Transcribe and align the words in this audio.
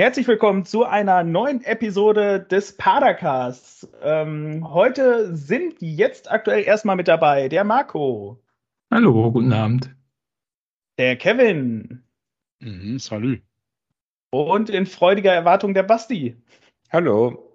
Herzlich 0.00 0.26
willkommen 0.28 0.64
zu 0.64 0.86
einer 0.86 1.24
neuen 1.24 1.62
Episode 1.62 2.40
des 2.40 2.74
Padercasts. 2.74 3.86
Ähm, 4.00 4.66
heute 4.72 5.36
sind 5.36 5.74
jetzt 5.80 6.30
aktuell 6.30 6.64
erstmal 6.64 6.96
mit 6.96 7.06
dabei 7.06 7.50
der 7.50 7.64
Marco. 7.64 8.42
Hallo, 8.90 9.30
guten 9.30 9.52
Abend. 9.52 9.94
Der 10.96 11.16
Kevin. 11.16 12.02
Mhm, 12.60 12.98
salü. 12.98 13.42
Und 14.30 14.70
in 14.70 14.86
freudiger 14.86 15.34
Erwartung 15.34 15.74
der 15.74 15.82
Basti. 15.82 16.34
Hallo. 16.90 17.52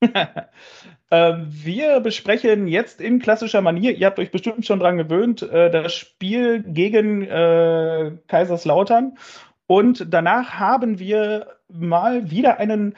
ähm, 1.10 1.46
wir 1.48 1.98
besprechen 1.98 2.68
jetzt 2.68 3.00
in 3.00 3.18
klassischer 3.18 3.60
Manier, 3.60 3.96
ihr 3.96 4.06
habt 4.06 4.20
euch 4.20 4.30
bestimmt 4.30 4.64
schon 4.66 4.78
dran 4.78 4.98
gewöhnt, 4.98 5.42
äh, 5.42 5.68
das 5.68 5.92
Spiel 5.96 6.62
gegen 6.62 7.22
äh, 7.22 8.12
Kaiserslautern. 8.28 9.18
Und 9.66 10.14
danach 10.14 10.60
haben 10.60 11.00
wir 11.00 11.55
mal 11.68 12.30
wieder 12.30 12.58
einen 12.58 12.94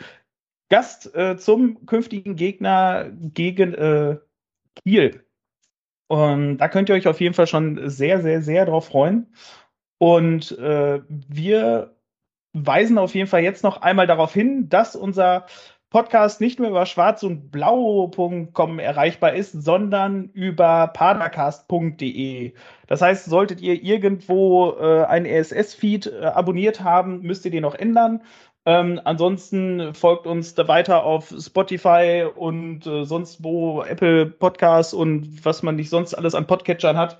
Gast 0.68 1.14
äh, 1.14 1.36
zum 1.36 1.86
künftigen 1.86 2.36
Gegner 2.36 3.10
gegen 3.10 3.74
äh, 3.74 4.18
Kiel. 4.84 5.24
Und 6.08 6.58
da 6.58 6.68
könnt 6.68 6.88
ihr 6.88 6.94
euch 6.94 7.06
auf 7.06 7.20
jeden 7.20 7.34
Fall 7.34 7.46
schon 7.46 7.88
sehr, 7.88 8.22
sehr, 8.22 8.42
sehr 8.42 8.66
drauf 8.66 8.86
freuen. 8.86 9.32
Und 9.98 10.56
äh, 10.58 11.00
wir 11.08 11.94
weisen 12.52 12.98
auf 12.98 13.14
jeden 13.14 13.28
Fall 13.28 13.42
jetzt 13.42 13.62
noch 13.62 13.82
einmal 13.82 14.06
darauf 14.06 14.32
hin, 14.32 14.68
dass 14.68 14.96
unser 14.96 15.46
Podcast 15.90 16.42
nicht 16.42 16.60
mehr 16.60 16.68
über 16.68 16.84
schwarz 16.84 17.22
und 17.22 17.50
blau.com 17.50 18.78
erreichbar 18.78 19.32
ist, 19.32 19.52
sondern 19.52 20.28
über 20.34 20.88
padercast.de. 20.88 22.52
Das 22.86 23.00
heißt, 23.00 23.24
solltet 23.24 23.62
ihr 23.62 23.82
irgendwo 23.82 24.72
äh, 24.72 25.04
einen 25.04 25.24
RSS-Feed 25.24 26.06
äh, 26.06 26.26
abonniert 26.26 26.82
haben, 26.82 27.22
müsst 27.22 27.46
ihr 27.46 27.50
den 27.50 27.62
noch 27.62 27.74
ändern. 27.74 28.20
Ähm, 28.68 29.00
ansonsten 29.02 29.94
folgt 29.94 30.26
uns 30.26 30.54
da 30.54 30.68
weiter 30.68 31.02
auf 31.02 31.32
Spotify 31.40 32.26
und 32.36 32.86
äh, 32.86 33.06
sonst 33.06 33.42
wo 33.42 33.82
Apple 33.82 34.26
Podcasts 34.26 34.92
und 34.92 35.42
was 35.42 35.62
man 35.62 35.76
nicht 35.76 35.88
sonst 35.88 36.12
alles 36.12 36.34
an 36.34 36.46
Podcatchern 36.46 36.98
hat. 36.98 37.18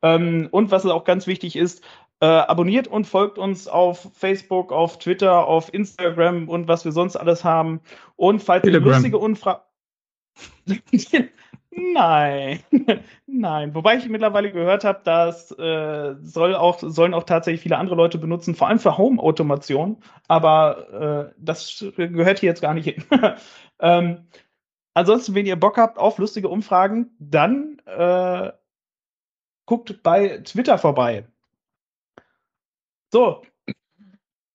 Ähm, 0.00 0.48
und 0.52 0.70
was 0.70 0.86
auch 0.86 1.04
ganz 1.04 1.26
wichtig 1.26 1.54
ist, 1.54 1.84
äh, 2.20 2.24
abonniert 2.24 2.88
und 2.88 3.06
folgt 3.06 3.36
uns 3.36 3.68
auf 3.68 4.08
Facebook, 4.14 4.72
auf 4.72 4.98
Twitter, 4.98 5.46
auf 5.46 5.74
Instagram 5.74 6.48
und 6.48 6.66
was 6.66 6.86
wir 6.86 6.92
sonst 6.92 7.16
alles 7.16 7.44
haben. 7.44 7.82
Und 8.16 8.42
falls 8.42 8.62
Telegram. 8.62 8.88
ihr 8.88 8.94
lustige 8.94 9.18
Unfragen. 9.18 9.60
Nein, 11.78 12.60
nein. 13.26 13.74
Wobei 13.74 13.96
ich 13.96 14.08
mittlerweile 14.08 14.50
gehört 14.50 14.84
habe, 14.84 15.00
dass 15.04 15.50
äh, 15.58 16.14
soll 16.22 16.54
auch, 16.54 16.78
sollen 16.80 17.12
auch 17.12 17.24
tatsächlich 17.24 17.60
viele 17.60 17.76
andere 17.76 17.96
Leute 17.96 18.16
benutzen, 18.16 18.54
vor 18.54 18.68
allem 18.68 18.78
für 18.78 18.96
Home-Automation. 18.96 20.02
Aber 20.26 21.28
äh, 21.28 21.34
das 21.38 21.84
gehört 21.96 22.38
hier 22.38 22.48
jetzt 22.48 22.62
gar 22.62 22.72
nicht 22.72 22.86
hin. 22.86 23.04
ähm, 23.80 24.26
ansonsten, 24.94 25.34
wenn 25.34 25.44
ihr 25.44 25.56
Bock 25.56 25.76
habt 25.76 25.98
auf 25.98 26.16
lustige 26.16 26.48
Umfragen, 26.48 27.10
dann 27.18 27.78
äh, 27.84 28.52
guckt 29.66 30.02
bei 30.02 30.38
Twitter 30.38 30.78
vorbei. 30.78 31.26
So. 33.12 33.42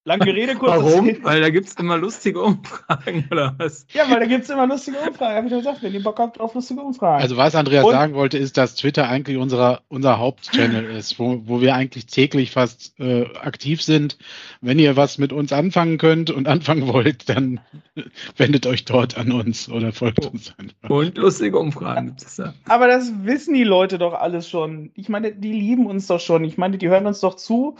Lange 0.03 0.33
Rede, 0.33 0.55
kurz. 0.55 0.71
Warum? 0.71 1.15
Weil 1.21 1.41
da 1.41 1.49
gibt 1.51 1.67
es 1.67 1.75
immer 1.75 1.95
lustige 1.95 2.41
Umfragen, 2.41 3.27
oder 3.29 3.53
was? 3.59 3.85
Ja, 3.93 4.09
weil 4.09 4.19
da 4.19 4.25
gibt 4.25 4.45
es 4.45 4.49
immer 4.49 4.65
lustige 4.65 4.97
Umfragen. 4.97 5.35
Hab 5.35 5.45
ich 5.45 5.51
ja 5.51 5.57
gesagt, 5.59 5.83
wenn 5.83 5.93
ihr 5.93 6.01
Bock 6.01 6.17
habt 6.17 6.39
auf 6.39 6.55
lustige 6.55 6.81
Umfragen. 6.81 7.21
Also, 7.21 7.37
was 7.37 7.53
Andreas 7.53 7.85
Und, 7.85 7.91
sagen 7.91 8.15
wollte, 8.15 8.39
ist, 8.39 8.57
dass 8.57 8.73
Twitter 8.73 9.07
eigentlich 9.07 9.37
unserer, 9.37 9.81
unser 9.89 10.17
Hauptchannel 10.17 10.85
ist, 10.97 11.19
wo, 11.19 11.43
wo 11.45 11.61
wir 11.61 11.75
eigentlich 11.75 12.07
täglich 12.07 12.49
fast 12.49 12.99
äh, 12.99 13.25
aktiv 13.41 13.83
sind. 13.83 14.17
Wenn 14.59 14.79
ihr 14.79 14.97
was 14.97 15.19
mit 15.19 15.31
uns 15.31 15.53
anfangen 15.53 15.99
könnt 15.99 16.31
und 16.31 16.47
anfangen 16.47 16.87
wollt, 16.87 17.29
dann 17.29 17.59
wendet 18.37 18.65
euch 18.65 18.85
dort 18.85 19.19
an 19.19 19.31
uns 19.31 19.69
oder 19.69 19.91
folgt 19.91 20.25
uns 20.25 20.51
einfach. 20.57 20.89
Und 20.89 21.15
lustige 21.19 21.59
Umfragen 21.59 22.07
gibt 22.07 22.23
es 22.23 22.37
da. 22.37 22.55
Aber 22.67 22.87
das 22.87 23.11
wissen 23.23 23.53
die 23.53 23.63
Leute 23.63 23.99
doch 23.99 24.15
alles 24.15 24.49
schon. 24.49 24.89
Ich 24.95 25.09
meine, 25.09 25.31
die 25.31 25.53
lieben 25.53 25.85
uns 25.85 26.07
doch 26.07 26.19
schon. 26.19 26.43
Ich 26.43 26.57
meine, 26.57 26.79
die 26.79 26.89
hören 26.89 27.05
uns 27.05 27.19
doch 27.19 27.35
zu 27.35 27.77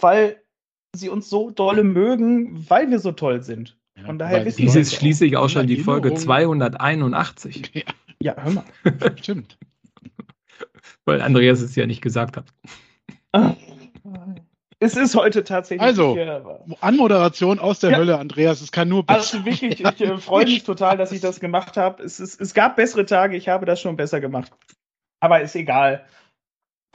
weil 0.00 0.41
sie 0.94 1.08
uns 1.08 1.28
so 1.30 1.50
dolle 1.50 1.84
mögen, 1.84 2.68
weil 2.68 2.90
wir 2.90 2.98
so 2.98 3.12
toll 3.12 3.42
sind. 3.42 3.78
Ja, 3.96 4.04
Von 4.04 4.18
daher 4.18 4.44
wissen 4.44 4.62
Dies 4.62 4.74
ist 4.74 4.94
schließlich 4.94 5.36
auch 5.36 5.48
schon 5.48 5.66
die 5.66 5.78
Folge 5.78 6.14
281. 6.14 7.72
Ja, 8.22 8.34
ja 8.36 8.42
hör 8.42 8.52
mal. 8.52 8.64
Stimmt. 9.16 9.58
weil 11.04 11.20
Andreas 11.20 11.60
es 11.60 11.74
ja 11.74 11.86
nicht 11.86 12.02
gesagt 12.02 12.36
hat. 12.36 12.46
Es 14.78 14.96
ist 14.96 15.14
heute 15.14 15.44
tatsächlich. 15.44 15.80
Also, 15.80 16.14
hier, 16.14 16.64
Anmoderation 16.80 17.60
aus 17.60 17.78
der 17.78 17.92
ja. 17.92 17.98
Hölle, 17.98 18.18
Andreas. 18.18 18.60
Es 18.60 18.72
kann 18.72 18.88
nur 18.88 19.06
besser. 19.06 19.38
Also 19.38 19.44
wirklich, 19.44 19.78
ich 19.78 20.00
äh, 20.00 20.18
freue 20.18 20.44
mich 20.44 20.64
total, 20.64 20.96
dass 20.96 21.12
ich 21.12 21.20
das 21.20 21.38
gemacht 21.38 21.76
habe. 21.76 22.02
Es, 22.02 22.18
es 22.18 22.52
gab 22.52 22.74
bessere 22.74 23.06
Tage, 23.06 23.36
ich 23.36 23.48
habe 23.48 23.64
das 23.64 23.80
schon 23.80 23.96
besser 23.96 24.20
gemacht. 24.20 24.50
Aber 25.20 25.40
ist 25.40 25.54
egal. 25.54 26.04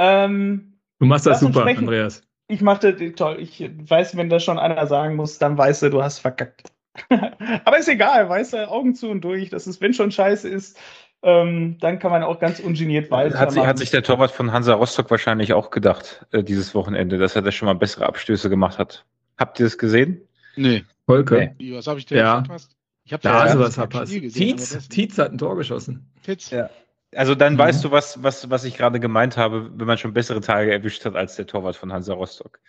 Ähm, 0.02 0.80
du 1.00 1.06
machst 1.06 1.28
das 1.28 1.40
super, 1.40 1.66
Andreas 1.66 2.27
ich 2.48 2.62
machte 2.62 3.14
toll. 3.14 3.38
Ich 3.40 3.70
weiß, 3.78 4.16
wenn 4.16 4.30
das 4.30 4.44
schon 4.44 4.60
einer 4.60 4.88
sagen 4.88 5.16
muss, 5.16 5.38
dann 5.38 5.58
weißt 5.58 5.84
du, 5.84 5.90
du 5.90 6.04
hast 6.04 6.20
verkackt. 6.20 6.72
Aber 7.66 7.78
ist 7.78 7.90
egal, 7.90 8.28
weißt 8.28 8.54
du, 8.54 8.70
Augen 8.70 8.96
zu 8.96 9.10
und 9.10 9.22
durch. 9.22 9.50
Das 9.50 9.68
ist, 9.68 9.82
wenn 9.82 9.94
schon 9.94 10.12
scheiße 10.12 10.50
ist, 10.50 10.78
ähm, 11.24 11.78
dann 11.80 12.00
kann 12.00 12.12
man 12.12 12.24
auch 12.24 12.40
ganz 12.40 12.60
ungeniert 12.60 13.12
weiter. 13.12 13.40
Hat, 13.40 13.56
hat 13.56 13.78
sich 13.78 13.92
der 13.92 14.04
Torwart 14.04 14.32
von 14.32 14.52
Hansa 14.52 14.74
Rostock 14.74 15.10
wahrscheinlich 15.12 15.54
auch 15.54 15.72
gedacht, 15.72 16.26
äh, 16.32 16.44
dieses 16.44 16.74
Wochenende, 16.74 17.18
dass 17.18 17.36
er 17.36 17.42
da 17.42 17.52
schon 17.52 17.66
mal 17.66 17.74
bessere 17.74 18.06
Abstöße 18.06 18.50
gemacht 18.50 18.78
hat. 18.78 19.06
Habt 19.38 19.60
ihr 19.60 19.66
das 19.66 19.78
gesehen? 19.78 20.22
Nee. 20.56 20.84
Volker. 21.06 21.52
Nee. 21.58 21.74
Was 21.74 21.88
habe 21.88 22.00
ich 22.00 22.06
denn 22.06 22.20
ja. 22.20 22.44
verpasst? 22.44 22.76
Ich 23.04 23.14
habe 23.14 23.24
da 23.24 23.48
ja, 23.48 23.60
was 23.60 23.76
verpasst. 23.76 24.12
Tietz, 24.12 24.88
Tietz 24.90 25.18
hat 25.18 25.32
ein 25.32 25.38
Tor 25.38 25.56
geschossen. 25.56 26.12
Tietz. 26.24 26.50
Ja. 26.50 26.70
Also 27.16 27.36
dann 27.36 27.54
mhm. 27.54 27.60
weißt 27.60 27.84
du, 27.84 27.92
was, 27.92 28.22
was, 28.24 28.50
was 28.50 28.64
ich 28.64 28.78
gerade 28.78 29.00
gemeint 29.00 29.38
habe, 29.38 29.72
wenn 29.76 29.88
man 29.88 29.98
schon 29.98 30.14
bessere 30.14 30.42
Tage 30.42 30.72
erwischt 30.72 31.06
hat 31.06 31.16
als 31.16 31.36
der 31.36 31.48
Torwart 31.48 31.76
von 31.76 31.94
Hansa 31.94 32.14
Rostock. 32.14 32.60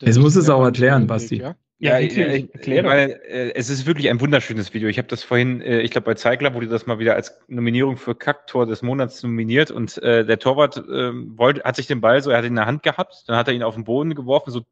Jetzt 0.00 0.18
muss 0.18 0.36
es 0.36 0.48
auch 0.48 0.64
erklären, 0.64 1.06
Basti. 1.06 1.36
Ja, 1.36 1.56
ja 1.78 1.98
ich, 1.98 2.16
ich, 2.16 2.54
ich 2.54 2.82
meine, 2.82 3.22
äh, 3.24 3.52
es 3.54 3.68
ist 3.68 3.86
wirklich 3.86 4.08
ein 4.08 4.20
wunderschönes 4.20 4.72
Video. 4.72 4.88
Ich 4.88 4.98
habe 4.98 5.08
das 5.08 5.22
vorhin, 5.22 5.60
äh, 5.60 5.80
ich 5.80 5.90
glaube 5.90 6.06
bei 6.06 6.14
Zeigler 6.14 6.54
wurde 6.54 6.68
das 6.68 6.86
mal 6.86 6.98
wieder 6.98 7.14
als 7.14 7.38
Nominierung 7.48 7.96
für 7.96 8.14
Kacktor 8.14 8.66
des 8.66 8.80
Monats 8.80 9.22
nominiert 9.22 9.70
und 9.70 10.02
äh, 10.02 10.24
der 10.24 10.38
Torwart 10.38 10.78
äh, 10.78 11.12
wollte, 11.36 11.62
hat 11.64 11.76
sich 11.76 11.86
den 11.86 12.00
Ball 12.00 12.22
so, 12.22 12.30
er 12.30 12.38
hat 12.38 12.44
ihn 12.44 12.52
in 12.52 12.56
der 12.56 12.66
Hand 12.66 12.82
gehabt, 12.82 13.24
dann 13.26 13.36
hat 13.36 13.48
er 13.48 13.54
ihn 13.54 13.62
auf 13.62 13.74
den 13.74 13.84
Boden 13.84 14.14
geworfen, 14.14 14.50
so 14.50 14.62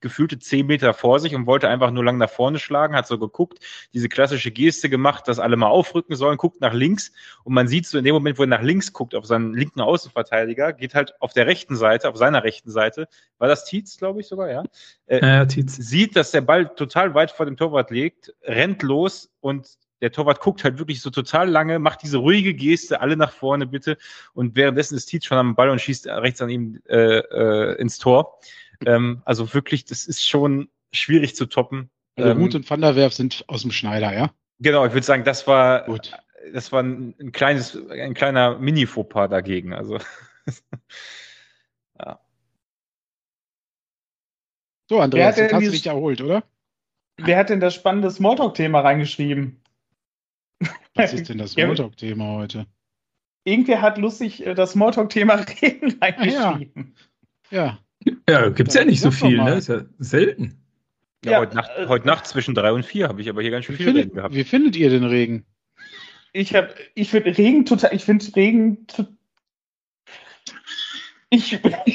gefühlte 0.00 0.38
zehn 0.38 0.66
Meter 0.66 0.94
vor 0.94 1.20
sich 1.20 1.34
und 1.34 1.46
wollte 1.46 1.68
einfach 1.68 1.90
nur 1.90 2.04
lang 2.04 2.18
nach 2.18 2.30
vorne 2.30 2.58
schlagen, 2.58 2.94
hat 2.94 3.06
so 3.06 3.18
geguckt, 3.18 3.58
diese 3.92 4.08
klassische 4.08 4.50
Geste 4.50 4.88
gemacht, 4.88 5.28
dass 5.28 5.38
alle 5.38 5.56
mal 5.56 5.68
aufrücken 5.68 6.16
sollen, 6.16 6.36
guckt 6.36 6.60
nach 6.60 6.72
links 6.72 7.12
und 7.44 7.54
man 7.54 7.68
sieht 7.68 7.86
so 7.86 7.98
in 7.98 8.04
dem 8.04 8.14
Moment, 8.14 8.38
wo 8.38 8.42
er 8.42 8.48
nach 8.48 8.62
links 8.62 8.92
guckt, 8.92 9.14
auf 9.14 9.26
seinen 9.26 9.54
linken 9.54 9.80
Außenverteidiger, 9.80 10.72
geht 10.72 10.94
halt 10.94 11.14
auf 11.20 11.32
der 11.32 11.46
rechten 11.46 11.76
Seite, 11.76 12.08
auf 12.08 12.16
seiner 12.16 12.44
rechten 12.44 12.70
Seite, 12.70 13.08
war 13.38 13.48
das 13.48 13.64
Tietz, 13.64 13.96
glaube 13.96 14.20
ich 14.20 14.26
sogar, 14.26 14.50
ja? 14.50 14.64
Äh, 15.06 15.20
ja, 15.20 15.44
Tietz. 15.46 15.76
Sieht, 15.76 16.16
dass 16.16 16.30
der 16.30 16.40
Ball 16.40 16.68
total 16.74 17.14
weit 17.14 17.30
vor 17.30 17.46
dem 17.46 17.56
Torwart 17.56 17.90
liegt, 17.90 18.34
rennt 18.42 18.82
los 18.82 19.30
und 19.40 19.68
der 20.04 20.12
Torwart 20.12 20.40
guckt 20.40 20.64
halt 20.64 20.78
wirklich 20.78 21.00
so 21.00 21.08
total 21.08 21.48
lange, 21.48 21.78
macht 21.78 22.02
diese 22.02 22.18
ruhige 22.18 22.52
Geste, 22.52 23.00
alle 23.00 23.16
nach 23.16 23.32
vorne 23.32 23.66
bitte. 23.66 23.96
Und 24.34 24.54
währenddessen 24.54 24.96
ist 24.96 25.06
Tietz 25.06 25.24
schon 25.24 25.38
am 25.38 25.54
Ball 25.54 25.70
und 25.70 25.80
schießt 25.80 26.08
rechts 26.08 26.42
an 26.42 26.50
ihm 26.50 26.82
äh, 26.88 27.20
äh, 27.20 27.80
ins 27.80 27.98
Tor. 27.98 28.38
Ähm, 28.86 29.22
also 29.24 29.52
wirklich, 29.54 29.84
das 29.84 30.06
ist 30.06 30.26
schon 30.26 30.68
schwierig 30.92 31.36
zu 31.36 31.46
toppen. 31.46 31.90
Also 32.16 32.30
ähm, 32.30 32.38
Ruth 32.38 32.54
und 32.54 32.68
Van 32.68 32.80
der 32.80 32.96
Werf 32.96 33.12
sind 33.12 33.44
aus 33.48 33.62
dem 33.62 33.72
Schneider, 33.72 34.12
ja? 34.12 34.32
Genau, 34.60 34.86
ich 34.86 34.92
würde 34.92 35.06
sagen, 35.06 35.24
das 35.24 35.46
war, 35.46 35.84
Gut. 35.84 36.12
das 36.52 36.70
war 36.72 36.82
ein, 36.82 37.14
ein 37.20 37.32
kleines, 37.32 37.76
ein 37.90 38.14
kleiner 38.14 38.58
Mini-Fauxpas 38.58 39.28
dagegen. 39.28 39.72
Also, 39.72 39.98
ja. 41.98 42.20
So, 44.88 45.00
Andreas, 45.00 45.36
jetzt 45.36 45.52
hast 45.52 45.66
du 45.66 45.70
dich 45.70 45.86
erholt, 45.86 46.20
oder? 46.20 46.44
Wer 47.16 47.38
hat 47.38 47.50
denn 47.50 47.60
das 47.60 47.74
spannende 47.74 48.10
Smalltalk-Thema 48.10 48.80
reingeschrieben? 48.80 49.60
Was 50.94 51.12
ist 51.12 51.28
denn 51.28 51.38
das 51.38 51.52
Smalltalk-Thema 51.52 52.34
heute? 52.34 52.66
Irgendwer 53.44 53.82
hat 53.82 53.98
lustig 53.98 54.46
äh, 54.46 54.54
das 54.54 54.72
Smalltalk-Thema 54.72 55.34
reingeschrieben. 56.00 56.94
Ah, 57.50 57.54
ja. 57.54 57.64
ja. 57.64 57.83
Ja, 58.28 58.48
gibt 58.48 58.70
es 58.70 58.74
ja 58.74 58.84
nicht 58.84 59.00
so 59.00 59.10
viel, 59.10 59.36
ne? 59.36 59.54
Ist 59.54 59.68
ja 59.68 59.82
selten. 59.98 60.60
Ja, 61.24 61.32
ja 61.32 61.38
heute, 61.40 61.56
Nacht, 61.56 61.70
äh, 61.76 61.86
heute 61.86 62.06
Nacht 62.06 62.26
zwischen 62.26 62.54
drei 62.54 62.72
und 62.72 62.84
vier 62.84 63.08
habe 63.08 63.20
ich 63.20 63.28
aber 63.28 63.42
hier 63.42 63.50
ganz 63.50 63.64
schön 63.64 63.76
viel 63.76 63.86
findet, 63.86 64.04
Regen 64.06 64.16
gehabt. 64.16 64.34
Wie 64.34 64.44
findet 64.44 64.76
ihr 64.76 64.90
den 64.90 65.04
Regen? 65.04 65.44
Ich 66.32 66.54
habe, 66.54 66.74
ich 66.94 67.10
finde 67.10 67.36
Regen 67.36 67.64
total, 67.64 67.94
ich 67.94 68.04
finde 68.04 68.24
Regen, 68.34 68.86
ich, 71.30 71.60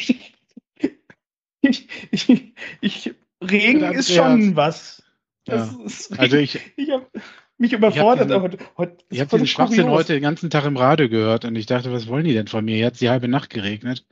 ich, 1.61 1.88
ich, 2.11 2.53
ich, 2.81 3.15
Regen 3.41 3.81
ja, 3.81 3.91
ist 3.91 4.13
schon 4.13 4.56
was. 4.56 5.03
Ja. 5.47 5.69
Ist, 5.85 6.11
also 6.19 6.38
ich, 6.38 6.59
ich 6.75 6.91
habe 6.91 7.07
mich 7.57 7.73
überfordert. 7.73 8.29
Ich 8.29 8.35
habe 8.35 8.50
diesen, 8.50 8.67
heute, 8.77 8.97
ich 9.09 9.19
hab 9.19 9.29
diesen 9.29 9.47
Schwachsinn 9.47 9.89
heute 9.89 10.13
den 10.13 10.21
ganzen 10.21 10.50
Tag 10.50 10.65
im 10.65 10.77
Radio 10.77 11.09
gehört 11.09 11.45
und 11.45 11.56
ich 11.56 11.65
dachte, 11.65 11.91
was 11.91 12.07
wollen 12.07 12.25
die 12.25 12.33
denn 12.33 12.47
von 12.47 12.63
mir? 12.63 12.77
Jetzt 12.77 13.01
die 13.01 13.09
halbe 13.09 13.27
Nacht 13.27 13.50
geregnet. 13.50 14.06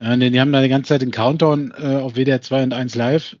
Ja, 0.00 0.16
die 0.16 0.40
haben 0.40 0.52
da 0.52 0.62
die 0.62 0.68
ganze 0.68 0.88
Zeit 0.88 1.02
den 1.02 1.10
Countdown 1.10 1.72
äh, 1.76 1.96
auf 1.96 2.14
WDR 2.14 2.40
2 2.40 2.62
und 2.64 2.72
1 2.72 2.94
live 2.94 3.36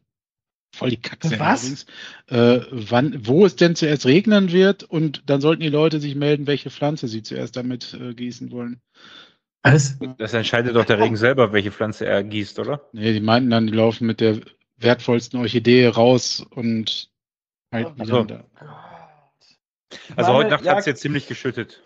voll 0.74 0.90
die 0.90 1.00
Kackse 1.00 1.38
Was? 1.38 1.86
Äh, 2.28 2.60
wann, 2.70 3.26
wo 3.26 3.44
es 3.44 3.56
denn 3.56 3.76
zuerst 3.76 4.06
regnen 4.06 4.52
wird 4.52 4.84
und 4.84 5.22
dann 5.26 5.40
sollten 5.40 5.62
die 5.62 5.68
Leute 5.68 6.00
sich 6.00 6.14
melden, 6.14 6.46
welche 6.46 6.70
Pflanze 6.70 7.08
sie 7.08 7.22
zuerst 7.22 7.56
damit 7.56 7.94
äh, 7.94 8.14
gießen 8.14 8.50
wollen. 8.50 8.80
Was? 9.62 9.98
Das 10.18 10.34
entscheidet 10.34 10.76
doch 10.76 10.84
der 10.84 10.98
Regen 10.98 11.16
selber, 11.16 11.52
welche 11.52 11.72
Pflanze 11.72 12.06
er 12.06 12.22
gießt, 12.22 12.58
oder? 12.58 12.88
Nee, 12.92 13.12
die 13.12 13.20
meinten 13.20 13.50
dann, 13.50 13.66
die 13.66 13.72
laufen 13.72 14.06
mit 14.06 14.20
der 14.20 14.40
wertvollsten 14.76 15.40
Orchidee 15.40 15.88
raus 15.88 16.46
und 16.50 17.10
halt 17.72 17.88
also, 17.98 18.24
da. 18.24 18.44
Also 20.16 20.32
heute 20.32 20.50
Nacht 20.50 20.64
ja, 20.64 20.72
hat 20.72 20.80
es 20.80 20.86
jetzt 20.86 21.00
ziemlich 21.00 21.26
geschüttet. 21.26 21.82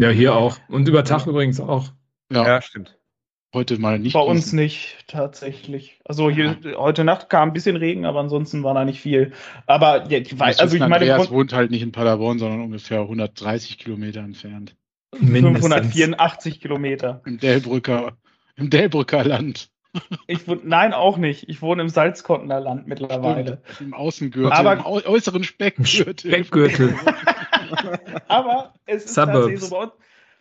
Ja, 0.00 0.08
hier 0.08 0.34
auch. 0.34 0.58
Und 0.68 0.88
über 0.88 1.04
Tag 1.04 1.26
übrigens 1.26 1.60
auch. 1.60 1.88
Ja, 2.32 2.46
ja 2.46 2.62
stimmt. 2.62 2.98
Heute 3.52 3.80
mal 3.80 3.98
nicht. 3.98 4.12
Bei 4.12 4.20
uns 4.20 4.52
nicht, 4.52 4.96
tatsächlich. 5.08 6.00
Also 6.04 6.30
hier, 6.30 6.56
ja. 6.62 6.76
heute 6.76 7.02
Nacht 7.02 7.30
kam 7.30 7.48
ein 7.48 7.52
bisschen 7.52 7.74
Regen, 7.74 8.04
aber 8.04 8.20
ansonsten 8.20 8.62
war 8.62 8.74
da 8.74 8.84
nicht 8.84 9.00
viel. 9.00 9.32
Aber 9.66 10.08
ja, 10.08 10.18
ich 10.18 10.38
weiß, 10.38 10.60
also 10.60 10.76
ich 10.76 10.80
meine. 10.80 10.94
Andreas 10.94 11.30
wohnt 11.30 11.52
halt 11.52 11.72
nicht 11.72 11.82
in 11.82 11.90
Paderborn, 11.90 12.38
sondern 12.38 12.60
ungefähr 12.60 13.00
130 13.00 13.78
Kilometer 13.78 14.20
entfernt. 14.20 14.76
584 15.16 16.60
Kilometer. 16.60 17.22
Im 17.26 17.38
Delbrücker, 17.38 18.16
im 18.54 18.70
Delbrücker 18.70 19.24
Land. 19.24 19.70
Ich 20.28 20.46
wohne, 20.46 20.60
nein, 20.62 20.92
auch 20.92 21.16
nicht. 21.16 21.48
Ich 21.48 21.62
wohne 21.62 21.82
im 21.82 21.88
Salzkottener 21.88 22.60
Land 22.60 22.86
mittlerweile. 22.86 23.60
Stimmt, 23.74 23.88
Im 23.88 23.94
Außengürtel, 23.94 24.52
aber, 24.52 24.74
im 24.74 24.84
äußeren 24.84 25.42
Speckgürtel. 25.42 26.30
Speckgürtel. 26.30 26.94
aber 28.28 28.74
es 28.86 29.06
ist 29.06 29.14
Suburbs. 29.14 29.32
tatsächlich 29.32 29.60
so 29.60 29.70
bei 29.70 29.82
uns, 29.82 29.92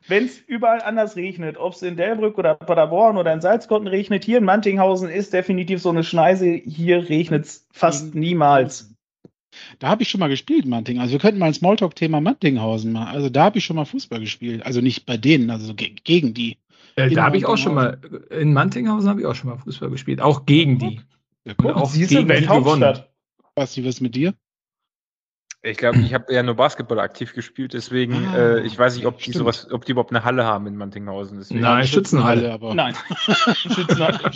wenn 0.10 0.26
es 0.26 0.40
überall 0.48 0.82
anders 0.82 1.16
regnet, 1.16 1.58
ob 1.58 1.74
es 1.74 1.82
in 1.82 1.96
Delbrück 1.96 2.38
oder 2.38 2.56
Paderborn 2.56 3.18
oder 3.18 3.34
in 3.34 3.42
Salzkotten 3.42 3.88
regnet, 3.88 4.26
hier 4.26 4.40
in 4.40 4.44
Mantinghausen 4.44 5.10
ist 5.10 5.34
definitiv 5.34 5.82
so 5.82 5.90
eine 5.90 6.04
Schneise. 6.04 6.46
Hier 6.46 7.10
regnet 7.10 7.46
es 7.46 7.68
fast 7.72 8.16
niemals. 8.16 8.94
Da 9.80 9.90
habe 9.90 10.04
ich 10.04 10.10
schon 10.10 10.20
mal 10.20 10.30
gespielt, 10.30 10.66
Manting. 10.66 11.00
Also 11.00 11.14
wir 11.14 11.20
könnten 11.20 11.40
mal 11.40 11.48
ein 11.48 11.54
Smalltalk-Thema 11.54 12.22
Mantinghausen 12.22 12.92
machen. 12.92 13.08
Also 13.08 13.30
da 13.30 13.46
habe 13.46 13.58
ich 13.58 13.66
schon 13.66 13.76
mal 13.76 13.86
Fußball 13.86 14.20
gespielt. 14.20 14.66
Also 14.66 14.82
nicht 14.82 15.06
bei 15.06 15.18
denen, 15.18 15.50
also 15.50 15.74
ge 15.74 15.96
gegen 16.04 16.34
die. 16.34 16.58
Äh, 16.96 17.10
da 17.10 17.24
habe 17.24 17.38
ich 17.38 17.46
auch 17.46 17.58
schon 17.58 17.76
mal, 17.76 18.00
in 18.30 18.54
Mantinghausen 18.54 19.10
habe 19.10 19.22
ich 19.22 19.26
auch 19.26 19.36
schon 19.36 19.50
mal 19.50 19.58
Fußball 19.58 19.90
gespielt. 19.90 20.22
Auch 20.22 20.46
gegen 20.46 20.80
die. 20.80 21.02
Ja, 21.46 21.54
guck, 21.56 21.76
auch 21.76 21.94
gegen 21.94 22.28
die 22.28 22.46
gewonnen. 22.46 23.00
Basti, 23.56 23.84
was 23.86 24.02
mit 24.02 24.16
dir? 24.16 24.34
Ich 25.62 25.78
glaube, 25.78 26.00
ich 26.00 26.14
habe 26.14 26.34
ja 26.34 26.42
nur 26.42 26.56
Basketball 26.56 27.00
aktiv 27.00 27.34
gespielt, 27.34 27.74
deswegen, 27.74 28.28
ah, 28.34 28.38
äh, 28.38 28.62
ich 28.62 28.80
weiß 28.80 28.96
nicht, 28.96 29.06
ob 29.06 29.18
die 29.18 29.34
sowas, 29.34 29.70
ob 29.70 29.84
die 29.84 29.92
überhaupt 29.92 30.12
eine 30.12 30.24
Halle 30.24 30.46
haben 30.46 30.68
in 30.68 30.78
Mantinghausen. 30.78 31.38
Deswegen. 31.38 31.60
Nein, 31.60 31.86
Schützenhalle, 31.86 32.54
aber. 32.54 32.74
Nein. 32.74 32.96
Schützenhalle, 33.56 34.32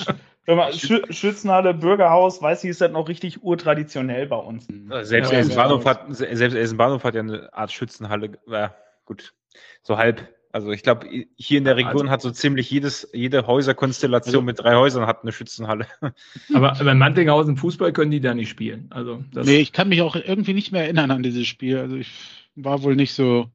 Schützenhalle, 1.10 1.74
Bürgerhaus, 1.74 2.42
weiß 2.42 2.66
ich, 2.66 2.72
ist 2.72 2.82
das 2.82 2.92
noch 2.92 3.08
richtig 3.08 3.42
urtraditionell 3.42 4.28
bei 4.28 4.36
uns. 4.36 4.68
Selbst 5.04 5.32
ja, 5.32 5.38
Essen-Bahnhof 5.38 5.86
hat, 5.86 6.08
selbst 6.10 6.56
Essen-Bahnhof 6.56 7.06
hat 7.06 7.16
ja 7.16 7.22
eine 7.22 7.54
Art 7.54 7.72
Schützenhalle, 7.72 8.32
ja, 8.48 8.76
gut, 9.06 9.34
so 9.82 9.98
halb. 9.98 10.28
Also 10.54 10.72
ich 10.72 10.84
glaube, 10.84 11.08
hier 11.36 11.58
in 11.58 11.64
der 11.64 11.78
Region 11.78 12.04
also, 12.04 12.10
hat 12.10 12.22
so 12.22 12.30
ziemlich 12.30 12.70
jedes, 12.70 13.10
jede 13.12 13.48
Häuserkonstellation 13.48 14.36
also, 14.36 14.42
mit 14.44 14.60
drei 14.60 14.76
Häusern 14.76 15.08
hat 15.08 15.24
eine 15.24 15.32
Schützenhalle. 15.32 15.88
Aber 16.54 16.74
bei 16.76 16.94
Mantinghausen 16.94 17.58
Fußball 17.58 17.92
können 17.92 18.12
die 18.12 18.22
da 18.22 18.36
nicht 18.36 18.50
spielen. 18.50 18.86
Also 18.92 19.24
das 19.34 19.48
nee, 19.48 19.58
ich 19.58 19.72
kann 19.72 19.90
mich 19.90 20.04
auch 20.04 20.16
irgendwie 20.16 20.54
nicht 20.54 20.72
mehr 20.72 20.84
erinnern 20.84 21.10
an 21.10 21.24
dieses 21.24 21.48
Spiel. 21.48 21.80
Also 21.80 21.96
ich 21.96 22.12
war 22.54 22.84
wohl 22.84 22.96
nicht 22.96 23.16
so. 23.16 23.48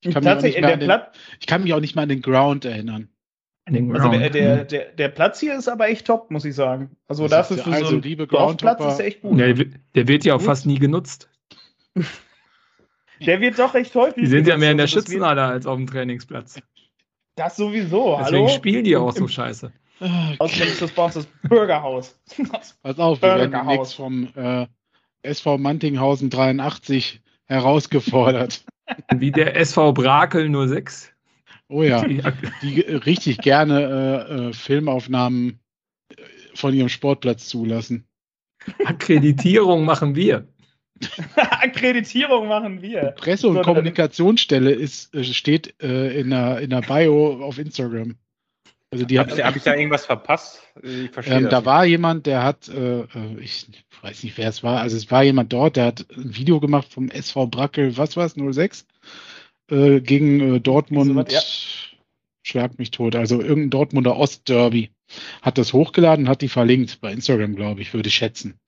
Ich 0.00 0.12
kann, 0.12 0.24
mich 0.24 0.32
auch, 0.32 0.42
nicht 0.42 0.60
mehr 0.60 0.76
den, 0.76 0.92
ich 1.38 1.46
kann 1.46 1.62
mich 1.62 1.72
auch 1.72 1.80
nicht 1.80 1.94
mehr 1.94 2.02
an 2.02 2.08
den 2.08 2.22
Ground 2.22 2.64
erinnern. 2.64 3.08
Also 3.66 4.10
der, 4.10 4.30
der, 4.30 4.64
der, 4.64 4.84
der, 4.92 5.08
Platz 5.08 5.40
hier 5.40 5.56
ist 5.56 5.68
aber 5.68 5.88
echt 5.88 6.06
top, 6.06 6.30
muss 6.30 6.44
ich 6.44 6.56
sagen. 6.56 6.96
Also 7.06 7.22
das 7.28 7.48
dafür 7.48 7.58
für 7.58 7.72
also, 7.72 7.86
so 7.86 7.96
einen 8.02 8.28
Dorfplatz 8.28 8.84
ist 8.94 9.00
echt 9.00 9.22
gut. 9.22 9.38
Der, 9.38 9.54
der 9.54 10.08
wird 10.08 10.24
ja 10.24 10.34
auch 10.34 10.42
fast 10.42 10.66
nie 10.66 10.78
genutzt. 10.80 11.30
Der 13.26 13.40
wird 13.40 13.58
doch 13.58 13.74
recht 13.74 13.94
häufig. 13.94 14.24
Die 14.24 14.26
sind 14.28 14.46
ja 14.46 14.56
mehr 14.56 14.72
in 14.72 14.78
der 14.78 14.86
Schützenhalle 14.86 15.42
als 15.42 15.66
auf 15.66 15.76
dem 15.76 15.86
Trainingsplatz. 15.86 16.60
Das 17.36 17.56
sowieso, 17.56 18.16
Deswegen 18.20 18.46
hallo? 18.46 18.48
spielen 18.48 18.84
die 18.84 18.96
auch 18.96 19.12
so 19.12 19.26
scheiße. 19.26 19.72
Außerdem 20.38 20.68
ist 20.68 20.82
das 20.82 20.92
bei 20.92 21.04
uns 21.04 21.14
das 21.14 21.26
Bürgerhaus. 21.48 22.18
Pass 22.82 22.98
auf, 22.98 23.22
wir 23.22 23.36
werden 23.36 23.52
demnächst 23.52 23.94
vom 23.94 24.28
äh, 24.34 24.66
SV 25.22 25.58
Mantinghausen 25.58 26.30
83 26.30 27.20
herausgefordert. 27.46 28.64
Wie 29.16 29.30
der 29.30 29.56
SV 29.56 29.92
Brakel 29.92 30.68
06. 30.68 31.12
Oh 31.68 31.82
ja, 31.82 32.04
die 32.62 32.80
richtig 32.80 33.38
gerne 33.38 34.26
äh, 34.28 34.48
äh, 34.48 34.52
Filmaufnahmen 34.52 35.60
äh, 36.10 36.14
von 36.54 36.74
ihrem 36.74 36.90
Sportplatz 36.90 37.48
zulassen. 37.48 38.06
Akkreditierung 38.84 39.84
machen 39.84 40.14
wir. 40.14 40.46
Akkreditierung 41.36 42.48
machen 42.48 42.82
wir. 42.82 43.14
Presse- 43.16 43.48
und 43.48 43.56
so, 43.56 43.62
Kommunikationsstelle 43.62 44.72
ist, 44.72 45.14
äh, 45.14 45.24
steht 45.24 45.74
äh, 45.82 46.18
in, 46.18 46.30
der, 46.30 46.60
in 46.60 46.70
der 46.70 46.82
Bio 46.82 47.42
auf 47.42 47.58
Instagram. 47.58 48.16
Also 48.94 49.06
die 49.06 49.18
Habe 49.18 49.32
ich, 49.32 49.44
hab 49.44 49.56
ich, 49.56 49.62
da 49.64 49.74
irgendwas 49.74 50.06
verpasst? 50.06 50.62
Ich 50.80 51.10
verstehe 51.10 51.38
ähm, 51.38 51.48
da 51.48 51.64
war 51.64 51.84
jemand, 51.84 52.26
der 52.26 52.44
hat, 52.44 52.68
äh, 52.68 53.00
äh, 53.00 53.40
ich 53.40 53.66
weiß 54.02 54.22
nicht, 54.22 54.38
wer 54.38 54.48
es 54.48 54.62
war, 54.62 54.80
also 54.80 54.96
es 54.96 55.10
war 55.10 55.24
jemand 55.24 55.52
dort, 55.52 55.74
der 55.74 55.86
hat 55.86 56.06
ein 56.16 56.36
Video 56.36 56.60
gemacht 56.60 56.92
vom 56.92 57.08
SV 57.08 57.48
Brackel, 57.48 57.96
was 57.96 58.16
war 58.16 58.24
es, 58.24 58.34
06? 58.34 58.86
Äh, 59.68 60.00
gegen 60.00 60.56
äh, 60.56 60.60
Dortmund, 60.60 61.16
was, 61.16 61.32
ja. 61.32 61.40
schlag 62.44 62.78
mich 62.78 62.92
tot, 62.92 63.16
also 63.16 63.40
irgendein 63.40 63.70
Dortmunder 63.70 64.16
Ostderby. 64.16 64.90
Hat 65.42 65.58
das 65.58 65.72
hochgeladen, 65.72 66.28
hat 66.28 66.40
die 66.40 66.48
verlinkt 66.48 67.00
bei 67.00 67.12
Instagram, 67.12 67.56
glaube 67.56 67.80
ich, 67.80 67.92
würde 67.94 68.08
ich 68.08 68.14
schätzen. 68.14 68.60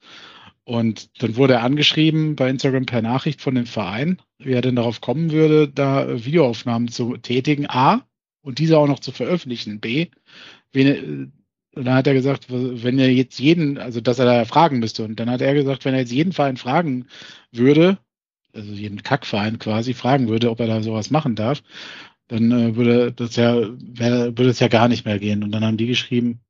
Und 0.66 1.22
dann 1.22 1.36
wurde 1.36 1.54
er 1.54 1.62
angeschrieben 1.62 2.34
bei 2.34 2.50
Instagram 2.50 2.86
per 2.86 3.00
Nachricht 3.00 3.40
von 3.40 3.54
dem 3.54 3.66
Verein, 3.66 4.20
wie 4.38 4.52
er 4.52 4.62
denn 4.62 4.74
darauf 4.74 5.00
kommen 5.00 5.30
würde, 5.30 5.68
da 5.68 6.24
Videoaufnahmen 6.24 6.88
zu 6.88 7.16
tätigen, 7.16 7.66
A, 7.70 8.04
und 8.42 8.58
diese 8.58 8.76
auch 8.76 8.88
noch 8.88 8.98
zu 8.98 9.12
veröffentlichen, 9.12 9.80
B, 9.80 10.08
wen, 10.72 11.32
und 11.76 11.84
dann 11.84 11.94
hat 11.94 12.06
er 12.06 12.14
gesagt, 12.14 12.46
wenn 12.48 12.98
er 12.98 13.12
jetzt 13.12 13.38
jeden, 13.38 13.76
also 13.76 14.00
dass 14.00 14.18
er 14.18 14.24
da 14.24 14.44
fragen 14.46 14.78
müsste. 14.78 15.04
Und 15.04 15.20
dann 15.20 15.30
hat 15.30 15.42
er 15.42 15.52
gesagt, 15.52 15.84
wenn 15.84 15.92
er 15.92 16.00
jetzt 16.00 16.12
jeden 16.12 16.32
Verein 16.32 16.56
fragen 16.56 17.06
würde, 17.52 17.98
also 18.54 18.73
jeden 18.73 19.02
Kackverein 19.02 19.58
quasi 19.58 19.92
fragen 19.92 20.28
würde, 20.28 20.50
ob 20.50 20.58
er 20.61 20.68
da 20.68 20.82
sowas 20.82 21.11
machen 21.11 21.35
darf, 21.37 21.62
dann 22.28 22.50
äh, 22.50 22.76
würde 22.76 23.12
das 23.12 23.37
ja, 23.37 23.56
wär, 23.78 24.38
würde 24.38 24.49
es 24.49 24.61
ja 24.61 24.68
gar 24.68 24.88
nicht 24.88 25.04
mehr 25.04 25.18
gehen. 25.18 25.44
Und 25.44 25.52
dann 25.52 25.64
haben 25.64 25.76
die 25.76 25.87
geschrieben, 25.87 26.40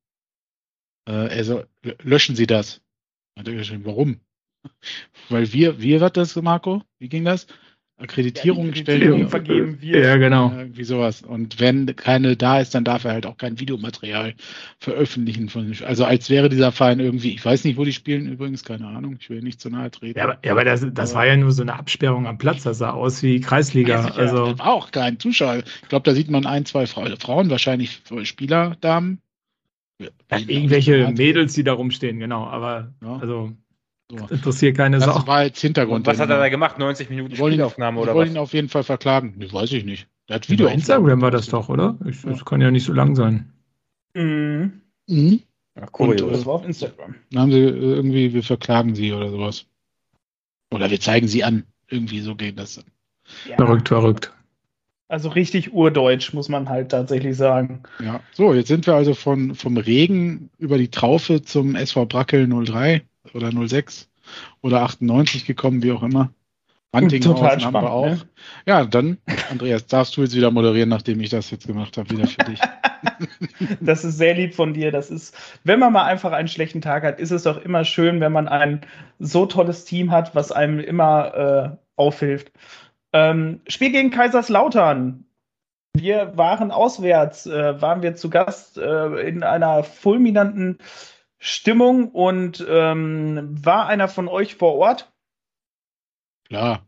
äh, 1.07 1.13
also 1.13 1.65
löschen 2.03 2.37
Sie 2.37 2.47
das. 2.47 2.81
Hat 3.37 3.49
er 3.49 3.55
geschrieben, 3.55 3.85
warum? 3.85 4.21
Weil 5.29 5.53
wir, 5.53 5.81
wir 5.81 6.01
was 6.01 6.13
das, 6.13 6.37
Marco? 6.37 6.83
Wie 6.99 7.09
ging 7.09 7.25
das? 7.25 7.47
Akkreditierung, 7.99 8.69
ja, 8.69 8.77
stellen. 8.77 9.29
vergeben 9.29 9.81
wir. 9.81 10.01
Ja, 10.01 10.17
genau. 10.17 10.53
Irgendwie 10.55 10.85
sowas. 10.85 11.23
Und 11.23 11.61
wenn 11.61 11.97
keine 11.97 12.37
da 12.37 12.61
ist, 12.61 12.75
dann 12.75 12.85
darf 12.85 13.05
er 13.05 13.13
halt 13.13 13.25
auch 13.25 13.39
kein 13.39 13.59
Videomaterial 13.59 14.35
veröffentlichen. 14.79 15.49
Von, 15.49 15.75
also 15.83 16.05
als 16.05 16.29
wäre 16.29 16.51
dieser 16.51 16.73
Verein 16.73 17.01
irgendwie, 17.01 17.33
ich 17.33 17.43
weiß 17.43 17.65
nicht, 17.65 17.79
wo 17.79 17.85
die 17.85 17.95
spielen 17.95 18.31
übrigens, 18.31 18.65
keine 18.65 18.87
Ahnung, 18.87 19.17
ich 19.19 19.31
will 19.31 19.41
nicht 19.41 19.63
zu 19.63 19.71
nahe 19.71 19.91
treten. 19.91 20.19
Ja, 20.19 20.25
aber, 20.25 20.39
ja, 20.45 20.53
aber 20.53 20.65
das, 20.65 20.87
das 20.93 21.15
war 21.15 21.27
ja 21.27 21.37
nur 21.39 21.53
so 21.53 21.63
eine 21.63 21.73
Absperrung 21.73 22.27
am 22.27 22.37
Platz, 22.37 22.65
das 22.65 22.79
sah 22.79 22.91
aus 22.91 23.23
wie 23.23 23.41
Kreisliga. 23.41 24.05
also 24.09 24.49
ja, 24.49 24.59
war 24.59 24.73
auch 24.73 24.91
kein 24.91 25.19
Zuschauer. 25.19 25.63
Ich 25.83 25.89
glaube, 25.89 26.05
da 26.05 26.15
sieht 26.15 26.31
man 26.31 26.45
ein, 26.45 26.67
zwei 26.67 26.87
Frauen, 26.87 27.49
wahrscheinlich 27.49 28.03
Spielerdamen. 28.25 29.23
Ja, 29.99 30.09
irgendwelche 30.31 31.13
Mädels, 31.17 31.55
die 31.55 31.65
da 31.65 31.73
rumstehen, 31.73 32.19
genau. 32.19 32.45
Aber 32.45 32.93
ja. 33.03 33.17
also 33.17 33.53
so. 34.11 34.27
interessiert 34.29 34.77
keine 34.77 35.01
Sache. 35.01 35.19
Das 35.19 35.27
war 35.27 35.45
jetzt 35.45 35.61
Hintergrund. 35.61 36.07
Und 36.07 36.13
was 36.13 36.21
hat 36.21 36.31
er 36.31 36.39
da 36.39 36.49
gemacht? 36.49 36.79
90 36.79 37.11
Minuten 37.11 37.35
Spielaufnahme 37.35 38.01
oder 38.01 38.11
was? 38.11 38.17
wollen 38.17 38.33
ihn 38.33 38.39
auf 38.39 38.53
jeden 38.53 38.69
Fall 38.69 38.85
verklagen. 38.85 39.37
Das 39.39 39.53
weiß 39.53 39.73
ich 39.73 39.85
nicht. 39.85 40.09
Der 40.29 40.37
hat 40.37 40.49
Video 40.51 40.67
Instagram 40.69 41.21
war 41.23 41.31
das 41.31 41.49
doch, 41.49 41.69
oder? 41.69 41.97
Ich, 42.05 42.23
ja. 42.23 42.31
Das 42.31 42.45
kann 42.45 42.61
ja 42.61 42.71
nicht 42.71 42.85
so 42.85 42.93
lang 42.93 43.15
sein. 43.15 43.53
Mhm. 44.15 44.81
Mhm. 45.07 45.41
Ach, 45.81 45.89
cool. 45.99 46.21
Und, 46.21 46.33
das 46.33 46.47
war 46.47 46.55
auf 46.55 46.65
Instagram. 46.65 47.15
Dann 47.31 47.43
haben 47.43 47.53
sie 47.53 47.61
irgendwie, 47.61 48.33
wir 48.35 48.43
verklagen 48.43 48.95
sie 48.95 49.13
oder 49.13 49.31
sowas. 49.31 49.67
Oder 50.73 50.91
wir 50.91 51.01
zeigen 51.01 51.29
sie 51.29 51.45
an. 51.45 51.65
Irgendwie 51.89 52.21
so 52.21 52.35
geht 52.35 52.59
das 52.59 52.77
dann. 52.77 52.85
Ja. 53.49 53.57
Verrückt, 53.57 53.89
verrückt. 53.89 54.33
Also 55.09 55.29
richtig 55.29 55.73
urdeutsch, 55.73 56.33
muss 56.33 56.49
man 56.49 56.69
halt 56.69 56.91
tatsächlich 56.91 57.37
sagen. 57.37 57.85
Ja, 58.03 58.21
so, 58.33 58.53
jetzt 58.55 58.69
sind 58.69 58.87
wir 58.87 58.95
also 58.95 59.15
von, 59.15 59.55
vom 59.55 59.77
Regen 59.77 60.51
über 60.59 60.79
die 60.79 60.91
Traufe 60.91 61.43
zum 61.43 61.77
SV 61.77 62.07
Brackel 62.07 62.49
03 62.49 63.03
oder 63.33 63.53
06 63.53 64.09
oder 64.63 64.83
98 64.83 65.45
gekommen, 65.45 65.83
wie 65.83 65.93
auch 65.93 66.03
immer. 66.03 66.33
Total 66.93 67.63
haben 67.63 67.75
wir 67.75 67.93
auch. 67.93 68.07
Ne? 68.07 68.21
Ja, 68.67 68.85
dann, 68.85 69.19
Andreas, 69.51 69.87
darfst 69.87 70.17
du 70.17 70.23
jetzt 70.23 70.35
wieder 70.35 70.51
moderieren, 70.51 70.89
nachdem 70.89 71.21
ich 71.21 71.29
das 71.29 71.51
jetzt 71.51 71.67
gemacht 71.67 71.99
habe, 71.99 72.09
wieder 72.11 72.27
für 72.27 72.45
dich. 72.45 72.61
das 73.81 74.05
ist 74.05 74.17
sehr 74.17 74.35
lieb 74.35 74.55
von 74.55 74.73
dir. 74.73 74.91
Das 74.91 75.11
ist, 75.11 75.37
wenn 75.63 75.79
man 75.79 75.93
mal 75.93 76.05
einfach 76.05 76.33
einen 76.33 76.49
schlechten 76.49 76.81
Tag 76.81 77.03
hat, 77.03 77.21
ist 77.21 77.33
es 77.33 77.43
doch 77.43 77.59
immer 77.59 77.85
schön, 77.85 78.21
wenn 78.21 78.33
man 78.33 78.49
ein 78.49 78.81
so 79.19 79.47
tolles 79.47 79.85
Team 79.85 80.11
hat, 80.11 80.35
was 80.35 80.53
einem 80.53 80.81
immer 80.81 81.35
äh, 81.35 81.77
aufhilft. 81.97 82.51
Ähm, 83.13 83.61
Spiel 83.69 83.93
gegen 83.93 84.11
Kaiserslautern. 84.11 85.25
Wir 85.95 86.37
waren 86.37 86.71
auswärts, 86.71 87.47
äh, 87.47 87.81
waren 87.81 88.03
wir 88.03 88.17
zu 88.17 88.29
Gast 88.29 88.77
äh, 88.77 89.29
in 89.29 89.43
einer 89.43 89.83
fulminanten 89.83 90.79
Stimmung 91.39 92.11
und 92.11 92.65
ähm, 92.69 93.57
war 93.65 93.87
einer 93.87 94.09
von 94.09 94.29
euch 94.29 94.57
vor 94.57 94.75
Ort? 94.75 95.13
Klar. 96.45 96.87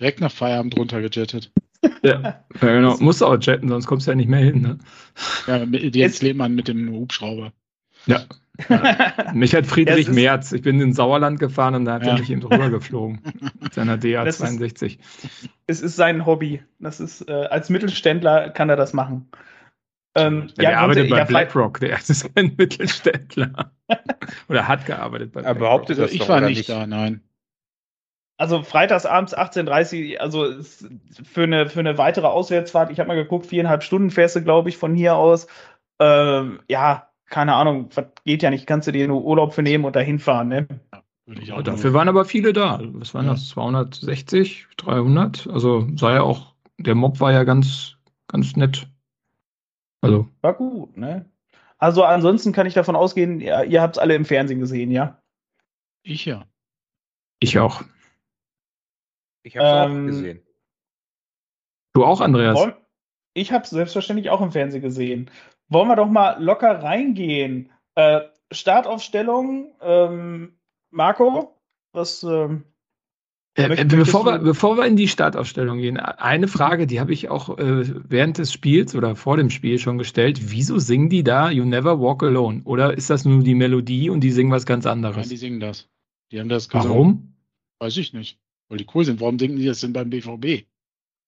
Direkt 0.00 0.20
nach 0.20 0.32
Feierabend 0.32 0.76
runtergejettet. 0.76 1.52
Ja, 2.02 2.44
genau. 2.60 2.96
Musst 2.98 3.20
du 3.20 3.26
auch 3.26 3.38
jetten, 3.40 3.68
sonst 3.68 3.86
kommst 3.86 4.06
du 4.06 4.10
ja 4.10 4.16
nicht 4.16 4.28
mehr 4.28 4.40
hin. 4.40 4.62
Ne? 4.62 4.78
Ja, 5.46 5.62
jetzt 5.64 6.22
Lehmann 6.22 6.54
mit 6.54 6.68
dem 6.68 6.90
Hubschrauber. 6.92 7.52
Ja. 8.06 8.24
Ja. 8.68 9.32
Mich 9.34 9.54
hat 9.54 9.66
Friedrich 9.66 10.08
ja, 10.08 10.12
Merz. 10.12 10.52
Ich 10.52 10.62
bin 10.62 10.80
in 10.80 10.92
Sauerland 10.92 11.38
gefahren 11.38 11.74
und 11.74 11.84
da 11.84 11.94
hat 11.94 12.04
ja. 12.04 12.12
er 12.12 12.18
mich 12.18 12.30
eben 12.30 12.40
drüber 12.40 12.70
geflogen. 12.70 13.20
Mit 13.60 13.74
seiner 13.74 13.96
DA62. 13.96 14.98
es 15.66 15.80
ist 15.80 15.96
sein 15.96 16.26
Hobby. 16.26 16.62
Das 16.78 17.00
ist, 17.00 17.28
äh, 17.28 17.32
als 17.32 17.70
Mittelständler 17.70 18.50
kann 18.50 18.68
er 18.68 18.76
das 18.76 18.92
machen. 18.92 19.28
Ähm, 20.14 20.50
ja, 20.58 20.70
er 20.70 20.80
arbeitet 20.80 21.10
bei 21.10 21.24
BlackRock, 21.24 21.80
der 21.80 21.96
ist 21.96 22.30
ein 22.36 22.54
Mittelständler. 22.56 23.72
Oder 24.48 24.66
hat 24.66 24.86
gearbeitet 24.86 25.32
bei 25.32 25.42
BlackRock. 25.42 25.56
Er 25.56 25.60
behauptet 25.60 25.98
das 25.98 26.12
Ich 26.12 26.28
war 26.28 26.40
nicht, 26.40 26.58
nicht 26.58 26.68
da, 26.68 26.86
nein. 26.86 27.22
Also 28.36 28.62
freitags 28.62 29.04
abends 29.04 29.36
18.30 29.36 30.14
Uhr, 30.14 30.20
also 30.20 30.54
für 31.24 31.42
eine, 31.42 31.68
für 31.68 31.80
eine 31.80 31.98
weitere 31.98 32.26
Auswärtsfahrt, 32.26 32.92
ich 32.92 33.00
habe 33.00 33.08
mal 33.08 33.16
geguckt, 33.16 33.46
viereinhalb 33.46 33.82
Stunden 33.82 34.10
fährst 34.10 34.36
du, 34.36 34.42
glaube 34.42 34.68
ich, 34.68 34.76
von 34.76 34.94
hier 34.94 35.16
aus. 35.16 35.48
Ähm, 35.98 36.60
ja, 36.68 37.08
keine 37.28 37.54
Ahnung, 37.54 37.90
geht 38.24 38.42
ja 38.42 38.50
nicht, 38.50 38.66
kannst 38.66 38.88
du 38.88 38.92
dir 38.92 39.08
nur 39.08 39.24
Urlaub 39.24 39.52
für 39.52 39.62
nehmen 39.62 39.84
und 39.84 39.96
dahin 39.96 40.18
fahren, 40.18 40.48
ne? 40.48 40.68
Ja, 41.26 41.60
dafür 41.60 41.92
waren 41.92 42.08
aber 42.08 42.24
viele 42.24 42.54
da. 42.54 42.80
Was 42.94 43.12
waren 43.12 43.26
ja. 43.26 43.32
das? 43.32 43.48
260, 43.48 44.66
300? 44.78 45.46
Also 45.48 45.86
sah 45.94 46.14
ja 46.14 46.22
auch, 46.22 46.54
der 46.78 46.94
Mob 46.94 47.20
war 47.20 47.32
ja 47.32 47.44
ganz, 47.44 47.96
ganz 48.28 48.56
nett. 48.56 48.88
Also. 50.00 50.28
War 50.40 50.54
gut, 50.54 50.96
ne? 50.96 51.30
Also 51.76 52.02
ansonsten 52.02 52.52
kann 52.52 52.66
ich 52.66 52.74
davon 52.74 52.96
ausgehen, 52.96 53.40
ja, 53.40 53.62
ihr 53.62 53.82
habt 53.82 53.96
es 53.96 53.98
alle 54.02 54.14
im 54.14 54.24
Fernsehen 54.24 54.58
gesehen, 54.58 54.90
ja? 54.90 55.20
Ich 56.02 56.24
ja. 56.24 56.46
Ich 57.40 57.58
auch. 57.58 57.82
Ich 59.42 59.56
habe 59.56 59.92
ähm, 59.92 60.02
auch 60.02 60.06
gesehen. 60.06 60.42
Du 61.92 62.04
auch, 62.04 62.20
Andreas? 62.20 62.58
Ich 63.34 63.52
habe 63.52 63.64
es 63.64 63.70
selbstverständlich 63.70 64.30
auch 64.30 64.40
im 64.40 64.50
Fernsehen 64.50 64.82
gesehen. 64.82 65.30
Wollen 65.68 65.88
wir 65.88 65.96
doch 65.96 66.08
mal 66.08 66.42
locker 66.42 66.82
reingehen. 66.82 67.70
Äh, 67.94 68.20
Startaufstellung, 68.50 69.72
ähm, 69.82 70.52
Marco, 70.90 71.54
was. 71.92 72.22
Ähm, 72.22 72.64
äh, 73.54 73.64
äh 73.64 73.84
bevor, 73.84 74.24
wir, 74.24 74.38
bevor 74.38 74.76
wir 74.76 74.86
in 74.86 74.96
die 74.96 75.08
Startaufstellung 75.08 75.78
gehen, 75.78 75.98
eine 75.98 76.48
Frage, 76.48 76.86
die 76.86 77.00
habe 77.00 77.12
ich 77.12 77.28
auch 77.28 77.58
äh, 77.58 77.84
während 78.08 78.38
des 78.38 78.52
Spiels 78.52 78.94
oder 78.94 79.16
vor 79.16 79.36
dem 79.36 79.50
Spiel 79.50 79.78
schon 79.78 79.98
gestellt. 79.98 80.50
Wieso 80.50 80.78
singen 80.78 81.10
die 81.10 81.24
da 81.24 81.50
You 81.50 81.64
Never 81.64 82.00
Walk 82.00 82.22
Alone? 82.22 82.62
Oder 82.64 82.96
ist 82.96 83.10
das 83.10 83.24
nur 83.24 83.42
die 83.42 83.54
Melodie 83.54 84.10
und 84.10 84.20
die 84.20 84.30
singen 84.30 84.52
was 84.52 84.64
ganz 84.64 84.86
anderes? 84.86 85.16
Nein, 85.16 85.28
die 85.28 85.36
singen 85.36 85.60
das. 85.60 85.88
Die 86.30 86.40
haben 86.40 86.48
das 86.48 86.68
gesungen. 86.68 86.90
Warum? 86.90 87.34
Weiß 87.80 87.96
ich 87.96 88.12
nicht. 88.12 88.38
Weil 88.68 88.78
die 88.78 88.86
cool 88.94 89.04
sind. 89.04 89.20
Warum 89.20 89.38
denken 89.38 89.56
die 89.56 89.66
das 89.66 89.80
denn 89.80 89.92
beim 89.92 90.10
BVB? 90.10 90.66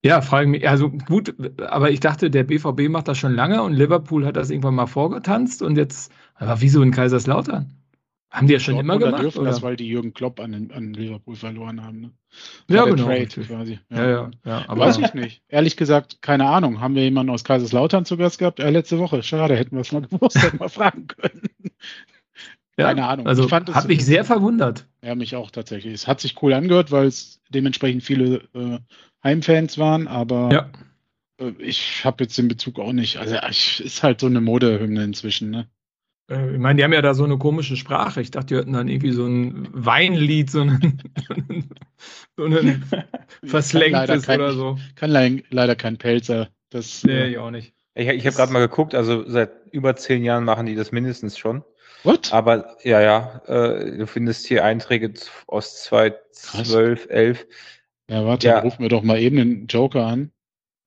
Ja, 0.03 0.23
frage 0.23 0.49
mich. 0.49 0.67
Also 0.69 0.91
gut, 0.91 1.35
aber 1.61 1.91
ich 1.91 2.01
dachte, 2.01 2.31
der 2.31 2.45
BVB 2.45 2.89
macht 2.89 3.09
das 3.09 3.19
schon 3.19 3.35
lange 3.35 3.63
und 3.63 3.75
Liverpool 3.75 4.25
hat 4.25 4.37
das 4.37 4.51
irgendwann 4.51 4.75
mal 4.75 4.87
vorgetanzt 4.87 5.63
und 5.63 5.77
jetzt, 5.77 6.11
aber 6.37 6.61
wieso 6.61 6.83
in 6.83 6.91
Kaiserslautern? 6.91 7.75
Haben 8.31 8.47
die 8.47 8.53
ja 8.53 8.61
schon 8.61 8.79
immer 8.79 8.97
gemacht? 8.97 9.23
dürfen 9.23 9.41
oder? 9.41 9.51
das, 9.51 9.61
weil 9.61 9.75
die 9.75 9.89
Jürgen 9.89 10.15
Klopp 10.15 10.39
an, 10.39 10.71
an 10.73 10.93
Liverpool 10.95 11.35
verloren 11.35 11.83
haben. 11.83 12.01
Ne? 12.01 12.11
Ja, 12.71 12.85
genau. 12.85 13.07
Quasi. 13.07 13.81
Ja, 13.91 13.97
ja, 13.97 14.09
ja, 14.09 14.31
ja 14.45 14.65
aber 14.69 14.87
Weiß 14.87 14.99
ich 14.99 15.15
nicht. 15.15 15.43
Ehrlich 15.49 15.77
gesagt, 15.77 16.23
keine 16.23 16.47
Ahnung. 16.47 16.81
Haben 16.81 16.95
wir 16.95 17.03
jemanden 17.03 17.33
aus 17.33 17.43
Kaiserslautern 17.43 18.05
zu 18.05 18.17
Gast 18.17 18.39
gehabt? 18.39 18.61
Äh, 18.61 18.71
letzte 18.71 19.01
Woche. 19.01 19.25
Schade, 19.25 19.57
hätten 19.57 19.75
wir 19.75 19.81
es 19.81 19.91
mal 19.91 20.03
gewusst, 20.11 20.41
hätten 20.41 20.61
wir 20.61 20.69
fragen 20.69 21.09
können. 21.09 21.43
Ja, 22.79 22.87
Keine 22.87 23.07
Ahnung. 23.07 23.27
Also 23.27 23.45
ich 23.45 23.53
hat 23.53 23.89
mich 23.89 24.05
sehr 24.05 24.25
verwundert. 24.25 24.87
Ja, 25.05 25.15
mich 25.15 25.35
auch 25.35 25.51
tatsächlich. 25.51 25.93
Es 25.93 26.07
hat 26.07 26.21
sich 26.21 26.41
cool 26.41 26.55
angehört, 26.55 26.93
weil 26.93 27.09
es 27.09 27.41
dementsprechend 27.51 28.05
viele 28.05 28.37
äh, 28.55 28.79
Heimfans 29.23 29.79
waren, 29.79 30.09
aber 30.09 30.51
ja. 30.53 30.71
äh, 31.47 31.53
ich 31.59 32.05
habe 32.05 32.25
jetzt 32.25 32.39
den 32.39 32.49
Bezug 32.49 32.79
auch 32.79 32.93
nicht. 32.93 33.19
Also 33.19 33.37
es 33.37 33.81
ist 33.81 34.03
halt 34.03 34.21
so 34.21 34.27
eine 34.27 34.41
Modehymne 34.41 35.05
inzwischen, 35.05 35.51
ne? 35.51 35.69
Äh, 36.31 36.53
ich 36.53 36.59
meine, 36.59 36.77
die 36.77 36.85
haben 36.85 36.93
ja 36.93 37.03
da 37.03 37.15
so 37.15 37.25
eine 37.25 37.39
komische 37.39 37.77
Sprache. 37.77 38.21
Ich 38.21 38.31
dachte, 38.31 38.47
die 38.47 38.57
hätten 38.57 38.73
dann 38.73 38.89
irgendwie 38.89 39.13
so 39.13 39.27
ein 39.27 39.69
Weinlied, 39.73 40.51
so 40.51 40.63
ein, 40.63 41.03
so 42.37 42.45
ein 42.45 42.85
verslängtes 43.45 44.29
oder 44.29 44.53
so. 44.53 44.79
Kann 44.95 45.43
leider 45.51 45.77
kein 45.77 45.99
Pelzer. 45.99 46.49
Das, 46.71 47.05
nee, 47.05 47.13
äh, 47.13 47.29
ich 47.31 47.39
auch 47.39 47.51
nicht. 47.51 47.75
Ich, 47.95 48.09
ich 48.09 48.27
habe 48.27 48.37
gerade 48.37 48.53
mal 48.53 48.61
geguckt, 48.61 48.95
also 48.95 49.29
seit 49.29 49.51
über 49.73 49.97
zehn 49.97 50.25
Jahren 50.25 50.45
machen 50.45 50.67
die 50.67 50.77
das 50.77 50.93
mindestens 50.93 51.37
schon. 51.37 51.65
What? 52.05 52.33
Aber 52.33 52.77
ja, 52.83 53.01
ja, 53.01 53.43
äh, 53.47 53.99
du 53.99 54.07
findest 54.07 54.47
hier 54.47 54.65
Einträge 54.65 55.13
aus 55.47 55.83
2012, 55.83 57.09
11. 57.11 57.47
Ja, 58.11 58.25
warte, 58.27 58.49
ja. 58.49 58.59
rufen 58.59 58.83
wir 58.83 58.89
doch 58.89 59.05
mal 59.05 59.21
eben 59.21 59.37
den 59.37 59.67
Joker 59.69 60.05
an. 60.05 60.33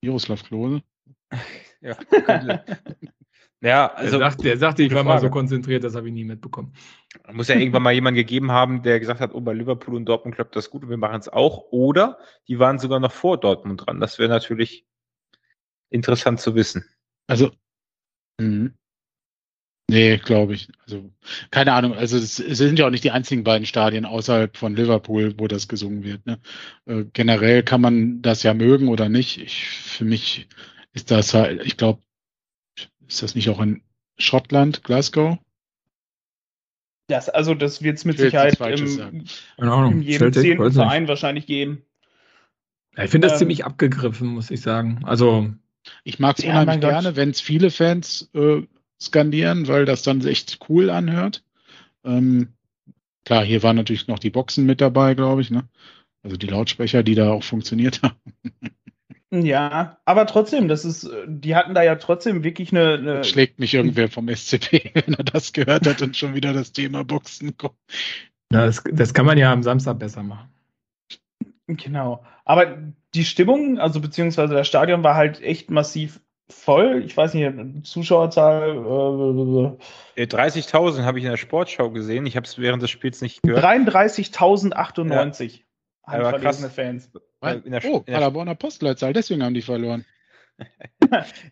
Miroslav 0.02 0.42
Klose. 0.42 0.82
ja, 1.80 1.96
ja, 3.62 3.86
also. 3.94 4.18
Der, 4.18 4.30
sagt, 4.30 4.44
der 4.44 4.58
sagte, 4.58 4.82
ich 4.82 4.90
war 4.92 5.04
Frage. 5.04 5.08
mal 5.08 5.20
so 5.20 5.30
konzentriert, 5.30 5.84
das 5.84 5.94
habe 5.94 6.08
ich 6.08 6.12
nie 6.12 6.24
mitbekommen. 6.24 6.74
Muss 7.32 7.48
ja 7.48 7.54
irgendwann 7.54 7.82
mal 7.82 7.94
jemand 7.94 8.18
gegeben 8.18 8.52
haben, 8.52 8.82
der 8.82 9.00
gesagt 9.00 9.20
hat, 9.20 9.32
oh, 9.32 9.40
bei 9.40 9.54
Liverpool 9.54 9.94
und 9.94 10.04
Dortmund 10.04 10.34
klappt 10.34 10.54
das 10.54 10.68
gut 10.68 10.82
und 10.82 10.90
wir 10.90 10.98
machen 10.98 11.18
es 11.18 11.30
auch. 11.30 11.64
Oder 11.70 12.18
die 12.46 12.58
waren 12.58 12.78
sogar 12.78 13.00
noch 13.00 13.12
vor 13.12 13.40
Dortmund 13.40 13.86
dran. 13.86 14.00
Das 14.00 14.18
wäre 14.18 14.28
natürlich 14.28 14.86
interessant 15.88 16.40
zu 16.40 16.54
wissen. 16.54 16.84
Also, 17.26 17.52
mh. 18.38 18.68
Nee, 19.90 20.16
glaube 20.16 20.54
ich. 20.54 20.68
Also, 20.82 21.10
keine 21.50 21.72
Ahnung. 21.74 21.94
Also, 21.94 22.16
es, 22.16 22.36
sind 22.36 22.78
ja 22.78 22.86
auch 22.86 22.90
nicht 22.90 23.04
die 23.04 23.10
einzigen 23.10 23.44
beiden 23.44 23.66
Stadien 23.66 24.06
außerhalb 24.06 24.56
von 24.56 24.74
Liverpool, 24.74 25.34
wo 25.38 25.46
das 25.46 25.68
gesungen 25.68 26.04
wird. 26.04 26.24
Ne? 26.26 26.38
Äh, 26.86 27.04
generell 27.12 27.62
kann 27.62 27.80
man 27.80 28.22
das 28.22 28.42
ja 28.42 28.54
mögen 28.54 28.88
oder 28.88 29.08
nicht. 29.08 29.38
Ich, 29.38 29.66
für 29.66 30.04
mich 30.04 30.48
ist 30.94 31.10
das 31.10 31.34
halt, 31.34 31.64
ich 31.66 31.76
glaube, 31.76 32.00
ist 33.06 33.22
das 33.22 33.34
nicht 33.34 33.50
auch 33.50 33.60
in 33.60 33.82
Schottland, 34.16 34.84
Glasgow? 34.84 35.38
Das, 37.08 37.28
also, 37.28 37.54
das 37.54 37.82
wird 37.82 37.98
es 37.98 38.06
mit 38.06 38.18
Sicherheit 38.18 38.58
im, 38.60 39.26
in 39.58 40.02
jedem 40.02 40.32
zehnten 40.32 40.72
Verein 40.72 41.08
wahrscheinlich 41.08 41.46
geben. 41.46 41.84
Ja, 42.96 43.04
ich 43.04 43.10
finde 43.10 43.26
das 43.26 43.34
ähm, 43.34 43.40
ziemlich 43.40 43.64
abgegriffen, 43.66 44.28
muss 44.28 44.50
ich 44.50 44.62
sagen. 44.62 45.00
Also, 45.04 45.52
ich 46.04 46.18
mag 46.18 46.38
es 46.38 46.44
ja, 46.44 46.52
unheimlich 46.52 46.80
gerne, 46.80 47.16
wenn 47.16 47.30
es 47.30 47.42
viele 47.42 47.70
Fans 47.70 48.30
äh, 48.34 48.62
skandieren, 49.06 49.68
weil 49.68 49.84
das 49.84 50.02
dann 50.02 50.26
echt 50.26 50.58
cool 50.68 50.90
anhört. 50.90 51.44
Ähm, 52.04 52.48
klar, 53.24 53.44
hier 53.44 53.62
waren 53.62 53.76
natürlich 53.76 54.08
noch 54.08 54.18
die 54.18 54.30
Boxen 54.30 54.66
mit 54.66 54.80
dabei, 54.80 55.14
glaube 55.14 55.42
ich, 55.42 55.50
ne? 55.50 55.68
Also 56.22 56.36
die 56.36 56.46
Lautsprecher, 56.46 57.02
die 57.02 57.14
da 57.14 57.32
auch 57.32 57.44
funktioniert 57.44 58.02
haben. 58.02 58.16
Ja, 59.30 59.98
aber 60.04 60.26
trotzdem, 60.26 60.68
das 60.68 60.84
ist, 60.84 61.10
die 61.26 61.56
hatten 61.56 61.74
da 61.74 61.82
ja 61.82 61.96
trotzdem 61.96 62.44
wirklich 62.44 62.70
eine. 62.70 62.94
eine 62.94 63.24
schlägt 63.24 63.58
mich 63.58 63.74
irgendwer 63.74 64.08
vom 64.08 64.28
SCP, 64.28 64.92
wenn 64.94 65.14
er 65.14 65.24
das 65.24 65.52
gehört 65.52 65.86
hat 65.86 66.02
und 66.02 66.16
schon 66.16 66.34
wieder 66.34 66.52
das 66.52 66.72
Thema 66.72 67.04
Boxen 67.04 67.56
kommt. 67.56 67.74
Ja, 68.52 68.66
das, 68.66 68.84
das 68.92 69.12
kann 69.12 69.26
man 69.26 69.38
ja 69.38 69.52
am 69.52 69.62
Samstag 69.62 69.98
besser 69.98 70.22
machen. 70.22 70.48
Genau. 71.66 72.24
Aber 72.44 72.78
die 73.14 73.24
Stimmung, 73.24 73.78
also 73.78 74.00
beziehungsweise 74.00 74.54
das 74.54 74.68
Stadion 74.68 75.02
war 75.02 75.16
halt 75.16 75.40
echt 75.40 75.70
massiv 75.70 76.20
voll. 76.48 77.02
Ich 77.04 77.16
weiß 77.16 77.34
nicht, 77.34 77.86
Zuschauerzahl. 77.86 79.76
Äh, 80.16 80.24
30.000 80.24 81.02
habe 81.02 81.18
ich 81.18 81.24
in 81.24 81.30
der 81.30 81.36
Sportschau 81.36 81.90
gesehen. 81.90 82.26
Ich 82.26 82.36
habe 82.36 82.46
es 82.46 82.58
während 82.58 82.82
des 82.82 82.90
Spiels 82.90 83.20
nicht 83.20 83.42
gehört. 83.42 83.64
33.098 83.64 85.60
ja. 86.06 86.12
handverlesene 86.12 86.70
Fans. 86.70 87.10
In 87.64 87.72
der, 87.72 87.84
oh, 87.84 88.00
Paderborner 88.00 88.54
Postleitzahl, 88.54 89.12
deswegen 89.12 89.42
haben 89.44 89.54
die 89.54 89.62
verloren. 89.62 90.06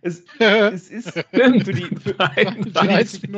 es, 0.00 0.24
es, 0.38 0.88
ist 0.88 1.10
für 1.30 1.50
die 1.50 1.96
für, 1.96 2.14
30098. 2.14 3.30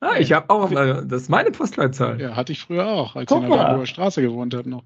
Ah, 0.00 0.16
ich 0.18 0.32
habe 0.32 0.50
auch, 0.50 0.70
das 0.70 1.22
ist 1.22 1.30
meine 1.30 1.50
Postleitzahl. 1.50 2.20
Ja, 2.20 2.36
hatte 2.36 2.52
ich 2.52 2.60
früher 2.60 2.86
auch, 2.86 3.16
als 3.16 3.28
Guck 3.28 3.44
ich 3.44 3.50
in 3.50 3.56
der 3.56 3.86
Straße 3.86 4.20
gewohnt 4.20 4.54
habe 4.54 4.68
noch. 4.68 4.84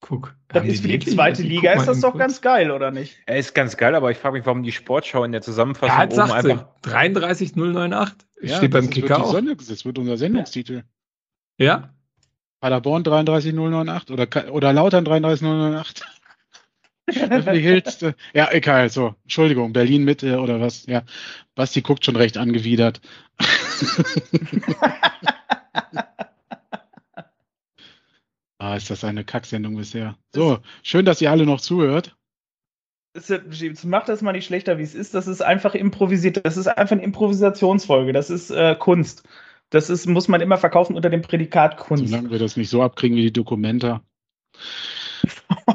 Guck. 0.00 0.34
Das 0.48 0.64
ist 0.64 0.82
für 0.82 0.88
die 0.88 0.98
zweite 0.98 1.42
Liga, 1.42 1.72
ist 1.72 1.86
das 1.86 2.00
doch 2.00 2.12
kurz. 2.12 2.20
ganz 2.20 2.40
geil, 2.40 2.70
oder 2.70 2.90
nicht? 2.90 3.18
Er 3.26 3.36
ist 3.36 3.54
ganz 3.54 3.76
geil, 3.76 3.94
aber 3.94 4.10
ich 4.10 4.16
frage 4.16 4.38
mich, 4.38 4.46
warum 4.46 4.62
die 4.62 4.72
Sportschau 4.72 5.24
in 5.24 5.32
der 5.32 5.42
Zusammenfassung 5.42 5.98
ja, 5.98 6.04
oben 6.04 6.32
einfach. 6.32 6.68
33098. 6.82 8.26
Ja, 8.40 8.56
steht 8.56 8.70
beim 8.70 8.88
Kicker 8.88 9.22
auch. 9.22 9.32
Sendung, 9.32 9.58
das 9.58 9.84
wird 9.84 9.98
unser 9.98 10.16
Sendungstitel. 10.16 10.84
Ja? 11.58 11.92
Paderborn 12.60 13.04
33098 13.04 14.10
oder, 14.10 14.52
oder 14.52 14.72
Lautern 14.72 15.04
33098. 15.04 16.06
ja, 18.34 18.48
egal, 18.52 18.88
so. 18.88 19.14
Entschuldigung, 19.24 19.72
Berlin 19.72 20.04
Mitte 20.04 20.38
oder 20.40 20.60
was? 20.60 20.86
Ja. 20.86 21.02
Basti 21.54 21.82
guckt 21.82 22.06
schon 22.06 22.16
recht 22.16 22.38
angewidert. 22.38 23.02
Ah, 28.60 28.76
ist 28.76 28.90
das 28.90 29.04
eine 29.04 29.24
Kacksendung 29.24 29.76
bisher. 29.76 30.18
So, 30.34 30.58
schön, 30.82 31.06
dass 31.06 31.22
ihr 31.22 31.30
alle 31.30 31.46
noch 31.46 31.62
zuhört. 31.62 32.14
es 33.14 33.84
macht 33.84 34.10
das 34.10 34.20
mal 34.20 34.32
nicht 34.32 34.44
schlechter, 34.44 34.76
wie 34.76 34.82
es 34.82 34.94
ist. 34.94 35.14
Das 35.14 35.26
ist 35.26 35.40
einfach 35.40 35.74
improvisiert. 35.74 36.44
Das 36.44 36.58
ist 36.58 36.66
einfach 36.66 36.92
eine 36.92 37.02
Improvisationsfolge. 37.02 38.12
Das 38.12 38.28
ist 38.28 38.50
äh, 38.50 38.76
Kunst. 38.78 39.26
Das 39.70 39.88
ist, 39.88 40.04
muss 40.06 40.28
man 40.28 40.42
immer 40.42 40.58
verkaufen 40.58 40.94
unter 40.94 41.08
dem 41.08 41.22
Prädikat 41.22 41.78
Kunst. 41.78 42.06
Solange 42.06 42.30
wir 42.30 42.38
das 42.38 42.58
nicht 42.58 42.68
so 42.68 42.82
abkriegen 42.82 43.16
wie 43.16 43.22
die 43.22 43.32
Dokumenta. 43.32 44.02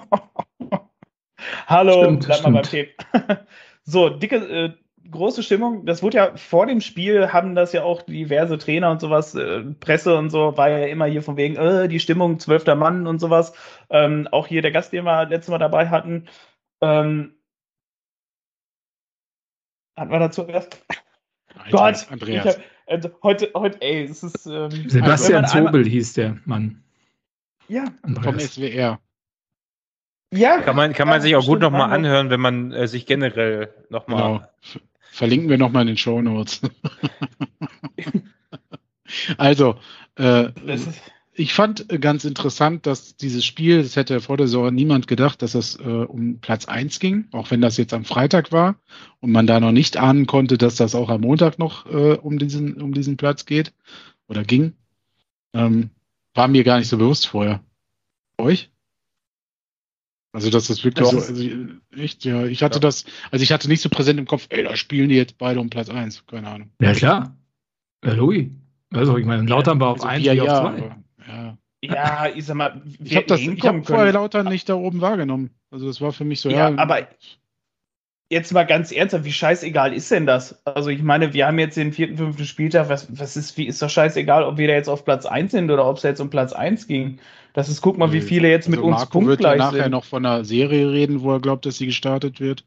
Hallo, 1.65 2.03
stimmt, 2.03 2.27
bleib 2.27 2.43
mal 2.43 2.51
beim 2.51 2.63
Tape. 2.63 2.89
so, 3.83 4.09
dicke, 4.09 4.35
äh, 4.35 4.73
große 5.15 5.43
Stimmung. 5.43 5.85
Das 5.85 6.03
wurde 6.03 6.17
ja 6.17 6.37
vor 6.37 6.65
dem 6.67 6.81
Spiel, 6.81 7.33
haben 7.33 7.55
das 7.55 7.73
ja 7.73 7.83
auch 7.83 8.01
diverse 8.03 8.57
Trainer 8.57 8.91
und 8.91 9.01
sowas, 9.01 9.35
äh, 9.35 9.63
Presse 9.79 10.15
und 10.17 10.29
so, 10.29 10.57
war 10.57 10.69
ja 10.69 10.85
immer 10.87 11.05
hier 11.05 11.21
von 11.21 11.37
wegen, 11.37 11.55
äh, 11.55 11.87
die 11.87 11.99
Stimmung, 11.99 12.39
zwölfter 12.39 12.75
Mann 12.75 13.07
und 13.07 13.19
sowas. 13.19 13.53
Ähm, 13.89 14.27
auch 14.31 14.47
hier 14.47 14.61
der 14.61 14.71
Gast, 14.71 14.93
den 14.93 15.05
wir 15.05 15.25
letztes 15.25 15.51
Mal 15.51 15.57
dabei 15.57 15.89
hatten. 15.89 16.27
Ähm, 16.81 17.35
hatten 19.97 20.11
wir 20.11 20.19
dazu 20.19 20.45
Gast? 20.45 20.85
Gott, 21.71 22.07
Andreas. 22.11 22.57
Hab, 22.57 22.63
äh, 22.87 23.09
heute, 23.23 23.51
heute, 23.55 23.81
ey, 23.81 24.03
es 24.03 24.23
ist. 24.23 24.45
Ähm, 24.45 24.69
Sebastian 24.89 25.47
Zobel 25.47 25.67
einmal, 25.67 25.85
hieß 25.85 26.13
der 26.13 26.37
Mann. 26.45 26.83
Ja, 27.67 27.85
Andreas. 28.03 28.25
vom 28.25 28.39
SWR. 28.39 28.99
Ja, 30.33 30.59
kann 30.59 30.75
man, 30.75 30.93
kann 30.93 31.07
man 31.07 31.21
sich 31.21 31.35
auch 31.35 31.45
gut 31.45 31.61
nochmal 31.61 31.93
anhören, 31.93 32.29
wenn 32.29 32.41
man 32.41 32.71
äh, 32.73 32.87
sich 32.87 33.05
generell 33.05 33.73
nochmal. 33.89 34.21
Genau. 34.21 34.81
Verlinken 35.15 35.49
wir 35.49 35.57
nochmal 35.57 35.83
in 35.83 35.87
den 35.87 35.97
Show 35.97 36.21
Notes. 36.21 36.59
also, 39.37 39.77
äh, 40.15 40.49
ich 41.33 41.53
fand 41.53 41.87
ganz 42.01 42.25
interessant, 42.25 42.85
dass 42.85 43.15
dieses 43.15 43.45
Spiel, 43.45 43.81
das 43.81 43.95
hätte 43.95 44.19
vor 44.19 44.35
der 44.35 44.47
Saison 44.47 44.75
niemand 44.75 45.07
gedacht, 45.07 45.41
dass 45.41 45.55
es 45.55 45.79
äh, 45.79 45.83
um 45.83 46.39
Platz 46.41 46.65
1 46.65 46.99
ging, 46.99 47.29
auch 47.31 47.49
wenn 47.49 47.61
das 47.61 47.77
jetzt 47.77 47.93
am 47.93 48.03
Freitag 48.03 48.51
war 48.51 48.75
und 49.21 49.31
man 49.31 49.47
da 49.47 49.61
noch 49.61 49.71
nicht 49.71 49.95
ahnen 49.95 50.25
konnte, 50.25 50.57
dass 50.57 50.75
das 50.75 50.95
auch 50.95 51.07
am 51.07 51.21
Montag 51.21 51.59
noch 51.59 51.85
äh, 51.85 52.17
um, 52.17 52.37
diesen, 52.37 52.81
um 52.81 52.93
diesen 52.93 53.15
Platz 53.15 53.45
geht 53.45 53.71
oder 54.27 54.43
ging. 54.43 54.73
Ähm, 55.53 55.91
war 56.33 56.49
mir 56.49 56.65
gar 56.65 56.77
nicht 56.77 56.89
so 56.89 56.97
bewusst 56.97 57.27
vorher. 57.27 57.63
Euch? 58.37 58.69
Also 60.35 60.49
das 60.49 60.69
ist 60.69 60.83
wirklich 60.83 61.09
das 61.09 61.27
so, 61.27 61.33
also 61.33 61.49
echt, 61.95 62.25
ja, 62.25 62.45
ich 62.45 62.61
hatte 62.61 62.75
ja. 62.75 62.81
das, 62.81 63.05
also 63.31 63.41
ich 63.41 63.53
hatte 63.53 63.69
nicht 63.69 63.81
so 63.81 63.87
präsent 63.87 64.19
im 64.19 64.25
Kopf, 64.25 64.47
ey, 64.49 64.63
da 64.63 64.75
spielen 64.75 65.07
die 65.07 65.15
jetzt 65.15 65.37
beide 65.37 65.61
um 65.61 65.69
Platz 65.69 65.89
1, 65.89 66.27
keine 66.27 66.49
Ahnung. 66.49 66.71
Ja 66.81 66.93
klar, 66.93 67.37
ja, 68.03 68.13
Louis. 68.13 68.49
Also 68.93 69.17
ich 69.17 69.25
meine, 69.25 69.47
Lautern 69.47 69.79
war 69.79 69.89
auf 69.89 70.03
1 70.03 70.27
also, 70.27 70.45
ja, 70.45 70.61
auf 70.61 70.75
2. 70.75 70.95
Ja. 71.27 71.57
ja, 71.81 72.27
ich 72.35 72.45
sag 72.45 72.55
mal, 72.57 72.81
ich 73.01 73.15
habe 73.15 73.33
hab 73.33 73.87
vorher 73.87 74.11
Lautern 74.11 74.47
nicht 74.49 74.67
da 74.67 74.75
oben 74.75 74.99
wahrgenommen. 74.99 75.51
Also 75.71 75.87
das 75.87 76.01
war 76.01 76.11
für 76.11 76.25
mich 76.25 76.41
so, 76.41 76.49
ja. 76.49 76.69
ja 76.69 76.77
aber 76.77 77.07
jetzt 78.29 78.51
mal 78.51 78.65
ganz 78.65 78.91
ernsthaft, 78.91 79.23
wie 79.23 79.31
scheißegal 79.31 79.93
ist 79.93 80.11
denn 80.11 80.25
das? 80.25 80.61
Also 80.65 80.89
ich 80.89 81.01
meine, 81.01 81.33
wir 81.33 81.47
haben 81.47 81.59
jetzt 81.59 81.77
den 81.77 81.93
vierten, 81.93 82.17
fünften 82.17 82.43
Spieltag, 82.43 82.89
was, 82.89 83.07
was 83.17 83.37
ist, 83.37 83.57
wie 83.57 83.67
ist 83.67 83.81
doch 83.81 83.89
scheißegal, 83.89 84.43
ob 84.43 84.57
wir 84.57 84.67
da 84.67 84.73
jetzt 84.73 84.89
auf 84.89 85.05
Platz 85.05 85.25
1 85.25 85.51
sind 85.51 85.71
oder 85.71 85.87
ob 85.87 85.95
es 85.95 86.03
jetzt 86.03 86.19
um 86.19 86.29
Platz 86.29 86.51
1 86.51 86.87
ging. 86.87 87.19
Das 87.55 87.69
ist, 87.69 87.81
guck 87.81 87.97
mal, 87.97 88.11
wie 88.11 88.19
viele 88.19 88.49
jetzt 88.49 88.67
also 88.67 88.77
mit 88.77 88.85
uns 88.85 88.97
Marco 88.97 89.19
punktgleich 89.19 89.53
wird 89.53 89.59
ja 89.59 89.65
nachher 89.65 89.83
sind. 89.83 89.91
noch 89.91 90.03
von 90.03 90.25
einer 90.25 90.43
Serie 90.43 90.91
reden, 90.91 91.21
wo 91.21 91.31
er 91.31 91.39
glaubt, 91.39 91.65
dass 91.65 91.77
sie 91.77 91.85
gestartet 91.85 92.41
wird. 92.41 92.65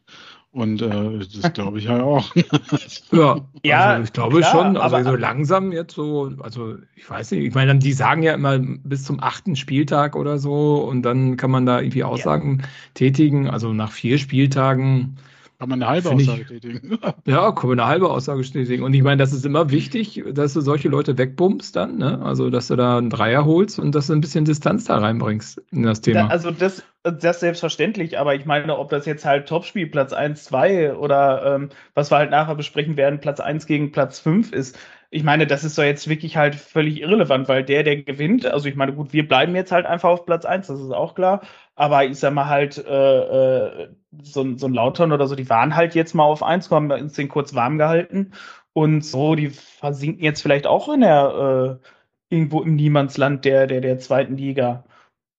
Und 0.50 0.80
äh, 0.80 1.18
das 1.40 1.52
glaube 1.52 1.78
ich 1.78 1.84
ja 1.84 2.02
auch. 2.02 2.34
ja, 3.12 3.36
ja 3.62 3.80
also 3.90 4.04
ich 4.04 4.12
glaube 4.14 4.40
klar, 4.40 4.50
schon. 4.50 4.76
Also 4.78 5.02
so 5.10 5.14
langsam 5.14 5.72
jetzt 5.72 5.94
so, 5.94 6.32
also 6.40 6.76
ich 6.96 7.08
weiß 7.08 7.32
nicht, 7.32 7.44
ich 7.44 7.54
meine, 7.54 7.76
die 7.76 7.92
sagen 7.92 8.22
ja 8.22 8.32
immer 8.32 8.58
bis 8.58 9.04
zum 9.04 9.20
achten 9.20 9.56
Spieltag 9.56 10.16
oder 10.16 10.38
so 10.38 10.76
und 10.76 11.02
dann 11.02 11.36
kann 11.36 11.50
man 11.50 11.66
da 11.66 11.80
irgendwie 11.80 12.04
Aussagen 12.04 12.60
ja. 12.62 12.68
tätigen. 12.94 13.50
Also 13.50 13.74
nach 13.74 13.92
vier 13.92 14.16
Spieltagen 14.16 15.18
kann 15.58 15.70
man 15.70 15.82
eine 15.82 15.90
halbe 15.90 16.10
Aussage 16.10 16.42
ich, 16.42 16.46
tätigen. 16.46 16.98
Ja, 17.26 17.50
kann 17.50 17.68
man 17.68 17.80
eine 17.80 17.88
halbe 17.88 18.08
Aussage 18.10 18.42
tätigen. 18.42 18.84
Und 18.84 18.94
ich 18.94 19.02
meine, 19.02 19.16
das 19.16 19.32
ist 19.32 19.44
immer 19.44 19.70
wichtig, 19.70 20.22
dass 20.32 20.52
du 20.52 20.60
solche 20.60 20.88
Leute 20.88 21.18
wegbummst 21.18 21.74
dann, 21.74 21.98
ne? 21.98 22.20
Also, 22.22 22.48
dass 22.48 22.68
du 22.68 22.76
da 22.76 22.98
einen 22.98 23.10
Dreier 23.10 23.44
holst 23.44 23.80
und 23.80 23.92
dass 23.94 24.06
du 24.06 24.12
ein 24.12 24.20
bisschen 24.20 24.44
Distanz 24.44 24.84
da 24.84 24.98
reinbringst 24.98 25.60
in 25.72 25.82
das 25.82 26.00
Thema. 26.00 26.24
Da, 26.24 26.26
also, 26.28 26.52
das, 26.52 26.84
das 27.02 27.40
selbstverständlich, 27.40 28.20
aber 28.20 28.36
ich 28.36 28.46
meine, 28.46 28.78
ob 28.78 28.90
das 28.90 29.04
jetzt 29.04 29.24
halt 29.24 29.48
Topspiel 29.48 29.88
Platz 29.88 30.12
1, 30.12 30.44
2 30.44 30.94
oder 30.94 31.56
ähm, 31.56 31.70
was 31.94 32.12
wir 32.12 32.18
halt 32.18 32.30
nachher 32.30 32.54
besprechen 32.54 32.96
werden, 32.96 33.18
Platz 33.18 33.40
1 33.40 33.66
gegen 33.66 33.90
Platz 33.90 34.20
5 34.20 34.52
ist, 34.52 34.78
ich 35.10 35.22
meine, 35.24 35.46
das 35.46 35.64
ist 35.64 35.78
doch 35.78 35.84
jetzt 35.84 36.08
wirklich 36.08 36.36
halt 36.36 36.54
völlig 36.54 37.00
irrelevant, 37.00 37.48
weil 37.48 37.64
der, 37.64 37.82
der 37.82 38.02
gewinnt, 38.02 38.44
also 38.46 38.68
ich 38.68 38.76
meine, 38.76 38.92
gut, 38.92 39.12
wir 39.12 39.26
bleiben 39.26 39.56
jetzt 39.56 39.72
halt 39.72 39.86
einfach 39.86 40.10
auf 40.10 40.26
Platz 40.26 40.44
1, 40.44 40.66
das 40.66 40.80
ist 40.80 40.90
auch 40.92 41.14
klar, 41.14 41.42
aber 41.76 42.04
ich 42.04 42.18
sag 42.18 42.34
mal 42.34 42.46
halt, 42.46 42.78
äh, 42.78 43.84
äh, 43.84 43.88
so, 44.22 44.56
so 44.56 44.66
ein 44.66 44.74
Lautern 44.74 45.12
oder 45.12 45.26
so, 45.26 45.34
die 45.34 45.48
waren 45.48 45.76
halt 45.76 45.94
jetzt 45.94 46.14
mal 46.14 46.24
auf 46.24 46.42
1, 46.42 46.70
haben 46.70 46.90
uns 46.90 47.14
den 47.14 47.28
kurz 47.28 47.54
warm 47.54 47.78
gehalten 47.78 48.32
und 48.74 49.02
so, 49.04 49.34
die 49.34 49.48
versinken 49.50 50.22
jetzt 50.24 50.42
vielleicht 50.42 50.66
auch 50.66 50.92
in 50.92 51.00
der, 51.00 51.80
äh, 51.80 51.88
irgendwo 52.34 52.62
im 52.62 52.76
Niemandsland 52.76 53.44
der, 53.44 53.66
der, 53.66 53.80
der 53.80 53.98
zweiten 53.98 54.36
Liga. 54.36 54.84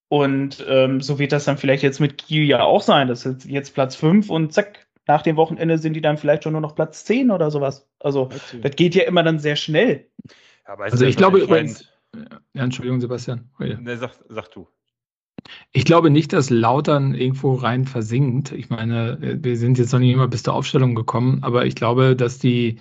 Und 0.10 0.66
ähm, 0.68 1.02
so 1.02 1.20
wird 1.20 1.32
das 1.32 1.46
dann 1.46 1.58
vielleicht 1.58 1.84
jetzt 1.84 2.00
mit 2.00 2.18
Kiel 2.18 2.44
ja 2.46 2.64
auch 2.64 2.82
sein. 2.82 3.08
Das 3.08 3.26
ist 3.26 3.46
jetzt 3.46 3.76
Platz 3.76 3.96
5 3.96 4.30
und 4.30 4.54
zack, 4.54 4.88
nach 5.10 5.24
dem 5.24 5.38
Wochenende 5.38 5.80
sind 5.80 5.94
die 5.94 6.02
dann 6.02 6.18
vielleicht 6.18 6.44
schon 6.44 6.54
nur 6.54 6.62
noch 6.62 6.76
Platz 6.76 7.04
10 7.04 7.32
oder 7.32 7.50
sowas. 7.50 7.90
Also, 8.00 8.26
okay. 8.26 8.62
das 8.62 8.76
geht 8.76 8.94
ja 8.94 9.04
immer 9.04 9.24
dann 9.24 9.40
sehr 9.40 9.56
schnell. 9.56 10.08
Ja, 10.68 10.76
also, 10.76 11.04
ich 11.04 11.18
glaube 11.18 11.40
übrigens. 11.40 11.90
Ja, 12.54 12.64
Entschuldigung, 12.64 13.02
Sebastian. 13.02 13.50
Ne, 13.58 13.98
sag, 13.98 14.12
sag 14.30 14.52
du. 14.52 14.68
Ich 15.72 15.84
glaube 15.84 16.12
nicht, 16.12 16.32
dass 16.32 16.52
Lautern 16.52 17.16
irgendwo 17.16 17.56
rein 17.56 17.86
versinkt. 17.86 18.52
Ich 18.52 18.70
meine, 18.70 19.18
wir 19.42 19.58
sind 19.58 19.80
jetzt 19.80 19.92
noch 19.94 20.00
nicht 20.00 20.14
immer 20.14 20.28
bis 20.28 20.44
zur 20.44 20.54
Aufstellung 20.54 20.94
gekommen, 20.94 21.40
aber 21.42 21.66
ich 21.66 21.74
glaube, 21.74 22.16
dass 22.16 22.38
die 22.38 22.80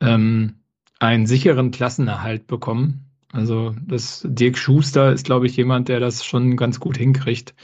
ähm, 0.00 0.54
einen 1.00 1.26
sicheren 1.26 1.72
Klassenerhalt 1.72 2.46
bekommen. 2.46 3.10
Also 3.32 3.74
das 3.86 4.24
Dirk 4.24 4.56
Schuster 4.56 5.12
ist, 5.12 5.26
glaube 5.26 5.46
ich, 5.46 5.56
jemand, 5.56 5.88
der 5.88 5.98
das 5.98 6.24
schon 6.24 6.56
ganz 6.56 6.78
gut 6.78 6.96
hinkriegt. 6.96 7.54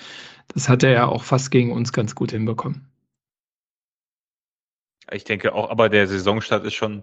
Das 0.54 0.68
hat 0.68 0.82
er 0.82 0.90
ja 0.90 1.06
auch 1.06 1.22
fast 1.22 1.52
gegen 1.52 1.70
uns 1.70 1.92
ganz 1.92 2.16
gut 2.16 2.32
hinbekommen. 2.32 2.91
Ich 5.10 5.24
denke 5.24 5.54
auch, 5.54 5.70
aber 5.70 5.88
der 5.88 6.06
Saisonstart 6.06 6.64
ist 6.64 6.74
schon, 6.74 7.02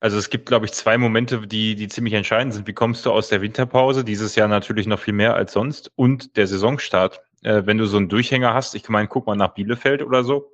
also 0.00 0.18
es 0.18 0.30
gibt, 0.30 0.46
glaube 0.46 0.66
ich, 0.66 0.72
zwei 0.72 0.98
Momente, 0.98 1.46
die, 1.46 1.74
die 1.74 1.88
ziemlich 1.88 2.14
entscheidend 2.14 2.54
sind. 2.54 2.66
Wie 2.66 2.72
kommst 2.74 3.06
du 3.06 3.10
aus 3.10 3.28
der 3.28 3.40
Winterpause? 3.40 4.04
Dieses 4.04 4.36
Jahr 4.36 4.48
natürlich 4.48 4.86
noch 4.86 5.00
viel 5.00 5.14
mehr 5.14 5.34
als 5.34 5.52
sonst. 5.52 5.90
Und 5.96 6.36
der 6.36 6.46
Saisonstart. 6.46 7.20
Äh, 7.42 7.66
wenn 7.66 7.78
du 7.78 7.86
so 7.86 7.96
einen 7.98 8.08
Durchhänger 8.08 8.54
hast, 8.54 8.74
ich 8.74 8.88
meine, 8.88 9.08
guck 9.08 9.26
mal 9.26 9.36
nach 9.36 9.54
Bielefeld 9.54 10.02
oder 10.02 10.24
so. 10.24 10.50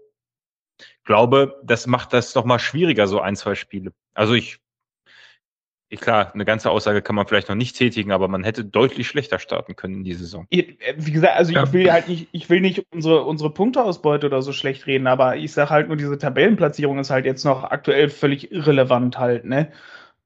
Glaube, 1.04 1.60
das 1.64 1.86
macht 1.86 2.12
das 2.12 2.32
doch 2.32 2.44
mal 2.44 2.58
schwieriger, 2.58 3.06
so 3.06 3.20
ein, 3.20 3.36
zwei 3.36 3.54
Spiele. 3.54 3.92
Also 4.14 4.34
ich 4.34 4.60
klar, 5.96 6.32
eine 6.34 6.44
ganze 6.44 6.70
Aussage 6.70 7.02
kann 7.02 7.16
man 7.16 7.26
vielleicht 7.26 7.48
noch 7.48 7.56
nicht 7.56 7.76
tätigen, 7.76 8.12
aber 8.12 8.28
man 8.28 8.44
hätte 8.44 8.64
deutlich 8.64 9.08
schlechter 9.08 9.38
starten 9.38 9.74
können 9.74 9.94
in 9.94 10.04
die 10.04 10.14
Saison. 10.14 10.46
Wie 10.50 11.10
gesagt, 11.10 11.36
also 11.36 11.52
ja. 11.52 11.64
ich 11.64 11.72
will 11.72 11.90
halt 11.90 12.08
nicht, 12.08 12.28
ich 12.32 12.48
will 12.48 12.60
nicht 12.60 12.84
unsere, 12.92 13.24
unsere 13.24 13.50
Punkteausbeute 13.50 14.26
oder 14.26 14.42
so 14.42 14.52
schlecht 14.52 14.86
reden, 14.86 15.06
aber 15.06 15.36
ich 15.36 15.52
sage 15.52 15.70
halt 15.70 15.88
nur, 15.88 15.96
diese 15.96 16.16
Tabellenplatzierung 16.16 16.98
ist 16.98 17.10
halt 17.10 17.26
jetzt 17.26 17.44
noch 17.44 17.64
aktuell 17.64 18.08
völlig 18.08 18.52
irrelevant 18.52 19.18
halt, 19.18 19.44
ne? 19.44 19.72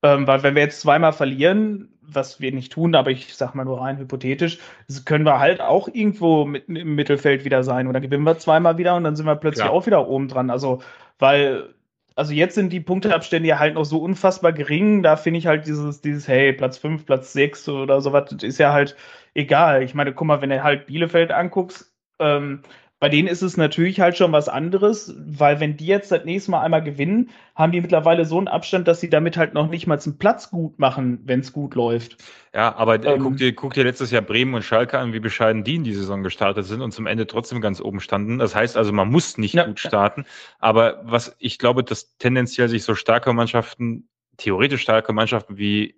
Ähm, 0.02 0.26
weil 0.26 0.42
wenn 0.42 0.54
wir 0.54 0.62
jetzt 0.62 0.82
zweimal 0.82 1.14
verlieren, 1.14 1.88
was 2.02 2.40
wir 2.40 2.52
nicht 2.52 2.72
tun, 2.72 2.94
aber 2.94 3.10
ich 3.10 3.34
sag 3.34 3.54
mal 3.54 3.64
nur 3.64 3.80
rein 3.80 3.96
hypothetisch, 3.96 4.58
können 5.06 5.24
wir 5.24 5.38
halt 5.38 5.62
auch 5.62 5.88
irgendwo 5.88 6.44
mit, 6.44 6.68
im 6.68 6.94
Mittelfeld 6.94 7.46
wieder 7.46 7.64
sein. 7.64 7.86
Oder 7.86 8.00
gewinnen 8.00 8.24
wir 8.24 8.38
zweimal 8.38 8.76
wieder 8.76 8.96
und 8.96 9.04
dann 9.04 9.16
sind 9.16 9.24
wir 9.24 9.36
plötzlich 9.36 9.64
Klar. 9.64 9.74
auch 9.74 9.86
wieder 9.86 10.06
oben 10.06 10.28
dran. 10.28 10.50
Also, 10.50 10.82
weil 11.18 11.74
also 12.16 12.32
jetzt 12.32 12.54
sind 12.54 12.72
die 12.72 12.80
Punkteabstände 12.80 13.48
ja 13.48 13.58
halt 13.58 13.74
noch 13.74 13.84
so 13.84 13.98
unfassbar 13.98 14.52
gering. 14.52 15.02
Da 15.02 15.16
finde 15.16 15.38
ich 15.38 15.46
halt 15.46 15.66
dieses, 15.66 16.00
dieses, 16.00 16.28
hey, 16.28 16.52
Platz 16.52 16.78
5, 16.78 17.06
Platz 17.06 17.32
6 17.32 17.68
oder 17.68 18.00
sowas, 18.00 18.32
ist 18.42 18.58
ja 18.58 18.72
halt 18.72 18.96
egal. 19.34 19.82
Ich 19.82 19.94
meine, 19.94 20.12
guck 20.14 20.26
mal, 20.26 20.40
wenn 20.40 20.50
du 20.50 20.62
halt 20.62 20.86
Bielefeld 20.86 21.32
anguckst, 21.32 21.92
ähm, 22.20 22.62
bei 23.04 23.10
denen 23.10 23.28
ist 23.28 23.42
es 23.42 23.58
natürlich 23.58 24.00
halt 24.00 24.16
schon 24.16 24.32
was 24.32 24.48
anderes, 24.48 25.14
weil 25.18 25.60
wenn 25.60 25.76
die 25.76 25.84
jetzt 25.84 26.10
das 26.10 26.24
nächste 26.24 26.52
Mal 26.52 26.62
einmal 26.62 26.82
gewinnen, 26.82 27.28
haben 27.54 27.70
die 27.70 27.82
mittlerweile 27.82 28.24
so 28.24 28.38
einen 28.38 28.48
Abstand, 28.48 28.88
dass 28.88 29.02
sie 29.02 29.10
damit 29.10 29.36
halt 29.36 29.52
noch 29.52 29.68
nicht 29.68 29.86
mal 29.86 30.00
einen 30.02 30.16
Platz 30.16 30.50
gut 30.50 30.78
machen, 30.78 31.18
wenn 31.26 31.40
es 31.40 31.52
gut 31.52 31.74
läuft. 31.74 32.16
Ja, 32.54 32.74
aber 32.74 32.94
äh, 33.04 33.12
ähm, 33.12 33.22
guck, 33.22 33.36
dir, 33.36 33.54
guck 33.54 33.74
dir 33.74 33.84
letztes 33.84 34.10
Jahr 34.10 34.22
Bremen 34.22 34.54
und 34.54 34.62
Schalke 34.62 34.98
an, 34.98 35.12
wie 35.12 35.20
bescheiden 35.20 35.64
die 35.64 35.74
in 35.74 35.84
die 35.84 35.92
Saison 35.92 36.22
gestartet 36.22 36.64
sind 36.64 36.80
und 36.80 36.92
zum 36.92 37.06
Ende 37.06 37.26
trotzdem 37.26 37.60
ganz 37.60 37.78
oben 37.78 38.00
standen. 38.00 38.38
Das 38.38 38.54
heißt 38.54 38.74
also, 38.74 38.90
man 38.90 39.10
muss 39.10 39.36
nicht 39.36 39.52
ja, 39.52 39.66
gut 39.66 39.80
starten. 39.80 40.24
Aber 40.58 41.02
was 41.04 41.36
ich 41.38 41.58
glaube, 41.58 41.84
dass 41.84 42.16
tendenziell 42.16 42.70
sich 42.70 42.84
so 42.84 42.94
starke 42.94 43.30
Mannschaften, 43.34 44.08
theoretisch 44.38 44.80
starke 44.80 45.12
Mannschaften 45.12 45.58
wie 45.58 45.94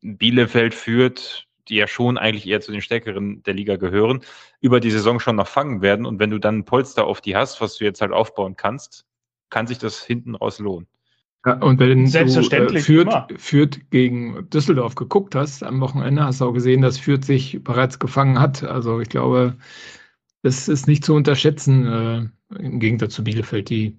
Bielefeld 0.00 0.74
führt, 0.74 1.45
die 1.68 1.76
ja 1.76 1.86
schon 1.86 2.18
eigentlich 2.18 2.46
eher 2.46 2.60
zu 2.60 2.72
den 2.72 2.80
Stärkeren 2.80 3.42
der 3.42 3.54
Liga 3.54 3.76
gehören, 3.76 4.20
über 4.60 4.80
die 4.80 4.90
Saison 4.90 5.20
schon 5.20 5.36
noch 5.36 5.48
fangen 5.48 5.82
werden. 5.82 6.06
Und 6.06 6.18
wenn 6.18 6.30
du 6.30 6.38
dann 6.38 6.58
ein 6.58 6.64
Polster 6.64 7.06
auf 7.06 7.20
die 7.20 7.36
hast, 7.36 7.60
was 7.60 7.76
du 7.76 7.84
jetzt 7.84 8.00
halt 8.00 8.12
aufbauen 8.12 8.56
kannst, 8.56 9.06
kann 9.50 9.66
sich 9.66 9.78
das 9.78 10.02
hinten 10.02 10.34
raus 10.34 10.58
lohnen. 10.58 10.86
Ja, 11.44 11.54
und 11.62 11.78
wenn 11.78 12.08
Selbstverständlich 12.08 12.86
du 12.86 12.92
äh, 12.92 13.04
Fürth, 13.04 13.40
Fürth 13.40 13.90
gegen 13.90 14.50
Düsseldorf 14.50 14.96
geguckt 14.96 15.36
hast 15.36 15.62
am 15.62 15.80
Wochenende, 15.80 16.24
hast 16.24 16.40
du 16.40 16.46
auch 16.46 16.52
gesehen, 16.52 16.82
dass 16.82 16.98
Fürth 16.98 17.24
sich 17.24 17.62
bereits 17.62 18.00
gefangen 18.00 18.40
hat. 18.40 18.64
Also 18.64 19.00
ich 19.00 19.08
glaube, 19.08 19.56
das 20.42 20.68
ist 20.68 20.88
nicht 20.88 21.04
zu 21.04 21.14
unterschätzen, 21.14 21.86
äh, 21.86 22.56
im 22.58 22.80
Gegensatz 22.80 23.14
zu 23.14 23.22
Bielefeld, 23.22 23.70
die 23.70 23.96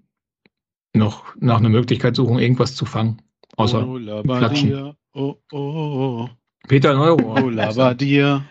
noch 0.94 1.36
nach 1.40 1.58
einer 1.58 1.70
Möglichkeit 1.70 2.16
suchen, 2.18 2.40
irgendwas 2.40 2.76
zu 2.76 2.86
fangen. 2.86 3.22
Außer 3.56 3.88
oh, 3.88 3.98
Labadia, 3.98 4.96
oh, 5.14 5.36
oh, 5.52 5.58
oh. 5.58 6.30
Peter 6.68 6.94
Neuro. 6.94 7.36
Oh, 7.38 7.50
Labadia. 7.50 8.46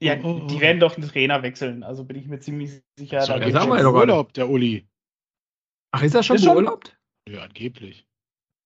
Ja, 0.00 0.16
oh, 0.22 0.40
oh, 0.42 0.46
die 0.46 0.60
werden 0.60 0.80
doch 0.80 0.96
einen 0.96 1.08
Trainer 1.08 1.42
wechseln, 1.42 1.82
also 1.82 2.04
bin 2.04 2.16
ich 2.16 2.26
mir 2.26 2.38
ziemlich 2.38 2.82
sicher. 2.96 3.22
So, 3.22 3.32
da 3.32 3.38
geht 3.40 3.56
schon 3.56 3.70
Urlaub, 3.70 4.32
der 4.32 4.48
Uli. 4.48 4.86
Ach, 5.90 6.02
ist 6.02 6.14
er 6.14 6.22
schon 6.22 6.40
beurlaubt? 6.40 6.96
Ja, 7.28 7.42
angeblich. 7.42 8.06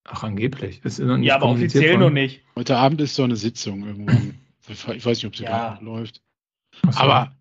Ach, 0.04 0.24
angeblich. 0.24 0.84
Ist 0.84 0.98
noch 0.98 1.16
nicht 1.16 1.28
ja, 1.28 1.36
aber 1.36 1.46
offiziell 1.46 1.96
noch 1.96 2.10
nicht. 2.10 2.42
Heute 2.56 2.76
Abend 2.76 3.00
ist 3.00 3.14
so 3.14 3.22
eine 3.22 3.36
Sitzung 3.36 3.86
irgendwann. 3.86 4.38
ich 4.68 4.86
weiß 4.86 5.18
nicht, 5.18 5.26
ob 5.26 5.36
sie 5.36 5.44
ja. 5.44 5.50
gerade 5.50 5.84
läuft. 5.84 6.22
So. 6.90 7.00
Aber 7.00 7.34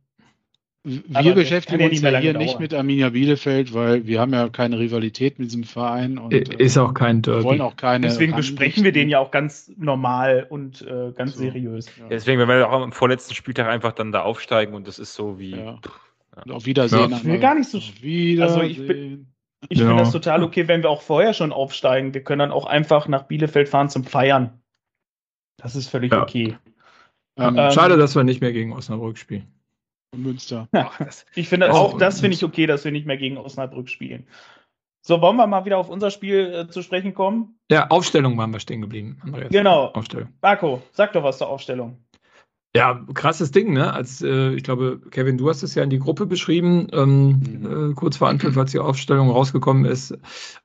wir 0.83 1.17
Aber 1.17 1.33
beschäftigen 1.33 1.83
uns 1.83 2.01
ja 2.01 2.17
hier 2.17 2.33
dauern. 2.33 2.43
nicht 2.43 2.59
mit 2.59 2.73
Arminia 2.73 3.09
Bielefeld, 3.09 3.73
weil 3.73 4.07
wir 4.07 4.19
haben 4.19 4.33
ja 4.33 4.49
keine 4.49 4.79
Rivalität 4.79 5.37
mit 5.37 5.49
diesem 5.49 5.63
Verein. 5.63 6.17
Und, 6.17 6.33
ist 6.33 6.77
auch 6.77 6.95
kein 6.95 7.21
Derby. 7.21 7.43
Wollen 7.43 7.61
auch 7.61 7.75
keine. 7.75 8.07
Deswegen 8.07 8.35
besprechen 8.35 8.83
wir 8.83 8.91
den 8.91 9.07
ja 9.07 9.19
auch 9.19 9.29
ganz 9.29 9.71
normal 9.77 10.47
und 10.49 10.81
äh, 10.81 11.11
ganz 11.15 11.33
so. 11.33 11.39
seriös. 11.39 11.85
Ja. 11.99 12.07
deswegen, 12.09 12.39
wenn 12.39 12.47
wir 12.47 12.67
auch 12.67 12.81
am 12.81 12.91
vorletzten 12.91 13.35
Spieltag 13.35 13.67
einfach 13.67 13.91
dann 13.91 14.11
da 14.11 14.23
aufsteigen 14.23 14.73
und 14.73 14.87
das 14.87 14.97
ist 14.97 15.13
so 15.13 15.37
wie. 15.37 15.51
Ja. 15.51 15.79
Ja. 16.45 16.53
Auf 16.53 16.65
Wiedersehen. 16.65 17.11
Ich 17.11 17.25
will 17.25 17.39
gar 17.39 17.55
nicht 17.55 17.69
so. 17.69 17.79
Wiedersehen. 18.01 18.41
Also 18.41 18.61
ich 18.61 18.87
bin, 18.87 19.27
ich 19.69 19.79
finde 19.79 19.97
das 19.97 20.11
total 20.11 20.43
okay, 20.43 20.67
wenn 20.67 20.81
wir 20.81 20.89
auch 20.89 21.01
vorher 21.01 21.33
schon 21.33 21.51
aufsteigen. 21.51 22.13
Wir 22.13 22.23
können 22.23 22.39
dann 22.39 22.51
auch 22.51 22.65
einfach 22.65 23.07
nach 23.07 23.23
Bielefeld 23.23 23.69
fahren 23.69 23.89
zum 23.89 24.03
Feiern. 24.03 24.61
Das 25.57 25.75
ist 25.75 25.89
völlig 25.89 26.13
okay. 26.13 26.57
Ähm, 27.37 27.57
ähm, 27.57 27.71
schade, 27.71 27.97
dass 27.97 28.15
wir 28.15 28.23
nicht 28.23 28.41
mehr 28.41 28.51
gegen 28.51 28.73
Osnabrück 28.73 29.17
spielen. 29.17 29.47
Münster. 30.15 30.67
Ja, 30.73 30.91
ich 31.35 31.49
finde 31.49 31.71
auch, 31.71 31.97
das 31.97 32.21
finde 32.21 32.35
ich 32.35 32.43
okay, 32.43 32.67
dass 32.67 32.83
wir 32.83 32.91
nicht 32.91 33.05
mehr 33.05 33.17
gegen 33.17 33.37
Osnabrück 33.37 33.89
spielen. 33.89 34.27
So, 35.03 35.19
wollen 35.19 35.37
wir 35.37 35.47
mal 35.47 35.65
wieder 35.65 35.77
auf 35.77 35.89
unser 35.89 36.11
Spiel 36.11 36.53
äh, 36.53 36.67
zu 36.69 36.83
sprechen 36.83 37.13
kommen? 37.13 37.57
Ja, 37.71 37.87
Aufstellung 37.87 38.37
waren 38.37 38.51
wir 38.51 38.59
stehen 38.59 38.81
geblieben. 38.81 39.19
Andreas. 39.23 39.49
Genau. 39.49 39.85
Aufstellung. 39.87 40.29
Marco, 40.41 40.81
sag 40.91 41.13
doch 41.13 41.23
was 41.23 41.39
zur 41.39 41.49
Aufstellung. 41.49 41.97
Ja, 42.73 43.05
krasses 43.13 43.51
Ding, 43.51 43.73
ne? 43.73 43.91
Als 43.93 44.21
äh, 44.21 44.53
ich 44.53 44.63
glaube, 44.63 45.01
Kevin, 45.11 45.37
du 45.37 45.49
hast 45.49 45.61
es 45.61 45.75
ja 45.75 45.83
in 45.83 45.89
die 45.89 45.99
Gruppe 45.99 46.25
beschrieben, 46.25 46.87
ähm, 46.93 47.39
mhm. 47.39 47.91
äh, 47.91 47.93
kurz 47.95 48.15
vor 48.15 48.29
Anpfiff, 48.29 48.55
als 48.57 48.71
die 48.71 48.79
Aufstellung 48.79 49.29
rausgekommen 49.29 49.83
ist. 49.83 50.17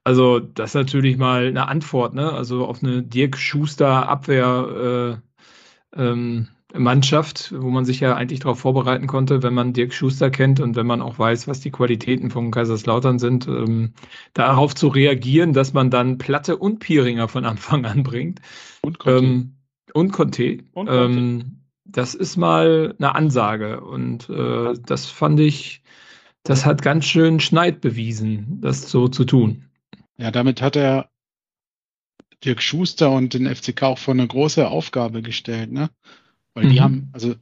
Also, 0.05 0.39
das 0.39 0.71
ist 0.71 0.75
natürlich 0.75 1.17
mal 1.17 1.47
eine 1.47 1.67
Antwort, 1.67 2.15
ne? 2.15 2.31
Also 2.31 2.65
auf 2.67 2.83
eine 2.83 3.03
Dirk 3.03 3.37
Schuster 3.37 4.09
Abwehr 4.09 5.21
äh, 5.97 6.01
ähm, 6.01 6.49
Mannschaft, 6.79 7.55
wo 7.57 7.71
man 7.71 7.85
sich 7.85 8.01
ja 8.01 8.15
eigentlich 8.15 8.41
darauf 8.41 8.61
vorbereiten 8.61 9.07
konnte, 9.07 9.43
wenn 9.43 9.55
man 9.55 9.73
Dirk 9.73 9.93
Schuster 9.93 10.31
kennt 10.31 10.61
und 10.61 10.77
wenn 10.77 10.87
man 10.87 11.03
auch 11.03 11.19
weiß, 11.19 11.49
was 11.49 11.61
die 11.61 11.71
Qualitäten 11.71 12.31
von 12.31 12.51
Kaiserslautern 12.51 13.19
sind, 13.19 13.47
ähm, 13.47 13.93
darauf 14.35 14.75
zu 14.75 14.89
reagieren, 14.89 15.53
dass 15.53 15.73
man 15.73 15.91
dann 15.91 16.19
Platte 16.19 16.57
und 16.57 16.79
Pieringer 16.79 17.29
von 17.29 17.45
Anfang 17.47 17.85
an 17.85 18.03
bringt. 18.03 18.41
Und 18.83 18.99
Conte. 18.99 19.25
Ähm, 19.25 19.57
und 19.93 20.13
Conte. 20.13 20.59
Und 20.73 20.87
Conte. 20.87 20.93
Ähm, 20.93 21.63
das 21.85 22.15
ist 22.15 22.37
mal 22.37 22.95
eine 22.99 23.15
Ansage 23.15 23.81
und 23.81 24.29
äh, 24.29 24.75
das 24.85 25.07
fand 25.07 25.41
ich, 25.41 25.83
das 26.43 26.67
hat 26.67 26.83
ganz 26.83 27.05
schön 27.05 27.41
Schneid 27.41 27.81
bewiesen, 27.81 28.61
das 28.61 28.91
so 28.91 29.09
zu 29.09 29.25
tun. 29.25 29.67
Ja, 30.19 30.31
damit 30.31 30.63
hat 30.63 30.77
er 30.77 31.11
Dirk 32.45 32.63
Schuster 32.63 33.11
und 33.11 33.35
den 33.35 33.53
FCK 33.53 33.83
auch 33.83 33.99
vor 33.99 34.15
eine 34.15 34.27
große 34.27 34.69
Aufgabe 34.69 35.23
gestellt, 35.23 35.73
ne? 35.73 35.91
Weil 36.57 36.65
mhm. 36.65 36.71
die 36.71 36.81
haben, 36.81 37.11
also 37.13 37.35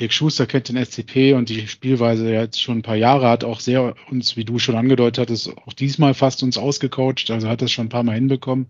Dirk 0.00 0.12
Schuster 0.12 0.46
kennt 0.46 0.68
den 0.68 0.76
SCP 0.76 1.32
und 1.32 1.48
die 1.48 1.66
Spielweise 1.66 2.30
jetzt 2.30 2.60
schon 2.60 2.78
ein 2.78 2.82
paar 2.82 2.96
Jahre, 2.96 3.28
hat 3.28 3.44
auch 3.44 3.60
sehr 3.60 3.94
uns, 4.10 4.36
wie 4.36 4.44
du 4.44 4.58
schon 4.58 4.76
angedeutet 4.76 5.22
hattest, 5.22 5.56
auch 5.56 5.72
diesmal 5.72 6.12
fast 6.12 6.42
uns 6.42 6.58
ausgecoacht, 6.58 7.30
also 7.30 7.48
hat 7.48 7.62
das 7.62 7.72
schon 7.72 7.86
ein 7.86 7.90
paar 7.90 8.02
Mal 8.02 8.14
hinbekommen 8.14 8.66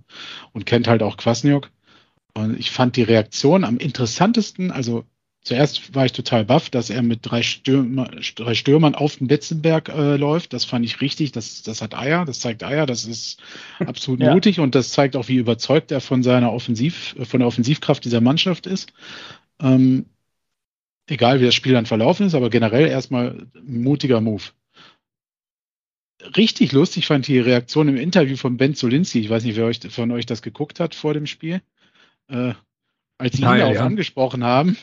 und 0.53 0.67
kennt 0.67 0.87
halt 0.87 1.03
auch 1.03 1.17
Kwasniok. 1.17 1.71
Und 2.35 2.59
ich 2.61 2.71
fand 2.71 2.97
die 2.97 3.03
Reaktion 3.03 3.65
am 3.65 3.79
interessantesten, 3.79 4.71
also 4.71 5.05
zuerst 5.43 5.95
war 5.95 6.07
ich 6.07 6.13
total 6.13 6.45
baff, 6.45 6.71
dass 6.71 6.91
er 6.91 7.03
mit 7.03 7.21
drei, 7.23 7.43
Stürmer, 7.43 8.11
drei 8.35 8.55
Stürmern 8.55 8.95
auf 8.95 9.17
den 9.17 9.27
Betzenberg 9.27 9.89
äh, 9.89 10.17
läuft. 10.17 10.53
Das 10.53 10.65
fand 10.65 10.85
ich 10.85 11.01
richtig. 11.01 11.33
Das, 11.33 11.63
das 11.63 11.83
hat 11.83 11.95
Eier, 11.95 12.25
das 12.25 12.41
zeigt 12.41 12.63
Eier, 12.63 12.87
das 12.87 13.05
ist 13.05 13.43
absolut 13.79 14.21
ja. 14.23 14.33
mutig 14.33 14.61
und 14.61 14.75
das 14.75 14.93
zeigt 14.93 15.17
auch, 15.17 15.29
wie 15.29 15.37
überzeugt 15.37 15.91
er 15.93 16.01
von 16.01 16.23
seiner 16.23 16.53
Offensiv, 16.53 17.15
von 17.23 17.41
der 17.41 17.49
Offensivkraft 17.49 18.05
dieser 18.05 18.21
Mannschaft 18.21 18.67
ist. 18.67 18.93
Ähm, 19.61 20.07
egal 21.07 21.41
wie 21.41 21.47
das 21.47 21.55
Spiel 21.55 21.73
dann 21.73 21.87
verlaufen 21.87 22.27
ist, 22.27 22.35
aber 22.35 22.51
generell 22.51 22.87
erstmal 22.87 23.47
ein 23.55 23.83
mutiger 23.83 24.21
Move. 24.21 24.45
Richtig 26.37 26.73
lustig 26.73 27.07
fand 27.07 27.27
die 27.27 27.39
Reaktion 27.39 27.89
im 27.89 27.97
Interview 27.97 28.37
von 28.37 28.59
Ben 28.59 28.75
Zolinski. 28.75 29.21
Ich 29.21 29.31
weiß 29.31 29.45
nicht, 29.45 29.57
wer 29.57 29.65
euch, 29.65 29.81
von 29.89 30.11
euch 30.11 30.27
das 30.27 30.43
geguckt 30.43 30.79
hat 30.79 30.95
vor 30.95 31.15
dem 31.15 31.27
Spiel. 31.27 31.63
Äh, 32.29 32.53
als 33.17 33.37
sie 33.37 33.43
ihn 33.43 33.49
ja, 33.49 33.73
ja. 33.73 33.85
angesprochen 33.85 34.45
haben. 34.45 34.77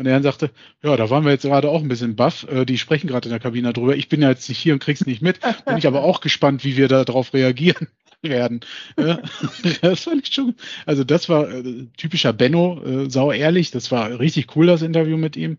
Und 0.00 0.06
er 0.06 0.14
dann 0.14 0.22
sagte, 0.22 0.50
ja, 0.82 0.96
da 0.96 1.10
waren 1.10 1.26
wir 1.26 1.30
jetzt 1.30 1.42
gerade 1.42 1.68
auch 1.68 1.82
ein 1.82 1.88
bisschen 1.88 2.16
baff. 2.16 2.46
Äh, 2.50 2.64
die 2.64 2.78
sprechen 2.78 3.06
gerade 3.06 3.28
in 3.28 3.32
der 3.32 3.38
Kabine 3.38 3.74
drüber. 3.74 3.94
Ich 3.94 4.08
bin 4.08 4.22
ja 4.22 4.30
jetzt 4.30 4.48
nicht 4.48 4.56
hier 4.56 4.72
und 4.72 4.78
krieg's 4.78 5.04
nicht 5.04 5.20
mit. 5.20 5.40
Bin 5.66 5.76
ich 5.76 5.86
aber 5.86 6.04
auch 6.04 6.22
gespannt, 6.22 6.64
wie 6.64 6.78
wir 6.78 6.88
darauf 6.88 7.34
reagieren 7.34 7.86
werden. 8.22 8.60
das 8.96 10.04
fand 10.04 10.26
ich 10.26 10.32
schon. 10.32 10.54
Also 10.86 11.04
das 11.04 11.28
war 11.28 11.50
äh, 11.50 11.84
typischer 11.98 12.32
Benno, 12.32 12.82
äh, 12.82 13.10
sau 13.10 13.30
ehrlich. 13.30 13.72
Das 13.72 13.92
war 13.92 14.18
richtig 14.18 14.56
cool, 14.56 14.68
das 14.68 14.80
Interview 14.80 15.18
mit 15.18 15.36
ihm. 15.36 15.58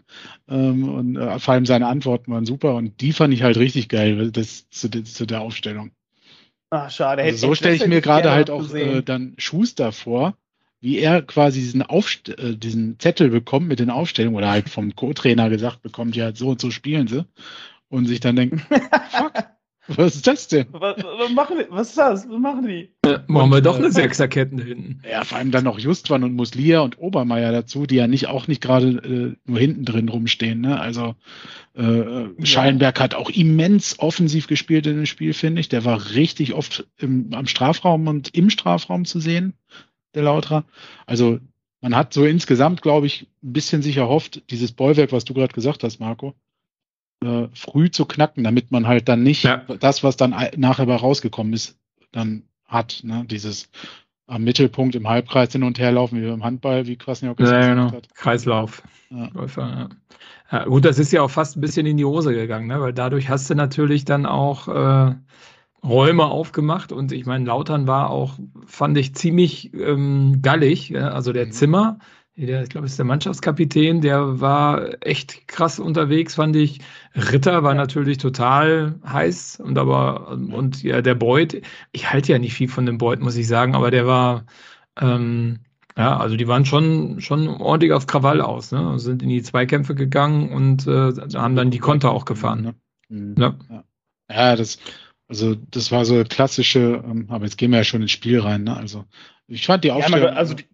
Ähm, 0.49 0.89
und 0.89 1.17
äh, 1.17 1.38
vor 1.38 1.54
allem 1.54 1.67
seine 1.67 1.86
Antworten 1.86 2.32
waren 2.32 2.47
super. 2.47 2.73
Und 2.73 2.99
die 2.99 3.13
fand 3.13 3.36
ich 3.36 3.43
halt 3.43 3.58
richtig 3.58 3.89
geil, 3.89 4.32
das 4.32 4.67
zu, 4.71 4.89
zu 4.89 5.27
der 5.27 5.41
Aufstellung. 5.41 5.91
Ach, 6.71 6.89
schade. 6.89 7.21
Also 7.21 7.45
so 7.49 7.54
stelle 7.54 7.75
ich 7.75 7.86
mir 7.86 8.01
gerade 8.01 8.32
halt 8.32 8.49
auch 8.49 8.73
äh, 8.73 9.04
dann 9.04 9.36
Schuster 9.38 9.91
vor, 9.91 10.36
wie 10.82 10.98
er 10.98 11.22
quasi 11.22 11.60
diesen, 11.60 11.84
Aufst 11.84 12.30
äh, 12.30 12.58
diesen 12.58 13.00
Zettel 13.00 13.30
bekommt 13.30 13.67
mit 13.67 13.80
den 13.80 13.91
Aufstellungen 13.91 14.38
oder 14.38 14.50
halt 14.50 14.70
vom 14.70 14.96
Co-Trainer 14.96 15.50
gesagt 15.50 15.82
bekommt, 15.84 16.15
ja, 16.15 16.36
so 16.36 16.50
und 16.50 16.60
so 16.60 16.72
spielen 16.72 17.08
sie. 17.08 17.26
Und 17.88 18.08
sich 18.08 18.20
dann 18.20 18.36
denkt, 18.36 18.62
fuck, 19.12 19.34
was 19.88 20.15
ist 20.15 20.28
das 20.28 20.48
denn? 20.48 20.67
Was, 20.72 20.98
was, 21.04 21.32
machen 21.32 21.58
die? 21.60 21.65
Was 21.70 21.89
ist 21.89 21.98
das? 21.98 22.30
Was 22.30 22.39
machen 22.39 22.67
die? 22.67 22.91
Ja, 23.06 23.24
machen 23.28 23.52
wir 23.52 23.62
doch 23.62 23.78
eine 23.78 23.88
äh, 23.88 23.91
Sechserketten 23.91 24.60
hinten. 24.60 25.02
Ja, 25.10 25.24
vor 25.24 25.38
allem 25.38 25.52
dann 25.52 25.65
noch 25.65 25.80
Justwan 25.80 26.24
und 26.24 26.34
Muslia 26.34 26.82
und 26.82 27.00
Obermeier 27.00 27.52
dazu, 27.52 27.86
die 27.86 27.96
ja 27.96 28.08
nicht 28.08 28.28
auch 28.28 28.48
nicht 28.48 28.62
gerade 28.62 28.88
äh, 28.88 29.50
nur 29.50 29.60
hinten 29.60 29.86
drin 29.86 30.10
rumstehen. 30.10 30.62
Ne? 30.62 30.80
Also 30.80 31.15
äh, 31.74 32.44
Schallenberg 32.44 33.00
hat 33.00 33.15
auch 33.15 33.30
immens 33.30 34.00
offensiv 34.00 34.48
gespielt 34.48 34.88
in 34.88 34.98
dem 34.98 35.06
Spiel, 35.06 35.34
finde 35.34 35.62
ich. 35.62 35.70
Der 35.70 35.84
war 35.84 36.12
richtig 36.13 36.54
oft 36.54 36.88
im, 36.98 37.34
am 37.34 37.48
Strafraum 37.48 38.08
und 38.08 38.36
im 38.36 38.50
Strafraum 38.50 39.06
zu 39.06 39.20
sehen, 39.20 39.54
der 40.15 40.24
Lautra. 40.24 40.63
Also 41.06 41.39
man 41.82 41.95
hat 41.95 42.13
so 42.13 42.26
insgesamt, 42.26 42.82
glaube 42.82 43.08
ich, 43.08 43.28
ein 43.43 43.54
bisschen 43.54 43.82
sich 43.82 43.97
erhofft, 43.97 44.43
dieses 44.52 44.71
Bollwerk, 44.71 45.12
was 45.12 45.26
du 45.26 45.34
gerade 45.34 45.54
gesagt 45.54 45.84
hast, 45.84 46.00
Marco, 46.00 46.36
äh, 47.24 47.47
früh 47.54 47.89
zu 47.89 48.06
knacken, 48.06 48.43
damit 48.43 48.71
man 48.71 48.88
halt 48.88 49.10
dann 49.10 49.24
nicht 49.24 49.43
ja. 49.43 49.58
das, 49.80 50.04
was 50.04 50.17
dann 50.17 50.36
nachher 50.58 50.88
rausgekommen 50.88 51.54
ist, 51.54 51.78
dann 52.12 52.43
hat. 52.65 53.02
Ne? 53.04 53.26
Dieses 53.30 53.69
am 54.28 54.43
Mittelpunkt 54.43 54.95
im 54.95 55.10
Halbkreis 55.10 55.52
hin 55.52 55.63
und 55.63 55.78
her 55.78 55.91
laufen, 55.91 56.21
wie 56.21 56.28
beim 56.28 56.43
Handball, 56.43 56.88
wie 56.88 56.95
Kwasniok 56.95 57.38
ja, 57.39 57.45
gesagt 57.45 57.67
genau. 57.67 57.91
hat. 57.91 58.15
Kreislauf. 58.15 58.82
Ja. 59.10 59.30
Läufer, 59.34 59.89
ja. 60.52 60.63
gut, 60.65 60.86
das 60.86 60.97
ist 61.00 61.12
ja 61.12 61.21
auch 61.21 61.30
fast 61.30 61.58
ein 61.58 61.62
bisschen 61.62 61.86
in 61.86 61.97
die 61.97 62.06
Hose 62.06 62.34
gegangen, 62.34 62.67
ne? 62.67 62.80
weil 62.80 62.93
dadurch 62.93 63.28
hast 63.28 63.50
du 63.50 63.56
natürlich 63.56 64.06
dann 64.06 64.26
auch 64.26 64.69
äh, 64.69 65.15
Räume 65.84 66.26
aufgemacht 66.26 66.91
und 66.91 67.12
ich 67.12 67.26
meine, 67.26 67.46
Lautern 67.46 67.88
war 67.88 68.10
auch, 68.10 68.38
fand 68.65 68.98
ich 68.98 69.15
ziemlich 69.15 69.74
ähm, 69.74 70.41
gallig, 70.41 70.89
ja? 70.89 71.10
also 71.10 71.34
der 71.34 71.48
mhm. 71.48 71.52
Zimmer 71.52 72.00
der, 72.48 72.63
ich 72.63 72.70
glaube, 72.70 72.88
ist 72.88 72.98
der 72.98 73.06
Mannschaftskapitän, 73.06 74.02
der 74.02 74.39
war 74.39 75.04
echt 75.06 75.48
krass 75.48 75.80
unterwegs, 75.80 76.36
fand 76.36 76.56
ich. 76.56 76.80
Ritter 77.15 77.63
war 77.63 77.74
natürlich 77.74 78.17
total 78.17 79.00
heiß 79.06 79.60
und 79.60 79.78
aber, 79.78 80.30
und 80.30 80.82
ja, 80.84 81.02
der 81.02 81.15
Beuth, 81.15 81.62
ich 81.91 82.12
halte 82.12 82.32
ja 82.32 82.39
nicht 82.39 82.54
viel 82.54 82.70
von 82.70 82.86
dem 82.86 82.98
Beuth, 82.98 83.20
muss 83.20 83.36
ich 83.36 83.48
sagen, 83.48 83.76
aber 83.76 83.91
der 83.91 84.08
war, 84.08 84.46
ähm, 85.00 85.60
ja, 85.98 86.17
also 86.17 86.38
die 86.38 86.48
waren 86.48 86.65
schon, 86.65 87.20
schon 87.20 87.48
ordentlich 87.50 87.91
auf 87.91 88.08
Krawall 88.08 88.41
aus, 88.41 88.72
ne? 88.72 88.98
Sind 88.98 89.22
in 89.22 89.30
die 89.30 89.44
Zweikämpfe 89.44 89.94
gegangen 89.94 90.50
und 90.52 90.88
äh, 90.88 91.12
haben 91.36 91.56
dann 91.56 91.70
die 91.70 91.80
Konter 91.80 92.12
auch 92.12 92.24
gefahren. 92.24 92.62
Ne? 92.62 92.76
Mhm. 93.10 93.36
Ja. 93.38 93.84
ja, 94.30 94.56
das, 94.56 94.80
also 95.32 95.56
das 95.56 95.94
war 95.94 96.04
so 96.04 96.22
klassische, 96.26 97.02
ähm, 97.06 97.28
aber 97.30 97.46
jetzt 97.46 97.58
gehen 97.58 97.72
wir 97.72 97.78
ja 97.78 97.84
schon 97.86 98.02
ins 98.02 98.12
Spiel 98.12 98.41
rein, 98.41 98.65
ne? 98.65 98.76
Also 98.76 99.06
ich 99.48 99.65
fand 99.65 99.86
die 99.86 99.91
Aufstellung. 99.91 100.28
Ja, 100.28 100.34
also 100.34 100.56
die, 100.56 100.65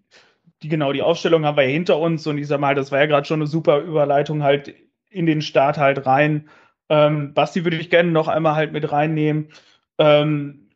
die 0.64 0.68
genau, 0.68 0.92
die 0.94 1.04
Aufstellung 1.04 1.46
haben 1.46 1.58
wir 1.58 1.64
ja 1.64 1.70
hinter 1.70 2.00
uns 2.00 2.26
und 2.26 2.40
ich 2.40 2.48
sag 2.48 2.60
mal, 2.60 2.74
das 2.74 2.92
war 2.92 2.98
ja 2.98 3.06
gerade 3.06 3.28
schon 3.28 3.40
eine 3.40 3.46
super 3.46 3.82
Überleitung 3.82 4.42
halt 4.42 4.74
in 5.12 5.28
den 5.28 5.44
Start 5.44 5.78
halt 5.78 6.08
rein. 6.08 6.50
Ähm, 6.90 7.36
Basti 7.36 7.66
würde 7.66 7.78
ich 7.78 7.92
gerne 7.92 8.10
noch 8.10 8.28
einmal 8.28 8.56
halt 8.56 8.72
mit 8.72 8.92
reinnehmen. 8.92 9.50
Ähm, 10.00 10.70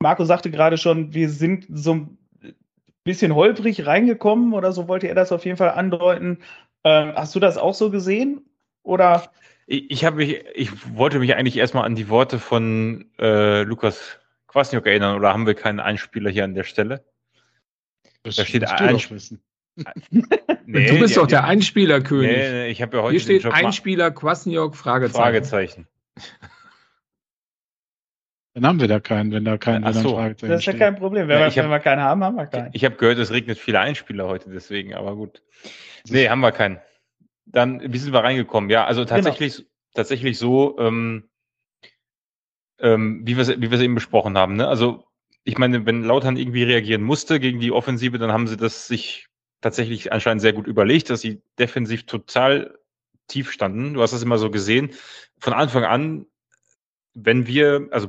Marco 0.00 0.24
sagte 0.24 0.50
gerade 0.50 0.78
schon, 0.78 1.12
wir 1.12 1.28
sind 1.28 1.66
so 1.68 1.92
ein 1.92 2.18
bisschen 3.04 3.34
holprig 3.34 3.84
reingekommen 3.84 4.54
oder 4.54 4.72
so 4.72 4.88
wollte 4.88 5.08
er 5.08 5.14
das 5.14 5.30
auf 5.30 5.44
jeden 5.44 5.58
Fall 5.58 5.72
andeuten. 5.72 6.38
Ähm, 6.84 7.12
hast 7.14 7.34
du 7.34 7.40
das 7.40 7.58
auch 7.58 7.74
so 7.74 7.90
gesehen? 7.90 8.46
Oder? 8.82 9.30
Ich, 9.66 9.90
ich, 9.90 10.10
mich, 10.12 10.44
ich 10.54 10.96
wollte 10.96 11.18
mich 11.18 11.34
eigentlich 11.34 11.56
erstmal 11.56 11.84
an 11.84 11.96
die 11.96 12.08
Worte 12.08 12.38
von 12.38 13.10
äh, 13.18 13.62
Lukas 13.62 14.18
Kwasniok 14.46 14.86
erinnern, 14.86 15.16
oder 15.16 15.32
haben 15.32 15.46
wir 15.46 15.54
keinen 15.54 15.80
Einspieler 15.80 16.30
hier 16.30 16.44
an 16.44 16.54
der 16.54 16.64
Stelle? 16.64 17.04
Das 18.22 18.36
da 18.36 18.44
steht 18.44 18.64
ein 18.64 18.98
nee, 20.64 20.86
du 20.88 20.98
bist 21.00 21.16
doch 21.18 21.26
der 21.26 21.44
Einspielerkönig. 21.44 22.34
Nee, 22.34 22.50
nee, 22.50 22.68
ich 22.68 22.80
habe 22.80 22.96
ja 22.96 23.02
heute 23.02 23.10
Hier 23.10 23.20
steht 23.20 23.44
Einspieler 23.44 24.10
Kwasniok 24.10 24.74
Fragezeichen. 24.74 25.22
Fragezeichen. 25.22 25.86
Dann 28.54 28.66
haben 28.66 28.80
wir 28.80 28.88
da 28.88 29.00
keinen, 29.00 29.32
wenn 29.32 29.44
da 29.44 29.58
keinen 29.58 29.84
Ach 29.84 29.92
so. 29.92 30.18
Das 30.18 30.60
ist 30.60 30.64
ja 30.64 30.72
kein 30.72 30.96
Problem. 30.96 31.28
Wenn, 31.28 31.38
ja, 31.38 31.54
wir, 31.54 31.62
wenn 31.62 31.70
wir 31.70 31.78
keinen 31.78 32.00
haben, 32.00 32.24
haben 32.24 32.36
wir 32.36 32.46
keinen. 32.46 32.68
Ich, 32.68 32.76
ich 32.76 32.84
habe 32.86 32.96
gehört, 32.96 33.18
es 33.18 33.30
regnet 33.30 33.58
viele 33.58 33.80
Einspieler 33.80 34.26
heute, 34.28 34.48
deswegen, 34.48 34.94
aber 34.94 35.14
gut. 35.14 35.42
Nee, 36.08 36.30
haben 36.30 36.40
wir 36.40 36.52
keinen. 36.52 36.78
Dann, 37.46 37.80
wie 37.92 37.98
sind 37.98 38.12
wir 38.12 38.24
reingekommen? 38.24 38.70
Ja, 38.70 38.84
also 38.84 39.02
genau. 39.02 39.14
tatsächlich, 39.14 39.56
genau. 39.56 39.68
tatsächlich 39.94 40.38
so, 40.38 40.78
ähm, 40.78 41.28
ähm, 42.78 43.22
wie 43.24 43.36
wir 43.36 43.42
es 43.42 43.48
wie 43.48 43.84
eben 43.84 43.94
besprochen 43.94 44.36
haben. 44.36 44.56
Ne? 44.56 44.68
Also, 44.68 45.04
ich 45.44 45.58
meine, 45.58 45.86
wenn 45.86 46.02
Lautern 46.02 46.36
irgendwie 46.36 46.64
reagieren 46.64 47.02
musste 47.02 47.40
gegen 47.40 47.60
die 47.60 47.72
Offensive, 47.72 48.18
dann 48.18 48.32
haben 48.32 48.48
sie 48.48 48.56
das 48.56 48.88
sich 48.88 49.28
tatsächlich 49.60 50.12
anscheinend 50.12 50.42
sehr 50.42 50.52
gut 50.52 50.66
überlegt, 50.66 51.08
dass 51.08 51.20
sie 51.20 51.40
defensiv 51.58 52.04
total 52.04 52.78
tief 53.28 53.50
standen. 53.50 53.94
Du 53.94 54.02
hast 54.02 54.12
das 54.12 54.22
immer 54.22 54.38
so 54.38 54.50
gesehen. 54.50 54.90
Von 55.38 55.52
Anfang 55.52 55.84
an, 55.84 56.26
wenn 57.14 57.46
wir, 57.46 57.88
also 57.90 58.08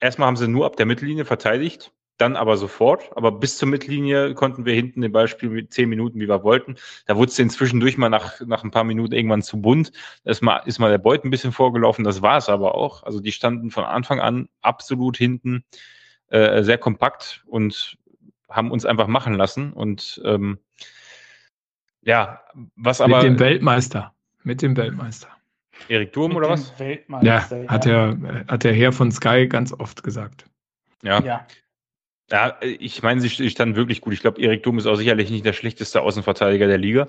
erstmal 0.00 0.26
haben 0.26 0.36
sie 0.36 0.48
nur 0.48 0.66
ab 0.66 0.76
der 0.76 0.86
Mittellinie 0.86 1.24
verteidigt, 1.24 1.92
dann 2.18 2.36
aber 2.36 2.56
sofort. 2.56 3.10
Aber 3.16 3.32
bis 3.32 3.58
zur 3.58 3.68
Mittellinie 3.68 4.34
konnten 4.34 4.64
wir 4.64 4.74
hinten 4.74 5.00
den 5.00 5.12
Beispiel 5.12 5.48
mit 5.50 5.72
zehn 5.72 5.88
Minuten, 5.88 6.20
wie 6.20 6.28
wir 6.28 6.42
wollten. 6.42 6.76
Da 7.06 7.16
wurde 7.16 7.30
es 7.30 7.38
inzwischen 7.38 7.80
durch 7.80 7.98
mal 7.98 8.08
nach, 8.08 8.40
nach 8.40 8.64
ein 8.64 8.70
paar 8.70 8.84
Minuten 8.84 9.14
irgendwann 9.14 9.42
zu 9.42 9.60
bunt. 9.60 9.92
Da 10.24 10.30
ist 10.30 10.42
mal, 10.42 10.58
ist 10.66 10.78
mal 10.78 10.90
der 10.90 10.98
Beut 10.98 11.24
ein 11.24 11.30
bisschen 11.30 11.52
vorgelaufen. 11.52 12.04
Das 12.04 12.22
war 12.22 12.36
es 12.36 12.48
aber 12.48 12.74
auch. 12.74 13.02
Also 13.02 13.20
die 13.20 13.32
standen 13.32 13.70
von 13.70 13.84
Anfang 13.84 14.20
an 14.20 14.48
absolut 14.62 15.16
hinten, 15.16 15.64
äh, 16.28 16.62
sehr 16.62 16.78
kompakt 16.78 17.42
und 17.46 17.98
haben 18.48 18.70
uns 18.70 18.84
einfach 18.84 19.08
machen 19.08 19.34
lassen. 19.34 19.72
Und 19.72 20.22
ähm, 20.24 20.58
ja, 22.02 22.40
was 22.76 23.00
aber. 23.00 23.16
Mit 23.16 23.24
dem 23.24 23.38
Weltmeister. 23.40 24.14
Mit 24.42 24.62
dem 24.62 24.76
Weltmeister. 24.76 25.28
Erik 25.88 26.12
Durm 26.12 26.36
oder 26.36 26.50
was? 26.50 26.72
Ja, 27.22 27.48
hat, 27.68 27.86
ja. 27.86 28.12
Der, 28.14 28.44
hat 28.46 28.62
der 28.62 28.72
Herr 28.72 28.92
von 28.92 29.10
Sky 29.10 29.48
ganz 29.48 29.72
oft 29.72 30.02
gesagt. 30.02 30.46
Ja. 31.02 31.20
ja. 31.20 31.46
Ja, 32.30 32.58
ich 32.62 33.02
meine, 33.02 33.20
sie 33.20 33.50
stand 33.50 33.76
wirklich 33.76 34.00
gut. 34.00 34.14
Ich 34.14 34.20
glaube, 34.20 34.40
Erik 34.40 34.62
Durm 34.62 34.78
ist 34.78 34.86
auch 34.86 34.96
sicherlich 34.96 35.30
nicht 35.30 35.44
der 35.44 35.52
schlechteste 35.52 36.00
Außenverteidiger 36.00 36.66
der 36.66 36.78
Liga, 36.78 37.08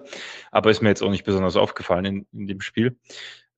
aber 0.51 0.71
ist 0.71 0.81
mir 0.81 0.89
jetzt 0.89 1.01
auch 1.01 1.09
nicht 1.09 1.23
besonders 1.23 1.55
aufgefallen 1.55 2.05
in, 2.05 2.27
in 2.33 2.47
dem 2.47 2.61
Spiel. 2.61 2.97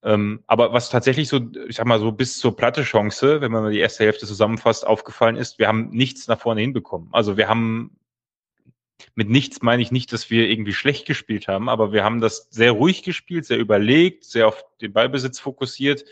Ähm, 0.03 0.43
aber 0.45 0.71
was 0.71 0.89
tatsächlich 0.89 1.27
so, 1.27 1.39
ich 1.67 1.77
sag 1.77 1.87
mal 1.87 1.99
so 1.99 2.11
bis 2.11 2.37
zur 2.37 2.55
platte 2.55 2.83
Chance, 2.83 3.41
wenn 3.41 3.51
man 3.51 3.63
mal 3.63 3.71
die 3.71 3.79
erste 3.79 4.03
Hälfte 4.03 4.27
zusammenfasst, 4.27 4.85
aufgefallen 4.85 5.35
ist, 5.35 5.57
wir 5.57 5.67
haben 5.67 5.89
nichts 5.89 6.27
nach 6.27 6.39
vorne 6.39 6.61
hinbekommen. 6.61 7.09
Also 7.11 7.37
wir 7.37 7.49
haben 7.49 7.97
mit 9.15 9.29
nichts 9.29 9.61
meine 9.61 9.81
ich 9.81 9.91
nicht, 9.91 10.13
dass 10.13 10.29
wir 10.29 10.47
irgendwie 10.49 10.73
schlecht 10.73 11.07
gespielt 11.07 11.47
haben, 11.47 11.69
aber 11.69 11.91
wir 11.91 12.03
haben 12.03 12.21
das 12.21 12.47
sehr 12.51 12.71
ruhig 12.71 13.01
gespielt, 13.03 13.45
sehr 13.45 13.57
überlegt, 13.57 14.25
sehr 14.25 14.47
auf 14.47 14.63
den 14.79 14.93
Ballbesitz 14.93 15.39
fokussiert 15.39 16.03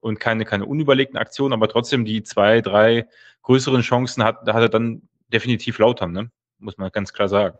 und 0.00 0.20
keine, 0.20 0.44
keine 0.44 0.66
unüberlegten 0.66 1.18
Aktionen, 1.18 1.52
aber 1.52 1.68
trotzdem 1.68 2.04
die 2.04 2.22
zwei, 2.22 2.60
drei 2.60 3.06
größeren 3.42 3.82
Chancen 3.82 4.24
hat, 4.24 4.46
da 4.46 4.54
hat 4.54 4.62
er 4.62 4.68
dann 4.68 5.02
definitiv 5.28 5.78
Lautern, 5.78 6.12
ne? 6.12 6.30
muss 6.58 6.76
man 6.76 6.90
ganz 6.90 7.12
klar 7.12 7.28
sagen. 7.28 7.56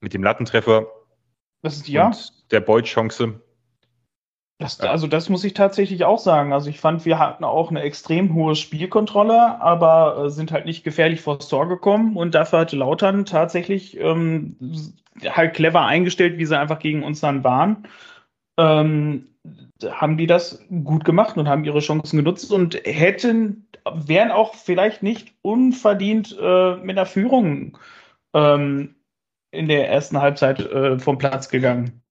Mit 0.00 0.14
dem 0.14 0.22
Lattentreffer 0.22 0.86
das 1.62 1.76
ist, 1.76 1.88
ja. 1.88 2.06
und 2.06 2.52
der 2.52 2.60
Beut-Chance 2.60 3.40
das, 4.60 4.78
also 4.80 5.06
das 5.06 5.30
muss 5.30 5.42
ich 5.42 5.54
tatsächlich 5.54 6.04
auch 6.04 6.18
sagen. 6.18 6.52
Also 6.52 6.68
ich 6.68 6.80
fand, 6.80 7.06
wir 7.06 7.18
hatten 7.18 7.44
auch 7.44 7.70
eine 7.70 7.80
extrem 7.80 8.34
hohe 8.34 8.54
Spielkontrolle, 8.54 9.58
aber 9.58 10.26
äh, 10.26 10.30
sind 10.30 10.52
halt 10.52 10.66
nicht 10.66 10.84
gefährlich 10.84 11.22
vors 11.22 11.48
Tor 11.48 11.66
gekommen 11.66 12.14
und 12.14 12.34
dafür 12.34 12.60
hatte 12.60 12.76
Lautern 12.76 13.24
tatsächlich 13.24 13.98
ähm, 13.98 14.56
halt 15.24 15.54
clever 15.54 15.86
eingestellt, 15.86 16.36
wie 16.36 16.44
sie 16.44 16.58
einfach 16.58 16.78
gegen 16.78 17.02
uns 17.02 17.20
dann 17.20 17.42
waren. 17.42 17.88
Ähm, 18.60 19.26
haben 19.88 20.18
die 20.18 20.26
das 20.26 20.62
gut 20.84 21.04
gemacht 21.04 21.38
und 21.38 21.48
haben 21.48 21.64
ihre 21.64 21.80
Chancen 21.80 22.18
genutzt 22.18 22.52
und 22.52 22.74
hätten, 22.84 23.66
wären 23.90 24.30
auch 24.30 24.54
vielleicht 24.54 25.02
nicht 25.02 25.32
unverdient 25.40 26.36
äh, 26.38 26.76
mit 26.76 26.98
einer 26.98 27.06
Führung 27.06 27.78
ähm, 28.34 28.96
in 29.50 29.68
der 29.68 29.88
ersten 29.88 30.20
Halbzeit 30.20 30.60
äh, 30.60 30.98
vom 30.98 31.16
Platz 31.16 31.48
gegangen. 31.48 32.02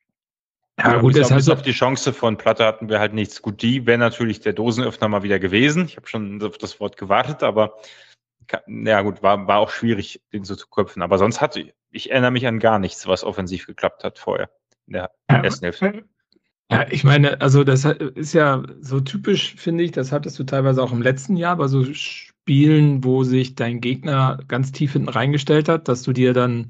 Ja, 0.79 0.97
gut, 0.99 1.17
das 1.17 1.29
heißt 1.29 1.51
auf 1.51 1.61
die 1.61 1.73
Chance 1.73 2.13
von 2.13 2.37
Platte 2.37 2.65
hatten 2.65 2.89
wir 2.89 2.99
halt 2.99 3.13
nichts. 3.13 3.41
Gut, 3.41 3.61
die 3.61 3.85
wäre 3.85 3.97
natürlich 3.97 4.39
der 4.39 4.53
Dosenöffner 4.53 5.09
mal 5.09 5.23
wieder 5.23 5.37
gewesen. 5.37 5.85
Ich 5.85 5.97
habe 5.97 6.07
schon 6.07 6.41
auf 6.41 6.57
das 6.57 6.79
Wort 6.79 6.95
gewartet, 6.95 7.43
aber 7.43 7.75
ja 8.65 9.01
gut, 9.01 9.21
war, 9.21 9.45
war 9.45 9.59
auch 9.59 9.69
schwierig, 9.69 10.21
den 10.31 10.45
so 10.45 10.55
zu 10.55 10.67
köpfen. 10.67 11.01
Aber 11.01 11.17
sonst 11.17 11.41
hatte 11.41 11.59
ich, 11.61 11.73
ich 11.91 12.11
erinnere 12.11 12.31
mich 12.31 12.47
an 12.47 12.59
gar 12.59 12.79
nichts, 12.79 13.07
was 13.07 13.23
offensiv 13.25 13.67
geklappt 13.67 14.03
hat 14.03 14.19
vorher 14.19 14.49
in 14.87 14.93
der 14.93 15.11
ja, 15.29 15.43
ersten 15.43 15.65
Hälfte. 15.65 16.05
Ja, 16.71 16.85
ich 16.91 17.03
meine, 17.03 17.41
also 17.41 17.63
das 17.63 17.83
ist 17.85 18.33
ja 18.33 18.63
so 18.79 18.99
typisch, 18.99 19.55
finde 19.55 19.83
ich, 19.83 19.91
das 19.91 20.11
hattest 20.11 20.37
du 20.37 20.43
teilweise 20.43 20.83
auch 20.83 20.91
im 20.91 21.01
letzten 21.01 21.35
Jahr 21.35 21.55
bei 21.57 21.67
so 21.67 21.83
Spielen, 21.93 23.03
wo 23.03 23.23
sich 23.23 23.55
dein 23.55 23.81
Gegner 23.81 24.37
ganz 24.47 24.71
tief 24.71 24.93
hinten 24.93 25.09
reingestellt 25.09 25.67
hat, 25.67 25.87
dass 25.87 26.03
du 26.03 26.13
dir 26.13 26.33
dann 26.33 26.67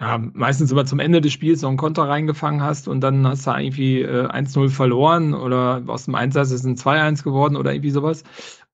ja, 0.00 0.18
meistens 0.18 0.72
immer 0.72 0.86
zum 0.86 1.00
Ende 1.00 1.20
des 1.22 1.32
Spiels 1.32 1.62
noch 1.62 1.70
einen 1.70 1.78
Konter 1.78 2.04
reingefangen 2.08 2.62
hast 2.62 2.88
und 2.88 3.00
dann 3.02 3.26
hast 3.26 3.46
du 3.46 3.52
irgendwie 3.52 4.02
äh, 4.02 4.26
1-0 4.28 4.70
verloren 4.70 5.34
oder 5.34 5.82
aus 5.88 6.06
dem 6.06 6.14
1 6.16 6.36
ist 6.36 6.64
ein 6.64 6.76
2-1 6.76 7.24
geworden 7.24 7.56
oder 7.56 7.72
irgendwie 7.74 7.90
sowas. 7.90 8.24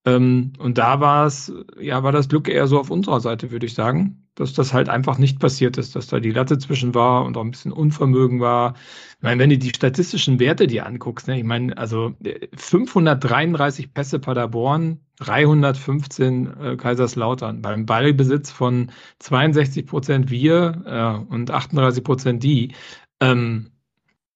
Ähm, 0.06 0.52
und 0.58 0.78
da 0.78 1.00
war 1.00 1.26
es, 1.26 1.52
ja, 1.80 2.02
war 2.04 2.12
das 2.12 2.28
Glück 2.28 2.48
eher 2.48 2.66
so 2.68 2.80
auf 2.80 2.90
unserer 2.90 3.20
Seite, 3.20 3.50
würde 3.52 3.66
ich 3.66 3.74
sagen, 3.74 4.21
dass 4.34 4.52
das 4.54 4.72
halt 4.72 4.88
einfach 4.88 5.18
nicht 5.18 5.38
passiert 5.38 5.76
ist, 5.76 5.94
dass 5.94 6.06
da 6.06 6.20
die 6.20 6.30
Latte 6.30 6.58
zwischen 6.58 6.94
war 6.94 7.24
und 7.24 7.36
auch 7.36 7.42
ein 7.42 7.50
bisschen 7.50 7.72
Unvermögen 7.72 8.40
war. 8.40 8.74
Ich 9.18 9.22
meine, 9.22 9.40
wenn 9.40 9.50
du 9.50 9.58
die 9.58 9.70
statistischen 9.70 10.40
Werte 10.40 10.66
dir 10.66 10.86
anguckst, 10.86 11.28
ne, 11.28 11.38
ich 11.38 11.44
meine, 11.44 11.76
also 11.76 12.14
533 12.56 13.84
äh, 13.84 13.88
Pässe 13.88 14.18
Paderborn, 14.18 15.00
315 15.18 16.60
äh, 16.60 16.76
Kaiserslautern, 16.76 17.62
beim 17.62 17.86
Ballbesitz 17.86 18.50
von 18.50 18.90
62 19.18 19.86
Prozent 19.86 20.30
wir 20.30 20.82
äh, 21.28 21.32
und 21.32 21.50
38 21.50 22.02
Prozent 22.02 22.42
die. 22.42 22.74
Ähm, 23.20 23.70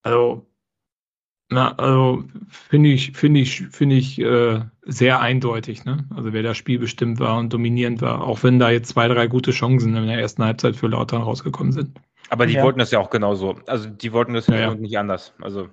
also 0.02 0.46
na, 1.48 1.74
also 1.76 2.24
finde 2.48 2.90
ich, 2.90 3.12
finde 3.12 3.40
ich, 3.40 3.62
finde 3.70 3.96
ich 3.96 4.18
äh, 4.20 4.60
sehr 4.86 5.20
eindeutig, 5.20 5.84
ne? 5.84 6.04
Also 6.14 6.32
wer 6.32 6.42
das 6.42 6.56
Spiel 6.56 6.78
bestimmt 6.78 7.18
war 7.18 7.38
und 7.38 7.52
dominierend 7.52 8.00
war, 8.00 8.22
auch 8.22 8.42
wenn 8.42 8.58
da 8.58 8.70
jetzt 8.70 8.88
zwei, 8.90 9.08
drei 9.08 9.26
gute 9.26 9.50
Chancen 9.50 9.96
in 9.96 10.06
der 10.06 10.18
ersten 10.18 10.44
Halbzeit 10.44 10.76
für 10.76 10.86
Lautern 10.86 11.22
rausgekommen 11.22 11.72
sind. 11.72 12.00
Aber 12.30 12.46
die 12.46 12.54
ja. 12.54 12.62
wollten 12.62 12.78
das 12.78 12.92
ja 12.92 13.00
auch 13.00 13.10
genauso. 13.10 13.56
Also 13.66 13.88
die 13.88 14.12
wollten 14.12 14.34
das 14.34 14.46
ja, 14.46 14.56
ja. 14.56 14.74
nicht 14.74 14.96
anders. 14.98 15.34
Also 15.40 15.68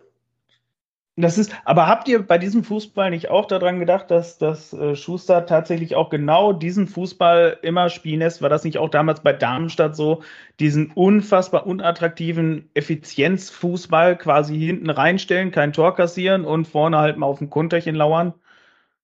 das 1.15 1.37
ist, 1.37 1.55
aber 1.63 1.85
habt 1.85 2.07
ihr 2.07 2.25
bei 2.25 2.39
diesem 2.39 2.63
Fußball 2.63 3.11
nicht 3.11 3.29
auch 3.29 3.45
daran 3.45 3.77
gedacht, 3.77 4.09
dass, 4.09 4.39
dass 4.39 4.73
äh, 4.73 4.95
Schuster 4.95 5.45
tatsächlich 5.45 5.95
auch 5.95 6.09
genau 6.09 6.53
diesen 6.53 6.87
Fußball 6.87 7.59
immer 7.61 7.89
spielen 7.89 8.19
lässt? 8.19 8.41
War 8.41 8.49
das 8.49 8.63
nicht 8.63 8.79
auch 8.79 8.89
damals 8.89 9.21
bei 9.21 9.31
Darmstadt 9.31 9.95
so, 9.95 10.23
diesen 10.59 10.91
unfassbar 10.91 11.67
unattraktiven 11.67 12.67
Effizienzfußball 12.73 14.17
quasi 14.17 14.57
hinten 14.57 14.89
reinstellen, 14.89 15.51
kein 15.51 15.71
Tor 15.71 15.93
kassieren 15.93 16.45
und 16.45 16.67
vorne 16.67 16.97
halt 16.97 17.17
mal 17.17 17.27
auf 17.27 17.37
dem 17.37 17.51
Konterchen 17.51 17.93
lauern? 17.93 18.33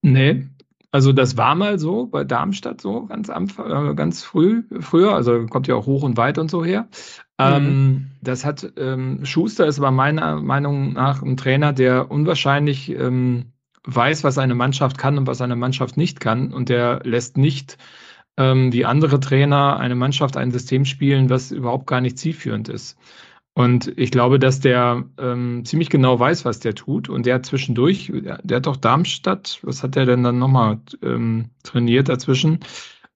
Nee, 0.01 0.47
also 0.91 1.13
das 1.13 1.37
war 1.37 1.53
mal 1.53 1.77
so 1.77 2.07
bei 2.07 2.23
Darmstadt 2.23 2.81
so 2.81 3.05
ganz, 3.05 3.29
äh, 3.29 3.93
ganz 3.93 4.23
früh, 4.23 4.63
früher, 4.79 5.13
also 5.13 5.45
kommt 5.45 5.67
ja 5.67 5.75
auch 5.75 5.85
hoch 5.85 6.01
und 6.01 6.17
weit 6.17 6.39
und 6.39 6.49
so 6.49 6.65
her. 6.65 6.87
Ähm, 7.37 7.63
mhm. 7.63 7.69
Ähm, 7.69 8.11
das 8.21 8.43
hat 8.43 8.73
ähm, 8.75 9.23
Schuster 9.23 9.67
ist 9.67 9.77
aber 9.77 9.91
meiner 9.91 10.41
Meinung 10.41 10.93
nach 10.93 11.21
ein 11.21 11.37
Trainer, 11.37 11.73
der 11.73 12.09
unwahrscheinlich 12.09 12.89
ähm, 12.89 13.53
weiß, 13.83 14.23
was 14.23 14.39
eine 14.39 14.55
Mannschaft 14.55 14.97
kann 14.97 15.17
und 15.17 15.27
was 15.27 15.41
eine 15.41 15.55
Mannschaft 15.55 15.95
nicht 15.95 16.19
kann. 16.19 16.51
Und 16.53 16.69
der 16.69 17.01
lässt 17.03 17.37
nicht 17.37 17.77
ähm, 18.37 18.73
wie 18.73 18.85
andere 18.85 19.19
Trainer 19.19 19.77
eine 19.77 19.95
Mannschaft 19.95 20.37
ein 20.37 20.51
System 20.51 20.85
spielen, 20.85 21.29
was 21.29 21.51
überhaupt 21.51 21.85
gar 21.85 22.01
nicht 22.01 22.17
zielführend 22.17 22.67
ist. 22.67 22.97
Und 23.59 23.91
ich 23.97 24.09
glaube, 24.11 24.39
dass 24.39 24.61
der 24.61 25.03
ähm, 25.17 25.65
ziemlich 25.65 25.89
genau 25.89 26.17
weiß, 26.17 26.45
was 26.45 26.61
der 26.61 26.75
tut. 26.75 27.09
Und 27.09 27.25
der 27.25 27.35
hat 27.35 27.45
zwischendurch, 27.45 28.09
der 28.41 28.55
hat 28.55 28.67
doch 28.67 28.77
Darmstadt, 28.77 29.59
was 29.63 29.83
hat 29.83 29.97
der 29.97 30.05
denn 30.05 30.23
dann 30.23 30.39
nochmal 30.39 30.79
ähm, 31.03 31.49
trainiert 31.63 32.07
dazwischen? 32.07 32.59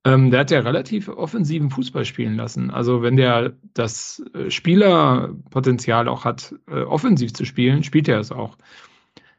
Ähm, 0.04 0.32
der 0.32 0.42
hat 0.42 0.52
ja 0.52 0.60
relativ 0.60 1.08
offensiven 1.08 1.70
Fußball 1.70 2.04
spielen 2.04 2.36
lassen. 2.36 2.72
Also 2.72 3.02
wenn 3.02 3.16
der 3.16 3.54
das 3.74 4.22
äh, 4.34 4.52
Spielerpotenzial 4.52 6.10
auch 6.10 6.26
hat, 6.26 6.54
äh, 6.68 6.82
offensiv 6.82 7.34
zu 7.34 7.46
spielen, 7.46 7.84
spielt 7.84 8.10
er 8.10 8.20
es 8.20 8.34
auch. 8.34 8.58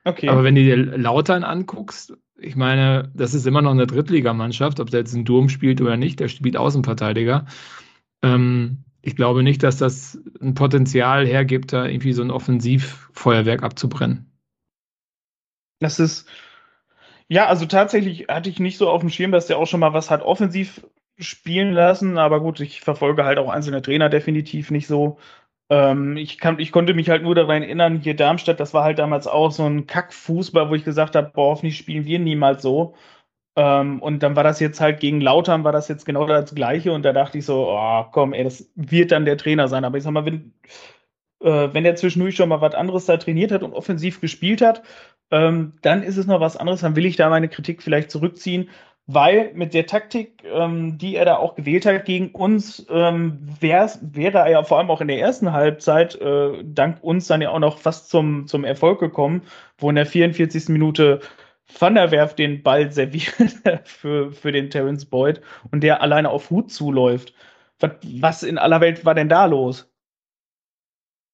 Okay. 0.05 0.31
Aber 0.31 0.43
wenn 0.43 0.55
du 0.55 0.63
dir 0.63 0.79
Lautern 0.79 1.45
anguckst, 1.45 2.15
ich 2.39 2.57
meine, 2.57 3.13
das 3.15 3.35
ist 3.35 3.47
immer 3.47 3.61
noch 3.61 3.73
eine 3.73 3.87
Drittligamannschaft, 3.87 4.81
ob 4.81 4.89
der 4.89 5.01
jetzt 5.01 5.15
einen 5.15 5.27
Durm 5.27 5.51
spielt 5.51 5.83
oder 5.83 5.99
nicht, 5.99 6.19
der 6.19 6.29
spielt 6.29 6.57
Außenverteidiger. 6.57 7.45
Ähm, 8.23 8.85
ich 9.05 9.17
glaube 9.17 9.43
nicht, 9.43 9.63
dass 9.63 9.77
das 9.77 10.19
ein 10.41 10.55
Potenzial 10.55 11.27
hergibt, 11.27 11.73
da 11.73 11.87
irgendwie 11.87 12.13
so 12.13 12.23
ein 12.23 12.31
Offensivfeuerwerk 12.31 13.63
abzubrennen. 13.63 14.31
Das 15.79 15.99
ist, 15.99 16.27
ja, 17.29 17.47
also 17.47 17.67
tatsächlich 17.67 18.29
hatte 18.29 18.49
ich 18.49 18.59
nicht 18.61 18.79
so 18.79 18.89
auf 18.89 19.01
dem 19.01 19.11
Schirm, 19.11 19.33
dass 19.33 19.47
der 19.47 19.59
auch 19.59 19.67
schon 19.67 19.81
mal 19.81 19.93
was 19.93 20.11
hat 20.11 20.23
offensiv 20.23 20.87
spielen 21.19 21.73
lassen, 21.73 22.19
aber 22.19 22.41
gut, 22.41 22.61
ich 22.61 22.81
verfolge 22.81 23.25
halt 23.25 23.39
auch 23.39 23.51
einzelne 23.51 23.83
Trainer 23.83 24.09
definitiv 24.09 24.71
nicht 24.71 24.87
so. 24.87 25.19
Ähm, 25.71 26.17
ich, 26.17 26.39
kann, 26.39 26.59
ich 26.59 26.73
konnte 26.73 26.95
mich 26.95 27.11
halt 27.11 27.23
nur 27.23 27.35
daran 27.35 27.63
erinnern, 27.63 28.01
hier 28.01 28.17
Darmstadt, 28.17 28.61
das 28.61 28.75
war 28.75 28.85
halt 28.85 28.99
damals 28.99 29.27
auch 29.27 29.51
so 29.51 29.65
ein 29.65 29.87
Kackfußball, 29.87 30.71
wo 30.71 30.75
ich 30.75 30.85
gesagt 30.85 31.15
habe, 31.17 31.31
boah, 31.35 31.51
hoffentlich 31.53 31.77
spielen 31.79 32.07
wir 32.07 32.19
niemals 32.19 32.63
so. 32.63 32.95
Ähm, 33.57 34.01
und 34.03 34.23
dann 34.23 34.37
war 34.37 34.45
das 34.45 34.61
jetzt 34.61 34.81
halt 34.81 35.01
gegen 35.01 35.21
Lautern, 35.21 35.65
war 35.65 35.73
das 35.73 35.89
jetzt 35.89 36.07
genau 36.07 36.27
das 36.27 36.55
Gleiche. 36.55 36.93
Und 36.93 37.05
da 37.05 37.13
dachte 37.13 37.39
ich 37.39 37.47
so, 37.47 37.69
oh, 37.71 38.05
komm, 38.11 38.33
ey, 38.33 38.45
das 38.45 38.71
wird 38.75 39.13
dann 39.13 39.25
der 39.25 39.37
Trainer 39.39 39.69
sein. 39.69 39.85
Aber 39.85 39.97
ich 39.99 40.05
sag 40.05 40.13
mal, 40.13 40.27
wenn, 40.27 40.53
äh, 41.41 41.69
wenn 41.73 41.85
der 41.85 41.97
zwischendurch 41.97 42.37
schon 42.37 42.49
mal 42.49 42.61
was 42.61 42.75
anderes 42.75 43.07
da 43.07 43.17
trainiert 43.17 43.53
hat 43.53 43.63
und 43.63 43.75
offensiv 43.75 44.21
gespielt 44.21 44.61
hat, 44.61 44.83
ähm, 45.31 45.75
dann 45.83 46.03
ist 46.03 46.17
es 46.17 46.27
noch 46.27 46.41
was 46.41 46.57
anderes. 46.57 46.81
Dann 46.81 46.97
will 46.97 47.07
ich 47.07 47.17
da 47.17 47.29
meine 47.31 47.49
Kritik 47.49 47.83
vielleicht 47.83 48.11
zurückziehen 48.11 48.69
weil 49.07 49.53
mit 49.55 49.75
der 49.75 49.87
Taktik, 49.87 50.43
ähm, 50.45 50.97
die 50.97 51.17
er 51.17 51.27
da 51.27 51.37
auch 51.37 51.55
gewählt 51.57 51.85
hat 51.85 52.07
gegen 52.07 52.31
uns, 52.31 52.87
ähm, 52.91 53.39
wäre 53.61 54.39
er 54.39 54.51
ja 54.51 54.63
vor 54.63 54.79
allem 54.79 54.91
auch 54.91 55.03
in 55.03 55.09
der 55.09 55.21
ersten 55.21 55.53
Halbzeit 55.53 56.15
äh, 56.21 56.63
dank 56.65 57.03
uns 57.03 57.27
dann 57.27 57.43
ja 57.43 57.51
auch 57.51 57.59
noch 57.59 57.79
fast 57.79 58.09
zum, 58.09 58.47
zum 58.47 58.65
Erfolg 58.65 59.01
gekommen, 59.01 59.43
wo 59.77 59.91
in 59.91 59.97
der 59.97 60.07
44. 60.07 60.71
Minute 60.71 61.21
Van 61.79 61.95
der 61.95 62.11
Werf 62.11 62.35
den 62.35 62.63
Ball 62.63 62.93
serviert 62.93 63.53
für, 63.85 64.33
für 64.33 64.53
den 64.53 64.71
Terence 64.71 65.07
Boyd 65.07 65.41
und 65.71 65.83
der 65.83 66.03
alleine 66.03 66.31
auf 66.31 66.51
Hut 66.51 66.71
zuläuft. 66.71 67.35
Was, 67.81 67.93
was 68.03 68.43
in 68.43 68.59
aller 68.59 68.81
Welt 68.81 69.05
war 69.05 69.15
denn 69.15 69.29
da 69.29 69.47
los? 69.47 69.91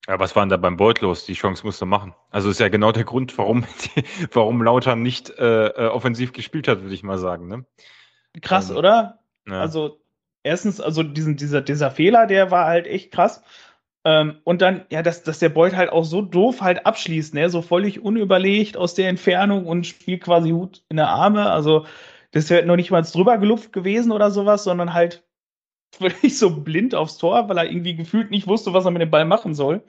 Ja, 0.08 0.18
was 0.18 0.34
war 0.34 0.42
denn 0.42 0.48
da 0.48 0.56
beim 0.56 0.76
Boyd 0.76 1.00
los? 1.02 1.26
Die 1.26 1.34
Chance 1.34 1.64
musste 1.64 1.84
machen. 1.84 2.14
Also 2.30 2.48
ist 2.48 2.60
ja 2.60 2.68
genau 2.68 2.90
der 2.90 3.04
Grund, 3.04 3.36
warum, 3.36 3.64
die, 3.96 4.04
warum 4.32 4.62
Lautern 4.62 5.02
nicht 5.02 5.30
äh, 5.30 5.66
äh, 5.66 5.86
offensiv 5.88 6.32
gespielt 6.32 6.68
hat, 6.68 6.82
würde 6.82 6.94
ich 6.94 7.02
mal 7.02 7.18
sagen. 7.18 7.48
Ne? 7.48 7.66
Krass, 8.40 8.70
ähm, 8.70 8.76
oder? 8.76 9.20
Ja. 9.46 9.60
Also 9.60 10.00
erstens, 10.42 10.80
also 10.80 11.02
diesen, 11.02 11.36
dieser, 11.36 11.60
dieser 11.60 11.90
Fehler, 11.90 12.26
der 12.26 12.50
war 12.50 12.66
halt 12.66 12.86
echt 12.86 13.12
krass. 13.12 13.42
Ähm, 14.04 14.36
und 14.44 14.62
dann, 14.62 14.86
ja, 14.90 15.02
dass, 15.02 15.22
dass 15.22 15.40
der 15.40 15.50
Boyd 15.50 15.76
halt 15.76 15.90
auch 15.90 16.04
so 16.04 16.22
doof 16.22 16.62
halt 16.62 16.86
abschließt, 16.86 17.34
ne? 17.34 17.50
so 17.50 17.60
völlig 17.60 18.02
unüberlegt 18.02 18.76
aus 18.76 18.94
der 18.94 19.08
Entfernung 19.08 19.66
und 19.66 19.86
spielt 19.86 20.22
quasi 20.22 20.50
Hut 20.50 20.82
in 20.88 20.96
der 20.96 21.08
Arme. 21.08 21.50
Also 21.50 21.86
das 22.32 22.48
wäre 22.48 22.64
noch 22.64 22.76
nicht 22.76 22.90
mal 22.90 23.02
drüber 23.02 23.36
gelupft 23.38 23.72
gewesen 23.72 24.12
oder 24.12 24.30
sowas, 24.30 24.64
sondern 24.64 24.94
halt 24.94 25.22
völlig 25.94 26.38
so 26.38 26.60
blind 26.62 26.94
aufs 26.94 27.18
Tor, 27.18 27.48
weil 27.48 27.58
er 27.58 27.70
irgendwie 27.70 27.96
gefühlt 27.96 28.30
nicht 28.30 28.46
wusste, 28.46 28.72
was 28.72 28.86
er 28.86 28.90
mit 28.90 29.02
dem 29.02 29.10
Ball 29.10 29.26
machen 29.26 29.54
soll. 29.54 29.82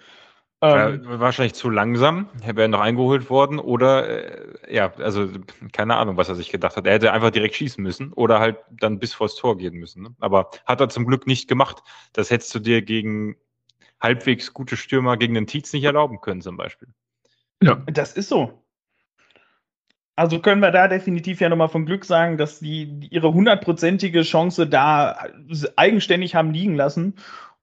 Ähm, 0.64 1.04
ja, 1.04 1.20
wahrscheinlich 1.20 1.56
zu 1.56 1.72
langsam, 1.72 2.30
er 2.46 2.56
wäre 2.56 2.70
noch 2.70 2.82
eingeholt 2.82 3.32
worden 3.32 3.58
oder 3.58 4.08
äh, 4.08 4.76
ja, 4.76 4.94
also 4.98 5.28
keine 5.72 5.96
Ahnung, 5.96 6.18
was 6.18 6.30
er 6.30 6.36
sich 6.36 6.52
gedacht 6.52 6.76
hat. 6.76 6.86
Er 6.86 6.94
hätte 6.94 7.14
einfach 7.14 7.32
direkt 7.32 7.56
schießen 7.56 7.84
müssen 7.84 8.14
oder 8.14 8.40
halt 8.40 8.58
dann 8.70 9.00
bis 9.00 9.14
vors 9.14 9.36
Tor 9.36 9.58
gehen 9.58 9.74
müssen. 9.76 10.04
Ne? 10.04 10.16
Aber 10.20 10.52
hat 10.66 10.80
er 10.80 10.90
zum 10.90 11.08
Glück 11.08 11.26
nicht 11.26 11.48
gemacht. 11.48 11.82
Das 12.14 12.30
hättest 12.30 12.54
du 12.54 12.60
dir 12.60 12.84
gegen 12.84 13.38
halbwegs 14.02 14.54
gute 14.54 14.78
Stürmer 14.78 15.18
gegen 15.18 15.34
den 15.34 15.48
Tietz 15.48 15.72
nicht 15.74 15.84
erlauben 15.84 16.22
können, 16.22 16.42
zum 16.42 16.58
Beispiel. 16.58 16.90
Ja. 17.62 17.84
Das 17.86 18.14
ist 18.14 18.30
so. 18.30 18.62
Also 20.16 20.40
können 20.40 20.62
wir 20.62 20.72
da 20.72 20.88
definitiv 20.88 21.40
ja 21.40 21.50
nochmal 21.50 21.70
von 21.70 21.86
Glück 21.86 22.06
sagen, 22.06 22.38
dass 22.38 22.60
die 22.60 23.08
ihre 23.10 23.34
hundertprozentige 23.34 24.24
Chance 24.24 24.68
da 24.68 25.28
eigenständig 25.76 26.36
haben 26.36 26.52
liegen 26.52 26.76
lassen. 26.76 27.16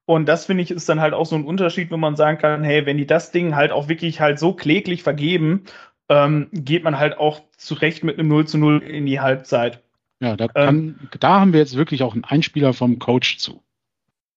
Und 0.06 0.26
das 0.26 0.46
finde 0.46 0.62
ich 0.62 0.70
ist 0.70 0.88
dann 0.88 1.00
halt 1.00 1.12
auch 1.12 1.26
so 1.26 1.36
ein 1.36 1.44
Unterschied, 1.44 1.90
wenn 1.90 2.00
man 2.00 2.16
sagen 2.16 2.38
kann, 2.38 2.64
hey, 2.64 2.86
wenn 2.86 2.96
die 2.96 3.06
das 3.06 3.30
Ding 3.30 3.54
halt 3.54 3.72
auch 3.72 3.88
wirklich 3.88 4.20
halt 4.20 4.38
so 4.38 4.54
kläglich 4.54 5.02
vergeben, 5.02 5.64
ähm, 6.08 6.48
geht 6.52 6.82
man 6.82 6.98
halt 6.98 7.18
auch 7.18 7.42
zurecht 7.56 8.04
mit 8.04 8.18
einem 8.18 8.28
0 8.28 8.46
zu 8.46 8.56
0 8.56 8.82
in 8.82 9.04
die 9.04 9.20
Halbzeit. 9.20 9.82
Ja, 10.20 10.36
da, 10.36 10.48
kann, 10.48 10.68
ähm, 10.68 11.08
da 11.20 11.40
haben 11.40 11.52
wir 11.52 11.60
jetzt 11.60 11.76
wirklich 11.76 12.02
auch 12.02 12.14
einen 12.14 12.24
Einspieler 12.24 12.72
vom 12.72 12.98
Coach 12.98 13.38
zu. 13.38 13.62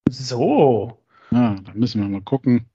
So. 0.10 1.01
Ja, 1.34 1.56
da 1.56 1.74
müssen 1.74 2.02
wir 2.02 2.10
mal 2.10 2.22
gucken. 2.22 2.65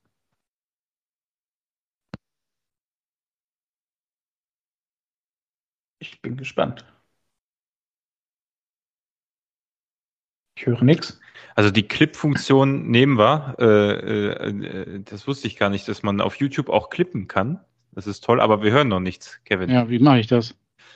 Ich 5.99 6.23
bin 6.23 6.37
gespannt. 6.37 6.85
Ich 10.59 10.67
höre 10.67 10.83
nichts. 10.85 11.21
Also 11.55 11.71
die 11.71 11.87
Clip-Funktion 11.87 12.91
nehmen 12.91 13.19
wir. 13.19 13.57
Äh, 13.59 14.47
äh, 14.49 15.01
das 15.05 15.27
wusste 15.27 15.47
ich 15.49 15.57
gar 15.57 15.69
nicht, 15.69 15.87
dass 15.89 16.03
man 16.03 16.21
auf 16.21 16.37
YouTube 16.37 16.71
auch 16.71 16.89
klippen 16.89 17.29
kann. 17.29 17.61
Das 17.93 18.07
ist 18.07 18.25
toll, 18.25 18.41
aber 18.41 18.63
wir 18.63 18.73
hören 18.73 18.89
noch 18.89 19.01
nichts, 19.01 19.39
Kevin. 19.45 19.71
Ja, 19.71 19.89
wie 19.91 19.99
mache 19.99 20.21
ich 20.21 20.27
das? 20.27 20.55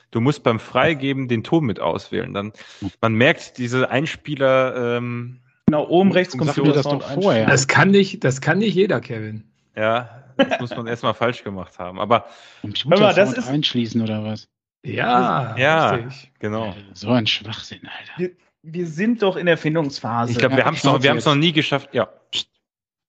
Du 0.09 0.19
musst 0.19 0.43
beim 0.43 0.59
Freigeben 0.59 1.27
den 1.27 1.43
Ton 1.43 1.65
mit 1.65 1.79
auswählen. 1.79 2.33
Dann 2.33 2.53
man 3.01 3.13
merkt 3.13 3.57
diese 3.57 3.89
Einspieler. 3.89 4.97
Ähm, 4.97 5.41
genau 5.71 5.87
oben 5.87 6.11
rechts 6.11 6.37
kommt 6.37 6.49
das, 6.49 6.55
das 6.55 6.83
doch 6.83 7.01
vorher. 7.13 7.47
Das 7.47 7.67
kann 7.67 7.91
nicht, 7.91 8.23
das 8.23 8.41
kann 8.41 8.59
nicht 8.59 8.75
jeder, 8.75 8.99
Kevin. 8.99 9.43
Ja, 9.75 10.23
das 10.37 10.59
muss 10.59 10.75
man 10.75 10.87
erstmal 10.87 11.13
falsch 11.13 11.43
gemacht 11.43 11.79
haben. 11.79 11.99
Aber 11.99 12.25
mal, 12.85 13.13
das 13.13 13.33
ist 13.33 13.47
einschließen 13.47 14.01
oder 14.01 14.23
was? 14.23 14.47
Ja, 14.83 15.55
ja, 15.57 15.91
richtig. 15.91 16.31
genau. 16.39 16.75
So 16.93 17.09
ein 17.11 17.27
Schwachsinn, 17.27 17.81
Alter. 17.83 18.11
Wir, 18.17 18.31
wir 18.63 18.87
sind 18.87 19.21
doch 19.21 19.37
in 19.37 19.45
der 19.45 19.57
Findungsphase. 19.57 20.31
Ich 20.31 20.37
glaube, 20.37 20.57
wir 20.57 20.65
haben 20.65 20.75
es 20.75 20.83
noch, 20.83 21.01
noch 21.01 21.35
nie 21.35 21.51
geschafft. 21.51 21.93
Ja 21.93 22.09
dass 22.31 22.50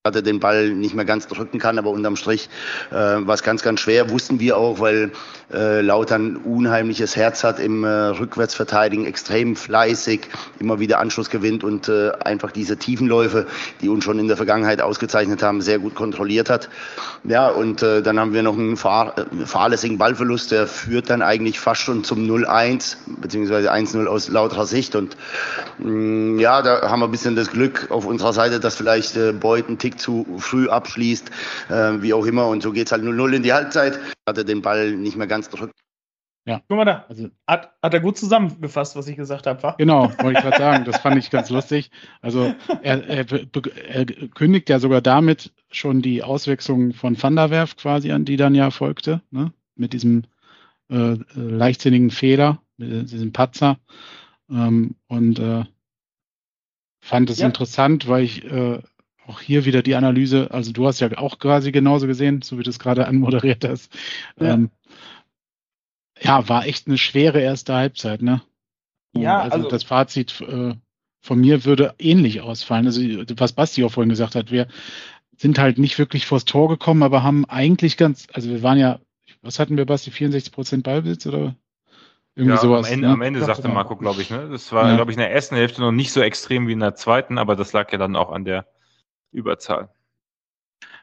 er 0.05 0.21
den 0.21 0.41
Ball 0.41 0.71
nicht 0.71 0.95
mehr 0.95 1.05
ganz 1.05 1.27
drücken 1.27 1.59
kann, 1.59 1.79
aber 1.79 1.89
unterm 1.89 2.17
Strich 2.17 2.49
äh, 2.91 2.95
war 2.95 3.35
es 3.35 3.41
ganz, 3.41 3.63
ganz 3.63 3.79
schwer, 3.79 4.09
wussten 4.09 4.37
wir 4.41 4.57
auch, 4.57 4.81
weil 4.81 5.13
äh, 5.53 5.79
Lautern 5.79 6.35
unheimliches 6.35 7.15
Herz 7.15 7.45
hat 7.45 7.57
im 7.57 7.85
äh, 7.85 7.87
Rückwärtsverteidigen, 7.87 9.05
extrem 9.05 9.55
fleißig, 9.55 10.27
immer 10.59 10.81
wieder 10.81 10.99
Anschluss 10.99 11.29
gewinnt 11.29 11.63
und 11.63 11.87
äh, 11.87 12.11
einfach 12.25 12.51
diese 12.51 12.75
Tiefenläufe, 12.75 13.47
die 13.79 13.87
uns 13.87 14.03
schon 14.03 14.19
in 14.19 14.27
der 14.27 14.35
Vergangenheit 14.35 14.81
ausgezeichnet 14.81 15.41
haben, 15.41 15.61
sehr 15.61 15.79
gut 15.79 15.95
kontrolliert 15.95 16.49
hat. 16.49 16.67
Ja, 17.23 17.47
und 17.47 17.81
äh, 17.81 18.01
dann 18.01 18.19
haben 18.19 18.33
wir 18.33 18.43
noch 18.43 18.57
einen 18.57 18.75
fahr 18.75 19.15
äh, 19.17 19.45
fahrlässigen 19.45 19.97
Ballverlust, 19.97 20.51
der 20.51 20.67
führt 20.67 21.09
dann 21.09 21.21
eigentlich 21.21 21.61
fast 21.61 21.79
schon 21.79 22.03
zum 22.03 22.29
0-1, 22.29 22.97
beziehungsweise 23.21 23.71
1-0 23.71 24.05
aus 24.07 24.27
lauterer 24.27 24.65
Sicht 24.65 24.97
und 24.97 25.15
mh, 25.77 25.89
mm, 25.89 26.39
ja, 26.39 26.61
da 26.61 26.89
haben 26.89 26.99
wir 26.99 27.07
ein 27.07 27.11
bisschen 27.11 27.37
das 27.37 27.49
Glück 27.49 27.87
auf 27.89 28.05
unserer 28.05 28.33
Seite, 28.33 28.59
dass 28.59 28.75
vielleicht 28.75 29.15
äh, 29.15 29.31
Beuth 29.31 29.69
einen 29.69 29.77
Tick 29.77 29.92
Tick 29.93 29.99
zu 29.99 30.25
früh 30.37 30.69
abschließt, 30.69 31.29
äh, 31.69 32.01
wie 32.01 32.13
auch 32.13 32.25
immer. 32.25 32.47
Und 32.47 32.63
so 32.63 32.71
geht 32.71 32.87
es 32.87 32.91
halt 32.91 33.03
0-0 33.03 33.33
in 33.33 33.43
die 33.43 33.53
Halbzeit. 33.53 33.99
Hat 34.27 34.37
er 34.37 34.43
den 34.43 34.61
Ball 34.61 34.91
nicht 34.91 35.15
mehr 35.15 35.27
ganz 35.27 35.49
drückt. 35.49 35.79
Ja. 36.45 36.61
Guck 36.67 36.77
mal 36.77 36.85
da. 36.85 37.05
Also, 37.07 37.29
hat, 37.47 37.71
hat 37.81 37.93
er 37.93 38.01
gut 38.01 38.17
zusammengefasst, 38.17 38.97
was 38.97 39.07
ich 39.07 39.15
gesagt 39.15 39.47
habe, 39.47 39.63
wa? 39.63 39.75
Genau, 39.77 40.11
wollte 40.19 40.39
ich 40.39 40.43
gerade 40.43 40.57
sagen. 40.57 40.85
Das 40.85 40.97
fand 40.97 41.17
ich 41.17 41.29
ganz 41.29 41.49
lustig. 41.49 41.89
Also 42.21 42.53
er, 42.81 43.07
er, 43.07 43.25
er, 43.31 44.05
kündigt 44.05 44.69
ja 44.69 44.79
sogar 44.79 45.01
damit 45.01 45.53
schon 45.71 46.01
die 46.01 46.21
Auswechslung 46.21 46.93
von 46.93 47.21
Van 47.21 47.37
der 47.37 47.49
Werf 47.49 47.77
quasi 47.77 48.11
an, 48.11 48.25
die 48.25 48.35
dann 48.35 48.55
ja 48.55 48.71
folgte, 48.71 49.21
ne? 49.31 49.53
mit 49.75 49.93
diesem 49.93 50.23
äh, 50.89 51.15
leichtsinnigen 51.33 52.11
Fehler, 52.11 52.61
mit 52.75 53.09
diesem 53.09 53.31
Patzer. 53.31 53.77
Ähm, 54.49 54.95
und 55.07 55.39
äh, 55.39 55.63
fand 56.99 57.29
es 57.29 57.39
ja. 57.39 57.47
interessant, 57.47 58.09
weil 58.09 58.23
ich 58.23 58.43
äh, 58.43 58.79
auch 59.27 59.39
hier 59.39 59.65
wieder 59.65 59.81
die 59.81 59.95
Analyse, 59.95 60.51
also 60.51 60.71
du 60.71 60.85
hast 60.85 60.99
ja 60.99 61.17
auch 61.17 61.39
quasi 61.39 61.71
genauso 61.71 62.07
gesehen, 62.07 62.41
so 62.41 62.57
wie 62.59 62.63
du 62.63 62.69
es 62.69 62.79
gerade 62.79 63.07
anmoderiert 63.07 63.67
hast. 63.67 63.91
Ja. 64.39 64.53
Ähm, 64.53 64.69
ja, 66.19 66.47
war 66.47 66.65
echt 66.65 66.87
eine 66.87 66.97
schwere 66.97 67.41
erste 67.41 67.73
Halbzeit, 67.73 68.21
ne? 68.21 68.41
Ja, 69.13 69.41
also, 69.41 69.57
also 69.57 69.69
das 69.69 69.83
Fazit 69.83 70.41
äh, 70.41 70.73
von 71.21 71.39
mir 71.39 71.65
würde 71.65 71.95
ähnlich 71.99 72.41
ausfallen. 72.41 72.85
Also 72.85 73.01
was 73.37 73.53
Basti 73.53 73.83
auch 73.83 73.91
vorhin 73.91 74.09
gesagt 74.09 74.35
hat, 74.35 74.51
wir 74.51 74.67
sind 75.37 75.59
halt 75.59 75.77
nicht 75.77 75.97
wirklich 75.97 76.25
vors 76.25 76.45
Tor 76.45 76.69
gekommen, 76.69 77.03
aber 77.03 77.23
haben 77.23 77.45
eigentlich 77.45 77.97
ganz, 77.97 78.27
also 78.33 78.49
wir 78.49 78.63
waren 78.63 78.77
ja, 78.77 78.99
was 79.41 79.59
hatten 79.59 79.77
wir, 79.77 79.85
Basti, 79.85 80.11
64 80.11 80.53
Prozent 80.53 80.83
Ballbesitz 80.83 81.25
oder 81.25 81.55
irgendwie 82.35 82.55
ja, 82.55 82.61
sowas? 82.61 82.87
Am 82.87 82.93
Ende, 82.93 83.07
ne? 83.07 83.13
am 83.13 83.21
Ende 83.21 83.43
sagte 83.43 83.67
Marco, 83.67 83.95
glaube 83.95 84.21
ich, 84.21 84.29
ne? 84.29 84.49
Das 84.49 84.71
war, 84.71 84.89
ja. 84.89 84.95
glaube 84.95 85.11
ich, 85.11 85.17
in 85.17 85.21
der 85.21 85.31
ersten 85.31 85.55
Hälfte 85.55 85.81
noch 85.81 85.91
nicht 85.91 86.11
so 86.11 86.21
extrem 86.21 86.67
wie 86.67 86.73
in 86.73 86.79
der 86.79 86.95
zweiten, 86.95 87.37
aber 87.37 87.55
das 87.55 87.73
lag 87.73 87.91
ja 87.91 87.97
dann 87.97 88.15
auch 88.15 88.31
an 88.31 88.45
der 88.45 88.65
Überzahl. 89.33 89.89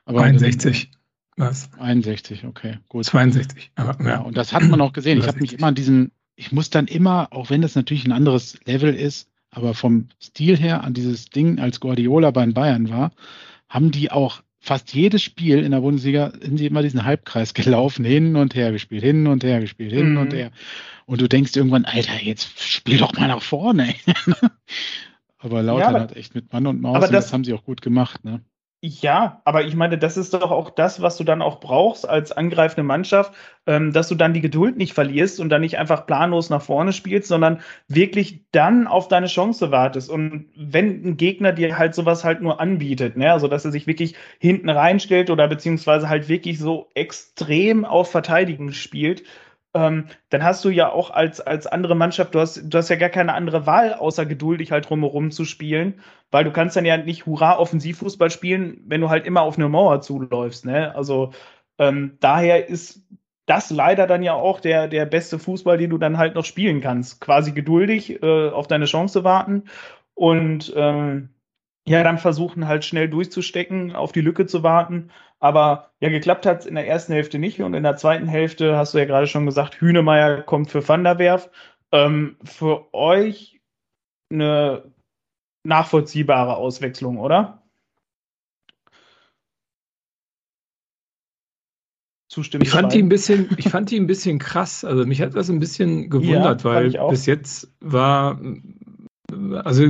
Aber 0.05 0.23
61. 0.23 0.91
Was? 1.37 1.71
61, 1.79 2.45
okay, 2.45 2.79
gut. 2.89 3.05
62. 3.05 3.71
Aber, 3.77 4.05
ja. 4.05 4.19
und 4.21 4.37
das 4.37 4.53
hat 4.53 4.63
man 4.65 4.81
auch 4.81 4.93
gesehen. 4.93 5.19
Ich 5.19 5.27
habe 5.27 5.41
mich 5.41 5.55
immer 5.55 5.69
an 5.69 5.75
diesen, 5.75 6.13
ich 6.37 6.53
muss 6.53 6.71
dann 6.71 6.87
immer, 6.87 7.29
auch 7.31 7.51
wenn 7.51 7.63
das 7.63 7.75
natürlich 7.75 8.05
ein 8.05 8.13
anderes 8.13 8.59
Level 8.65 8.95
ist, 8.95 9.29
aber 9.51 9.75
vom 9.75 10.09
Stil 10.23 10.57
her 10.57 10.85
an 10.85 10.95
dieses 10.95 11.27
Ding, 11.27 11.59
als 11.59 11.81
Guardiola 11.81 12.31
bei 12.31 12.45
den 12.45 12.55
Bayern 12.55 12.91
war, 12.91 13.13
haben 13.69 13.91
die 13.91 14.11
auch 14.11 14.43
fast 14.61 14.93
jedes 14.93 15.23
Spiel 15.23 15.65
in 15.65 15.71
der 15.71 15.81
Bundesliga 15.81 16.33
sind 16.41 16.59
sie 16.59 16.67
immer 16.67 16.83
diesen 16.83 17.05
Halbkreis 17.05 17.55
gelaufen, 17.55 18.05
hin 18.05 18.37
und 18.37 18.55
her 18.55 18.73
gespielt, 18.73 19.03
hin 19.03 19.27
und 19.27 19.43
her 19.43 19.61
gespielt, 19.61 19.93
hin 19.93 20.13
mhm. 20.13 20.19
und 20.19 20.33
her. 20.35 20.51
Und 21.07 21.21
du 21.21 21.29
denkst 21.29 21.57
irgendwann, 21.57 21.87
Alter, 21.87 22.23
jetzt 22.23 22.63
spiel 22.63 22.99
doch 22.99 23.15
mal 23.15 23.29
nach 23.29 23.43
vorne. 23.43 23.95
Aber 25.41 25.63
Lautern 25.63 25.95
ja, 25.95 26.01
hat 26.01 26.17
echt 26.17 26.35
mit 26.35 26.53
Mann 26.53 26.67
und 26.67 26.81
Maus 26.81 26.97
aber 26.97 27.09
das, 27.09 27.27
das 27.27 27.33
haben 27.33 27.45
sie 27.45 27.55
auch 27.55 27.65
gut 27.65 27.83
gemacht, 27.83 28.25
ne? 28.25 28.45
Ja, 28.83 29.43
aber 29.45 29.65
ich 29.65 29.77
meine, 29.77 29.99
das 29.99 30.17
ist 30.17 30.33
doch 30.33 30.51
auch 30.51 30.71
das, 30.71 31.03
was 31.03 31.19
du 31.19 31.25
dann 31.25 31.43
auch 31.43 31.61
brauchst 31.61 32.09
als 32.09 32.33
angreifende 32.33 32.83
Mannschaft, 32.83 33.35
ähm, 33.67 33.93
dass 33.93 34.09
du 34.09 34.15
dann 34.15 34.33
die 34.33 34.41
Geduld 34.41 34.79
nicht 34.79 34.95
verlierst 34.95 35.39
und 35.39 35.51
dann 35.51 35.61
nicht 35.61 35.77
einfach 35.77 36.07
planlos 36.07 36.49
nach 36.49 36.63
vorne 36.63 36.95
spielst, 36.95 37.29
sondern 37.29 37.61
wirklich 37.89 38.47
dann 38.53 38.87
auf 38.87 39.09
deine 39.09 39.27
Chance 39.27 39.71
wartest. 39.71 40.09
Und 40.09 40.47
wenn 40.57 41.05
ein 41.05 41.17
Gegner 41.19 41.53
dir 41.53 41.77
halt 41.77 41.95
sowas 41.95 42.25
halt 42.25 42.41
nur 42.41 42.59
anbietet, 42.59 43.19
ne, 43.19 43.31
also 43.31 43.49
dass 43.49 43.67
er 43.67 43.71
sich 43.71 43.87
wirklich 43.87 44.15
hinten 44.39 44.71
reinstellt 44.71 45.29
oder 45.29 45.47
beziehungsweise 45.47 46.09
halt 46.09 46.31
wirklich 46.31 46.59
so 46.59 46.89
extrem 46.95 47.85
auf 47.85 48.11
Verteidigen 48.11 48.73
spielt, 48.73 49.25
ähm, 49.75 50.07
dann 50.31 50.43
hast 50.43 50.65
du 50.65 50.71
ja 50.71 50.91
auch 50.91 51.11
als, 51.11 51.41
als 51.41 51.67
andere 51.67 51.95
Mannschaft, 51.95 52.35
du 52.35 52.41
hast, 52.41 52.63
du 52.63 52.79
hast 52.79 52.89
ja 52.89 52.97
gar 52.97 53.09
keine 53.09 53.35
andere 53.35 53.67
Wahl, 53.67 53.95
außer 53.95 54.27
geduldig 54.27 54.73
halt 54.73 54.89
drumherum 54.89 55.31
zu 55.31 55.45
spielen, 55.45 56.01
weil 56.31 56.45
du 56.45 56.51
kannst 56.51 56.77
dann 56.77 56.85
ja 56.85 56.97
nicht 56.97 57.27
hurra 57.27 57.59
Offensivfußball 57.59 58.31
spielen, 58.31 58.83
wenn 58.87 59.01
du 59.01 59.11
halt 59.11 59.27
immer 59.27 59.43
auf 59.43 59.57
eine 59.57 59.69
Mauer 59.69 60.01
zuläufst. 60.01 60.67
Ne? 60.67 60.95
Also 60.95 61.33
ähm, 61.79 62.17
daher 62.21 62.69
ist 62.69 63.07
das 63.47 63.71
leider 63.71 64.07
dann 64.07 64.23
ja 64.23 64.35
auch 64.35 64.61
der, 64.61 64.89
der 64.89 65.07
beste 65.07 65.39
Fußball, 65.39 65.79
den 65.79 65.91
du 65.91 65.99
dann 65.99 66.19
halt 66.19 66.35
noch 66.35 66.45
spielen 66.45 66.81
kannst. 66.81 67.21
Quasi 67.21 67.53
geduldig 67.53 68.23
äh, 68.23 68.51
auf 68.51 68.67
deine 68.67 68.85
Chance 68.87 69.25
warten 69.25 69.65
und 70.15 70.73
ähm, 70.77 71.31
ja, 71.87 72.05
dann 72.05 72.19
versuchen 72.19 72.69
halt 72.69 72.85
schnell 72.85 73.09
durchzustecken, 73.09 73.97
auf 73.97 74.13
die 74.13 74.21
Lücke 74.21 74.47
zu 74.47 74.63
warten. 74.63 75.11
Aber 75.41 75.91
ja, 76.01 76.11
geklappt 76.11 76.45
hat 76.47 76.61
es 76.61 76.67
in 76.67 76.75
der 76.75 76.87
ersten 76.87 77.15
Hälfte 77.15 77.39
nicht 77.39 77.61
und 77.61 77.75
in 77.75 77.83
der 77.83 77.97
zweiten 77.97 78.29
Hälfte 78.29 78.77
hast 78.77 78.93
du 78.95 78.99
ja 78.99 79.07
gerade 79.07 79.27
schon 79.27 79.47
gesagt, 79.47 79.81
Hünemeyer 79.81 80.43
kommt 80.43 80.71
für 80.71 80.87
Van 80.87 81.03
der 81.03 81.19
Werf. 81.19 81.51
Ähm, 81.93 82.37
für 82.45 82.93
euch 82.95 83.61
eine 84.31 84.85
nachvollziehbare 85.65 86.57
Auswechslung, 86.57 87.19
oder? 87.19 87.63
Zustimmen. 92.29 92.63
Ich 92.63 92.71
fand, 92.71 92.93
die 92.93 93.03
ein 93.03 93.09
bisschen, 93.09 93.49
ich 93.57 93.69
fand 93.69 93.91
die 93.91 93.99
ein 93.99 94.07
bisschen 94.07 94.39
krass. 94.39 94.85
Also 94.85 95.05
mich 95.05 95.21
hat 95.21 95.35
das 95.35 95.51
ein 95.51 95.59
bisschen 95.59 96.11
gewundert, 96.11 96.63
ja, 96.63 96.71
weil 96.71 96.91
bis 97.09 97.27
jetzt 97.27 97.73
war, 97.81 98.41
also 99.65 99.89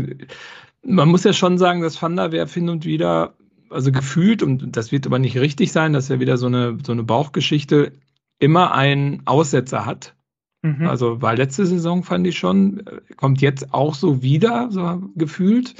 man 0.83 1.09
muss 1.09 1.25
ja 1.25 1.35
schon 1.35 1.59
sagen, 1.59 1.83
dass 1.83 2.01
Van 2.01 2.17
der 2.17 2.33
Werf 2.33 2.55
hin 2.55 2.71
und 2.71 2.87
wieder, 2.87 3.35
also 3.71 3.93
gefühlt, 3.93 4.43
und 4.43 4.77
das 4.77 4.93
wird 4.93 5.07
aber 5.07 5.19
nicht 5.19 5.39
richtig 5.39 5.73
sein, 5.73 5.93
dass 5.93 6.11
er 6.11 6.21
wieder 6.21 6.37
so 6.37 6.47
eine, 6.47 6.79
so 6.85 6.93
eine 6.93 7.03
Bauchgeschichte 7.03 7.93
immer 8.39 8.75
einen 8.75 9.23
Aussetzer 9.27 9.87
hat. 9.87 10.15
Mhm. 10.63 10.87
Also 10.87 11.23
war 11.23 11.37
letzte 11.37 11.67
Saison, 11.67 12.03
fand 12.03 12.27
ich 12.27 12.39
schon, 12.39 12.83
kommt 13.17 13.41
jetzt 13.41 13.73
auch 13.73 13.95
so 13.95 14.23
wieder, 14.23 14.69
so 14.71 15.03
gefühlt. 15.15 15.75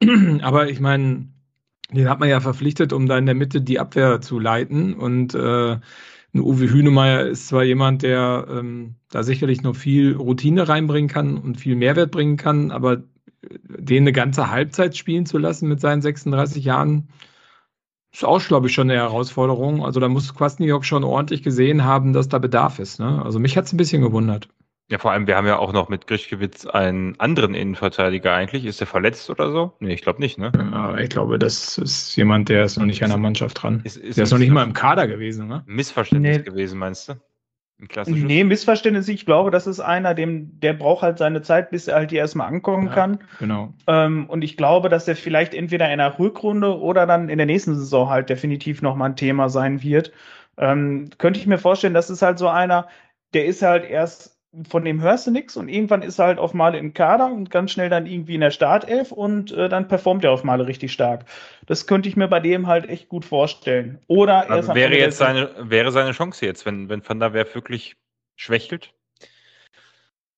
Aber 0.42 0.68
ich 0.68 0.80
meine, 0.80 1.28
den 1.92 2.08
hat 2.08 2.20
man 2.20 2.28
ja 2.28 2.40
verpflichtet, 2.40 2.92
um 2.92 3.06
da 3.06 3.18
in 3.18 3.26
der 3.26 3.34
Mitte 3.34 3.60
die 3.60 3.78
Abwehr 3.78 4.20
zu 4.20 4.38
leiten. 4.38 4.94
Und 4.94 5.34
äh, 5.34 5.78
Uwe 6.34 6.70
Hünemeyer 6.70 7.26
ist 7.26 7.48
zwar 7.48 7.64
jemand, 7.64 8.02
der 8.02 8.46
ähm, 8.50 8.94
da 9.10 9.22
sicherlich 9.22 9.62
noch 9.62 9.74
viel 9.74 10.14
Routine 10.14 10.68
reinbringen 10.68 11.10
kann 11.10 11.36
und 11.38 11.58
viel 11.58 11.74
Mehrwert 11.74 12.12
bringen 12.12 12.36
kann, 12.36 12.70
aber 12.70 13.02
den 13.42 14.04
eine 14.04 14.12
ganze 14.12 14.50
Halbzeit 14.50 14.96
spielen 14.96 15.26
zu 15.26 15.38
lassen 15.38 15.68
mit 15.68 15.80
seinen 15.80 16.02
36 16.02 16.64
Jahren, 16.64 17.08
ist 18.12 18.24
auch, 18.24 18.42
glaube 18.44 18.66
ich, 18.66 18.74
schon 18.74 18.90
eine 18.90 18.98
Herausforderung. 18.98 19.84
Also 19.84 20.00
da 20.00 20.08
muss 20.08 20.34
Kwasniok 20.34 20.84
schon 20.84 21.04
ordentlich 21.04 21.42
gesehen 21.42 21.84
haben, 21.84 22.12
dass 22.12 22.28
da 22.28 22.38
Bedarf 22.38 22.78
ist. 22.78 22.98
Ne? 22.98 23.22
Also 23.24 23.38
mich 23.38 23.56
hat 23.56 23.66
es 23.66 23.72
ein 23.72 23.76
bisschen 23.76 24.02
gewundert. 24.02 24.48
Ja, 24.90 24.98
vor 24.98 25.12
allem, 25.12 25.28
wir 25.28 25.36
haben 25.36 25.46
ja 25.46 25.56
auch 25.56 25.72
noch 25.72 25.88
mit 25.88 26.08
Grischkewitz 26.08 26.66
einen 26.66 27.18
anderen 27.20 27.54
Innenverteidiger 27.54 28.34
eigentlich. 28.34 28.64
Ist 28.64 28.80
er 28.80 28.88
verletzt 28.88 29.30
oder 29.30 29.52
so? 29.52 29.72
Nee, 29.78 29.94
ich 29.94 30.02
glaube 30.02 30.18
nicht, 30.18 30.36
ne? 30.36 30.50
Ja, 30.52 30.98
ich 30.98 31.10
glaube, 31.10 31.38
das 31.38 31.78
ist 31.78 32.16
jemand, 32.16 32.48
der 32.48 32.64
ist 32.64 32.76
noch 32.76 32.86
nicht 32.86 33.04
an 33.04 33.10
der 33.10 33.18
Mannschaft 33.18 33.62
dran. 33.62 33.82
Ist, 33.84 33.96
ist 33.96 34.18
der 34.18 34.24
ist 34.24 34.32
noch 34.32 34.40
nicht 34.40 34.50
mal 34.50 34.64
im 34.64 34.72
Kader 34.72 35.06
gewesen, 35.06 35.46
ne? 35.46 35.62
Missverständnis 35.66 36.38
nee. 36.38 36.42
gewesen, 36.42 36.80
meinst 36.80 37.08
du? 37.08 37.12
Nee, 38.06 38.44
Missverständnis. 38.44 39.08
Ich 39.08 39.26
glaube, 39.26 39.50
das 39.50 39.66
ist 39.66 39.80
einer, 39.80 40.14
dem, 40.14 40.60
der 40.60 40.74
braucht 40.74 41.02
halt 41.02 41.18
seine 41.18 41.42
Zeit, 41.42 41.70
bis 41.70 41.88
er 41.88 41.96
halt 41.96 42.10
hier 42.10 42.20
erstmal 42.20 42.48
ankommen 42.48 42.88
ja, 42.88 42.92
kann. 42.92 43.18
Genau. 43.38 43.72
Ähm, 43.86 44.28
und 44.28 44.42
ich 44.42 44.56
glaube, 44.56 44.88
dass 44.88 45.08
er 45.08 45.16
vielleicht 45.16 45.54
entweder 45.54 45.90
in 45.90 45.98
der 45.98 46.18
Rückrunde 46.18 46.78
oder 46.78 47.06
dann 47.06 47.28
in 47.28 47.38
der 47.38 47.46
nächsten 47.46 47.74
Saison 47.74 48.08
halt 48.08 48.28
definitiv 48.28 48.82
nochmal 48.82 49.10
ein 49.10 49.16
Thema 49.16 49.48
sein 49.48 49.82
wird. 49.82 50.12
Ähm, 50.58 51.10
könnte 51.18 51.40
ich 51.40 51.46
mir 51.46 51.58
vorstellen, 51.58 51.94
das 51.94 52.10
ist 52.10 52.22
halt 52.22 52.38
so 52.38 52.48
einer, 52.48 52.88
der 53.32 53.46
ist 53.46 53.62
halt 53.62 53.88
erst 53.88 54.39
von 54.68 54.84
dem 54.84 55.00
hörst 55.00 55.26
du 55.26 55.30
nichts 55.30 55.56
und 55.56 55.68
irgendwann 55.68 56.02
ist 56.02 56.18
er 56.18 56.26
halt 56.26 56.38
auf 56.38 56.54
Male 56.54 56.78
im 56.78 56.92
Kader 56.92 57.26
und 57.26 57.50
ganz 57.50 57.70
schnell 57.70 57.88
dann 57.88 58.06
irgendwie 58.06 58.34
in 58.34 58.40
der 58.40 58.50
Startelf 58.50 59.12
und 59.12 59.52
äh, 59.52 59.68
dann 59.68 59.86
performt 59.86 60.24
er 60.24 60.32
auf 60.32 60.42
Male 60.42 60.66
richtig 60.66 60.92
stark. 60.92 61.24
Das 61.66 61.86
könnte 61.86 62.08
ich 62.08 62.16
mir 62.16 62.26
bei 62.26 62.40
dem 62.40 62.66
halt 62.66 62.88
echt 62.88 63.08
gut 63.08 63.24
vorstellen. 63.24 64.00
Oder 64.08 64.46
er 64.46 64.50
also 64.50 64.74
wäre 64.74 64.96
jetzt 64.96 65.18
seine, 65.18 65.50
wäre 65.60 65.92
seine 65.92 66.12
Chance 66.12 66.44
jetzt, 66.44 66.66
wenn, 66.66 66.88
wenn 66.88 67.08
Van 67.08 67.20
der 67.20 67.32
Werf 67.32 67.54
wirklich 67.54 67.96
schwächelt? 68.34 68.92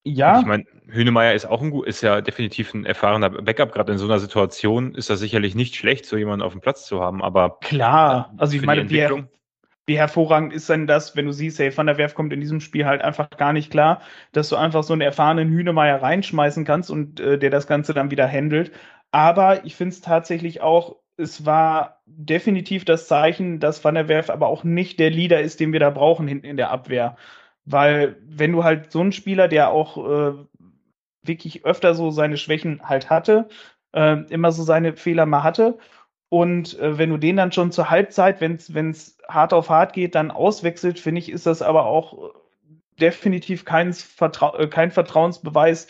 Ja. 0.03 0.39
Ich 0.39 0.45
meine, 0.45 0.65
Hünemeyer 0.87 1.33
ist 1.33 1.45
auch 1.45 1.61
ein 1.61 1.71
gut, 1.71 1.87
ist 1.87 2.01
ja 2.01 2.19
definitiv 2.21 2.73
ein 2.73 2.85
erfahrener 2.85 3.29
Backup. 3.29 3.71
Gerade 3.71 3.93
in 3.93 3.97
so 3.97 4.05
einer 4.05 4.19
Situation 4.19 4.95
ist 4.95 5.09
das 5.09 5.19
sicherlich 5.19 5.55
nicht 5.55 5.75
schlecht, 5.75 6.05
so 6.05 6.17
jemanden 6.17 6.43
auf 6.43 6.51
dem 6.51 6.61
Platz 6.61 6.85
zu 6.85 7.01
haben. 7.01 7.23
Aber 7.23 7.57
klar, 7.61 8.33
also 8.37 8.55
ich 8.55 8.63
meine, 8.63 8.89
wir, 8.89 9.29
wie 9.85 9.97
hervorragend 9.97 10.53
ist 10.53 10.69
denn 10.69 10.87
das, 10.87 11.15
wenn 11.15 11.25
du 11.25 11.33
siehst, 11.33 11.59
hey, 11.59 11.75
Van 11.75 11.87
der 11.87 11.97
Werf 11.97 12.15
kommt 12.15 12.31
in 12.33 12.39
diesem 12.39 12.61
Spiel 12.61 12.85
halt 12.85 13.01
einfach 13.01 13.29
gar 13.31 13.53
nicht 13.53 13.71
klar, 13.71 14.01
dass 14.31 14.49
du 14.49 14.55
einfach 14.55 14.83
so 14.83 14.93
einen 14.93 15.01
erfahrenen 15.01 15.49
Hühnemeier 15.49 16.01
reinschmeißen 16.01 16.63
kannst 16.65 16.89
und 16.89 17.19
äh, 17.19 17.37
der 17.37 17.49
das 17.49 17.67
Ganze 17.67 17.93
dann 17.93 18.11
wieder 18.11 18.27
handelt. 18.29 18.71
Aber 19.11 19.65
ich 19.65 19.75
finde 19.75 19.93
es 19.93 20.01
tatsächlich 20.01 20.61
auch, 20.61 20.97
es 21.17 21.45
war 21.45 22.01
definitiv 22.05 22.85
das 22.85 23.07
Zeichen, 23.07 23.59
dass 23.59 23.83
Van 23.83 23.95
der 23.95 24.07
Werf 24.07 24.29
aber 24.29 24.47
auch 24.47 24.63
nicht 24.63 24.99
der 24.99 25.11
Leader 25.11 25.41
ist, 25.41 25.59
den 25.59 25.73
wir 25.73 25.79
da 25.79 25.89
brauchen 25.89 26.27
hinten 26.27 26.47
in 26.47 26.57
der 26.57 26.71
Abwehr. 26.71 27.17
Weil 27.65 28.17
wenn 28.25 28.51
du 28.51 28.63
halt 28.63 28.91
so 28.91 29.01
einen 29.01 29.11
Spieler, 29.11 29.47
der 29.47 29.69
auch 29.69 29.97
äh, 29.97 30.33
wirklich 31.23 31.65
öfter 31.65 31.93
so 31.93 32.09
seine 32.11 32.37
Schwächen 32.37 32.81
halt 32.83 33.09
hatte, 33.09 33.47
äh, 33.93 34.17
immer 34.29 34.51
so 34.51 34.63
seine 34.63 34.95
Fehler 34.95 35.25
mal 35.25 35.43
hatte 35.43 35.77
und 36.33 36.79
äh, 36.79 36.97
wenn 36.97 37.11
du 37.11 37.17
den 37.17 37.37
dann 37.37 37.51
schon 37.51 37.71
zur 37.71 37.91
Halbzeit, 37.91 38.41
wenn 38.41 38.55
es 38.89 39.17
hart 39.29 39.53
auf 39.53 39.69
hart 39.69 39.93
geht, 39.93 40.15
dann 40.15 40.31
auswechselt, 40.31 40.99
finde 40.99 41.19
ich, 41.19 41.29
ist 41.31 41.45
das 41.45 41.61
aber 41.61 41.85
auch 41.85 42.33
definitiv 42.99 43.65
kein, 43.65 43.93
Vertra 43.93 44.57
äh, 44.57 44.67
kein 44.67 44.89
Vertrauensbeweis 44.89 45.89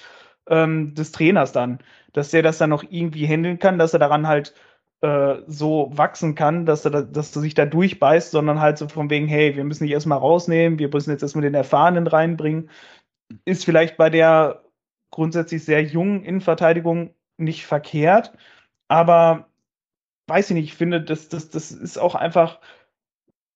ähm, 0.50 0.96
des 0.96 1.14
Trainers 1.14 1.54
dann, 1.54 1.80
dass 2.12 2.32
der 2.32 2.42
das 2.42 2.58
dann 2.58 2.72
noch 2.72 2.84
irgendwie 2.90 3.26
handeln 3.26 3.58
kann, 3.58 3.78
dass 3.80 3.94
er 3.94 4.00
daran 4.00 4.28
halt 4.28 4.54
äh, 5.00 5.36
so 5.48 5.90
wachsen 5.94 6.36
kann, 6.36 6.66
dass 6.66 6.84
er, 6.84 6.92
da, 6.92 7.02
dass 7.04 7.34
er 7.34 7.42
sich 7.42 7.54
da 7.54 7.66
durchbeißt, 7.66 8.32
sondern 8.32 8.60
halt 8.60 8.78
so 8.78 8.90
von 8.90 9.10
wegen, 9.10 9.30
hey, 9.30 9.56
wir 9.56 9.64
müssen 9.64 9.86
nicht 9.86 9.94
erstmal 9.94 10.18
rausnehmen, 10.18 10.78
wir 10.78 10.90
müssen 10.90 11.12
jetzt 11.12 11.24
erstmal 11.24 11.44
den 11.44 11.54
Erfahrenen 11.54 12.06
reinbringen. 12.06 12.70
Ist 13.46 13.64
vielleicht 13.64 13.96
bei 13.96 14.10
der 14.10 14.64
grundsätzlich 15.10 15.64
sehr 15.64 15.84
jungen 15.84 16.26
Innenverteidigung 16.26 17.14
nicht 17.38 17.66
verkehrt, 17.66 18.34
aber 18.90 19.48
weiß 20.28 20.50
ich 20.50 20.56
nicht, 20.56 20.66
ich 20.66 20.76
finde, 20.76 21.02
das, 21.02 21.30
das, 21.30 21.50
das 21.50 21.72
ist 21.72 21.98
auch 21.98 22.16
einfach 22.16 22.60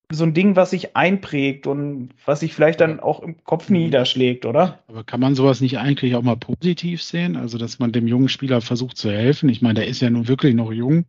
so 0.09 0.23
ein 0.23 0.33
Ding, 0.33 0.55
was 0.55 0.69
sich 0.69 0.95
einprägt 0.95 1.67
und 1.67 2.09
was 2.25 2.39
sich 2.39 2.53
vielleicht 2.53 2.79
dann 2.79 2.99
auch 3.01 3.21
im 3.21 3.43
Kopf 3.43 3.69
mhm. 3.69 3.77
niederschlägt, 3.77 4.45
oder? 4.45 4.79
Aber 4.87 5.03
kann 5.03 5.19
man 5.19 5.35
sowas 5.35 5.59
nicht 5.59 5.79
eigentlich 5.79 6.15
auch 6.15 6.21
mal 6.21 6.37
positiv 6.37 7.03
sehen? 7.03 7.35
Also, 7.35 7.57
dass 7.57 7.79
man 7.79 7.91
dem 7.91 8.07
jungen 8.07 8.29
Spieler 8.29 8.61
versucht 8.61 8.97
zu 8.97 9.11
helfen? 9.11 9.49
Ich 9.49 9.61
meine, 9.61 9.75
der 9.75 9.87
ist 9.87 10.01
ja 10.01 10.09
nun 10.09 10.27
wirklich 10.27 10.55
noch 10.55 10.71
jung. 10.71 11.05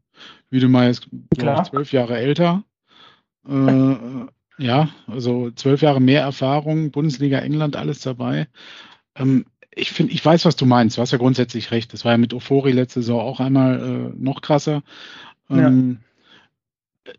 Wie 0.50 0.58
du 0.58 0.68
mal 0.68 0.92
zwölf 0.94 1.92
Jahre 1.92 2.18
älter. 2.18 2.64
Äh, 3.48 3.96
ja, 4.58 4.88
also 5.06 5.50
zwölf 5.52 5.80
Jahre 5.80 6.00
mehr 6.00 6.22
Erfahrung, 6.22 6.90
Bundesliga 6.90 7.38
England, 7.38 7.76
alles 7.76 8.00
dabei. 8.00 8.48
Ähm, 9.14 9.44
ich 9.70 9.92
finde, 9.92 10.12
ich 10.12 10.24
weiß, 10.24 10.44
was 10.44 10.56
du 10.56 10.66
meinst. 10.66 10.96
Du 10.96 11.02
hast 11.02 11.12
ja 11.12 11.18
grundsätzlich 11.18 11.70
recht. 11.70 11.92
Das 11.92 12.04
war 12.04 12.12
ja 12.12 12.18
mit 12.18 12.34
Ofori 12.34 12.72
letzte 12.72 13.00
Saison 13.00 13.20
auch 13.20 13.38
einmal 13.38 13.80
äh, 13.80 14.16
noch 14.18 14.40
krasser. 14.40 14.82
Ähm, 15.50 15.98
ja. 17.06 17.12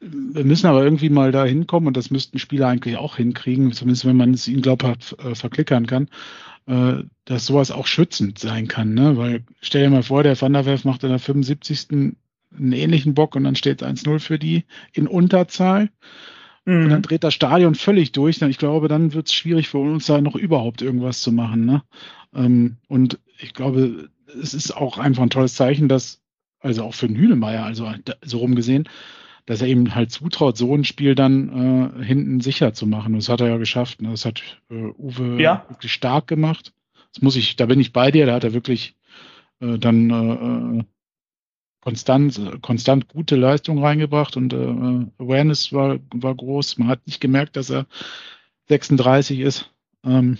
Wir 0.00 0.44
müssen 0.44 0.66
aber 0.66 0.84
irgendwie 0.84 1.10
mal 1.10 1.32
da 1.32 1.44
hinkommen 1.44 1.88
und 1.88 1.96
das 1.96 2.10
müssten 2.10 2.38
Spieler 2.38 2.68
eigentlich 2.68 2.96
auch 2.96 3.16
hinkriegen, 3.16 3.72
zumindest 3.72 4.04
wenn 4.04 4.16
man 4.16 4.32
es 4.32 4.46
ihnen 4.46 4.62
glaubhaft 4.62 5.16
äh, 5.18 5.34
verklickern 5.34 5.86
kann, 5.86 6.08
äh, 6.66 7.02
dass 7.24 7.46
sowas 7.46 7.70
auch 7.70 7.86
schützend 7.86 8.38
sein 8.38 8.68
kann. 8.68 8.94
Ne? 8.94 9.16
Weil 9.16 9.44
stell 9.60 9.82
dir 9.82 9.90
mal 9.90 10.04
vor, 10.04 10.22
der 10.22 10.40
Van 10.40 10.52
der 10.52 10.66
Werf 10.66 10.84
macht 10.84 11.02
in 11.02 11.10
der 11.10 11.18
75. 11.18 11.88
einen 11.90 12.72
ähnlichen 12.72 13.14
Bock 13.14 13.34
und 13.34 13.44
dann 13.44 13.56
steht 13.56 13.82
es 13.82 13.88
1-0 13.88 14.20
für 14.20 14.38
die 14.38 14.64
in 14.92 15.08
Unterzahl. 15.08 15.90
Mhm. 16.64 16.84
Und 16.84 16.90
dann 16.90 17.02
dreht 17.02 17.24
das 17.24 17.34
Stadion 17.34 17.74
völlig 17.74 18.12
durch. 18.12 18.40
Ich 18.40 18.58
glaube, 18.58 18.88
dann 18.88 19.14
wird 19.14 19.26
es 19.26 19.34
schwierig 19.34 19.68
für 19.68 19.78
uns 19.78 20.06
da 20.06 20.20
noch 20.20 20.36
überhaupt 20.36 20.80
irgendwas 20.80 21.22
zu 21.22 21.32
machen. 21.32 21.64
Ne? 21.64 21.82
Ähm, 22.34 22.76
und 22.86 23.18
ich 23.40 23.54
glaube, 23.54 24.10
es 24.40 24.54
ist 24.54 24.76
auch 24.76 24.98
einfach 24.98 25.22
ein 25.22 25.30
tolles 25.30 25.54
Zeichen, 25.54 25.88
dass 25.88 26.20
also 26.60 26.84
auch 26.84 26.94
für 26.94 27.06
den 27.06 27.16
Hühnemeier, 27.16 27.64
also 27.64 27.92
so 28.22 28.38
rum 28.38 28.54
gesehen, 28.54 28.88
dass 29.46 29.62
er 29.62 29.68
eben 29.68 29.94
halt 29.94 30.10
zutraut, 30.10 30.56
so 30.56 30.74
ein 30.74 30.84
Spiel 30.84 31.14
dann 31.14 32.00
äh, 32.00 32.04
hinten 32.04 32.40
sicher 32.40 32.74
zu 32.74 32.86
machen. 32.86 33.14
Das 33.14 33.28
hat 33.28 33.40
er 33.40 33.48
ja 33.48 33.56
geschafft. 33.56 34.02
Ne? 34.02 34.10
Das 34.10 34.24
hat 34.24 34.42
äh, 34.70 34.74
Uwe 34.74 35.40
ja. 35.40 35.64
wirklich 35.68 35.92
stark 35.92 36.26
gemacht. 36.26 36.74
Das 37.14 37.22
muss 37.22 37.36
ich, 37.36 37.56
da 37.56 37.66
bin 37.66 37.80
ich 37.80 37.92
bei 37.92 38.10
dir, 38.10 38.26
da 38.26 38.34
hat 38.34 38.44
er 38.44 38.52
wirklich 38.52 38.96
äh, 39.60 39.78
dann 39.78 40.10
äh, 40.10 40.78
äh 40.80 40.84
konstant, 41.80 42.60
konstant 42.60 43.08
gute 43.08 43.36
Leistung 43.36 43.82
reingebracht 43.82 44.36
und 44.36 44.52
äh, 44.52 44.56
Awareness 44.56 45.72
war, 45.72 45.98
war 46.12 46.34
groß. 46.34 46.76
Man 46.76 46.88
hat 46.88 47.06
nicht 47.06 47.20
gemerkt, 47.20 47.56
dass 47.56 47.70
er 47.70 47.86
36 48.68 49.40
ist. 49.40 49.70
Ähm, 50.04 50.36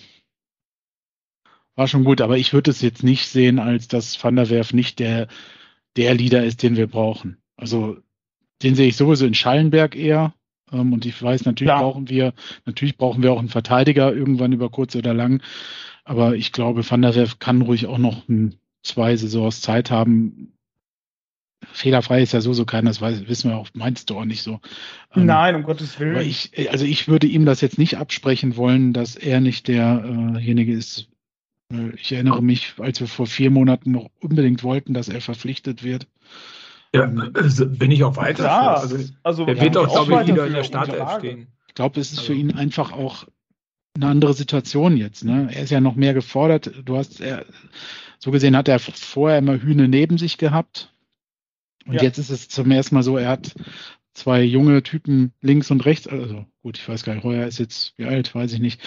war 1.75 1.89
schon 1.89 2.05
gut, 2.05 2.21
aber 2.21 2.37
ich 2.37 2.53
würde 2.53 2.71
es 2.71 2.83
jetzt 2.83 3.03
nicht 3.03 3.29
sehen, 3.29 3.59
als 3.59 3.89
dass 3.89 4.23
Van 4.23 4.37
der 4.37 4.51
Werf 4.51 4.75
nicht 4.75 4.99
der, 4.99 5.29
der 5.99 6.14
Leader 6.14 6.44
ist, 6.44 6.62
den 6.62 6.76
wir 6.76 6.86
brauchen. 6.86 7.38
Also 7.57 7.99
den 8.62 8.76
sehe 8.76 8.88
ich 8.88 8.96
sowieso 8.96 9.26
in 9.26 9.34
Schallenberg 9.34 9.96
eher. 9.96 10.32
Ähm, 10.72 10.92
und 10.92 11.05
ich 11.05 11.20
weiß, 11.20 11.44
natürlich 11.44 11.68
ja. 11.68 11.80
brauchen 11.80 12.09
wir, 12.09 12.32
natürlich 12.64 12.96
brauchen 12.96 13.22
wir 13.22 13.32
auch 13.32 13.40
einen 13.40 13.49
Verteidiger 13.49 14.14
irgendwann 14.14 14.53
über 14.53 14.70
kurz 14.70 14.94
oder 14.94 15.12
lang. 15.12 15.42
Aber 16.05 16.36
ich 16.36 16.53
glaube, 16.53 16.88
Van 16.88 17.03
der 17.03 17.16
Werf 17.16 17.40
kann 17.40 17.62
ruhig 17.62 17.86
auch 17.86 17.99
noch 17.99 18.28
ein, 18.28 18.55
zwei 18.82 19.16
Saisons 19.16 19.61
Zeit 19.61 19.90
haben. 19.90 20.55
Fehlerfrei 21.72 22.22
ist 22.22 22.32
ja 22.32 22.40
so, 22.40 22.53
so 22.53 22.64
keiner, 22.64 22.90
das 22.90 23.01
weiß, 23.01 23.26
wissen 23.26 23.51
wir 23.51 23.57
auch, 23.57 23.68
meinst 23.74 24.09
du 24.09 24.16
auch 24.16 24.24
nicht 24.24 24.42
so. 24.42 24.61
Ähm, 25.14 25.26
Nein, 25.26 25.57
um 25.57 25.64
Gottes 25.64 25.99
Willen. 25.99 26.20
Ich, 26.20 26.53
also 26.70 26.84
ich 26.84 27.09
würde 27.09 27.26
ihm 27.26 27.44
das 27.44 27.61
jetzt 27.61 27.78
nicht 27.78 27.99
absprechen 27.99 28.57
wollen, 28.57 28.92
dass 28.92 29.16
er 29.16 29.40
nicht 29.40 29.66
derjenige 29.66 30.72
äh 30.72 30.76
ist. 30.76 31.09
Ich 31.97 32.12
erinnere 32.12 32.43
mich, 32.43 32.75
als 32.79 33.01
wir 33.01 33.07
vor 33.07 33.27
vier 33.27 33.51
Monaten 33.51 33.93
noch 33.93 34.09
unbedingt 34.21 34.62
wollten, 34.62 34.95
dass 34.95 35.09
er 35.09 35.21
verpflichtet 35.21 35.83
wird. 35.83 36.07
Ja, 36.95 37.12
also 37.35 37.69
bin 37.69 37.91
ich 37.91 38.03
auch 38.05 38.16
weiter. 38.16 38.45
Ja, 38.45 38.75
also, 38.75 38.97
also 39.23 39.47
er 39.47 39.61
wird 39.61 39.77
auch, 39.77 40.07
glaube 40.07 40.23
ich, 40.23 40.29
wieder 40.29 40.47
in 40.47 40.55
der 40.55 40.64
Startelf 40.64 41.11
stehen. 41.19 41.49
Ich 41.69 41.75
glaube, 41.75 42.01
es 42.01 42.12
ist 42.12 42.21
für 42.21 42.33
ihn 42.33 42.55
einfach 42.55 42.93
auch 42.93 43.27
eine 43.95 44.07
andere 44.07 44.33
Situation 44.33 44.97
jetzt. 44.97 45.25
Ne? 45.25 45.51
Er 45.53 45.64
ist 45.64 45.71
ja 45.71 45.81
noch 45.81 45.95
mehr 45.95 46.14
gefordert. 46.14 46.73
Du 46.85 46.97
hast, 46.97 47.21
er, 47.21 47.45
so 48.19 48.31
gesehen 48.31 48.57
hat 48.57 48.69
er 48.69 48.79
vorher 48.79 49.39
immer 49.39 49.61
Hühne 49.61 49.89
neben 49.89 50.16
sich 50.16 50.39
gehabt. 50.39 50.95
Und 51.87 51.95
ja. 51.95 52.03
jetzt 52.03 52.19
ist 52.19 52.31
es 52.31 52.49
zum 52.49 52.71
ersten 52.71 52.95
Mal 52.95 53.03
so, 53.03 53.19
er 53.19 53.29
hat 53.29 53.55
zwei 54.19 54.43
junge 54.43 54.83
Typen 54.83 55.33
links 55.41 55.71
und 55.71 55.85
rechts, 55.87 56.07
also 56.07 56.45
gut, 56.62 56.77
ich 56.77 56.89
weiß 56.89 57.05
gar 57.05 57.14
nicht, 57.14 57.25
Reuer 57.25 57.47
ist 57.47 57.59
jetzt 57.59 57.97
wie 57.97 58.05
alt, 58.05 58.35
weiß 58.35 58.53
ich 58.53 58.61
nicht. 58.61 58.81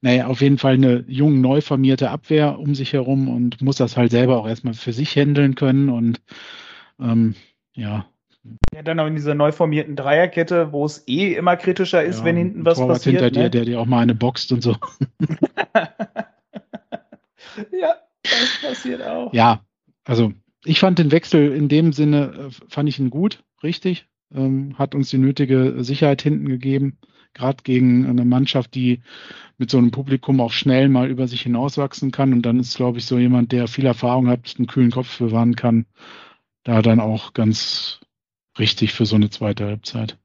Naja, 0.00 0.26
auf 0.26 0.40
jeden 0.40 0.58
Fall 0.58 0.74
eine 0.74 1.04
jung, 1.06 1.40
neu 1.40 1.60
formierte 1.60 2.10
Abwehr 2.10 2.58
um 2.58 2.74
sich 2.74 2.92
herum 2.92 3.28
und 3.28 3.62
muss 3.62 3.76
das 3.76 3.96
halt 3.96 4.10
selber 4.10 4.38
auch 4.38 4.48
erstmal 4.48 4.74
für 4.74 4.92
sich 4.92 5.14
handeln 5.14 5.54
können 5.54 5.88
und 5.88 6.20
ähm, 7.00 7.34
ja. 7.74 8.06
Ja, 8.74 8.82
dann 8.82 8.98
auch 8.98 9.06
in 9.06 9.14
dieser 9.14 9.34
neu 9.34 9.52
formierten 9.52 9.94
Dreierkette, 9.94 10.72
wo 10.72 10.84
es 10.84 11.06
eh 11.06 11.34
immer 11.34 11.56
kritischer 11.56 12.02
ist, 12.02 12.20
ja, 12.20 12.24
wenn 12.24 12.36
hinten 12.36 12.64
was 12.64 12.78
Torwart 12.78 12.98
passiert. 12.98 13.20
hinter 13.20 13.38
ne? 13.38 13.44
dir, 13.44 13.50
der 13.50 13.64
dir 13.66 13.80
auch 13.80 13.86
mal 13.86 14.00
eine 14.00 14.14
boxt 14.14 14.52
und 14.52 14.62
so. 14.62 14.74
ja, 17.72 17.94
das 18.22 18.60
passiert 18.62 19.02
auch. 19.02 19.32
Ja, 19.34 19.60
also 20.04 20.32
ich 20.64 20.80
fand 20.80 20.98
den 20.98 21.12
Wechsel 21.12 21.54
in 21.54 21.68
dem 21.68 21.92
Sinne, 21.92 22.48
äh, 22.48 22.50
fand 22.68 22.88
ich 22.88 22.98
ihn 22.98 23.10
gut, 23.10 23.44
richtig. 23.62 24.06
Ähm, 24.34 24.78
hat 24.78 24.94
uns 24.94 25.10
die 25.10 25.18
nötige 25.18 25.82
Sicherheit 25.82 26.22
hinten 26.22 26.48
gegeben, 26.48 26.98
gerade 27.34 27.62
gegen 27.62 28.06
eine 28.06 28.24
Mannschaft, 28.24 28.74
die 28.74 29.00
mit 29.56 29.70
so 29.70 29.78
einem 29.78 29.90
Publikum 29.90 30.40
auch 30.40 30.52
schnell 30.52 30.88
mal 30.88 31.08
über 31.08 31.26
sich 31.26 31.42
hinauswachsen 31.42 32.10
kann. 32.10 32.32
Und 32.32 32.42
dann 32.42 32.60
ist, 32.60 32.76
glaube 32.76 32.98
ich, 32.98 33.06
so 33.06 33.18
jemand, 33.18 33.52
der 33.52 33.68
viel 33.68 33.86
Erfahrung 33.86 34.28
hat, 34.28 34.54
einen 34.58 34.66
kühlen 34.66 34.90
Kopf 34.90 35.18
bewahren 35.18 35.56
kann, 35.56 35.86
da 36.64 36.82
dann 36.82 37.00
auch 37.00 37.32
ganz 37.32 38.00
richtig 38.58 38.92
für 38.92 39.06
so 39.06 39.16
eine 39.16 39.30
zweite 39.30 39.66
Halbzeit. 39.66 40.18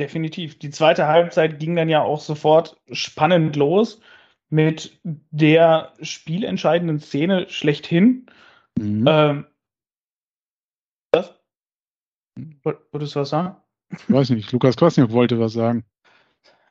Definitiv. 0.00 0.58
Die 0.58 0.70
zweite 0.70 1.06
Halbzeit 1.06 1.58
ging 1.58 1.74
dann 1.74 1.88
ja 1.88 2.02
auch 2.02 2.20
sofort 2.20 2.80
spannend 2.92 3.56
los 3.56 4.00
mit 4.48 4.98
der 5.02 5.92
spielentscheidenden 6.00 7.00
Szene 7.00 7.46
schlechthin. 7.48 8.26
Mhm. 8.78 9.04
Ähm? 9.06 9.46
Wolltest 12.62 13.14
du 13.14 13.20
was 13.20 13.30
sagen? 13.30 13.56
Ich 13.90 14.12
weiß 14.12 14.30
nicht. 14.30 14.52
Lukas 14.52 14.76
Kwasniok 14.76 15.12
wollte 15.12 15.38
was 15.40 15.52
sagen. 15.52 15.84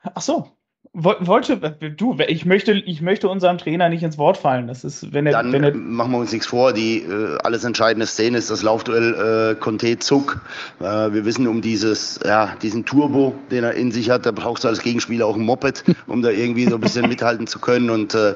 Ach 0.02 0.20
so 0.20 0.58
wollte, 0.92 1.56
du, 1.96 2.16
ich 2.26 2.44
möchte, 2.44 2.72
ich 2.72 3.00
möchte 3.02 3.28
unserem 3.28 3.58
Trainer 3.58 3.88
nicht 3.88 4.02
ins 4.02 4.18
Wort 4.18 4.36
fallen. 4.36 4.66
Das 4.66 4.84
ist, 4.84 5.12
wenn 5.12 5.26
er, 5.26 5.32
Dann 5.32 5.52
wenn 5.52 5.64
er 5.64 5.74
machen 5.74 6.12
wir 6.12 6.18
uns 6.18 6.32
nichts 6.32 6.46
vor. 6.46 6.72
Die 6.72 7.02
äh, 7.02 7.38
alles 7.44 7.64
entscheidende 7.64 8.06
Szene 8.06 8.38
ist 8.38 8.50
das 8.50 8.62
Laufduell 8.62 9.54
äh, 9.54 9.60
Conte 9.60 9.98
Zuck. 9.98 10.40
Äh, 10.80 10.84
wir 10.84 11.24
wissen 11.24 11.46
um 11.46 11.62
dieses, 11.62 12.18
ja, 12.24 12.54
diesen 12.62 12.84
Turbo, 12.84 13.34
den 13.50 13.64
er 13.64 13.74
in 13.74 13.92
sich 13.92 14.10
hat. 14.10 14.26
Da 14.26 14.32
brauchst 14.32 14.64
du 14.64 14.68
als 14.68 14.80
Gegenspieler 14.80 15.26
auch 15.26 15.36
ein 15.36 15.44
Moped, 15.44 15.84
um 16.06 16.22
da 16.22 16.30
irgendwie 16.30 16.66
so 16.66 16.76
ein 16.76 16.80
bisschen 16.80 17.08
mithalten 17.08 17.46
zu 17.46 17.58
können. 17.58 17.90
Und 17.90 18.14
äh, 18.14 18.34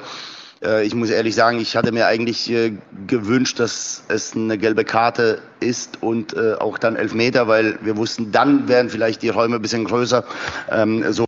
äh, 0.63 0.85
ich 0.85 0.95
muss 0.95 1.11
ehrlich 1.11 1.35
sagen, 1.35 1.61
ich 1.61 1.77
hatte 1.77 1.93
mir 1.93 2.07
eigentlich 2.07 2.51
äh, 2.51 2.73
gewünscht, 3.07 3.59
dass 3.61 4.05
es 4.09 4.35
eine 4.35 4.59
gelbe 4.59 4.85
Karte 4.85 5.43
ist 5.61 6.03
und 6.03 6.35
äh, 6.35 6.55
auch 6.55 6.79
dann 6.79 6.97
Elfmeter, 6.97 7.49
weil 7.49 7.79
wir 7.83 7.97
wussten, 7.97 8.33
dann 8.33 8.69
wären 8.69 8.91
vielleicht 8.91 9.23
die 9.23 9.29
Räume 9.29 9.57
ein 9.57 9.63
bisschen 9.63 9.85
größer. 9.85 10.25
Ähm, 10.71 11.13
so 11.13 11.25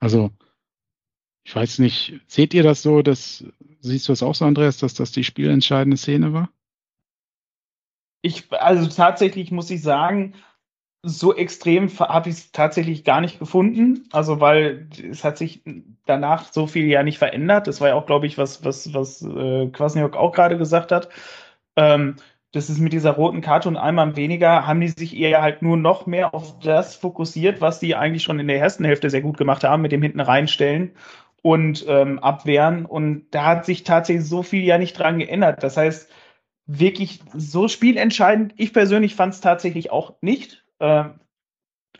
also, 0.00 0.30
ich 1.44 1.54
weiß 1.54 1.80
nicht, 1.80 2.20
seht 2.26 2.54
ihr 2.54 2.62
das 2.62 2.82
so, 2.82 3.02
dass, 3.02 3.44
siehst 3.80 4.08
du 4.08 4.12
das 4.12 4.22
auch 4.22 4.34
so, 4.34 4.44
Andreas, 4.44 4.78
dass 4.78 4.94
das 4.94 5.12
die 5.12 5.24
spielentscheidende 5.24 5.96
Szene 5.96 6.32
war? 6.32 6.50
Ich, 8.22 8.50
also 8.52 8.88
tatsächlich 8.88 9.50
muss 9.50 9.70
ich 9.70 9.82
sagen, 9.82 10.34
so 11.08 11.34
extrem 11.34 11.88
habe 11.98 12.28
ich 12.28 12.36
es 12.36 12.52
tatsächlich 12.52 13.04
gar 13.04 13.20
nicht 13.20 13.38
gefunden. 13.38 14.08
Also, 14.12 14.40
weil 14.40 14.88
es 15.10 15.24
hat 15.24 15.38
sich 15.38 15.62
danach 16.04 16.52
so 16.52 16.66
viel 16.66 16.86
ja 16.86 17.02
nicht 17.02 17.18
verändert. 17.18 17.66
Das 17.66 17.80
war 17.80 17.88
ja 17.88 17.94
auch, 17.94 18.06
glaube 18.06 18.26
ich, 18.26 18.38
was, 18.38 18.64
was, 18.64 18.92
was 18.94 19.22
äh, 19.22 19.68
Kwasniok 19.68 20.16
auch 20.16 20.32
gerade 20.32 20.58
gesagt 20.58 20.92
hat. 20.92 21.08
Ähm, 21.76 22.16
das 22.52 22.70
ist 22.70 22.78
mit 22.78 22.92
dieser 22.92 23.12
roten 23.12 23.40
Karte 23.40 23.68
und 23.68 23.76
einmal 23.76 24.16
weniger, 24.16 24.66
haben 24.66 24.80
die 24.80 24.88
sich 24.88 25.16
eher 25.16 25.42
halt 25.42 25.60
nur 25.62 25.76
noch 25.76 26.06
mehr 26.06 26.34
auf 26.34 26.58
das 26.60 26.96
fokussiert, 26.96 27.60
was 27.60 27.78
die 27.78 27.94
eigentlich 27.94 28.22
schon 28.22 28.40
in 28.40 28.48
der 28.48 28.58
ersten 28.58 28.84
Hälfte 28.84 29.10
sehr 29.10 29.20
gut 29.20 29.36
gemacht 29.36 29.64
haben, 29.64 29.82
mit 29.82 29.92
dem 29.92 30.02
hinten 30.02 30.20
reinstellen 30.20 30.92
und 31.42 31.84
ähm, 31.88 32.18
abwehren. 32.18 32.86
Und 32.86 33.26
da 33.32 33.44
hat 33.44 33.66
sich 33.66 33.84
tatsächlich 33.84 34.26
so 34.26 34.42
viel 34.42 34.64
ja 34.64 34.78
nicht 34.78 34.98
dran 34.98 35.18
geändert. 35.18 35.62
Das 35.62 35.76
heißt, 35.76 36.10
wirklich 36.66 37.20
so 37.34 37.68
spielentscheidend. 37.68 38.54
Ich 38.56 38.72
persönlich 38.72 39.14
fand 39.14 39.34
es 39.34 39.40
tatsächlich 39.40 39.90
auch 39.90 40.14
nicht. 40.20 40.64
Ähm, 40.80 41.20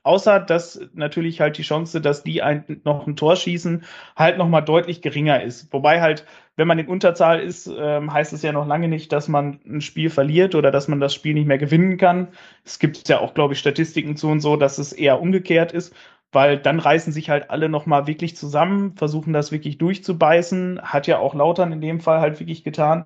Außer 0.05 0.41
dass 0.41 0.81
natürlich 0.95 1.41
halt 1.41 1.59
die 1.59 1.63
Chance, 1.63 2.01
dass 2.01 2.23
die 2.23 2.41
ein, 2.43 2.81
noch 2.85 3.07
ein 3.07 3.17
Tor 3.17 3.37
schießen, 3.37 3.85
halt 4.17 4.39
nochmal 4.39 4.65
deutlich 4.65 5.03
geringer 5.03 5.43
ist. 5.43 5.71
Wobei 5.73 6.01
halt, 6.01 6.25
wenn 6.57 6.67
man 6.69 6.79
in 6.79 6.89
Unterzahl 6.89 7.41
ist, 7.41 7.67
ähm, 7.67 8.13
heißt 8.13 8.33
es 8.33 8.43
ja 8.43 8.53
noch 8.53 8.67
lange 8.67 8.89
nicht, 8.89 9.13
dass 9.13 9.29
man 9.29 9.61
ein 9.67 9.81
Spiel 9.83 10.09
verliert 10.09 10.55
oder 10.55 10.71
dass 10.71 10.89
man 10.89 11.01
das 11.01 11.15
Spiel 11.15 11.35
nicht 11.35 11.47
mehr 11.47 11.59
gewinnen 11.59 11.99
kann. 11.99 12.29
Es 12.65 12.79
gibt 12.79 13.07
ja 13.09 13.21
auch, 13.21 13.35
glaube 13.35 13.53
ich, 13.55 13.61
Statistiken 13.61 14.17
zu 14.17 14.29
und 14.29 14.41
so, 14.41 14.57
dass 14.57 14.79
es 14.79 14.93
eher 14.93 15.21
umgekehrt 15.21 15.73
ist, 15.73 15.95
weil 16.33 16.59
dann 16.59 16.79
reißen 16.79 17.13
sich 17.13 17.29
halt 17.29 17.51
alle 17.51 17.69
nochmal 17.69 18.07
wirklich 18.07 18.37
zusammen, 18.37 18.97
versuchen 18.97 19.33
das 19.35 19.53
wirklich 19.53 19.77
durchzubeißen. 19.79 20.81
Hat 20.83 21.07
ja 21.07 21.19
auch 21.19 21.35
Lautern 21.35 21.73
in 21.73 21.81
dem 21.83 22.01
Fall 22.01 22.21
halt 22.21 22.41
wirklich 22.41 22.65
getan. 22.65 23.05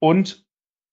Und 0.00 0.44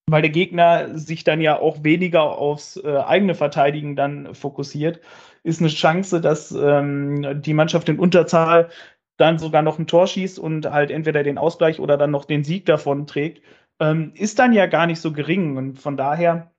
weil 0.09 0.21
der 0.21 0.31
Gegner 0.31 0.97
sich 0.97 1.23
dann 1.23 1.41
ja 1.41 1.59
auch 1.59 1.83
weniger 1.83 2.37
aufs 2.37 2.77
äh, 2.77 2.97
eigene 2.97 3.35
Verteidigen 3.35 3.95
dann 3.95 4.33
fokussiert, 4.33 5.01
ist 5.43 5.59
eine 5.59 5.69
Chance, 5.69 6.21
dass 6.21 6.51
ähm, 6.51 7.41
die 7.41 7.53
Mannschaft 7.53 7.89
in 7.89 7.99
Unterzahl 7.99 8.69
dann 9.17 9.39
sogar 9.39 9.61
noch 9.61 9.79
ein 9.79 9.87
Tor 9.87 10.07
schießt 10.07 10.39
und 10.39 10.71
halt 10.71 10.91
entweder 10.91 11.23
den 11.23 11.37
Ausgleich 11.37 11.79
oder 11.79 11.97
dann 11.97 12.11
noch 12.11 12.25
den 12.25 12.43
Sieg 12.43 12.65
davon 12.65 13.07
trägt, 13.07 13.43
ähm, 13.79 14.13
ist 14.15 14.39
dann 14.39 14.53
ja 14.53 14.65
gar 14.67 14.87
nicht 14.87 15.01
so 15.01 15.11
gering. 15.11 15.57
Und 15.57 15.79
von 15.79 15.97
daher, 15.97 16.51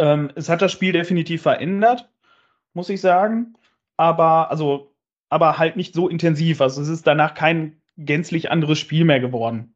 ähm, 0.00 0.30
es 0.34 0.48
hat 0.48 0.62
das 0.62 0.72
Spiel 0.72 0.92
definitiv 0.92 1.42
verändert, 1.42 2.10
muss 2.74 2.88
ich 2.88 3.00
sagen. 3.00 3.54
Aber, 3.96 4.50
also, 4.50 4.94
aber 5.28 5.58
halt 5.58 5.76
nicht 5.76 5.94
so 5.94 6.08
intensiv. 6.08 6.60
Also 6.60 6.82
es 6.82 6.88
ist 6.88 7.06
danach 7.06 7.34
kein 7.34 7.80
gänzlich 7.96 8.50
anderes 8.50 8.78
Spiel 8.78 9.04
mehr 9.04 9.20
geworden. 9.20 9.71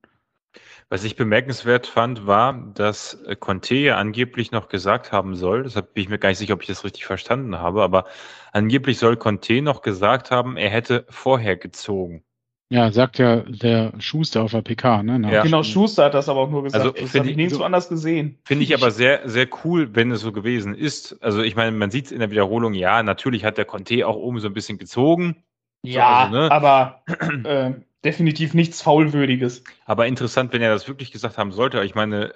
Was 0.89 1.03
ich 1.03 1.17
bemerkenswert 1.17 1.89
fand, 1.89 2.29
war, 2.29 2.53
dass 2.75 3.15
äh, 3.25 3.35
Conte 3.35 3.75
ja 3.75 3.97
angeblich 3.97 4.53
noch 4.53 4.69
gesagt 4.69 5.11
haben 5.11 5.35
soll, 5.35 5.65
deshalb 5.65 5.95
bin 5.95 6.05
ich 6.05 6.09
mir 6.09 6.19
gar 6.19 6.29
nicht 6.29 6.39
sicher, 6.39 6.55
ob 6.55 6.63
ich 6.63 6.69
das 6.69 6.85
richtig 6.85 7.07
verstanden 7.07 7.59
habe, 7.59 7.83
aber 7.83 8.05
angeblich 8.53 8.99
soll 8.99 9.17
Conte 9.17 9.63
noch 9.63 9.83
gesagt 9.83 10.31
haben, 10.31 10.57
er 10.57 10.71
hätte 10.71 11.05
vorher 11.09 11.57
gezogen. 11.57 12.23
Ja, 12.69 12.91
sagt 12.91 13.19
ja 13.19 13.43
der 13.43 13.93
Schuster 13.99 14.43
auf 14.43 14.51
der 14.51 14.63
PK, 14.63 15.03
ne? 15.03 15.33
Ja. 15.33 15.43
Genau, 15.43 15.63
Schuster 15.63 16.05
hat 16.05 16.15
das 16.15 16.29
aber 16.29 16.41
auch 16.41 16.51
nur 16.51 16.65
gesagt. 16.65 16.85
Also, 16.85 17.01
das 17.01 17.15
habe 17.15 17.31
ich 17.31 17.37
nirgendwo 17.37 17.59
so, 17.59 17.65
anders 17.65 17.89
gesehen. 17.89 18.39
Finde 18.45 18.65
ich 18.65 18.75
aber 18.75 18.91
sehr, 18.91 19.29
sehr 19.29 19.49
cool, 19.65 19.95
wenn 19.95 20.11
es 20.11 20.21
so 20.21 20.33
gewesen 20.33 20.75
ist. 20.75 21.17
Also 21.23 21.43
ich 21.43 21.55
meine, 21.55 21.71
man 21.71 21.93
sieht 21.93 22.07
es 22.07 22.13
in 22.13 22.19
der 22.19 22.31
Wiederholung, 22.31 22.75
ja, 22.75 23.05
natürlich 23.05 23.45
hat 23.45 23.57
der 23.57 23.67
Conte 23.67 24.07
auch 24.07 24.17
oben 24.17 24.41
so 24.41 24.49
ein 24.49 24.55
bisschen 24.55 24.79
gezogen. 24.79 25.45
Ja, 25.85 26.29
so, 26.31 26.37
also, 26.37 26.49
ne? 26.49 26.51
aber 26.51 27.03
äh, 27.45 27.73
definitiv 28.05 28.55
nichts 28.55 28.83
Faulwürdiges. 28.83 29.65
Aber 29.85 30.07
interessant, 30.07 30.53
wenn 30.53 30.63
er 30.63 30.71
das 30.71 30.89
wirklich 30.89 31.13
gesagt 31.13 31.39
haben 31.39 31.53
sollte. 31.53 31.83
Ich 31.85 31.95
meine, 31.95 32.33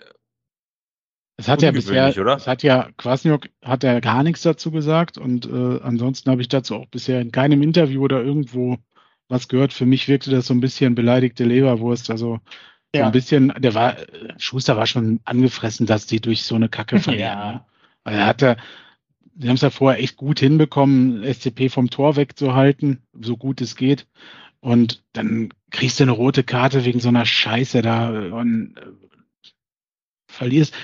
es 1.37 1.49
hat 1.49 1.63
ja 1.63 1.71
bisher, 1.71 2.15
oder? 2.19 2.37
es 2.37 2.47
hat 2.47 2.63
ja, 2.63 2.91
Kwasniok 2.99 3.49
hat 3.65 3.83
ja 3.83 4.01
gar 4.01 4.23
nichts 4.23 4.43
dazu 4.43 4.71
gesagt 4.71 5.17
und 5.17 5.47
äh, 5.47 5.81
ansonsten 5.83 6.31
habe 6.31 6.43
ich 6.43 6.49
dazu 6.49 6.77
auch 6.77 6.87
bisher 6.87 7.21
in 7.21 7.33
keinem 7.33 7.63
Interview 7.63 8.03
oder 8.03 8.23
irgendwo 8.23 8.77
was 9.29 9.49
gehört. 9.49 9.73
Für 9.73 9.87
mich 9.87 10.07
wirkte 10.07 10.31
das 10.31 10.47
so 10.47 10.55
ein 10.55 10.61
bisschen 10.61 10.95
beleidigte 10.95 11.45
Leberwurst. 11.45 12.11
Also 12.11 12.41
Ja. 12.95 13.03
So 13.03 13.07
ein 13.07 13.13
bisschen, 13.13 13.53
der 13.57 13.75
war, 13.75 13.97
Schuster 14.39 14.77
war 14.77 14.87
schon 14.87 15.21
angefressen, 15.25 15.87
dass 15.87 16.07
die 16.07 16.21
durch 16.21 16.43
so 16.43 16.57
eine 16.57 16.69
Kacke 16.69 16.99
verlieren. 17.01 17.39
ja. 17.39 17.53
Ne? 17.53 17.65
Weil 18.05 18.15
er 18.17 18.27
hatte, 18.27 18.57
sie 19.39 19.49
haben 19.49 19.55
es 19.55 19.63
ja 19.63 19.71
vorher 19.71 20.03
echt 20.03 20.17
gut 20.17 20.41
hinbekommen, 20.41 21.23
SCP 21.23 21.71
vom 21.71 21.89
Tor 21.89 22.17
wegzuhalten, 22.17 23.03
so 23.19 23.37
gut 23.37 23.61
es 23.61 23.77
geht. 23.77 24.07
Und 24.61 25.03
dann 25.13 25.51
kriegst 25.71 25.99
du 25.99 26.05
eine 26.05 26.13
rote 26.13 26.45
Karte 26.45 26.85
wegen 26.85 27.01
so 27.01 27.09
einer 27.09 27.25
Scheiße 27.25 27.83
da 27.83 28.11
und 28.11 28.77
äh, 28.77 28.87
verlierst, 30.29 30.75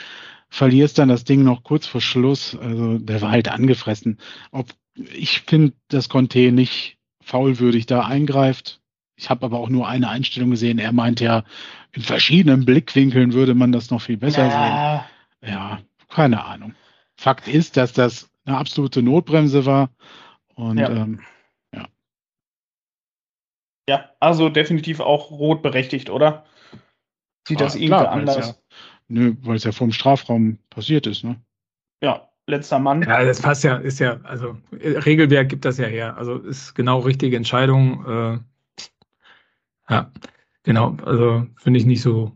verlierst 0.48 0.98
dann 0.98 1.08
das 1.08 1.24
Ding 1.24 1.42
noch 1.42 1.62
kurz 1.62 1.86
vor 1.86 2.00
Schluss. 2.00 2.56
Also 2.56 2.98
der 2.98 3.20
war 3.20 3.30
halt 3.30 3.48
angefressen. 3.48 4.18
Ob 4.50 4.70
ich 4.94 5.42
finde, 5.42 5.74
dass 5.88 6.08
Conte 6.08 6.52
nicht 6.52 6.96
faulwürdig 7.20 7.86
da 7.86 8.06
eingreift. 8.06 8.80
Ich 9.16 9.30
habe 9.30 9.44
aber 9.44 9.58
auch 9.58 9.68
nur 9.68 9.88
eine 9.88 10.08
Einstellung 10.08 10.50
gesehen. 10.50 10.78
Er 10.78 10.92
meint 10.92 11.20
ja, 11.20 11.44
in 11.92 12.02
verschiedenen 12.02 12.64
Blickwinkeln 12.64 13.32
würde 13.32 13.54
man 13.54 13.72
das 13.72 13.90
noch 13.90 14.02
viel 14.02 14.16
besser 14.16 14.46
ja. 14.46 15.06
sehen. 15.40 15.52
Ja, 15.52 15.80
keine 16.08 16.44
Ahnung. 16.44 16.74
Fakt 17.16 17.48
ist, 17.48 17.76
dass 17.76 17.92
das 17.92 18.30
eine 18.44 18.58
absolute 18.58 19.02
Notbremse 19.02 19.66
war. 19.66 19.90
Und 20.54 20.78
ja. 20.78 20.90
Ähm. 20.90 21.20
Ja. 23.88 24.10
also 24.20 24.48
definitiv 24.48 25.00
auch 25.00 25.30
rot 25.30 25.62
berechtigt, 25.62 26.10
oder? 26.10 26.44
Sieht 27.46 27.60
ah, 27.60 27.64
das 27.64 27.74
irgendwie 27.74 27.88
klar, 27.88 28.10
anders? 28.10 28.48
Ja, 28.48 28.54
nö, 29.08 29.34
weil 29.42 29.56
es 29.56 29.64
ja 29.64 29.72
vom 29.72 29.92
Strafraum 29.92 30.58
passiert 30.70 31.06
ist, 31.06 31.24
ne? 31.24 31.36
Ja, 32.02 32.28
letzter 32.46 32.78
Mann. 32.78 33.02
Ja, 33.02 33.24
das 33.24 33.40
passt 33.40 33.64
ja, 33.64 33.76
ist 33.76 33.98
ja, 33.98 34.20
also 34.22 34.56
Regelwerk 34.72 35.48
gibt 35.48 35.64
das 35.64 35.78
ja 35.78 35.86
her. 35.86 36.16
Also 36.16 36.38
ist 36.38 36.74
genau 36.74 37.00
richtige 37.00 37.36
Entscheidung. 37.36 38.04
Äh, 38.06 38.38
ja, 39.88 40.10
genau. 40.62 40.96
Also 41.04 41.46
finde 41.56 41.78
ich 41.78 41.86
nicht 41.86 42.02
so. 42.02 42.32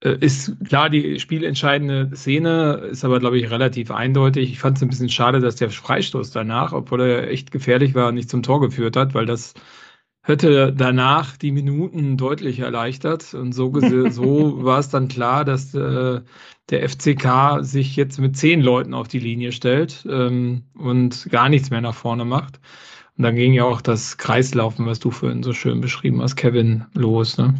Äh, 0.00 0.18
ist 0.20 0.56
klar 0.66 0.90
die 0.90 1.18
spielentscheidende 1.20 2.14
Szene, 2.14 2.88
ist 2.90 3.04
aber, 3.04 3.20
glaube 3.20 3.38
ich, 3.38 3.50
relativ 3.50 3.90
eindeutig. 3.90 4.50
Ich 4.50 4.58
fand 4.58 4.76
es 4.76 4.82
ein 4.82 4.88
bisschen 4.88 5.10
schade, 5.10 5.40
dass 5.40 5.56
der 5.56 5.70
Freistoß 5.70 6.30
danach, 6.30 6.72
obwohl 6.72 7.00
er 7.02 7.30
echt 7.30 7.50
gefährlich 7.50 7.94
war, 7.94 8.12
nicht 8.12 8.30
zum 8.30 8.42
Tor 8.42 8.60
geführt 8.60 8.96
hat, 8.96 9.14
weil 9.14 9.26
das 9.26 9.54
hätte 10.24 10.72
danach 10.72 11.36
die 11.36 11.52
Minuten 11.52 12.16
deutlich 12.16 12.58
erleichtert. 12.58 13.34
Und 13.34 13.52
so, 13.52 13.72
so 14.10 14.64
war 14.64 14.80
es 14.80 14.88
dann 14.88 15.08
klar, 15.08 15.44
dass 15.44 15.74
äh, 15.74 16.20
der 16.70 16.88
FCK 16.88 17.62
sich 17.62 17.94
jetzt 17.94 18.18
mit 18.18 18.36
zehn 18.36 18.60
Leuten 18.62 18.94
auf 18.94 19.06
die 19.06 19.18
Linie 19.18 19.52
stellt 19.52 20.04
ähm, 20.10 20.64
und 20.74 21.28
gar 21.30 21.48
nichts 21.48 21.70
mehr 21.70 21.82
nach 21.82 21.94
vorne 21.94 22.24
macht. 22.24 22.58
Und 23.16 23.22
dann 23.22 23.36
ging 23.36 23.52
ja 23.52 23.64
auch 23.64 23.82
das 23.82 24.16
Kreislaufen, 24.16 24.86
was 24.86 24.98
du 24.98 25.10
vorhin 25.10 25.42
so 25.42 25.52
schön 25.52 25.80
beschrieben 25.80 26.20
hast, 26.22 26.36
Kevin, 26.36 26.86
los. 26.94 27.36
Ne? 27.36 27.54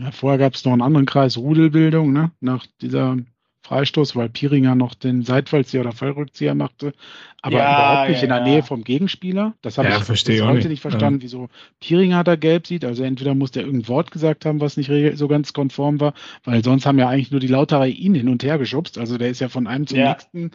Ja, 0.00 0.10
vorher 0.10 0.38
gab 0.38 0.54
es 0.54 0.64
noch 0.64 0.72
einen 0.72 0.82
anderen 0.82 1.06
Kreis, 1.06 1.36
Rudelbildung, 1.36 2.12
ne? 2.12 2.32
nach 2.40 2.66
dieser 2.80 3.18
Freistoß, 3.66 4.14
weil 4.14 4.28
Piringer 4.28 4.74
noch 4.74 4.94
den 4.94 5.22
Seitfallzieher 5.22 5.80
oder 5.80 5.92
Fallrückzieher 5.92 6.54
machte, 6.54 6.94
aber 7.42 7.58
ja, 7.58 7.64
überhaupt 7.64 8.08
nicht 8.10 8.18
ja, 8.18 8.22
in 8.24 8.28
der 8.30 8.40
Nähe 8.42 8.62
vom 8.62 8.84
Gegenspieler. 8.84 9.54
Das 9.60 9.76
habe 9.76 9.88
ja, 9.88 9.98
ich 9.98 10.06
bis 10.06 10.24
heute 10.24 10.54
nicht, 10.54 10.68
nicht 10.68 10.80
verstanden, 10.80 11.22
wieso 11.22 11.48
Piringer 11.80 12.22
da 12.22 12.36
gelb 12.36 12.66
sieht. 12.66 12.84
Also 12.84 13.02
entweder 13.02 13.34
muss 13.34 13.50
der 13.50 13.64
irgendein 13.64 13.88
Wort 13.88 14.10
gesagt 14.12 14.44
haben, 14.44 14.60
was 14.60 14.76
nicht 14.76 14.90
so 15.16 15.28
ganz 15.28 15.52
konform 15.52 16.00
war, 16.00 16.14
weil 16.44 16.62
sonst 16.62 16.86
haben 16.86 16.98
ja 16.98 17.08
eigentlich 17.08 17.32
nur 17.32 17.40
die 17.40 17.46
Lauterer 17.48 17.86
ihn 17.86 18.14
hin 18.14 18.28
und 18.28 18.44
her 18.44 18.58
geschubst. 18.58 18.98
Also 18.98 19.18
der 19.18 19.30
ist 19.30 19.40
ja 19.40 19.48
von 19.48 19.66
einem 19.66 19.86
zum 19.86 19.98
nächsten 19.98 20.52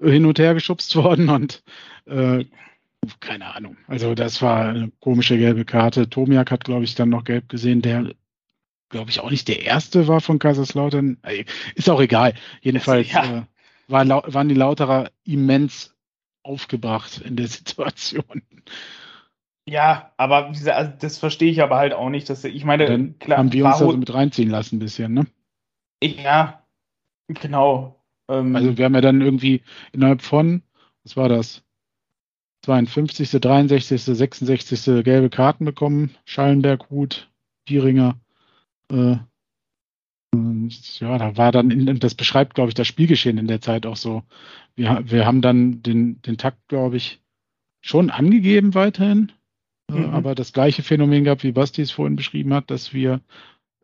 äh, 0.00 0.10
hin 0.10 0.24
und 0.24 0.38
her 0.38 0.54
geschubst 0.54 0.96
worden 0.96 1.28
und 1.28 1.62
äh, 2.06 2.44
keine 3.20 3.54
Ahnung. 3.54 3.76
Also 3.86 4.14
das 4.14 4.40
war 4.40 4.68
eine 4.68 4.90
komische 5.00 5.36
gelbe 5.36 5.66
Karte. 5.66 6.08
Tomiak 6.08 6.50
hat, 6.50 6.64
glaube 6.64 6.84
ich, 6.84 6.94
dann 6.94 7.10
noch 7.10 7.24
gelb 7.24 7.50
gesehen, 7.50 7.82
der 7.82 8.14
glaube 8.94 9.10
ich, 9.10 9.18
auch 9.18 9.30
nicht 9.30 9.48
der 9.48 9.64
erste 9.64 10.06
war 10.06 10.20
von 10.20 10.38
Kaiserslautern. 10.38 11.18
Ist 11.74 11.90
auch 11.90 12.00
egal. 12.00 12.34
Jedenfalls 12.60 13.10
ja. 13.10 13.38
äh, 13.38 13.42
war, 13.88 14.06
waren 14.08 14.48
die 14.48 14.54
Lauterer 14.54 15.10
immens 15.24 15.96
aufgebracht 16.44 17.20
in 17.20 17.34
der 17.34 17.48
Situation. 17.48 18.42
Ja, 19.68 20.12
aber 20.16 20.46
also 20.46 20.92
das 21.00 21.18
verstehe 21.18 21.50
ich 21.50 21.60
aber 21.60 21.76
halt 21.76 21.92
auch 21.92 22.08
nicht. 22.08 22.30
Dass, 22.30 22.44
ich 22.44 22.64
meine, 22.64 22.86
Dann 22.86 23.18
klar, 23.18 23.38
haben 23.38 23.52
wir 23.52 23.64
uns 23.64 23.80
also 23.80 23.96
mit 23.96 24.14
reinziehen 24.14 24.50
lassen 24.50 24.76
ein 24.76 24.78
bisschen, 24.78 25.12
ne? 25.12 25.26
Ja, 26.00 26.62
genau. 27.26 28.00
Ähm, 28.28 28.54
also 28.54 28.78
wir 28.78 28.84
haben 28.84 28.94
ja 28.94 29.00
dann 29.00 29.22
irgendwie 29.22 29.62
innerhalb 29.92 30.22
von, 30.22 30.62
was 31.02 31.16
war 31.16 31.28
das? 31.28 31.64
52., 32.62 33.28
63., 33.40 34.04
66. 34.04 35.02
gelbe 35.02 35.30
Karten 35.30 35.64
bekommen. 35.64 36.14
Schallenberg, 36.26 36.90
Hut, 36.90 37.28
Bieringer. 37.64 38.20
Äh, 38.90 39.16
ja, 40.98 41.18
da 41.18 41.36
war 41.36 41.52
dann, 41.52 41.98
das 42.00 42.14
beschreibt, 42.14 42.54
glaube 42.54 42.68
ich, 42.68 42.74
das 42.74 42.86
Spielgeschehen 42.86 43.38
in 43.38 43.46
der 43.46 43.60
Zeit 43.60 43.86
auch 43.86 43.96
so. 43.96 44.22
Wir, 44.74 45.02
wir 45.04 45.26
haben 45.26 45.42
dann 45.42 45.82
den, 45.82 46.20
den 46.22 46.38
Takt, 46.38 46.68
glaube 46.68 46.96
ich, 46.96 47.22
schon 47.80 48.10
angegeben 48.10 48.74
weiterhin, 48.74 49.32
äh, 49.90 49.94
mhm. 49.94 50.14
aber 50.14 50.34
das 50.34 50.52
gleiche 50.52 50.82
Phänomen 50.82 51.24
gehabt, 51.24 51.44
wie 51.44 51.52
Basti 51.52 51.82
es 51.82 51.90
vorhin 51.90 52.16
beschrieben 52.16 52.54
hat, 52.54 52.70
dass 52.70 52.92
wir 52.94 53.20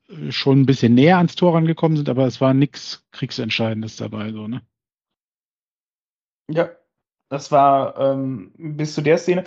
äh, 0.09 0.33
schon 0.33 0.63
ein 0.63 0.67
bisschen 0.67 0.95
näher 0.95 1.19
ans 1.19 1.37
Tor 1.37 1.55
rangekommen 1.55 1.97
sind, 1.97 2.09
aber 2.09 2.27
es 2.27 2.41
war 2.41 2.55
nichts 2.55 3.07
Kriegsentscheidendes 3.13 3.97
dabei, 3.97 4.33
so, 4.33 4.49
ne? 4.49 4.63
Ja, 6.51 6.71
das 7.29 7.53
war 7.53 7.97
ähm, 7.99 8.53
bis 8.57 8.95
zu 8.95 9.03
der 9.03 9.19
Szene 9.19 9.45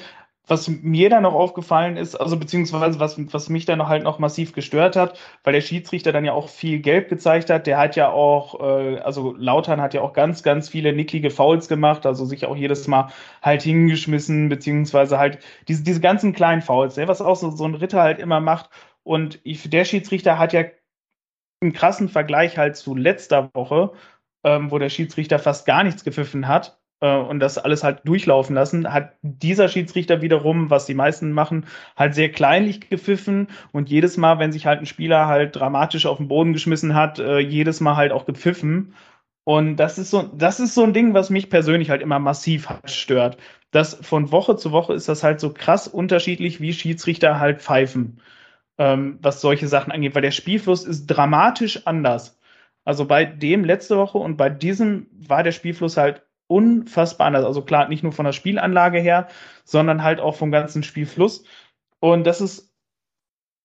was 0.48 0.68
mir 0.68 1.10
dann 1.10 1.24
noch 1.24 1.34
aufgefallen 1.34 1.96
ist, 1.96 2.16
also 2.16 2.38
beziehungsweise 2.38 3.00
was, 3.00 3.18
was 3.34 3.48
mich 3.50 3.66
dann 3.66 3.78
noch 3.78 3.88
halt 3.88 4.04
noch 4.04 4.20
massiv 4.20 4.52
gestört 4.54 4.98
hat, 4.98 5.18
weil 5.44 5.54
der 5.54 5.62
Schiedsrichter 5.62 6.12
dann 6.12 6.26
ja 6.26 6.34
auch 6.34 6.50
viel 6.50 6.80
Gelb 6.80 7.08
gezeigt 7.10 7.50
hat, 7.50 7.66
der 7.66 7.78
hat 7.78 7.96
ja 7.96 8.10
auch, 8.10 8.60
äh, 8.60 9.00
also 9.00 9.34
Lautern 9.38 9.82
hat 9.82 9.94
ja 9.94 10.02
auch 10.02 10.12
ganz, 10.14 10.44
ganz 10.44 10.68
viele 10.68 10.92
nicklige 10.94 11.30
Fouls 11.30 11.70
gemacht, 11.70 12.06
also 12.06 12.26
sich 12.26 12.46
auch 12.46 12.58
jedes 12.58 12.88
Mal 12.88 13.10
halt 13.42 13.62
hingeschmissen, 13.62 14.50
beziehungsweise 14.50 15.18
halt 15.18 15.40
diese, 15.70 15.84
diese 15.84 16.02
ganzen 16.02 16.34
kleinen 16.34 16.62
Fouls, 16.62 16.98
ne, 16.98 17.08
was 17.08 17.22
auch 17.22 17.36
so, 17.38 17.52
so 17.52 17.66
ein 17.66 17.76
Ritter 17.76 18.02
halt 18.02 18.20
immer 18.20 18.42
macht. 18.42 18.70
Und 19.04 19.40
ich, 19.44 19.70
der 19.70 19.86
Schiedsrichter 19.86 20.40
hat 20.40 20.54
ja 20.54 20.66
einen 21.62 21.74
krassen 21.74 22.10
Vergleich 22.10 22.58
halt 22.58 22.76
zu 22.76 22.96
letzter 22.96 23.50
Woche, 23.54 23.94
ähm, 24.44 24.72
wo 24.72 24.80
der 24.80 24.90
Schiedsrichter 24.90 25.40
fast 25.40 25.66
gar 25.66 25.84
nichts 25.84 26.04
gepfiffen 26.04 26.48
hat 26.50 26.83
äh, 27.02 27.18
und 27.18 27.40
das 27.40 27.58
alles 27.58 27.84
halt 27.84 28.02
durchlaufen 28.06 28.56
lassen, 28.56 28.92
hat 28.94 29.14
dieser 29.22 29.68
Schiedsrichter 29.70 30.22
wiederum, 30.22 30.70
was 30.70 30.86
die 30.86 30.94
meisten 30.94 31.32
machen, 31.32 31.66
halt 31.98 32.16
sehr 32.16 32.32
kleinlich 32.32 32.90
gepfiffen 32.90 33.48
und 33.72 33.90
jedes 33.90 34.18
Mal, 34.18 34.40
wenn 34.40 34.52
sich 34.52 34.66
halt 34.66 34.80
ein 34.80 34.86
Spieler 34.86 35.28
halt 35.28 35.56
dramatisch 35.56 36.06
auf 36.06 36.18
den 36.18 36.28
Boden 36.28 36.54
geschmissen 36.54 36.96
hat, 36.96 37.20
äh, 37.20 37.40
jedes 37.40 37.82
Mal 37.82 37.96
halt 37.96 38.12
auch 38.12 38.26
gepfiffen. 38.26 38.94
Und 39.46 39.76
das 39.78 39.98
ist 39.98 40.10
so, 40.12 40.24
das 40.24 40.60
ist 40.60 40.74
so 40.74 40.84
ein 40.84 40.94
Ding, 40.94 41.14
was 41.14 41.30
mich 41.30 41.50
persönlich 41.50 41.90
halt 41.90 42.02
immer 42.02 42.20
massiv 42.20 42.70
halt 42.70 42.90
stört. 42.90 43.38
Das 43.72 43.96
von 44.02 44.32
Woche 44.32 44.56
zu 44.56 44.72
Woche 44.72 44.94
ist 44.94 45.10
das 45.10 45.24
halt 45.24 45.40
so 45.40 45.52
krass 45.52 45.88
unterschiedlich, 45.88 46.62
wie 46.62 46.74
Schiedsrichter 46.74 47.40
halt 47.40 47.62
pfeifen, 47.62 48.22
ähm, 48.78 49.20
was 49.22 49.42
solche 49.42 49.68
Sachen 49.68 49.92
angeht, 49.92 50.16
weil 50.16 50.22
der 50.22 50.32
Spielfluss 50.32 50.86
ist 50.86 51.08
dramatisch 51.08 51.86
anders. 51.88 52.40
Also 52.86 53.06
bei 53.06 53.26
dem 53.26 53.66
letzte 53.66 53.98
Woche 53.98 54.18
und 54.18 54.38
bei 54.38 54.50
diesem 54.50 55.08
war 55.12 55.44
der 55.44 55.52
Spielfluss 55.52 55.98
halt 55.98 56.24
unfassbar 56.54 57.28
anders. 57.28 57.46
Also 57.46 57.62
klar, 57.64 57.88
nicht 57.90 58.04
nur 58.04 58.12
von 58.12 58.26
der 58.26 58.34
Spielanlage 58.34 59.00
her, 59.00 59.28
sondern 59.66 60.04
halt 60.04 60.20
auch 60.20 60.36
vom 60.36 60.52
ganzen 60.52 60.84
Spielfluss. 60.84 61.46
Und 62.00 62.26
das 62.26 62.42
ist, 62.42 62.74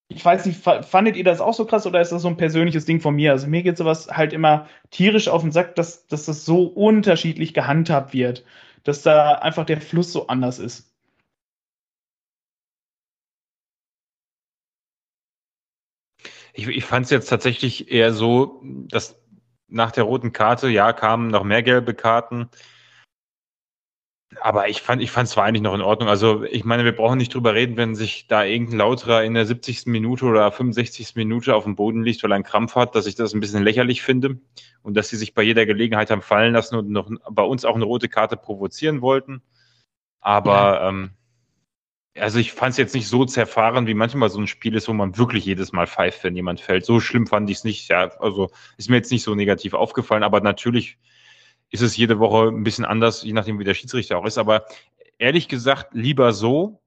ich 0.09 0.25
weiß 0.25 0.47
nicht, 0.47 0.61
fandet 0.63 1.17
ihr 1.17 1.25
das 1.25 1.41
auch 1.41 1.55
so 1.55 1.67
krass 1.67 1.87
oder 1.87 2.01
ist 2.01 2.13
das 2.13 2.23
so 2.23 2.29
ein 2.29 2.37
persönliches 2.39 2.87
Ding 2.87 3.01
von 3.01 3.15
mir? 3.15 3.33
Also 3.33 3.47
mir 3.47 3.63
geht 3.63 3.77
sowas 3.77 4.09
halt 4.11 4.33
immer 4.33 4.69
tierisch 4.91 5.29
auf 5.29 5.43
den 5.43 5.53
Sack, 5.53 5.75
dass, 5.75 6.07
dass 6.07 6.25
das 6.27 6.45
so 6.45 6.65
unterschiedlich 6.65 7.55
gehandhabt 7.55 8.15
wird, 8.15 8.45
dass 8.85 9.03
da 9.03 9.33
einfach 9.35 9.67
der 9.67 9.81
Fluss 9.81 10.13
so 10.13 10.29
anders 10.29 10.59
ist. 10.59 10.95
Ich, 16.55 16.67
ich 16.69 16.85
fand 16.85 17.05
es 17.05 17.11
jetzt 17.11 17.29
tatsächlich 17.29 17.91
eher 17.91 18.13
so, 18.13 18.61
dass 18.65 19.17
nach 19.69 19.93
der 19.93 20.05
roten 20.05 20.33
Karte, 20.33 20.69
ja, 20.69 20.93
kamen 20.93 21.29
noch 21.29 21.45
mehr 21.45 21.63
gelbe 21.63 21.95
Karten. 21.95 22.49
Aber 24.41 24.69
ich 24.69 24.83
fand, 24.83 25.01
ich 25.01 25.11
fand 25.11 25.29
es 25.29 25.37
war 25.37 25.45
eigentlich 25.45 25.63
noch 25.63 25.75
in 25.75 25.81
Ordnung. 25.81 26.09
Also, 26.09 26.45
ich 26.45 26.65
meine, 26.65 26.85
wir 26.85 26.95
brauchen 26.95 27.17
nicht 27.17 27.35
drüber 27.35 27.55
reden, 27.55 27.79
wenn 27.79 27.95
sich 27.95 28.27
da 28.27 28.45
irgendein 28.45 28.79
Lauterer 28.79 29.25
in 29.25 29.33
der 29.33 29.47
70. 29.47 29.87
Minute 29.87 30.27
oder 30.27 30.53
65. 30.53 31.17
Minute 31.17 31.55
auf 31.55 31.65
dem 31.65 31.77
Boden 31.77 32.03
liegt, 32.03 32.23
weil 32.23 32.33
er 32.33 32.35
einen 32.35 32.45
Krampf 32.45 32.75
hat, 32.75 32.95
dass 32.95 33.07
ich 33.07 33.15
das 33.15 33.33
ein 33.33 33.41
bisschen 33.41 33.63
lächerlich 33.63 34.03
finde 34.03 34.39
und 34.83 34.97
dass 34.97 35.09
sie 35.09 35.17
sich 35.17 35.35
bei 35.35 35.43
jeder 35.43 35.65
Gelegenheit 35.65 36.11
haben 36.11 36.21
fallen 36.21 36.53
lassen 36.53 36.77
und 36.77 36.91
noch 36.91 37.11
bei 37.31 37.43
uns 37.43 37.65
auch 37.65 37.75
eine 37.75 37.85
rote 37.85 38.09
Karte 38.09 38.37
provozieren 38.37 39.01
wollten. 39.01 39.43
Aber, 40.21 40.53
ja. 40.53 40.89
ähm, 40.91 41.11
also 42.15 42.39
ich 42.39 42.53
fand 42.53 42.73
es 42.73 42.77
jetzt 42.77 42.95
nicht 42.95 43.09
so 43.09 43.25
zerfahren, 43.25 43.87
wie 43.87 43.95
manchmal 43.95 44.29
so 44.29 44.41
ein 44.41 44.47
Spiel 44.47 44.75
ist, 44.75 44.89
wo 44.89 44.93
man 44.93 45.17
wirklich 45.17 45.47
jedes 45.47 45.73
Mal 45.73 45.87
pfeift, 45.87 46.23
wenn 46.25 46.37
jemand 46.37 46.61
fällt. 46.61 46.85
So 46.85 47.01
schlimm 47.01 47.27
fand 47.27 47.49
ich 47.49 47.59
es 47.59 47.65
nicht. 47.65 47.89
Ja, 47.89 48.11
also 48.19 48.51
ist 48.77 48.91
mir 48.91 48.97
jetzt 48.97 49.13
nicht 49.13 49.23
so 49.23 49.35
negativ 49.35 49.73
aufgefallen, 49.73 50.23
aber 50.23 50.41
natürlich 50.41 50.99
ist 51.71 51.83
es 51.83 51.97
jede 51.97 52.19
Woche 52.19 52.49
ein 52.49 52.65
bisschen 52.65 52.85
anders, 52.85 53.23
je 53.23 53.33
nachdem, 53.33 53.59
wie 53.59 53.65
der 53.65 53.75
Schiedsrichter 53.75 54.19
auch 54.19 54.25
ist. 54.25 54.39
Aber 54.39 54.65
ehrlich 55.19 55.49
gesagt, 55.49 55.95
lieber 55.95 56.33
so. 56.33 56.83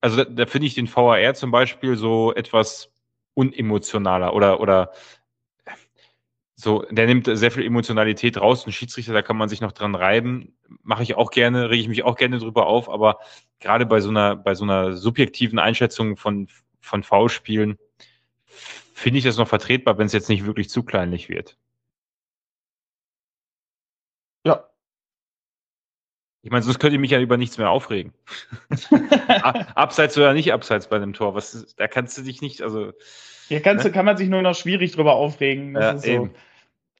Also 0.00 0.16
da, 0.18 0.24
da 0.24 0.46
finde 0.46 0.66
ich 0.66 0.74
den 0.74 0.92
VAR 0.92 1.34
zum 1.34 1.50
Beispiel 1.50 1.96
so 1.96 2.34
etwas 2.34 2.90
unemotionaler 3.34 4.34
oder, 4.34 4.60
oder 4.60 4.92
so, 6.54 6.84
der 6.90 7.06
nimmt 7.06 7.26
sehr 7.26 7.50
viel 7.50 7.64
Emotionalität 7.64 8.38
raus. 8.38 8.66
Ein 8.66 8.72
Schiedsrichter, 8.72 9.14
da 9.14 9.22
kann 9.22 9.38
man 9.38 9.48
sich 9.48 9.62
noch 9.62 9.72
dran 9.72 9.94
reiben. 9.94 10.54
Mache 10.82 11.02
ich 11.02 11.14
auch 11.14 11.30
gerne, 11.30 11.70
rege 11.70 11.80
ich 11.80 11.88
mich 11.88 12.02
auch 12.02 12.16
gerne 12.16 12.38
drüber 12.38 12.66
auf, 12.66 12.90
aber 12.90 13.18
gerade 13.60 13.86
bei 13.86 14.00
so 14.00 14.10
einer, 14.10 14.36
bei 14.36 14.54
so 14.54 14.64
einer 14.64 14.94
subjektiven 14.94 15.58
Einschätzung 15.58 16.16
von, 16.16 16.48
von 16.80 17.02
Foulspielen 17.02 17.78
finde 18.92 19.18
ich 19.18 19.24
das 19.24 19.38
noch 19.38 19.48
vertretbar, 19.48 19.96
wenn 19.96 20.06
es 20.06 20.12
jetzt 20.12 20.28
nicht 20.28 20.44
wirklich 20.44 20.68
zu 20.68 20.82
kleinlich 20.82 21.30
wird. 21.30 21.56
Ja. 24.44 24.64
Ich 26.42 26.50
meine, 26.50 26.62
sonst 26.62 26.78
könnt 26.78 26.94
ihr 26.94 26.98
mich 26.98 27.10
ja 27.10 27.20
über 27.20 27.36
nichts 27.36 27.58
mehr 27.58 27.70
aufregen. 27.70 28.14
abseits 29.74 30.16
oder 30.16 30.32
nicht 30.32 30.52
abseits 30.52 30.88
bei 30.88 30.96
einem 30.96 31.12
Tor. 31.12 31.34
Was 31.34 31.54
ist, 31.54 31.78
da 31.78 31.86
kannst 31.86 32.16
du 32.16 32.22
dich 32.22 32.40
nicht, 32.40 32.62
also. 32.62 32.92
Ja, 33.48 33.60
kannst, 33.60 33.84
ne? 33.84 33.92
kann 33.92 34.06
man 34.06 34.16
sich 34.16 34.28
nur 34.28 34.42
noch 34.42 34.54
schwierig 34.54 34.92
drüber 34.92 35.14
aufregen. 35.14 35.74
Das 35.74 36.04
ja, 36.06 36.14
eben. 36.14 36.26
So. 36.28 36.34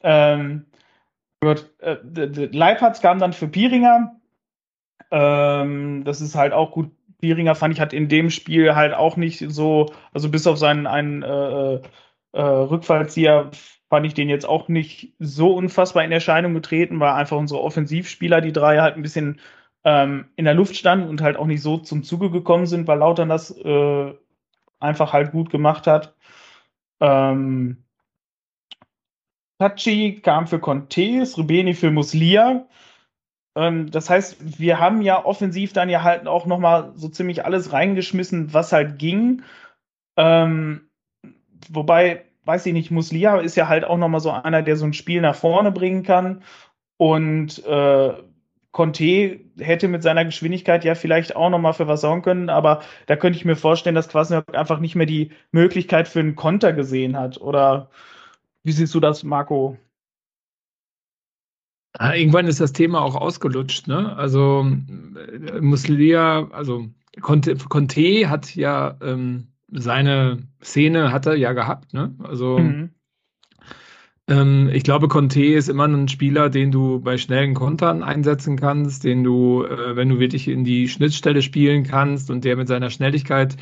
Ähm, 0.02 0.66
gut, 1.40 1.70
äh, 1.78 1.96
Leipertz 2.52 3.00
kam 3.00 3.18
dann 3.18 3.32
für 3.32 3.48
Pieringer. 3.48 4.20
Ähm, 5.10 6.04
das 6.04 6.20
ist 6.20 6.34
halt 6.34 6.52
auch 6.52 6.72
gut. 6.72 6.90
Pieringer 7.20 7.54
fand 7.54 7.74
ich 7.74 7.80
hat 7.80 7.92
in 7.92 8.08
dem 8.08 8.30
Spiel 8.30 8.74
halt 8.74 8.94
auch 8.94 9.16
nicht 9.16 9.44
so, 9.48 9.92
also 10.12 10.30
bis 10.30 10.46
auf 10.46 10.58
seinen 10.58 10.86
einen 10.86 11.22
äh, 11.22 11.74
äh, 11.74 11.82
äh, 12.32 12.40
Rückfallzieher 12.40 13.50
fand 13.90 14.06
ich 14.06 14.14
den 14.14 14.28
jetzt 14.28 14.48
auch 14.48 14.68
nicht 14.68 15.12
so 15.18 15.52
unfassbar 15.54 16.04
in 16.04 16.12
Erscheinung 16.12 16.54
getreten, 16.54 17.00
weil 17.00 17.12
einfach 17.12 17.36
unsere 17.36 17.60
Offensivspieler, 17.60 18.40
die 18.40 18.52
drei, 18.52 18.78
halt 18.78 18.96
ein 18.96 19.02
bisschen 19.02 19.40
ähm, 19.84 20.26
in 20.36 20.44
der 20.44 20.54
Luft 20.54 20.76
standen 20.76 21.08
und 21.08 21.20
halt 21.20 21.36
auch 21.36 21.46
nicht 21.46 21.62
so 21.62 21.78
zum 21.78 22.04
Zuge 22.04 22.30
gekommen 22.30 22.66
sind, 22.66 22.86
weil 22.86 22.98
Lautern 22.98 23.28
das 23.28 23.50
äh, 23.58 24.14
einfach 24.78 25.12
halt 25.12 25.32
gut 25.32 25.50
gemacht 25.50 25.86
hat. 25.86 26.14
Ähm, 27.00 27.84
Tachi 29.58 30.20
kam 30.22 30.46
für 30.46 30.60
Contes, 30.60 31.36
Rubeni 31.36 31.74
für 31.74 31.90
Muslia. 31.90 32.66
Ähm, 33.56 33.90
das 33.90 34.08
heißt, 34.08 34.58
wir 34.60 34.78
haben 34.78 35.02
ja 35.02 35.24
offensiv 35.24 35.72
dann 35.72 35.90
ja 35.90 36.02
halt 36.02 36.26
auch 36.28 36.46
nochmal 36.46 36.92
so 36.94 37.08
ziemlich 37.08 37.44
alles 37.44 37.72
reingeschmissen, 37.72 38.54
was 38.54 38.72
halt 38.72 38.98
ging. 38.98 39.42
Ähm, 40.16 40.88
wobei, 41.68 42.29
weiß 42.44 42.66
ich 42.66 42.72
nicht, 42.72 42.90
Muslia 42.90 43.38
ist 43.38 43.56
ja 43.56 43.68
halt 43.68 43.84
auch 43.84 43.98
nochmal 43.98 44.20
so 44.20 44.30
einer, 44.30 44.62
der 44.62 44.76
so 44.76 44.84
ein 44.84 44.92
Spiel 44.92 45.20
nach 45.20 45.34
vorne 45.34 45.72
bringen 45.72 46.02
kann. 46.02 46.42
Und 46.96 47.64
äh, 47.66 48.12
Conte 48.72 49.40
hätte 49.58 49.88
mit 49.88 50.02
seiner 50.02 50.24
Geschwindigkeit 50.24 50.84
ja 50.84 50.94
vielleicht 50.94 51.34
auch 51.34 51.50
nochmal 51.50 51.74
für 51.74 51.88
was 51.88 52.02
sorgen 52.02 52.22
können, 52.22 52.50
aber 52.50 52.82
da 53.06 53.16
könnte 53.16 53.36
ich 53.36 53.44
mir 53.44 53.56
vorstellen, 53.56 53.96
dass 53.96 54.08
Kwasniok 54.08 54.54
einfach 54.54 54.78
nicht 54.78 54.94
mehr 54.94 55.06
die 55.06 55.32
Möglichkeit 55.50 56.06
für 56.06 56.20
einen 56.20 56.36
Konter 56.36 56.72
gesehen 56.72 57.18
hat. 57.18 57.40
Oder 57.40 57.90
wie 58.62 58.72
siehst 58.72 58.94
du 58.94 59.00
das, 59.00 59.24
Marco? 59.24 59.76
Ja, 61.98 62.14
irgendwann 62.14 62.46
ist 62.46 62.60
das 62.60 62.72
Thema 62.72 63.02
auch 63.02 63.16
ausgelutscht. 63.16 63.88
Ne? 63.88 64.14
Also 64.16 64.64
äh, 65.16 65.60
Muslia, 65.60 66.48
also 66.52 66.86
Conte, 67.20 67.56
Conte 67.56 68.30
hat 68.30 68.54
ja 68.54 68.96
ähm, 69.02 69.48
seine 69.72 70.38
Szene 70.62 71.12
hat 71.12 71.26
er 71.26 71.34
ja 71.34 71.52
gehabt. 71.52 71.94
Ne? 71.94 72.14
Also 72.22 72.58
mhm. 72.58 72.90
ähm, 74.28 74.70
ich 74.72 74.82
glaube, 74.82 75.08
Conte 75.08 75.44
ist 75.44 75.68
immer 75.68 75.86
ein 75.86 76.08
Spieler, 76.08 76.50
den 76.50 76.70
du 76.72 77.00
bei 77.00 77.18
schnellen 77.18 77.54
Kontern 77.54 78.02
einsetzen 78.02 78.56
kannst, 78.56 79.04
den 79.04 79.24
du, 79.24 79.64
äh, 79.64 79.96
wenn 79.96 80.08
du 80.08 80.18
wirklich 80.18 80.48
in 80.48 80.64
die 80.64 80.88
Schnittstelle 80.88 81.42
spielen 81.42 81.84
kannst 81.84 82.30
und 82.30 82.44
der 82.44 82.56
mit 82.56 82.68
seiner 82.68 82.90
Schnelligkeit 82.90 83.56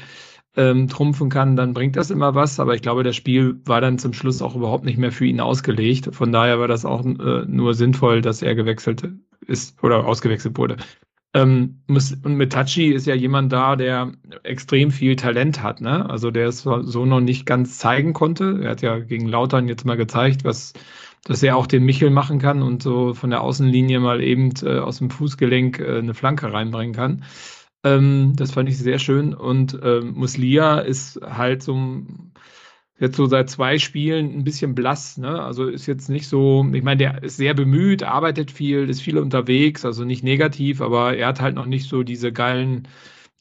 ähm, 0.57 0.89
trumpfen 0.89 1.29
kann, 1.31 1.57
dann 1.57 1.75
bringt 1.75 1.97
das 1.97 2.11
immer 2.11 2.35
was. 2.35 2.59
Aber 2.59 2.75
ich 2.75 2.83
glaube, 2.83 3.05
das 3.05 3.17
Spiel 3.17 3.61
war 3.65 3.81
dann 3.81 3.99
zum 3.99 4.13
Schluss 4.13 4.43
auch 4.43 4.57
überhaupt 4.57 4.85
nicht 4.85 4.99
mehr 4.99 5.13
für 5.13 5.27
ihn 5.27 5.41
ausgelegt. 5.41 6.15
Von 6.15 6.33
daher 6.33 6.59
war 6.59 6.69
das 6.69 6.85
auch 6.85 7.05
äh, 7.05 7.45
nur 7.47 7.75
sinnvoll, 7.75 8.23
dass 8.23 8.43
er 8.43 8.55
gewechselt 8.55 9.09
ist 9.47 9.83
oder 9.83 10.05
ausgewechselt 10.07 10.59
wurde. 10.59 10.77
Ähm, 11.35 11.83
und 11.89 12.35
mit 12.37 12.53
Tachi 12.53 12.93
ist 12.93 13.07
ja 13.07 13.15
jemand 13.15 13.53
da, 13.53 13.77
der 13.77 14.13
extrem 14.45 14.91
viel 14.91 15.17
Talent 15.17 15.63
hat. 15.63 15.81
Ne? 15.81 16.09
Also 16.09 16.31
der 16.31 16.49
es 16.49 16.63
so 16.63 17.05
noch 17.05 17.21
nicht 17.21 17.47
ganz 17.47 17.79
zeigen 17.79 18.13
konnte. 18.13 18.61
Er 18.63 18.71
hat 18.71 18.83
ja 18.83 18.99
gegen 18.99 19.29
Lautern 19.29 19.69
jetzt 19.69 19.85
mal 19.85 19.97
gezeigt, 19.97 20.45
was 20.45 20.73
dass 21.25 21.43
er 21.43 21.57
auch 21.57 21.67
den 21.67 21.85
Michel 21.85 22.11
machen 22.11 22.39
kann 22.39 22.63
und 22.63 22.83
so 22.83 23.13
von 23.15 23.31
der 23.31 23.43
Außenlinie 23.43 24.01
mal 24.01 24.23
eben 24.23 24.53
äh, 24.63 24.79
aus 24.79 24.99
dem 24.99 25.11
Fußgelenk 25.11 25.79
äh, 25.79 25.99
eine 25.99 26.15
Flanke 26.15 26.53
reinbringen 26.53 26.95
kann. 26.95 27.25
Ähm, 27.85 28.33
das 28.37 28.53
fand 28.53 28.69
ich 28.69 28.79
sehr 28.79 28.99
schön. 28.99 29.35
Und 29.35 29.79
ähm, 29.83 30.15
Muslia 30.15 30.79
ist 30.79 31.21
halt 31.23 31.63
so 31.63 31.75
jetzt 33.01 33.17
so 33.17 33.27
seit 33.27 33.49
zwei 33.51 33.79
Spielen 33.79 34.39
ein 34.39 34.45
bisschen 34.45 34.75
blass. 34.75 35.19
Ne? 35.19 35.43
Also 35.43 35.67
ist 35.67 35.87
jetzt 35.87 36.09
nicht 36.09 36.29
so, 36.29 36.67
ich 36.73 36.83
meine, 36.83 36.99
der 36.99 37.23
ist 37.23 37.37
sehr 37.37 37.55
bemüht, 37.55 38.03
arbeitet 38.03 38.51
viel, 38.51 38.89
ist 38.89 39.03
viel 39.03 39.19
unterwegs, 39.19 39.85
also 39.85 40.05
nicht 40.05 40.25
negativ, 40.25 40.81
aber 40.81 41.17
er 41.17 41.29
hat 41.29 41.41
halt 41.41 41.55
noch 41.55 41.67
nicht 41.67 41.89
so 41.89 42.03
diese 42.03 42.33
geilen 42.33 42.89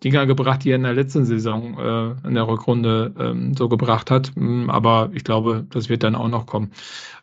Dinger 0.03 0.27
gebracht, 0.27 0.63
die 0.63 0.69
er 0.69 0.75
in 0.75 0.83
der 0.83 0.93
letzten 0.93 1.25
Saison 1.25 1.77
äh, 1.79 2.27
in 2.27 2.35
der 2.35 2.47
Rückrunde 2.47 3.13
ähm, 3.19 3.55
so 3.55 3.67
gebracht 3.67 4.11
hat. 4.11 4.31
Mm, 4.35 4.69
aber 4.69 5.09
ich 5.13 5.23
glaube, 5.23 5.65
das 5.71 5.89
wird 5.89 6.03
dann 6.03 6.15
auch 6.15 6.27
noch 6.27 6.45
kommen. 6.45 6.71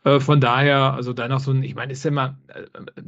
Äh, 0.02 0.18
von 0.18 0.40
daher, 0.40 0.94
also 0.94 1.12
da 1.12 1.28
noch 1.28 1.38
so 1.40 1.52
ein, 1.52 1.62
ich 1.62 1.76
meine, 1.76 1.92
ist 1.92 2.04
ja 2.04 2.10
immer, 2.10 2.36
äh, 2.48 2.62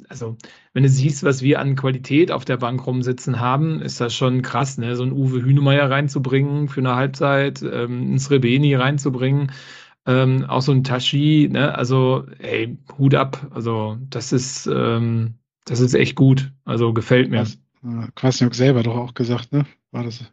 also 0.09 0.37
wenn 0.73 0.85
du 0.85 0.89
siehst, 0.89 1.25
was 1.25 1.43
wir 1.43 1.61
an 1.61 1.75
Qualität 1.75 2.31
auf 2.31 2.45
der 2.45 2.59
Bank 2.59 2.87
rumsitzen 2.87 3.41
haben, 3.41 3.83
ist 3.83 4.01
das 4.01 4.15
schon 4.15 4.43
krass, 4.43 4.79
ne? 4.79 4.95
So 4.95 5.03
ein 5.03 5.13
Uwe 5.13 5.43
Hünemeyer 5.43 5.91
reinzubringen 5.91 6.69
für 6.69 6.81
eine 6.81 6.95
Halbzeit, 6.95 7.63
ähm, 7.63 8.15
ein 8.15 8.19
Srebeni 8.19 8.75
reinzubringen. 8.77 9.51
Ähm, 10.07 10.45
auch 10.45 10.63
so 10.63 10.71
ein 10.73 10.85
Tashi, 10.85 11.49
ne? 11.51 11.75
Also, 11.75 12.27
ey, 12.39 12.79
Hut 12.99 13.15
ab. 13.17 13.51
Also, 13.53 13.99
das 14.09 14.33
ist, 14.33 14.69
ähm, 14.69 15.35
das 15.65 15.81
ist 15.81 15.95
echt 15.95 16.15
gut. 16.15 16.53
Also 16.65 16.93
gefällt 16.93 17.31
mir. 17.31 17.41
Was? 17.41 17.59
Äh, 17.85 18.09
Kwasniok 18.15 18.55
selber 18.55 18.83
doch 18.83 18.97
auch 18.97 19.15
gesagt, 19.15 19.53
ne? 19.53 19.67
War 19.91 20.05
das 20.05 20.25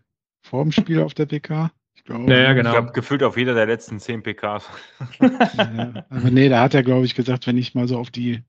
vor 0.41 0.63
dem 0.63 0.71
Spiel 0.71 1.01
auf 1.01 1.13
der 1.13 1.25
PK? 1.25 1.71
Ich 1.95 2.03
glaube, 2.03 2.31
ja, 2.31 2.39
ja, 2.39 2.53
genau. 2.53 2.71
Ich 2.71 2.75
glaube, 2.75 2.91
gefühlt 2.91 3.23
auf 3.23 3.37
jeder 3.37 3.53
der 3.53 3.65
letzten 3.65 3.99
zehn 3.99 4.23
PKs. 4.23 4.69
ja, 5.21 6.05
aber 6.09 6.31
nee, 6.31 6.49
da 6.49 6.61
hat 6.61 6.73
er, 6.73 6.83
glaube 6.83 7.05
ich, 7.05 7.15
gesagt, 7.15 7.47
wenn 7.47 7.57
ich 7.57 7.75
mal 7.75 7.87
so 7.87 7.97
auf 7.97 8.11
die, 8.11 8.43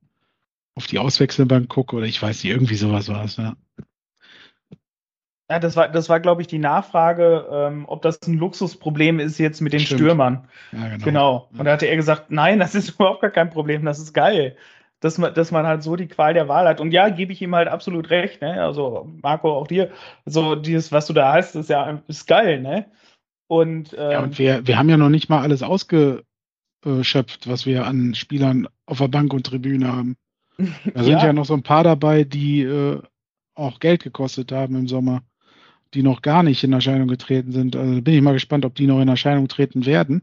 auf 0.74 0.86
die 0.86 0.98
Auswechselbank 0.98 1.68
gucke, 1.68 1.96
oder 1.96 2.06
ich 2.06 2.20
weiß 2.20 2.42
nicht, 2.42 2.52
irgendwie 2.52 2.76
sowas 2.76 3.08
war 3.08 3.24
es, 3.24 3.36
ja. 3.36 3.54
Ja, 5.50 5.58
das 5.58 5.76
war, 5.76 5.88
das 5.88 6.08
war, 6.08 6.20
glaube 6.20 6.40
ich, 6.40 6.48
die 6.48 6.58
Nachfrage, 6.58 7.46
ähm, 7.50 7.84
ob 7.86 8.00
das 8.00 8.22
ein 8.26 8.38
Luxusproblem 8.38 9.20
ist 9.20 9.38
jetzt 9.38 9.60
mit 9.60 9.74
den 9.74 9.80
Stimmt. 9.80 10.00
Stürmern. 10.00 10.48
Ja, 10.72 10.88
genau. 10.88 11.04
genau. 11.04 11.48
Und 11.58 11.66
da 11.66 11.72
hatte 11.72 11.86
er 11.86 11.96
gesagt, 11.96 12.30
nein, 12.30 12.58
das 12.58 12.74
ist 12.74 12.90
überhaupt 12.94 13.20
gar 13.20 13.30
kein 13.30 13.50
Problem, 13.50 13.84
das 13.84 13.98
ist 13.98 14.14
geil 14.14 14.56
dass 15.04 15.18
man, 15.18 15.34
dass 15.34 15.50
man 15.50 15.66
halt 15.66 15.82
so 15.82 15.96
die 15.96 16.08
Qual 16.08 16.32
der 16.32 16.48
Wahl 16.48 16.66
hat. 16.66 16.80
Und 16.80 16.90
ja, 16.90 17.10
gebe 17.10 17.30
ich 17.30 17.42
ihm 17.42 17.54
halt 17.54 17.68
absolut 17.68 18.08
recht, 18.08 18.40
ne? 18.40 18.62
Also, 18.62 19.12
Marco, 19.22 19.52
auch 19.52 19.66
dir, 19.66 19.90
so 20.24 20.54
dieses, 20.54 20.92
was 20.92 21.06
du 21.06 21.12
da 21.12 21.34
hast, 21.34 21.54
ist 21.56 21.68
ja 21.68 22.02
ist 22.08 22.26
geil, 22.26 22.62
ne? 22.62 22.86
Und, 23.46 23.94
ähm, 23.98 24.10
ja, 24.10 24.22
und 24.22 24.38
wir, 24.38 24.66
wir 24.66 24.78
haben 24.78 24.88
ja 24.88 24.96
noch 24.96 25.10
nicht 25.10 25.28
mal 25.28 25.42
alles 25.42 25.62
ausgeschöpft, 25.62 27.46
was 27.46 27.66
wir 27.66 27.86
an 27.86 28.14
Spielern 28.14 28.66
auf 28.86 28.96
der 28.96 29.08
Bank 29.08 29.34
und 29.34 29.44
Tribüne 29.44 29.92
haben. 29.92 30.16
Da 30.94 31.02
sind 31.02 31.18
ja, 31.18 31.26
ja 31.26 31.32
noch 31.34 31.44
so 31.44 31.52
ein 31.52 31.62
paar 31.62 31.84
dabei, 31.84 32.24
die 32.24 32.62
äh, 32.62 33.02
auch 33.54 33.80
Geld 33.80 34.02
gekostet 34.02 34.52
haben 34.52 34.74
im 34.74 34.88
Sommer 34.88 35.20
die 35.94 36.02
noch 36.02 36.22
gar 36.22 36.42
nicht 36.42 36.64
in 36.64 36.72
Erscheinung 36.72 37.08
getreten 37.08 37.52
sind. 37.52 37.76
Also 37.76 38.02
bin 38.02 38.14
ich 38.14 38.20
mal 38.20 38.32
gespannt, 38.32 38.64
ob 38.64 38.74
die 38.74 38.86
noch 38.86 39.00
in 39.00 39.08
Erscheinung 39.08 39.46
treten 39.48 39.86
werden. 39.86 40.22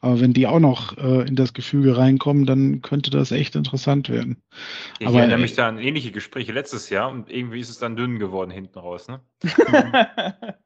Aber 0.00 0.20
wenn 0.20 0.32
die 0.32 0.46
auch 0.46 0.58
noch 0.58 0.98
äh, 0.98 1.26
in 1.28 1.36
das 1.36 1.52
Gefüge 1.52 1.96
reinkommen, 1.96 2.44
dann 2.44 2.82
könnte 2.82 3.10
das 3.10 3.30
echt 3.30 3.54
interessant 3.54 4.08
werden. 4.08 4.42
Ich 4.98 5.06
Aber, 5.06 5.20
erinnere 5.20 5.38
mich 5.38 5.54
da 5.54 5.68
an 5.68 5.78
ähnliche 5.78 6.10
Gespräche 6.10 6.52
letztes 6.52 6.90
Jahr 6.90 7.10
und 7.10 7.30
irgendwie 7.30 7.60
ist 7.60 7.70
es 7.70 7.78
dann 7.78 7.96
dünn 7.96 8.18
geworden 8.18 8.50
hinten 8.50 8.78
raus. 8.78 9.06
Ne? 9.08 9.20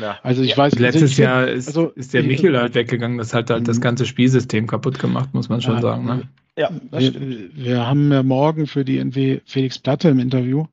ja. 0.00 0.18
Also 0.22 0.42
ich 0.42 0.56
weiß, 0.56 0.78
letztes 0.78 1.12
ich 1.12 1.18
Jahr 1.18 1.48
ist, 1.48 1.66
also, 1.68 1.88
ist 1.88 2.14
der 2.14 2.22
Michel 2.22 2.56
halt 2.56 2.74
weggegangen. 2.76 3.18
Das 3.18 3.34
hat 3.34 3.50
halt 3.50 3.66
das 3.66 3.78
mhm. 3.78 3.82
ganze 3.82 4.06
Spielsystem 4.06 4.68
kaputt 4.68 5.00
gemacht, 5.00 5.34
muss 5.34 5.48
man 5.48 5.60
schon 5.60 5.76
ja, 5.76 5.82
sagen. 5.82 6.04
Ne? 6.04 6.22
Ja, 6.56 6.70
wir, 6.92 7.50
wir, 7.52 7.86
haben 7.86 8.12
ja 8.12 8.22
morgen 8.22 8.68
für 8.68 8.84
die 8.84 8.98
NW 8.98 9.40
Felix 9.44 9.80
Platte 9.80 10.08
im 10.08 10.20
Interview 10.20 10.66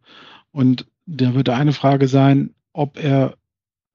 und 0.51 0.85
da 1.07 1.33
wird 1.33 1.49
eine 1.49 1.73
Frage 1.73 2.07
sein, 2.07 2.53
ob 2.73 2.97
er 2.97 3.35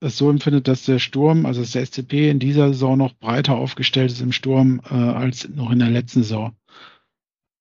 es 0.01 0.18
so 0.18 0.31
empfindet, 0.31 0.68
dass 0.68 0.85
der 0.85 0.99
Sturm, 0.99 1.47
also 1.47 1.61
dass 1.61 1.72
der 1.72 1.85
SCP 1.85 2.31
in 2.31 2.39
dieser 2.39 2.68
Saison 2.68 2.99
noch 2.99 3.14
breiter 3.14 3.57
aufgestellt 3.57 4.11
ist 4.11 4.20
im 4.20 4.33
Sturm 4.33 4.81
äh, 4.91 4.95
als 4.95 5.49
noch 5.49 5.70
in 5.70 5.79
der 5.79 5.91
letzten 5.91 6.22
Saison. 6.22 6.55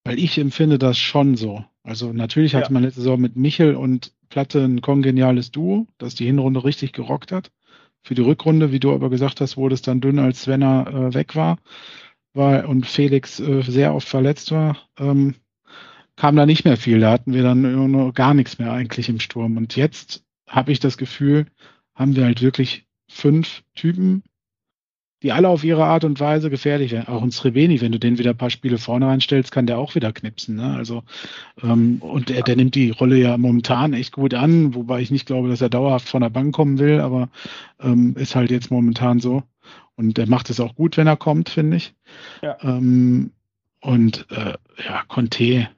Weil 0.04 0.18
ich 0.18 0.38
empfinde 0.38 0.78
das 0.78 0.98
schon 0.98 1.36
so. 1.36 1.64
Also 1.82 2.12
natürlich 2.12 2.54
hatte 2.54 2.68
ja. 2.68 2.72
man 2.72 2.82
letzte 2.82 3.00
Saison 3.00 3.20
mit 3.20 3.36
Michel 3.36 3.74
und 3.74 4.12
Platte 4.28 4.64
ein 4.64 4.80
kongeniales 4.80 5.50
Duo, 5.50 5.86
das 5.98 6.14
die 6.14 6.26
Hinrunde 6.26 6.64
richtig 6.64 6.92
gerockt 6.92 7.32
hat. 7.32 7.50
Für 8.02 8.14
die 8.14 8.22
Rückrunde, 8.22 8.70
wie 8.70 8.80
du 8.80 8.92
aber 8.92 9.10
gesagt 9.10 9.40
hast, 9.40 9.56
wurde 9.56 9.74
es 9.74 9.82
dann 9.82 10.00
dünn, 10.00 10.18
als 10.18 10.42
Svenner 10.42 10.86
äh, 10.86 11.14
weg 11.14 11.34
war, 11.34 11.58
war 12.34 12.68
und 12.68 12.86
Felix 12.86 13.40
äh, 13.40 13.62
sehr 13.62 13.94
oft 13.94 14.06
verletzt 14.06 14.52
war. 14.52 14.76
Ähm, 14.98 15.34
kam 16.16 16.36
da 16.36 16.46
nicht 16.46 16.64
mehr 16.64 16.76
viel. 16.76 17.00
Da 17.00 17.12
hatten 17.12 17.32
wir 17.32 17.42
dann 17.42 17.90
nur 17.90 18.12
gar 18.12 18.34
nichts 18.34 18.58
mehr 18.58 18.72
eigentlich 18.72 19.08
im 19.08 19.20
Sturm. 19.20 19.56
Und 19.56 19.76
jetzt 19.76 20.25
habe 20.46 20.72
ich 20.72 20.80
das 20.80 20.96
Gefühl, 20.96 21.46
haben 21.94 22.16
wir 22.16 22.24
halt 22.24 22.42
wirklich 22.42 22.86
fünf 23.08 23.62
Typen, 23.74 24.22
die 25.22 25.32
alle 25.32 25.48
auf 25.48 25.64
ihre 25.64 25.84
Art 25.84 26.04
und 26.04 26.20
Weise 26.20 26.50
gefährlich 26.50 26.92
werden. 26.92 27.08
Auch 27.08 27.22
ein 27.22 27.30
Srebeni, 27.30 27.80
wenn 27.80 27.92
du 27.92 27.98
den 27.98 28.18
wieder 28.18 28.30
ein 28.30 28.36
paar 28.36 28.50
Spiele 28.50 28.78
vorne 28.78 29.06
reinstellst, 29.06 29.50
kann 29.50 29.66
der 29.66 29.78
auch 29.78 29.94
wieder 29.94 30.12
knipsen. 30.12 30.56
Ne? 30.56 30.76
Also 30.76 31.02
ähm, 31.62 31.98
und 32.00 32.28
der, 32.28 32.42
der 32.42 32.56
nimmt 32.56 32.74
die 32.74 32.90
Rolle 32.90 33.16
ja 33.16 33.36
momentan 33.38 33.94
echt 33.94 34.12
gut 34.12 34.34
an, 34.34 34.74
wobei 34.74 35.00
ich 35.00 35.10
nicht 35.10 35.26
glaube, 35.26 35.48
dass 35.48 35.62
er 35.62 35.70
dauerhaft 35.70 36.08
von 36.08 36.20
der 36.20 36.30
Bank 36.30 36.54
kommen 36.54 36.78
will, 36.78 37.00
aber 37.00 37.30
ähm, 37.80 38.14
ist 38.16 38.36
halt 38.36 38.50
jetzt 38.50 38.70
momentan 38.70 39.20
so. 39.20 39.42
Und 39.96 40.18
der 40.18 40.28
macht 40.28 40.50
es 40.50 40.60
auch 40.60 40.74
gut, 40.74 40.98
wenn 40.98 41.06
er 41.06 41.16
kommt, 41.16 41.48
finde 41.48 41.78
ich. 41.78 41.94
Ja. 42.42 42.58
Ähm, 42.60 43.32
und 43.80 44.26
äh, 44.30 44.54
ja, 44.84 45.02
Conte. 45.08 45.70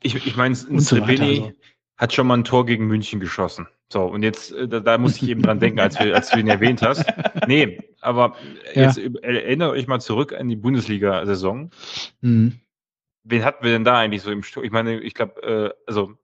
Ich, 0.00 0.14
ich 0.14 0.36
meine, 0.36 0.54
Srebeni 0.54 1.36
so 1.36 1.42
also. 1.44 1.52
Hat 1.98 2.12
schon 2.12 2.26
mal 2.26 2.38
ein 2.38 2.44
Tor 2.44 2.64
gegen 2.64 2.86
München 2.86 3.20
geschossen. 3.20 3.66
So, 3.90 4.04
und 4.04 4.22
jetzt, 4.22 4.52
äh, 4.52 4.68
da, 4.68 4.80
da 4.80 4.98
muss 4.98 5.20
ich 5.20 5.28
eben 5.28 5.42
dran 5.42 5.60
denken, 5.60 5.80
als, 5.80 5.98
wir, 5.98 6.14
als 6.14 6.30
du 6.30 6.38
ihn 6.38 6.48
erwähnt 6.48 6.82
hast. 6.82 7.04
Nee, 7.46 7.80
aber 8.00 8.36
ja. 8.74 8.82
jetzt 8.82 8.98
erinnere 8.98 9.70
euch 9.70 9.86
mal 9.86 10.00
zurück 10.00 10.32
an 10.32 10.48
die 10.48 10.56
Bundesliga-Saison. 10.56 11.70
Mhm. 12.20 12.60
Wen 13.24 13.44
hatten 13.44 13.64
wir 13.64 13.72
denn 13.72 13.84
da 13.84 13.98
eigentlich 13.98 14.22
so 14.22 14.30
im 14.30 14.42
Sturm? 14.42 14.64
Ich 14.64 14.70
meine, 14.70 15.00
ich 15.00 15.14
glaube, 15.14 15.42
äh, 15.42 15.70
also 15.86 16.14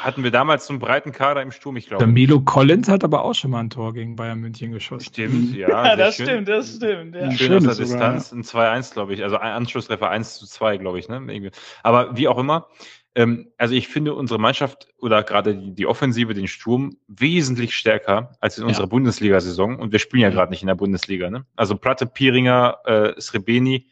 hatten 0.00 0.24
wir 0.24 0.30
damals 0.30 0.66
so 0.66 0.72
einen 0.72 0.80
breiten 0.80 1.12
Kader 1.12 1.42
im 1.42 1.52
Sturm, 1.52 1.76
ich 1.76 1.86
glaube. 1.86 2.04
Der 2.04 2.12
Milo 2.12 2.40
Collins 2.40 2.88
hat 2.88 3.04
aber 3.04 3.22
auch 3.22 3.34
schon 3.34 3.50
mal 3.50 3.60
ein 3.60 3.70
Tor 3.70 3.92
gegen 3.92 4.16
Bayern 4.16 4.40
München 4.40 4.72
geschossen. 4.72 5.04
Stimmt, 5.04 5.54
ja. 5.54 5.68
ja 5.68 5.96
das 5.96 6.16
schön. 6.16 6.26
stimmt, 6.26 6.48
das 6.48 6.76
stimmt. 6.76 7.14
Ja. 7.14 7.30
Schön 7.32 7.56
aus 7.56 7.76
der 7.76 7.86
Distanz, 7.86 8.32
ein 8.32 8.42
2-1, 8.42 8.94
glaube 8.94 9.14
ich. 9.14 9.22
Also 9.22 9.36
ein 9.36 9.52
Anschlusstreffer 9.52 10.08
1 10.08 10.38
zu 10.38 10.46
2, 10.46 10.78
glaube 10.78 10.98
ich. 10.98 11.08
Ne? 11.08 11.50
Aber 11.82 12.16
wie 12.16 12.26
auch 12.26 12.38
immer, 12.38 12.68
ähm, 13.16 13.50
also 13.56 13.74
ich 13.74 13.88
finde 13.88 14.14
unsere 14.14 14.38
Mannschaft 14.38 14.88
oder 14.98 15.22
gerade 15.22 15.56
die, 15.56 15.74
die, 15.74 15.86
Offensive, 15.86 16.34
den 16.34 16.46
Sturm, 16.46 16.98
wesentlich 17.08 17.74
stärker 17.74 18.36
als 18.40 18.58
in 18.58 18.64
unserer 18.64 18.84
ja. 18.84 18.90
Bundesliga-Saison. 18.90 19.78
Und 19.78 19.90
wir 19.90 19.98
spielen 19.98 20.22
ja 20.22 20.28
gerade 20.28 20.50
nicht 20.50 20.60
in 20.60 20.68
der 20.68 20.74
Bundesliga. 20.74 21.30
Ne? 21.30 21.46
Also 21.56 21.76
Platte, 21.76 22.04
Piringer, 22.04 22.76
äh, 22.84 23.18
Srebeni, 23.18 23.88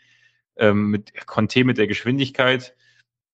ähm, 0.56 0.90
mit 0.90 1.26
Conte 1.26 1.64
mit 1.64 1.78
der 1.78 1.86
Geschwindigkeit, 1.86 2.76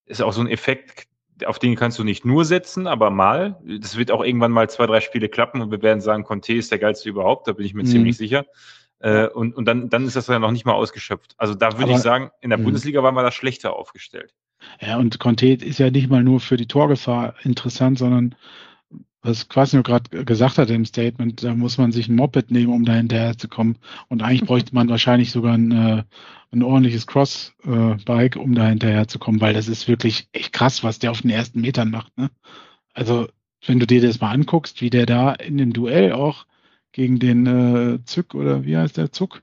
ist 0.07 0.22
auch 0.22 0.32
so 0.32 0.41
ein 0.41 0.47
Effekt, 0.47 1.09
auf 1.45 1.59
den 1.59 1.74
kannst 1.74 1.99
du 1.99 2.05
nicht 2.05 2.24
nur 2.24 2.45
setzen, 2.45 2.86
aber 2.86 3.11
mal. 3.11 3.61
Das 3.80 3.97
wird 3.97 4.12
auch 4.12 4.22
irgendwann 4.22 4.53
mal 4.53 4.70
zwei, 4.70 4.86
drei 4.86 5.01
Spiele 5.01 5.28
klappen 5.28 5.61
und 5.61 5.72
wir 5.72 5.82
werden 5.82 6.01
sagen, 6.01 6.22
Conte 6.22 6.55
ist 6.55 6.70
der 6.70 6.78
geilste 6.78 7.09
überhaupt, 7.09 7.49
da 7.49 7.53
bin 7.53 7.66
ich 7.66 7.74
mir 7.74 7.82
mhm. 7.82 7.88
ziemlich 7.88 8.16
sicher. 8.16 8.47
Äh, 9.01 9.26
und 9.26 9.57
und 9.57 9.64
dann, 9.64 9.88
dann 9.88 10.07
ist 10.07 10.14
das 10.14 10.28
ja 10.28 10.38
noch 10.38 10.53
nicht 10.53 10.66
mal 10.66 10.74
ausgeschöpft. 10.74 11.34
Also 11.36 11.55
da 11.55 11.78
würde 11.78 11.93
ich 11.93 11.99
sagen, 11.99 12.30
in 12.43 12.51
der 12.51 12.59
mh. 12.59 12.64
Bundesliga 12.64 13.03
waren 13.03 13.14
wir 13.14 13.22
da 13.22 13.32
schlechter 13.32 13.74
aufgestellt. 13.74 14.34
Ja, 14.80 14.98
und 14.98 15.18
Conte 15.18 15.48
ist 15.48 15.78
ja 15.78 15.90
nicht 15.90 16.11
mal 16.11 16.22
nur 16.22 16.40
für 16.40 16.56
die 16.56 16.66
Torgefahr 16.66 17.34
interessant, 17.42 17.98
sondern 17.98 18.34
was 19.22 19.48
Quasio 19.48 19.82
gerade 19.82 20.24
gesagt 20.24 20.58
hat 20.58 20.70
im 20.70 20.86
Statement, 20.86 21.42
da 21.44 21.54
muss 21.54 21.76
man 21.78 21.92
sich 21.92 22.08
ein 22.08 22.16
Moped 22.16 22.50
nehmen, 22.50 22.72
um 22.72 22.84
da 22.84 22.94
hinterher 22.94 23.36
zu 23.36 23.48
kommen. 23.48 23.76
Und 24.08 24.22
eigentlich 24.22 24.44
bräuchte 24.46 24.74
man 24.74 24.88
wahrscheinlich 24.88 25.30
sogar 25.30 25.54
ein, 25.54 25.72
äh, 25.72 26.04
ein 26.52 26.62
ordentliches 26.62 27.06
Cross-Bike, 27.06 28.36
um 28.36 28.54
da 28.54 28.68
hinterher 28.68 29.08
zu 29.08 29.18
kommen, 29.18 29.40
weil 29.40 29.54
das 29.54 29.68
ist 29.68 29.88
wirklich 29.88 30.28
echt 30.32 30.52
krass, 30.52 30.82
was 30.82 30.98
der 30.98 31.11
auf 31.11 31.20
den 31.22 31.30
ersten 31.30 31.61
Metern 31.61 31.90
macht. 31.90 32.16
Ne? 32.16 32.30
Also, 32.94 33.28
wenn 33.66 33.78
du 33.78 33.86
dir 33.86 34.00
das 34.00 34.20
mal 34.20 34.30
anguckst, 34.30 34.80
wie 34.80 34.90
der 34.90 35.04
da 35.06 35.32
in 35.32 35.58
dem 35.58 35.72
Duell 35.72 36.12
auch 36.12 36.46
gegen 36.92 37.18
den 37.18 37.46
äh, 37.46 38.04
Zück 38.04 38.34
oder 38.34 38.64
wie 38.64 38.76
heißt 38.76 38.96
der 38.96 39.12
Zuck? 39.12 39.42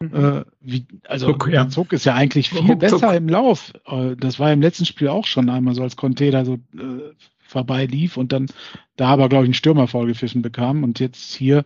Äh, 0.00 0.44
wie, 0.60 0.86
also 1.08 1.32
Zuck, 1.32 1.48
ja. 1.48 1.68
Zuck 1.68 1.92
ist 1.92 2.04
ja 2.04 2.14
eigentlich 2.14 2.50
viel 2.50 2.66
Zuck, 2.66 2.78
besser 2.78 3.16
im 3.16 3.28
Lauf. 3.28 3.72
Äh, 3.86 4.14
das 4.16 4.38
war 4.38 4.52
im 4.52 4.62
letzten 4.62 4.86
Spiel 4.86 5.08
auch 5.08 5.26
schon 5.26 5.50
einmal 5.50 5.74
so, 5.74 5.82
als 5.82 5.96
Conte 5.96 6.30
da 6.30 6.44
so 6.44 6.54
äh, 6.54 7.12
vorbei 7.38 7.86
lief 7.86 8.16
und 8.16 8.32
dann 8.32 8.46
da 8.96 9.08
aber, 9.08 9.28
glaube 9.28 9.44
ich, 9.44 9.48
einen 9.48 9.54
Stürmer 9.54 9.88
vorgepfiffen 9.88 10.42
bekam. 10.42 10.84
Und 10.84 11.00
jetzt 11.00 11.34
hier, 11.34 11.64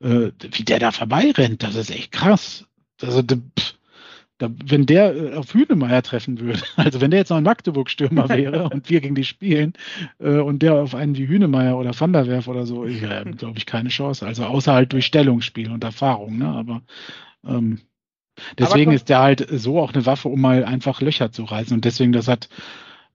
äh, 0.00 0.30
wie 0.40 0.64
der 0.64 0.80
da 0.80 0.90
vorbei 0.90 1.30
rennt, 1.30 1.62
das 1.62 1.76
ist 1.76 1.90
echt 1.90 2.10
krass. 2.10 2.66
Also, 3.00 3.22
pff, 3.22 3.74
da, 4.38 4.48
wenn 4.64 4.86
der 4.86 5.14
äh, 5.14 5.34
auf 5.34 5.52
Hühnemeier 5.52 6.02
treffen 6.02 6.40
würde, 6.40 6.60
also 6.76 7.00
wenn 7.00 7.10
der 7.10 7.20
jetzt 7.20 7.30
noch 7.30 7.36
ein 7.36 7.44
Magdeburg-Stürmer 7.44 8.28
wäre 8.30 8.70
und 8.70 8.88
wir 8.88 9.00
gegen 9.00 9.14
die 9.14 9.24
spielen 9.24 9.74
äh, 10.18 10.38
und 10.38 10.62
der 10.62 10.74
auf 10.74 10.94
einen 10.94 11.16
wie 11.16 11.28
Hühnemeier 11.28 11.76
oder 11.76 11.98
Van 11.98 12.12
der 12.12 12.26
Werf 12.26 12.48
oder 12.48 12.66
so, 12.66 12.84
ich 12.86 13.02
äh, 13.02 13.24
glaube 13.36 13.58
ich 13.58 13.66
keine 13.66 13.88
Chance. 13.90 14.26
Also 14.26 14.44
außer 14.44 14.72
halt 14.72 14.92
durch 14.92 15.06
Stellungsspiel 15.06 15.70
und 15.70 15.84
Erfahrung, 15.84 16.38
ne? 16.38 16.48
Aber 16.48 16.82
ähm, 17.46 17.80
deswegen 18.58 18.92
ist 18.92 19.08
der 19.08 19.20
halt 19.20 19.46
so 19.50 19.80
auch 19.80 19.92
eine 19.92 20.06
Waffe, 20.06 20.28
um 20.28 20.40
mal 20.40 20.64
einfach 20.64 21.00
Löcher 21.00 21.32
zu 21.32 21.44
reißen. 21.44 21.74
Und 21.74 21.84
deswegen, 21.84 22.12
das 22.12 22.28
hat 22.28 22.48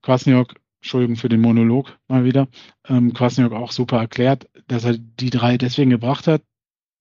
Kwasniok, 0.02 0.56
Entschuldigung 0.82 1.16
für 1.16 1.30
den 1.30 1.42
Monolog 1.42 1.98
mal 2.08 2.26
wieder, 2.26 2.48
ähm, 2.88 3.14
Kwasniok 3.14 3.54
auch 3.54 3.72
super 3.72 4.00
erklärt, 4.00 4.50
dass 4.68 4.84
er 4.84 4.98
die 4.98 5.30
drei 5.30 5.58
deswegen 5.58 5.90
gebracht 5.90 6.28
hat, 6.28 6.42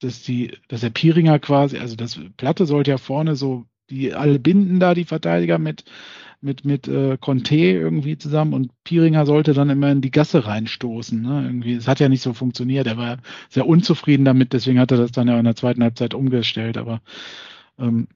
dass 0.01 0.23
die, 0.23 0.57
dass 0.69 0.81
der 0.81 0.91
Piringer 0.91 1.39
quasi, 1.39 1.79
also 1.79 1.97
das 1.97 2.19
Platte 2.37 2.67
sollte 2.67 2.93
ja 2.93 2.99
vorne 2.99 3.37
so, 3.37 3.65
die 3.91 4.15
alle 4.15 4.39
binden 4.39 4.81
da, 4.81 4.95
die 4.95 5.05
Verteidiger 5.05 5.59
mit, 5.59 5.85
mit, 6.43 6.65
mit 6.65 6.89
äh, 6.89 7.17
Conte 7.19 7.55
irgendwie 7.55 8.19
zusammen 8.19 8.53
und 8.53 8.73
Piringer 8.85 9.27
sollte 9.27 9.55
dann 9.55 9.71
immer 9.71 9.91
in 9.91 10.01
die 10.01 10.11
Gasse 10.11 10.47
reinstoßen. 10.47 11.23
Ne? 11.23 11.45
Irgendwie, 11.45 11.75
es 11.75 11.89
hat 11.89 12.01
ja 12.01 12.09
nicht 12.09 12.23
so 12.23 12.35
funktioniert. 12.35 12.87
Er 12.87 12.97
war 12.97 13.19
sehr 13.49 13.67
unzufrieden 13.67 14.25
damit, 14.25 14.53
deswegen 14.53 14.81
hat 14.81 14.91
er 14.91 14.99
das 14.99 15.13
dann 15.13 15.29
ja 15.29 15.39
in 15.39 15.45
der 15.45 15.57
zweiten 15.57 15.83
Halbzeit 15.83 16.15
umgestellt. 16.15 16.77
Aber 16.77 17.01
ähm, 17.79 18.09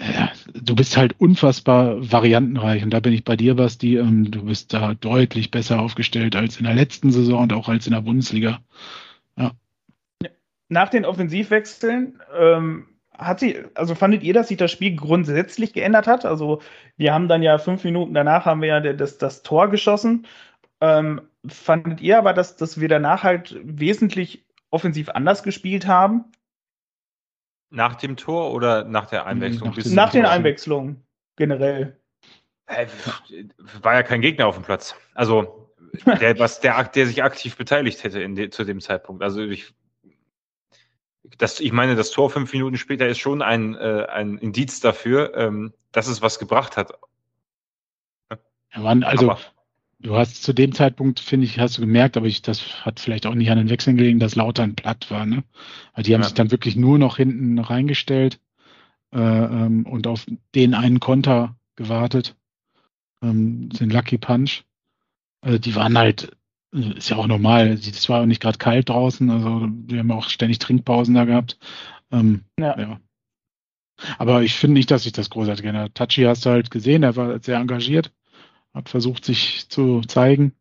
ja, 0.00 0.32
du 0.54 0.74
bist 0.74 0.96
halt 0.96 1.14
unfassbar 1.18 2.10
variantenreich 2.10 2.82
und 2.84 2.90
da 2.90 3.00
bin 3.00 3.12
ich 3.12 3.24
bei 3.24 3.36
dir, 3.36 3.54
Basti. 3.54 3.98
Ähm, 3.98 4.30
du 4.30 4.44
bist 4.44 4.72
da 4.72 4.94
deutlich 4.94 5.50
besser 5.50 5.80
aufgestellt 5.80 6.36
als 6.36 6.56
in 6.56 6.64
der 6.64 6.74
letzten 6.74 7.10
Saison 7.10 7.42
und 7.42 7.52
auch 7.52 7.68
als 7.68 7.86
in 7.86 7.92
der 7.92 8.02
Bundesliga. 8.02 8.60
Ja. 9.36 9.52
Nach 10.68 10.88
den 10.88 11.04
Offensivwechseln 11.04 12.20
ähm, 12.38 12.86
hat 13.18 13.40
sie, 13.40 13.64
also 13.74 13.94
fandet 13.94 14.22
ihr, 14.22 14.32
dass 14.32 14.48
sich 14.48 14.56
das 14.56 14.70
Spiel 14.70 14.94
grundsätzlich 14.94 15.72
geändert 15.72 16.06
hat? 16.06 16.24
Also 16.24 16.62
wir 16.96 17.12
haben 17.12 17.28
dann 17.28 17.42
ja 17.42 17.58
fünf 17.58 17.84
Minuten 17.84 18.14
danach 18.14 18.44
haben 18.44 18.62
wir 18.62 18.68
ja 18.68 18.80
das, 18.80 19.18
das 19.18 19.42
Tor 19.42 19.68
geschossen. 19.68 20.26
Ähm, 20.80 21.22
fandet 21.46 22.00
ihr 22.00 22.18
aber, 22.18 22.32
dass, 22.32 22.56
dass 22.56 22.80
wir 22.80 22.88
danach 22.88 23.24
halt 23.24 23.58
wesentlich 23.62 24.46
offensiv 24.70 25.10
anders 25.10 25.42
gespielt 25.42 25.86
haben? 25.86 26.26
Nach 27.70 27.96
dem 27.96 28.16
Tor 28.16 28.52
oder 28.52 28.84
nach 28.84 29.06
der 29.06 29.26
Einwechslung? 29.26 29.74
Nach, 29.76 29.84
nach 29.86 30.10
den 30.10 30.24
Einwechslungen 30.24 31.04
generell. 31.36 32.00
War 33.82 33.94
ja 33.94 34.02
kein 34.02 34.20
Gegner 34.20 34.46
auf 34.46 34.54
dem 34.54 34.64
Platz. 34.64 34.94
Also 35.14 35.72
der, 36.20 36.38
was 36.38 36.60
der, 36.60 36.82
der 36.84 37.06
sich 37.06 37.22
aktiv 37.22 37.56
beteiligt 37.56 38.04
hätte 38.04 38.22
in 38.22 38.34
de, 38.34 38.50
zu 38.50 38.64
dem 38.64 38.80
Zeitpunkt. 38.80 39.22
Also 39.22 39.42
ich 39.42 39.74
das, 41.36 41.60
ich 41.60 41.72
meine, 41.72 41.96
das 41.96 42.10
Tor 42.10 42.30
fünf 42.30 42.52
Minuten 42.52 42.76
später 42.76 43.06
ist 43.06 43.18
schon 43.18 43.42
ein, 43.42 43.74
äh, 43.74 44.06
ein 44.10 44.38
Indiz 44.38 44.80
dafür, 44.80 45.34
ähm, 45.36 45.72
dass 45.92 46.06
es 46.06 46.22
was 46.22 46.38
gebracht 46.38 46.76
hat. 46.76 46.92
Ja, 48.30 48.80
Mann, 48.80 49.02
also 49.02 49.30
aber, 49.30 49.40
du 49.98 50.16
hast 50.16 50.42
zu 50.42 50.52
dem 50.52 50.72
Zeitpunkt, 50.72 51.20
finde 51.20 51.46
ich, 51.46 51.58
hast 51.58 51.76
du 51.78 51.82
gemerkt, 51.82 52.16
aber 52.16 52.26
ich, 52.26 52.42
das 52.42 52.84
hat 52.84 53.00
vielleicht 53.00 53.26
auch 53.26 53.34
nicht 53.34 53.50
an 53.50 53.58
den 53.58 53.70
Wechseln 53.70 53.96
gelegen, 53.96 54.18
dass 54.18 54.36
Lautern 54.36 54.74
platt 54.74 55.10
war. 55.10 55.26
Ne? 55.26 55.44
Weil 55.94 56.04
die 56.04 56.14
haben 56.14 56.22
ja. 56.22 56.28
sich 56.28 56.34
dann 56.34 56.50
wirklich 56.50 56.76
nur 56.76 56.98
noch 56.98 57.16
hinten 57.16 57.58
reingestellt 57.58 58.40
äh, 59.12 59.18
ähm, 59.18 59.86
und 59.86 60.06
auf 60.06 60.26
den 60.54 60.74
einen 60.74 61.00
Konter 61.00 61.56
gewartet, 61.76 62.36
ähm, 63.22 63.68
den 63.70 63.90
Lucky 63.90 64.18
Punch. 64.18 64.64
Also 65.40 65.58
die 65.58 65.74
waren 65.74 65.96
halt 65.96 66.36
ist 66.72 67.08
ja 67.10 67.16
auch 67.16 67.26
normal. 67.26 67.68
Es 67.68 68.08
war 68.08 68.22
auch 68.22 68.26
nicht 68.26 68.42
gerade 68.42 68.58
kalt 68.58 68.88
draußen, 68.88 69.30
also 69.30 69.68
wir 69.86 70.00
haben 70.00 70.10
auch 70.10 70.28
ständig 70.28 70.58
Trinkpausen 70.58 71.14
da 71.14 71.24
gehabt. 71.24 71.58
Ähm, 72.10 72.44
ja. 72.58 72.78
ja. 72.78 73.00
Aber 74.18 74.42
ich 74.42 74.54
finde 74.54 74.74
nicht, 74.74 74.90
dass 74.90 75.02
sich 75.02 75.12
das 75.12 75.30
großartig 75.30 75.66
hat. 75.66 75.94
Tachi 75.94 76.22
hast 76.22 76.46
du 76.46 76.50
halt 76.50 76.70
gesehen, 76.70 77.02
er 77.02 77.16
war 77.16 77.40
sehr 77.42 77.58
engagiert, 77.58 78.12
hat 78.72 78.88
versucht, 78.88 79.24
sich 79.24 79.68
zu 79.68 80.02
zeigen. 80.02 80.52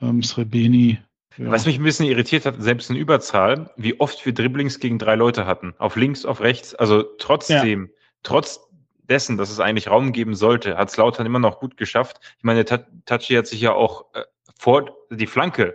Ähm, 0.00 0.22
Srebeni. 0.22 0.98
Ja. 1.36 1.50
Was 1.50 1.66
mich 1.66 1.78
ein 1.78 1.84
bisschen 1.84 2.06
irritiert 2.06 2.46
hat, 2.46 2.60
selbst 2.60 2.90
in 2.90 2.96
Überzahl, 2.96 3.70
wie 3.76 4.00
oft 4.00 4.24
wir 4.24 4.34
Dribblings 4.34 4.80
gegen 4.80 4.98
drei 4.98 5.14
Leute 5.14 5.46
hatten. 5.46 5.74
Auf 5.78 5.96
links, 5.96 6.24
auf 6.24 6.40
rechts. 6.40 6.74
Also 6.74 7.02
trotzdem, 7.18 7.86
ja. 7.86 8.00
trotz 8.22 8.60
dessen, 9.02 9.36
dass 9.36 9.50
es 9.50 9.60
eigentlich 9.60 9.88
Raum 9.88 10.12
geben 10.12 10.34
sollte, 10.34 10.76
hat 10.76 10.88
es 10.88 10.96
Lautern 10.96 11.26
immer 11.26 11.38
noch 11.38 11.58
gut 11.58 11.76
geschafft. 11.76 12.20
Ich 12.38 12.44
meine, 12.44 12.64
Tachi 12.64 13.34
hat 13.34 13.46
sich 13.46 13.60
ja 13.60 13.72
auch 13.72 14.06
äh, 14.14 14.22
vor 14.60 14.94
die 15.10 15.26
Flanke. 15.26 15.74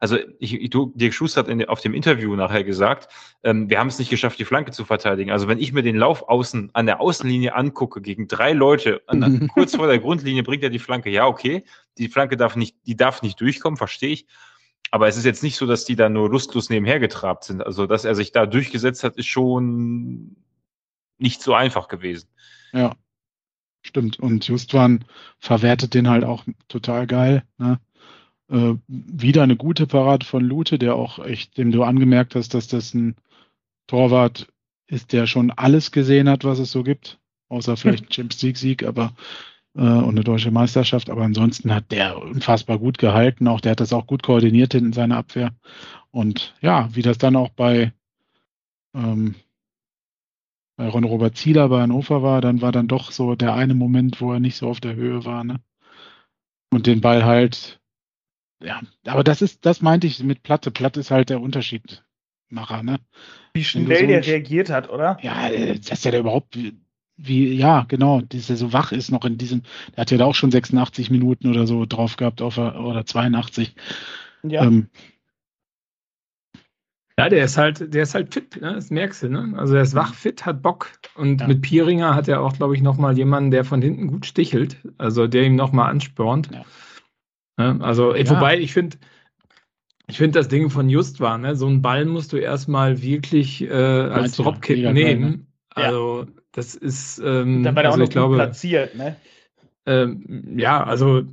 Also 0.00 0.18
ich, 0.38 0.52
ich, 0.52 0.68
du, 0.68 0.92
Dirk 0.94 1.14
Schuster 1.14 1.40
hat 1.40 1.48
in, 1.48 1.64
auf 1.64 1.80
dem 1.80 1.94
Interview 1.94 2.36
nachher 2.36 2.62
gesagt, 2.62 3.08
ähm, 3.42 3.70
wir 3.70 3.78
haben 3.78 3.88
es 3.88 3.98
nicht 3.98 4.10
geschafft, 4.10 4.38
die 4.38 4.44
Flanke 4.44 4.70
zu 4.70 4.84
verteidigen. 4.84 5.30
Also 5.30 5.48
wenn 5.48 5.58
ich 5.58 5.72
mir 5.72 5.82
den 5.82 5.96
Lauf 5.96 6.28
außen 6.28 6.70
an 6.74 6.84
der 6.84 7.00
Außenlinie 7.00 7.54
angucke 7.54 8.02
gegen 8.02 8.28
drei 8.28 8.52
Leute, 8.52 9.00
an, 9.06 9.48
kurz 9.54 9.74
vor 9.74 9.86
der 9.86 9.98
Grundlinie 9.98 10.42
bringt 10.42 10.62
er 10.62 10.68
die 10.68 10.78
Flanke. 10.78 11.08
Ja, 11.08 11.26
okay, 11.26 11.64
die 11.96 12.08
Flanke 12.08 12.36
darf 12.36 12.54
nicht, 12.54 12.76
die 12.86 12.96
darf 12.96 13.22
nicht 13.22 13.40
durchkommen, 13.40 13.78
verstehe 13.78 14.10
ich. 14.10 14.26
Aber 14.90 15.08
es 15.08 15.16
ist 15.16 15.24
jetzt 15.24 15.42
nicht 15.42 15.56
so, 15.56 15.64
dass 15.64 15.86
die 15.86 15.96
da 15.96 16.10
nur 16.10 16.28
lustlos 16.28 16.68
nebenher 16.68 17.00
getrabt 17.00 17.44
sind. 17.44 17.64
Also 17.64 17.86
dass 17.86 18.04
er 18.04 18.14
sich 18.14 18.30
da 18.32 18.44
durchgesetzt 18.44 19.04
hat, 19.04 19.16
ist 19.16 19.26
schon 19.26 20.36
nicht 21.16 21.42
so 21.42 21.54
einfach 21.54 21.88
gewesen. 21.88 22.28
Ja, 22.72 22.94
stimmt. 23.80 24.20
Und 24.20 24.46
Justwan 24.46 25.06
verwertet 25.38 25.94
den 25.94 26.10
halt 26.10 26.24
auch 26.24 26.44
total 26.68 27.06
geil. 27.06 27.44
Ne? 27.56 27.80
Äh, 28.50 28.74
wieder 28.86 29.42
eine 29.42 29.56
gute 29.56 29.86
Parade 29.86 30.24
von 30.24 30.44
Lute, 30.44 30.78
der 30.78 30.94
auch 30.94 31.18
echt, 31.18 31.58
dem 31.58 31.70
du 31.70 31.82
angemerkt 31.82 32.34
hast, 32.34 32.54
dass 32.54 32.68
das 32.68 32.94
ein 32.94 33.16
Torwart 33.86 34.48
ist, 34.86 35.12
der 35.12 35.26
schon 35.26 35.50
alles 35.50 35.92
gesehen 35.92 36.28
hat, 36.28 36.44
was 36.44 36.58
es 36.58 36.70
so 36.70 36.82
gibt. 36.82 37.18
Außer 37.48 37.76
vielleicht 37.76 38.14
Champions 38.14 38.42
League 38.42 38.58
Sieg, 38.58 38.82
aber 38.84 39.14
äh, 39.74 39.80
und 39.80 40.10
eine 40.10 40.24
deutsche 40.24 40.50
Meisterschaft. 40.50 41.10
Aber 41.10 41.22
ansonsten 41.22 41.74
hat 41.74 41.90
der 41.92 42.20
unfassbar 42.20 42.78
gut 42.78 42.98
gehalten. 42.98 43.48
Auch 43.48 43.60
der 43.60 43.72
hat 43.72 43.80
das 43.80 43.92
auch 43.92 44.06
gut 44.06 44.22
koordiniert 44.22 44.74
in 44.74 44.92
seiner 44.92 45.16
Abwehr. 45.16 45.54
Und 46.10 46.54
ja, 46.60 46.88
wie 46.94 47.02
das 47.02 47.18
dann 47.18 47.36
auch 47.36 47.50
bei, 47.50 47.92
ähm, 48.94 49.34
bei 50.76 50.88
Ron 50.88 51.04
Robert 51.04 51.36
Zieler 51.36 51.68
bei 51.68 51.82
Hannover 51.82 52.22
war, 52.22 52.40
dann 52.40 52.60
war 52.62 52.72
dann 52.72 52.88
doch 52.88 53.12
so 53.12 53.34
der 53.34 53.54
eine 53.54 53.74
Moment, 53.74 54.20
wo 54.20 54.32
er 54.32 54.40
nicht 54.40 54.56
so 54.56 54.68
auf 54.68 54.80
der 54.80 54.94
Höhe 54.94 55.24
war, 55.24 55.44
ne? 55.44 55.60
Und 56.70 56.86
den 56.86 57.00
Ball 57.00 57.24
halt, 57.24 57.80
ja, 58.60 58.80
aber 59.06 59.24
das 59.24 59.42
ist, 59.42 59.64
das 59.64 59.82
meinte 59.82 60.06
ich 60.06 60.22
mit 60.22 60.42
Platte. 60.42 60.70
Platte 60.70 61.00
ist 61.00 61.10
halt 61.10 61.30
der 61.30 61.40
Unterschiedmacher, 61.40 62.82
ne? 62.82 62.98
Wie 63.54 63.64
schnell 63.64 63.84
so 63.84 64.06
der 64.06 64.26
reagiert 64.26 64.70
hat, 64.70 64.90
oder? 64.90 65.18
Ja, 65.22 65.48
äh, 65.48 65.78
dass 65.78 66.02
der 66.02 66.12
da 66.12 66.18
überhaupt, 66.18 66.58
wie, 67.16 67.52
ja, 67.54 67.84
genau, 67.86 68.20
dass 68.20 68.50
er 68.50 68.56
so 68.56 68.72
wach 68.72 68.92
ist 68.92 69.10
noch 69.10 69.24
in 69.24 69.38
diesem, 69.38 69.62
der 69.94 70.02
hat 70.02 70.10
ja 70.10 70.18
da 70.18 70.24
auch 70.24 70.34
schon 70.34 70.50
86 70.50 71.10
Minuten 71.10 71.48
oder 71.48 71.66
so 71.66 71.86
drauf 71.86 72.16
gehabt, 72.16 72.42
auf, 72.42 72.58
oder 72.58 73.06
82. 73.06 73.74
Ja. 74.42 74.64
Ähm, 74.64 74.88
ja, 77.18 77.28
der 77.28 77.44
ist 77.44 77.58
halt, 77.58 77.92
der 77.92 78.04
ist 78.04 78.14
halt 78.14 78.32
fit, 78.32 78.60
ne? 78.60 78.74
das 78.74 78.90
merkst 78.90 79.24
du, 79.24 79.28
ne? 79.28 79.54
Also 79.56 79.74
er 79.74 79.82
ist 79.82 79.96
wach, 79.96 80.14
fit, 80.14 80.46
hat 80.46 80.62
Bock. 80.62 80.92
Und 81.16 81.40
ja. 81.40 81.48
mit 81.48 81.62
Pieringer 81.62 82.14
hat 82.14 82.28
er 82.28 82.40
auch, 82.40 82.52
glaube 82.52 82.76
ich, 82.76 82.82
nochmal 82.82 83.16
jemanden, 83.16 83.50
der 83.50 83.64
von 83.64 83.82
hinten 83.82 84.06
gut 84.06 84.24
stichelt, 84.24 84.76
also 84.98 85.26
der 85.26 85.42
ihm 85.42 85.56
nochmal 85.56 85.90
anspornt. 85.90 86.50
Ja. 86.52 86.64
Ne? 87.58 87.78
Also, 87.80 88.14
ja. 88.14 88.28
wobei 88.30 88.58
ich 88.58 88.72
finde, 88.72 88.96
ich 90.06 90.16
finde 90.16 90.38
das 90.38 90.48
Ding 90.48 90.70
von 90.70 90.88
Just 90.88 91.20
war, 91.20 91.36
ne? 91.36 91.54
So 91.54 91.66
einen 91.66 91.82
Ball 91.82 92.06
musst 92.06 92.32
du 92.32 92.38
erstmal 92.38 93.02
wirklich 93.02 93.62
äh, 93.62 93.72
als 93.72 94.36
Dropkick 94.36 94.90
nehmen. 94.92 94.94
Geil, 94.94 95.30
ne? 95.30 95.46
Also, 95.74 96.26
das 96.52 96.74
ist. 96.74 97.18
Ähm, 97.18 97.62
der 97.62 97.76
also 97.76 97.90
auch 97.90 97.96
noch 97.96 98.08
glaube, 98.08 98.36
platziert, 98.36 98.96
ne? 98.96 99.16
Ähm, 99.84 100.54
ja, 100.56 100.82
also 100.82 101.24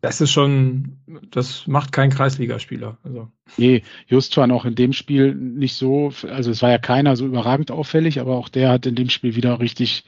das 0.00 0.20
ist 0.20 0.30
schon, 0.30 0.98
das 1.30 1.66
macht 1.66 1.92
kein 1.92 2.10
Kreisligaspieler. 2.10 2.98
Also. 3.02 3.28
Nee, 3.56 3.82
Just 4.06 4.36
war 4.36 4.50
auch 4.52 4.64
in 4.64 4.74
dem 4.74 4.92
Spiel 4.92 5.34
nicht 5.34 5.74
so, 5.74 6.12
also 6.28 6.50
es 6.50 6.62
war 6.62 6.70
ja 6.70 6.78
keiner 6.78 7.16
so 7.16 7.26
überragend 7.26 7.70
auffällig, 7.70 8.20
aber 8.20 8.36
auch 8.36 8.48
der 8.48 8.70
hat 8.70 8.86
in 8.86 8.94
dem 8.94 9.10
Spiel 9.10 9.34
wieder 9.34 9.58
richtig, 9.60 10.04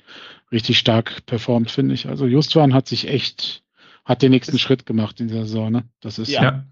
richtig 0.53 0.79
stark 0.79 1.27
performt, 1.27 1.71
finde 1.71 1.95
ich. 1.95 2.09
Also 2.09 2.27
Justwan 2.27 2.75
hat 2.75 2.87
sich 2.87 3.09
echt, 3.09 3.65
hat 4.05 4.23
den 4.23 4.31
nächsten 4.31 4.59
Schritt 4.59 4.87
gemacht 4.87 5.21
in 5.21 5.29
dieser 5.29 5.45
Saison, 5.45 5.71
ne? 5.71 5.85
Das 6.01 6.19
ist 6.19 6.31
ja. 6.31 6.43
ja. 6.43 6.65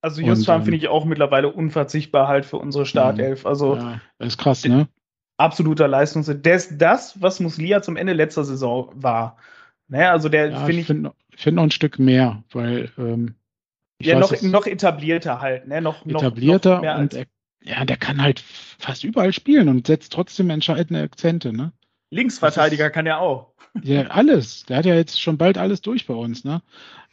Also 0.00 0.20
Justwan 0.20 0.60
ähm, 0.60 0.64
finde 0.64 0.78
ich 0.78 0.88
auch 0.88 1.04
mittlerweile 1.04 1.52
unverzichtbar 1.52 2.28
halt 2.28 2.46
für 2.46 2.56
unsere 2.56 2.86
Startelf. 2.86 3.46
Also 3.46 3.76
ja, 3.76 4.00
ist 4.18 4.38
krass, 4.38 4.64
ne? 4.64 4.88
Absoluter 5.36 5.88
Leistungs. 5.88 6.32
Das, 6.42 6.76
das, 6.76 7.20
was 7.20 7.40
Muslia 7.40 7.82
zum 7.82 7.96
Ende 7.96 8.12
letzter 8.12 8.44
Saison 8.44 8.90
war. 8.94 9.36
Ne, 9.88 10.10
also 10.10 10.28
der 10.28 10.50
ja, 10.50 10.64
finde 10.66 10.80
ich. 10.80 10.86
Find, 10.86 11.10
ich 11.34 11.42
finde 11.42 11.56
noch 11.56 11.62
ein 11.64 11.70
Stück 11.70 11.98
mehr, 11.98 12.42
weil 12.52 12.90
ähm, 12.98 13.34
ja, 14.00 14.20
weiß, 14.20 14.42
noch, 14.42 14.50
noch 14.50 14.66
etablierter 14.66 15.40
halt, 15.40 15.66
ne? 15.66 15.80
Noch, 15.80 16.04
etablierter 16.06 16.76
noch, 16.76 16.82
noch 16.82 16.98
und 16.98 17.14
er, 17.14 17.26
ja, 17.62 17.84
der 17.84 17.96
kann 17.96 18.22
halt 18.22 18.40
fast 18.40 19.02
überall 19.04 19.32
spielen 19.32 19.68
und 19.68 19.86
setzt 19.86 20.12
trotzdem 20.12 20.50
entscheidende 20.50 21.02
Akzente, 21.02 21.52
ne? 21.52 21.72
Linksverteidiger 22.10 22.86
ist, 22.86 22.92
kann 22.92 23.06
er 23.06 23.20
auch. 23.20 23.47
Ja, 23.82 24.02
alles. 24.08 24.64
Der 24.66 24.78
hat 24.78 24.86
ja 24.86 24.94
jetzt 24.94 25.20
schon 25.20 25.38
bald 25.38 25.58
alles 25.58 25.80
durch 25.80 26.06
bei 26.06 26.14
uns, 26.14 26.44
ne? 26.44 26.62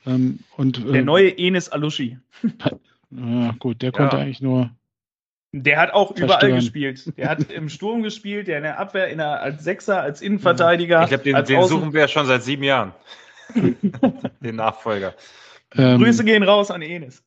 Ähm, 0.06 0.40
und, 0.58 0.86
der 0.86 1.02
ähm, 1.02 1.06
neue 1.06 1.38
Enes 1.38 1.70
Alushi. 1.70 2.18
Ja, 3.12 3.56
gut, 3.60 3.82
der 3.82 3.92
konnte 3.92 4.18
ja. 4.18 4.24
eigentlich 4.24 4.42
nur. 4.42 4.72
Der 5.54 5.80
hat 5.80 5.94
auch 5.94 6.12
überall 6.18 6.52
gespielt. 6.52 7.14
Der 7.18 7.30
hat 7.30 7.50
im 7.50 7.70
Sturm 7.70 8.04
gespielt, 8.04 8.48
der 8.48 8.58
in 8.58 8.64
der 8.64 8.78
Abwehr, 8.78 9.08
in 9.08 9.20
der, 9.20 9.42
als 9.42 9.64
Sechser, 9.64 10.02
als 10.02 10.22
Innenverteidiger. 10.22 11.04
Ich 11.04 11.10
glaube, 11.10 11.24
den, 11.24 11.46
den 11.46 11.64
suchen 11.64 11.94
wir 11.94 12.02
ja 12.02 12.08
schon 12.10 12.26
seit 12.26 12.44
sieben 12.44 12.64
Jahren. 12.64 12.94
Den 14.42 14.56
Nachfolger. 14.56 15.14
Ähm, 15.78 16.02
Grüße 16.02 16.26
gehen 16.26 16.44
raus 16.44 16.72
an 16.72 16.82
Enes. 16.82 17.24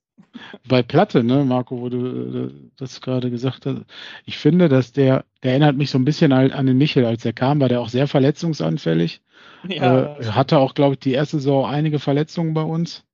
Bei 0.67 0.83
Platte, 0.83 1.25
ne, 1.25 1.45
Marco, 1.45 1.81
wo 1.81 1.89
du 1.89 2.47
äh, 2.47 2.51
das 2.77 3.01
gerade 3.01 3.31
gesagt 3.31 3.67
hast, 3.67 3.83
ich 4.25 4.39
finde, 4.39 4.69
dass 4.69 4.93
der, 4.93 5.25
der 5.43 5.53
erinnert 5.53 5.77
mich 5.77 5.91
so 5.91 5.99
ein 5.99 6.05
bisschen 6.05 6.33
an 6.33 6.67
den 6.67 6.79
Michel, 6.79 7.05
als 7.05 7.25
er 7.25 7.33
kam, 7.33 7.61
war 7.61 7.69
der 7.69 7.81
auch 7.81 7.89
sehr 7.89 8.07
verletzungsanfällig. 8.07 9.23
Ja. 9.67 10.17
Äh, 10.19 10.25
hatte 10.27 10.59
auch, 10.59 10.73
glaube 10.73 10.95
ich, 10.95 11.01
die 11.01 11.13
erste 11.13 11.39
Saison 11.39 11.67
einige 11.67 11.99
Verletzungen 11.99 12.55
bei 12.55 12.63
uns. 12.63 13.05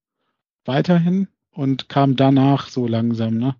Weiterhin 0.66 1.28
und 1.52 1.88
kam 1.88 2.16
danach 2.16 2.68
so 2.68 2.86
langsam, 2.86 3.38
ne? 3.38 3.56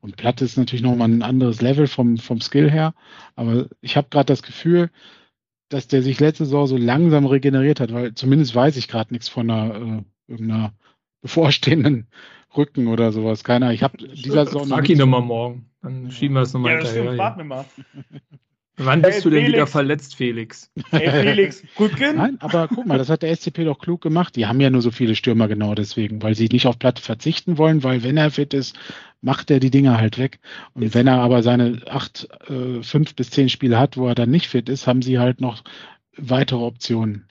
Und 0.00 0.16
Platte 0.16 0.44
ist 0.44 0.58
natürlich 0.58 0.82
nochmal 0.82 1.08
ein 1.08 1.22
anderes 1.22 1.62
Level 1.62 1.86
vom, 1.86 2.18
vom 2.18 2.40
Skill 2.40 2.70
her. 2.70 2.94
Aber 3.34 3.66
ich 3.80 3.96
habe 3.96 4.08
gerade 4.10 4.26
das 4.26 4.42
Gefühl, 4.42 4.90
dass 5.68 5.88
der 5.88 6.02
sich 6.02 6.20
letzte 6.20 6.44
Saison 6.44 6.66
so 6.66 6.76
langsam 6.76 7.26
regeneriert 7.26 7.80
hat, 7.80 7.92
weil 7.92 8.14
zumindest 8.14 8.54
weiß 8.54 8.76
ich 8.76 8.88
gerade 8.88 9.12
nichts 9.12 9.28
von 9.28 9.50
einer 9.50 9.74
äh, 9.74 10.02
irgendeiner 10.28 10.72
bevorstehenden 11.20 12.08
Rücken 12.56 12.88
oder 12.88 13.12
sowas. 13.12 13.44
Keiner. 13.44 13.72
Ich 13.72 13.82
habe 13.82 13.98
dieser 14.14 14.46
Saison. 14.46 14.66
Frag 14.66 14.88
ihn 14.88 14.98
nochmal 14.98 15.22
morgen. 15.22 15.66
Dann 15.82 16.10
schieben 16.10 16.34
wir 16.34 16.42
es 16.42 16.52
nochmal 16.52 16.72
ja, 16.72 16.78
hinterher. 16.78 17.04
Stimmt, 17.04 17.38
ja. 17.38 17.44
mal. 17.44 17.64
Wann 18.80 19.02
bist 19.02 19.14
hey, 19.14 19.22
du 19.22 19.30
denn 19.30 19.38
Felix. 19.40 19.54
wieder 19.54 19.66
verletzt, 19.66 20.14
Felix? 20.14 20.70
Hey, 20.90 21.10
Felix, 21.10 21.64
Rücken? 21.80 22.16
Nein, 22.16 22.36
aber 22.38 22.68
guck 22.68 22.86
mal, 22.86 22.96
das 22.96 23.10
hat 23.10 23.22
der 23.22 23.34
SCP 23.34 23.64
doch 23.64 23.80
klug 23.80 24.00
gemacht. 24.00 24.36
Die 24.36 24.46
haben 24.46 24.60
ja 24.60 24.70
nur 24.70 24.82
so 24.82 24.92
viele 24.92 25.16
Stürmer 25.16 25.48
genau 25.48 25.74
deswegen, 25.74 26.22
weil 26.22 26.36
sie 26.36 26.48
nicht 26.50 26.68
auf 26.68 26.78
Platte 26.78 27.02
verzichten 27.02 27.58
wollen, 27.58 27.82
weil 27.82 28.04
wenn 28.04 28.16
er 28.16 28.30
fit 28.30 28.54
ist, 28.54 28.78
macht 29.20 29.50
er 29.50 29.58
die 29.58 29.72
Dinger 29.72 29.98
halt 29.98 30.16
weg. 30.16 30.38
Und 30.74 30.82
ist 30.82 30.94
wenn 30.94 31.08
er 31.08 31.18
aber 31.18 31.42
seine 31.42 31.82
acht, 31.88 32.28
äh, 32.48 32.80
fünf 32.84 33.16
bis 33.16 33.30
zehn 33.30 33.48
Spiele 33.48 33.80
hat, 33.80 33.96
wo 33.96 34.06
er 34.06 34.14
dann 34.14 34.30
nicht 34.30 34.46
fit 34.46 34.68
ist, 34.68 34.86
haben 34.86 35.02
sie 35.02 35.18
halt 35.18 35.40
noch 35.40 35.64
weitere 36.16 36.60
Optionen. 36.60 37.26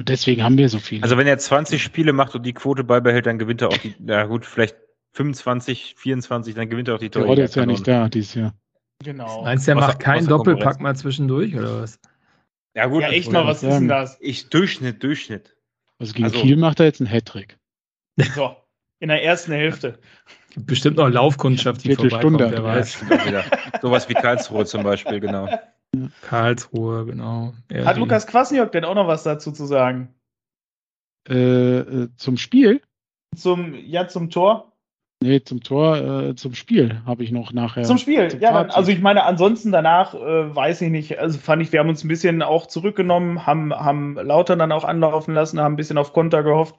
Und 0.00 0.08
deswegen 0.08 0.42
haben 0.42 0.56
wir 0.56 0.70
so 0.70 0.78
viele. 0.78 1.02
Also 1.02 1.18
wenn 1.18 1.26
er 1.26 1.36
20 1.36 1.82
Spiele 1.82 2.14
macht 2.14 2.34
und 2.34 2.42
die 2.46 2.54
Quote 2.54 2.84
beibehält, 2.84 3.26
dann 3.26 3.38
gewinnt 3.38 3.60
er 3.60 3.68
auch 3.68 3.76
die, 3.76 3.94
ja 4.06 4.24
gut, 4.24 4.46
vielleicht 4.46 4.74
25, 5.12 5.94
24, 5.98 6.54
dann 6.54 6.70
gewinnt 6.70 6.88
er 6.88 6.94
auch 6.94 6.98
die 6.98 7.10
Tore. 7.10 7.36
Der 7.36 7.44
ist 7.44 7.54
ja 7.54 7.66
nicht 7.66 7.86
da 7.86 8.08
dieses 8.08 8.32
Jahr. 8.32 8.54
Genau. 9.04 9.42
Meinst 9.42 9.66
du, 9.66 9.72
der 9.72 9.74
macht 9.74 10.00
keinen 10.00 10.26
Doppelpack 10.26 10.80
mal 10.80 10.96
zwischendurch 10.96 11.54
oder 11.54 11.82
was? 11.82 12.00
Ja, 12.74 12.86
gut. 12.86 13.02
Ja, 13.02 13.10
echt 13.10 13.30
mal, 13.30 13.44
was 13.44 13.62
ist 13.62 13.74
denn 13.74 13.88
das? 13.88 14.16
Ich, 14.22 14.48
Durchschnitt, 14.48 15.02
Durchschnitt. 15.02 15.54
Also 15.98 16.14
gegen 16.14 16.24
also, 16.24 16.40
Kiel 16.40 16.56
macht 16.56 16.80
er 16.80 16.86
jetzt 16.86 17.02
einen 17.02 17.10
Hattrick. 17.10 17.58
So, 18.34 18.56
in 19.00 19.08
der 19.08 19.22
ersten 19.22 19.52
Hälfte. 19.52 19.98
Bestimmt 20.56 20.96
noch 20.96 21.10
Laufkundschaft, 21.10 21.84
die 21.84 21.94
vorbeikommt, 21.94 22.40
wer 22.40 22.64
weiß. 22.64 23.04
Sowas 23.82 24.08
wie 24.08 24.14
Karlsruhe 24.14 24.64
zum 24.64 24.82
Beispiel, 24.82 25.20
genau. 25.20 25.46
Karlsruhe, 26.22 27.06
genau. 27.06 27.52
Ja, 27.70 27.84
Hat 27.84 27.96
Lukas 27.96 28.26
Kwasniok 28.26 28.72
denn 28.72 28.84
auch 28.84 28.94
noch 28.94 29.08
was 29.08 29.22
dazu 29.22 29.52
zu 29.52 29.66
sagen? 29.66 30.14
Äh, 31.28 31.78
äh, 31.78 32.08
zum 32.16 32.36
Spiel? 32.36 32.80
Zum, 33.36 33.74
ja, 33.74 34.08
zum 34.08 34.30
Tor? 34.30 34.72
Nee, 35.22 35.42
zum 35.42 35.62
Tor, 35.62 35.98
äh, 35.98 36.34
zum 36.34 36.54
Spiel 36.54 37.02
habe 37.04 37.22
ich 37.24 37.30
noch 37.30 37.52
nachher. 37.52 37.82
Zum 37.82 37.98
Spiel, 37.98 38.28
zum 38.28 38.40
ja, 38.40 38.52
dann, 38.54 38.70
also 38.70 38.90
ich 38.90 39.02
meine, 39.02 39.24
ansonsten 39.24 39.70
danach 39.70 40.14
äh, 40.14 40.54
weiß 40.56 40.80
ich 40.80 40.90
nicht, 40.90 41.18
also 41.18 41.38
fand 41.38 41.60
ich, 41.60 41.72
wir 41.72 41.80
haben 41.80 41.90
uns 41.90 42.02
ein 42.02 42.08
bisschen 42.08 42.40
auch 42.40 42.66
zurückgenommen, 42.66 43.46
haben, 43.46 43.74
haben 43.74 44.14
Lauter 44.14 44.56
dann 44.56 44.72
auch 44.72 44.84
anlaufen 44.84 45.34
lassen, 45.34 45.60
haben 45.60 45.74
ein 45.74 45.76
bisschen 45.76 45.98
auf 45.98 46.14
Konter 46.14 46.42
gehofft. 46.42 46.76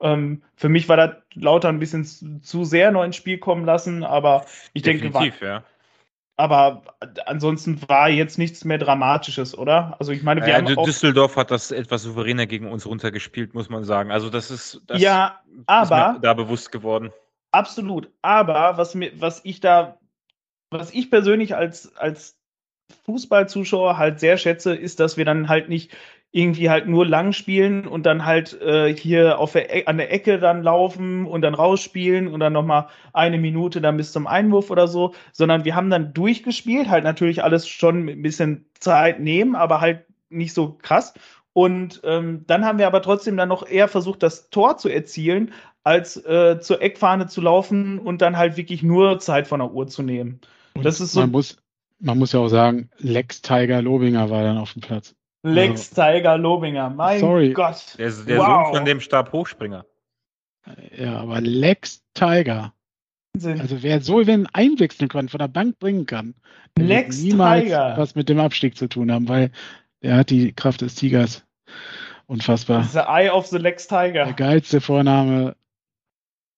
Ähm, 0.00 0.42
für 0.56 0.68
mich 0.68 0.88
war 0.88 0.96
das 0.96 1.10
Lauter 1.34 1.68
ein 1.68 1.78
bisschen 1.78 2.04
zu 2.42 2.64
sehr 2.64 2.90
noch 2.90 3.04
ins 3.04 3.14
Spiel 3.14 3.38
kommen 3.38 3.64
lassen, 3.64 4.02
aber 4.02 4.44
ich 4.72 4.82
Definitiv, 4.82 5.12
denke, 5.12 5.40
war, 5.40 5.48
ja. 5.48 5.64
Aber 6.36 6.82
ansonsten 7.26 7.80
war 7.88 8.08
jetzt 8.08 8.38
nichts 8.38 8.64
mehr 8.64 8.78
Dramatisches, 8.78 9.56
oder? 9.56 9.96
Also 10.00 10.12
ich 10.12 10.22
meine, 10.22 10.40
wir 10.40 10.48
ja, 10.48 10.56
haben 10.56 10.76
auch, 10.76 10.84
Düsseldorf 10.84 11.36
hat 11.36 11.50
das 11.50 11.70
etwas 11.70 12.02
souveräner 12.02 12.46
gegen 12.46 12.70
uns 12.70 12.86
runtergespielt, 12.86 13.54
muss 13.54 13.68
man 13.68 13.84
sagen. 13.84 14.10
Also 14.10 14.30
das 14.30 14.50
ist, 14.50 14.82
das 14.86 15.00
ja, 15.00 15.40
aber, 15.66 16.08
ist 16.08 16.12
mir 16.14 16.20
da 16.20 16.34
bewusst 16.34 16.72
geworden. 16.72 17.12
Absolut. 17.52 18.10
Aber 18.22 18.76
was 18.76 18.96
mir, 18.96 19.12
was 19.20 19.42
ich 19.44 19.60
da, 19.60 19.98
was 20.70 20.92
ich 20.92 21.08
persönlich 21.08 21.54
als, 21.54 21.96
als 21.96 22.36
Fußballzuschauer 23.04 23.96
halt 23.96 24.18
sehr 24.18 24.36
schätze, 24.36 24.74
ist, 24.74 24.98
dass 24.98 25.16
wir 25.16 25.24
dann 25.24 25.48
halt 25.48 25.68
nicht 25.68 25.96
irgendwie 26.34 26.68
halt 26.68 26.88
nur 26.88 27.06
lang 27.06 27.32
spielen 27.32 27.86
und 27.86 28.06
dann 28.06 28.24
halt 28.24 28.60
äh, 28.60 28.92
hier 28.92 29.38
auf 29.38 29.52
der 29.52 29.72
e 29.72 29.86
an 29.86 29.98
der 29.98 30.12
Ecke 30.12 30.40
dann 30.40 30.64
laufen 30.64 31.26
und 31.26 31.42
dann 31.42 31.54
rausspielen 31.54 32.26
und 32.26 32.40
dann 32.40 32.52
nochmal 32.52 32.88
eine 33.12 33.38
Minute 33.38 33.80
dann 33.80 33.96
bis 33.96 34.10
zum 34.10 34.26
Einwurf 34.26 34.68
oder 34.72 34.88
so, 34.88 35.14
sondern 35.32 35.64
wir 35.64 35.76
haben 35.76 35.90
dann 35.90 36.12
durchgespielt, 36.12 36.88
halt 36.88 37.04
natürlich 37.04 37.44
alles 37.44 37.68
schon 37.68 38.02
mit 38.02 38.18
ein 38.18 38.22
bisschen 38.22 38.66
Zeit 38.80 39.20
nehmen, 39.20 39.54
aber 39.54 39.80
halt 39.80 40.06
nicht 40.28 40.54
so 40.54 40.76
krass. 40.82 41.14
Und 41.52 42.00
ähm, 42.02 42.42
dann 42.48 42.64
haben 42.64 42.78
wir 42.78 42.88
aber 42.88 43.00
trotzdem 43.00 43.36
dann 43.36 43.48
noch 43.48 43.64
eher 43.64 43.86
versucht, 43.86 44.24
das 44.24 44.50
Tor 44.50 44.76
zu 44.76 44.88
erzielen, 44.88 45.52
als 45.84 46.16
äh, 46.16 46.58
zur 46.58 46.82
Eckfahne 46.82 47.28
zu 47.28 47.42
laufen 47.42 48.00
und 48.00 48.22
dann 48.22 48.36
halt 48.36 48.56
wirklich 48.56 48.82
nur 48.82 49.20
Zeit 49.20 49.46
von 49.46 49.60
der 49.60 49.72
Uhr 49.72 49.86
zu 49.86 50.02
nehmen. 50.02 50.40
das 50.82 51.00
ist 51.00 51.12
so. 51.12 51.20
Man 51.20 51.30
muss, 51.30 51.58
man 52.00 52.18
muss 52.18 52.32
ja 52.32 52.40
auch 52.40 52.48
sagen, 52.48 52.90
Lex 52.98 53.40
Tiger 53.40 53.82
Lobinger 53.82 54.30
war 54.30 54.42
dann 54.42 54.58
auf 54.58 54.72
dem 54.72 54.82
Platz. 54.82 55.14
Lex 55.44 55.90
also, 55.90 56.02
Tiger 56.02 56.38
Lobinger, 56.38 56.88
mein 56.88 57.20
sorry. 57.20 57.52
Gott. 57.52 57.96
Der, 57.98 58.10
der 58.10 58.38
wow. 58.38 58.46
Sohn 58.46 58.76
von 58.76 58.84
dem 58.86 59.00
Stabhochspringer. 59.00 59.84
Ja, 60.96 61.20
aber 61.20 61.42
Lex 61.42 62.02
Tiger. 62.14 62.72
Also 63.42 63.82
wer 63.82 64.00
so 64.00 64.26
wenn 64.26 64.46
einwechseln 64.46 65.08
kann, 65.08 65.28
von 65.28 65.38
der 65.38 65.48
Bank 65.48 65.78
bringen 65.78 66.06
kann, 66.06 66.34
Lex 66.78 67.20
niemals 67.20 67.64
Tiger. 67.64 67.94
was 67.96 68.14
mit 68.14 68.28
dem 68.28 68.38
Abstieg 68.38 68.76
zu 68.76 68.88
tun 68.88 69.12
haben, 69.12 69.28
weil 69.28 69.50
er 70.00 70.16
hat 70.16 70.30
die 70.30 70.52
Kraft 70.52 70.80
des 70.80 70.94
Tigers. 70.94 71.44
Unfassbar. 72.26 72.84
The 72.84 73.00
Eye 73.00 73.30
of 73.30 73.46
the 73.48 73.58
Lex 73.58 73.86
Tiger. 73.86 74.24
Der 74.24 74.32
geilste 74.32 74.80
Vorname. 74.80 75.56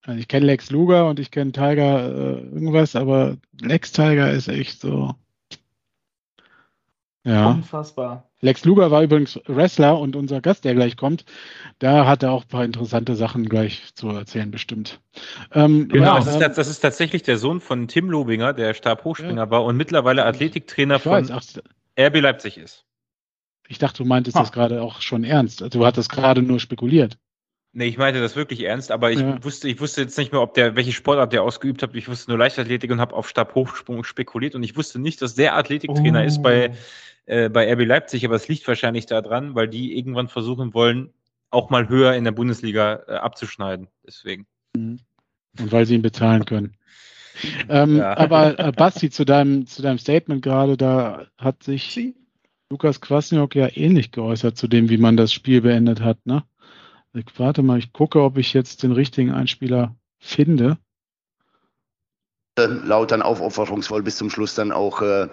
Also 0.03 0.21
ich 0.21 0.29
kenne 0.29 0.47
Lex 0.47 0.71
Luger 0.71 1.09
und 1.09 1.19
ich 1.19 1.33
kenne 1.33 1.51
Tiger 1.51 2.07
äh, 2.07 2.41
irgendwas, 2.41 2.95
aber 2.95 3.37
Lex 3.61 3.91
Tiger 3.91 4.31
ist 4.31 4.47
echt 4.47 4.81
so. 4.81 5.17
Ja. 7.25 7.51
Unfassbar. 7.51 8.26
Lex 8.41 8.65
Luger 8.65 8.91
war 8.91 9.03
übrigens 9.03 9.41
Wrestler 9.47 9.99
und 9.99 10.15
unser 10.15 10.41
Gast, 10.41 10.65
der 10.65 10.75
gleich 10.75 10.97
kommt, 10.97 11.25
da 11.79 12.07
hat 12.07 12.23
er 12.23 12.33
auch 12.33 12.45
ein 12.45 12.49
paar 12.49 12.65
interessante 12.65 13.17
Sachen 13.17 13.49
gleich 13.49 13.95
zu 13.95 14.09
erzählen, 14.09 14.51
bestimmt. 14.51 15.01
Ähm, 15.53 15.89
genau, 15.89 16.17
das, 16.17 16.27
ist, 16.27 16.59
das, 16.59 16.69
ist, 16.69 16.81
tatsächlich 16.81 17.23
der 17.23 17.39
Sohn 17.39 17.61
von 17.61 17.89
Tim 17.89 18.11
Lobinger, 18.11 18.53
der 18.53 18.75
Stabhochspringer 18.75 19.45
ja. 19.45 19.51
war 19.51 19.65
und 19.65 19.77
mittlerweile 19.77 20.27
Athletiktrainer 20.27 20.99
von 20.99 21.31
RB 21.99 22.21
Leipzig 22.21 22.59
ist. 22.59 22.85
Ich 23.69 23.79
dachte, 23.79 24.03
du 24.03 24.09
meintest 24.09 24.37
ha. 24.37 24.41
das 24.41 24.53
gerade 24.53 24.83
auch 24.83 25.01
schon 25.01 25.25
ernst. 25.25 25.63
Also, 25.63 25.79
du 25.79 25.87
hattest 25.87 26.11
gerade 26.11 26.43
nur 26.43 26.61
spekuliert. 26.61 27.19
Nee, 27.79 27.89
ich 27.89 27.99
meinte 27.99 28.23
das 28.23 28.37
wirklich 28.37 28.63
ernst, 28.63 28.91
aber 28.91 29.11
ich 29.11 29.21
ja. 29.21 29.45
wusste, 29.45 29.69
ich 29.69 29.79
wusste 29.83 30.01
jetzt 30.01 30.17
nicht 30.17 30.33
mehr, 30.33 30.41
ob 30.41 30.55
der, 30.55 30.77
welche 30.77 30.93
Sportart 30.93 31.35
der 31.35 31.43
ausgeübt 31.43 31.83
hat. 31.83 31.95
Ich 31.95 32.09
wusste 32.09 32.31
nur 32.31 32.39
Leichtathletik 32.39 32.91
und 32.91 33.01
habe 33.01 33.15
auf 33.15 33.29
Stabhochsprung 33.29 34.03
spekuliert 34.03 34.55
und 34.55 34.63
ich 34.63 34.79
wusste 34.79 34.99
nicht, 34.99 35.21
dass 35.21 35.35
der 35.35 35.57
Athletiktrainer 35.57 36.23
oh. 36.23 36.25
ist 36.25 36.43
bei, 36.43 36.73
äh, 37.27 37.51
bei 37.51 37.71
RB 37.71 37.85
Leipzig, 37.85 38.25
aber 38.25 38.35
es 38.35 38.49
liegt 38.49 38.67
wahrscheinlich 38.67 39.05
daran, 39.05 39.55
weil 39.55 39.69
die 39.69 39.95
irgendwann 39.95 40.29
versuchen 40.29 40.73
wollen, 40.73 41.13
auch 41.51 41.69
mal 41.69 41.91
höher 41.91 42.15
in 42.15 42.25
der 42.25 42.33
Bundesliga 42.33 43.03
äh, 43.09 43.13
abzuschneiden. 43.17 43.89
Deswegen. 44.07 44.47
Mhm. 44.75 45.01
Und 45.61 45.71
weil 45.71 45.85
sie 45.85 45.97
ihn 45.97 46.03
bezahlen 46.03 46.47
können. 46.47 46.79
ähm, 47.69 47.99
ja. 47.99 48.17
Aber 48.17 48.59
äh, 48.59 48.73
Basti, 48.73 49.11
zu 49.11 49.27
deinem, 49.27 49.67
zu 49.67 49.83
deinem 49.83 49.99
Statement 49.99 50.41
gerade, 50.41 50.79
da 50.79 51.27
hat 51.37 51.63
sich 51.63 52.15
Lukas 52.71 53.03
Kwasniok 53.03 53.55
ja 53.55 53.69
ähnlich 53.75 54.13
geäußert 54.13 54.57
zu 54.57 54.67
dem, 54.67 54.89
wie 54.89 54.97
man 54.97 55.19
das 55.19 55.31
Spiel 55.31 55.61
beendet 55.61 56.01
hat, 56.01 56.25
ne? 56.25 56.43
Ich 57.17 57.39
warte 57.39 57.63
mal, 57.63 57.79
ich 57.79 57.95
gucke, 57.95 58.21
ob 58.21 58.37
ich 58.37 58.53
jetzt 58.53 58.83
den 58.83 58.93
richtigen 58.93 59.33
Einspieler 59.33 59.97
finde. 60.19 60.77
Laut 62.59 63.11
dann 63.11 63.23
aufopferungsvoll 63.23 64.03
bis 64.03 64.17
zum 64.17 64.29
Schluss 64.29 64.55
dann 64.55 64.71
auch 64.71 65.01
äh, 65.01 65.29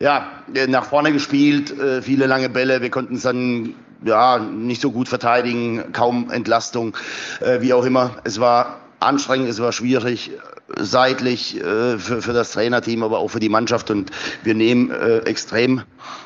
ja, 0.00 0.42
nach 0.68 0.84
vorne 0.84 1.12
gespielt, 1.12 1.70
äh, 1.78 2.02
viele 2.02 2.26
lange 2.26 2.50
Bälle. 2.50 2.82
Wir 2.82 2.90
konnten 2.90 3.14
es 3.14 3.22
dann 3.22 3.74
ja 4.04 4.38
nicht 4.38 4.82
so 4.82 4.92
gut 4.92 5.08
verteidigen, 5.08 5.92
kaum 5.92 6.30
Entlastung, 6.30 6.94
äh, 7.40 7.62
wie 7.62 7.72
auch 7.72 7.84
immer. 7.84 8.16
Es 8.24 8.38
war 8.38 8.80
anstrengend, 9.04 9.48
es 9.48 9.60
war 9.60 9.72
schwierig, 9.72 10.30
seitlich 10.76 11.56
äh, 11.56 11.98
für, 11.98 12.22
für 12.22 12.32
das 12.32 12.52
Trainerteam, 12.52 13.02
aber 13.02 13.18
auch 13.18 13.28
für 13.28 13.40
die 13.40 13.48
Mannschaft. 13.48 13.90
Und 13.90 14.10
wir 14.42 14.54
nehmen 14.54 14.90
äh, 14.90 15.18
extrem 15.20 15.82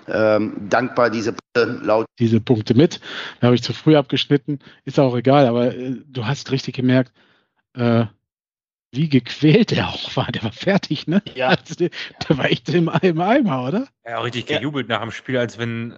ähm, 0.07 0.55
dankbar 0.69 1.11
diese 1.11 1.33
Punkte 1.33 1.85
laut. 1.85 2.07
Diese 2.19 2.41
Punkte 2.41 2.75
mit. 2.75 3.01
Da 3.41 3.49
habe 3.49 3.57
ich 3.57 3.63
zu 3.63 3.73
früh 3.73 3.97
abgeschnitten. 3.97 4.61
Ist 4.85 4.99
auch 4.99 5.17
egal, 5.17 5.47
aber 5.47 5.75
äh, 5.75 5.97
du 6.07 6.27
hast 6.27 6.51
richtig 6.51 6.75
gemerkt, 6.75 7.13
äh, 7.75 8.07
wie 8.93 9.09
gequält 9.09 9.73
er 9.73 9.89
auch 9.89 10.17
war. 10.17 10.33
Der 10.33 10.43
war 10.43 10.53
fertig, 10.53 11.07
ne? 11.07 11.23
Ja. 11.35 11.49
Also, 11.59 11.75
der, 11.75 11.91
der, 12.29 12.39
war 12.39 12.47
echt 12.47 12.69
im, 12.71 12.91
im 13.03 13.21
Eimer, 13.21 13.67
oder? 13.67 13.89
Ja, 14.07 14.21
richtig 14.21 14.47
gejubelt 14.47 14.89
ja. 14.89 14.97
nach 14.97 15.03
dem 15.03 15.11
Spiel, 15.11 15.39
als 15.39 15.59
wenn. 15.59 15.93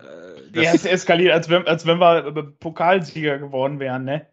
Äh, 0.55 0.63
ja, 0.63 0.73
es 0.75 0.85
eskaliert, 0.85 1.33
als 1.33 1.49
wenn, 1.49 1.67
als 1.67 1.87
wenn 1.87 1.99
wir 1.99 2.27
äh, 2.27 2.43
Pokalsieger 2.43 3.39
geworden 3.39 3.79
wären, 3.79 4.05
ne? 4.05 4.27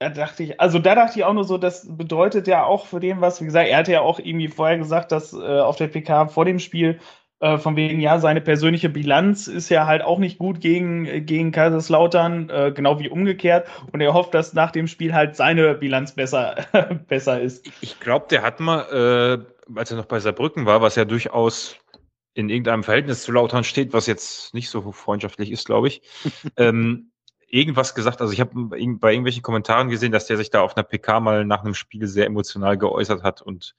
Da 0.00 0.08
dachte 0.08 0.42
ich, 0.42 0.58
also 0.58 0.78
da 0.78 0.94
dachte 0.94 1.18
ich 1.18 1.24
auch 1.26 1.34
nur 1.34 1.44
so, 1.44 1.58
das 1.58 1.86
bedeutet 1.86 2.46
ja 2.48 2.64
auch 2.64 2.86
für 2.86 3.00
den 3.00 3.20
was, 3.20 3.42
wie 3.42 3.44
gesagt, 3.44 3.68
er 3.68 3.76
hatte 3.76 3.92
ja 3.92 4.00
auch 4.00 4.18
irgendwie 4.18 4.48
vorher 4.48 4.78
gesagt, 4.78 5.12
dass 5.12 5.34
äh, 5.34 5.36
auf 5.60 5.76
der 5.76 5.88
PK 5.88 6.28
vor 6.28 6.46
dem 6.46 6.58
Spiel 6.58 7.00
äh, 7.40 7.58
von 7.58 7.76
wegen, 7.76 8.00
ja, 8.00 8.18
seine 8.18 8.40
persönliche 8.40 8.88
Bilanz 8.88 9.46
ist 9.46 9.68
ja 9.68 9.86
halt 9.86 10.00
auch 10.00 10.18
nicht 10.18 10.38
gut 10.38 10.62
gegen, 10.62 11.26
gegen 11.26 11.52
Kaiserslautern, 11.52 12.48
äh, 12.48 12.72
genau 12.74 12.98
wie 12.98 13.10
umgekehrt. 13.10 13.68
Und 13.92 14.00
er 14.00 14.14
hofft, 14.14 14.32
dass 14.32 14.54
nach 14.54 14.70
dem 14.70 14.86
Spiel 14.86 15.12
halt 15.12 15.36
seine 15.36 15.74
Bilanz 15.74 16.14
besser, 16.14 16.56
besser 17.08 17.38
ist. 17.38 17.66
Ich 17.82 18.00
glaube, 18.00 18.24
der 18.30 18.40
hat 18.40 18.58
mal, 18.58 19.44
äh, 19.68 19.78
als 19.78 19.90
er 19.90 19.98
noch 19.98 20.06
bei 20.06 20.18
Saarbrücken 20.18 20.64
war, 20.64 20.80
was 20.80 20.96
ja 20.96 21.04
durchaus 21.04 21.76
in 22.32 22.48
irgendeinem 22.48 22.84
Verhältnis 22.84 23.22
zu 23.24 23.32
Lautern 23.32 23.64
steht, 23.64 23.92
was 23.92 24.06
jetzt 24.06 24.54
nicht 24.54 24.70
so 24.70 24.92
freundschaftlich 24.92 25.50
ist, 25.50 25.66
glaube 25.66 25.88
ich, 25.88 26.00
ähm, 26.56 27.09
irgendwas 27.50 27.94
gesagt. 27.94 28.20
Also 28.20 28.32
ich 28.32 28.40
habe 28.40 28.52
bei 28.54 28.78
irgendwelchen 28.78 29.42
Kommentaren 29.42 29.88
gesehen, 29.88 30.12
dass 30.12 30.26
der 30.26 30.36
sich 30.36 30.50
da 30.50 30.62
auf 30.62 30.76
einer 30.76 30.84
PK 30.84 31.20
mal 31.20 31.44
nach 31.44 31.60
einem 31.60 31.74
Spiel 31.74 32.06
sehr 32.06 32.26
emotional 32.26 32.78
geäußert 32.78 33.22
hat. 33.22 33.42
Und 33.42 33.74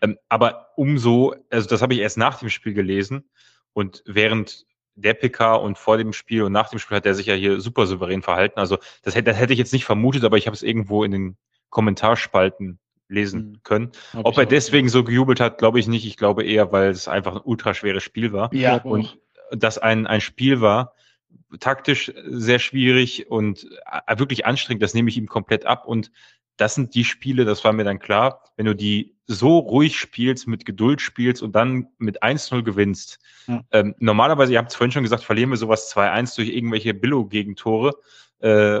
ähm, 0.00 0.18
aber 0.28 0.68
umso, 0.76 1.34
also 1.50 1.68
das 1.68 1.82
habe 1.82 1.94
ich 1.94 2.00
erst 2.00 2.18
nach 2.18 2.38
dem 2.38 2.50
Spiel 2.50 2.74
gelesen 2.74 3.28
und 3.72 4.02
während 4.06 4.66
der 4.94 5.14
PK 5.14 5.54
und 5.56 5.78
vor 5.78 5.96
dem 5.96 6.12
Spiel 6.12 6.42
und 6.42 6.52
nach 6.52 6.70
dem 6.70 6.78
Spiel 6.78 6.96
hat 6.96 7.06
er 7.06 7.14
sich 7.14 7.26
ja 7.26 7.34
hier 7.34 7.60
super 7.60 7.86
souverän 7.86 8.22
verhalten. 8.22 8.58
Also 8.58 8.78
das 9.02 9.14
hätte, 9.14 9.30
das 9.30 9.38
hätte 9.38 9.52
ich 9.52 9.58
jetzt 9.58 9.72
nicht 9.72 9.84
vermutet, 9.84 10.24
aber 10.24 10.36
ich 10.36 10.46
habe 10.46 10.54
es 10.54 10.62
irgendwo 10.62 11.04
in 11.04 11.12
den 11.12 11.36
Kommentarspalten 11.70 12.78
lesen 13.08 13.40
hm. 13.40 13.60
können. 13.62 13.92
Hab 14.12 14.26
Ob 14.26 14.38
er 14.38 14.46
deswegen 14.46 14.88
so 14.88 15.04
gejubelt 15.04 15.40
hat, 15.40 15.58
glaube 15.58 15.78
ich 15.78 15.88
nicht. 15.88 16.06
Ich 16.06 16.16
glaube 16.16 16.44
eher, 16.44 16.72
weil 16.72 16.90
es 16.90 17.08
einfach 17.08 17.36
ein 17.36 17.42
ultraschweres 17.42 18.02
Spiel 18.02 18.32
war. 18.32 18.52
Ja. 18.52 18.76
Und 18.82 19.18
das 19.50 19.78
ein, 19.78 20.06
ein 20.06 20.20
Spiel 20.20 20.60
war, 20.60 20.94
taktisch 21.60 22.12
sehr 22.26 22.58
schwierig 22.58 23.30
und 23.30 23.68
äh, 24.06 24.18
wirklich 24.18 24.46
anstrengend. 24.46 24.82
Das 24.82 24.94
nehme 24.94 25.08
ich 25.08 25.16
ihm 25.16 25.26
komplett 25.26 25.66
ab. 25.66 25.86
Und 25.86 26.10
das 26.58 26.74
sind 26.74 26.94
die 26.94 27.04
Spiele, 27.04 27.44
das 27.44 27.64
war 27.64 27.72
mir 27.72 27.84
dann 27.84 28.00
klar, 28.00 28.42
wenn 28.56 28.66
du 28.66 28.74
die 28.74 29.16
so 29.26 29.58
ruhig 29.58 29.98
spielst, 29.98 30.48
mit 30.48 30.64
Geduld 30.64 31.00
spielst 31.00 31.42
und 31.42 31.52
dann 31.54 31.88
mit 31.98 32.22
1-0 32.22 32.62
gewinnst. 32.62 33.18
Ja. 33.46 33.62
Ähm, 33.70 33.94
normalerweise, 33.98 34.52
ihr 34.52 34.58
habt 34.58 34.70
es 34.70 34.76
vorhin 34.76 34.90
schon 34.90 35.04
gesagt, 35.04 35.22
verlieren 35.22 35.50
wir 35.50 35.56
sowas 35.56 35.94
2-1 35.94 36.36
durch 36.36 36.48
irgendwelche 36.48 36.94
Billo-Gegentore 36.94 37.94
äh, 38.40 38.80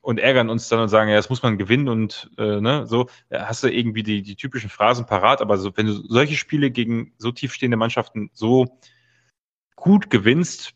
und 0.00 0.20
ärgern 0.20 0.50
uns 0.50 0.68
dann 0.68 0.80
und 0.80 0.88
sagen, 0.88 1.10
ja, 1.10 1.16
das 1.16 1.30
muss 1.30 1.42
man 1.42 1.58
gewinnen 1.58 1.88
und 1.88 2.30
äh, 2.38 2.60
ne, 2.60 2.86
so 2.86 3.08
hast 3.30 3.62
du 3.64 3.68
irgendwie 3.68 4.02
die, 4.02 4.22
die 4.22 4.36
typischen 4.36 4.70
Phrasen 4.70 5.06
parat, 5.06 5.40
aber 5.40 5.58
so, 5.58 5.76
wenn 5.76 5.86
du 5.86 5.92
solche 5.92 6.36
Spiele 6.36 6.70
gegen 6.70 7.12
so 7.18 7.32
tiefstehende 7.32 7.76
Mannschaften 7.76 8.30
so 8.32 8.78
gut 9.76 10.10
gewinnst, 10.10 10.74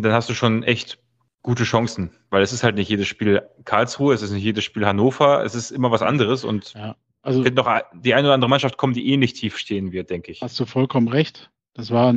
dann 0.00 0.12
hast 0.12 0.28
du 0.28 0.34
schon 0.34 0.62
echt 0.62 0.98
gute 1.42 1.64
Chancen, 1.64 2.10
weil 2.30 2.42
es 2.42 2.52
ist 2.52 2.62
halt 2.62 2.76
nicht 2.76 2.88
jedes 2.88 3.08
Spiel 3.08 3.42
Karlsruhe, 3.64 4.14
es 4.14 4.22
ist 4.22 4.30
nicht 4.30 4.44
jedes 4.44 4.64
Spiel 4.64 4.86
Hannover, 4.86 5.44
es 5.44 5.54
ist 5.54 5.70
immer 5.70 5.90
was 5.90 6.02
anderes 6.02 6.44
und 6.44 6.74
ja, 6.74 6.96
also 7.22 7.44
wird 7.44 7.56
noch 7.56 7.68
die 7.94 8.14
eine 8.14 8.28
oder 8.28 8.34
andere 8.34 8.48
Mannschaft 8.48 8.76
kommen, 8.76 8.94
die 8.94 9.08
ähnlich 9.12 9.34
tief 9.34 9.56
stehen 9.58 9.92
wird, 9.92 10.10
denke 10.10 10.32
ich. 10.32 10.40
Hast 10.40 10.58
du 10.58 10.66
vollkommen 10.66 11.08
recht. 11.08 11.50
Das 11.74 11.90
war, 11.90 12.16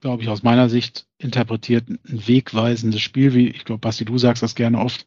glaube 0.00 0.22
ich, 0.22 0.28
aus 0.28 0.42
meiner 0.42 0.68
Sicht 0.68 1.06
interpretiert 1.18 1.88
ein 1.88 2.00
wegweisendes 2.04 3.00
Spiel, 3.00 3.34
wie 3.34 3.48
ich 3.48 3.64
glaube, 3.64 3.80
Basti, 3.80 4.04
du 4.04 4.18
sagst 4.18 4.42
das 4.42 4.54
gerne 4.54 4.78
oft, 4.78 5.06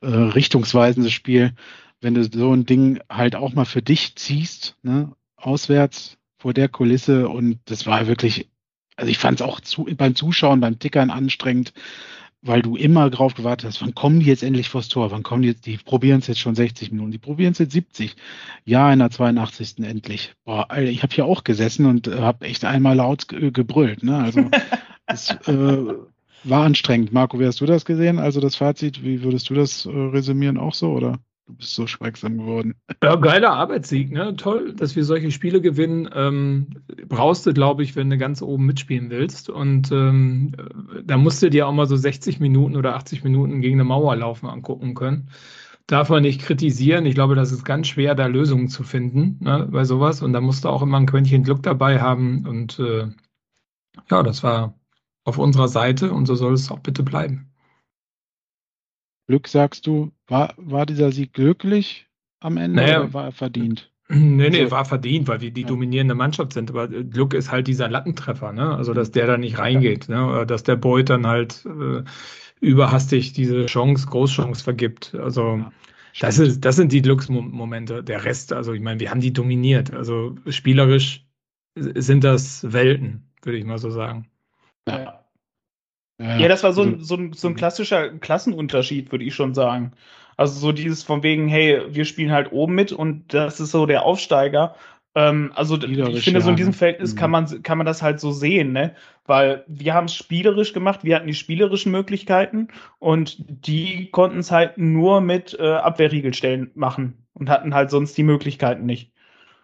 äh, 0.00 0.06
richtungsweisendes 0.06 1.12
Spiel. 1.12 1.54
Wenn 2.00 2.14
du 2.14 2.24
so 2.24 2.52
ein 2.52 2.66
Ding 2.66 3.00
halt 3.08 3.36
auch 3.36 3.52
mal 3.52 3.66
für 3.66 3.82
dich 3.82 4.16
ziehst, 4.16 4.76
ne, 4.82 5.12
auswärts 5.36 6.18
vor 6.38 6.54
der 6.54 6.68
Kulisse 6.68 7.28
und 7.28 7.60
das 7.66 7.86
war 7.86 8.06
wirklich 8.06 8.48
also 8.96 9.10
ich 9.10 9.18
fand 9.18 9.40
es 9.40 9.46
auch 9.46 9.60
zu, 9.60 9.84
beim 9.96 10.14
Zuschauen, 10.14 10.60
beim 10.60 10.78
Tickern 10.78 11.10
anstrengend, 11.10 11.72
weil 12.42 12.60
du 12.60 12.76
immer 12.76 13.08
drauf 13.08 13.34
gewartet 13.34 13.68
hast, 13.68 13.80
wann 13.82 13.94
kommen 13.94 14.20
die 14.20 14.26
jetzt 14.26 14.42
endlich 14.42 14.68
vors 14.68 14.88
Tor? 14.88 15.12
Wann 15.12 15.22
kommen 15.22 15.42
die 15.42 15.48
jetzt? 15.48 15.64
Die 15.64 15.76
probieren 15.76 16.18
es 16.18 16.26
jetzt 16.26 16.40
schon 16.40 16.56
60 16.56 16.90
Minuten, 16.90 17.12
die 17.12 17.18
probieren 17.18 17.52
es 17.52 17.58
jetzt 17.58 17.72
70. 17.72 18.16
Ja, 18.64 18.92
in 18.92 18.98
der 18.98 19.10
82. 19.10 19.78
endlich. 19.78 20.34
Boah, 20.44 20.70
Alter, 20.70 20.90
ich 20.90 21.02
habe 21.04 21.14
hier 21.14 21.24
auch 21.24 21.44
gesessen 21.44 21.86
und 21.86 22.08
äh, 22.08 22.18
habe 22.18 22.46
echt 22.46 22.64
einmal 22.64 22.96
laut 22.96 23.28
gebrüllt. 23.28 24.02
Ne? 24.02 24.18
Also 24.18 24.50
es 25.06 25.30
äh, 25.46 25.94
war 26.44 26.64
anstrengend. 26.64 27.12
Marco, 27.12 27.38
wie 27.38 27.46
hast 27.46 27.60
du 27.60 27.66
das 27.66 27.84
gesehen? 27.84 28.18
Also 28.18 28.40
das 28.40 28.56
Fazit, 28.56 29.04
wie 29.04 29.22
würdest 29.22 29.48
du 29.48 29.54
das 29.54 29.86
äh, 29.86 29.90
resümieren? 29.90 30.58
Auch 30.58 30.74
so, 30.74 30.90
oder? 30.90 31.20
Du 31.52 31.58
bist 31.58 31.74
so 31.74 31.86
schweigsam 31.86 32.38
geworden. 32.38 32.74
Ja, 33.02 33.16
geiler 33.16 33.50
Arbeitssieg, 33.50 34.10
ne? 34.10 34.34
Toll, 34.36 34.72
dass 34.74 34.96
wir 34.96 35.04
solche 35.04 35.30
Spiele 35.30 35.60
gewinnen. 35.60 36.08
Ähm, 36.14 36.68
brauchst 37.08 37.44
du, 37.44 37.52
glaube 37.52 37.82
ich, 37.82 37.94
wenn 37.94 38.08
du 38.08 38.16
ganz 38.16 38.40
oben 38.40 38.64
mitspielen 38.64 39.10
willst. 39.10 39.50
Und 39.50 39.92
ähm, 39.92 40.52
da 41.04 41.18
musst 41.18 41.42
du 41.42 41.50
dir 41.50 41.68
auch 41.68 41.72
mal 41.72 41.86
so 41.86 41.96
60 41.96 42.40
Minuten 42.40 42.74
oder 42.74 42.96
80 42.96 43.22
Minuten 43.22 43.60
gegen 43.60 43.76
eine 43.76 43.84
Mauer 43.84 44.16
laufen 44.16 44.48
angucken 44.48 44.94
können. 44.94 45.28
Darf 45.86 46.08
man 46.08 46.22
nicht 46.22 46.40
kritisieren. 46.40 47.04
Ich 47.04 47.14
glaube, 47.14 47.34
das 47.34 47.52
ist 47.52 47.64
ganz 47.64 47.88
schwer, 47.88 48.14
da 48.14 48.26
Lösungen 48.26 48.68
zu 48.68 48.82
finden 48.82 49.36
ne, 49.40 49.68
bei 49.70 49.84
sowas. 49.84 50.22
Und 50.22 50.32
da 50.32 50.40
musst 50.40 50.64
du 50.64 50.70
auch 50.70 50.80
immer 50.80 50.98
ein 50.98 51.06
Quäntchen 51.06 51.42
Glück 51.42 51.62
dabei 51.62 52.00
haben. 52.00 52.46
Und 52.46 52.78
äh, 52.78 53.08
ja, 54.10 54.22
das 54.22 54.42
war 54.42 54.74
auf 55.24 55.36
unserer 55.36 55.68
Seite 55.68 56.12
und 56.12 56.24
so 56.24 56.34
soll 56.34 56.54
es 56.54 56.70
auch 56.70 56.80
bitte 56.80 57.02
bleiben. 57.02 57.51
Glück 59.28 59.48
sagst 59.48 59.86
du, 59.86 60.12
war, 60.26 60.54
war 60.56 60.86
dieser 60.86 61.12
Sieg 61.12 61.32
glücklich 61.32 62.06
am 62.40 62.56
Ende 62.56 62.82
naja, 62.82 63.00
oder 63.00 63.14
war 63.14 63.24
er 63.26 63.32
verdient? 63.32 63.88
Nee, 64.08 64.50
nee, 64.50 64.60
also, 64.60 64.72
war 64.72 64.84
verdient, 64.84 65.26
weil 65.26 65.40
wir 65.40 65.52
die 65.52 65.62
ja. 65.62 65.66
dominierende 65.66 66.14
Mannschaft 66.14 66.52
sind. 66.52 66.68
Aber 66.70 66.86
Glück 66.86 67.32
ist 67.32 67.50
halt 67.50 67.66
dieser 67.66 67.88
Lattentreffer, 67.88 68.52
ne? 68.52 68.76
Also, 68.76 68.92
dass 68.92 69.10
der 69.10 69.26
da 69.26 69.38
nicht 69.38 69.58
reingeht, 69.58 70.10
ne? 70.10 70.26
Oder 70.26 70.44
dass 70.44 70.64
der 70.64 70.76
Beut 70.76 71.08
dann 71.08 71.26
halt 71.26 71.64
äh, 71.64 72.02
überhastig 72.60 73.32
diese 73.32 73.64
Chance, 73.66 74.06
Großchance 74.08 74.62
vergibt. 74.62 75.14
Also, 75.14 75.56
ja. 75.56 75.72
Das, 76.20 76.38
ist, 76.38 76.62
das 76.62 76.76
sind 76.76 76.92
die 76.92 77.00
Glücksmomente. 77.00 78.04
Der 78.04 78.24
Rest, 78.24 78.52
also 78.52 78.74
ich 78.74 78.82
meine, 78.82 79.00
wir 79.00 79.10
haben 79.10 79.20
die 79.20 79.32
dominiert. 79.32 79.92
Also 79.94 80.34
spielerisch 80.48 81.26
sind 81.74 82.22
das 82.22 82.70
Welten, 82.70 83.30
würde 83.42 83.58
ich 83.58 83.64
mal 83.64 83.78
so 83.78 83.88
sagen. 83.88 84.26
Ja. 84.86 85.21
Ja, 86.18 86.48
das 86.48 86.62
war 86.62 86.72
so 86.72 86.82
ein, 86.82 87.00
so 87.00 87.16
ein, 87.16 87.32
so 87.32 87.48
ein 87.48 87.56
klassischer 87.56 88.10
Klassenunterschied, 88.10 89.10
würde 89.10 89.24
ich 89.24 89.34
schon 89.34 89.54
sagen. 89.54 89.92
Also 90.36 90.58
so 90.58 90.72
dieses 90.72 91.02
von 91.02 91.22
wegen, 91.22 91.48
hey, 91.48 91.82
wir 91.88 92.04
spielen 92.04 92.32
halt 92.32 92.52
oben 92.52 92.74
mit 92.74 92.92
und 92.92 93.34
das 93.34 93.60
ist 93.60 93.72
so 93.72 93.86
der 93.86 94.04
Aufsteiger. 94.04 94.76
Ähm, 95.14 95.52
also 95.54 95.76
ich 95.76 96.24
finde, 96.24 96.40
so 96.40 96.50
in 96.50 96.56
diesem 96.56 96.72
Verhältnis 96.72 97.16
kann 97.16 97.30
mhm. 97.30 97.32
man, 97.32 97.62
kann 97.62 97.78
man 97.78 97.86
das 97.86 98.02
halt 98.02 98.18
so 98.18 98.30
sehen, 98.30 98.72
ne? 98.72 98.94
Weil 99.26 99.64
wir 99.66 99.94
haben 99.94 100.06
es 100.06 100.14
spielerisch 100.14 100.72
gemacht, 100.72 101.00
wir 101.04 101.16
hatten 101.16 101.26
die 101.26 101.34
spielerischen 101.34 101.92
Möglichkeiten 101.92 102.68
und 102.98 103.36
die 103.66 104.10
konnten 104.10 104.38
es 104.38 104.50
halt 104.50 104.78
nur 104.78 105.20
mit 105.20 105.56
äh, 105.58 105.74
Abwehrriegelstellen 105.74 106.70
machen 106.74 107.26
und 107.34 107.50
hatten 107.50 107.74
halt 107.74 107.90
sonst 107.90 108.16
die 108.16 108.22
Möglichkeiten 108.22 108.86
nicht. 108.86 109.12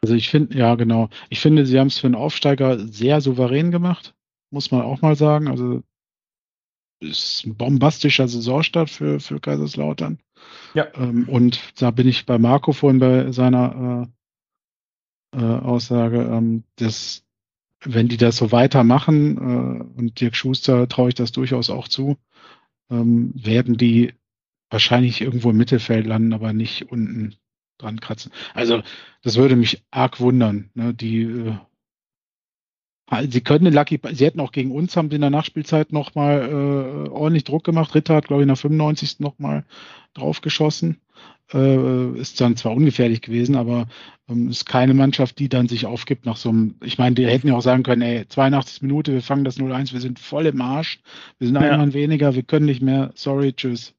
Also 0.02 0.14
ich 0.14 0.28
finde, 0.28 0.56
ja 0.56 0.74
genau, 0.74 1.08
ich 1.28 1.40
finde, 1.40 1.66
sie 1.66 1.78
haben 1.78 1.88
es 1.88 1.98
für 1.98 2.06
einen 2.06 2.14
Aufsteiger 2.14 2.78
sehr 2.78 3.20
souverän 3.20 3.70
gemacht, 3.70 4.14
muss 4.50 4.70
man 4.70 4.82
auch 4.82 5.00
mal 5.00 5.16
sagen. 5.16 5.48
Also 5.48 5.82
ist 7.00 7.44
ein 7.46 7.56
bombastischer 7.56 8.28
Saisonstart 8.28 8.90
für, 8.90 9.20
für 9.20 9.40
Kaiserslautern. 9.40 10.18
Ja. 10.74 10.88
Ähm, 10.94 11.28
und 11.28 11.60
da 11.80 11.90
bin 11.90 12.08
ich 12.08 12.26
bei 12.26 12.38
Marco 12.38 12.72
vorhin 12.72 12.98
bei 12.98 13.32
seiner 13.32 14.08
äh, 15.34 15.38
äh, 15.38 15.58
Aussage, 15.58 16.22
ähm, 16.22 16.64
dass 16.76 17.24
wenn 17.84 18.08
die 18.08 18.16
das 18.16 18.36
so 18.36 18.50
weitermachen, 18.50 19.36
äh, 19.36 20.00
und 20.00 20.20
Dirk 20.20 20.34
Schuster 20.34 20.88
traue 20.88 21.10
ich 21.10 21.14
das 21.14 21.32
durchaus 21.32 21.70
auch 21.70 21.88
zu, 21.88 22.18
ähm, 22.90 23.32
werden 23.34 23.76
die 23.76 24.14
wahrscheinlich 24.70 25.20
irgendwo 25.20 25.50
im 25.50 25.56
Mittelfeld 25.56 26.06
landen, 26.06 26.32
aber 26.32 26.52
nicht 26.52 26.90
unten 26.90 27.36
dran 27.78 28.00
kratzen. 28.00 28.32
Also 28.54 28.82
das 29.22 29.36
würde 29.36 29.56
mich 29.56 29.84
arg 29.90 30.20
wundern. 30.20 30.70
Ne? 30.74 30.94
Die 30.94 31.22
äh, 31.22 31.54
Sie 33.30 33.40
können 33.40 33.64
den 33.64 33.74
Lucky, 33.74 34.00
sie 34.12 34.26
hätten 34.26 34.40
auch 34.40 34.52
gegen 34.52 34.70
uns, 34.70 34.96
haben 34.96 35.08
sie 35.08 35.14
in 35.16 35.22
der 35.22 35.30
Nachspielzeit 35.30 35.92
nochmal 35.92 36.42
äh, 36.42 37.08
ordentlich 37.08 37.44
Druck 37.44 37.64
gemacht. 37.64 37.94
Ritter 37.94 38.14
hat, 38.14 38.26
glaube 38.26 38.42
ich, 38.42 38.44
in 38.44 38.48
der 38.48 38.56
95. 38.56 39.20
nochmal 39.20 39.64
draufgeschossen. 40.12 41.00
Äh, 41.52 42.18
ist 42.18 42.38
dann 42.42 42.56
zwar 42.56 42.72
ungefährlich 42.72 43.22
gewesen, 43.22 43.56
aber 43.56 43.86
ähm, 44.28 44.50
ist 44.50 44.66
keine 44.66 44.92
Mannschaft, 44.92 45.38
die 45.38 45.48
dann 45.48 45.66
sich 45.66 45.86
aufgibt 45.86 46.26
nach 46.26 46.36
so 46.36 46.50
einem, 46.50 46.74
ich 46.84 46.98
meine, 46.98 47.14
die 47.14 47.26
hätten 47.26 47.48
ja 47.48 47.56
auch 47.56 47.62
sagen 47.62 47.82
können, 47.82 48.02
ey, 48.02 48.28
82 48.28 48.82
Minute, 48.82 49.14
wir 49.14 49.22
fangen 49.22 49.44
das 49.44 49.58
0-1, 49.58 49.94
wir 49.94 50.00
sind 50.00 50.18
voll 50.18 50.44
im 50.44 50.60
Arsch, 50.60 51.00
wir 51.38 51.46
sind 51.46 51.54
ja. 51.54 51.62
ein 51.62 51.78
Mann 51.78 51.94
weniger, 51.94 52.34
wir 52.34 52.42
können 52.42 52.66
nicht 52.66 52.82
mehr, 52.82 53.12
sorry, 53.14 53.54
tschüss. 53.54 53.94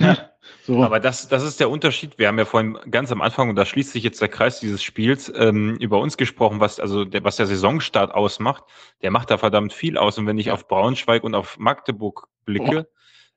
Ja. 0.00 0.30
So. 0.66 0.82
Aber 0.82 0.98
das, 0.98 1.28
das 1.28 1.44
ist 1.44 1.60
der 1.60 1.70
Unterschied. 1.70 2.18
Wir 2.18 2.26
haben 2.26 2.38
ja 2.38 2.44
vorhin 2.44 2.76
ganz 2.90 3.12
am 3.12 3.22
Anfang, 3.22 3.48
und 3.48 3.54
da 3.56 3.64
schließt 3.64 3.92
sich 3.92 4.02
jetzt 4.02 4.20
der 4.20 4.28
Kreis 4.28 4.58
dieses 4.58 4.82
Spiels, 4.82 5.32
ähm, 5.36 5.76
über 5.76 6.00
uns 6.00 6.16
gesprochen, 6.16 6.58
was, 6.58 6.80
also 6.80 7.04
der, 7.04 7.22
was 7.22 7.36
der 7.36 7.46
Saisonstart 7.46 8.12
ausmacht. 8.12 8.64
Der 9.00 9.12
macht 9.12 9.30
da 9.30 9.38
verdammt 9.38 9.72
viel 9.72 9.96
aus. 9.96 10.18
Und 10.18 10.26
wenn 10.26 10.38
ich 10.38 10.50
auf 10.50 10.66
Braunschweig 10.66 11.22
und 11.22 11.36
auf 11.36 11.56
Magdeburg 11.58 12.26
blicke, 12.44 12.88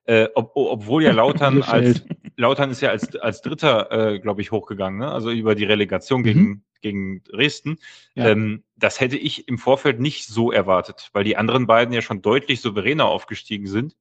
äh, 0.06 0.28
ob, 0.34 0.54
obwohl 0.56 1.04
ja 1.04 1.12
Lautern 1.14 1.62
als 1.62 2.04
Lautern 2.36 2.72
ist 2.72 2.82
ja 2.82 2.90
als, 2.90 3.16
als 3.18 3.42
Dritter, 3.42 3.92
äh, 3.92 4.20
glaube 4.20 4.42
ich, 4.42 4.52
hochgegangen, 4.52 5.00
ne? 5.00 5.12
also 5.12 5.30
über 5.30 5.56
die 5.56 5.66
Relegation 5.66 6.24
gegen, 6.24 6.42
mhm. 6.42 6.64
gegen 6.82 7.24
Dresden. 7.26 7.78
Ja. 8.16 8.30
Ähm, 8.30 8.64
das 8.76 9.00
hätte 9.00 9.18
ich 9.18 9.48
im 9.48 9.58
Vorfeld 9.58 10.00
nicht 10.00 10.26
so 10.26 10.52
erwartet, 10.52 11.10
weil 11.14 11.26
die 11.26 11.38
anderen 11.38 11.68
beiden 11.68 11.94
ja 11.94 12.02
schon 12.02 12.22
deutlich 12.22 12.62
souveräner 12.62 13.06
aufgestiegen 13.06 13.68
sind. 13.68 13.98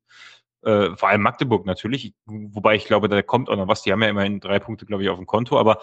Äh, 0.62 0.96
vor 0.96 1.08
allem 1.08 1.22
Magdeburg 1.22 1.66
natürlich, 1.66 2.14
wobei 2.26 2.74
ich 2.74 2.84
glaube, 2.84 3.08
da 3.08 3.22
kommt 3.22 3.48
auch 3.48 3.56
noch 3.56 3.68
was. 3.68 3.82
Die 3.82 3.92
haben 3.92 4.02
ja 4.02 4.08
immerhin 4.08 4.40
drei 4.40 4.58
Punkte, 4.58 4.86
glaube 4.86 5.02
ich, 5.02 5.08
auf 5.08 5.18
dem 5.18 5.26
Konto, 5.26 5.58
aber 5.58 5.80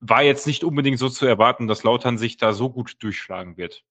war 0.00 0.22
jetzt 0.22 0.46
nicht 0.46 0.64
unbedingt 0.64 0.98
so 0.98 1.08
zu 1.08 1.26
erwarten, 1.26 1.66
dass 1.66 1.82
Lautern 1.82 2.18
sich 2.18 2.36
da 2.36 2.52
so 2.52 2.70
gut 2.70 3.02
durchschlagen 3.02 3.56
wird. 3.56 3.84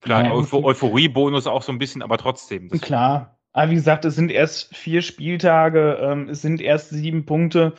Klar, 0.00 0.24
ja, 0.24 0.32
Euph 0.32 0.52
Euphorie-Bonus 0.52 1.46
auch 1.46 1.62
so 1.62 1.72
ein 1.72 1.78
bisschen, 1.78 2.02
aber 2.02 2.18
trotzdem. 2.18 2.68
Klar. 2.68 3.38
Aber 3.52 3.70
wie 3.70 3.76
gesagt, 3.76 4.04
es 4.04 4.14
sind 4.14 4.30
erst 4.30 4.74
vier 4.74 5.02
Spieltage, 5.02 5.98
ähm, 6.00 6.28
es 6.28 6.42
sind 6.42 6.60
erst 6.60 6.90
sieben 6.90 7.26
Punkte. 7.26 7.74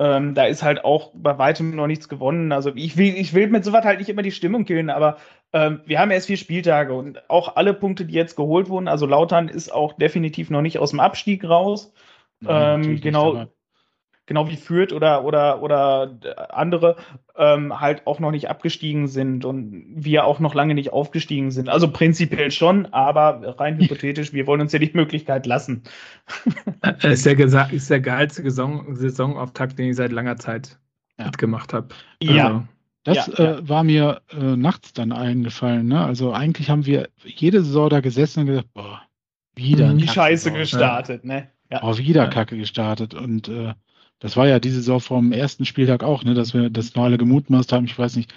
Ähm, 0.00 0.34
da 0.34 0.46
ist 0.46 0.64
halt 0.64 0.84
auch 0.84 1.12
bei 1.14 1.38
weitem 1.38 1.76
noch 1.76 1.86
nichts 1.86 2.08
gewonnen. 2.08 2.50
Also 2.50 2.72
ich 2.74 2.96
will, 2.96 3.14
ich 3.16 3.32
will 3.32 3.46
mit 3.46 3.64
sowas 3.64 3.84
halt 3.84 4.00
nicht 4.00 4.08
immer 4.08 4.22
die 4.22 4.32
Stimmung 4.32 4.64
killen, 4.64 4.90
aber 4.90 5.18
ähm, 5.52 5.82
wir 5.86 6.00
haben 6.00 6.10
erst 6.10 6.26
vier 6.26 6.36
Spieltage 6.36 6.92
und 6.92 7.30
auch 7.30 7.54
alle 7.54 7.74
Punkte, 7.74 8.04
die 8.04 8.14
jetzt 8.14 8.34
geholt 8.34 8.68
wurden, 8.68 8.88
also 8.88 9.06
Lautern 9.06 9.48
ist 9.48 9.72
auch 9.72 9.92
definitiv 9.92 10.50
noch 10.50 10.62
nicht 10.62 10.78
aus 10.78 10.90
dem 10.90 11.00
Abstieg 11.00 11.44
raus. 11.44 11.92
Nein, 12.40 12.82
ähm, 12.84 13.00
genau, 13.00 13.46
genau 14.26 14.48
wie 14.48 14.56
Fürth 14.56 14.92
oder, 14.92 15.24
oder, 15.24 15.62
oder 15.62 16.18
andere 16.50 16.96
ähm, 17.36 17.80
halt 17.80 18.06
auch 18.06 18.20
noch 18.20 18.30
nicht 18.30 18.48
abgestiegen 18.48 19.08
sind 19.08 19.44
und 19.44 19.84
wir 19.94 20.24
auch 20.24 20.40
noch 20.40 20.54
lange 20.54 20.74
nicht 20.74 20.92
aufgestiegen 20.92 21.50
sind. 21.50 21.68
Also 21.68 21.90
prinzipiell 21.90 22.50
schon, 22.50 22.86
aber 22.86 23.58
rein 23.58 23.78
hypothetisch, 23.78 24.32
wir 24.32 24.46
wollen 24.46 24.60
uns 24.60 24.72
ja 24.72 24.78
die 24.78 24.92
Möglichkeit 24.94 25.46
lassen. 25.46 25.82
Äh, 26.82 27.12
ist 27.12 27.26
der, 27.26 27.38
ist 27.72 27.90
der 27.90 28.00
geilste 28.00 28.42
Saison, 28.42 28.94
Saisonauftakt, 28.94 29.78
den 29.78 29.90
ich 29.90 29.96
seit 29.96 30.12
langer 30.12 30.36
Zeit 30.36 30.78
ja. 31.18 31.26
mitgemacht 31.26 31.72
habe. 31.72 31.88
Ja. 32.22 32.46
Also. 32.46 32.62
Das 33.04 33.26
ja, 33.26 33.58
äh, 33.58 33.68
war 33.68 33.84
mir 33.84 34.22
äh, 34.30 34.56
nachts 34.56 34.94
dann 34.94 35.12
eingefallen. 35.12 35.88
Ne? 35.88 36.02
Also 36.02 36.32
eigentlich 36.32 36.70
haben 36.70 36.86
wir 36.86 37.10
jede 37.22 37.62
Saison 37.62 37.90
da 37.90 38.00
gesessen 38.00 38.40
und 38.40 38.46
gesagt, 38.46 38.72
boah, 38.72 39.02
wieder. 39.54 39.92
Die 39.92 40.08
Scheiße 40.08 40.50
gestartet, 40.52 41.22
ne? 41.22 41.50
Ja. 41.70 41.80
Oh, 41.82 41.96
wieder 41.98 42.28
Kacke 42.28 42.56
gestartet. 42.56 43.14
Und 43.14 43.48
äh, 43.48 43.74
das 44.24 44.38
war 44.38 44.48
ja 44.48 44.58
diese 44.58 44.76
Saison 44.76 45.00
vom 45.00 45.32
ersten 45.32 45.66
Spieltag 45.66 46.02
auch, 46.02 46.24
ne, 46.24 46.32
dass 46.32 46.54
wir 46.54 46.70
das 46.70 46.94
noch 46.94 47.04
alle 47.04 47.18
gemutmaßt 47.18 47.74
haben. 47.74 47.84
Ich 47.84 47.98
weiß 47.98 48.16
nicht, 48.16 48.32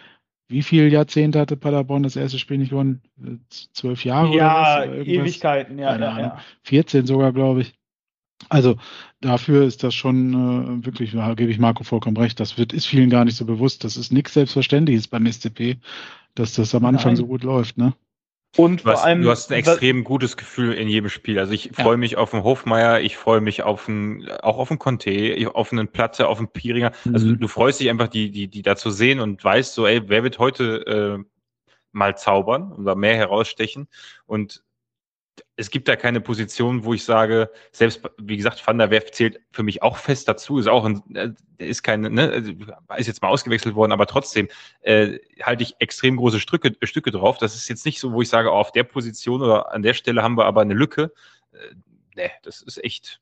wie 0.50 0.62
viele 0.62 0.90
Jahrzehnte 0.90 1.40
hatte 1.40 1.56
Paderborn 1.56 2.04
das 2.04 2.18
erste 2.18 2.40
Spiel 2.40 2.58
nicht 2.58 2.72
gewonnen? 2.72 3.02
Zwölf 3.72 4.04
Jahre? 4.04 4.36
Ja, 4.36 4.84
oder 4.84 5.00
was? 5.00 5.08
Ewigkeiten, 5.08 5.80
ja. 5.80 5.98
ja, 5.98 6.20
ja. 6.20 6.38
14 6.64 7.06
sogar, 7.06 7.32
glaube 7.32 7.62
ich. 7.62 7.74
Also 8.50 8.76
dafür 9.22 9.64
ist 9.64 9.82
das 9.82 9.96
schon 9.96 10.34
äh, 10.82 10.86
wirklich, 10.86 11.14
da 11.14 11.34
gebe 11.36 11.52
ich 11.52 11.58
Marco 11.58 11.86
vollkommen 11.86 12.18
recht, 12.18 12.42
das 12.42 12.58
wird, 12.58 12.74
ist 12.74 12.86
vielen 12.86 13.10
gar 13.10 13.24
nicht 13.24 13.38
so 13.38 13.46
bewusst. 13.46 13.86
Das 13.86 13.96
ist 13.96 14.12
nichts 14.12 14.34
Selbstverständliches 14.34 15.08
beim 15.08 15.26
SCP, 15.26 15.78
dass 16.36 16.54
das 16.54 16.76
am 16.76 16.84
Anfang 16.84 17.12
Nein. 17.12 17.16
so 17.16 17.28
gut 17.28 17.44
läuft, 17.46 17.78
ne? 17.78 17.94
Und 18.58 18.82
vor 18.82 19.04
allem. 19.04 19.22
Du 19.22 19.30
hast 19.30 19.52
ein 19.52 19.60
extrem 19.60 20.04
gutes 20.04 20.36
Gefühl 20.36 20.74
in 20.74 20.88
jedem 20.88 21.10
Spiel. 21.10 21.40
Also 21.40 21.54
ich 21.54 21.66
ja. 21.66 21.84
freue 21.84 21.98
mich 21.98 22.18
auf 22.18 22.34
einen 22.34 22.44
Hofmeier, 22.44 23.00
ich 23.00 23.16
freue 23.16 23.40
mich 23.40 23.64
auf 23.64 23.88
einen, 23.88 24.30
auch 24.42 24.58
auf 24.58 24.72
einen 24.72 24.80
Conte, 24.80 25.50
auf 25.54 25.72
einen 25.72 25.88
Platte, 25.88 26.28
auf 26.28 26.40
einen 26.40 26.50
Piringer. 26.50 26.92
Also 27.14 27.28
mhm. 27.28 27.40
du 27.40 27.48
freust 27.48 27.80
dich 27.80 27.90
einfach, 27.90 28.08
die, 28.08 28.32
die, 28.32 28.48
die 28.48 28.64
da 28.64 28.76
zu 28.76 28.90
sehen 28.90 29.20
und 29.20 29.44
weißt 29.44 29.74
so, 29.74 29.86
ey, 29.86 30.10
wer 30.10 30.24
wird 30.24 30.40
heute 30.40 30.86
äh, 31.22 31.24
mal 31.92 32.18
zaubern 32.18 32.74
oder 32.74 32.96
mehr 32.96 33.16
herausstechen? 33.16 33.88
Und 34.26 34.64
es 35.56 35.70
gibt 35.70 35.88
da 35.88 35.96
keine 35.96 36.22
Position, 36.22 36.84
wo 36.84 36.94
ich 36.94 37.04
sage, 37.04 37.52
selbst, 37.72 38.02
wie 38.18 38.38
gesagt, 38.38 38.66
Van 38.66 38.78
der 38.78 38.92
Werf 38.92 39.12
zählt 39.12 39.40
für 39.52 39.64
mich 39.64 39.82
auch 39.82 39.98
fest 39.98 40.28
dazu, 40.28 40.60
ist 40.60 40.68
auch 40.68 40.86
ein, 40.86 41.04
äh, 41.16 41.32
ist 41.58 41.84
keine, 41.84 42.10
ne, 42.10 42.30
also, 42.30 42.52
ist 42.98 43.08
jetzt 43.08 43.22
mal 43.22 43.30
ausgewechselt 43.30 43.76
worden, 43.76 43.92
aber 43.92 44.08
trotzdem 44.08 44.48
äh, 44.82 45.20
halte 45.42 45.64
ich 45.64 45.76
extrem 45.80 46.18
große 46.18 46.40
Stücke, 46.40 46.76
Stücke 46.84 47.12
drauf. 47.12 47.38
Das 47.38 47.56
ist 47.56 47.68
jetzt 47.70 47.86
nicht 47.86 48.00
so, 48.00 48.14
wo 48.14 48.22
ich 48.22 48.30
sage, 48.30 48.50
oh, 48.52 48.56
auf 48.56 48.72
der 48.72 48.84
Position 48.84 49.42
oder 49.42 49.74
an 49.74 49.82
der 49.82 49.94
Stelle 49.94 50.24
haben 50.24 50.38
wir 50.38 50.46
aber 50.46 50.62
eine 50.62 50.74
Lücke. 50.74 51.12
Äh, 51.52 51.76
ne, 52.16 52.32
das 52.44 52.62
ist 52.62 52.84
echt 52.84 53.20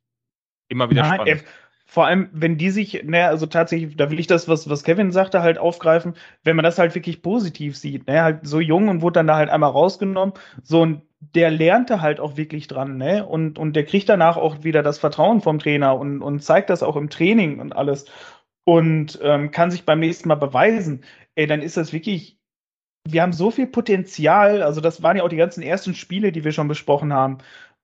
immer 0.68 0.90
wieder 0.90 1.04
Nein, 1.04 1.14
spannend. 1.16 1.44
Vor 1.86 2.08
allem, 2.08 2.30
wenn 2.34 2.58
die 2.58 2.72
sich, 2.72 3.04
ne, 3.04 3.28
also 3.28 3.46
tatsächlich, 3.46 3.96
da 3.96 4.10
will 4.10 4.20
ich 4.20 4.28
das, 4.28 4.48
was, 4.48 4.70
was 4.70 4.84
Kevin 4.84 5.12
sagte, 5.12 5.42
halt 5.44 5.58
aufgreifen, 5.60 6.16
wenn 6.44 6.56
man 6.56 6.64
das 6.64 6.80
halt 6.80 6.96
wirklich 6.96 7.22
positiv 7.22 7.78
sieht, 7.78 8.08
ne, 8.08 8.24
halt 8.24 8.48
so 8.48 8.60
jung 8.60 8.90
und 8.90 9.02
wurde 9.02 9.20
dann 9.20 9.28
da 9.28 9.36
halt 9.36 9.50
einmal 9.50 9.70
rausgenommen, 9.72 10.34
so 10.64 10.86
ein 10.86 11.02
der 11.34 11.50
lernte 11.52 12.02
halt 12.02 12.20
auch 12.20 12.38
wirklich 12.38 12.68
dran, 12.68 12.98
ne? 12.98 13.26
Und, 13.26 13.58
und 13.58 13.76
der 13.76 13.86
kriegt 13.86 14.10
danach 14.10 14.38
auch 14.38 14.64
wieder 14.64 14.84
das 14.84 15.00
Vertrauen 15.00 15.42
vom 15.42 15.60
Trainer 15.60 15.98
und, 15.98 16.22
und 16.22 16.44
zeigt 16.44 16.70
das 16.70 16.84
auch 16.84 16.96
im 16.96 17.10
Training 17.10 17.60
und 17.60 17.76
alles. 17.76 18.06
Und 18.64 19.20
ähm, 19.22 19.52
kann 19.52 19.72
sich 19.72 19.86
beim 19.86 20.00
nächsten 20.00 20.28
Mal 20.28 20.36
beweisen. 20.36 21.04
Ey, 21.36 21.48
dann 21.48 21.62
ist 21.62 21.78
das 21.78 21.94
wirklich. 21.94 22.38
Wir 23.08 23.22
haben 23.22 23.34
so 23.34 23.52
viel 23.52 23.68
Potenzial, 23.68 24.64
also 24.64 24.82
das 24.82 25.04
waren 25.04 25.18
ja 25.18 25.24
auch 25.24 25.30
die 25.30 25.36
ganzen 25.36 25.62
ersten 25.62 25.94
Spiele, 25.94 26.32
die 26.32 26.44
wir 26.44 26.52
schon 26.52 26.68
besprochen 26.68 27.14
haben. 27.14 27.38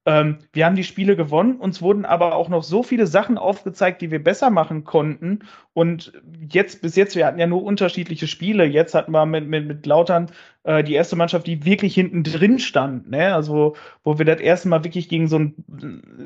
Ähm, 0.06 0.40
wir 0.52 0.66
haben 0.66 0.76
die 0.76 0.84
Spiele 0.84 1.16
gewonnen, 1.16 1.58
uns 1.58 1.82
wurden 1.82 2.06
aber 2.06 2.36
auch 2.36 2.50
noch 2.50 2.64
so 2.64 2.82
viele 2.82 3.06
Sachen 3.06 3.38
aufgezeigt, 3.38 4.02
die 4.02 4.10
wir 4.10 4.24
besser 4.24 4.50
machen 4.50 4.84
konnten. 4.84 5.40
Und 5.74 6.14
jetzt, 6.50 6.82
bis 6.82 6.96
jetzt, 6.96 7.16
wir 7.16 7.28
hatten 7.28 7.40
ja 7.40 7.46
nur 7.46 7.64
unterschiedliche 7.64 8.26
Spiele. 8.26 8.66
Jetzt 8.66 8.96
hatten 8.96 9.12
wir 9.12 9.26
mit, 9.28 9.48
mit, 9.48 9.68
mit 9.68 9.86
Lautern 9.86 10.32
äh, 10.64 10.84
die 10.84 10.96
erste 10.96 11.16
Mannschaft, 11.16 11.46
die 11.46 11.66
wirklich 11.66 11.94
hinten 11.94 12.24
drin 12.24 12.58
stand. 12.58 13.12
Ne? 13.12 13.34
Also, 13.36 13.76
wo 14.04 14.18
wir 14.18 14.26
das 14.26 14.42
erste 14.42 14.70
Mal 14.70 14.84
wirklich 14.84 15.08
gegen 15.08 15.28
so 15.28 15.38
ein, 15.38 15.56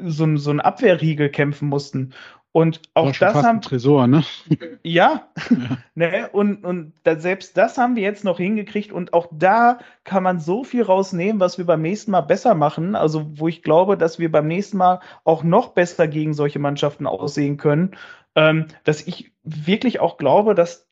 so 0.05 0.37
so 0.37 0.51
ein 0.51 0.61
Abwehrriegel 0.61 1.29
kämpfen 1.29 1.67
mussten. 1.67 2.13
Und 2.55 2.79
auch 2.93 3.11
das 3.11 3.33
haben. 3.33 3.59
Tresor, 3.59 4.07
ne? 4.07 4.23
Ja. 4.81 5.27
ja. 5.49 5.77
ne? 5.95 6.29
Und, 6.31 6.63
und 6.63 6.93
da, 7.03 7.19
selbst 7.19 7.57
das 7.57 7.77
haben 7.77 7.97
wir 7.97 8.03
jetzt 8.03 8.23
noch 8.23 8.37
hingekriegt. 8.37 8.93
Und 8.93 9.11
auch 9.11 9.27
da 9.29 9.79
kann 10.05 10.23
man 10.23 10.39
so 10.39 10.63
viel 10.63 10.83
rausnehmen, 10.83 11.41
was 11.41 11.57
wir 11.57 11.65
beim 11.65 11.81
nächsten 11.81 12.11
Mal 12.11 12.21
besser 12.21 12.55
machen. 12.55 12.95
Also, 12.95 13.29
wo 13.37 13.49
ich 13.49 13.61
glaube, 13.61 13.97
dass 13.97 14.19
wir 14.19 14.31
beim 14.31 14.47
nächsten 14.47 14.77
Mal 14.77 15.01
auch 15.25 15.43
noch 15.43 15.73
besser 15.73 16.07
gegen 16.07 16.33
solche 16.33 16.59
Mannschaften 16.59 17.07
aussehen 17.07 17.57
können. 17.57 17.97
Ähm, 18.35 18.67
dass 18.85 19.05
ich 19.05 19.33
wirklich 19.43 19.99
auch 19.99 20.15
glaube, 20.15 20.55
dass 20.55 20.89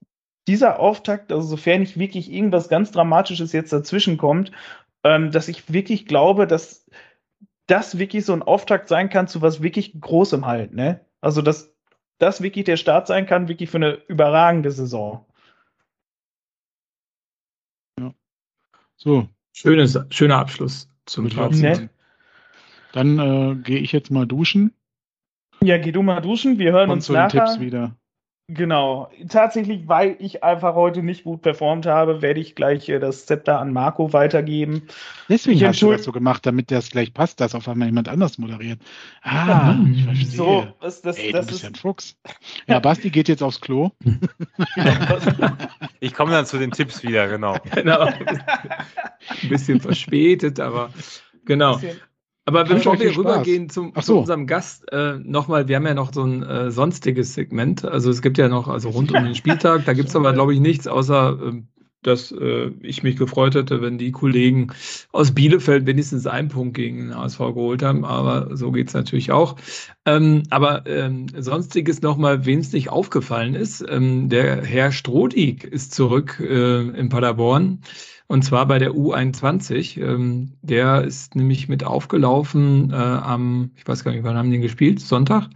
dieser 0.49 0.81
Auftakt, 0.81 1.31
also 1.31 1.47
sofern 1.47 1.79
nicht 1.79 1.97
wirklich 1.97 2.29
irgendwas 2.29 2.67
ganz 2.67 2.91
Dramatisches 2.91 3.53
jetzt 3.53 3.71
dazwischen 3.71 4.17
kommt, 4.17 4.51
ähm, 5.05 5.31
dass 5.31 5.47
ich 5.47 5.71
wirklich 5.71 6.07
glaube, 6.07 6.45
dass 6.45 6.85
das 7.67 7.97
wirklich 7.97 8.25
so 8.25 8.33
ein 8.33 8.43
Auftakt 8.43 8.89
sein 8.89 9.09
kann 9.09 9.29
zu 9.29 9.41
was 9.41 9.63
wirklich 9.63 9.97
Großem 10.01 10.45
halt, 10.45 10.73
ne? 10.73 10.99
Also, 11.23 11.41
dass 11.41 11.73
das 12.17 12.41
wirklich 12.41 12.65
der 12.65 12.75
Start 12.75 13.07
sein 13.07 13.25
kann, 13.25 13.47
wirklich 13.47 13.69
für 13.69 13.77
eine 13.77 13.93
überragende 14.07 14.71
Saison. 14.71 15.25
Ja. 17.97 18.13
So. 18.97 19.29
Schönes, 19.53 19.97
schöner 20.09 20.39
Abschluss 20.39 20.89
zum 21.05 21.29
Fazit. 21.29 21.61
Ne? 21.61 21.89
Dann 22.91 23.19
äh, 23.19 23.55
gehe 23.55 23.79
ich 23.79 23.93
jetzt 23.93 24.11
mal 24.11 24.27
duschen. 24.27 24.73
Ja, 25.61 25.77
geh 25.77 25.93
du 25.93 26.01
mal 26.01 26.19
duschen. 26.19 26.59
Wir 26.59 26.73
hören 26.73 26.89
uns 26.89 27.07
nachher. 27.07 27.45
Tipps 27.45 27.61
wieder. 27.61 27.95
Genau. 28.49 29.09
Tatsächlich, 29.29 29.87
weil 29.87 30.17
ich 30.19 30.43
einfach 30.43 30.75
heute 30.75 31.01
nicht 31.01 31.23
gut 31.23 31.41
performt 31.41 31.85
habe, 31.85 32.21
werde 32.21 32.41
ich 32.41 32.55
gleich 32.55 32.89
äh, 32.89 32.99
das 32.99 33.25
Zepter 33.25 33.59
an 33.59 33.71
Marco 33.71 34.11
weitergeben. 34.11 34.83
Deswegen 35.29 35.59
ich 35.59 35.63
hast 35.63 35.81
du 35.81 35.91
das 35.91 36.03
so 36.03 36.11
gemacht, 36.11 36.45
damit 36.45 36.69
das 36.69 36.89
gleich 36.89 37.13
passt, 37.13 37.39
dass 37.39 37.55
auf 37.55 37.69
einmal 37.69 37.87
jemand 37.87 38.09
anders 38.09 38.37
moderiert. 38.37 38.79
Ah, 39.21 39.77
ich 39.89 40.03
verstehe. 40.03 40.27
So, 40.27 40.67
das, 40.81 41.01
das, 41.01 41.17
Ey, 41.17 41.31
das 41.31 41.45
du 41.45 41.51
bist 41.51 41.57
ist 41.59 41.63
ja 41.63 41.69
ein 41.69 41.75
Fuchs. 41.75 42.17
Ja, 42.67 42.79
Basti 42.79 43.09
geht 43.09 43.29
jetzt 43.29 43.43
aufs 43.43 43.61
Klo. 43.61 43.91
ich 45.99 46.13
komme 46.13 46.31
dann 46.31 46.45
zu 46.45 46.57
den 46.57 46.71
Tipps 46.71 47.03
wieder, 47.03 47.27
genau. 47.27 47.57
genau. 47.73 47.99
Ein 49.41 49.49
bisschen 49.49 49.79
verspätet, 49.79 50.59
aber 50.59 50.89
genau. 51.45 51.79
Aber 52.45 52.65
bevor 52.65 52.99
wir 52.99 53.15
rübergehen 53.15 53.69
zum, 53.69 53.93
so. 53.95 54.01
zu 54.01 54.19
unserem 54.19 54.47
Gast, 54.47 54.91
äh, 54.91 55.17
nochmal, 55.19 55.67
wir 55.67 55.77
haben 55.77 55.87
ja 55.87 55.93
noch 55.93 56.13
so 56.13 56.23
ein 56.23 56.43
äh, 56.43 56.71
sonstiges 56.71 57.33
Segment. 57.33 57.85
Also 57.85 58.09
es 58.09 58.21
gibt 58.21 58.37
ja 58.37 58.49
noch, 58.49 58.67
also 58.67 58.89
rund 58.89 59.13
um 59.13 59.23
den 59.23 59.35
Spieltag, 59.35 59.85
da 59.85 59.93
gibt 59.93 60.09
es 60.09 60.15
aber, 60.15 60.33
glaube 60.33 60.53
ich, 60.53 60.59
nichts, 60.59 60.87
außer 60.87 61.39
äh, 61.41 61.61
dass 62.01 62.35
ich 62.81 63.01
mich 63.01 63.15
gefreut 63.15 63.55
hätte, 63.55 63.81
wenn 63.81 63.97
die 63.97 64.11
Kollegen 64.11 64.73
aus 65.13 65.31
Bielefeld 65.31 65.85
wenigstens 65.85 66.27
einen 66.27 66.49
Punkt 66.49 66.75
gegen 66.75 66.97
den 66.97 67.13
ASV 67.13 67.37
geholt 67.37 67.81
haben. 67.81 68.03
Aber 68.03 68.57
so 68.57 68.73
geht 68.73 68.89
es 68.89 68.93
natürlich 68.93 69.31
auch. 69.31 69.55
Ähm, 70.05 70.43
aber 70.49 70.85
ähm, 70.85 71.27
sonstiges 71.37 72.01
nochmal, 72.01 72.45
wem 72.45 72.59
es 72.59 72.73
nicht 72.73 72.89
aufgefallen 72.89 73.55
ist, 73.55 73.85
ähm, 73.87 74.27
der 74.27 74.65
Herr 74.65 74.91
Strodig 74.91 75.63
ist 75.63 75.93
zurück 75.93 76.41
äh, 76.41 76.89
in 76.89 77.07
Paderborn. 77.07 77.79
Und 78.27 78.43
zwar 78.43 78.67
bei 78.67 78.79
der 78.79 78.91
U21. 78.91 80.01
Ähm, 80.01 80.53
der 80.61 81.03
ist 81.03 81.35
nämlich 81.35 81.67
mit 81.67 81.83
aufgelaufen 81.83 82.91
äh, 82.91 82.95
am, 82.95 83.71
ich 83.75 83.87
weiß 83.87 84.03
gar 84.03 84.11
nicht, 84.11 84.23
wann 84.23 84.37
haben 84.37 84.51
die 84.51 84.59
gespielt? 84.59 84.99
Sonntag? 84.99 85.49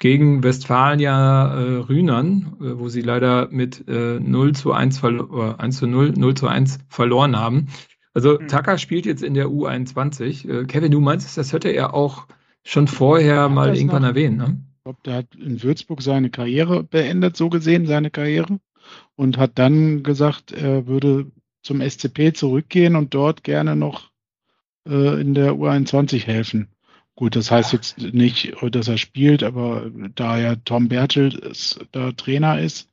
Gegen 0.00 0.44
Westfalia 0.44 1.54
äh, 1.54 1.76
Rühnern, 1.78 2.56
äh, 2.60 2.78
wo 2.78 2.88
sie 2.88 3.02
leider 3.02 3.48
mit 3.50 3.86
äh, 3.88 4.20
0 4.20 4.54
zu 4.54 4.72
1, 4.72 5.02
1 5.04 5.76
zu 5.76 5.86
0, 5.86 6.12
0 6.16 6.34
zu 6.34 6.46
1 6.46 6.78
verloren 6.88 7.36
haben. 7.36 7.68
Also 8.14 8.38
mhm. 8.40 8.48
Taka 8.48 8.78
spielt 8.78 9.06
jetzt 9.06 9.22
in 9.22 9.34
der 9.34 9.46
U21. 9.46 10.48
Äh, 10.48 10.64
Kevin, 10.64 10.90
du 10.90 11.00
meinst, 11.00 11.36
das 11.36 11.52
hätte 11.52 11.68
er 11.68 11.94
auch 11.94 12.26
schon 12.64 12.88
vorher 12.88 13.48
mal 13.48 13.76
irgendwann 13.76 14.02
noch, 14.02 14.08
erwähnt, 14.08 14.38
ne? 14.38 14.62
Ich 14.76 14.84
glaube, 14.84 14.98
der 15.04 15.14
hat 15.14 15.34
in 15.34 15.62
Würzburg 15.62 16.02
seine 16.02 16.30
Karriere 16.30 16.82
beendet, 16.82 17.36
so 17.36 17.48
gesehen, 17.48 17.86
seine 17.86 18.10
Karriere. 18.10 18.58
Und 19.16 19.36
hat 19.36 19.58
dann 19.58 20.02
gesagt, 20.02 20.52
er 20.52 20.86
würde 20.86 21.30
zum 21.62 21.80
SCP 21.80 22.32
zurückgehen 22.34 22.96
und 22.96 23.14
dort 23.14 23.44
gerne 23.44 23.76
noch 23.76 24.10
äh, 24.88 25.20
in 25.20 25.34
der 25.34 25.52
U21 25.52 26.24
helfen. 26.24 26.68
Gut, 27.14 27.34
das 27.34 27.50
heißt 27.50 27.72
jetzt 27.72 27.98
nicht, 27.98 28.54
dass 28.70 28.86
er 28.86 28.96
spielt, 28.96 29.42
aber 29.42 29.90
da 30.14 30.38
ja 30.38 30.54
Tom 30.54 30.88
Bertelt 30.88 31.76
da 31.90 32.12
Trainer 32.12 32.60
ist. 32.60 32.88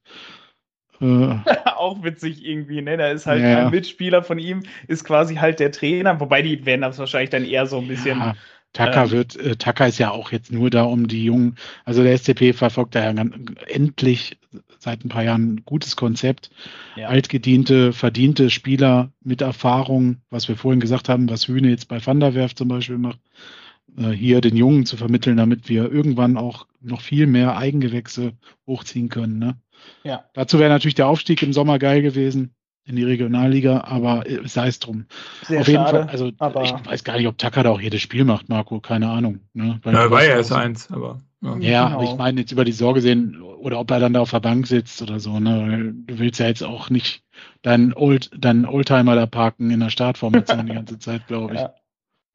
Äh, 0.99 1.05
auch 1.75 2.03
witzig 2.03 2.43
irgendwie, 2.43 2.81
ne? 2.81 2.97
Da 2.97 3.09
ist 3.09 3.27
halt 3.27 3.43
ja. 3.43 3.65
ein 3.65 3.71
Mitspieler 3.71 4.23
von 4.23 4.39
ihm, 4.39 4.63
ist 4.87 5.03
quasi 5.03 5.35
halt 5.35 5.59
der 5.59 5.71
Trainer, 5.71 6.19
wobei 6.19 6.41
die 6.41 6.65
werden 6.65 6.81
das 6.81 6.97
wahrscheinlich 6.97 7.29
dann 7.29 7.45
eher 7.45 7.67
so 7.67 7.77
ein 7.77 7.87
bisschen. 7.87 8.17
Ja. 8.17 8.35
Tucker 8.76 9.06
ähm, 9.06 9.11
wird, 9.11 9.35
äh, 9.38 9.56
Tucker 9.56 9.88
ist 9.88 9.97
ja 9.97 10.11
auch 10.11 10.31
jetzt 10.31 10.52
nur 10.52 10.69
da, 10.69 10.84
um 10.84 11.07
die 11.07 11.23
Jungen, 11.23 11.56
also 11.85 12.03
der 12.03 12.18
SCP 12.18 12.53
verfolgt 12.53 12.93
da 12.95 13.10
ja 13.11 13.26
endlich 13.68 14.38
seit 14.80 15.03
ein 15.03 15.10
paar 15.10 15.23
Jahren 15.23 15.56
ein 15.56 15.61
gutes 15.65 15.95
Konzept. 15.95 16.52
Ja. 16.95 17.07
Altgediente, 17.07 17.93
verdiente 17.93 18.49
Spieler 18.49 19.11
mit 19.23 19.41
Erfahrung, 19.41 20.18
was 20.30 20.47
wir 20.47 20.57
vorhin 20.57 20.81
gesagt 20.81 21.10
haben, 21.10 21.30
was 21.30 21.47
Hühne 21.47 21.69
jetzt 21.69 21.88
bei 21.88 22.06
Vanderwerf 22.06 22.53
zum 22.53 22.68
Beispiel 22.68 22.97
macht, 22.97 23.19
äh, 23.97 24.10
hier 24.10 24.41
den 24.41 24.57
Jungen 24.57 24.85
zu 24.85 24.97
vermitteln, 24.97 25.38
damit 25.38 25.69
wir 25.69 25.89
irgendwann 25.89 26.38
auch 26.38 26.68
noch 26.81 27.02
viel 27.02 27.27
mehr 27.27 27.57
Eigengewächse 27.57 28.34
hochziehen 28.68 29.07
können. 29.07 29.39
Ne? 29.39 29.56
Ja. 30.03 30.26
Dazu 30.34 30.60
wäre 30.60 30.69
natürlich 30.69 30.95
der 30.95 31.07
Aufstieg 31.07 31.41
im 31.41 31.53
Sommer 31.53 31.80
geil 31.80 32.02
gewesen 32.02 32.55
in 32.86 32.95
die 32.95 33.03
Regionalliga, 33.03 33.82
aber 33.82 34.30
äh, 34.30 34.48
sei 34.48 34.68
es 34.68 34.80
drum. 34.80 35.06
Sehr 35.44 35.62
Auf 35.62 35.68
jeden 35.68 35.84
schade, 35.84 36.03
Fall, 36.03 36.10
also 36.10 36.28
ich 36.28 36.40
weiß 36.86 37.03
gar 37.03 37.18
nicht, 37.18 37.28
ob 37.28 37.38
Tucker 37.38 37.64
da 37.64 37.72
auch 37.72 37.82
jedes 37.82 38.02
Spiel 38.02 38.26
macht, 38.26 38.48
Marco, 38.48 38.80
keine 38.80 39.10
Ahnung. 39.10 39.40
Ne? 39.53 39.80
Weil 39.84 39.94
ja, 39.94 40.12
war 40.12 40.24
ja 40.24 40.36
erst 40.36 40.53
eins, 40.53 40.91
aber. 40.91 41.20
Ja, 41.41 41.57
ja 41.57 41.86
genau. 41.86 41.95
aber 41.99 42.03
ich 42.12 42.16
meine 42.16 42.41
jetzt 42.41 42.52
über 42.52 42.64
die 42.64 42.72
Sorge 42.72 43.02
sehen, 43.02 43.41
oder 43.41 43.80
ob 43.80 43.90
er 43.90 43.99
dann 43.99 44.14
da 44.14 44.22
auf 44.22 44.32
der 44.32 44.40
Bank 44.40 44.68
sitzt 44.68 45.02
oder 45.02 45.20
so, 45.20 45.40
ne? 45.40 45.94
Du 46.06 46.20
willst 46.20 46.40
ja 46.40 46.48
jetzt 46.48 46.64
auch 46.64 46.91
nicht 46.91 47.24
deinen 47.64 47.94
Old, 47.94 48.30
deinen 48.38 48.66
Oldtimer 48.66 49.16
da 49.16 49.26
parken 49.26 49.72
in 49.72 49.80
der 49.80 49.90
Startformation 49.90 50.68
die 50.68 50.74
ganze 50.74 50.99
Zeit, 50.99 51.28
glaube 51.28 51.56
ich. 51.56 51.60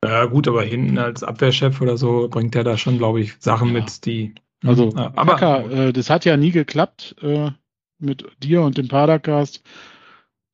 Ja. 0.03 0.23
ja. 0.23 0.25
gut, 0.25 0.49
aber 0.49 0.63
hinten 0.63 0.99
als 0.99 1.23
Abwehrchef 1.23 1.81
oder 1.81 1.97
so 1.97 2.27
bringt 2.29 2.57
er 2.57 2.65
da 2.65 2.79
schon, 2.79 2.99
glaube 2.99 3.21
ich, 3.21 3.35
Sachen 3.39 3.69
ja. 3.69 3.75
mit, 3.75 4.05
die. 4.07 4.35
Also, 4.65 4.91
ja, 4.97 5.13
aber 5.15 5.35
Tucker, 5.35 5.71
äh, 5.71 5.93
das 5.93 6.11
hat 6.11 6.25
ja 6.25 6.37
nie 6.37 6.51
geklappt 6.51 7.17
äh, 7.23 7.51
mit 7.99 8.25
dir 8.43 8.63
und 8.63 8.79
dem 8.79 8.89
Padercast. 8.89 9.63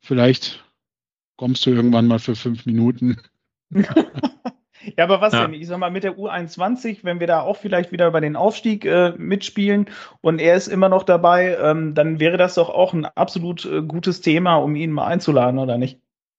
Vielleicht 0.06 0.64
kommst 1.36 1.66
du 1.66 1.70
irgendwann 1.70 2.06
mal 2.06 2.20
für 2.20 2.36
fünf 2.36 2.64
Minuten. 2.64 3.16
ja, 3.70 3.84
aber 4.98 5.20
was 5.20 5.32
ja. 5.32 5.46
denn? 5.46 5.54
Ich 5.54 5.66
sag 5.66 5.78
mal, 5.78 5.90
mit 5.90 6.04
der 6.04 6.16
U21, 6.16 6.98
wenn 7.02 7.18
wir 7.18 7.26
da 7.26 7.40
auch 7.40 7.56
vielleicht 7.56 7.90
wieder 7.90 8.12
bei 8.12 8.20
den 8.20 8.36
Aufstieg 8.36 8.84
äh, 8.84 9.14
mitspielen 9.18 9.86
und 10.20 10.40
er 10.40 10.54
ist 10.54 10.68
immer 10.68 10.88
noch 10.88 11.02
dabei, 11.02 11.56
ähm, 11.60 11.94
dann 11.94 12.20
wäre 12.20 12.36
das 12.36 12.54
doch 12.54 12.70
auch 12.70 12.92
ein 12.92 13.04
absolut 13.04 13.64
äh, 13.64 13.82
gutes 13.82 14.20
Thema, 14.20 14.54
um 14.56 14.76
ihn 14.76 14.92
mal 14.92 15.06
einzuladen, 15.06 15.58
oder 15.58 15.76
nicht? 15.76 15.98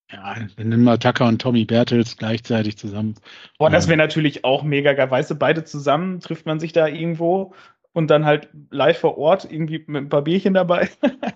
Ja, 0.10 0.36
dann 0.56 0.70
nimm 0.70 0.84
mal 0.84 0.98
Tucker 0.98 1.28
und 1.28 1.42
Tommy 1.42 1.66
Bertels 1.66 2.16
gleichzeitig 2.16 2.78
zusammen. 2.78 3.16
Boah, 3.60 3.70
das 3.70 3.90
wäre 3.90 3.98
natürlich 3.98 4.46
auch 4.46 4.64
mega 4.64 4.94
geil. 4.94 5.12
Weißt 5.12 5.32
du, 5.32 5.36
beide 5.36 5.66
zusammen 5.66 6.22
trifft 6.22 6.46
man 6.46 6.62
sich 6.62 6.72
da 6.72 6.88
irgendwo 6.88 7.54
und 7.98 8.12
dann 8.12 8.26
halt 8.26 8.48
live 8.70 9.00
vor 9.00 9.18
Ort 9.18 9.52
irgendwie 9.52 9.84
mit 9.88 10.04
ein 10.04 10.10
paar 10.10 10.22
Bierchen 10.22 10.54
dabei. 10.54 10.88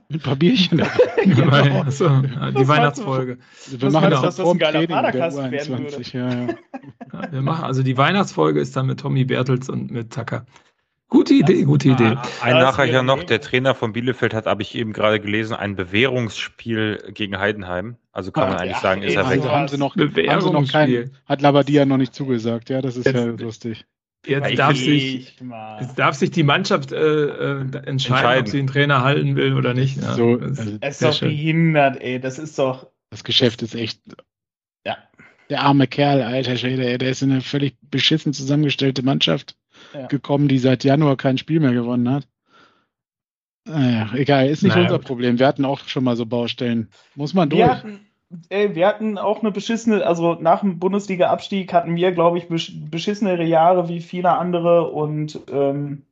Mit 0.09 0.19
ein 0.19 0.19
paar 0.19 0.35
Bierchen 0.35 0.77
dabei. 0.77 0.91
genau. 1.25 1.81
Achso, 1.81 2.05
ja, 2.05 2.51
die 2.51 2.67
Weihnachtsfolge. 2.67 3.39
Wir 3.69 3.79
das 3.79 3.91
machen 3.91 4.11
das, 4.11 4.21
dass 4.21 4.35
das 4.35 4.47
ein 4.47 4.59
geiler 4.59 4.85
Padercast 4.85 5.37
werden 5.37 5.79
würde. 5.79 6.01
Ja, 6.13 6.29
ja. 6.29 6.47
ja, 7.13 7.31
wir 7.31 7.41
machen, 7.41 7.63
also 7.63 7.81
die 7.81 7.97
Weihnachtsfolge 7.97 8.59
ist 8.59 8.77
dann 8.77 8.85
mit 8.85 8.99
Tommy 8.99 9.25
Bertels 9.25 9.69
und 9.69 9.89
mit 9.89 10.13
Tucker. 10.13 10.45
Gute 11.09 11.33
Idee, 11.33 11.63
gute 11.63 11.89
Idee. 11.89 12.15
Ein 12.41 12.59
Nachreicher 12.59 13.01
noch, 13.01 13.23
der 13.23 13.41
Trainer 13.41 13.73
von 13.73 13.91
Bielefeld 13.91 14.35
hat, 14.35 14.45
habe 14.45 14.61
ich 14.61 14.75
eben 14.75 14.93
gerade 14.93 15.19
gelesen, 15.19 15.55
ein 15.55 15.75
Bewährungsspiel 15.75 17.11
gegen 17.11 17.39
Heidenheim. 17.39 17.97
Also 18.11 18.31
kann 18.31 18.49
man 18.49 18.59
eigentlich 18.59 18.73
ja, 18.73 18.81
sagen, 18.81 19.01
ist 19.01 19.15
er 19.15 19.25
also 19.25 19.43
weg. 19.43 19.51
Haben 19.51 19.67
sie 19.67 19.77
noch, 19.79 19.95
haben 19.95 20.41
sie 20.41 20.51
noch 20.51 20.71
kein, 20.71 21.11
hat 21.25 21.41
Labadia 21.41 21.85
noch 21.85 21.97
nicht 21.97 22.13
zugesagt, 22.13 22.69
ja, 22.69 22.83
das 22.83 22.97
ist 22.97 23.07
Jetzt, 23.07 23.15
ja 23.15 23.25
lustig. 23.25 23.85
Jetzt 24.25 24.59
darf, 24.59 24.77
sich, 24.77 25.35
jetzt 25.79 25.97
darf 25.97 26.15
sich 26.15 26.29
die 26.29 26.43
Mannschaft 26.43 26.91
äh, 26.91 26.97
äh, 26.97 27.61
entscheiden, 27.61 27.87
entscheiden, 27.87 28.41
ob 28.41 28.47
sie 28.49 28.57
den 28.57 28.67
Trainer 28.67 29.01
halten 29.03 29.35
will 29.35 29.55
oder 29.55 29.73
nicht. 29.73 29.97
Ja, 29.97 30.13
so, 30.13 30.37
also 30.39 30.77
es 30.79 30.95
ist 30.95 31.03
doch 31.03 31.13
schön. 31.13 31.29
behindert, 31.29 31.99
ey. 31.99 32.19
Das 32.19 32.37
ist 32.37 32.59
doch. 32.59 32.87
Das 33.09 33.23
Geschäft 33.23 33.63
ist 33.63 33.73
echt. 33.73 33.99
Ja. 34.85 34.97
Der 35.49 35.61
arme 35.63 35.87
Kerl, 35.87 36.21
alter 36.21 36.55
Schwede, 36.55 36.85
ey, 36.87 36.99
der 36.99 37.09
ist 37.09 37.23
in 37.23 37.31
eine 37.31 37.41
völlig 37.41 37.75
beschissen 37.81 38.31
zusammengestellte 38.31 39.01
Mannschaft 39.01 39.57
ja. 39.93 40.05
gekommen, 40.05 40.47
die 40.47 40.59
seit 40.59 40.83
Januar 40.83 41.17
kein 41.17 41.39
Spiel 41.39 41.59
mehr 41.59 41.73
gewonnen 41.73 42.09
hat. 42.09 42.27
Naja, 43.65 44.11
egal, 44.13 44.47
ist 44.47 44.61
nicht 44.61 44.75
naja, 44.75 44.87
unser 44.87 44.99
Problem. 44.99 45.39
Wir 45.39 45.47
hatten 45.47 45.65
auch 45.65 45.87
schon 45.87 46.03
mal 46.03 46.15
so 46.15 46.27
Baustellen. 46.27 46.89
Muss 47.15 47.33
man 47.33 47.49
durch. 47.49 47.59
Wir 47.59 47.75
hatten, 47.75 47.99
ey, 48.49 48.75
wir 48.75 48.87
hatten 48.87 49.17
auch 49.17 49.41
eine 49.41 49.51
beschissene, 49.51 50.05
also 50.05 50.35
nach 50.35 50.61
dem 50.61 50.79
Bundesliga-Abstieg 50.79 51.73
hatten 51.73 51.95
wir, 51.95 52.11
glaube 52.11 52.37
ich, 52.37 52.47
beschissenere 52.47 53.43
Jahre 53.43 53.89
wie 53.89 54.01
viele 54.01 54.37
andere 54.37 54.91
und 54.91 55.39
ähm, 55.51 56.03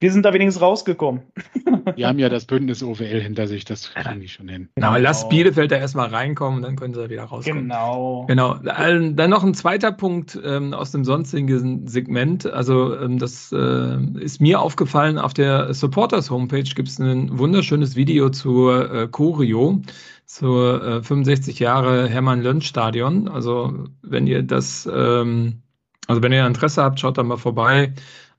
Wir 0.00 0.12
sind 0.12 0.24
da 0.24 0.32
wenigstens 0.32 0.62
rausgekommen. 0.62 1.22
Die 1.96 2.06
haben 2.06 2.20
ja 2.20 2.28
das 2.28 2.44
Bündnis 2.44 2.84
OWL 2.84 3.20
hinter 3.20 3.48
sich, 3.48 3.64
das 3.64 3.92
kriegen 3.92 4.20
die 4.20 4.28
schon 4.28 4.48
hin. 4.48 4.68
Genau, 4.76 4.92
genau. 4.92 5.02
lass 5.02 5.28
Bielefeld 5.28 5.72
da 5.72 5.76
erstmal 5.76 6.08
reinkommen, 6.08 6.62
dann 6.62 6.76
können 6.76 6.94
sie 6.94 7.10
wieder 7.10 7.24
rauskommen. 7.24 7.64
Genau. 7.64 8.24
Genau. 8.28 8.54
Dann 8.54 9.30
noch 9.30 9.42
ein 9.42 9.54
zweiter 9.54 9.90
Punkt 9.90 10.38
ähm, 10.44 10.72
aus 10.72 10.92
dem 10.92 11.04
sonstigen 11.04 11.88
Segment. 11.88 12.46
Also, 12.46 12.96
ähm, 12.96 13.18
das 13.18 13.50
äh, 13.52 13.98
ist 14.20 14.40
mir 14.40 14.60
aufgefallen, 14.60 15.18
auf 15.18 15.34
der 15.34 15.74
Supporters 15.74 16.30
Homepage 16.30 16.62
gibt 16.62 16.88
es 16.88 17.00
ein 17.00 17.36
wunderschönes 17.36 17.96
Video 17.96 18.30
zur 18.30 18.92
äh, 18.92 19.08
Choreo, 19.08 19.80
zur 20.28 20.82
äh, 20.82 21.02
65 21.02 21.58
Jahre 21.58 22.06
Hermann-Lönn-Stadion. 22.08 23.28
Also, 23.28 23.86
wenn 24.02 24.26
ihr 24.26 24.42
das, 24.42 24.88
ähm, 24.92 25.62
also 26.06 26.22
wenn 26.22 26.32
ihr 26.32 26.46
Interesse 26.46 26.82
habt, 26.82 27.00
schaut 27.00 27.18
da 27.18 27.22
mal 27.22 27.38
vorbei 27.38 27.94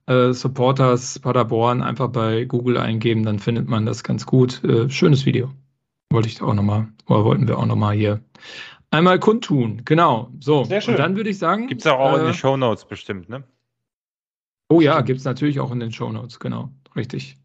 äh, 0.06 0.32
Supporters 0.32 1.20
Paderborn 1.20 1.82
einfach 1.82 2.10
bei 2.10 2.46
Google 2.46 2.78
eingeben, 2.78 3.24
dann 3.24 3.40
findet 3.40 3.68
man 3.68 3.86
das 3.86 4.04
ganz 4.04 4.26
gut. 4.26 4.64
Äh, 4.64 4.90
schönes 4.90 5.26
Video. 5.26 5.52
Wollte 6.12 6.30
ich 6.30 6.42
auch 6.42 6.54
nochmal, 6.54 6.88
oder 7.08 7.26
wollten 7.26 7.48
wir 7.48 7.58
auch 7.58 7.66
nochmal 7.66 7.96
hier 7.96 8.22
einmal 8.92 9.20
kundtun. 9.20 9.82
Genau. 9.84 10.32
So, 10.40 10.64
Sehr 10.66 10.82
schön. 10.82 10.94
und 10.94 11.00
dann 11.00 11.16
würde 11.16 11.32
ich 11.32 11.40
sagen. 11.40 11.68
Gibt 11.68 11.82
es 11.82 11.88
auch, 11.88 12.00
auch 12.00 12.18
äh, 12.18 12.20
in 12.20 12.26
den 12.26 12.34
Show 12.36 12.56
Notes 12.56 12.86
bestimmt, 12.86 13.30
ne? 13.30 13.44
Oh 14.70 14.82
ja, 14.82 15.02
gibt 15.02 15.20
es 15.20 15.26
natürlich 15.26 15.60
auch 15.60 15.72
in 15.72 15.80
den 15.80 15.92
Show 15.92 16.12
Notes, 16.12 16.40
genau. 16.40 16.70
Richtig. 16.96 17.38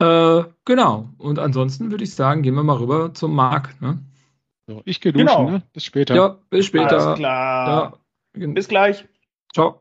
Äh, 0.00 0.44
genau. 0.64 1.08
Und 1.18 1.38
ansonsten 1.38 1.90
würde 1.90 2.04
ich 2.04 2.14
sagen, 2.14 2.42
gehen 2.42 2.54
wir 2.54 2.62
mal 2.62 2.76
rüber 2.76 3.14
zum 3.14 3.34
Marc. 3.34 3.80
Ne? 3.80 3.98
So, 4.66 4.82
ich 4.84 5.00
gehe 5.00 5.12
duschen, 5.12 5.26
genau. 5.26 5.50
ne? 5.50 5.62
Bis 5.72 5.84
später. 5.84 6.14
Ja, 6.14 6.38
bis 6.50 6.66
später. 6.66 7.00
Alles 7.00 7.18
klar. 7.18 7.98
Ja. 8.36 8.46
Bis 8.46 8.68
gleich. 8.68 9.06
Ciao. 9.52 9.80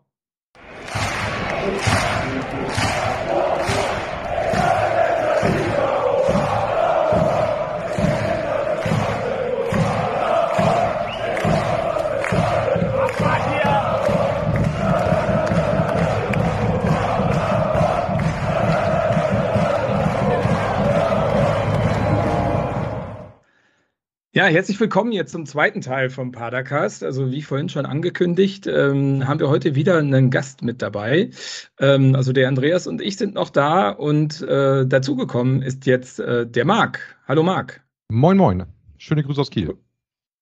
Ja, 24.37 24.45
herzlich 24.45 24.79
willkommen 24.79 25.13
jetzt 25.13 25.31
zum 25.31 25.47
zweiten 25.47 25.81
Teil 25.81 26.11
vom 26.11 26.31
Padercast. 26.31 27.03
Also 27.03 27.31
wie 27.31 27.41
vorhin 27.41 27.69
schon 27.69 27.87
angekündigt, 27.87 28.67
ähm, 28.67 29.27
haben 29.27 29.39
wir 29.39 29.49
heute 29.49 29.73
wieder 29.73 29.97
einen 29.97 30.29
Gast 30.29 30.61
mit 30.61 30.79
dabei. 30.83 31.31
Ähm, 31.79 32.13
also 32.13 32.33
der 32.33 32.47
Andreas 32.47 32.85
und 32.85 33.01
ich 33.01 33.17
sind 33.17 33.33
noch 33.33 33.49
da 33.49 33.89
und 33.89 34.43
äh, 34.43 34.85
dazugekommen 34.85 35.63
ist 35.63 35.87
jetzt 35.87 36.19
äh, 36.19 36.45
der 36.45 36.65
Marc. 36.65 36.99
Hallo 37.27 37.41
Marc. 37.41 37.81
Moin, 38.11 38.37
moin. 38.37 38.65
Schöne 38.99 39.23
Grüße 39.23 39.41
aus 39.41 39.49
Kiel. 39.49 39.75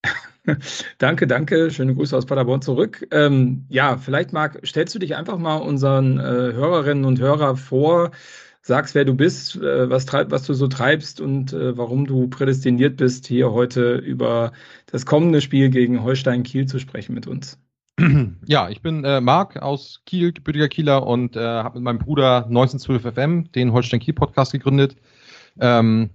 danke, 0.97 1.25
danke. 1.25 1.71
Schöne 1.71 1.95
Grüße 1.95 2.17
aus 2.17 2.25
Paderborn 2.25 2.61
zurück. 2.61 3.07
Ähm, 3.11 3.65
ja, 3.69 3.95
vielleicht 3.95 4.33
Marc, 4.33 4.59
stellst 4.67 4.93
du 4.93 4.99
dich 4.99 5.15
einfach 5.15 5.37
mal 5.37 5.55
unseren 5.55 6.19
äh, 6.19 6.51
Hörerinnen 6.51 7.05
und 7.05 7.21
Hörern 7.21 7.55
vor, 7.55 8.11
sagst, 8.65 8.95
wer 8.95 9.05
du 9.05 9.13
bist, 9.13 9.57
äh, 9.57 9.89
was, 9.91 10.07
treib, 10.07 10.31
was 10.31 10.41
du 10.43 10.55
so 10.55 10.67
treibst 10.67 11.21
und 11.21 11.53
äh, 11.53 11.77
warum 11.77 12.07
du 12.07 12.27
prädestiniert 12.27 12.97
bist, 12.97 13.27
hier 13.27 13.51
heute 13.51 13.97
über 13.97 14.53
das 14.87 15.05
kommende 15.05 15.39
Spiel 15.39 15.69
gegen 15.69 16.03
Holstein 16.03 16.41
Kiel 16.41 16.65
zu 16.65 16.79
sprechen 16.79 17.13
mit 17.13 17.27
uns. 17.27 17.59
Ja, 18.47 18.69
ich 18.69 18.81
bin 18.81 19.03
äh, 19.03 19.21
Marc 19.21 19.57
aus 19.57 20.01
Kiel, 20.05 20.33
gebürtiger 20.33 20.67
Kieler 20.67 21.05
und 21.05 21.35
äh, 21.35 21.39
habe 21.39 21.77
mit 21.77 21.83
meinem 21.83 21.99
Bruder 21.99 22.45
1912 22.45 23.13
FM 23.13 23.51
den 23.51 23.71
Holstein 23.71 23.99
Kiel 23.99 24.15
Podcast 24.15 24.51
gegründet. 24.51 24.95
Ähm, 25.59 26.09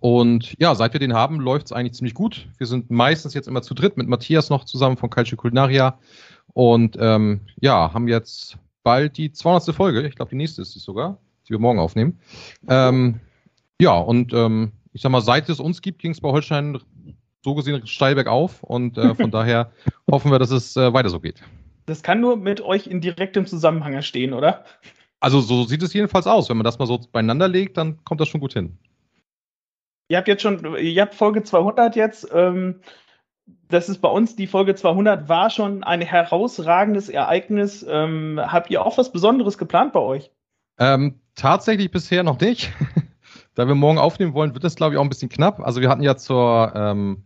und 0.00 0.54
ja, 0.58 0.74
seit 0.74 0.92
wir 0.92 1.00
den 1.00 1.14
haben, 1.14 1.40
läuft 1.40 1.66
es 1.66 1.72
eigentlich 1.72 1.94
ziemlich 1.94 2.14
gut. 2.14 2.46
Wir 2.58 2.66
sind 2.66 2.90
meistens 2.90 3.32
jetzt 3.32 3.48
immer 3.48 3.62
zu 3.62 3.72
dritt 3.72 3.96
mit 3.96 4.06
Matthias 4.06 4.50
noch 4.50 4.64
zusammen 4.64 4.98
von 4.98 5.08
Calcio 5.08 5.36
Culinaria 5.38 5.98
und 6.52 6.96
ähm, 7.00 7.40
ja, 7.58 7.92
haben 7.94 8.06
jetzt 8.06 8.58
bald 8.82 9.16
die 9.16 9.32
200. 9.32 9.74
Folge. 9.74 10.06
Ich 10.06 10.14
glaube, 10.14 10.30
die 10.30 10.36
nächste 10.36 10.60
ist 10.60 10.76
es 10.76 10.84
sogar 10.84 11.18
die 11.50 11.54
wir 11.54 11.58
morgen 11.58 11.80
aufnehmen. 11.80 12.20
Ähm, 12.68 13.20
ja, 13.80 13.98
und 13.98 14.32
ähm, 14.32 14.72
ich 14.92 15.02
sag 15.02 15.10
mal, 15.10 15.20
seit 15.20 15.48
es 15.48 15.58
uns 15.58 15.82
gibt, 15.82 16.00
ging 16.00 16.12
es 16.12 16.20
bei 16.20 16.30
Holstein 16.30 16.78
so 17.42 17.54
gesehen 17.54 17.86
steil 17.86 18.14
bergauf 18.14 18.62
und 18.62 18.96
äh, 18.96 19.14
von 19.14 19.30
daher 19.32 19.72
hoffen 20.10 20.30
wir, 20.30 20.38
dass 20.38 20.50
es 20.50 20.76
äh, 20.76 20.92
weiter 20.92 21.08
so 21.08 21.20
geht. 21.20 21.42
Das 21.86 22.02
kann 22.02 22.20
nur 22.20 22.36
mit 22.36 22.60
euch 22.60 22.86
in 22.86 23.00
direktem 23.00 23.46
Zusammenhang 23.46 24.00
stehen, 24.02 24.32
oder? 24.32 24.64
Also 25.18 25.40
so 25.40 25.64
sieht 25.64 25.82
es 25.82 25.92
jedenfalls 25.92 26.26
aus. 26.26 26.48
Wenn 26.48 26.56
man 26.56 26.64
das 26.64 26.78
mal 26.78 26.86
so 26.86 27.00
beieinander 27.10 27.48
legt, 27.48 27.76
dann 27.76 28.02
kommt 28.04 28.20
das 28.20 28.28
schon 28.28 28.40
gut 28.40 28.52
hin. 28.52 28.78
Ihr 30.08 30.18
habt 30.18 30.28
jetzt 30.28 30.42
schon, 30.42 30.76
ihr 30.76 31.02
habt 31.02 31.14
Folge 31.14 31.42
200 31.42 31.96
jetzt. 31.96 32.28
Ähm, 32.32 32.80
das 33.68 33.88
ist 33.88 33.98
bei 33.98 34.08
uns, 34.08 34.36
die 34.36 34.46
Folge 34.46 34.74
200 34.74 35.28
war 35.28 35.50
schon 35.50 35.82
ein 35.82 36.00
herausragendes 36.00 37.08
Ereignis. 37.08 37.84
Ähm, 37.88 38.40
habt 38.40 38.70
ihr 38.70 38.84
auch 38.84 38.98
was 38.98 39.12
Besonderes 39.12 39.58
geplant 39.58 39.92
bei 39.92 40.00
euch? 40.00 40.30
Ähm, 40.78 41.20
tatsächlich 41.40 41.90
bisher 41.90 42.22
noch 42.22 42.40
nicht. 42.40 42.72
da 43.54 43.66
wir 43.66 43.74
morgen 43.74 43.98
aufnehmen 43.98 44.34
wollen, 44.34 44.54
wird 44.54 44.64
das, 44.64 44.76
glaube 44.76 44.94
ich, 44.94 44.98
auch 44.98 45.02
ein 45.02 45.08
bisschen 45.08 45.28
knapp. 45.28 45.60
Also 45.60 45.80
wir 45.80 45.88
hatten 45.88 46.02
ja 46.02 46.16
zur 46.16 46.72
ähm, 46.74 47.24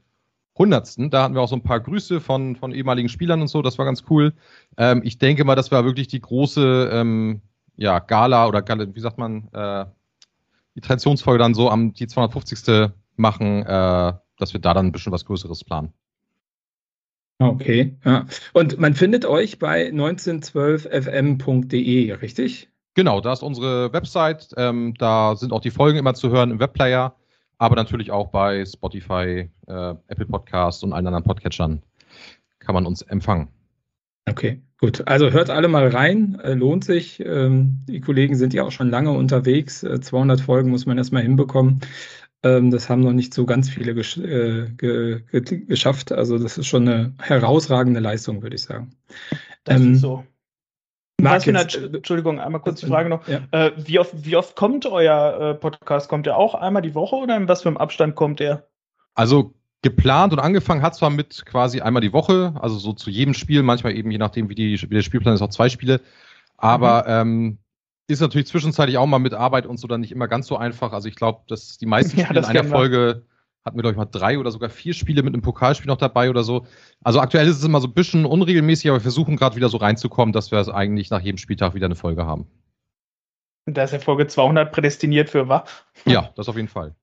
100. 0.55 1.12
Da 1.12 1.24
hatten 1.24 1.35
wir 1.35 1.43
auch 1.43 1.49
so 1.49 1.57
ein 1.57 1.62
paar 1.62 1.81
Grüße 1.81 2.20
von, 2.20 2.57
von 2.57 2.73
ehemaligen 2.73 3.09
Spielern 3.09 3.41
und 3.41 3.49
so. 3.49 3.61
Das 3.61 3.78
war 3.78 3.85
ganz 3.85 4.05
cool. 4.11 4.32
Ähm, 4.77 5.03
ich 5.05 5.19
denke 5.19 5.45
mal, 5.45 5.57
das 5.57 5.73
war 5.73 5.85
wirklich 5.85 6.09
die 6.09 6.20
große 6.20 6.91
ähm, 6.93 7.43
ja, 7.77 7.99
Gala 7.99 8.47
oder 8.47 8.62
Gala, 8.62 8.86
wie 8.95 9.01
sagt 9.01 9.19
man, 9.19 9.49
äh, 9.53 9.86
die 10.77 10.81
Traditionsfolge 10.81 11.39
dann 11.39 11.55
so 11.55 11.70
am 11.70 11.93
die 11.93 12.07
250. 12.07 12.93
machen, 13.16 13.65
äh, 13.65 14.12
dass 14.39 14.53
wir 14.53 14.61
da 14.61 14.74
dann 14.74 14.86
ein 14.86 14.93
bisschen 14.93 15.12
was 15.12 15.24
Größeres 15.24 15.65
planen. 15.65 15.93
Okay, 17.39 17.97
ja. 18.05 18.27
Und 18.53 18.78
man 18.78 18.95
findet 18.95 19.24
euch 19.24 19.59
bei 19.59 19.89
1912fm.de, 19.89 22.12
richtig? 22.12 22.69
Genau, 22.95 23.21
da 23.21 23.33
ist 23.33 23.43
unsere 23.43 23.93
Website. 23.93 24.49
Ähm, 24.57 24.95
da 24.99 25.35
sind 25.37 25.53
auch 25.53 25.61
die 25.61 25.71
Folgen 25.71 25.99
immer 25.99 26.15
zu 26.15 26.31
hören 26.31 26.53
im 26.53 26.61
Webplayer, 26.61 27.16
aber 27.59 27.75
natürlich 27.75 28.11
auch 28.11 28.29
bei 28.29 28.65
Spotify, 28.65 29.51
äh, 29.66 29.95
Apple 30.07 30.27
Podcasts 30.27 30.83
und 30.83 30.93
allen 30.93 31.07
anderen 31.07 31.25
Podcatchern 31.25 31.83
kann 32.61 32.75
man 32.75 32.87
uns 32.87 33.03
empfangen. 33.03 33.49
Okay, 34.27 34.62
gut. 34.79 35.07
Also 35.07 35.31
hört 35.31 35.51
alle 35.51 35.69
mal 35.69 35.89
rein, 35.89 36.39
äh, 36.43 36.55
lohnt 36.55 36.85
sich. 36.85 37.21
Ähm, 37.21 37.81
die 37.89 38.01
Kollegen 38.01 38.37
sind 38.37 38.55
ja 38.55 38.62
auch 38.62 38.71
schon 38.73 38.91
lange 38.91 39.11
unterwegs. 39.11 39.83
Äh, 39.83 40.01
200 40.01 40.41
Folgen 40.41 40.71
muss 40.71 40.87
man 40.87 40.97
erstmal 40.97 41.23
hinbekommen. 41.23 41.81
Ähm, 42.43 42.71
das 42.71 42.89
haben 42.89 43.01
noch 43.01 43.12
nicht 43.12 43.35
so 43.35 43.45
ganz 43.45 43.69
viele 43.69 43.95
gesch 43.95 44.19
äh, 44.19 44.69
ge 44.77 45.23
ge 45.31 45.65
geschafft. 45.66 46.12
Also 46.12 46.39
das 46.39 46.59
ist 46.59 46.66
schon 46.66 46.89
eine 46.89 47.12
herausragende 47.19 48.01
Leistung, 48.01 48.43
würde 48.43 48.57
ich 48.57 48.62
sagen. 48.62 48.91
Das 49.65 49.81
ist 49.81 49.87
ähm, 49.87 49.95
so. 49.97 50.25
Was 51.20 51.49
eine, 51.49 51.61
Entschuldigung, 51.61 52.41
einmal 52.41 52.61
kurz 52.61 52.81
die 52.81 52.86
Frage 52.86 53.09
noch. 53.09 53.27
Ja. 53.28 53.41
Äh, 53.51 53.73
wie, 53.77 53.99
oft, 53.99 54.12
wie 54.15 54.36
oft 54.36 54.57
kommt 54.57 54.85
euer 54.86 55.41
äh, 55.41 55.55
Podcast? 55.55 56.09
Kommt 56.09 56.27
der 56.27 56.36
auch 56.36 56.55
einmal 56.55 56.82
die 56.82 56.95
Woche 56.95 57.16
oder 57.16 57.36
in 57.36 57.49
was 57.49 57.62
für 57.62 57.69
einem 57.69 57.77
Abstand 57.77 58.15
kommt 58.15 58.41
der? 58.41 58.66
Also 59.15 59.55
geplant 59.82 60.32
und 60.32 60.39
angefangen 60.39 60.82
hat 60.82 60.95
zwar 60.95 61.11
mit 61.11 61.47
quasi 61.47 61.81
einmal 61.81 62.03
die 62.03 62.12
Woche, 62.12 62.55
also 62.61 62.78
so 62.78 62.93
zu 62.93 63.11
jedem 63.11 63.35
Spiel, 63.35 63.62
manchmal 63.62 63.95
eben 63.95 64.11
je 64.11 64.19
nachdem, 64.19 64.49
wie, 64.49 64.55
die, 64.55 64.81
wie 64.82 64.95
der 64.95 65.03
Spielplan 65.03 65.35
ist, 65.35 65.43
auch 65.43 65.51
zwei 65.51 65.69
Spiele. 65.69 66.01
Aber 66.57 67.03
mhm. 67.03 67.09
ähm, 67.09 67.59
ist 68.07 68.20
natürlich 68.20 68.49
zwischenzeitlich 68.49 68.99
auch 68.99 69.07
mal 69.07 69.19
mit 69.19 69.35
Arbeit 69.35 69.66
und 69.66 69.78
so 69.78 69.86
dann 69.86 70.01
nicht 70.01 70.12
immer 70.12 70.28
ganz 70.28 70.47
so 70.47 70.57
einfach. 70.57 70.93
Also 70.93 71.09
ich 71.09 71.16
glaube, 71.16 71.43
dass 71.49 71.78
die 71.78 71.86
meisten 71.86 72.19
Spiele 72.20 72.41
ja, 72.41 72.51
in 72.51 72.57
einer 72.57 72.69
Folge 72.69 73.23
hatten 73.65 73.78
wir, 73.78 73.82
glaube 73.82 73.93
ich, 73.93 73.99
mal 73.99 74.05
drei 74.05 74.39
oder 74.39 74.51
sogar 74.51 74.69
vier 74.69 74.93
Spiele 74.93 75.23
mit 75.23 75.32
einem 75.32 75.43
Pokalspiel 75.43 75.86
noch 75.86 75.97
dabei 75.97 76.28
oder 76.28 76.45
so. 76.45 76.66
Also 77.03 77.20
aktuell 77.20 77.49
ist 77.49 77.57
es 77.57 77.65
immer 77.65 77.81
so 77.81 77.89
ein 77.89 77.95
bisschen 77.95 78.27
unregelmäßig, 78.27 78.91
aber 78.91 78.99
wir 78.99 79.03
versuchen 79.03 79.36
gerade 79.36 79.57
wieder 79.57 79.70
so 79.70 79.78
reinzukommen, 79.78 80.32
dass 80.32 80.51
wir 80.51 80.59
es 80.59 80.69
eigentlich 80.69 81.11
nach 81.11 81.20
jedem 81.20 81.39
Spieltag 81.39 81.74
wieder 81.74 81.86
eine 81.86 81.95
Folge 81.97 82.27
haben. 82.27 82.47
Da 83.66 83.85
ist 83.85 83.93
ja 83.93 83.99
Folge 83.99 84.27
200 84.27 84.70
prädestiniert 84.70 85.31
für, 85.31 85.49
wa? 85.49 85.65
Ja, 86.05 86.31
das 86.36 86.49
auf 86.51 86.57
jeden 86.57 86.69
Fall. 86.69 86.95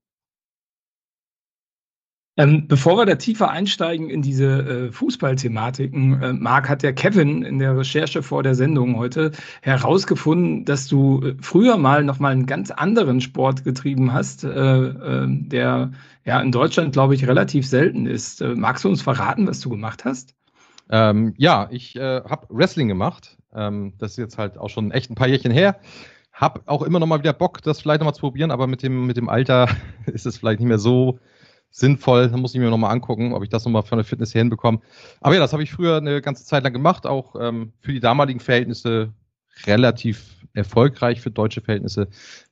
Ähm, 2.38 2.68
bevor 2.68 2.98
wir 2.98 3.06
da 3.06 3.16
tiefer 3.16 3.50
einsteigen 3.50 4.10
in 4.10 4.22
diese 4.22 4.46
äh, 4.88 4.92
Fußballthematiken, 4.92 6.22
äh, 6.22 6.34
Marc 6.34 6.70
hat 6.70 6.82
der 6.82 6.94
Kevin 6.94 7.44
in 7.44 7.60
der 7.60 7.78
Recherche 7.78 8.24
vor 8.24 8.42
der 8.42 8.56
Sendung 8.56 8.96
heute 8.96 9.32
herausgefunden, 9.62 10.64
dass 10.64 10.88
du 10.88 11.22
äh, 11.24 11.36
früher 11.42 11.76
mal 11.76 12.04
noch 12.06 12.20
mal 12.20 12.32
einen 12.32 12.46
ganz 12.46 12.72
anderen 12.72 13.20
Sport 13.20 13.66
getrieben 13.66 14.14
hast, 14.14 14.46
äh, 14.46 14.50
äh, 14.50 15.28
der 15.28 15.92
ja 16.26 16.41
in 16.41 16.52
Deutschland, 16.52 16.93
glaube 16.93 17.15
ich, 17.15 17.27
relativ 17.27 17.68
selten 17.68 18.06
ist. 18.06 18.41
Äh, 18.41 18.56
magst 18.56 18.84
du 18.84 18.89
uns 18.89 19.02
verraten, 19.02 19.48
was 19.48 19.60
du 19.60 19.69
gemacht 19.69 20.06
hast? 20.06 20.35
Ähm, 20.89 21.34
ja, 21.38 21.69
ich 21.72 21.95
habe 21.95 22.48
Wrestling 22.49 22.89
gemacht. 22.89 23.38
Ähm, 23.53 23.93
das 23.98 24.11
ist 24.11 24.18
jetzt 24.18 24.38
halt 24.38 24.57
auch 24.57 24.69
schon 24.69 24.91
echt 24.91 25.10
ein 25.10 25.15
paar 25.15 25.27
Jährchen 25.27 25.52
her. 25.52 25.80
Hab 26.34 26.68
auch 26.68 26.81
immer 26.81 26.99
noch 26.99 27.07
mal 27.07 27.19
wieder 27.19 27.34
Bock, 27.34 27.61
das 27.61 27.81
vielleicht 27.81 28.02
noch 28.02 28.06
mal 28.06 28.14
zu 28.14 28.22
probieren, 28.22 28.52
aber 28.52 28.68
mit 28.68 28.84
dem, 28.84 29.06
mit 29.06 29.18
dem 29.18 29.30
Alter 29.30 29.68
ist 30.06 30.26
es 30.26 30.38
vielleicht 30.38 30.60
nicht 30.60 30.69
mehr 30.69 30.80
so 30.80 31.19
sinnvoll. 31.69 32.30
Da 32.30 32.38
muss 32.38 32.53
ich 32.53 32.60
mir 32.60 32.69
nochmal 32.69 32.91
angucken, 32.91 33.34
ob 33.34 33.43
ich 33.43 33.49
das 33.49 33.65
nochmal 33.65 33.84
von 33.84 33.98
der 33.98 34.06
Fitness 34.06 34.34
her 34.34 34.41
hinbekomme. 34.41 34.81
Aber 35.22 35.34
ja, 35.34 35.39
das 35.39 35.53
habe 35.53 35.64
ich 35.64 35.72
früher 35.72 35.98
eine 35.98 36.22
ganze 36.22 36.45
Zeit 36.45 36.64
lang 36.64 36.73
gemacht, 36.73 37.06
auch 37.06 37.35
ähm, 37.39 37.73
für 37.81 37.93
die 37.93 37.99
damaligen 37.99 38.39
Verhältnisse 38.39 39.14
relativ 39.65 40.45
erfolgreich 40.53 41.22
für 41.22 41.31
deutsche 41.31 41.61
Verhältnisse. 41.61 42.07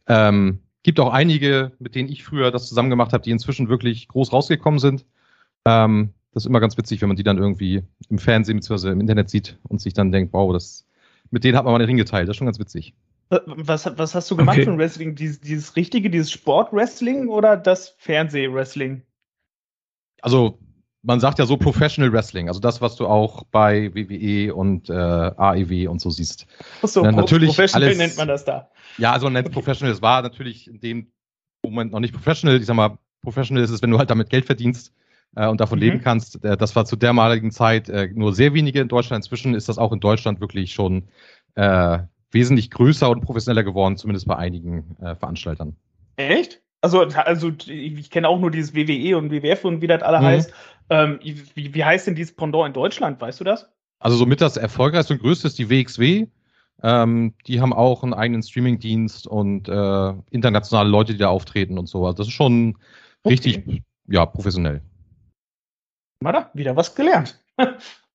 Ähm, 0.07 0.59
gibt 0.83 0.99
auch 0.99 1.11
einige, 1.11 1.71
mit 1.79 1.95
denen 1.95 2.09
ich 2.09 2.23
früher 2.23 2.51
das 2.51 2.67
zusammen 2.67 2.89
gemacht 2.89 3.13
habe, 3.13 3.23
die 3.23 3.31
inzwischen 3.31 3.69
wirklich 3.69 4.07
groß 4.07 4.31
rausgekommen 4.31 4.79
sind. 4.79 5.05
Ähm, 5.65 6.13
das 6.33 6.43
ist 6.43 6.47
immer 6.47 6.59
ganz 6.59 6.77
witzig, 6.77 7.01
wenn 7.01 7.09
man 7.09 7.17
die 7.17 7.23
dann 7.23 7.37
irgendwie 7.37 7.83
im 8.09 8.19
Fernsehen 8.19 8.59
bzw. 8.59 8.91
im 8.91 9.01
Internet 9.01 9.29
sieht 9.29 9.57
und 9.67 9.81
sich 9.81 9.93
dann 9.93 10.11
denkt, 10.11 10.33
wow, 10.33 10.53
das, 10.53 10.85
mit 11.31 11.43
denen 11.43 11.57
hat 11.57 11.65
man 11.65 11.73
mal 11.73 11.79
den 11.79 11.87
Ring 11.87 11.97
geteilt. 11.97 12.27
Das 12.27 12.33
ist 12.33 12.37
schon 12.37 12.47
ganz 12.47 12.59
witzig. 12.59 12.93
Was, 13.29 13.85
was 13.97 14.15
hast 14.15 14.31
du 14.31 14.35
gemacht 14.35 14.57
okay. 14.57 14.65
von 14.65 14.77
Wrestling? 14.77 15.15
Dieses, 15.15 15.39
dieses 15.39 15.75
richtige, 15.75 16.09
dieses 16.09 16.31
Sport-Wrestling 16.31 17.27
oder 17.27 17.57
das 17.57 17.89
Fernseh-Wrestling? 17.97 19.03
Also, 20.21 20.57
man 21.01 21.19
sagt 21.19 21.39
ja 21.39 21.45
so 21.45 21.57
Professional 21.57 22.11
Wrestling, 22.11 22.47
also 22.47 22.59
das, 22.59 22.81
was 22.81 22.95
du 22.95 23.07
auch 23.07 23.43
bei 23.51 23.93
WWE 23.93 24.53
und 24.53 24.89
äh, 24.89 24.93
AEW 24.93 25.89
und 25.89 26.01
so 26.01 26.09
siehst. 26.09 26.45
Achso, 26.81 27.03
ja, 27.03 27.11
natürlich 27.11 27.49
Professional 27.49 27.87
alles, 27.87 27.97
nennt 27.97 28.17
man 28.17 28.27
das 28.27 28.45
da. 28.45 28.69
Ja, 28.97 29.13
also 29.13 29.29
nennt 29.29 29.51
Professional. 29.51 29.93
Es 29.93 30.01
war 30.01 30.21
natürlich 30.21 30.67
in 30.67 30.79
dem 30.79 31.11
Moment 31.63 31.91
noch 31.91 31.99
nicht 31.99 32.13
Professional. 32.13 32.59
Ich 32.59 32.65
sag 32.65 32.75
mal, 32.75 32.97
Professional 33.21 33.63
ist 33.63 33.69
es, 33.69 33.81
wenn 33.81 33.91
du 33.91 33.97
halt 33.97 34.09
damit 34.09 34.29
Geld 34.29 34.45
verdienst 34.45 34.93
äh, 35.35 35.47
und 35.47 35.61
davon 35.61 35.79
mhm. 35.79 35.85
leben 35.85 36.01
kannst. 36.01 36.43
Äh, 36.43 36.57
das 36.57 36.75
war 36.75 36.85
zu 36.85 36.95
dermaligen 36.95 37.51
Zeit 37.51 37.89
äh, 37.89 38.09
nur 38.13 38.33
sehr 38.33 38.53
wenige 38.53 38.81
in 38.81 38.87
Deutschland. 38.87 39.23
Inzwischen 39.23 39.55
ist 39.55 39.69
das 39.69 39.77
auch 39.77 39.93
in 39.93 39.99
Deutschland 40.01 40.41
wirklich 40.41 40.73
schon 40.73 41.07
äh, 41.55 41.99
wesentlich 42.31 42.71
größer 42.71 43.09
und 43.09 43.21
professioneller 43.21 43.63
geworden, 43.63 43.97
zumindest 43.97 44.27
bei 44.27 44.35
einigen 44.35 44.97
äh, 45.01 45.15
Veranstaltern. 45.15 45.75
Echt? 46.17 46.61
Also, 46.81 47.01
also 47.01 47.51
ich 47.67 48.09
kenne 48.09 48.27
auch 48.29 48.39
nur 48.39 48.51
dieses 48.51 48.73
WWE 48.73 49.17
und 49.17 49.31
WWF 49.31 49.65
und 49.65 49.81
wie 49.81 49.87
das 49.87 50.01
alle 50.01 50.19
mhm. 50.19 50.25
heißt. 50.25 50.53
Ähm, 50.89 51.19
wie, 51.21 51.73
wie 51.73 51.83
heißt 51.83 52.07
denn 52.07 52.15
dieses 52.15 52.35
Pendant 52.35 52.67
in 52.67 52.73
Deutschland? 52.73 53.21
Weißt 53.21 53.39
du 53.39 53.43
das? 53.43 53.69
Also 53.99 54.17
somit 54.17 54.41
das 54.41 54.57
erfolgreichste 54.57 55.13
und 55.13 55.21
größte 55.21 55.47
ist 55.47 55.59
die 55.59 55.69
WXW. 55.69 56.27
Ähm, 56.81 57.33
die 57.45 57.59
haben 57.59 57.73
auch 57.73 58.03
einen 58.03 58.13
eigenen 58.13 58.41
Streamingdienst 58.41 59.27
und 59.27 59.67
äh, 59.67 60.13
internationale 60.31 60.89
Leute, 60.89 61.13
die 61.13 61.19
da 61.19 61.27
auftreten 61.27 61.77
und 61.77 61.87
so. 61.87 62.05
Also 62.05 62.17
das 62.17 62.27
ist 62.27 62.33
schon 62.33 62.77
okay. 63.23 63.33
richtig, 63.33 63.83
ja, 64.07 64.25
professionell. 64.25 64.81
Mal 66.21 66.49
wieder 66.53 66.75
was 66.75 66.95
gelernt. 66.95 67.39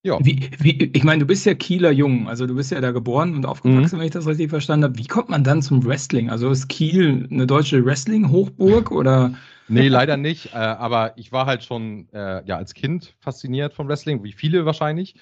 Ja. 0.06 0.18
Wie, 0.22 0.50
wie, 0.58 0.90
ich 0.92 1.02
meine, 1.02 1.20
du 1.20 1.26
bist 1.26 1.46
ja 1.46 1.54
Kieler 1.54 1.90
Jung, 1.90 2.28
also 2.28 2.46
du 2.46 2.54
bist 2.54 2.70
ja 2.70 2.82
da 2.82 2.90
geboren 2.90 3.34
und 3.34 3.46
aufgewachsen, 3.46 3.96
mhm. 3.96 4.00
wenn 4.00 4.06
ich 4.06 4.12
das 4.12 4.26
richtig 4.26 4.50
verstanden 4.50 4.84
habe. 4.84 4.98
Wie 4.98 5.06
kommt 5.06 5.30
man 5.30 5.44
dann 5.44 5.62
zum 5.62 5.82
Wrestling? 5.82 6.28
Also 6.28 6.50
ist 6.50 6.68
Kiel 6.68 7.26
eine 7.30 7.46
deutsche 7.46 7.82
Wrestling-Hochburg 7.82 8.90
oder? 8.90 9.32
Nee, 9.68 9.88
leider 9.88 10.16
nicht. 10.16 10.54
Äh, 10.54 10.58
aber 10.58 11.16
ich 11.16 11.32
war 11.32 11.46
halt 11.46 11.64
schon 11.64 12.08
äh, 12.12 12.44
ja, 12.44 12.56
als 12.56 12.74
Kind 12.74 13.14
fasziniert 13.20 13.74
vom 13.74 13.88
Wrestling, 13.88 14.22
wie 14.22 14.32
viele 14.32 14.66
wahrscheinlich. 14.66 15.14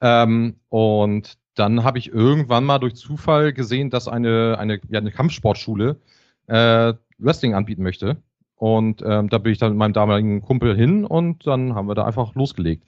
Ähm, 0.00 0.56
und 0.68 1.38
dann 1.54 1.84
habe 1.84 1.98
ich 1.98 2.12
irgendwann 2.12 2.64
mal 2.64 2.78
durch 2.78 2.94
Zufall 2.94 3.52
gesehen, 3.52 3.90
dass 3.90 4.08
eine, 4.08 4.56
eine, 4.58 4.80
ja, 4.88 5.00
eine 5.00 5.10
Kampfsportschule 5.10 6.00
äh, 6.46 6.94
Wrestling 7.18 7.54
anbieten 7.54 7.82
möchte. 7.82 8.16
Und 8.56 9.02
ähm, 9.04 9.28
da 9.28 9.38
bin 9.38 9.52
ich 9.52 9.58
dann 9.58 9.70
mit 9.72 9.78
meinem 9.78 9.92
damaligen 9.92 10.40
Kumpel 10.40 10.76
hin 10.76 11.04
und 11.04 11.46
dann 11.46 11.74
haben 11.74 11.88
wir 11.88 11.94
da 11.94 12.04
einfach 12.04 12.34
losgelegt. 12.34 12.84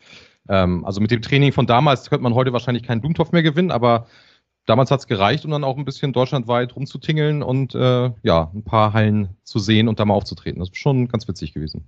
Ähm, 0.48 0.85
also 0.85 1.01
mit 1.01 1.10
dem 1.10 1.20
Training 1.20 1.52
von 1.52 1.66
damals 1.66 2.09
könnte 2.09 2.22
man 2.22 2.35
heute 2.35 2.52
wahrscheinlich 2.52 2.85
keinen 2.85 3.01
Blumentopf 3.01 3.32
mehr 3.32 3.43
gewinnen, 3.43 3.70
aber 3.70 4.06
damals 4.66 4.91
hat 4.91 5.01
es 5.01 5.07
gereicht, 5.07 5.45
um 5.45 5.51
dann 5.51 5.65
auch 5.65 5.77
ein 5.77 5.85
bisschen 5.85 6.12
deutschlandweit 6.12 6.74
rumzutingeln 6.77 7.43
und 7.43 7.74
äh, 7.74 8.11
ja, 8.23 8.51
ein 8.55 8.65
paar 8.65 8.93
Hallen 8.93 9.36
zu 9.43 9.59
sehen 9.59 9.89
und 9.89 10.01
da 10.01 10.05
mal 10.05 10.15
aufzutreten. 10.15 10.61
Das 10.61 10.70
ist 10.70 10.77
schon 10.77 11.09
ganz 11.09 11.28
witzig 11.28 11.55
gewesen. 11.55 11.85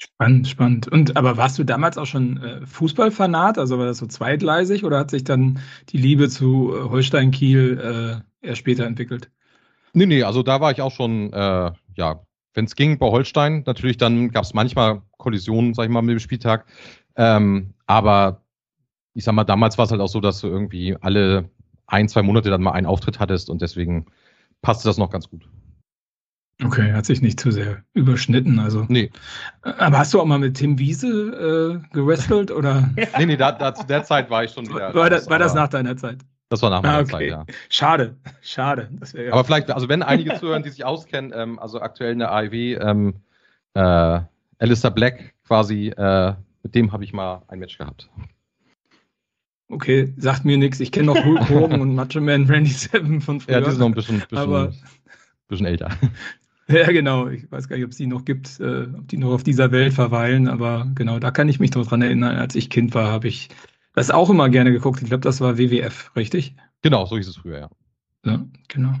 Spannend, 0.00 0.46
spannend. 0.46 0.86
Und 0.86 1.16
aber 1.16 1.36
warst 1.36 1.58
du 1.58 1.64
damals 1.64 1.98
auch 1.98 2.06
schon 2.06 2.36
äh, 2.36 2.64
Fußballfanat? 2.64 3.58
Also 3.58 3.78
war 3.78 3.86
das 3.86 3.98
so 3.98 4.06
zweigleisig 4.06 4.84
oder 4.84 4.98
hat 4.98 5.10
sich 5.10 5.24
dann 5.24 5.58
die 5.88 5.98
Liebe 5.98 6.28
zu 6.28 6.72
äh, 6.72 6.88
Holstein 6.88 7.32
Kiel 7.32 8.22
äh, 8.42 8.46
erst 8.46 8.58
später 8.58 8.86
entwickelt? 8.86 9.30
Nee, 9.94 10.06
nee, 10.06 10.22
also 10.22 10.44
da 10.44 10.60
war 10.60 10.70
ich 10.70 10.80
auch 10.82 10.92
schon, 10.92 11.32
äh, 11.32 11.72
ja, 11.96 12.20
wenn 12.54 12.64
es 12.66 12.76
ging 12.76 12.98
bei 12.98 13.06
Holstein, 13.06 13.64
natürlich 13.66 13.96
dann 13.96 14.30
gab 14.30 14.44
es 14.44 14.54
manchmal 14.54 15.02
Kollisionen, 15.16 15.74
sag 15.74 15.84
ich 15.84 15.90
mal, 15.90 16.02
mit 16.02 16.12
dem 16.12 16.20
Spieltag. 16.20 16.66
Ähm, 17.16 17.74
aber 17.86 18.42
ich 19.14 19.24
sag 19.24 19.34
mal, 19.34 19.42
damals 19.42 19.78
war 19.78 19.86
es 19.86 19.90
halt 19.90 20.00
auch 20.00 20.08
so, 20.08 20.20
dass 20.20 20.40
du 20.40 20.46
irgendwie 20.46 20.96
alle 21.00 21.50
ein, 21.88 22.08
zwei 22.08 22.22
Monate 22.22 22.50
dann 22.50 22.62
mal 22.62 22.72
einen 22.72 22.86
Auftritt 22.86 23.18
hattest 23.18 23.50
und 23.50 23.60
deswegen 23.60 24.06
passte 24.62 24.88
das 24.88 24.98
noch 24.98 25.10
ganz 25.10 25.28
gut. 25.28 25.48
Okay, 26.62 26.92
hat 26.92 27.06
sich 27.06 27.22
nicht 27.22 27.38
zu 27.38 27.52
sehr 27.52 27.84
überschnitten. 27.94 28.58
Also. 28.58 28.84
Nee. 28.88 29.10
Aber 29.62 29.98
hast 29.98 30.12
du 30.12 30.20
auch 30.20 30.24
mal 30.24 30.40
mit 30.40 30.56
Tim 30.56 30.78
Wiese 30.78 31.80
äh, 31.86 31.94
gewrestelt 31.94 32.50
oder? 32.50 32.90
nee, 33.18 33.26
nee, 33.26 33.36
da, 33.36 33.52
da, 33.52 33.74
zu 33.74 33.86
der 33.86 34.02
Zeit 34.02 34.28
war 34.28 34.44
ich 34.44 34.52
schon 34.52 34.68
wieder. 34.68 34.92
War, 34.92 35.08
das, 35.08 35.30
war 35.30 35.38
das 35.38 35.54
nach 35.54 35.68
deiner 35.68 35.96
Zeit? 35.96 36.18
Das 36.48 36.62
war 36.62 36.70
nach 36.70 36.82
meiner 36.82 36.98
ah, 36.98 37.00
okay. 37.00 37.10
Zeit, 37.10 37.28
ja. 37.28 37.44
Schade, 37.68 38.16
schade. 38.40 38.88
aber 39.30 39.44
vielleicht, 39.44 39.70
also 39.70 39.88
wenn 39.88 40.02
einige 40.02 40.34
zuhören, 40.40 40.62
die 40.62 40.70
sich 40.70 40.84
auskennen, 40.84 41.32
ähm, 41.34 41.58
also 41.58 41.80
aktuell 41.80 42.12
in 42.12 42.18
der 42.18 42.32
AEW, 42.32 42.78
ähm, 42.80 43.14
äh, 43.74 44.20
Alistair 44.58 44.90
Black 44.90 45.34
quasi 45.46 45.88
äh, 45.88 46.34
mit 46.62 46.74
dem 46.74 46.92
habe 46.92 47.04
ich 47.04 47.12
mal 47.12 47.42
ein 47.48 47.58
Match 47.60 47.78
gehabt. 47.78 48.10
Okay, 49.70 50.12
sagt 50.16 50.44
mir 50.44 50.56
nichts. 50.56 50.80
Ich 50.80 50.92
kenne 50.92 51.06
noch 51.06 51.24
Hulk 51.24 51.48
Hogan 51.50 51.80
und 51.80 51.94
Macho 51.94 52.20
Man 52.20 52.46
Randy 52.46 52.70
Seven 52.70 53.20
von 53.20 53.40
früher. 53.40 53.56
Ja, 53.56 53.60
die 53.60 53.70
sind 53.70 53.80
noch 53.80 53.86
ein 53.86 53.94
bisschen, 53.94 54.20
bisschen, 54.20 54.38
aber, 54.38 54.72
bisschen 55.48 55.66
älter. 55.66 55.90
Ja, 56.70 56.86
genau. 56.92 57.28
Ich 57.28 57.50
weiß 57.50 57.66
gar 57.66 57.76
nicht, 57.76 57.86
ob 57.86 57.92
es 57.92 57.96
die 57.96 58.06
noch 58.06 58.26
gibt, 58.26 58.60
äh, 58.60 58.82
ob 58.82 59.08
die 59.08 59.16
noch 59.16 59.32
auf 59.32 59.42
dieser 59.42 59.72
Welt 59.72 59.94
verweilen, 59.94 60.48
aber 60.48 60.86
genau, 60.94 61.18
da 61.18 61.30
kann 61.30 61.48
ich 61.48 61.58
mich 61.60 61.72
noch 61.72 61.86
dran 61.86 62.02
erinnern. 62.02 62.36
Als 62.36 62.54
ich 62.54 62.68
Kind 62.68 62.94
war, 62.94 63.10
habe 63.10 63.26
ich 63.26 63.48
das 63.94 64.10
auch 64.10 64.28
immer 64.28 64.50
gerne 64.50 64.70
geguckt. 64.70 65.00
Ich 65.00 65.08
glaube, 65.08 65.22
das 65.22 65.40
war 65.40 65.56
WWF, 65.56 66.14
richtig? 66.14 66.54
Genau, 66.82 67.06
so 67.06 67.16
hieß 67.16 67.26
es 67.26 67.38
früher, 67.38 67.58
ja. 67.58 67.70
Ja, 68.26 68.46
genau. 68.68 68.92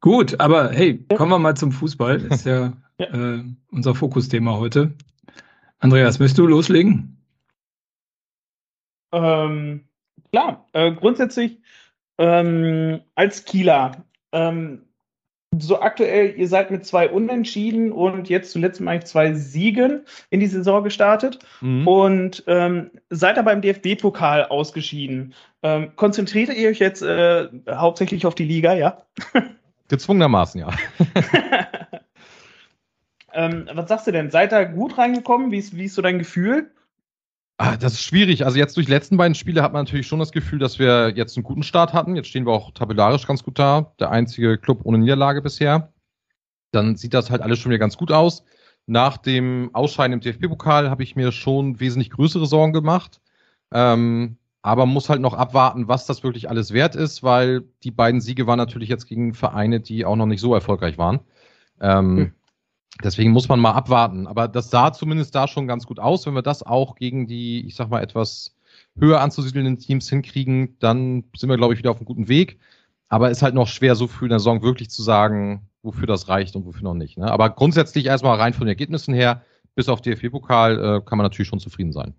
Gut, 0.00 0.40
aber 0.40 0.70
hey, 0.72 0.98
kommen 1.16 1.30
wir 1.30 1.38
mal 1.38 1.56
zum 1.56 1.70
Fußball. 1.70 2.18
Das 2.18 2.38
ist 2.40 2.46
ja, 2.46 2.72
ja. 2.98 3.06
Äh, 3.06 3.44
unser 3.70 3.94
Fokusthema 3.94 4.56
heute. 4.56 4.92
Andreas, 5.78 6.18
möchtest 6.18 6.38
du 6.38 6.46
loslegen? 6.48 7.16
Ähm, 9.12 9.87
klar, 10.30 10.66
äh, 10.72 10.92
grundsätzlich 10.92 11.58
ähm, 12.18 13.00
als 13.14 13.44
Kieler, 13.44 14.04
ähm, 14.32 14.82
so 15.58 15.80
aktuell, 15.80 16.34
ihr 16.36 16.46
seid 16.46 16.70
mit 16.70 16.84
zwei 16.84 17.08
Unentschieden 17.08 17.90
und 17.90 18.28
jetzt 18.28 18.52
zuletzt 18.52 18.80
mal 18.80 19.04
zwei 19.04 19.32
Siegen 19.32 20.02
in 20.28 20.40
die 20.40 20.46
Saison 20.46 20.84
gestartet 20.84 21.38
mhm. 21.62 21.88
und 21.88 22.44
ähm, 22.46 22.90
seid 23.08 23.38
aber 23.38 23.52
im 23.52 23.62
DFB-Pokal 23.62 24.44
ausgeschieden. 24.44 25.34
Ähm, 25.62 25.92
konzentriert 25.96 26.54
ihr 26.54 26.68
euch 26.68 26.80
jetzt 26.80 27.02
äh, 27.02 27.48
hauptsächlich 27.70 28.26
auf 28.26 28.34
die 28.34 28.44
Liga, 28.44 28.74
ja? 28.74 29.02
Gezwungenermaßen, 29.88 30.60
ja. 30.60 30.68
Ähm, 33.38 33.68
was 33.72 33.88
sagst 33.88 34.06
du 34.06 34.10
denn? 34.10 34.30
Seid 34.30 34.52
ihr 34.52 34.64
gut 34.64 34.98
reingekommen? 34.98 35.52
Wie 35.52 35.58
ist, 35.58 35.76
wie 35.76 35.84
ist 35.84 35.94
so 35.94 36.02
dein 36.02 36.18
Gefühl? 36.18 36.72
Ah, 37.60 37.76
das 37.76 37.94
ist 37.94 38.04
schwierig. 38.04 38.44
Also 38.44 38.56
jetzt 38.56 38.76
durch 38.76 38.86
die 38.86 38.92
letzten 38.92 39.16
beiden 39.16 39.34
Spiele 39.34 39.62
hat 39.62 39.72
man 39.72 39.84
natürlich 39.84 40.06
schon 40.06 40.20
das 40.20 40.30
Gefühl, 40.30 40.60
dass 40.60 40.78
wir 40.78 41.12
jetzt 41.16 41.36
einen 41.36 41.42
guten 41.42 41.64
Start 41.64 41.92
hatten. 41.92 42.14
Jetzt 42.14 42.28
stehen 42.28 42.46
wir 42.46 42.52
auch 42.52 42.70
tabellarisch 42.70 43.26
ganz 43.26 43.42
gut 43.42 43.58
da. 43.58 43.92
Der 43.98 44.12
einzige 44.12 44.58
Club 44.58 44.82
ohne 44.84 44.98
Niederlage 44.98 45.42
bisher. 45.42 45.92
Dann 46.70 46.94
sieht 46.94 47.14
das 47.14 47.30
halt 47.30 47.42
alles 47.42 47.58
schon 47.58 47.70
wieder 47.70 47.80
ganz 47.80 47.96
gut 47.96 48.12
aus. 48.12 48.44
Nach 48.86 49.16
dem 49.16 49.70
Ausscheiden 49.72 50.12
im 50.12 50.20
DFB-Pokal 50.20 50.88
habe 50.88 51.02
ich 51.02 51.16
mir 51.16 51.32
schon 51.32 51.80
wesentlich 51.80 52.10
größere 52.10 52.46
Sorgen 52.46 52.72
gemacht. 52.72 53.20
Ähm, 53.72 54.38
aber 54.62 54.86
muss 54.86 55.08
halt 55.08 55.20
noch 55.20 55.34
abwarten, 55.34 55.88
was 55.88 56.06
das 56.06 56.22
wirklich 56.22 56.48
alles 56.48 56.72
wert 56.72 56.94
ist, 56.94 57.24
weil 57.24 57.64
die 57.82 57.90
beiden 57.90 58.20
Siege 58.20 58.46
waren 58.46 58.58
natürlich 58.58 58.88
jetzt 58.88 59.06
gegen 59.06 59.34
Vereine, 59.34 59.80
die 59.80 60.04
auch 60.04 60.16
noch 60.16 60.26
nicht 60.26 60.40
so 60.40 60.54
erfolgreich 60.54 60.96
waren. 60.96 61.20
Ähm, 61.80 62.16
hm. 62.16 62.32
Deswegen 63.02 63.30
muss 63.30 63.48
man 63.48 63.60
mal 63.60 63.72
abwarten. 63.72 64.26
Aber 64.26 64.48
das 64.48 64.70
sah 64.70 64.92
zumindest 64.92 65.34
da 65.34 65.46
schon 65.46 65.66
ganz 65.68 65.86
gut 65.86 66.00
aus. 66.00 66.26
Wenn 66.26 66.34
wir 66.34 66.42
das 66.42 66.62
auch 66.62 66.96
gegen 66.96 67.26
die, 67.26 67.66
ich 67.66 67.76
sag 67.76 67.90
mal, 67.90 68.02
etwas 68.02 68.56
höher 68.98 69.20
anzusiedelnden 69.20 69.78
Teams 69.78 70.08
hinkriegen, 70.08 70.76
dann 70.80 71.24
sind 71.36 71.48
wir, 71.48 71.56
glaube 71.56 71.74
ich, 71.74 71.78
wieder 71.78 71.90
auf 71.90 71.98
einem 71.98 72.06
guten 72.06 72.28
Weg. 72.28 72.58
Aber 73.08 73.30
ist 73.30 73.42
halt 73.42 73.54
noch 73.54 73.68
schwer, 73.68 73.94
so 73.94 74.06
früh 74.06 74.26
in 74.26 74.30
der 74.30 74.40
Saison 74.40 74.62
wirklich 74.62 74.90
zu 74.90 75.02
sagen, 75.02 75.68
wofür 75.82 76.06
das 76.06 76.28
reicht 76.28 76.56
und 76.56 76.66
wofür 76.66 76.82
noch 76.82 76.94
nicht. 76.94 77.16
Ne? 77.16 77.30
Aber 77.30 77.50
grundsätzlich 77.50 78.06
erstmal 78.06 78.36
rein 78.36 78.52
von 78.52 78.66
den 78.66 78.72
Ergebnissen 78.72 79.14
her, 79.14 79.42
bis 79.74 79.88
auf 79.88 80.02
DFB-Pokal, 80.02 80.72
äh, 80.78 81.00
kann 81.04 81.18
man 81.18 81.24
natürlich 81.24 81.48
schon 81.48 81.60
zufrieden 81.60 81.92
sein. 81.92 82.14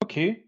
Okay. 0.00 0.44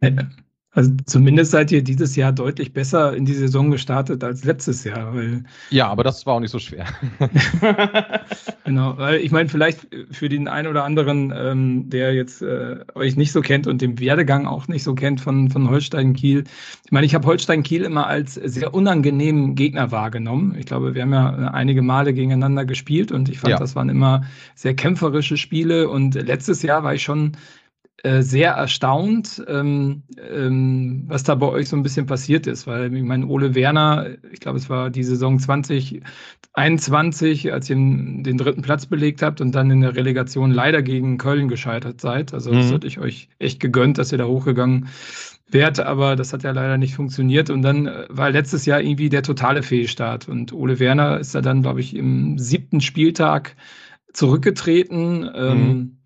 Also 0.74 0.90
zumindest 1.06 1.52
seid 1.52 1.70
ihr 1.70 1.82
dieses 1.82 2.16
Jahr 2.16 2.32
deutlich 2.32 2.72
besser 2.72 3.16
in 3.16 3.24
die 3.24 3.34
Saison 3.34 3.70
gestartet 3.70 4.24
als 4.24 4.44
letztes 4.44 4.82
Jahr. 4.82 5.14
Weil 5.14 5.44
ja, 5.70 5.86
aber 5.86 6.02
das 6.02 6.26
war 6.26 6.34
auch 6.34 6.40
nicht 6.40 6.50
so 6.50 6.58
schwer. 6.58 6.86
genau, 8.64 8.98
weil 8.98 9.20
ich 9.20 9.30
meine, 9.30 9.48
vielleicht 9.48 9.86
für 10.10 10.28
den 10.28 10.48
einen 10.48 10.66
oder 10.66 10.84
anderen, 10.84 11.32
ähm, 11.34 11.90
der 11.90 12.14
jetzt 12.14 12.42
äh, 12.42 12.80
euch 12.94 13.16
nicht 13.16 13.30
so 13.30 13.40
kennt 13.40 13.68
und 13.68 13.82
den 13.82 14.00
Werdegang 14.00 14.46
auch 14.46 14.66
nicht 14.66 14.82
so 14.82 14.94
kennt 14.96 15.20
von, 15.20 15.48
von 15.48 15.70
Holstein 15.70 16.14
Kiel. 16.14 16.42
Ich 16.84 16.90
meine, 16.90 17.06
ich 17.06 17.14
habe 17.14 17.26
Holstein 17.26 17.62
Kiel 17.62 17.82
immer 17.82 18.08
als 18.08 18.34
sehr 18.34 18.74
unangenehmen 18.74 19.54
Gegner 19.54 19.92
wahrgenommen. 19.92 20.56
Ich 20.58 20.66
glaube, 20.66 20.96
wir 20.96 21.02
haben 21.02 21.12
ja 21.12 21.50
einige 21.52 21.82
Male 21.82 22.12
gegeneinander 22.12 22.64
gespielt 22.64 23.12
und 23.12 23.28
ich 23.28 23.38
fand, 23.38 23.52
ja. 23.52 23.58
das 23.58 23.76
waren 23.76 23.88
immer 23.88 24.24
sehr 24.56 24.74
kämpferische 24.74 25.36
Spiele. 25.36 25.88
Und 25.88 26.14
letztes 26.16 26.62
Jahr 26.62 26.82
war 26.82 26.94
ich 26.94 27.04
schon 27.04 27.36
äh, 28.04 28.20
sehr 28.20 28.52
erstaunt, 28.52 29.42
ähm, 29.48 30.02
ähm, 30.30 31.04
was 31.06 31.22
da 31.22 31.34
bei 31.34 31.48
euch 31.48 31.70
so 31.70 31.76
ein 31.76 31.82
bisschen 31.82 32.04
passiert 32.04 32.46
ist, 32.46 32.66
weil 32.66 32.94
ich 32.94 33.02
meine, 33.02 33.26
Ole 33.26 33.54
Werner, 33.54 34.08
ich 34.30 34.40
glaube, 34.40 34.58
es 34.58 34.68
war 34.68 34.90
die 34.90 35.04
Saison 35.04 35.38
2021, 35.38 37.50
als 37.50 37.70
ihr 37.70 37.76
den 37.76 38.36
dritten 38.36 38.60
Platz 38.60 38.84
belegt 38.84 39.22
habt 39.22 39.40
und 39.40 39.54
dann 39.54 39.70
in 39.70 39.80
der 39.80 39.96
Relegation 39.96 40.50
leider 40.50 40.82
gegen 40.82 41.16
Köln 41.16 41.48
gescheitert 41.48 42.02
seid. 42.02 42.34
Also 42.34 42.52
mhm. 42.52 42.56
das 42.56 42.72
hätte 42.72 42.86
ich 42.86 42.98
euch 42.98 43.30
echt 43.38 43.58
gegönnt, 43.58 43.96
dass 43.96 44.12
ihr 44.12 44.18
da 44.18 44.26
hochgegangen 44.26 44.88
wärt, 45.48 45.80
aber 45.80 46.14
das 46.14 46.34
hat 46.34 46.42
ja 46.42 46.50
leider 46.50 46.76
nicht 46.76 46.94
funktioniert. 46.94 47.48
Und 47.48 47.62
dann 47.62 47.86
äh, 47.86 48.04
war 48.10 48.30
letztes 48.30 48.66
Jahr 48.66 48.82
irgendwie 48.82 49.08
der 49.08 49.22
totale 49.22 49.62
Fehlstart. 49.62 50.28
Und 50.28 50.52
Ole 50.52 50.78
Werner 50.78 51.20
ist 51.20 51.34
da 51.34 51.40
dann, 51.40 51.62
glaube 51.62 51.80
ich, 51.80 51.96
im 51.96 52.38
siebten 52.38 52.82
Spieltag 52.82 53.56
zurückgetreten. 54.12 55.26
Ähm, 55.34 55.58
mhm. 55.58 55.70
Ähm, 55.70 55.96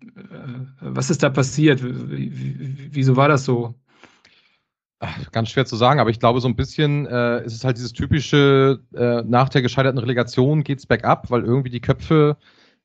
was 0.81 1.09
ist 1.09 1.23
da 1.23 1.29
passiert? 1.29 1.81
Wieso 1.81 3.15
war 3.15 3.27
das 3.27 3.45
so? 3.45 3.75
Ganz 5.31 5.49
schwer 5.49 5.65
zu 5.65 5.77
sagen, 5.77 6.01
aber 6.01 6.09
ich 6.09 6.19
glaube, 6.19 6.41
so 6.41 6.47
ein 6.49 6.57
bisschen 6.57 7.05
äh, 7.05 7.45
ist 7.45 7.53
es 7.53 7.63
halt 7.63 7.77
dieses 7.77 7.93
typische, 7.93 8.81
äh, 8.93 9.21
nach 9.21 9.47
der 9.47 9.61
gescheiterten 9.61 9.99
Relegation 9.99 10.63
geht 10.63 10.79
es 10.79 10.85
bergab, 10.85 11.31
weil 11.31 11.45
irgendwie 11.45 11.69
die 11.69 11.79
Köpfe 11.79 12.35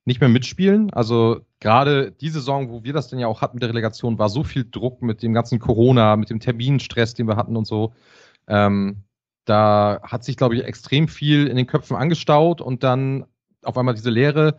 nicht 0.05 0.21
mehr 0.21 0.29
mitspielen. 0.29 0.93
Also 0.93 1.41
gerade 1.59 2.13
die 2.13 2.29
Saison, 2.29 2.71
wo 2.71 2.85
wir 2.85 2.93
das 2.93 3.09
denn 3.09 3.19
ja 3.19 3.27
auch 3.27 3.41
hatten 3.41 3.57
mit 3.57 3.63
der 3.63 3.71
Relegation, 3.71 4.19
war 4.19 4.29
so 4.29 4.45
viel 4.45 4.65
Druck 4.71 5.03
mit 5.03 5.23
dem 5.23 5.33
ganzen 5.33 5.59
Corona, 5.59 6.15
mit 6.15 6.31
dem 6.31 6.39
Terminstress, 6.39 7.15
den 7.15 7.27
wir 7.27 7.37
hatten 7.37 7.57
und 7.57 7.67
so. 7.67 7.95
Ähm, 8.47 9.03
da 9.45 10.01
hat 10.03 10.23
sich, 10.25 10.37
glaube 10.37 10.55
ich, 10.55 10.65
extrem 10.65 11.09
viel 11.09 11.49
in 11.49 11.57
den 11.57 11.67
Köpfen 11.67 11.97
angestaut 11.97 12.61
und 12.61 12.83
dann 12.85 13.25
auf 13.63 13.77
einmal 13.77 13.95
diese 13.95 14.11
Leere 14.11 14.59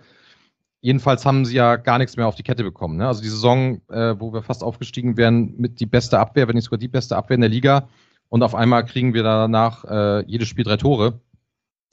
Jedenfalls 0.86 1.26
haben 1.26 1.46
sie 1.46 1.56
ja 1.56 1.78
gar 1.78 1.98
nichts 1.98 2.16
mehr 2.16 2.28
auf 2.28 2.36
die 2.36 2.44
Kette 2.44 2.64
bekommen. 2.64 2.98
Ne? 2.98 3.08
Also 3.08 3.24
die 3.24 3.30
Saison, 3.30 3.82
äh, 3.90 4.14
wo 4.20 4.32
wir 4.32 4.44
fast 4.44 4.64
aufgestiegen 4.64 5.18
wären, 5.18 5.56
mit 5.58 5.80
die 5.80 5.88
beste 5.88 6.20
Abwehr, 6.20 6.48
wenn 6.48 6.54
nicht 6.54 6.66
sogar 6.66 6.78
die 6.78 6.88
beste 6.88 7.18
Abwehr 7.18 7.34
in 7.34 7.42
der 7.42 7.50
Liga. 7.50 7.90
Und 8.30 8.44
auf 8.44 8.54
einmal 8.54 8.86
kriegen 8.86 9.16
wir 9.16 9.24
danach 9.24 9.84
äh, 9.86 10.24
jedes 10.28 10.48
Spiel 10.48 10.64
drei 10.64 10.78
Tore. 10.78 11.20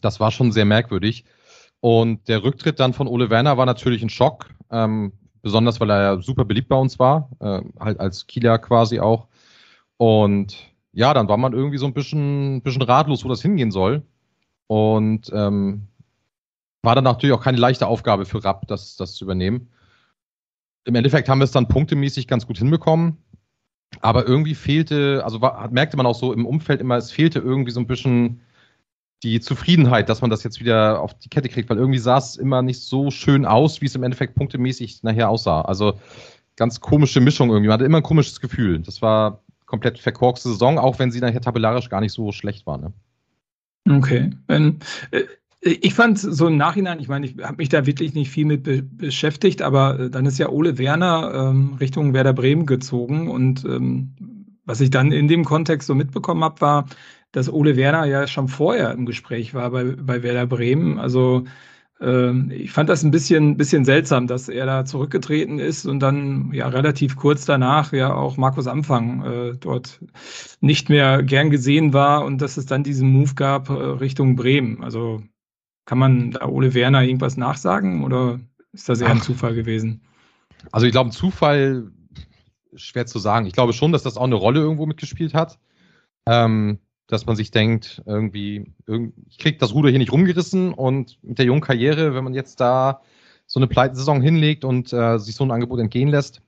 Das 0.03 0.21
war 0.21 0.31
schon 0.31 0.53
sehr 0.53 0.67
merkwürdig. 0.67 1.25
Und 1.81 2.29
der 2.29 2.45
Rücktritt 2.45 2.81
dann 2.81 2.93
von 2.93 3.07
Ole 3.07 3.31
Werner 3.31 3.57
war 3.57 3.65
natürlich 3.65 4.03
ein 4.03 4.11
Schock. 4.11 4.51
Ähm, 4.71 5.13
besonders, 5.41 5.81
weil 5.81 5.89
er 5.89 6.03
ja 6.03 6.21
super 6.21 6.45
beliebt 6.45 6.69
bei 6.69 6.77
uns 6.77 6.99
war. 6.99 7.31
Äh, 7.41 7.63
halt 7.81 7.99
als 7.99 8.27
Kieler 8.27 8.59
quasi 8.59 9.01
auch. 9.01 9.27
Und 9.97 10.55
ja, 10.93 11.15
dann 11.15 11.29
war 11.29 11.39
man 11.39 11.55
irgendwie 11.55 11.79
so 11.79 11.87
ein 11.87 11.95
bisschen, 11.95 12.61
bisschen 12.61 12.83
ratlos, 12.83 13.25
wo 13.25 13.31
das 13.31 13.41
hingehen 13.41 13.71
soll. 13.71 14.03
Und 14.67 15.31
ähm, 15.33 15.89
war 16.83 16.95
dann 16.95 17.05
natürlich 17.05 17.35
auch 17.35 17.43
keine 17.43 17.59
leichte 17.59 17.87
Aufgabe 17.87 18.25
für 18.25 18.45
Rapp, 18.45 18.67
das, 18.67 18.97
das 18.97 19.15
zu 19.15 19.25
übernehmen. 19.25 19.69
Im 20.85 20.95
Endeffekt 20.95 21.29
haben 21.29 21.39
wir 21.39 21.45
es 21.45 21.53
dann 21.53 21.69
punktemäßig 21.69 22.27
ganz 22.27 22.47
gut 22.47 22.59
hinbekommen. 22.59 23.19
Aber 24.01 24.27
irgendwie 24.27 24.55
fehlte, 24.55 25.23
also 25.25 25.41
war, 25.41 25.71
merkte 25.71 25.97
man 25.97 26.07
auch 26.07 26.15
so 26.15 26.33
im 26.33 26.47
Umfeld 26.47 26.81
immer, 26.81 26.97
es 26.97 27.13
fehlte 27.13 27.39
irgendwie 27.39 27.71
so 27.71 27.81
ein 27.81 27.87
bisschen 27.87 28.41
die 29.23 29.39
Zufriedenheit, 29.41 30.09
dass 30.09 30.21
man 30.21 30.31
das 30.31 30.43
jetzt 30.43 30.61
wieder 30.61 31.01
auf 31.01 31.15
die 31.15 31.29
Kette 31.29 31.49
kriegt, 31.49 31.71
weil 31.71 31.77
irgendwie 31.77 31.99
sah 31.99 32.19
es 32.19 32.37
immer 32.37 32.63
nicht 32.63 32.81
so 32.81 33.11
schön 33.11 33.45
aus, 33.45 33.81
wie 33.81 33.87
es 33.87 33.95
im 33.95 34.03
Endeffekt 34.03 34.35
punktemäßig 34.35 35.03
nachher 35.03 35.29
aussah. 35.29 35.61
Also 35.61 36.01
ganz 36.57 36.81
komische 36.81 37.21
Mischung 37.21 37.51
irgendwie. 37.51 37.69
Man 37.69 37.75
hatte 37.75 37.85
immer 37.85 37.99
ein 37.99 38.03
komisches 38.03 38.41
Gefühl. 38.41 38.81
Das 38.81 39.03
war 39.03 39.43
komplett 39.67 39.99
verkorkste 39.99 40.49
Saison, 40.49 40.79
auch 40.79 40.99
wenn 40.99 41.13
sie 41.13 41.21
nachher 41.21 41.41
tabellarisch 41.41 41.89
gar 41.89 42.01
nicht 42.01 42.13
so 42.13 42.33
schlecht 42.33 42.67
war. 42.67 42.79
Ne? 42.79 42.93
Okay. 43.89 44.33
Wenn, 44.49 44.81
äh, 45.13 45.25
ich 45.65 45.95
fand 45.95 46.19
so 46.19 46.49
im 46.49 46.57
Nachhinein, 46.57 46.99
ich 46.99 47.09
meine, 47.09 47.27
ich 47.27 47.37
habe 47.41 47.57
mich 47.59 47.69
da 47.69 47.87
wirklich 47.87 48.15
nicht 48.15 48.31
viel 48.31 48.47
mit 48.47 48.65
be 48.65 48.83
beschäftigt, 48.83 49.63
aber 49.63 49.99
äh, 49.99 50.11
dann 50.11 50.27
ist 50.27 50.39
ja 50.39 50.49
Ole 50.49 50.77
Werner 50.77 51.33
ähm, 51.35 51.75
Richtung 51.75 52.13
Werder 52.15 52.33
Bremen 52.33 52.67
gezogen 52.67 53.31
und 53.31 53.65
ähm, 53.65 54.47
was 54.65 54.81
ich 54.81 54.91
dann 54.91 55.13
in 55.13 55.29
dem 55.29 55.45
Kontext 55.45 55.87
so 55.87 55.95
mitbekommen 55.95 56.43
habe, 56.43 56.61
war, 56.61 56.87
dass 57.31 57.53
Ole 57.53 57.77
Werner 57.77 58.05
ja 58.07 58.27
schon 58.27 58.49
vorher 58.49 58.93
im 58.93 59.07
Gespräch 59.07 59.55
war 59.55 59.71
bei, 59.71 59.85
bei 59.85 60.23
Werder 60.23 60.47
Bremen. 60.47 60.99
Also 60.99 61.45
ähm, 62.01 62.51
ich 62.53 62.73
fand 62.73 62.89
das 62.89 63.05
ein 63.05 63.11
bisschen, 63.13 63.57
bisschen 63.57 63.85
seltsam, 63.85 64.27
dass 64.27 64.49
er 64.49 64.67
da 64.67 64.85
zurückgetreten 64.85 65.59
ist 65.61 65.87
und 65.87 66.01
dann 66.01 66.53
ja 66.53 66.69
relativ 66.69 67.17
kurz 67.17 67.45
danach 67.45 67.93
ja 67.93 68.15
auch 68.15 68.37
Markus 68.37 68.67
Anfang 68.67 69.25
äh, 69.25 69.57
dort 69.59 70.01
nicht 70.61 70.89
mehr 70.89 71.23
gern 71.23 71.51
gesehen 71.51 71.93
war 71.93 72.25
und 72.25 72.43
dass 72.43 72.57
es 72.57 72.67
dann 72.67 72.83
diesen 72.83 73.13
Move 73.13 73.35
gab 73.35 73.69
äh, 73.71 73.75
Richtung 73.75 74.37
Bremen. 74.37 74.83
Also 74.83 75.23
kann 75.85 75.99
man 75.99 76.31
da 76.33 76.47
Ole 76.47 76.75
Werner 76.75 77.03
irgendwas 77.03 77.37
nachsagen 77.37 78.05
oder 78.05 78.41
ist 78.73 78.89
das 78.89 79.01
eher 79.01 79.11
ein 79.11 79.19
Ach. 79.21 79.25
Zufall 79.25 79.55
gewesen? 79.55 80.03
Also 80.71 80.87
ich 80.87 80.93
glaube, 80.93 81.11
ein 81.11 81.13
Zufall 81.13 81.91
schwer 82.75 83.07
zu 83.07 83.19
sagen. 83.19 83.47
Ich 83.47 83.53
glaube 83.53 83.73
schon, 83.73 83.93
dass 83.93 84.03
das 84.03 84.17
auch 84.17 84.25
eine 84.25 84.37
Rolle 84.37 84.61
irgendwo 84.61 84.87
mitgespielt 84.87 85.35
hat. 85.35 85.59
Ähm, 86.27 86.79
dass 87.09 87.27
man 87.27 87.37
sich 87.37 87.51
denkt, 87.51 88.03
irgendwie, 88.07 88.73
ich 89.29 89.37
krieg 89.37 89.59
das 89.59 89.75
Ruder 89.75 89.91
hier 89.91 89.99
nicht 89.99 90.13
rumgerissen 90.13 90.73
und 90.73 91.19
mit 91.23 91.39
der 91.39 91.45
jungen 91.45 91.61
Karriere, 91.61 92.15
wenn 92.15 92.25
man 92.25 92.33
jetzt 92.33 92.59
da 92.59 93.03
so 93.47 93.61
eine 93.61 93.67
Pleitensaison 93.67 94.23
hinlegt 94.23 94.65
und 94.65 94.93
äh, 94.95 95.19
sich 95.19 95.35
so 95.35 95.45
ein 95.45 95.51
Angebot 95.51 95.81
entgehen 95.81 96.09
lässt. 96.09 96.41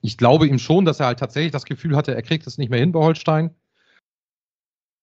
Ich 0.00 0.16
glaube 0.16 0.46
ihm 0.46 0.58
schon, 0.58 0.86
dass 0.86 1.00
er 1.00 1.06
halt 1.06 1.18
tatsächlich 1.18 1.52
das 1.52 1.66
Gefühl 1.66 1.96
hatte, 1.96 2.14
er 2.14 2.22
kriegt 2.22 2.46
es 2.46 2.56
nicht 2.56 2.70
mehr 2.70 2.80
hin 2.80 2.92
bei 2.92 3.00
Holstein 3.00 3.50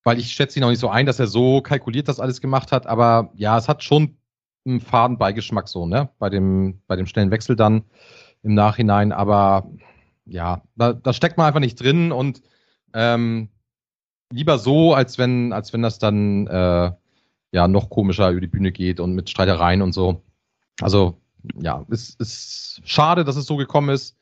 weil 0.03 0.19
ich 0.19 0.31
schätze 0.31 0.59
ihn 0.59 0.63
auch 0.63 0.69
nicht 0.69 0.79
so 0.79 0.89
ein, 0.89 1.05
dass 1.05 1.19
er 1.19 1.27
so 1.27 1.61
kalkuliert 1.61 2.07
das 2.07 2.19
alles 2.19 2.41
gemacht 2.41 2.71
hat, 2.71 2.87
aber 2.87 3.31
ja, 3.35 3.57
es 3.57 3.67
hat 3.67 3.83
schon 3.83 4.17
einen 4.65 4.79
faden 4.79 5.17
Beigeschmack 5.17 5.67
so, 5.67 5.85
ne? 5.85 6.09
Bei 6.19 6.29
dem, 6.29 6.81
bei 6.87 6.95
dem 6.95 7.07
schnellen 7.07 7.31
Wechsel 7.31 7.55
dann 7.55 7.83
im 8.43 8.53
Nachhinein, 8.53 9.11
aber 9.11 9.69
ja, 10.25 10.61
da, 10.75 10.93
da 10.93 11.13
steckt 11.13 11.37
man 11.37 11.47
einfach 11.47 11.59
nicht 11.59 11.81
drin 11.81 12.11
und 12.11 12.41
ähm, 12.93 13.49
lieber 14.31 14.57
so, 14.59 14.93
als 14.93 15.17
wenn, 15.17 15.53
als 15.53 15.73
wenn 15.73 15.81
das 15.81 15.99
dann 15.99 16.47
äh, 16.47 16.91
ja 17.51 17.67
noch 17.67 17.89
komischer 17.89 18.29
über 18.31 18.41
die 18.41 18.47
Bühne 18.47 18.71
geht 18.71 18.99
und 18.99 19.13
mit 19.13 19.29
Streitereien 19.29 19.81
und 19.81 19.93
so. 19.93 20.23
Also 20.79 21.21
ja, 21.59 21.85
es 21.89 22.15
ist 22.15 22.81
schade, 22.85 23.23
dass 23.23 23.35
es 23.35 23.45
so 23.45 23.57
gekommen 23.57 23.89
ist, 23.89 24.17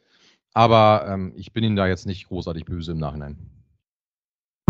aber 0.54 1.06
ähm, 1.08 1.34
ich 1.36 1.54
bin 1.54 1.64
ihm 1.64 1.76
da 1.76 1.88
jetzt 1.88 2.06
nicht 2.06 2.28
großartig 2.28 2.66
böse 2.66 2.94
im 2.94 2.98
Nachhinein. 2.98 3.38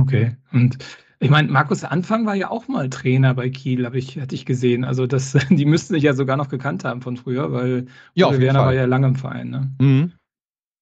Okay. 0.09 0.35
Und 0.51 0.77
ich 1.19 1.29
meine, 1.29 1.49
Markus 1.49 1.83
Anfang 1.83 2.25
war 2.25 2.35
ja 2.35 2.49
auch 2.49 2.67
mal 2.67 2.89
Trainer 2.89 3.33
bei 3.33 3.49
Kiel, 3.49 3.85
habe 3.85 3.97
ich, 3.97 4.19
hatte 4.19 4.35
ich 4.35 4.45
gesehen. 4.45 4.85
Also 4.85 5.05
das, 5.05 5.33
die 5.49 5.65
müssten 5.65 5.93
sich 5.93 6.03
ja 6.03 6.13
sogar 6.13 6.37
noch 6.37 6.49
gekannt 6.49 6.83
haben 6.85 7.01
von 7.01 7.17
früher, 7.17 7.51
weil 7.51 7.87
ja, 8.13 8.37
Werner 8.39 8.59
war 8.59 8.73
ja 8.73 8.85
lange 8.85 9.07
im 9.07 9.15
Verein. 9.15 9.49
Ne? 9.49 9.71
Mhm. 9.79 10.13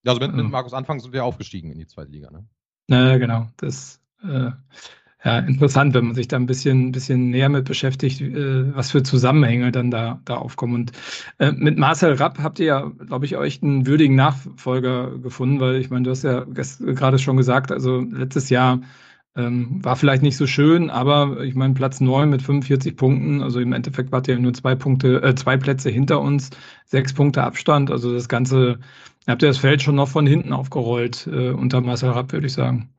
Also 0.06 0.22
mit, 0.22 0.34
mit, 0.34 0.50
Markus 0.50 0.74
Anfang 0.74 1.00
sind 1.00 1.14
wir 1.14 1.26
aufgestiegen 1.26 1.72
in 1.72 1.80
die 1.80 1.88
zweite 1.88 2.12
Liga, 2.12 2.32
ne? 2.32 2.46
Ja, 2.90 3.18
genau. 3.18 3.48
Das 3.58 4.00
äh, 4.24 4.52
ja 5.26 5.40
interessant, 5.40 5.94
wenn 5.94 6.06
man 6.06 6.16
sich 6.16 6.28
da 6.28 6.38
ein 6.38 6.46
bisschen, 6.46 6.92
bisschen 6.92 7.32
näher 7.32 7.50
mit 7.50 7.66
beschäftigt, 7.66 8.22
äh, 8.22 8.76
was 8.76 8.92
für 8.92 9.04
Zusammenhänge 9.04 9.72
dann 9.72 9.92
da, 9.92 10.22
da 10.26 10.36
aufkommen. 10.36 10.76
Und 10.76 10.92
äh, 11.40 11.52
mit 11.52 11.78
Marcel 11.78 12.14
Rapp 12.14 12.40
habt 12.40 12.60
ihr 12.60 12.66
ja, 12.66 12.92
glaube 13.08 13.26
ich, 13.26 13.36
euch 13.36 13.62
einen 13.62 13.88
würdigen 13.88 14.16
Nachfolger 14.16 15.18
gefunden, 15.18 15.60
weil 15.60 15.76
ich 15.76 15.90
meine, 15.90 16.04
du 16.04 16.12
hast 16.12 16.24
ja 16.24 16.46
gerade 16.46 17.20
schon 17.20 17.38
gesagt, 17.38 17.72
also 17.72 18.00
letztes 18.00 18.50
Jahr 18.50 18.82
ähm, 19.38 19.84
war 19.84 19.96
vielleicht 19.96 20.24
nicht 20.24 20.36
so 20.36 20.48
schön, 20.48 20.90
aber 20.90 21.42
ich 21.44 21.54
meine, 21.54 21.76
Platz 21.76 22.02
9 22.02 22.30
mit 22.30 22.42
45 22.42 22.98
Punkten, 22.98 23.44
also 23.44 23.60
im 23.60 23.72
Endeffekt 23.72 24.12
wart 24.12 24.28
ihr 24.28 24.40
nur 24.40 24.54
zwei 24.54 24.74
Punkte, 24.74 25.22
äh, 25.22 25.36
zwei 25.36 25.58
Plätze 25.58 25.92
hinter 25.92 26.20
uns, 26.20 26.50
sechs 26.86 27.14
Punkte 27.14 27.44
Abstand. 27.44 27.92
Also 27.92 28.12
das 28.14 28.28
Ganze, 28.28 28.80
habt 29.28 29.44
ihr 29.44 29.48
das 29.50 29.60
Feld 29.60 29.84
schon 29.84 29.96
noch 29.96 30.10
von 30.10 30.26
hinten 30.26 30.54
aufgerollt 30.54 31.28
äh, 31.28 31.52
unter 31.52 31.82
Marcel 31.82 32.10
Rapp, 32.10 32.32
würde 32.34 32.48
ich 32.48 32.54
sagen. 32.54 32.90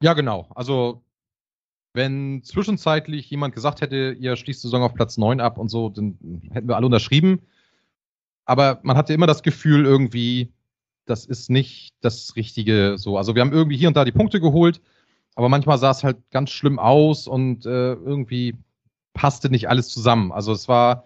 Ja, 0.00 0.14
genau. 0.14 0.48
Also 0.54 1.02
wenn 1.92 2.42
zwischenzeitlich 2.44 3.28
jemand 3.30 3.54
gesagt 3.54 3.80
hätte, 3.80 4.16
ihr 4.18 4.36
schließt 4.36 4.62
die 4.62 4.66
Saison 4.68 4.82
auf 4.82 4.94
Platz 4.94 5.18
9 5.18 5.40
ab 5.40 5.58
und 5.58 5.70
so, 5.70 5.88
dann 5.88 6.18
hätten 6.52 6.68
wir 6.68 6.76
alle 6.76 6.86
unterschrieben. 6.86 7.40
Aber 8.44 8.78
man 8.84 8.96
hatte 8.96 9.12
immer 9.12 9.26
das 9.26 9.42
Gefühl 9.42 9.86
irgendwie, 9.86 10.52
das 11.06 11.24
ist 11.26 11.50
nicht 11.50 11.94
das 12.00 12.36
Richtige 12.36 12.94
so. 12.96 13.18
Also 13.18 13.34
wir 13.34 13.42
haben 13.42 13.52
irgendwie 13.52 13.76
hier 13.76 13.88
und 13.88 13.96
da 13.96 14.04
die 14.04 14.12
Punkte 14.12 14.40
geholt, 14.40 14.80
aber 15.34 15.48
manchmal 15.48 15.78
sah 15.78 15.90
es 15.90 16.04
halt 16.04 16.18
ganz 16.30 16.50
schlimm 16.50 16.78
aus 16.78 17.26
und 17.26 17.66
äh, 17.66 17.94
irgendwie 17.94 18.56
passte 19.14 19.50
nicht 19.50 19.68
alles 19.68 19.88
zusammen. 19.88 20.32
Also 20.32 20.52
es 20.52 20.68
war 20.68 21.04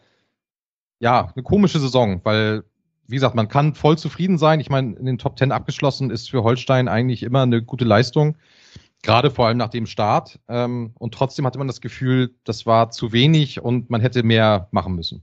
ja 1.01 1.33
eine 1.35 1.43
komische 1.43 1.79
Saison, 1.79 2.21
weil, 2.25 2.65
wie 3.07 3.15
gesagt, 3.15 3.35
man 3.35 3.49
kann 3.49 3.75
voll 3.75 3.97
zufrieden 3.97 4.39
sein. 4.39 4.61
Ich 4.61 4.71
meine, 4.71 4.97
in 4.97 5.07
den 5.07 5.19
Top 5.19 5.37
Ten 5.37 5.53
abgeschlossen 5.53 6.11
ist 6.11 6.31
für 6.31 6.43
Holstein 6.43 6.89
eigentlich 6.89 7.23
immer 7.23 7.43
eine 7.43 7.63
gute 7.63 7.85
Leistung, 7.85 8.37
gerade 9.03 9.31
vor 9.31 9.47
allem 9.47 9.59
nach 9.59 9.71
dem 9.71 9.87
Start. 9.87 10.41
Ähm, 10.49 10.93
und 10.99 11.15
trotzdem 11.15 11.47
hatte 11.47 11.59
man 11.59 11.69
das 11.69 11.81
Gefühl, 11.81 12.35
das 12.45 12.67
war 12.67 12.91
zu 12.91 13.13
wenig 13.13 13.61
und 13.61 13.91
man 13.91 14.01
hätte 14.01 14.23
mehr 14.23 14.69
machen 14.73 14.95
müssen. 14.95 15.23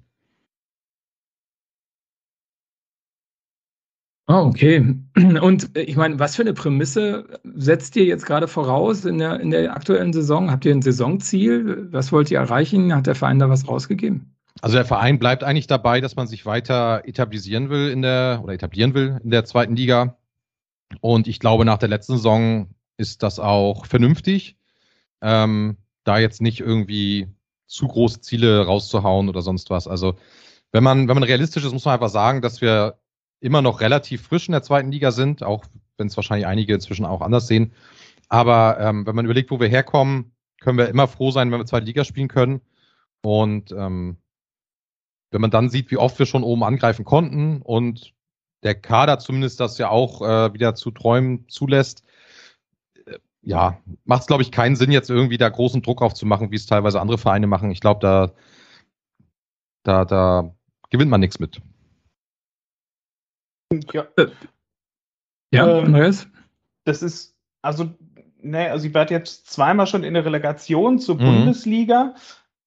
Oh, 4.27 4.47
okay. 4.47 4.95
Und 5.15 5.75
äh, 5.77 5.81
ich 5.81 5.95
meine, 5.95 6.17
was 6.17 6.35
für 6.35 6.41
eine 6.41 6.53
Prämisse 6.53 7.39
setzt 7.43 7.95
ihr 7.95 8.05
jetzt 8.05 8.25
gerade 8.25 8.47
voraus 8.47 9.05
in 9.05 9.19
der, 9.19 9.39
in 9.39 9.51
der 9.51 9.75
aktuellen 9.75 10.13
Saison? 10.13 10.49
Habt 10.49 10.65
ihr 10.65 10.73
ein 10.73 10.81
Saisonziel? 10.81 11.87
Was 11.91 12.11
wollt 12.11 12.31
ihr 12.31 12.39
erreichen? 12.39 12.95
Hat 12.95 13.05
der 13.05 13.15
Verein 13.15 13.39
da 13.39 13.49
was 13.49 13.67
rausgegeben? 13.67 14.35
Also 14.61 14.77
der 14.77 14.85
Verein 14.85 15.19
bleibt 15.19 15.43
eigentlich 15.43 15.67
dabei, 15.67 16.01
dass 16.01 16.15
man 16.15 16.27
sich 16.27 16.45
weiter 16.45 17.03
etablieren 17.05 17.69
will 17.69 17.89
in 17.89 18.01
der 18.01 18.39
oder 18.43 18.53
etablieren 18.53 18.93
will 18.93 19.19
in 19.23 19.29
der 19.29 19.45
zweiten 19.45 19.75
Liga. 19.75 20.17
Und 21.01 21.27
ich 21.27 21.39
glaube, 21.39 21.65
nach 21.65 21.77
der 21.77 21.89
letzten 21.89 22.13
Saison 22.13 22.69
ist 22.97 23.21
das 23.21 23.39
auch 23.39 23.85
vernünftig, 23.85 24.57
ähm, 25.21 25.77
da 26.03 26.17
jetzt 26.17 26.41
nicht 26.41 26.61
irgendwie 26.61 27.27
zu 27.67 27.87
große 27.87 28.21
Ziele 28.21 28.65
rauszuhauen 28.65 29.29
oder 29.29 29.41
sonst 29.41 29.69
was. 29.69 29.87
Also 29.87 30.15
wenn 30.71 30.83
man, 30.83 31.07
wenn 31.07 31.15
man 31.15 31.23
realistisch 31.23 31.65
ist, 31.65 31.73
muss 31.73 31.85
man 31.85 31.95
einfach 31.95 32.09
sagen, 32.09 32.41
dass 32.41 32.61
wir 32.61 32.97
immer 33.39 33.61
noch 33.61 33.81
relativ 33.81 34.23
frisch 34.23 34.47
in 34.47 34.53
der 34.53 34.63
zweiten 34.63 34.91
Liga 34.91 35.11
sind, 35.11 35.43
auch 35.43 35.65
wenn 35.97 36.07
es 36.07 36.17
wahrscheinlich 36.17 36.47
einige 36.47 36.73
inzwischen 36.73 37.05
auch 37.05 37.21
anders 37.21 37.47
sehen. 37.47 37.73
Aber 38.29 38.79
ähm, 38.79 39.05
wenn 39.05 39.15
man 39.15 39.25
überlegt, 39.25 39.51
wo 39.51 39.59
wir 39.59 39.67
herkommen, 39.67 40.31
können 40.61 40.77
wir 40.77 40.89
immer 40.89 41.07
froh 41.07 41.31
sein, 41.31 41.51
wenn 41.51 41.59
wir 41.59 41.65
zweite 41.65 41.85
Liga 41.85 42.03
spielen 42.03 42.27
können. 42.27 42.61
Und 43.21 43.71
ähm, 43.71 44.17
wenn 45.31 45.41
man 45.41 45.51
dann 45.51 45.69
sieht, 45.69 45.91
wie 45.91 45.97
oft 45.97 46.17
wir 46.17 46.25
schon 46.25 46.43
oben 46.43 46.63
angreifen 46.63 47.05
konnten 47.05 47.61
und 47.61 48.13
der 48.63 48.75
Kader 48.75 49.19
zumindest 49.19 49.59
das 49.59 49.77
ja 49.77 49.89
auch 49.89 50.21
äh, 50.21 50.53
wieder 50.53 50.75
zu 50.75 50.91
träumen 50.91 51.47
zulässt, 51.49 52.03
äh, 53.05 53.19
ja, 53.41 53.79
macht 54.05 54.21
es, 54.21 54.27
glaube 54.27 54.43
ich, 54.43 54.51
keinen 54.51 54.75
Sinn, 54.75 54.91
jetzt 54.91 55.09
irgendwie 55.09 55.37
da 55.37 55.49
großen 55.49 55.81
Druck 55.81 56.01
aufzumachen, 56.01 56.51
wie 56.51 56.55
es 56.55 56.65
teilweise 56.65 56.99
andere 56.99 57.17
Vereine 57.17 57.47
machen. 57.47 57.69
Ich 57.71 57.79
glaube, 57.79 57.99
da, 57.99 58.31
da, 59.83 60.05
da 60.05 60.55
gewinnt 60.89 61.11
man 61.11 61.19
nichts 61.19 61.39
mit. 61.39 61.61
Ja. 63.93 64.07
Ja, 65.51 65.79
ähm, 65.79 65.91
Neues? 65.91 66.27
Das 66.83 67.01
ist, 67.01 67.35
also, 67.61 67.89
ne, 68.41 68.71
also 68.71 68.87
ich 68.87 68.93
war 68.93 69.09
jetzt 69.09 69.47
zweimal 69.51 69.87
schon 69.87 70.03
in 70.03 70.13
der 70.13 70.25
Relegation 70.25 70.99
zur 70.99 71.15
mhm. 71.15 71.25
Bundesliga. 71.25 72.15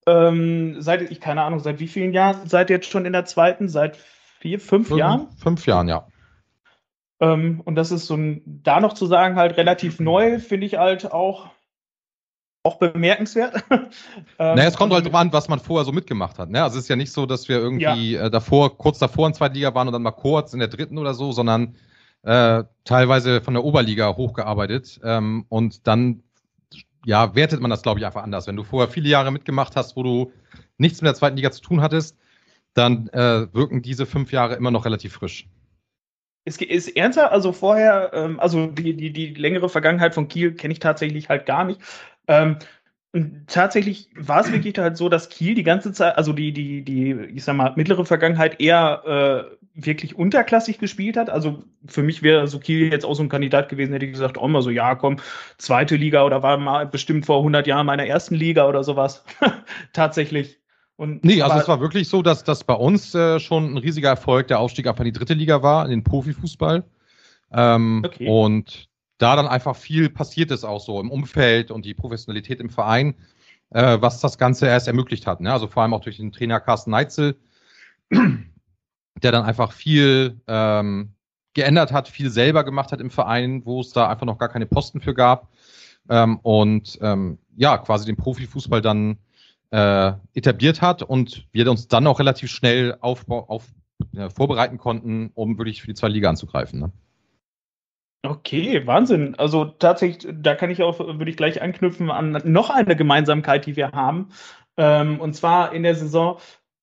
Ähm, 0.05 0.81
seit, 0.81 1.09
ich 1.11 1.19
keine 1.19 1.43
Ahnung, 1.43 1.59
seit 1.59 1.79
wie 1.79 1.87
vielen 1.87 2.13
Jahren 2.13 2.47
seid 2.47 2.69
ihr 2.69 2.77
jetzt 2.77 2.89
schon 2.89 3.05
in 3.05 3.13
der 3.13 3.25
zweiten? 3.25 3.69
Seit 3.69 3.97
vier, 4.39 4.59
fünf, 4.59 4.87
fünf 4.87 4.99
Jahren? 4.99 5.27
Fünf 5.37 5.65
Jahren, 5.65 5.87
ja. 5.87 6.07
Ähm, 7.19 7.61
und 7.63 7.75
das 7.75 7.91
ist 7.91 8.07
so 8.07 8.15
ein, 8.15 8.41
da 8.45 8.79
noch 8.79 8.93
zu 8.93 9.05
sagen, 9.05 9.35
halt 9.35 9.57
relativ 9.57 9.99
neu, 9.99 10.39
finde 10.39 10.65
ich 10.65 10.77
halt 10.77 11.11
auch, 11.11 11.49
auch 12.63 12.77
bemerkenswert. 12.77 13.63
ähm, 13.69 13.89
naja, 14.37 14.65
es 14.65 14.75
kommt 14.75 14.93
halt 14.93 15.05
drauf 15.05 15.15
an, 15.15 15.31
was 15.31 15.47
man 15.47 15.59
vorher 15.59 15.85
so 15.85 15.91
mitgemacht 15.91 16.37
hat. 16.39 16.49
Ne? 16.49 16.61
Also 16.61 16.77
es 16.77 16.83
ist 16.83 16.89
ja 16.89 16.95
nicht 16.95 17.11
so, 17.11 17.25
dass 17.25 17.47
wir 17.47 17.57
irgendwie 17.57 18.13
ja. 18.13 18.25
äh, 18.25 18.29
davor, 18.29 18.77
kurz 18.77 18.99
davor 18.99 19.27
in 19.27 19.33
zweiter 19.33 19.55
Liga 19.55 19.73
waren 19.73 19.87
und 19.87 19.93
dann 19.93 20.01
mal 20.01 20.11
kurz 20.11 20.53
in 20.53 20.59
der 20.59 20.67
dritten 20.67 20.97
oder 20.97 21.13
so, 21.13 21.31
sondern 21.31 21.75
äh, 22.23 22.63
teilweise 22.83 23.41
von 23.41 23.53
der 23.53 23.63
Oberliga 23.63 24.15
hochgearbeitet. 24.15 24.99
Ähm, 25.03 25.45
und 25.49 25.87
dann 25.87 26.23
ja, 27.05 27.33
wertet 27.33 27.61
man 27.61 27.71
das, 27.71 27.81
glaube 27.81 27.99
ich, 27.99 28.05
einfach 28.05 28.23
anders. 28.23 28.47
Wenn 28.47 28.57
du 28.57 28.63
vorher 28.63 28.89
viele 28.91 29.07
Jahre 29.07 29.31
mitgemacht 29.31 29.75
hast, 29.75 29.95
wo 29.95 30.03
du 30.03 30.31
nichts 30.77 31.01
mit 31.01 31.07
der 31.07 31.15
zweiten 31.15 31.37
Liga 31.37 31.51
zu 31.51 31.61
tun 31.61 31.81
hattest, 31.81 32.17
dann 32.73 33.07
äh, 33.09 33.53
wirken 33.53 33.81
diese 33.81 34.05
fünf 34.05 34.31
Jahre 34.31 34.55
immer 34.55 34.71
noch 34.71 34.85
relativ 34.85 35.13
frisch. 35.13 35.47
Ist, 36.49 36.61
ist 36.63 36.87
ernster, 36.97 37.31
also 37.31 37.51
vorher, 37.51 38.09
ähm, 38.13 38.39
also 38.39 38.65
die, 38.67 38.95
die, 38.95 39.13
die 39.13 39.35
längere 39.35 39.69
Vergangenheit 39.69 40.15
von 40.15 40.27
Kiel 40.27 40.55
kenne 40.55 40.73
ich 40.73 40.79
tatsächlich 40.79 41.29
halt 41.29 41.45
gar 41.45 41.63
nicht. 41.63 41.79
Ähm, 42.27 42.57
und 43.11 43.45
tatsächlich 43.47 44.09
war 44.15 44.41
es 44.41 44.51
wirklich 44.51 44.77
halt 44.79 44.97
so, 44.97 45.09
dass 45.09 45.29
Kiel 45.29 45.53
die 45.53 45.63
ganze 45.63 45.93
Zeit, 45.93 46.17
also 46.17 46.33
die, 46.33 46.51
die, 46.51 46.83
die, 46.83 47.11
ich 47.35 47.43
sag 47.43 47.55
mal, 47.55 47.73
mittlere 47.75 48.03
Vergangenheit 48.05 48.59
eher 48.59 49.49
äh, 49.53 49.57
wirklich 49.75 50.15
unterklassig 50.15 50.79
gespielt 50.79 51.17
hat. 51.17 51.29
Also 51.29 51.63
für 51.85 52.01
mich 52.01 52.23
wäre 52.23 52.47
so 52.47 52.59
Kiel 52.59 52.91
jetzt 52.91 53.05
auch 53.05 53.13
so 53.15 53.23
ein 53.23 53.29
Kandidat 53.29 53.69
gewesen, 53.69 53.93
hätte 53.93 54.05
ich 54.05 54.11
gesagt, 54.11 54.39
auch 54.39 54.47
mal 54.47 54.61
so, 54.63 54.71
ja, 54.71 54.95
komm, 54.95 55.17
zweite 55.57 55.95
Liga 55.95 56.23
oder 56.23 56.41
war 56.41 56.57
mal 56.57 56.87
bestimmt 56.87 57.25
vor 57.27 57.39
100 57.39 57.67
Jahren 57.67 57.85
meiner 57.85 58.05
ersten 58.07 58.35
Liga 58.35 58.67
oder 58.67 58.83
sowas. 58.83 59.23
tatsächlich. 59.93 60.58
Und 60.99 61.23
nee, 61.23 61.41
also 61.41 61.57
es 61.57 61.67
war 61.69 61.79
wirklich 61.79 62.09
so, 62.09 62.21
dass 62.21 62.43
das 62.43 62.65
bei 62.65 62.73
uns 62.73 63.15
äh, 63.15 63.39
schon 63.39 63.71
ein 63.73 63.77
riesiger 63.77 64.09
Erfolg 64.09 64.49
der 64.49 64.59
Aufstieg 64.59 64.85
ab 64.85 64.99
in 64.99 65.05
die 65.05 65.13
dritte 65.13 65.33
Liga 65.33 65.63
war, 65.63 65.85
in 65.85 65.91
den 65.91 66.03
Profifußball. 66.03 66.83
Ähm, 67.53 68.03
okay. 68.05 68.27
Und 68.27 68.89
da 69.17 69.37
dann 69.37 69.47
einfach 69.47 69.77
viel 69.77 70.09
passiert 70.09 70.51
ist 70.51 70.65
auch 70.65 70.81
so 70.81 70.99
im 70.99 71.09
Umfeld 71.09 71.71
und 71.71 71.85
die 71.85 71.93
Professionalität 71.93 72.59
im 72.59 72.69
Verein, 72.69 73.15
äh, 73.69 73.97
was 74.01 74.19
das 74.19 74.37
Ganze 74.37 74.67
erst 74.67 74.87
ermöglicht 74.87 75.25
hat. 75.25 75.39
Ne? 75.39 75.53
Also 75.53 75.67
vor 75.67 75.83
allem 75.83 75.93
auch 75.93 76.01
durch 76.01 76.17
den 76.17 76.33
Trainer 76.33 76.59
Carsten 76.59 76.91
Neitzel, 76.91 77.37
der 78.11 79.31
dann 79.31 79.45
einfach 79.45 79.71
viel 79.71 80.41
ähm, 80.47 81.13
geändert 81.53 81.93
hat, 81.93 82.09
viel 82.09 82.29
selber 82.29 82.65
gemacht 82.65 82.91
hat 82.91 82.99
im 82.99 83.09
Verein, 83.09 83.65
wo 83.65 83.79
es 83.79 83.93
da 83.93 84.09
einfach 84.09 84.25
noch 84.25 84.37
gar 84.37 84.49
keine 84.49 84.65
Posten 84.65 84.99
für 84.99 85.13
gab. 85.13 85.47
Ähm, 86.09 86.39
und 86.39 86.99
ähm, 87.01 87.37
ja, 87.55 87.77
quasi 87.77 88.05
den 88.05 88.17
Profifußball 88.17 88.81
dann 88.81 89.17
äh, 89.71 90.13
etabliert 90.33 90.81
hat 90.81 91.03
und 91.03 91.47
wir 91.51 91.69
uns 91.69 91.87
dann 91.87 92.07
auch 92.07 92.19
relativ 92.19 92.49
schnell 92.49 92.97
auf, 93.01 93.29
auf, 93.29 93.65
äh, 94.15 94.29
vorbereiten 94.29 94.77
konnten, 94.77 95.31
um 95.33 95.57
wirklich 95.57 95.81
für 95.81 95.87
die 95.87 95.93
zwei 95.93 96.09
Liga 96.09 96.29
anzugreifen. 96.29 96.79
Ne? 96.79 96.91
Okay, 98.23 98.85
Wahnsinn. 98.85 99.35
Also 99.35 99.65
tatsächlich, 99.65 100.33
da 100.41 100.55
kann 100.55 100.71
ich 100.71 100.83
auch, 100.83 100.99
würde 100.99 101.29
ich 101.29 101.37
gleich 101.37 101.61
anknüpfen 101.61 102.11
an 102.11 102.41
noch 102.43 102.69
eine 102.69 102.95
Gemeinsamkeit, 102.95 103.65
die 103.65 103.75
wir 103.75 103.91
haben. 103.91 104.29
Ähm, 104.77 105.19
und 105.19 105.35
zwar 105.35 105.73
in 105.73 105.83
der 105.83 105.95
Saison 105.95 106.39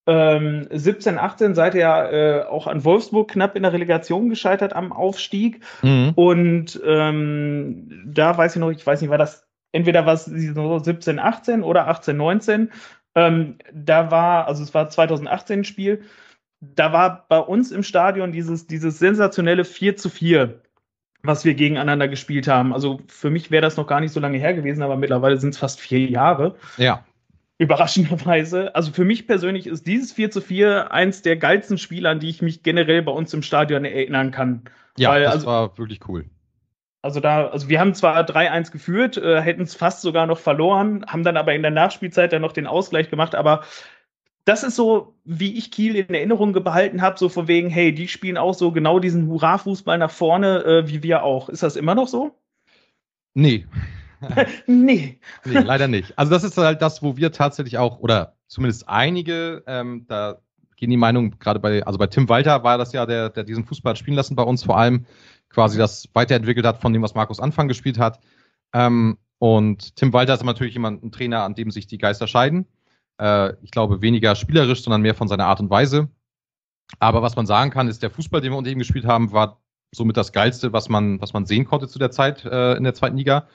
ähm, 0.07 0.67
17, 0.71 1.17
18 1.17 1.53
seid 1.53 1.75
ihr 1.75 1.81
ja 1.81 2.09
äh, 2.09 2.43
auch 2.45 2.65
an 2.65 2.85
Wolfsburg 2.85 3.29
knapp 3.29 3.55
in 3.55 3.63
der 3.63 3.73
Relegation 3.73 4.29
gescheitert 4.29 4.73
am 4.73 4.93
Aufstieg. 4.93 5.63
Mhm. 5.83 6.13
Und 6.15 6.81
ähm, 6.85 8.05
da 8.05 8.37
weiß 8.37 8.55
ich 8.55 8.59
noch, 8.59 8.71
ich 8.71 8.87
weiß 8.87 9.01
nicht, 9.01 9.09
war 9.09 9.17
das 9.17 9.46
entweder 9.71 10.05
was 10.05 10.25
17, 10.25 11.19
18 11.19 11.63
oder 11.63 11.87
18, 11.87 12.15
19. 12.17 12.71
Ähm, 13.15 13.57
da 13.73 14.11
war, 14.11 14.47
also 14.47 14.63
es 14.63 14.73
war 14.73 14.89
2018 14.89 15.63
Spiel, 15.63 16.03
da 16.59 16.93
war 16.93 17.25
bei 17.29 17.39
uns 17.39 17.71
im 17.71 17.83
Stadion 17.83 18.31
dieses, 18.31 18.67
dieses 18.67 18.99
sensationelle 18.99 19.65
4 19.65 19.97
zu 19.97 20.09
4 20.09 20.61
was 21.23 21.45
wir 21.45 21.53
gegeneinander 21.53 22.07
gespielt 22.07 22.47
haben. 22.47 22.73
Also 22.73 23.01
für 23.07 23.29
mich 23.29 23.51
wäre 23.51 23.61
das 23.61 23.77
noch 23.77 23.87
gar 23.87 23.99
nicht 23.99 24.11
so 24.11 24.19
lange 24.19 24.37
her 24.37 24.53
gewesen, 24.53 24.81
aber 24.81 24.95
mittlerweile 24.95 25.37
sind 25.37 25.53
es 25.53 25.57
fast 25.57 25.79
vier 25.79 25.99
Jahre. 25.99 26.55
Ja. 26.77 27.03
Überraschenderweise. 27.57 28.75
Also 28.75 28.91
für 28.91 29.03
mich 29.03 29.27
persönlich 29.27 29.67
ist 29.67 29.87
dieses 29.87 30.13
4 30.13 30.31
zu 30.31 30.41
4 30.41 30.91
eins 30.91 31.21
der 31.21 31.37
geilsten 31.37 31.77
Spiele, 31.77 32.09
an 32.09 32.19
die 32.19 32.29
ich 32.29 32.41
mich 32.41 32.63
generell 32.63 33.01
bei 33.01 33.11
uns 33.11 33.33
im 33.33 33.41
Stadion 33.41 33.83
erinnern 33.83 34.31
kann. 34.31 34.63
Ja, 34.97 35.11
Weil, 35.11 35.23
das 35.23 35.33
also, 35.33 35.47
war 35.47 35.77
wirklich 35.77 36.07
cool. 36.07 36.25
Also 37.01 37.19
da, 37.19 37.47
also 37.47 37.69
wir 37.69 37.79
haben 37.79 37.93
zwar 37.93 38.19
3-1 38.21 38.71
geführt, 38.71 39.17
äh, 39.17 39.41
hätten 39.41 39.61
es 39.61 39.75
fast 39.75 40.01
sogar 40.01 40.25
noch 40.25 40.39
verloren, 40.39 41.05
haben 41.07 41.23
dann 41.23 41.37
aber 41.37 41.53
in 41.53 41.61
der 41.61 41.71
Nachspielzeit 41.71 42.33
dann 42.33 42.41
noch 42.41 42.53
den 42.53 42.67
Ausgleich 42.67 43.09
gemacht, 43.09 43.35
aber 43.35 43.63
das 44.47 44.63
ist 44.63 44.77
so, 44.77 45.13
wie 45.25 45.57
ich 45.57 45.71
Kiel 45.71 45.95
in 45.95 46.13
Erinnerung 46.13 46.53
behalten 46.53 47.01
habe, 47.01 47.19
so 47.19 47.27
von 47.27 47.49
wegen, 47.49 47.69
hey, 47.69 47.93
die 47.93 48.07
spielen 48.07 48.37
auch 48.37 48.53
so 48.53 48.71
genau 48.71 48.99
diesen 48.99 49.27
Hurra-Fußball 49.27 49.97
nach 49.97 50.09
vorne, 50.09 50.63
äh, 50.63 50.87
wie 50.87 51.03
wir 51.03 51.23
auch. 51.23 51.49
Ist 51.49 51.63
das 51.63 51.75
immer 51.75 51.95
noch 51.95 52.07
so? 52.07 52.33
Nee. 53.33 53.67
nee. 54.65 55.19
Nee, 55.43 55.59
leider 55.59 55.89
nicht. 55.89 56.17
Also 56.17 56.31
das 56.31 56.45
ist 56.45 56.57
halt 56.57 56.81
das, 56.81 57.03
wo 57.03 57.17
wir 57.17 57.33
tatsächlich 57.33 57.77
auch, 57.77 57.99
oder 57.99 58.37
zumindest 58.47 58.87
einige, 58.87 59.63
ähm, 59.67 60.05
da 60.07 60.39
gehen 60.77 60.91
die 60.91 60.97
Meinungen 60.97 61.37
gerade 61.39 61.59
bei, 61.59 61.83
also 61.85 61.99
bei 61.99 62.07
Tim 62.07 62.29
Walter 62.29 62.63
war 62.63 62.77
das 62.77 62.93
ja 62.93 63.05
der, 63.05 63.29
der 63.29 63.43
diesen 63.43 63.65
Fußball 63.65 63.97
spielen 63.97 64.15
lassen 64.15 64.37
bei 64.37 64.43
uns 64.43 64.63
vor 64.63 64.77
allem, 64.77 65.05
quasi 65.49 65.77
das 65.77 66.09
weiterentwickelt 66.13 66.65
hat 66.65 66.81
von 66.81 66.93
dem, 66.93 67.01
was 67.01 67.15
Markus 67.15 67.39
Anfang 67.39 67.67
gespielt 67.67 67.99
hat. 67.99 68.19
Ähm, 68.73 69.17
und 69.39 69.95
Tim 69.95 70.13
Walter 70.13 70.33
ist 70.33 70.43
natürlich 70.43 70.73
jemand, 70.73 71.03
ein 71.03 71.11
Trainer, 71.11 71.43
an 71.43 71.55
dem 71.55 71.71
sich 71.71 71.87
die 71.87 71.97
Geister 71.97 72.27
scheiden. 72.27 72.65
Äh, 73.19 73.53
ich 73.61 73.71
glaube, 73.71 74.01
weniger 74.01 74.35
spielerisch, 74.35 74.83
sondern 74.83 75.01
mehr 75.01 75.15
von 75.15 75.27
seiner 75.27 75.45
Art 75.45 75.59
und 75.59 75.69
Weise. 75.69 76.09
Aber 76.99 77.21
was 77.21 77.35
man 77.35 77.45
sagen 77.45 77.71
kann, 77.71 77.87
ist, 77.87 78.01
der 78.01 78.09
Fußball, 78.09 78.41
den 78.41 78.51
wir 78.51 78.57
unter 78.57 78.71
ihm 78.71 78.79
gespielt 78.79 79.05
haben, 79.05 79.31
war 79.31 79.61
somit 79.93 80.17
das 80.17 80.31
Geilste, 80.31 80.73
was 80.73 80.89
man, 80.89 81.21
was 81.21 81.33
man 81.33 81.45
sehen 81.45 81.65
konnte 81.65 81.87
zu 81.87 81.99
der 81.99 82.11
Zeit 82.11 82.45
äh, 82.45 82.75
in 82.75 82.83
der 82.83 82.93
zweiten 82.93 83.17
Liga. 83.17 83.47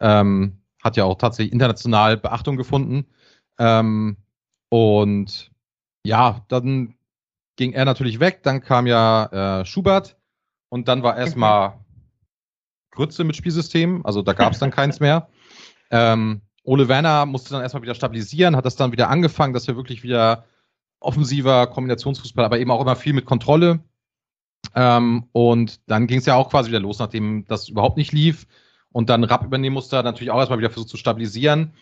Ähm, 0.00 0.60
hat 0.82 0.96
ja 0.96 1.04
auch 1.04 1.16
tatsächlich 1.16 1.52
international 1.52 2.16
Beachtung 2.16 2.56
gefunden. 2.56 3.06
Ähm, 3.58 4.16
und 4.68 5.50
ja, 6.04 6.44
dann 6.48 6.94
ging 7.56 7.72
er 7.72 7.84
natürlich 7.84 8.20
weg. 8.20 8.42
Dann 8.42 8.60
kam 8.60 8.86
ja 8.86 9.60
äh, 9.60 9.64
Schubert 9.64 10.16
und 10.74 10.88
dann 10.88 11.04
war 11.04 11.16
erstmal. 11.16 11.74
Grütze 12.90 13.22
mit 13.22 13.36
Spielsystem. 13.36 14.04
Also 14.04 14.22
da 14.22 14.32
gab 14.32 14.52
es 14.52 14.58
dann 14.58 14.70
keins 14.70 15.00
mehr. 15.00 15.28
Ähm, 15.90 16.40
Ole 16.64 16.88
Werner 16.88 17.26
musste 17.26 17.50
dann 17.50 17.60
erstmal 17.60 17.82
wieder 17.82 17.94
stabilisieren, 17.94 18.56
hat 18.56 18.64
das 18.64 18.74
dann 18.74 18.90
wieder 18.90 19.10
angefangen, 19.10 19.52
dass 19.52 19.68
wir 19.68 19.76
wirklich 19.76 20.02
wieder 20.02 20.46
offensiver 20.98 21.66
Kombinationsfußball, 21.68 22.44
aber 22.44 22.58
eben 22.58 22.70
auch 22.70 22.80
immer 22.80 22.96
viel 22.96 23.12
mit 23.12 23.26
Kontrolle. 23.26 23.80
Ähm, 24.74 25.28
und 25.32 25.78
dann 25.86 26.06
ging 26.06 26.18
es 26.18 26.26
ja 26.26 26.34
auch 26.34 26.50
quasi 26.50 26.70
wieder 26.70 26.80
los, 26.80 26.98
nachdem 26.98 27.44
das 27.46 27.68
überhaupt 27.68 27.98
nicht 27.98 28.12
lief. 28.12 28.46
Und 28.90 29.10
dann 29.10 29.22
Rapp 29.22 29.44
übernehmen 29.44 29.74
musste, 29.74 30.02
natürlich 30.02 30.32
auch 30.32 30.38
erstmal 30.38 30.58
wieder 30.58 30.70
versucht 30.70 30.88
zu 30.88 30.96
stabilisieren. 30.96 31.74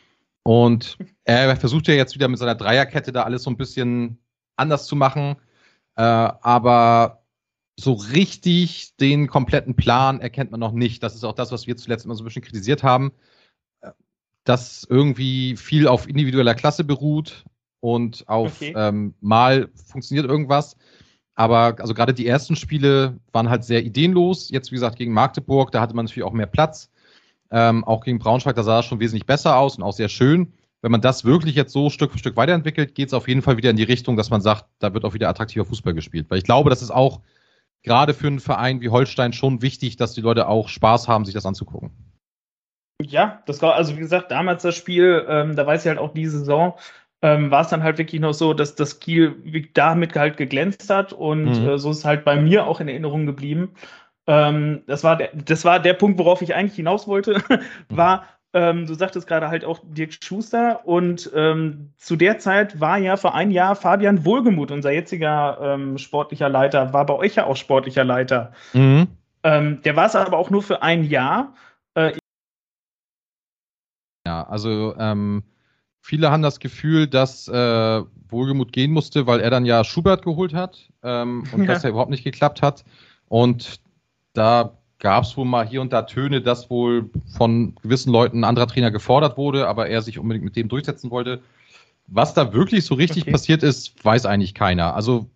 Und 0.43 0.99
er 1.25 1.57
versucht 1.57 1.87
ja 1.87 1.95
jetzt 1.95 2.15
wieder 2.15 2.29
mit 2.29 2.41
seiner 2.41 2.57
Dreierkette 2.57 3.13
da 3.13 3.23
alles 3.23 3.45
so 3.45 3.51
ein 3.51 3.57
bisschen 3.57 4.19
anders 4.57 4.87
zu 4.87 4.97
machen. 4.97 5.37
Äh, 5.97 6.03
aber 6.03 7.22
so 7.77 7.95
richtig 7.95 8.97
den 8.97 9.27
kompletten 9.27 9.75
Plan 9.77 10.21
erkennt 10.21 10.51
man 10.51 10.61
noch 10.61 10.73
nicht. 10.73 11.03
Das 11.03 11.15
ist 11.15 11.25
auch 11.25 11.35
das, 11.35 11.53
was 11.53 11.67
wir 11.67 11.77
zuletzt 11.77 12.05
immer 12.05 12.15
so 12.15 12.23
ein 12.23 12.27
bisschen 12.27 12.43
kritisiert 12.43 12.83
haben 12.83 13.13
das 14.45 14.87
irgendwie 14.89 15.57
viel 15.57 15.87
auf 15.87 16.09
individueller 16.09 16.55
Klasse 16.55 16.85
beruht 16.85 17.45
und 17.81 18.29
auf 18.29 18.61
okay. 18.61 18.75
ähm, 18.77 19.15
mal 19.21 19.69
funktioniert 19.87 20.27
irgendwas. 20.27 20.77
Aber 21.35 21.77
also 21.79 21.95
gerade 21.95 22.13
die 22.13 22.27
ersten 22.27 22.57
Spiele 22.57 23.19
waren 23.33 23.49
halt 23.49 23.65
sehr 23.65 23.85
ideenlos. 23.85 24.51
Jetzt, 24.51 24.71
wie 24.71 24.77
gesagt, 24.77 24.97
gegen 24.97 25.13
Magdeburg, 25.13 25.71
da 25.71 25.81
hatte 25.81 25.95
man 25.95 26.05
natürlich 26.05 26.25
auch 26.25 26.33
mehr 26.33 26.47
Platz. 26.47 26.91
Ähm, 27.51 27.85
auch 27.85 28.05
gegen 28.05 28.19
Braunschweig, 28.19 28.57
da 28.57 28.63
sah 28.63 28.81
es 28.81 28.87
schon 28.87 29.01
wesentlich 29.01 29.27
besser 29.27 29.57
aus 29.57 29.77
und 29.77 29.83
auch 29.83 29.93
sehr 29.93 30.09
schön. 30.09 30.53
Wenn 30.81 30.93
man 30.93 31.01
das 31.01 31.25
wirklich 31.25 31.55
jetzt 31.55 31.73
so 31.73 31.91
Stück 31.91 32.13
für 32.13 32.19
Stück 32.19 32.37
weiterentwickelt, 32.37 32.95
geht 32.95 33.09
es 33.09 33.15
auf 33.15 33.29
jeden 33.29 33.43
Fall 33.43 33.57
wieder 33.57 33.71
in 33.71 33.77
die 33.77 33.83
Richtung, 33.83 34.17
dass 34.17 34.31
man 34.31 34.41
sagt, 34.41 34.67
da 34.79 34.93
wird 34.95 35.05
auch 35.05 35.15
wieder 35.15 35.29
attraktiver 35.29 35.65
Fußball 35.65 35.95
gespielt. 35.95 36.27
Weil 36.29 36.39
ich 36.39 36.45
glaube, 36.45 36.71
das 36.71 36.83
ist 36.83 36.91
auch 36.91 37.21
gerade 37.83 38.15
für 38.15 38.27
einen 38.27 38.41
Verein 38.41 38.81
wie 38.81 38.89
Holstein 38.89 39.33
schon 39.33 39.63
wichtig, 39.63 39.97
dass 39.97 40.15
die 40.15 40.21
Leute 40.21 40.49
auch 40.49 40.69
Spaß 40.69 41.09
haben, 41.09 41.25
sich 41.25 41.35
das 41.35 41.47
anzugucken. 41.47 41.91
Ja, 43.01 43.43
das 43.47 43.63
war, 43.63 43.75
also 43.75 43.97
wie 43.97 44.01
gesagt, 44.01 44.31
damals 44.31 44.63
das 44.63 44.77
Spiel, 44.77 45.27
ähm, 45.29 45.57
da 45.57 45.67
weiß 45.67 45.83
ich 45.83 45.89
halt 45.89 45.99
auch 45.99 46.15
die 46.15 46.27
Saison, 46.27 46.75
ähm, 47.21 47.51
war 47.51 47.63
es 47.63 47.69
dann 47.69 47.83
halt 47.83 47.99
wirklich 47.99 48.21
noch 48.21 48.33
so, 48.33 48.55
dass 48.55 48.75
das 48.75 49.01
Kiel 49.01 49.67
damit 49.75 50.15
halt 50.17 50.37
geglänzt 50.37 50.91
hat 50.91 51.13
und 51.13 51.45
mhm. 51.45 51.69
äh, 51.69 51.79
so 51.79 51.91
ist 51.91 52.05
halt 52.05 52.25
bei 52.25 52.41
mir 52.41 52.67
auch 52.67 52.81
in 52.81 52.89
Erinnerung 52.89 53.27
geblieben. 53.27 53.75
Ähm, 54.27 54.83
das, 54.87 55.03
war 55.03 55.17
der, 55.17 55.31
das 55.35 55.65
war 55.65 55.81
der 55.81 55.95
Punkt, 55.95 56.19
worauf 56.19 56.43
ich 56.43 56.55
eigentlich 56.55 56.77
hinaus 56.77 57.09
wollte, 57.09 57.43
war, 57.89 58.27
ähm, 58.55 58.87
du 58.87 58.95
sagtest 58.95 59.27
gerade 59.27 59.49
halt 59.49 59.65
auch 59.65 59.81
Dirk 59.85 60.13
Schuster 60.23 60.87
und 60.87 61.31
ähm, 61.35 61.91
zu 61.97 62.17
der 62.17 62.39
Zeit 62.39 62.81
war 62.81 62.99
ja 62.99 63.17
vor 63.17 63.35
ein 63.35 63.51
Jahr 63.51 63.77
Fabian 63.77 64.25
Wohlgemuth, 64.25 64.71
unser 64.71 64.93
jetziger 64.93 65.59
ähm, 65.61 65.97
sportlicher 65.99 66.49
Leiter, 66.49 66.93
war 66.93 67.07
bei 67.07 67.15
euch 67.15 67.37
ja 67.37 67.47
auch 67.47 67.57
sportlicher 67.57 68.05
Leiter. 68.05 68.53
Mhm. 68.75 69.09
Ähm, 69.43 69.81
der 69.83 69.97
war 69.97 70.07
es 70.07 70.15
aber 70.15 70.37
auch 70.37 70.51
nur 70.51 70.63
für 70.63 70.83
ein 70.83 71.05
Jahr. 71.05 71.55
Äh, 71.95 72.13
ja, 74.27 74.47
also 74.47 74.95
ähm, 74.99 75.43
viele 76.01 76.31
haben 76.31 76.43
das 76.43 76.61
Gefühl, 76.61 77.07
dass 77.07 77.49
äh, 77.49 78.03
Wohlgemuth 78.29 78.73
gehen 78.73 78.93
musste, 78.93 79.27
weil 79.27 79.41
er 79.41 79.51
dann 79.51 79.65
ja 79.65 79.83
Schubert 79.83 80.23
geholt 80.23 80.53
hat 80.53 80.91
ähm, 81.03 81.45
und 81.53 81.65
ja. 81.65 81.73
das 81.73 81.83
ja 81.83 81.91
überhaupt 81.91 82.11
nicht 82.11 82.25
geklappt 82.25 82.61
hat. 82.63 82.85
Und 83.29 83.81
da 84.35 84.77
gab 85.03 85.25
es 85.25 85.37
wohl 85.37 85.45
mal 85.45 85.67
hier 85.67 85.81
und 85.81 85.93
da 85.93 86.03
Töne, 86.03 86.41
dass 86.41 86.71
wohl 86.71 87.11
von 87.37 87.75
gewissen 87.83 88.13
Leuten 88.13 88.41
ein 88.41 88.45
anderer 88.45 88.69
Trainer 88.69 88.93
gefordert 88.93 89.37
wurde, 89.37 89.67
aber 89.67 89.89
er 89.89 90.01
sich 90.01 90.17
unbedingt 90.17 90.45
mit 90.45 90.55
dem 90.55 90.69
durchsetzen 90.69 91.11
wollte. 91.11 91.43
Was 92.07 92.35
da 92.35 92.53
wirklich 92.53 92.85
so 92.85 92.95
richtig 92.95 93.25
okay. 93.25 93.33
passiert 93.33 93.65
ist, 93.65 94.05
weiß 94.05 94.27
eigentlich 94.27 94.55
keiner. 94.55 94.95
Also 94.95 95.29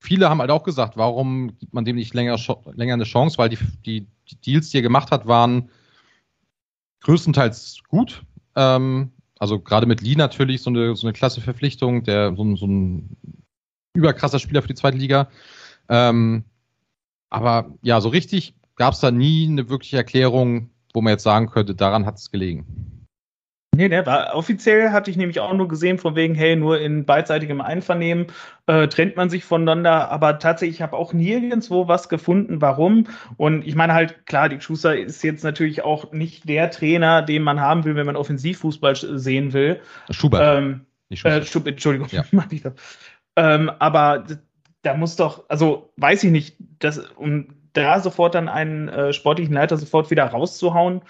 viele 0.00 0.30
haben 0.30 0.40
halt 0.40 0.50
auch 0.50 0.62
gesagt, 0.62 0.96
warum 0.96 1.58
gibt 1.58 1.74
man 1.74 1.84
dem 1.84 1.96
nicht 1.96 2.14
länger, 2.14 2.38
länger 2.72 2.94
eine 2.94 3.04
Chance, 3.04 3.36
weil 3.36 3.50
die, 3.50 3.58
die, 3.84 4.06
die 4.30 4.36
Deals, 4.36 4.70
die 4.70 4.78
er 4.78 4.82
gemacht 4.82 5.10
hat, 5.10 5.26
waren 5.26 5.68
größtenteils 7.02 7.82
gut. 7.88 8.22
Ähm, 8.56 9.12
also 9.38 9.60
gerade 9.60 9.84
mit 9.84 10.00
Lee 10.00 10.16
natürlich 10.16 10.62
so 10.62 10.70
eine, 10.70 10.96
so 10.96 11.06
eine 11.06 11.12
klasse 11.12 11.42
Verpflichtung, 11.42 12.04
der 12.04 12.34
so, 12.34 12.56
so 12.56 12.66
ein 12.66 13.18
überkrasser 13.92 14.38
Spieler 14.38 14.62
für 14.62 14.68
die 14.68 14.76
zweite 14.76 14.96
Liga. 14.96 15.28
Ähm, 15.90 16.44
aber 17.28 17.74
ja, 17.82 18.00
so 18.00 18.08
richtig 18.08 18.54
gab 18.76 18.94
es 18.94 19.00
da 19.00 19.10
nie 19.10 19.48
eine 19.48 19.68
wirkliche 19.68 19.96
Erklärung, 19.96 20.70
wo 20.92 21.00
man 21.00 21.12
jetzt 21.12 21.22
sagen 21.22 21.48
könnte, 21.48 21.74
daran 21.74 22.06
hat 22.06 22.18
es 22.18 22.30
gelegen. 22.30 22.92
Nee, 23.74 23.88
der 23.88 24.04
war 24.04 24.34
offiziell 24.34 24.90
hatte 24.90 25.10
ich 25.10 25.16
nämlich 25.16 25.40
auch 25.40 25.54
nur 25.54 25.66
gesehen, 25.66 25.96
von 25.96 26.14
wegen, 26.14 26.34
hey, 26.34 26.56
nur 26.56 26.78
in 26.78 27.06
beidseitigem 27.06 27.62
Einvernehmen 27.62 28.26
äh, 28.66 28.86
trennt 28.86 29.16
man 29.16 29.30
sich 29.30 29.44
voneinander, 29.44 30.10
aber 30.10 30.38
tatsächlich, 30.38 30.76
ich 30.76 30.82
habe 30.82 30.94
auch 30.94 31.14
nirgendwo 31.14 31.88
was 31.88 32.10
gefunden, 32.10 32.60
warum. 32.60 33.06
Und 33.38 33.66
ich 33.66 33.74
meine 33.74 33.94
halt, 33.94 34.26
klar, 34.26 34.50
die 34.50 34.60
Schuster 34.60 34.94
ist 34.94 35.24
jetzt 35.24 35.42
natürlich 35.42 35.84
auch 35.84 36.12
nicht 36.12 36.46
der 36.46 36.70
Trainer, 36.70 37.22
den 37.22 37.42
man 37.42 37.60
haben 37.60 37.84
will, 37.84 37.96
wenn 37.96 38.04
man 38.04 38.16
Offensivfußball 38.16 38.94
sehen 38.94 39.54
will. 39.54 39.80
Schubert. 40.10 40.58
Ähm, 40.58 40.84
nicht 41.08 41.24
Äh, 41.24 41.42
Schub, 41.42 41.66
Entschuldigung, 41.66 42.08
ja. 42.10 42.24
ähm, 43.36 43.70
aber 43.78 44.26
da 44.82 44.94
muss 44.94 45.16
doch, 45.16 45.48
also 45.48 45.94
weiß 45.96 46.24
ich 46.24 46.30
nicht, 46.30 46.56
dass, 46.78 46.98
um 46.98 47.48
da 47.72 48.00
sofort 48.00 48.34
dann 48.34 48.48
einen 48.48 48.88
äh, 48.88 49.12
sportlichen 49.12 49.54
Leiter 49.54 49.76
sofort 49.76 50.10
wieder 50.10 50.24
rauszuhauen, 50.26 51.02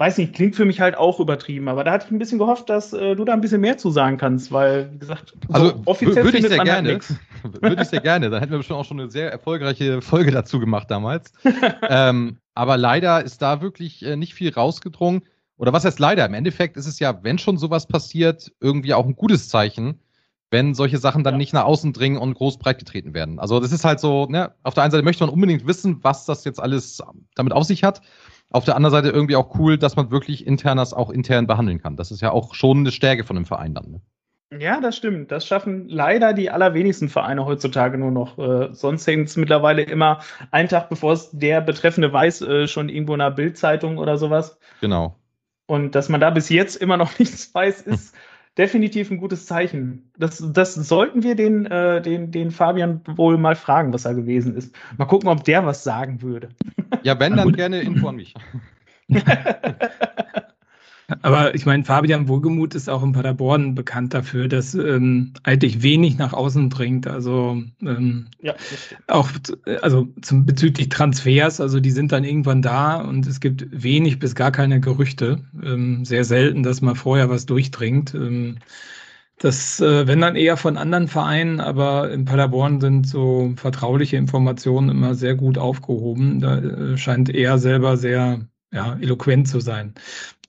weiß 0.00 0.16
nicht, 0.16 0.34
klingt 0.34 0.56
für 0.56 0.64
mich 0.64 0.80
halt 0.80 0.96
auch 0.96 1.20
übertrieben, 1.20 1.68
aber 1.68 1.84
da 1.84 1.92
hatte 1.92 2.06
ich 2.06 2.10
ein 2.10 2.18
bisschen 2.18 2.38
gehofft, 2.38 2.70
dass 2.70 2.94
äh, 2.94 3.14
du 3.14 3.26
da 3.26 3.34
ein 3.34 3.42
bisschen 3.42 3.60
mehr 3.60 3.76
zu 3.76 3.90
sagen 3.90 4.16
kannst, 4.16 4.50
weil, 4.50 4.90
wie 4.94 4.98
gesagt, 4.98 5.34
so 5.46 5.52
also 5.52 5.82
offiziell 5.84 6.24
würde 6.24 6.38
ich 6.38 6.46
sehr 6.46 6.56
halt 6.56 6.64
gerne. 6.64 6.98
würde 7.60 7.82
ich 7.82 7.88
sehr 7.88 8.00
gerne. 8.00 8.30
Da 8.30 8.40
hätten 8.40 8.50
wir 8.50 8.58
bestimmt 8.58 8.78
auch 8.78 8.86
schon 8.86 8.98
eine 8.98 9.10
sehr 9.10 9.30
erfolgreiche 9.30 10.00
Folge 10.00 10.30
dazu 10.30 10.58
gemacht 10.58 10.90
damals. 10.90 11.34
ähm, 11.88 12.38
aber 12.54 12.78
leider 12.78 13.22
ist 13.22 13.42
da 13.42 13.60
wirklich 13.60 14.02
äh, 14.02 14.16
nicht 14.16 14.32
viel 14.32 14.50
rausgedrungen. 14.50 15.22
Oder 15.58 15.74
was 15.74 15.84
heißt 15.84 15.98
leider? 15.98 16.24
Im 16.24 16.32
Endeffekt 16.32 16.78
ist 16.78 16.86
es 16.86 16.98
ja, 16.98 17.22
wenn 17.22 17.36
schon 17.36 17.58
sowas 17.58 17.86
passiert, 17.86 18.50
irgendwie 18.60 18.94
auch 18.94 19.04
ein 19.04 19.16
gutes 19.16 19.50
Zeichen, 19.50 20.00
wenn 20.50 20.74
solche 20.74 20.98
Sachen 20.98 21.24
dann 21.24 21.34
ja. 21.34 21.38
nicht 21.38 21.52
nach 21.52 21.64
außen 21.64 21.92
dringen 21.92 22.18
und 22.18 22.34
groß 22.34 22.58
breit 22.58 22.78
getreten 22.78 23.14
werden. 23.14 23.38
Also 23.38 23.60
das 23.60 23.72
ist 23.72 23.84
halt 23.84 24.00
so, 24.00 24.26
ne, 24.26 24.52
auf 24.62 24.74
der 24.74 24.82
einen 24.82 24.90
Seite 24.90 25.04
möchte 25.04 25.24
man 25.24 25.32
unbedingt 25.32 25.66
wissen, 25.66 26.00
was 26.02 26.26
das 26.26 26.44
jetzt 26.44 26.60
alles 26.60 27.02
damit 27.34 27.52
auf 27.52 27.64
sich 27.64 27.84
hat. 27.84 28.02
Auf 28.50 28.64
der 28.64 28.74
anderen 28.74 28.92
Seite 28.92 29.10
irgendwie 29.10 29.36
auch 29.36 29.56
cool, 29.58 29.78
dass 29.78 29.94
man 29.94 30.10
wirklich 30.10 30.44
internas 30.44 30.92
auch 30.92 31.10
intern 31.10 31.46
behandeln 31.46 31.80
kann. 31.80 31.96
Das 31.96 32.10
ist 32.10 32.20
ja 32.20 32.32
auch 32.32 32.54
schon 32.54 32.78
eine 32.78 32.90
Stärke 32.90 33.22
von 33.22 33.36
einem 33.36 33.46
Verein 33.46 33.74
dann. 33.74 33.90
Ne? 33.92 34.00
Ja, 34.58 34.80
das 34.80 34.96
stimmt. 34.96 35.30
Das 35.30 35.46
schaffen 35.46 35.88
leider 35.88 36.32
die 36.32 36.50
allerwenigsten 36.50 37.08
Vereine 37.08 37.44
heutzutage 37.44 37.96
nur 37.96 38.10
noch. 38.10 38.36
Äh, 38.38 38.74
sonst 38.74 39.06
hängt 39.06 39.28
es 39.28 39.36
mittlerweile 39.36 39.82
immer 39.82 40.20
einen 40.50 40.68
Tag, 40.68 40.88
bevor 40.88 41.12
es 41.12 41.30
der 41.30 41.60
Betreffende 41.60 42.12
weiß, 42.12 42.42
äh, 42.42 42.66
schon 42.66 42.88
irgendwo 42.88 43.14
in 43.14 43.20
einer 43.20 43.30
Bildzeitung 43.30 43.98
oder 43.98 44.18
sowas. 44.18 44.58
Genau. 44.80 45.14
Und 45.66 45.94
dass 45.94 46.08
man 46.08 46.20
da 46.20 46.30
bis 46.30 46.48
jetzt 46.48 46.74
immer 46.74 46.96
noch 46.96 47.16
nichts 47.20 47.54
weiß, 47.54 47.82
ist 47.82 48.16
definitiv 48.58 49.10
ein 49.10 49.18
gutes 49.18 49.46
Zeichen. 49.46 50.10
Das, 50.18 50.44
das 50.52 50.74
sollten 50.74 51.22
wir 51.22 51.34
den, 51.34 51.66
äh, 51.66 52.02
den, 52.02 52.30
den 52.30 52.50
Fabian 52.50 53.02
wohl 53.06 53.38
mal 53.38 53.56
fragen, 53.56 53.92
was 53.92 54.04
er 54.04 54.14
gewesen 54.14 54.56
ist. 54.56 54.74
Mal 54.96 55.06
gucken, 55.06 55.28
ob 55.28 55.44
der 55.44 55.64
was 55.64 55.84
sagen 55.84 56.22
würde. 56.22 56.50
Ja, 57.02 57.18
wenn, 57.18 57.36
dann 57.36 57.52
gerne 57.52 57.80
Info 57.80 58.08
an 58.08 58.16
mich. 58.16 58.34
Aber 61.22 61.54
ich 61.54 61.66
meine, 61.66 61.84
Fabian 61.84 62.28
Wohlgemuth 62.28 62.74
ist 62.74 62.88
auch 62.88 63.02
in 63.02 63.12
Paderborn 63.12 63.74
bekannt 63.74 64.14
dafür, 64.14 64.48
dass 64.48 64.74
ähm, 64.74 65.32
eigentlich 65.42 65.82
wenig 65.82 66.18
nach 66.18 66.32
außen 66.32 66.70
dringt. 66.70 67.06
Also 67.06 67.62
ähm, 67.82 68.26
ja, 68.40 68.54
auch 69.08 69.30
also 69.82 70.08
zum, 70.22 70.46
bezüglich 70.46 70.88
Transfers, 70.88 71.60
also 71.60 71.80
die 71.80 71.90
sind 71.90 72.12
dann 72.12 72.24
irgendwann 72.24 72.62
da 72.62 73.00
und 73.00 73.26
es 73.26 73.40
gibt 73.40 73.66
wenig 73.70 74.18
bis 74.18 74.34
gar 74.34 74.52
keine 74.52 74.80
Gerüchte. 74.80 75.40
Ähm, 75.62 76.04
sehr 76.04 76.24
selten, 76.24 76.62
dass 76.62 76.80
mal 76.80 76.94
vorher 76.94 77.28
was 77.30 77.46
durchdringt. 77.46 78.14
Ähm, 78.14 78.58
das, 79.38 79.80
äh, 79.80 80.06
wenn 80.06 80.20
dann 80.20 80.36
eher 80.36 80.58
von 80.58 80.76
anderen 80.76 81.08
Vereinen, 81.08 81.60
aber 81.60 82.10
in 82.12 82.26
Paderborn 82.26 82.80
sind 82.80 83.06
so 83.08 83.54
vertrauliche 83.56 84.18
Informationen 84.18 84.90
immer 84.90 85.14
sehr 85.14 85.34
gut 85.34 85.56
aufgehoben. 85.56 86.40
Da 86.40 86.58
äh, 86.58 86.98
scheint 86.98 87.30
er 87.30 87.58
selber 87.58 87.96
sehr 87.96 88.40
ja, 88.70 88.98
eloquent 89.00 89.48
zu 89.48 89.60
sein. 89.60 89.94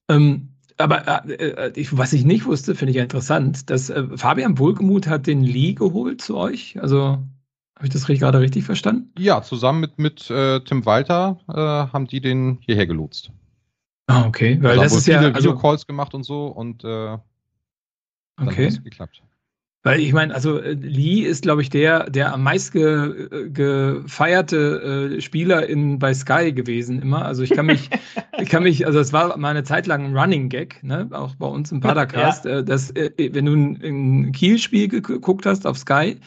Ähm, 0.09 0.50
aber 0.83 1.29
äh, 1.29 1.33
äh, 1.33 1.71
ich, 1.75 1.97
was 1.97 2.13
ich 2.13 2.25
nicht 2.25 2.45
wusste, 2.45 2.75
finde 2.75 2.91
ich 2.91 2.97
ja 2.97 3.03
interessant, 3.03 3.69
dass 3.69 3.89
äh, 3.89 4.05
Fabian 4.15 4.57
Wohlgemuth 4.57 5.07
hat 5.07 5.27
den 5.27 5.43
Lee 5.43 5.73
geholt 5.73 6.21
zu 6.21 6.37
euch. 6.37 6.79
Also 6.81 7.19
habe 7.75 7.87
ich 7.87 7.89
das 7.89 8.05
gerade 8.05 8.39
richtig 8.39 8.63
verstanden? 8.63 9.11
Ja, 9.17 9.41
zusammen 9.41 9.79
mit, 9.79 9.97
mit 9.97 10.29
äh, 10.29 10.59
Tim 10.61 10.85
Walter 10.85 11.39
äh, 11.47 11.53
haben 11.91 12.05
die 12.05 12.21
den 12.21 12.59
hierher 12.61 12.85
gelotst. 12.85 13.31
Ah, 14.07 14.25
okay. 14.27 14.59
Weil 14.61 14.71
also 14.71 14.83
das 14.83 14.93
ist 14.93 15.05
viele 15.05 15.17
ja 15.17 15.31
also, 15.31 15.49
Videocalls 15.49 15.87
gemacht 15.87 16.13
und 16.13 16.23
so 16.23 16.47
und 16.47 16.83
äh, 16.83 17.17
okay. 18.37 18.65
hat 18.65 18.73
es 18.73 18.83
geklappt. 18.83 19.23
Weil 19.83 19.99
ich 19.99 20.13
meine, 20.13 20.33
also 20.35 20.59
äh, 20.59 20.73
Lee 20.73 21.21
ist, 21.21 21.41
glaube 21.41 21.63
ich, 21.63 21.71
der, 21.71 22.07
der 22.09 22.33
am 22.33 22.43
meist 22.43 22.71
ge, 22.71 22.83
äh, 22.83 23.49
gefeierte 23.49 25.15
äh, 25.17 25.21
Spieler 25.21 25.67
in, 25.67 25.97
bei 25.97 26.13
Sky 26.13 26.53
gewesen 26.53 27.01
immer. 27.01 27.25
Also 27.25 27.41
ich 27.41 27.49
kann 27.49 27.65
mich, 27.65 27.89
ich 28.39 28.49
kann 28.49 28.61
mich, 28.61 28.85
also 28.85 28.99
es 28.99 29.11
war 29.11 29.35
mal 29.37 29.49
eine 29.49 29.63
Zeit 29.63 29.87
lang 29.87 30.05
ein 30.05 30.15
Running 30.15 30.49
Gag, 30.49 30.83
ne? 30.83 31.07
auch 31.11 31.33
bei 31.35 31.47
uns 31.47 31.71
im 31.71 31.79
Padercast, 31.81 32.45
ja. 32.45 32.59
äh, 32.59 32.63
dass 32.63 32.93
wenn 32.93 33.45
du 33.45 33.53
ein, 33.55 33.81
ein 33.83 34.31
Kiel-Spiel 34.33 34.87
geguckt 34.87 35.47
hast 35.47 35.65
auf 35.65 35.77
Sky, 35.79 36.17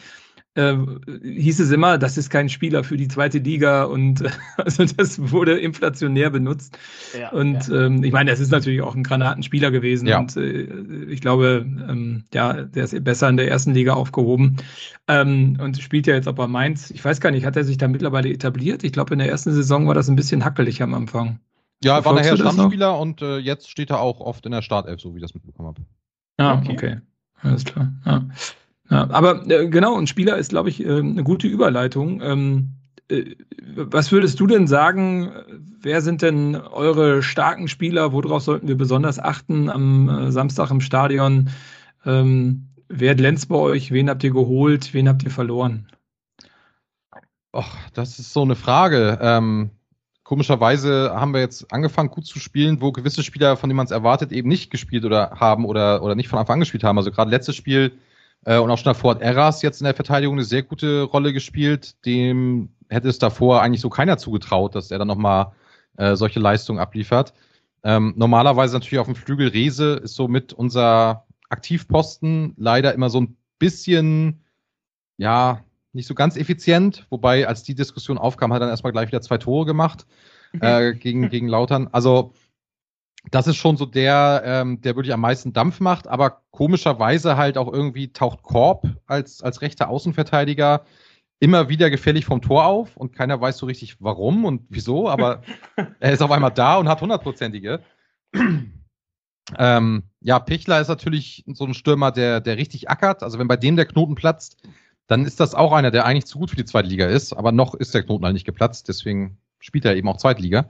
äh, 0.55 0.75
hieß 1.23 1.59
es 1.59 1.71
immer, 1.71 1.97
das 1.97 2.17
ist 2.17 2.29
kein 2.29 2.49
Spieler 2.49 2.83
für 2.83 2.97
die 2.97 3.07
zweite 3.07 3.39
Liga 3.39 3.83
und 3.83 4.21
äh, 4.21 4.29
also 4.57 4.85
das 4.85 5.31
wurde 5.31 5.57
inflationär 5.59 6.29
benutzt. 6.29 6.77
Ja, 7.17 7.31
und 7.31 7.67
ja. 7.67 7.85
Ähm, 7.85 8.03
ich 8.03 8.11
meine, 8.11 8.31
das 8.31 8.39
ist 8.39 8.51
natürlich 8.51 8.81
auch 8.81 8.95
ein 8.95 9.03
Granatenspieler 9.03 9.71
gewesen 9.71 10.07
ja. 10.07 10.19
und 10.19 10.35
äh, 10.37 10.63
ich 11.09 11.21
glaube, 11.21 11.65
ähm, 11.65 12.23
ja, 12.33 12.53
der 12.53 12.85
ist 12.85 13.03
besser 13.03 13.29
in 13.29 13.37
der 13.37 13.49
ersten 13.49 13.73
Liga 13.73 13.93
aufgehoben 13.93 14.57
ähm, 15.07 15.57
und 15.61 15.81
spielt 15.81 16.07
ja 16.07 16.15
jetzt 16.15 16.27
auch 16.27 16.35
bei 16.35 16.47
Mainz. 16.47 16.89
Ich 16.91 17.03
weiß 17.03 17.21
gar 17.21 17.31
nicht, 17.31 17.45
hat 17.45 17.57
er 17.57 17.63
sich 17.63 17.77
da 17.77 17.87
mittlerweile 17.87 18.29
etabliert? 18.29 18.83
Ich 18.83 18.93
glaube, 18.93 19.13
in 19.13 19.19
der 19.19 19.29
ersten 19.29 19.51
Saison 19.51 19.87
war 19.87 19.93
das 19.93 20.09
ein 20.09 20.15
bisschen 20.15 20.45
hackelig 20.45 20.81
am 20.81 20.93
Anfang. 20.93 21.39
Ja, 21.83 21.97
er 21.97 22.05
war 22.05 22.13
nachher 22.13 22.37
Stammspieler 22.37 22.97
und 22.97 23.21
äh, 23.21 23.37
jetzt 23.37 23.69
steht 23.69 23.89
er 23.89 23.99
auch 23.99 24.21
oft 24.21 24.45
in 24.45 24.53
der 24.53 24.61
Startelf, 24.61 25.01
so 25.01 25.13
wie 25.13 25.17
ich 25.17 25.21
das 25.21 25.33
mitbekommen 25.33 25.67
habe. 25.67 25.81
Ah, 26.37 26.57
okay. 26.59 26.71
okay. 26.71 26.97
Alles 27.41 27.65
klar. 27.65 27.91
Ja. 28.05 28.25
Ja, 28.89 29.09
aber 29.09 29.49
äh, 29.49 29.67
genau, 29.67 29.97
ein 29.97 30.07
Spieler 30.07 30.37
ist, 30.37 30.49
glaube 30.49 30.69
ich, 30.69 30.85
äh, 30.85 30.99
eine 30.99 31.23
gute 31.23 31.47
Überleitung. 31.47 32.21
Ähm, 32.21 32.69
äh, 33.09 33.35
was 33.75 34.11
würdest 34.11 34.39
du 34.39 34.47
denn 34.47 34.67
sagen, 34.67 35.31
wer 35.81 36.01
sind 36.01 36.21
denn 36.21 36.55
eure 36.55 37.23
starken 37.23 37.67
Spieler? 37.67 38.13
Worauf 38.13 38.43
sollten 38.43 38.67
wir 38.67 38.77
besonders 38.77 39.19
achten 39.19 39.69
am 39.69 40.09
äh, 40.09 40.31
Samstag 40.31 40.71
im 40.71 40.81
Stadion? 40.81 41.49
Ähm, 42.05 42.67
wer 42.87 43.15
glänzt 43.15 43.49
bei 43.49 43.55
euch? 43.55 43.91
Wen 43.91 44.09
habt 44.09 44.23
ihr 44.23 44.31
geholt? 44.31 44.93
Wen 44.93 45.09
habt 45.09 45.23
ihr 45.23 45.31
verloren? 45.31 45.87
Och, 47.53 47.73
das 47.93 48.19
ist 48.19 48.33
so 48.33 48.41
eine 48.41 48.55
Frage. 48.55 49.17
Ähm, 49.21 49.71
komischerweise 50.23 51.11
haben 51.15 51.33
wir 51.33 51.39
jetzt 51.39 51.71
angefangen, 51.71 52.09
gut 52.09 52.25
zu 52.25 52.37
spielen, 52.37 52.81
wo 52.81 52.91
gewisse 52.91 53.23
Spieler, 53.23 53.57
von 53.57 53.69
denen 53.69 53.77
man 53.77 53.85
es 53.85 53.91
erwartet, 53.91 54.31
eben 54.31 54.49
nicht 54.49 54.71
gespielt 54.71 55.05
oder 55.05 55.31
haben 55.39 55.65
oder, 55.65 56.03
oder 56.03 56.15
nicht 56.15 56.27
von 56.27 56.37
Anfang 56.37 56.55
an 56.55 56.59
gespielt 56.59 56.83
haben. 56.83 56.97
Also 56.97 57.11
gerade 57.11 57.31
letztes 57.31 57.55
Spiel 57.55 57.93
äh, 58.45 58.59
und 58.59 58.71
auch 58.71 58.77
schon 58.77 58.85
davor 58.85 59.11
hat 59.11 59.21
Eras 59.21 59.61
jetzt 59.61 59.81
in 59.81 59.85
der 59.85 59.95
Verteidigung 59.95 60.35
eine 60.35 60.45
sehr 60.45 60.63
gute 60.63 61.01
Rolle 61.03 61.33
gespielt. 61.33 62.05
Dem 62.05 62.69
hätte 62.89 63.09
es 63.09 63.19
davor 63.19 63.61
eigentlich 63.61 63.81
so 63.81 63.89
keiner 63.89 64.17
zugetraut, 64.17 64.75
dass 64.75 64.91
er 64.91 64.99
dann 64.99 65.07
nochmal 65.07 65.51
äh, 65.97 66.15
solche 66.15 66.39
Leistungen 66.39 66.79
abliefert. 66.79 67.33
Ähm, 67.83 68.13
normalerweise 68.15 68.75
natürlich 68.75 68.99
auf 68.99 69.07
dem 69.07 69.15
Flügel 69.15 69.49
Rese 69.49 69.93
ist 70.03 70.15
so 70.15 70.27
mit 70.27 70.53
unser 70.53 71.25
Aktivposten 71.49 72.53
leider 72.57 72.93
immer 72.93 73.09
so 73.09 73.21
ein 73.21 73.37
bisschen, 73.59 74.43
ja, 75.17 75.63
nicht 75.93 76.07
so 76.07 76.13
ganz 76.13 76.35
effizient, 76.35 77.07
wobei 77.09 77.47
als 77.47 77.63
die 77.63 77.75
Diskussion 77.75 78.17
aufkam, 78.17 78.51
hat 78.51 78.57
er 78.57 78.61
dann 78.61 78.69
erstmal 78.69 78.91
gleich 78.91 79.07
wieder 79.07 79.21
zwei 79.21 79.37
Tore 79.37 79.65
gemacht 79.65 80.05
äh, 80.59 80.93
gegen, 80.93 81.29
gegen 81.29 81.47
Lautern. 81.47 81.87
Also 81.91 82.33
das 83.31 83.47
ist 83.47 83.57
schon 83.57 83.77
so 83.77 83.85
der, 83.85 84.43
ähm, 84.45 84.81
der 84.81 84.95
wirklich 84.95 85.13
am 85.13 85.21
meisten 85.21 85.53
Dampf 85.53 85.79
macht, 85.79 86.07
aber 86.07 86.41
komischerweise 86.51 87.37
halt 87.37 87.57
auch 87.57 87.71
irgendwie 87.71 88.11
taucht 88.11 88.43
Korb 88.43 88.87
als, 89.07 89.41
als 89.41 89.61
rechter 89.61 89.89
Außenverteidiger 89.89 90.85
immer 91.39 91.69
wieder 91.69 91.89
gefährlich 91.89 92.25
vom 92.25 92.41
Tor 92.41 92.65
auf 92.65 92.95
und 92.95 93.13
keiner 93.13 93.39
weiß 93.39 93.57
so 93.57 93.65
richtig 93.65 94.01
warum 94.01 94.45
und 94.45 94.63
wieso, 94.69 95.09
aber 95.09 95.41
er 95.99 96.11
ist 96.11 96.21
auf 96.21 96.31
einmal 96.31 96.51
da 96.51 96.77
und 96.77 96.87
hat 96.87 97.01
hundertprozentige. 97.01 97.81
ähm, 99.57 100.03
ja, 100.21 100.39
Pichler 100.39 100.79
ist 100.79 100.87
natürlich 100.87 101.43
so 101.47 101.65
ein 101.65 101.73
Stürmer, 101.73 102.11
der, 102.11 102.41
der 102.41 102.57
richtig 102.57 102.89
ackert. 102.89 103.21
Also 103.21 103.37
wenn 103.37 103.47
bei 103.47 103.57
dem 103.57 103.75
der 103.75 103.85
Knoten 103.85 104.15
platzt, 104.15 104.57
dann 105.07 105.25
ist 105.25 105.39
das 105.39 105.53
auch 105.53 105.73
einer, 105.73 105.91
der 105.91 106.05
eigentlich 106.05 106.25
zu 106.25 106.39
gut 106.39 106.49
für 106.49 106.55
die 106.55 106.65
zweite 106.65 106.87
Liga 106.87 107.05
ist, 107.05 107.33
aber 107.33 107.51
noch 107.51 107.75
ist 107.75 107.93
der 107.93 108.03
Knoten 108.03 108.25
halt 108.25 108.33
nicht 108.33 108.45
geplatzt, 108.45 108.87
deswegen 108.87 109.37
spielt 109.59 109.85
er 109.85 109.95
eben 109.95 110.07
auch 110.07 110.17
Zweitliga. 110.17 110.69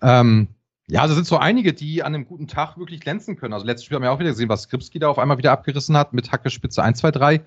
Ähm, 0.00 0.48
ja, 0.92 1.00
also 1.00 1.14
sind 1.14 1.26
so 1.26 1.38
einige, 1.38 1.72
die 1.72 2.02
an 2.02 2.14
einem 2.14 2.26
guten 2.26 2.48
Tag 2.48 2.76
wirklich 2.76 3.00
glänzen 3.00 3.36
können. 3.36 3.54
Also 3.54 3.64
letztes 3.64 3.86
Spiel 3.86 3.94
haben 3.94 4.02
wir 4.02 4.12
auch 4.12 4.18
wieder 4.18 4.28
gesehen, 4.28 4.50
was 4.50 4.64
Skripski 4.64 4.98
da 4.98 5.08
auf 5.08 5.18
einmal 5.18 5.38
wieder 5.38 5.50
abgerissen 5.50 5.96
hat 5.96 6.12
mit 6.12 6.30
Hacke 6.30 6.50
Spitze 6.50 6.82
1, 6.82 6.98
2, 6.98 7.10
3. 7.12 7.40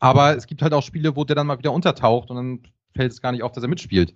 Aber 0.00 0.36
es 0.36 0.48
gibt 0.48 0.60
halt 0.60 0.72
auch 0.72 0.82
Spiele, 0.82 1.14
wo 1.14 1.22
der 1.22 1.36
dann 1.36 1.46
mal 1.46 1.58
wieder 1.58 1.70
untertaucht 1.70 2.30
und 2.30 2.36
dann 2.36 2.62
fällt 2.96 3.12
es 3.12 3.22
gar 3.22 3.30
nicht 3.30 3.44
auf, 3.44 3.52
dass 3.52 3.62
er 3.62 3.68
mitspielt. 3.68 4.12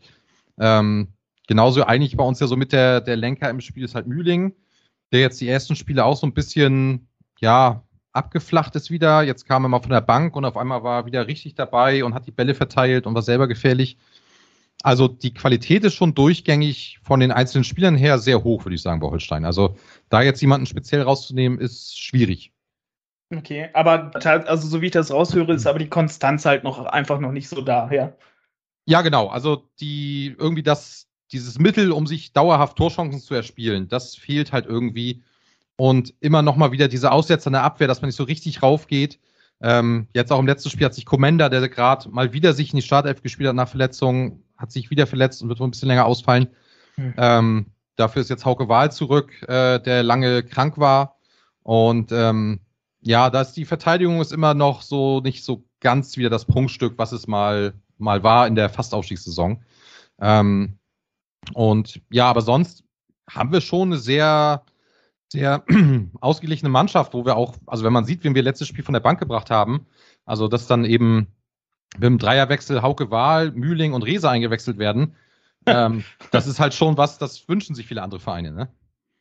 Ähm, 0.58 1.06
genauso 1.46 1.84
eigentlich 1.84 2.16
bei 2.16 2.24
uns 2.24 2.40
ja 2.40 2.48
so 2.48 2.56
mit 2.56 2.72
der, 2.72 3.00
der 3.00 3.14
Lenker 3.14 3.48
im 3.48 3.60
Spiel 3.60 3.84
ist 3.84 3.94
halt 3.94 4.08
Mühling, 4.08 4.56
der 5.12 5.20
jetzt 5.20 5.40
die 5.40 5.48
ersten 5.48 5.76
Spiele 5.76 6.04
auch 6.04 6.16
so 6.16 6.26
ein 6.26 6.34
bisschen, 6.34 7.06
ja, 7.38 7.84
abgeflacht 8.12 8.74
ist 8.74 8.90
wieder. 8.90 9.22
Jetzt 9.22 9.46
kam 9.46 9.64
er 9.66 9.68
mal 9.68 9.82
von 9.82 9.92
der 9.92 10.00
Bank 10.00 10.34
und 10.34 10.44
auf 10.44 10.56
einmal 10.56 10.82
war 10.82 11.02
er 11.02 11.06
wieder 11.06 11.28
richtig 11.28 11.54
dabei 11.54 12.02
und 12.02 12.12
hat 12.12 12.26
die 12.26 12.32
Bälle 12.32 12.56
verteilt 12.56 13.06
und 13.06 13.14
war 13.14 13.22
selber 13.22 13.46
gefährlich. 13.46 13.98
Also 14.82 15.08
die 15.08 15.34
Qualität 15.34 15.84
ist 15.84 15.94
schon 15.94 16.14
durchgängig 16.14 16.98
von 17.02 17.20
den 17.20 17.32
einzelnen 17.32 17.64
Spielern 17.64 17.96
her 17.96 18.18
sehr 18.18 18.44
hoch, 18.44 18.64
würde 18.64 18.76
ich 18.76 18.82
sagen, 18.82 19.00
bei 19.00 19.08
Holstein. 19.08 19.44
Also 19.44 19.76
da 20.08 20.22
jetzt 20.22 20.40
jemanden 20.40 20.66
speziell 20.66 21.02
rauszunehmen, 21.02 21.58
ist 21.58 21.98
schwierig. 21.98 22.52
Okay, 23.34 23.68
aber 23.74 24.10
also 24.14 24.68
so 24.68 24.80
wie 24.80 24.86
ich 24.86 24.92
das 24.92 25.10
raushöre, 25.10 25.52
ist 25.52 25.66
aber 25.66 25.78
die 25.78 25.88
Konstanz 25.88 26.46
halt 26.46 26.64
noch 26.64 26.84
einfach 26.86 27.20
noch 27.20 27.32
nicht 27.32 27.48
so 27.48 27.60
da, 27.60 27.90
ja. 27.90 28.14
Ja, 28.86 29.02
genau. 29.02 29.26
Also 29.26 29.68
die 29.80 30.34
irgendwie 30.38 30.62
das, 30.62 31.08
dieses 31.30 31.58
Mittel, 31.58 31.92
um 31.92 32.06
sich 32.06 32.32
dauerhaft 32.32 32.78
Torchancen 32.78 33.20
zu 33.20 33.34
erspielen, 33.34 33.88
das 33.88 34.14
fehlt 34.16 34.52
halt 34.52 34.64
irgendwie 34.64 35.22
und 35.76 36.14
immer 36.20 36.40
noch 36.40 36.56
mal 36.56 36.72
wieder 36.72 36.88
diese 36.88 37.12
Aussetzer 37.12 37.48
in 37.48 37.52
der 37.52 37.64
Abwehr, 37.64 37.86
dass 37.86 38.00
man 38.00 38.08
nicht 38.08 38.16
so 38.16 38.24
richtig 38.24 38.62
raufgeht. 38.62 39.18
Ähm, 39.60 40.08
jetzt 40.14 40.32
auch 40.32 40.38
im 40.38 40.46
letzten 40.46 40.70
Spiel 40.70 40.86
hat 40.86 40.94
sich 40.94 41.04
Commander, 41.04 41.50
der 41.50 41.68
gerade 41.68 42.08
mal 42.08 42.32
wieder 42.32 42.54
sich 42.54 42.72
in 42.72 42.76
die 42.76 42.82
Startelf 42.82 43.22
gespielt 43.22 43.48
hat 43.48 43.56
nach 43.56 43.68
Verletzung, 43.68 44.42
hat 44.58 44.72
sich 44.72 44.90
wieder 44.90 45.06
verletzt 45.06 45.42
und 45.42 45.48
wird 45.48 45.60
wohl 45.60 45.68
ein 45.68 45.70
bisschen 45.70 45.88
länger 45.88 46.06
ausfallen. 46.06 46.48
Mhm. 46.96 47.14
Ähm, 47.16 47.66
dafür 47.96 48.22
ist 48.22 48.28
jetzt 48.28 48.44
Hauke 48.44 48.68
Wahl 48.68 48.92
zurück, 48.92 49.32
äh, 49.48 49.80
der 49.80 50.02
lange 50.02 50.42
krank 50.42 50.78
war. 50.78 51.16
Und 51.62 52.12
ähm, 52.12 52.60
ja, 53.00 53.30
da 53.30 53.40
ist 53.40 53.52
die 53.52 53.64
Verteidigung 53.64 54.20
ist 54.20 54.32
immer 54.32 54.54
noch 54.54 54.82
so 54.82 55.20
nicht 55.20 55.44
so 55.44 55.64
ganz 55.80 56.16
wieder 56.16 56.30
das 56.30 56.44
Prunkstück, 56.44 56.98
was 56.98 57.12
es 57.12 57.26
mal, 57.26 57.74
mal 57.96 58.22
war 58.22 58.46
in 58.46 58.56
der 58.56 58.68
Fastaufstiegssaison. 58.68 59.62
Ähm, 60.20 60.78
und 61.54 62.00
ja, 62.10 62.28
aber 62.28 62.42
sonst 62.42 62.84
haben 63.30 63.52
wir 63.52 63.60
schon 63.60 63.92
eine 63.92 63.98
sehr 63.98 64.64
sehr 65.30 65.62
ausgeglichene 66.20 66.70
Mannschaft, 66.70 67.14
wo 67.14 67.24
wir 67.24 67.36
auch, 67.36 67.54
also 67.66 67.84
wenn 67.84 67.92
man 67.92 68.04
sieht, 68.04 68.24
wen 68.24 68.34
wir 68.34 68.42
letztes 68.42 68.68
Spiel 68.68 68.84
von 68.84 68.94
der 68.94 69.00
Bank 69.00 69.20
gebracht 69.20 69.50
haben, 69.50 69.86
also 70.24 70.48
dass 70.48 70.66
dann 70.66 70.84
eben 70.84 71.28
mit 71.94 72.04
dem 72.04 72.18
Dreierwechsel 72.18 72.82
Hauke 72.82 73.10
Wahl, 73.10 73.52
Mühling 73.52 73.92
und 73.92 74.02
Rese 74.02 74.30
eingewechselt 74.30 74.78
werden, 74.78 75.14
ähm, 75.66 76.04
das 76.30 76.46
ist 76.46 76.60
halt 76.60 76.74
schon 76.74 76.96
was, 76.96 77.18
das 77.18 77.48
wünschen 77.48 77.74
sich 77.74 77.86
viele 77.86 78.02
andere 78.02 78.20
Vereine, 78.20 78.52
ne? 78.52 78.68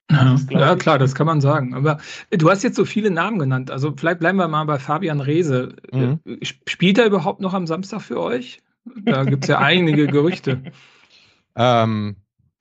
Ja, 0.10 0.38
ja, 0.50 0.76
klar, 0.78 1.00
das 1.00 1.16
kann 1.16 1.28
man 1.28 1.42
sagen. 1.42 1.74
Aber 1.74 1.98
du 2.32 2.50
hast 2.50 2.64
jetzt 2.64 2.78
so 2.78 2.86
viele 2.86 3.12
Namen 3.12 3.40
genannt. 3.40 3.72
Also 3.72 3.94
vielleicht 3.96 4.20
bleiben 4.20 4.38
wir 4.38 4.48
mal 4.48 4.64
bei 4.64 4.80
Fabian 4.80 5.20
Rehse. 5.20 5.76
Mhm. 5.92 6.22
Spielt 6.42 6.98
er 6.98 7.06
überhaupt 7.06 7.42
noch 7.42 7.54
am 7.54 7.68
Samstag 7.68 8.02
für 8.02 8.22
euch? 8.22 8.62
Da 9.04 9.26
gibt 9.26 9.44
es 9.44 9.50
ja 9.50 9.58
einige 9.60 10.08
Gerüchte. 10.08 10.64
Ähm, 11.56 12.16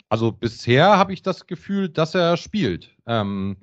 also 0.08 0.32
bisher 0.32 0.98
habe 0.98 1.12
ich 1.12 1.22
das 1.22 1.46
Gefühl, 1.46 1.88
dass 1.88 2.16
er 2.16 2.36
spielt. 2.36 2.96
Ähm, 3.06 3.56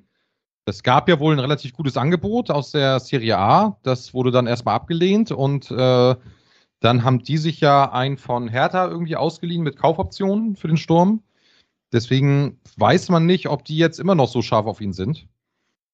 es 0.66 0.82
gab 0.82 1.08
ja 1.08 1.20
wohl 1.20 1.34
ein 1.34 1.40
relativ 1.40 1.74
gutes 1.74 1.96
Angebot 1.96 2.50
aus 2.50 2.70
der 2.70 3.00
Serie 3.00 3.38
A. 3.38 3.78
Das 3.82 4.14
wurde 4.14 4.30
dann 4.30 4.46
erstmal 4.46 4.74
abgelehnt 4.74 5.30
und 5.30 5.70
äh, 5.70 6.16
dann 6.80 7.04
haben 7.04 7.22
die 7.22 7.38
sich 7.38 7.60
ja 7.60 7.92
einen 7.92 8.16
von 8.16 8.48
Hertha 8.48 8.86
irgendwie 8.86 9.16
ausgeliehen 9.16 9.62
mit 9.62 9.76
Kaufoptionen 9.76 10.56
für 10.56 10.68
den 10.68 10.76
Sturm. 10.76 11.22
Deswegen 11.92 12.60
weiß 12.76 13.10
man 13.10 13.26
nicht, 13.26 13.48
ob 13.48 13.64
die 13.64 13.76
jetzt 13.76 14.00
immer 14.00 14.14
noch 14.14 14.28
so 14.28 14.42
scharf 14.42 14.66
auf 14.66 14.80
ihn 14.80 14.92
sind. 14.92 15.28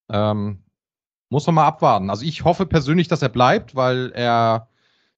Ähm, 0.09 0.63
muss 1.29 1.47
man 1.47 1.57
mal 1.57 1.67
abwarten. 1.67 2.11
Also 2.11 2.25
ich 2.25 2.45
hoffe 2.45 2.67
persönlich, 2.67 3.09
dass 3.09 3.23
er 3.23 3.29
bleibt, 3.29 3.75
weil 3.75 4.11
er 4.15 4.69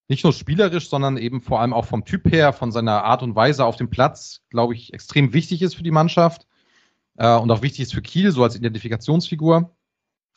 nicht 0.08 0.24
nur 0.24 0.32
spielerisch, 0.32 0.88
sondern 0.90 1.16
eben 1.16 1.40
vor 1.40 1.60
allem 1.60 1.72
auch 1.72 1.86
vom 1.86 2.04
Typ 2.04 2.30
her, 2.30 2.52
von 2.52 2.72
seiner 2.72 3.04
Art 3.04 3.22
und 3.22 3.34
Weise 3.34 3.64
auf 3.64 3.76
dem 3.76 3.88
Platz, 3.88 4.42
glaube 4.50 4.74
ich, 4.74 4.92
extrem 4.92 5.32
wichtig 5.32 5.62
ist 5.62 5.74
für 5.74 5.82
die 5.82 5.90
Mannschaft 5.90 6.46
äh, 7.16 7.36
und 7.36 7.50
auch 7.50 7.62
wichtig 7.62 7.80
ist 7.80 7.94
für 7.94 8.02
Kiel, 8.02 8.32
so 8.32 8.42
als 8.42 8.56
Identifikationsfigur. 8.56 9.74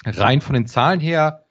Rein 0.06 0.42
von 0.42 0.54
den 0.54 0.68
Zahlen 0.68 1.00
her 1.00 1.46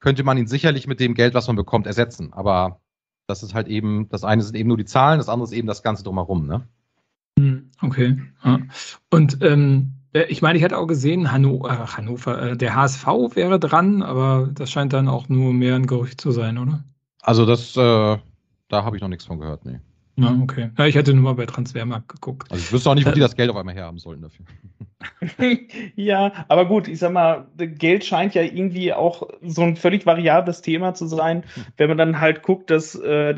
könnte 0.00 0.24
man 0.24 0.38
ihn 0.38 0.46
sicherlich 0.46 0.86
mit 0.86 1.00
dem 1.00 1.14
Geld, 1.14 1.34
was 1.34 1.46
man 1.46 1.56
bekommt, 1.56 1.86
ersetzen. 1.86 2.32
Aber 2.32 2.80
das 3.26 3.42
ist 3.42 3.54
halt 3.54 3.68
eben, 3.68 4.08
das 4.08 4.24
eine 4.24 4.42
sind 4.42 4.56
eben 4.56 4.68
nur 4.68 4.78
die 4.78 4.84
Zahlen, 4.84 5.18
das 5.18 5.28
andere 5.28 5.44
ist 5.46 5.52
eben 5.52 5.68
das 5.68 5.82
Ganze 5.82 6.02
drumherum, 6.02 6.46
ne? 6.46 6.66
Hm, 7.38 7.70
okay. 7.80 8.20
Ja. 8.44 8.58
Und 9.10 9.38
ähm, 9.42 9.92
äh, 10.12 10.24
ich 10.24 10.42
meine, 10.42 10.58
ich 10.58 10.64
hatte 10.64 10.78
auch 10.78 10.86
gesehen, 10.86 11.30
Hanno, 11.30 11.66
äh, 11.66 11.70
Hannover, 11.70 12.42
äh, 12.42 12.56
der 12.56 12.74
HSV 12.74 13.06
wäre 13.34 13.60
dran, 13.60 14.02
aber 14.02 14.48
das 14.52 14.70
scheint 14.70 14.92
dann 14.92 15.08
auch 15.08 15.28
nur 15.28 15.52
mehr 15.52 15.76
ein 15.76 15.86
Gerücht 15.86 16.20
zu 16.20 16.32
sein, 16.32 16.58
oder? 16.58 16.82
Also 17.22 17.46
das, 17.46 17.76
äh, 17.76 18.18
da 18.68 18.84
habe 18.84 18.96
ich 18.96 19.02
noch 19.02 19.08
nichts 19.08 19.26
von 19.26 19.38
gehört, 19.38 19.64
nee. 19.64 19.80
Ja, 20.16 20.38
okay. 20.42 20.70
Ja, 20.76 20.86
ich 20.86 20.96
hatte 20.96 21.14
nur 21.14 21.22
mal 21.24 21.34
bei 21.34 21.46
Transfermarkt 21.46 22.08
geguckt. 22.08 22.50
Also 22.50 22.62
ich 22.62 22.72
wüsste 22.72 22.90
auch 22.90 22.94
nicht, 22.94 23.06
wo 23.06 23.10
die 23.10 23.20
das 23.20 23.36
Geld 23.36 23.50
auf 23.50 23.56
einmal 23.56 23.74
herhaben 23.74 23.98
sollten 23.98 24.22
dafür. 24.22 24.44
ja, 25.96 26.32
aber 26.48 26.66
gut, 26.66 26.88
ich 26.88 26.98
sag 26.98 27.12
mal, 27.12 27.46
Geld 27.56 28.04
scheint 28.04 28.34
ja 28.34 28.42
irgendwie 28.42 28.92
auch 28.92 29.28
so 29.42 29.62
ein 29.62 29.76
völlig 29.76 30.04
variables 30.04 30.62
Thema 30.62 30.94
zu 30.94 31.06
sein, 31.06 31.44
wenn 31.76 31.88
man 31.88 31.98
dann 31.98 32.20
halt 32.20 32.42
guckt, 32.42 32.70
dass, 32.70 32.94
äh, 32.96 33.34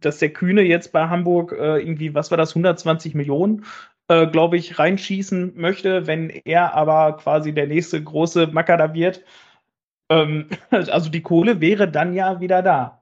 dass 0.00 0.18
der 0.18 0.30
Kühne 0.30 0.62
jetzt 0.62 0.92
bei 0.92 1.08
Hamburg 1.08 1.52
äh, 1.52 1.78
irgendwie, 1.78 2.14
was 2.14 2.30
war 2.30 2.38
das, 2.38 2.50
120 2.50 3.14
Millionen, 3.14 3.64
äh, 4.08 4.26
glaube 4.26 4.56
ich, 4.58 4.78
reinschießen 4.78 5.52
möchte, 5.56 6.06
wenn 6.06 6.28
er 6.30 6.74
aber 6.74 7.16
quasi 7.16 7.54
der 7.54 7.66
nächste 7.66 8.02
große 8.02 8.48
Macker 8.48 8.76
da 8.76 8.92
wird. 8.92 9.22
Ähm, 10.10 10.48
also 10.70 11.08
die 11.08 11.22
Kohle 11.22 11.60
wäre 11.60 11.90
dann 11.90 12.12
ja 12.12 12.40
wieder 12.40 12.62
da. 12.62 13.00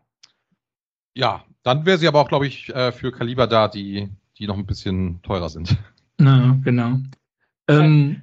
Ja, 1.15 1.43
dann 1.69 1.87
wäre 1.87 1.99
sie 1.99 2.09
aber 2.09 2.21
auch, 2.21 2.29
glaube 2.29 2.47
ich, 2.47 2.75
äh, 2.75 2.93
für 2.93 3.13
Kaliber 3.13 3.47
da, 3.47 3.69
die, 3.69 4.09
die 4.39 4.47
noch 4.47 4.57
ein 4.57 4.67
bisschen 4.67 5.21
teurer 5.23 5.49
sind. 5.49 5.77
Na, 6.19 6.59
genau. 6.65 6.99
Ähm, 7.69 8.23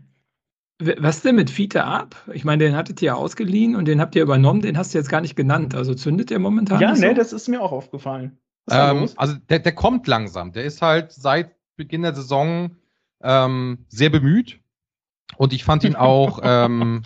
was 0.80 1.22
denn 1.22 1.36
mit 1.36 1.50
Fiete 1.50 1.86
ab? 1.86 2.16
Ich 2.34 2.44
meine, 2.44 2.66
den 2.66 2.76
hattet 2.76 3.02
ihr 3.02 3.08
ja 3.08 3.14
ausgeliehen 3.14 3.76
und 3.76 3.86
den 3.86 4.02
habt 4.02 4.16
ihr 4.16 4.24
übernommen, 4.24 4.62
den 4.62 4.78
hast 4.78 4.94
du 4.94 4.98
jetzt 4.98 5.10
gar 5.10 5.22
nicht 5.22 5.36
genannt. 5.36 5.76
Also 5.76 5.94
zündet 5.94 6.30
der 6.30 6.40
momentan? 6.40 6.82
Ja, 6.82 6.92
ne, 6.92 7.10
so? 7.10 7.14
das 7.14 7.32
ist 7.34 7.48
mir 7.48 7.62
auch 7.62 7.72
aufgefallen. 7.72 8.38
Ähm, 8.70 9.10
also 9.16 9.36
der, 9.50 9.60
der 9.60 9.72
kommt 9.74 10.08
langsam. 10.08 10.52
Der 10.52 10.66
ist 10.66 10.82
halt 10.82 11.12
seit 11.12 11.56
Beginn 11.78 12.02
der 12.02 12.16
Saison 12.16 12.72
ähm, 13.22 13.86
sehr 13.88 14.10
bemüht. 14.10 14.60
Und 15.38 15.54
ich 15.54 15.64
fand 15.64 15.84
ihn 15.84 15.96
auch 15.96 16.40
ähm, 16.44 17.04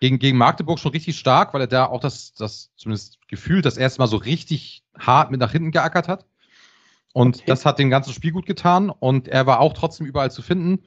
gegen, 0.00 0.18
gegen 0.18 0.38
Magdeburg 0.38 0.78
schon 0.78 0.92
richtig 0.92 1.18
stark, 1.18 1.54
weil 1.54 1.62
er 1.62 1.66
da 1.66 1.86
auch 1.86 2.00
das, 2.00 2.34
das 2.34 2.70
zumindest 2.76 3.18
gefühlt 3.28 3.64
das 3.64 3.76
erste 3.76 4.00
Mal 4.00 4.08
so 4.08 4.16
richtig 4.16 4.82
hart 4.98 5.30
mit 5.30 5.40
nach 5.40 5.52
hinten 5.52 5.70
geackert 5.70 6.08
hat. 6.08 6.26
Und 7.12 7.36
okay. 7.36 7.44
das 7.46 7.66
hat 7.66 7.78
dem 7.78 7.90
ganzen 7.90 8.12
Spiel 8.12 8.32
gut 8.32 8.46
getan 8.46 8.90
und 8.90 9.28
er 9.28 9.46
war 9.46 9.60
auch 9.60 9.74
trotzdem 9.74 10.06
überall 10.06 10.30
zu 10.30 10.42
finden. 10.42 10.82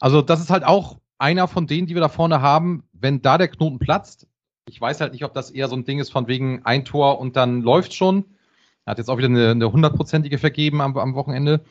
Also, 0.00 0.20
das 0.20 0.40
ist 0.40 0.50
halt 0.50 0.64
auch 0.64 0.98
einer 1.18 1.46
von 1.46 1.68
denen, 1.68 1.86
die 1.86 1.94
wir 1.94 2.00
da 2.00 2.08
vorne 2.08 2.42
haben, 2.42 2.82
wenn 2.92 3.22
da 3.22 3.38
der 3.38 3.48
Knoten 3.48 3.78
platzt. 3.78 4.26
Ich 4.66 4.80
weiß 4.80 5.00
halt 5.00 5.12
nicht, 5.12 5.24
ob 5.24 5.34
das 5.34 5.50
eher 5.50 5.68
so 5.68 5.76
ein 5.76 5.84
Ding 5.84 6.00
ist 6.00 6.10
von 6.10 6.26
wegen 6.26 6.64
ein 6.64 6.84
Tor 6.84 7.20
und 7.20 7.36
dann 7.36 7.62
läuft 7.62 7.94
schon. 7.94 8.24
Er 8.84 8.92
hat 8.92 8.98
jetzt 8.98 9.08
auch 9.08 9.18
wieder 9.18 9.28
eine 9.28 9.72
hundertprozentige 9.72 10.38
vergeben 10.38 10.80
am, 10.80 10.96
am 10.96 11.14
Wochenende. 11.14 11.64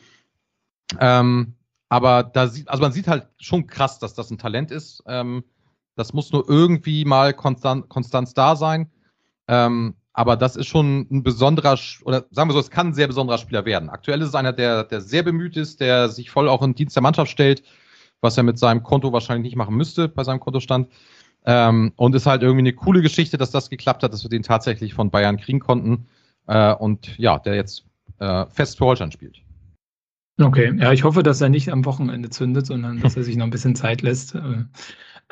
Ähm, 0.98 1.54
aber 1.92 2.22
da 2.22 2.46
sieht, 2.46 2.70
also 2.70 2.80
man 2.80 2.92
sieht 2.92 3.06
halt 3.06 3.26
schon 3.36 3.66
krass, 3.66 3.98
dass 3.98 4.14
das 4.14 4.30
ein 4.30 4.38
Talent 4.38 4.70
ist. 4.70 5.02
Ähm, 5.06 5.44
das 5.94 6.14
muss 6.14 6.32
nur 6.32 6.48
irgendwie 6.48 7.04
mal 7.04 7.34
konstant, 7.34 7.90
Konstanz 7.90 8.32
da 8.32 8.56
sein. 8.56 8.90
Ähm, 9.46 9.96
aber 10.14 10.36
das 10.36 10.56
ist 10.56 10.68
schon 10.68 11.06
ein 11.10 11.22
besonderer, 11.22 11.78
oder 12.06 12.24
sagen 12.30 12.48
wir 12.48 12.54
so, 12.54 12.60
es 12.60 12.70
kann 12.70 12.88
ein 12.88 12.94
sehr 12.94 13.08
besonderer 13.08 13.36
Spieler 13.36 13.66
werden. 13.66 13.90
Aktuell 13.90 14.22
ist 14.22 14.28
es 14.28 14.34
einer, 14.34 14.54
der, 14.54 14.84
der 14.84 15.02
sehr 15.02 15.22
bemüht 15.22 15.58
ist, 15.58 15.82
der 15.82 16.08
sich 16.08 16.30
voll 16.30 16.48
auch 16.48 16.62
in 16.62 16.74
Dienst 16.74 16.96
der 16.96 17.02
Mannschaft 17.02 17.30
stellt, 17.30 17.62
was 18.22 18.38
er 18.38 18.42
mit 18.42 18.58
seinem 18.58 18.82
Konto 18.82 19.12
wahrscheinlich 19.12 19.44
nicht 19.44 19.56
machen 19.56 19.76
müsste, 19.76 20.08
bei 20.08 20.24
seinem 20.24 20.40
Kontostand. 20.40 20.88
Ähm, 21.44 21.92
und 21.96 22.14
ist 22.14 22.24
halt 22.24 22.40
irgendwie 22.40 22.60
eine 22.60 22.72
coole 22.72 23.02
Geschichte, 23.02 23.36
dass 23.36 23.50
das 23.50 23.68
geklappt 23.68 24.02
hat, 24.02 24.14
dass 24.14 24.24
wir 24.24 24.30
den 24.30 24.44
tatsächlich 24.44 24.94
von 24.94 25.10
Bayern 25.10 25.36
kriegen 25.36 25.60
konnten. 25.60 26.06
Äh, 26.46 26.72
und 26.72 27.18
ja, 27.18 27.38
der 27.38 27.54
jetzt 27.54 27.84
äh, 28.18 28.46
fest 28.46 28.78
für 28.78 28.86
Holstein 28.86 29.12
spielt. 29.12 29.41
Okay, 30.40 30.72
ja, 30.78 30.92
ich 30.92 31.04
hoffe, 31.04 31.22
dass 31.22 31.40
er 31.40 31.48
nicht 31.48 31.70
am 31.70 31.84
Wochenende 31.84 32.30
zündet, 32.30 32.66
sondern 32.66 33.00
dass 33.00 33.16
er 33.16 33.22
sich 33.22 33.36
noch 33.36 33.44
ein 33.44 33.50
bisschen 33.50 33.74
Zeit 33.74 34.02
lässt. 34.02 34.34
Äh, 34.34 34.64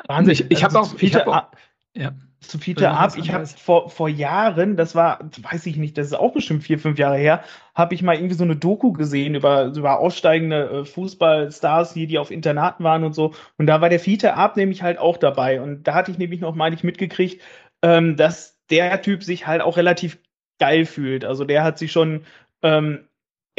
Wahnsinn, 0.07 0.33
ich, 0.33 0.51
ich 0.51 0.63
habe 0.63 0.79
auch, 0.79 0.93
ich 0.99 1.15
hab 1.15 1.27
auch, 1.27 1.43
ja. 1.95 2.13
Zu 2.39 2.57
Fiete 2.57 2.89
ab. 2.89 3.13
Ich 3.17 3.31
habe 3.31 3.45
vor, 3.45 3.89
vor 3.91 4.09
Jahren, 4.09 4.75
das 4.75 4.95
war, 4.95 5.19
weiß 5.41 5.67
ich 5.67 5.77
nicht, 5.77 5.95
das 5.97 6.07
ist 6.07 6.13
auch 6.13 6.33
bestimmt 6.33 6.63
vier, 6.63 6.79
fünf 6.79 6.97
Jahre 6.97 7.17
her, 7.17 7.43
habe 7.75 7.93
ich 7.93 8.01
mal 8.01 8.15
irgendwie 8.15 8.33
so 8.33 8.43
eine 8.43 8.55
Doku 8.55 8.93
gesehen 8.93 9.35
über, 9.35 9.65
über 9.65 9.99
aussteigende 9.99 10.69
äh, 10.69 10.85
Fußballstars, 10.85 11.93
die, 11.93 12.07
die 12.07 12.17
auf 12.17 12.31
Internaten 12.31 12.83
waren 12.83 13.03
und 13.03 13.13
so. 13.13 13.35
Und 13.59 13.67
da 13.67 13.79
war 13.79 13.89
der 13.89 13.99
Fiete 13.99 14.33
Ab 14.33 14.57
nämlich 14.57 14.81
halt 14.81 14.97
auch 14.97 15.17
dabei. 15.17 15.61
Und 15.61 15.83
da 15.83 15.93
hatte 15.93 16.09
ich 16.09 16.17
nämlich 16.17 16.41
noch 16.41 16.55
mal 16.55 16.71
nicht 16.71 16.83
mitgekriegt, 16.83 17.43
ähm, 17.83 18.17
dass 18.17 18.59
der 18.71 18.99
Typ 19.03 19.23
sich 19.23 19.45
halt 19.45 19.61
auch 19.61 19.77
relativ 19.77 20.17
geil 20.57 20.85
fühlt. 20.85 21.23
Also 21.23 21.45
der 21.45 21.63
hat 21.63 21.77
sich 21.77 21.91
schon 21.91 22.25
ähm, 22.63 23.07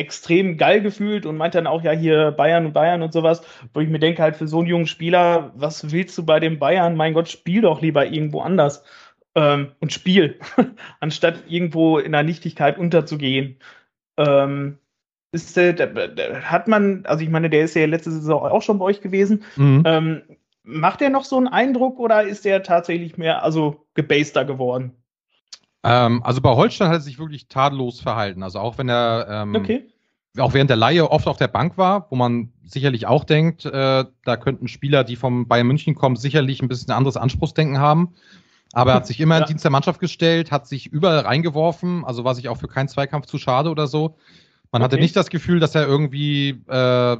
extrem 0.02 0.56
geil 0.56 0.82
gefühlt 0.82 1.26
und 1.26 1.36
meint 1.36 1.54
dann 1.54 1.66
auch, 1.66 1.82
ja, 1.82 1.92
hier 1.92 2.32
Bayern 2.32 2.66
und 2.66 2.72
Bayern 2.72 3.02
und 3.02 3.12
sowas, 3.12 3.42
wo 3.72 3.80
ich 3.80 3.88
mir 3.88 3.98
denke, 3.98 4.22
halt 4.22 4.36
für 4.36 4.48
so 4.48 4.58
einen 4.58 4.68
jungen 4.68 4.86
Spieler, 4.86 5.52
was 5.54 5.92
willst 5.92 6.16
du 6.18 6.24
bei 6.24 6.40
den 6.40 6.58
Bayern? 6.58 6.96
Mein 6.96 7.14
Gott, 7.14 7.28
spiel 7.28 7.62
doch 7.62 7.80
lieber 7.80 8.06
irgendwo 8.06 8.40
anders 8.40 8.84
ähm, 9.34 9.72
und 9.80 9.92
spiel, 9.92 10.38
anstatt 11.00 11.44
irgendwo 11.48 11.98
in 11.98 12.12
der 12.12 12.22
Nichtigkeit 12.22 12.78
unterzugehen. 12.78 13.56
Ähm, 14.16 14.78
ist, 15.32 15.56
äh, 15.56 15.74
hat 16.42 16.68
man, 16.68 17.06
also 17.06 17.24
ich 17.24 17.30
meine, 17.30 17.48
der 17.48 17.64
ist 17.64 17.74
ja 17.74 17.86
letzte 17.86 18.10
Saison 18.10 18.42
auch 18.42 18.62
schon 18.62 18.78
bei 18.78 18.84
euch 18.84 19.00
gewesen. 19.00 19.44
Mhm. 19.56 19.82
Ähm, 19.86 20.22
macht 20.62 21.00
er 21.00 21.10
noch 21.10 21.24
so 21.24 21.36
einen 21.38 21.48
Eindruck 21.48 21.98
oder 21.98 22.22
ist 22.22 22.44
der 22.44 22.62
tatsächlich 22.62 23.16
mehr, 23.16 23.42
also 23.42 23.86
gebaster 23.94 24.44
geworden? 24.44 24.92
Ähm, 25.84 26.22
also 26.22 26.40
bei 26.40 26.50
Holstein 26.50 26.88
hat 26.88 26.96
er 26.96 27.00
sich 27.00 27.18
wirklich 27.18 27.48
tadellos 27.48 28.00
verhalten. 28.00 28.42
Also 28.42 28.58
auch 28.60 28.78
wenn 28.78 28.88
er 28.88 29.26
ähm, 29.28 29.54
okay. 29.54 29.88
Auch 30.38 30.54
während 30.54 30.70
der 30.70 30.76
Laie 30.76 31.10
oft 31.10 31.26
auf 31.26 31.36
der 31.36 31.48
Bank 31.48 31.76
war, 31.76 32.06
wo 32.10 32.16
man 32.16 32.52
sicherlich 32.64 33.06
auch 33.06 33.24
denkt, 33.24 33.66
äh, 33.66 34.04
da 34.24 34.36
könnten 34.36 34.68
Spieler, 34.68 35.04
die 35.04 35.16
vom 35.16 35.46
Bayern 35.46 35.66
München 35.66 35.94
kommen, 35.94 36.16
sicherlich 36.16 36.62
ein 36.62 36.68
bisschen 36.68 36.92
anderes 36.92 37.16
Anspruchsdenken 37.16 37.78
haben. 37.78 38.14
Aber 38.72 38.92
er 38.92 38.96
hat 38.96 39.06
sich 39.06 39.20
immer 39.20 39.36
ja. 39.36 39.42
in 39.42 39.48
Dienst 39.48 39.64
der 39.64 39.70
Mannschaft 39.70 40.00
gestellt, 40.00 40.50
hat 40.50 40.66
sich 40.66 40.86
überall 40.86 41.18
reingeworfen, 41.20 42.04
also 42.06 42.24
war 42.24 42.34
sich 42.34 42.48
auch 42.48 42.56
für 42.56 42.68
keinen 42.68 42.88
Zweikampf 42.88 43.26
zu 43.26 43.36
schade 43.36 43.68
oder 43.68 43.86
so. 43.86 44.16
Man 44.70 44.80
okay. 44.80 44.84
hatte 44.84 44.96
nicht 44.96 45.14
das 45.14 45.28
Gefühl, 45.28 45.60
dass 45.60 45.74
er 45.74 45.86
irgendwie 45.86 46.62
äh, 46.68 47.16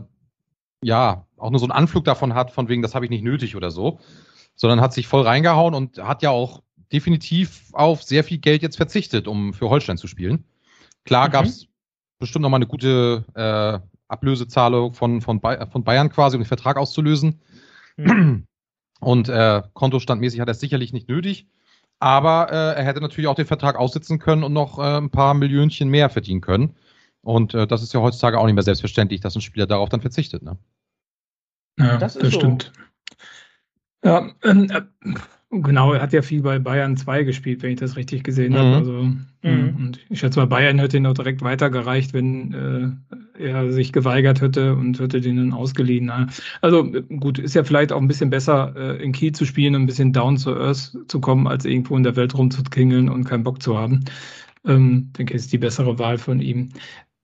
ja 0.83 1.27
auch 1.37 1.51
nur 1.51 1.61
so 1.61 1.67
einen 1.67 1.73
Anflug 1.73 2.05
davon 2.05 2.35
hat, 2.35 2.51
von 2.51 2.69
wegen, 2.69 2.81
das 2.81 2.95
habe 2.95 3.05
ich 3.05 3.11
nicht 3.11 3.25
nötig 3.25 3.55
oder 3.55 3.71
so, 3.71 3.99
sondern 4.55 4.81
hat 4.81 4.95
sich 4.95 5.07
voll 5.07 5.23
reingehauen 5.23 5.75
und 5.75 5.99
hat 5.99 6.23
ja 6.23 6.31
auch 6.31 6.63
definitiv 6.91 7.69
auf 7.73 8.03
sehr 8.03 8.25
viel 8.25 8.39
Geld 8.39 8.63
jetzt 8.63 8.77
verzichtet, 8.77 9.29
um 9.29 9.53
für 9.53 9.69
Holstein 9.69 9.99
zu 9.99 10.07
spielen. 10.07 10.45
Klar 11.05 11.29
mhm. 11.29 11.33
gab 11.33 11.45
es 11.45 11.69
bestimmt 12.23 12.43
nochmal 12.43 12.59
eine 12.59 12.66
gute 12.66 13.24
äh, 13.35 13.78
Ablösezahlung 14.09 14.94
von, 14.94 15.20
von, 15.20 15.40
von 15.40 15.85
Bayern 15.85 16.11
quasi, 16.11 16.36
um 16.36 16.43
den 16.43 16.49
Vertrag 16.49 16.77
auszulösen. 16.77 17.40
Mhm. 17.97 18.47
Und 19.01 19.28
äh, 19.28 19.62
kontostandmäßig 19.74 20.40
hat 20.40 20.49
er 20.49 20.53
es 20.53 20.61
sicherlich 20.61 20.93
nicht 20.93 21.09
nötig. 21.09 21.49
Aber 21.99 22.51
äh, 22.51 22.78
er 22.78 22.85
hätte 22.85 23.01
natürlich 23.01 23.28
auch 23.28 23.35
den 23.35 23.47
Vertrag 23.47 23.77
aussitzen 23.77 24.19
können 24.19 24.44
und 24.44 24.53
noch 24.53 24.78
äh, 24.78 24.99
ein 24.99 25.11
paar 25.11 25.35
Millionchen 25.35 25.89
mehr 25.89 26.09
verdienen 26.11 26.40
können. 26.40 26.77
Und 27.20 27.55
äh, 27.55 27.66
das 27.66 27.82
ist 27.82 27.94
ja 27.94 28.01
heutzutage 28.01 28.39
auch 28.39 28.47
nicht 28.47 28.55
mehr 28.55 28.65
selbstverständlich, 28.65 29.20
dass 29.20 29.36
ein 29.36 29.40
Spieler 29.40 29.66
darauf 29.66 29.89
dann 29.89 30.01
verzichtet. 30.01 30.43
Ne? 30.43 30.59
Ja, 31.78 31.97
das, 31.99 32.15
das 32.15 32.35
stimmt. 32.35 32.73
Ja, 34.05 34.31
ähm, 34.43 34.70
äh, 34.70 34.82
Genau, 35.55 35.93
er 35.93 36.01
hat 36.01 36.15
ja 36.15 36.23
viel 36.23 36.41
bei 36.41 36.59
Bayern 36.59 36.97
2 36.97 37.24
gespielt, 37.24 37.62
wenn 37.62 37.73
ich 37.73 37.79
das 37.79 37.97
richtig 37.97 38.24
gesehen 38.24 38.55
mhm. 38.55 38.57
habe. 38.57 38.77
Also, 38.77 38.93
mhm. 39.43 39.77
Und 39.77 40.01
ich 40.09 40.20
schätze 40.20 40.41
mal, 40.41 40.47
Bayern 40.47 40.79
hätte 40.79 40.97
ihn 40.97 41.05
auch 41.05 41.12
direkt 41.12 41.43
weitergereicht, 41.43 42.15
wenn 42.15 42.97
äh, 43.39 43.39
er 43.39 43.70
sich 43.70 43.93
geweigert 43.93 44.41
hätte 44.41 44.74
und 44.74 44.99
hätte 44.99 45.20
den 45.20 45.37
dann 45.37 45.53
ausgeliehen. 45.53 46.11
Also 46.62 46.91
gut, 47.20 47.39
ist 47.39 47.55
ja 47.55 47.65
vielleicht 47.65 47.93
auch 47.93 48.01
ein 48.01 48.09
bisschen 48.09 48.31
besser, 48.31 48.73
äh, 48.77 49.03
in 49.03 49.12
Kiel 49.12 49.33
zu 49.33 49.45
spielen 49.45 49.74
und 49.74 49.83
ein 49.83 49.87
bisschen 49.87 50.15
down 50.15 50.37
to 50.37 50.57
earth 50.57 50.97
zu 51.07 51.20
kommen, 51.20 51.47
als 51.47 51.66
irgendwo 51.66 51.99
in 51.99 52.03
der 52.03 52.16
Welt 52.16 52.35
rumzuklingeln 52.35 53.11
und 53.11 53.24
keinen 53.24 53.45
Bock 53.45 53.62
zu 53.62 53.77
haben. 53.77 54.01
Ähm, 54.66 55.11
denke, 55.19 55.35
ist 55.35 55.53
die 55.53 55.59
bessere 55.59 55.99
Wahl 55.99 56.16
von 56.16 56.41
ihm. 56.41 56.70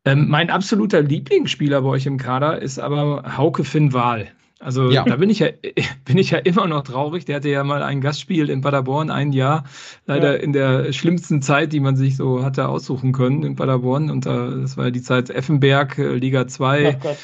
Ähm, 0.05 0.28
mein 0.28 0.50
absoluter 0.50 1.00
Lieblingsspieler 1.00 1.80
bei 1.80 1.88
euch 1.88 2.05
im 2.05 2.18
Kader 2.18 2.60
ist 2.60 2.78
aber 2.78 3.38
Hauke 3.38 3.64
Finn 3.64 3.94
Wahl. 3.94 4.28
Also 4.60 4.90
ja. 4.90 5.05
da 5.05 5.16
bin 5.16 5.30
ich 5.30 5.39
ja, 5.39 5.48
bin 6.05 6.18
ich 6.18 6.30
ja 6.30 6.39
immer 6.39 6.66
noch 6.66 6.82
traurig. 6.82 7.24
Der 7.24 7.36
hatte 7.36 7.48
ja 7.48 7.62
mal 7.64 7.82
ein 7.82 8.01
Gastspiel 8.01 8.51
in 8.51 8.60
Paderborn 8.60 9.10
ein 9.10 9.32
Jahr, 9.32 9.64
leider 10.06 10.36
ja. 10.36 10.43
in 10.43 10.52
der 10.52 10.93
schlimmsten 10.93 11.43
Zeit, 11.43 11.72
die 11.72 11.80
man 11.80 11.97
sich 11.97 12.16
so 12.16 12.44
hatte 12.44 12.68
aussuchen 12.68 13.12
können 13.12 13.44
in 13.44 13.56
Paderborn. 13.56 14.10
Und 14.10 14.26
da, 14.26 14.51
das 14.51 14.76
war 14.76 14.86
ja 14.86 14.90
die 14.90 15.02
Zeit 15.02 15.30
Effenberg, 15.30 15.98
äh, 15.98 16.14
Liga 16.14 16.47
2. 16.47 16.89
Oh 16.89 16.98
Gott, 17.01 17.18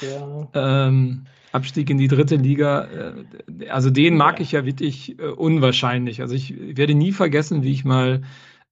ja. 0.55 0.87
ähm, 0.87 1.27
Abstieg 1.51 1.91
in 1.91 1.99
die 1.99 2.09
dritte 2.09 2.37
Liga. 2.37 2.85
Äh, 2.85 3.69
also 3.69 3.91
den 3.91 4.17
mag 4.17 4.41
ich 4.41 4.53
ja 4.53 4.65
wirklich 4.65 5.19
äh, 5.19 5.27
unwahrscheinlich. 5.27 6.21
Also 6.21 6.35
ich 6.35 6.55
werde 6.77 6.95
nie 6.95 7.13
vergessen, 7.13 7.63
wie 7.63 7.73
ich 7.73 7.85
mal 7.85 8.23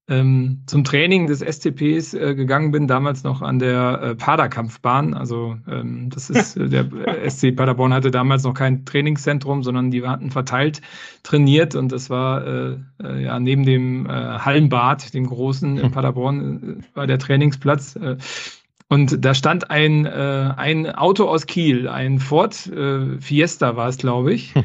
ähm, 0.09 0.63
zum 0.67 0.83
Training 0.83 1.29
des 1.29 1.41
STPs 1.41 2.13
äh, 2.15 2.35
gegangen 2.35 2.73
bin, 2.73 2.89
damals 2.89 3.23
noch 3.23 3.41
an 3.41 3.61
der 3.61 4.01
äh, 4.03 4.15
Paderkampfbahn. 4.17 5.15
Also 5.15 5.57
ähm, 5.69 6.11
das 6.11 6.29
ist 6.29 6.57
äh, 6.57 6.69
der 6.69 6.93
äh, 6.93 7.31
SC 7.31 7.55
Paderborn 7.55 7.95
hatte 7.95 8.11
damals 8.11 8.43
noch 8.43 8.55
kein 8.55 8.85
Trainingszentrum, 8.85 9.63
sondern 9.63 9.91
die 9.91 10.05
hatten 10.05 10.31
verteilt 10.31 10.81
trainiert 11.23 11.77
und 11.77 11.93
das 11.93 12.11
war 12.11 12.45
äh, 12.47 12.77
äh, 13.03 13.23
ja 13.25 13.39
neben 13.39 13.65
dem 13.65 14.09
Hallenbad, 14.09 15.15
dem 15.15 15.27
großen 15.27 15.79
in 15.79 15.91
Paderborn, 15.93 16.85
war 16.95 17.07
der 17.07 17.19
Trainingsplatz. 17.19 17.99
und 18.89 19.25
da 19.25 19.35
stand 19.35 19.71
ein, 19.71 20.07
ein 20.07 20.91
Auto 20.95 21.27
aus 21.27 21.47
Kiel, 21.47 21.89
ein 21.89 22.19
Ford 22.19 22.71
Fiesta 23.21 23.77
war 23.77 23.89
es, 23.89 23.99
glaube 23.99 24.35
ich. 24.35 24.55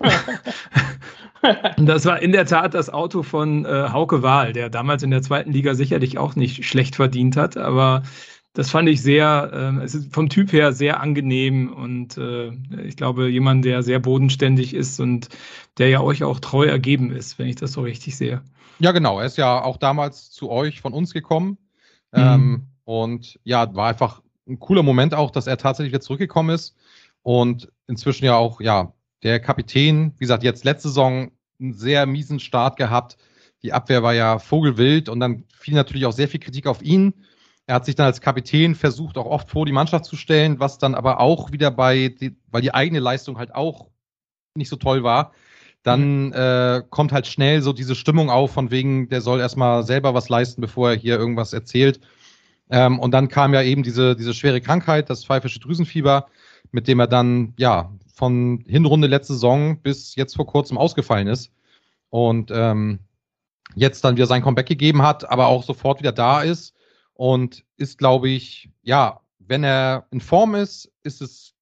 das 1.76 2.04
war 2.06 2.20
in 2.20 2.32
der 2.32 2.46
Tat 2.46 2.74
das 2.74 2.90
Auto 2.90 3.22
von 3.22 3.64
äh, 3.64 3.88
Hauke 3.92 4.22
Wahl, 4.22 4.52
der 4.52 4.70
damals 4.70 5.02
in 5.02 5.10
der 5.10 5.22
zweiten 5.22 5.52
Liga 5.52 5.74
sicherlich 5.74 6.18
auch 6.18 6.36
nicht 6.36 6.64
schlecht 6.64 6.96
verdient 6.96 7.36
hat, 7.36 7.56
aber 7.56 8.02
das 8.54 8.70
fand 8.70 8.88
ich 8.88 9.00
sehr, 9.00 9.50
äh, 9.52 9.84
es 9.84 9.94
ist 9.94 10.12
vom 10.12 10.28
Typ 10.28 10.52
her 10.52 10.72
sehr 10.72 11.00
angenehm 11.00 11.72
und 11.72 12.18
äh, 12.18 12.52
ich 12.84 12.96
glaube, 12.96 13.28
jemand, 13.28 13.64
der 13.64 13.82
sehr 13.82 13.98
bodenständig 13.98 14.74
ist 14.74 15.00
und 15.00 15.28
der 15.78 15.88
ja 15.88 16.00
euch 16.00 16.22
auch 16.22 16.38
treu 16.38 16.66
ergeben 16.66 17.10
ist, 17.10 17.38
wenn 17.38 17.48
ich 17.48 17.56
das 17.56 17.72
so 17.72 17.80
richtig 17.80 18.16
sehe. 18.16 18.42
Ja, 18.78 18.92
genau. 18.92 19.20
Er 19.20 19.26
ist 19.26 19.38
ja 19.38 19.62
auch 19.62 19.76
damals 19.76 20.30
zu 20.30 20.50
euch 20.50 20.80
von 20.80 20.92
uns 20.92 21.12
gekommen. 21.12 21.56
Mhm. 22.12 22.20
Ähm, 22.20 22.66
und 22.84 23.38
ja, 23.44 23.74
war 23.74 23.88
einfach 23.88 24.22
ein 24.46 24.58
cooler 24.58 24.82
Moment 24.82 25.14
auch, 25.14 25.30
dass 25.30 25.46
er 25.46 25.56
tatsächlich 25.56 25.92
wieder 25.92 26.00
zurückgekommen 26.00 26.50
ist 26.50 26.76
und 27.22 27.70
inzwischen 27.86 28.24
ja 28.24 28.34
auch, 28.36 28.60
ja, 28.60 28.92
der 29.22 29.40
Kapitän, 29.40 30.14
wie 30.18 30.24
gesagt, 30.24 30.42
jetzt 30.42 30.64
letzte 30.64 30.88
Saison 30.88 31.30
einen 31.60 31.74
sehr 31.74 32.06
miesen 32.06 32.40
Start 32.40 32.76
gehabt. 32.76 33.16
Die 33.62 33.72
Abwehr 33.72 34.02
war 34.02 34.14
ja 34.14 34.38
vogelwild 34.38 35.08
und 35.08 35.20
dann 35.20 35.44
fiel 35.54 35.74
natürlich 35.74 36.06
auch 36.06 36.12
sehr 36.12 36.28
viel 36.28 36.40
Kritik 36.40 36.66
auf 36.66 36.82
ihn. 36.82 37.14
Er 37.66 37.76
hat 37.76 37.84
sich 37.84 37.94
dann 37.94 38.06
als 38.06 38.20
Kapitän 38.20 38.74
versucht, 38.74 39.16
auch 39.16 39.26
oft 39.26 39.48
vor 39.48 39.66
die 39.66 39.72
Mannschaft 39.72 40.04
zu 40.04 40.16
stellen, 40.16 40.58
was 40.58 40.78
dann 40.78 40.94
aber 40.94 41.20
auch 41.20 41.52
wieder 41.52 41.70
bei, 41.70 42.14
weil 42.50 42.62
die 42.62 42.74
eigene 42.74 42.98
Leistung 42.98 43.38
halt 43.38 43.54
auch 43.54 43.88
nicht 44.54 44.68
so 44.68 44.76
toll 44.76 45.04
war, 45.04 45.32
dann 45.82 46.26
mhm. 46.26 46.32
äh, 46.32 46.82
kommt 46.90 47.12
halt 47.12 47.26
schnell 47.26 47.62
so 47.62 47.72
diese 47.72 47.94
Stimmung 47.94 48.30
auf, 48.30 48.52
von 48.52 48.70
wegen, 48.70 49.08
der 49.08 49.20
soll 49.20 49.40
erstmal 49.40 49.84
selber 49.84 50.14
was 50.14 50.28
leisten, 50.28 50.60
bevor 50.60 50.90
er 50.90 50.96
hier 50.96 51.18
irgendwas 51.18 51.52
erzählt. 51.52 52.00
Ähm, 52.70 52.98
und 52.98 53.12
dann 53.12 53.28
kam 53.28 53.54
ja 53.54 53.62
eben 53.62 53.82
diese, 53.82 54.16
diese 54.16 54.34
schwere 54.34 54.60
Krankheit, 54.60 55.10
das 55.10 55.24
pfeifische 55.24 55.60
Drüsenfieber, 55.60 56.26
mit 56.70 56.88
dem 56.88 57.00
er 57.00 57.06
dann, 57.06 57.54
ja, 57.56 57.92
von 58.12 58.64
Hinrunde 58.66 59.08
letzte 59.08 59.32
Saison 59.34 59.80
bis 59.80 60.14
jetzt 60.14 60.36
vor 60.36 60.46
kurzem 60.46 60.78
ausgefallen 60.78 61.28
ist. 61.28 61.50
Und 62.10 62.50
ähm, 62.52 63.00
jetzt 63.74 64.04
dann 64.04 64.16
wieder 64.16 64.26
sein 64.26 64.42
Comeback 64.42 64.66
gegeben 64.66 65.02
hat, 65.02 65.28
aber 65.30 65.46
auch 65.46 65.62
sofort 65.62 65.98
wieder 66.00 66.12
da 66.12 66.42
ist 66.42 66.74
und 67.14 67.64
ist, 67.76 67.98
glaube 67.98 68.28
ich, 68.28 68.70
ja, 68.82 69.20
wenn 69.38 69.64
er 69.64 70.06
in 70.10 70.20
Form 70.20 70.54
ist, 70.54 70.90
ist 71.02 71.22
es 71.22 71.54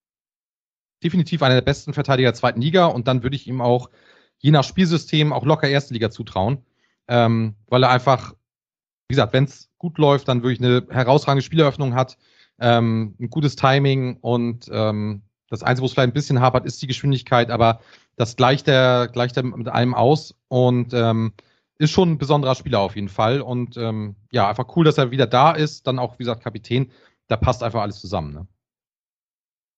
definitiv 1.02 1.42
einer 1.42 1.54
der 1.54 1.62
besten 1.62 1.94
Verteidiger 1.94 2.28
der 2.30 2.34
zweiten 2.34 2.60
Liga 2.60 2.86
und 2.86 3.08
dann 3.08 3.22
würde 3.22 3.36
ich 3.36 3.46
ihm 3.46 3.60
auch 3.60 3.90
je 4.38 4.50
nach 4.50 4.64
Spielsystem 4.64 5.32
auch 5.32 5.44
locker 5.44 5.68
erste 5.68 5.94
Liga 5.94 6.10
zutrauen, 6.10 6.64
ähm, 7.08 7.56
weil 7.66 7.84
er 7.84 7.90
einfach, 7.90 8.34
wie 9.08 9.14
gesagt, 9.14 9.32
wenn 9.32 9.44
es 9.44 9.70
gut 9.78 9.98
läuft, 9.98 10.28
dann 10.28 10.42
wirklich 10.42 10.60
eine 10.60 10.86
herausragende 10.90 11.42
Spieleröffnung 11.42 11.94
hat, 11.94 12.18
ähm, 12.58 13.14
ein 13.18 13.30
gutes 13.30 13.56
Timing 13.56 14.18
und 14.18 14.68
ähm, 14.72 15.22
das 15.50 15.62
Einzige, 15.62 15.82
wo 15.82 15.86
es 15.86 15.92
vielleicht 15.92 16.10
ein 16.10 16.14
bisschen 16.14 16.40
hapert, 16.40 16.64
ist 16.64 16.80
die 16.80 16.86
Geschwindigkeit, 16.86 17.50
aber 17.50 17.80
das 18.16 18.36
gleicht 18.36 18.68
er, 18.68 19.08
gleicht 19.08 19.36
er 19.36 19.42
mit 19.42 19.68
einem 19.68 19.94
aus 19.94 20.34
und 20.48 20.94
ähm, 20.94 21.32
ist 21.78 21.90
schon 21.90 22.12
ein 22.12 22.18
besonderer 22.18 22.54
Spieler 22.54 22.80
auf 22.80 22.94
jeden 22.94 23.08
Fall. 23.08 23.40
Und 23.40 23.76
ähm, 23.76 24.14
ja, 24.30 24.48
einfach 24.48 24.76
cool, 24.76 24.84
dass 24.84 24.98
er 24.98 25.10
wieder 25.10 25.26
da 25.26 25.52
ist. 25.52 25.86
Dann 25.86 25.98
auch, 25.98 26.18
wie 26.18 26.24
gesagt, 26.24 26.44
Kapitän. 26.44 26.90
Da 27.26 27.36
passt 27.36 27.62
einfach 27.62 27.80
alles 27.80 28.00
zusammen. 28.00 28.34
Ne? 28.34 28.46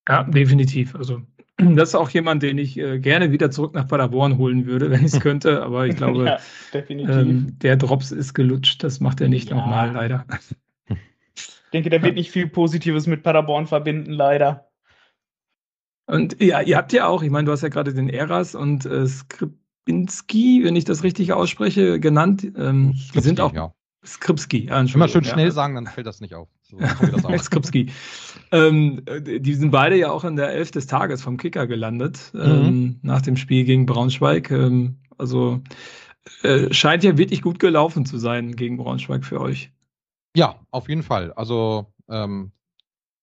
Ja, 0.08 0.24
definitiv. 0.24 0.96
Also 0.96 1.22
das 1.58 1.90
ist 1.90 1.94
auch 1.94 2.10
jemand, 2.10 2.42
den 2.42 2.58
ich 2.58 2.76
äh, 2.76 2.98
gerne 2.98 3.30
wieder 3.30 3.52
zurück 3.52 3.74
nach 3.74 3.86
Paderborn 3.86 4.36
holen 4.36 4.66
würde, 4.66 4.90
wenn 4.90 5.04
ich 5.04 5.14
es 5.14 5.20
könnte. 5.20 5.62
Aber 5.62 5.86
ich 5.86 5.94
glaube, 5.96 6.24
ja, 6.24 6.38
ähm, 6.88 7.56
der 7.60 7.76
Drops 7.76 8.10
ist 8.10 8.34
gelutscht. 8.34 8.82
Das 8.82 8.98
macht 8.98 9.20
er 9.20 9.28
nicht 9.28 9.50
ja. 9.50 9.56
nochmal, 9.56 9.92
leider. 9.92 10.26
Ich 11.36 11.70
denke, 11.72 11.88
der 11.88 12.02
wird 12.02 12.16
nicht 12.16 12.32
viel 12.32 12.48
Positives 12.48 13.06
mit 13.06 13.22
Paderborn 13.22 13.66
verbinden, 13.66 14.12
leider. 14.12 14.71
Und 16.06 16.42
ja, 16.42 16.60
ihr 16.60 16.76
habt 16.76 16.92
ja 16.92 17.06
auch, 17.06 17.22
ich 17.22 17.30
meine, 17.30 17.46
du 17.46 17.52
hast 17.52 17.62
ja 17.62 17.68
gerade 17.68 17.94
den 17.94 18.08
Eras 18.08 18.54
und 18.54 18.86
äh, 18.86 19.06
Skripinski, 19.06 20.62
wenn 20.64 20.76
ich 20.76 20.84
das 20.84 21.02
richtig 21.02 21.32
ausspreche, 21.32 22.00
genannt. 22.00 22.46
Ähm, 22.56 22.94
die 23.14 23.20
sind 23.20 23.40
auch 23.40 23.52
ja. 23.52 23.72
Skripski. 24.04 24.66
Ja, 24.66 24.80
Immer 24.80 25.08
schön 25.08 25.24
schnell 25.24 25.46
ja. 25.46 25.50
sagen, 25.52 25.74
dann 25.74 25.86
fällt 25.86 26.06
das 26.06 26.20
nicht 26.20 26.34
auf. 26.34 26.48
So, 26.62 26.78
Skripski. 27.38 27.92
Ähm, 28.50 29.02
die 29.22 29.54
sind 29.54 29.70
beide 29.70 29.96
ja 29.96 30.10
auch 30.10 30.24
in 30.24 30.36
der 30.36 30.50
Elf 30.50 30.70
des 30.72 30.86
Tages 30.86 31.22
vom 31.22 31.36
Kicker 31.36 31.66
gelandet, 31.66 32.30
mhm. 32.32 32.40
ähm, 32.40 32.98
nach 33.02 33.22
dem 33.22 33.36
Spiel 33.36 33.64
gegen 33.64 33.86
Braunschweig. 33.86 34.50
Ähm, 34.50 34.98
also 35.18 35.60
äh, 36.42 36.72
scheint 36.72 37.04
ja 37.04 37.16
wirklich 37.16 37.42
gut 37.42 37.58
gelaufen 37.58 38.06
zu 38.06 38.18
sein 38.18 38.56
gegen 38.56 38.76
Braunschweig 38.76 39.24
für 39.24 39.40
euch. 39.40 39.70
Ja, 40.36 40.56
auf 40.70 40.88
jeden 40.88 41.02
Fall. 41.02 41.32
Also 41.32 41.92
ähm, 42.08 42.52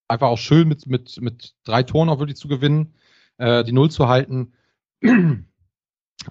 einfach 0.09 0.27
auch 0.27 0.37
schön 0.37 0.67
mit, 0.67 0.87
mit, 0.87 1.21
mit 1.21 1.55
drei 1.63 1.83
Toren 1.83 2.09
auch 2.09 2.19
wirklich 2.19 2.37
zu 2.37 2.47
gewinnen, 2.47 2.93
äh, 3.37 3.63
die 3.63 3.71
Null 3.71 3.91
zu 3.91 4.07
halten. 4.07 4.53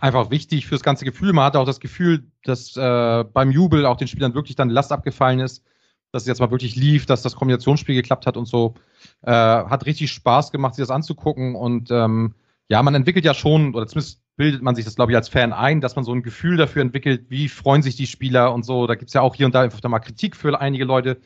einfach 0.00 0.30
wichtig 0.30 0.66
fürs 0.66 0.82
ganze 0.82 1.04
Gefühl. 1.04 1.32
Man 1.32 1.44
hatte 1.44 1.58
auch 1.58 1.64
das 1.64 1.80
Gefühl, 1.80 2.30
dass 2.44 2.76
äh, 2.76 3.24
beim 3.24 3.50
Jubel 3.50 3.86
auch 3.86 3.96
den 3.96 4.08
Spielern 4.08 4.34
wirklich 4.34 4.56
dann 4.56 4.68
Last 4.68 4.92
abgefallen 4.92 5.40
ist, 5.40 5.64
dass 6.12 6.22
es 6.22 6.28
jetzt 6.28 6.40
mal 6.40 6.50
wirklich 6.50 6.76
lief, 6.76 7.06
dass 7.06 7.22
das 7.22 7.36
Kombinationsspiel 7.36 7.94
geklappt 7.94 8.26
hat 8.26 8.36
und 8.36 8.46
so. 8.46 8.74
Äh, 9.22 9.30
hat 9.32 9.86
richtig 9.86 10.10
Spaß 10.12 10.52
gemacht, 10.52 10.74
sich 10.74 10.82
das 10.82 10.90
anzugucken. 10.90 11.54
Und 11.54 11.90
ähm, 11.90 12.34
ja, 12.68 12.82
man 12.82 12.94
entwickelt 12.94 13.24
ja 13.24 13.34
schon, 13.34 13.74
oder 13.74 13.86
zumindest 13.86 14.22
bildet 14.36 14.62
man 14.62 14.74
sich 14.74 14.84
das, 14.84 14.94
glaube 14.94 15.12
ich, 15.12 15.16
als 15.16 15.28
Fan 15.28 15.52
ein, 15.52 15.80
dass 15.80 15.96
man 15.96 16.04
so 16.04 16.12
ein 16.12 16.22
Gefühl 16.22 16.56
dafür 16.56 16.82
entwickelt, 16.82 17.26
wie 17.28 17.48
freuen 17.48 17.82
sich 17.82 17.96
die 17.96 18.06
Spieler 18.06 18.54
und 18.54 18.64
so. 18.64 18.86
Da 18.86 18.94
gibt's 18.94 19.14
ja 19.14 19.20
auch 19.20 19.34
hier 19.34 19.46
und 19.46 19.54
da 19.54 19.62
einfach 19.62 19.82
mal 19.88 19.98
Kritik 19.98 20.36
für 20.36 20.58
einige 20.60 20.84
Leute. 20.84 21.18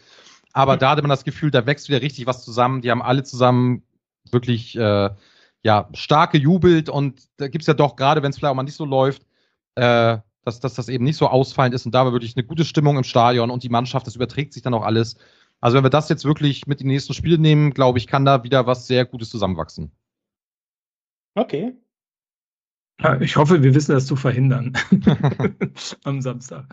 Aber 0.52 0.74
mhm. 0.74 0.78
da 0.80 0.90
hatte 0.90 1.02
man 1.02 1.10
das 1.10 1.24
Gefühl, 1.24 1.50
da 1.50 1.66
wächst 1.66 1.88
wieder 1.88 2.02
richtig 2.02 2.26
was 2.26 2.44
zusammen. 2.44 2.82
Die 2.82 2.90
haben 2.90 3.02
alle 3.02 3.22
zusammen 3.22 3.82
wirklich 4.30 4.76
äh, 4.76 5.10
ja, 5.62 5.88
stark 5.94 6.32
gejubelt 6.32 6.88
und 6.88 7.28
da 7.36 7.48
gibt's 7.48 7.66
ja 7.66 7.74
doch, 7.74 7.96
gerade 7.96 8.22
wenn 8.22 8.30
es 8.30 8.38
vielleicht 8.38 8.50
auch 8.50 8.56
mal 8.56 8.62
nicht 8.62 8.76
so 8.76 8.84
läuft, 8.84 9.22
äh, 9.76 10.18
dass, 10.44 10.60
dass 10.60 10.74
das 10.74 10.88
eben 10.88 11.04
nicht 11.04 11.16
so 11.16 11.28
ausfallend 11.28 11.74
ist 11.74 11.86
und 11.86 11.94
da 11.94 12.04
war 12.04 12.12
wirklich 12.12 12.36
eine 12.36 12.44
gute 12.44 12.64
Stimmung 12.64 12.96
im 12.96 13.04
Stadion 13.04 13.50
und 13.50 13.62
die 13.62 13.68
Mannschaft, 13.68 14.06
das 14.06 14.16
überträgt 14.16 14.52
sich 14.52 14.62
dann 14.62 14.74
auch 14.74 14.82
alles. 14.82 15.16
Also 15.60 15.76
wenn 15.76 15.84
wir 15.84 15.90
das 15.90 16.08
jetzt 16.08 16.24
wirklich 16.24 16.66
mit 16.66 16.80
in 16.80 16.88
die 16.88 16.94
nächsten 16.94 17.14
Spiele 17.14 17.38
nehmen, 17.38 17.72
glaube 17.72 17.98
ich, 17.98 18.08
kann 18.08 18.24
da 18.24 18.42
wieder 18.42 18.66
was 18.66 18.88
sehr 18.88 19.04
Gutes 19.04 19.30
zusammenwachsen. 19.30 19.92
Okay. 21.34 21.76
Ja, 23.02 23.20
ich 23.20 23.36
hoffe, 23.36 23.62
wir 23.62 23.74
wissen 23.74 23.92
das 23.92 24.06
zu 24.06 24.16
verhindern 24.16 24.72
am 26.04 26.20
Samstag. 26.20 26.64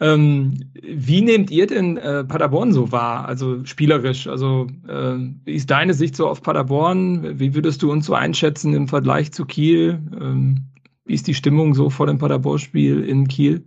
Ähm, 0.00 0.54
wie 0.74 1.22
nehmt 1.22 1.50
ihr 1.50 1.66
denn 1.66 1.96
äh, 1.96 2.24
Paderborn 2.24 2.72
so 2.72 2.92
wahr, 2.92 3.26
also 3.26 3.64
spielerisch? 3.64 4.26
Also 4.26 4.66
äh, 4.88 5.16
wie 5.44 5.54
ist 5.54 5.70
deine 5.70 5.94
Sicht 5.94 6.16
so 6.16 6.28
auf 6.28 6.42
Paderborn? 6.42 7.38
Wie 7.38 7.54
würdest 7.54 7.82
du 7.82 7.90
uns 7.90 8.06
so 8.06 8.14
einschätzen 8.14 8.74
im 8.74 8.88
Vergleich 8.88 9.32
zu 9.32 9.44
Kiel? 9.44 10.00
Ähm, 10.20 10.66
wie 11.04 11.14
ist 11.14 11.26
die 11.26 11.34
Stimmung 11.34 11.74
so 11.74 11.90
vor 11.90 12.06
dem 12.06 12.18
Paderborn-Spiel 12.18 13.02
in 13.04 13.28
Kiel? 13.28 13.64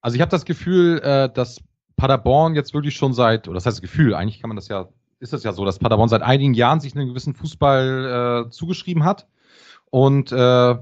Also 0.00 0.14
ich 0.14 0.20
habe 0.20 0.30
das 0.30 0.44
Gefühl, 0.44 1.00
äh, 1.00 1.30
dass 1.32 1.60
Paderborn 1.96 2.54
jetzt 2.54 2.74
wirklich 2.74 2.94
schon 2.94 3.12
seit, 3.12 3.48
oder 3.48 3.54
das 3.54 3.66
heißt 3.66 3.82
Gefühl, 3.82 4.14
eigentlich 4.14 4.40
kann 4.40 4.48
man 4.48 4.56
das 4.56 4.68
ja, 4.68 4.88
ist 5.18 5.32
es 5.32 5.42
ja 5.42 5.52
so, 5.52 5.64
dass 5.64 5.78
Paderborn 5.78 6.08
seit 6.08 6.22
einigen 6.22 6.54
Jahren 6.54 6.80
sich 6.80 6.94
einen 6.94 7.08
gewissen 7.08 7.34
Fußball 7.34 8.46
äh, 8.46 8.50
zugeschrieben 8.50 9.04
hat 9.04 9.26
und 9.90 10.30
äh, 10.32 10.76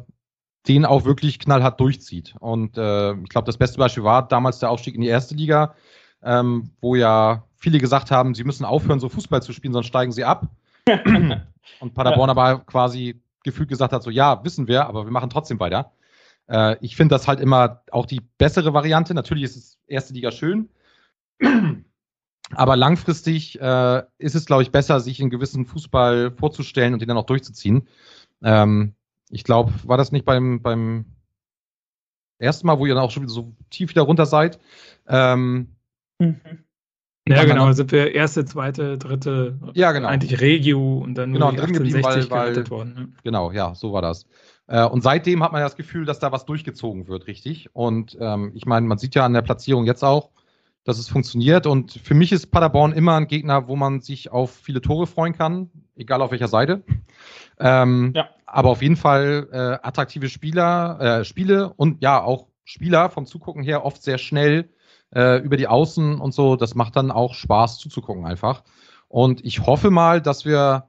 den 0.69 0.85
auch 0.85 1.05
wirklich 1.05 1.39
knallhart 1.39 1.79
durchzieht. 1.81 2.35
Und 2.41 2.79
äh, 2.79 3.13
ich 3.15 3.29
glaube, 3.29 3.47
das 3.47 3.59
beste 3.59 3.79
Beispiel 3.79 4.05
war 4.05 4.27
damals 4.27 4.59
der 4.59 4.71
Aufstieg 4.71 4.95
in 4.95 5.01
die 5.01 5.09
erste 5.09 5.35
Liga, 5.35 5.75
ähm, 6.23 6.71
wo 6.81 6.95
ja 6.95 7.45
viele 7.57 7.79
gesagt 7.79 8.11
haben, 8.11 8.35
sie 8.35 8.45
müssen 8.45 8.65
aufhören, 8.65 9.01
so 9.01 9.09
Fußball 9.09 9.43
zu 9.43 9.53
spielen, 9.53 9.73
sonst 9.73 9.87
steigen 9.87 10.13
sie 10.13 10.25
ab. 10.25 10.49
und 11.81 11.95
Paderborn 11.95 12.29
ja. 12.29 12.33
aber 12.33 12.59
quasi 12.61 13.21
gefühlt 13.43 13.69
gesagt 13.69 13.93
hat, 13.93 14.03
so 14.03 14.11
ja, 14.11 14.43
wissen 14.45 14.69
wir, 14.69 14.87
aber 14.87 15.05
wir 15.05 15.13
machen 15.13 15.31
trotzdem 15.31 15.61
weiter. 15.61 15.93
Äh, 16.49 16.77
ich 16.81 16.97
finde 16.97 17.15
das 17.15 17.29
halt 17.29 17.41
immer 17.41 17.83
auch 17.91 18.07
die 18.07 18.21
bessere 18.39 18.75
Variante. 18.75 19.15
Natürlich 19.15 19.45
ist 19.45 19.57
es 19.57 19.79
erste 19.87 20.15
Liga 20.15 20.31
schön, 20.31 20.69
aber 22.51 22.77
langfristig 22.77 23.61
äh, 23.61 24.03
ist 24.19 24.35
es, 24.35 24.47
glaube 24.47 24.63
ich, 24.63 24.71
besser, 24.71 25.01
sich 25.01 25.21
einen 25.21 25.31
gewissen 25.31 25.67
Fußball 25.67 26.33
vorzustellen 26.33 26.95
und 26.95 27.01
den 27.01 27.09
dann 27.09 27.19
auch 27.19 27.27
durchzuziehen. 27.27 27.89
Ähm, 28.43 28.95
ich 29.35 29.45
glaube, 29.45 29.73
war 29.85 29.97
das 29.97 30.13
nicht 30.13 30.25
beim, 30.25 30.63
beim 30.63 31.07
ersten 32.39 32.67
Mal, 32.67 32.79
wo 32.79 32.87
ihr 32.87 32.95
dann 32.95 33.03
auch 33.03 33.11
schon 33.11 33.25
wieder 33.25 33.33
so 33.33 33.55
tief 33.71 33.91
wieder 33.91 34.03
runter 34.03 34.27
seid? 34.27 34.61
Ähm, 35.09 35.75
mhm. 36.19 36.41
Ja, 37.27 37.45
genau, 37.45 37.73
sind 37.73 37.91
wir 37.91 38.15
erste, 38.15 38.45
zweite, 38.45 38.99
dritte, 38.99 39.59
ja, 39.73 39.93
genau. 39.93 40.09
eigentlich 40.09 40.43
Regio 40.43 40.99
und 40.99 41.15
dann 41.15 41.33
genau, 41.33 41.53
nur 41.53 41.67
die 41.67 41.95
68 41.95 42.31
weil, 42.31 42.55
weil, 42.55 42.71
worden. 42.71 42.95
Ne? 42.95 43.09
Genau, 43.25 43.51
ja, 43.51 43.75
so 43.75 43.95
war 43.95 44.03
das. 44.03 44.27
Äh, 44.67 44.85
und 44.85 45.03
seitdem 45.03 45.43
hat 45.43 45.51
man 45.51 45.61
ja 45.61 45.67
das 45.67 45.77
Gefühl, 45.77 46.05
dass 46.05 46.19
da 46.19 46.33
was 46.33 46.45
durchgezogen 46.45 47.09
wird, 47.09 47.27
richtig? 47.27 47.71
Und 47.73 48.17
ähm, 48.21 48.53
ich 48.55 48.67
meine, 48.67 48.87
man 48.87 48.99
sieht 48.99 49.15
ja 49.15 49.25
an 49.25 49.33
der 49.33 49.41
Platzierung 49.41 49.87
jetzt 49.87 50.05
auch, 50.05 50.31
dass 50.85 50.99
es 50.99 51.09
funktioniert. 51.09 51.67
Und 51.67 51.93
für 51.93 52.15
mich 52.15 52.31
ist 52.31 52.51
Paderborn 52.51 52.93
immer 52.93 53.17
ein 53.17 53.27
Gegner, 53.27 53.69
wo 53.69 53.77
man 53.77 54.01
sich 54.01 54.31
auf 54.31 54.55
viele 54.55 54.83
Tore 54.83 55.07
freuen 55.07 55.33
kann, 55.33 55.71
egal 55.97 56.21
auf 56.21 56.31
welcher 56.31 56.49
Seite. 56.49 56.83
Ähm, 57.59 58.13
ja. 58.15 58.29
Aber 58.55 58.71
auf 58.71 58.83
jeden 58.83 58.95
Fall 58.95 59.49
äh, 59.51 59.85
attraktive 59.85 60.29
Spieler, 60.29 61.01
äh, 61.01 61.25
Spiele 61.25 61.75
und 61.75 62.01
ja 62.05 62.23
auch 62.23 62.47
Spieler 62.63 63.11
vom 63.11 63.27
Zugucken 63.27 63.65
her 63.65 63.85
oft 63.85 64.01
sehr 64.01 64.17
schnell 64.17 64.71
äh, 65.13 65.43
über 65.43 65.57
die 65.57 65.67
Außen 65.67 66.21
und 66.21 66.33
so. 66.33 66.55
Das 66.55 66.77
macht 66.77 66.95
dann 66.95 67.11
auch 67.11 67.35
Spaß 67.35 67.79
zuzugucken 67.79 68.25
einfach. 68.25 68.63
Und 69.09 69.45
ich 69.45 69.67
hoffe 69.67 69.91
mal, 69.91 70.23
dass 70.23 70.45
wir 70.45 70.89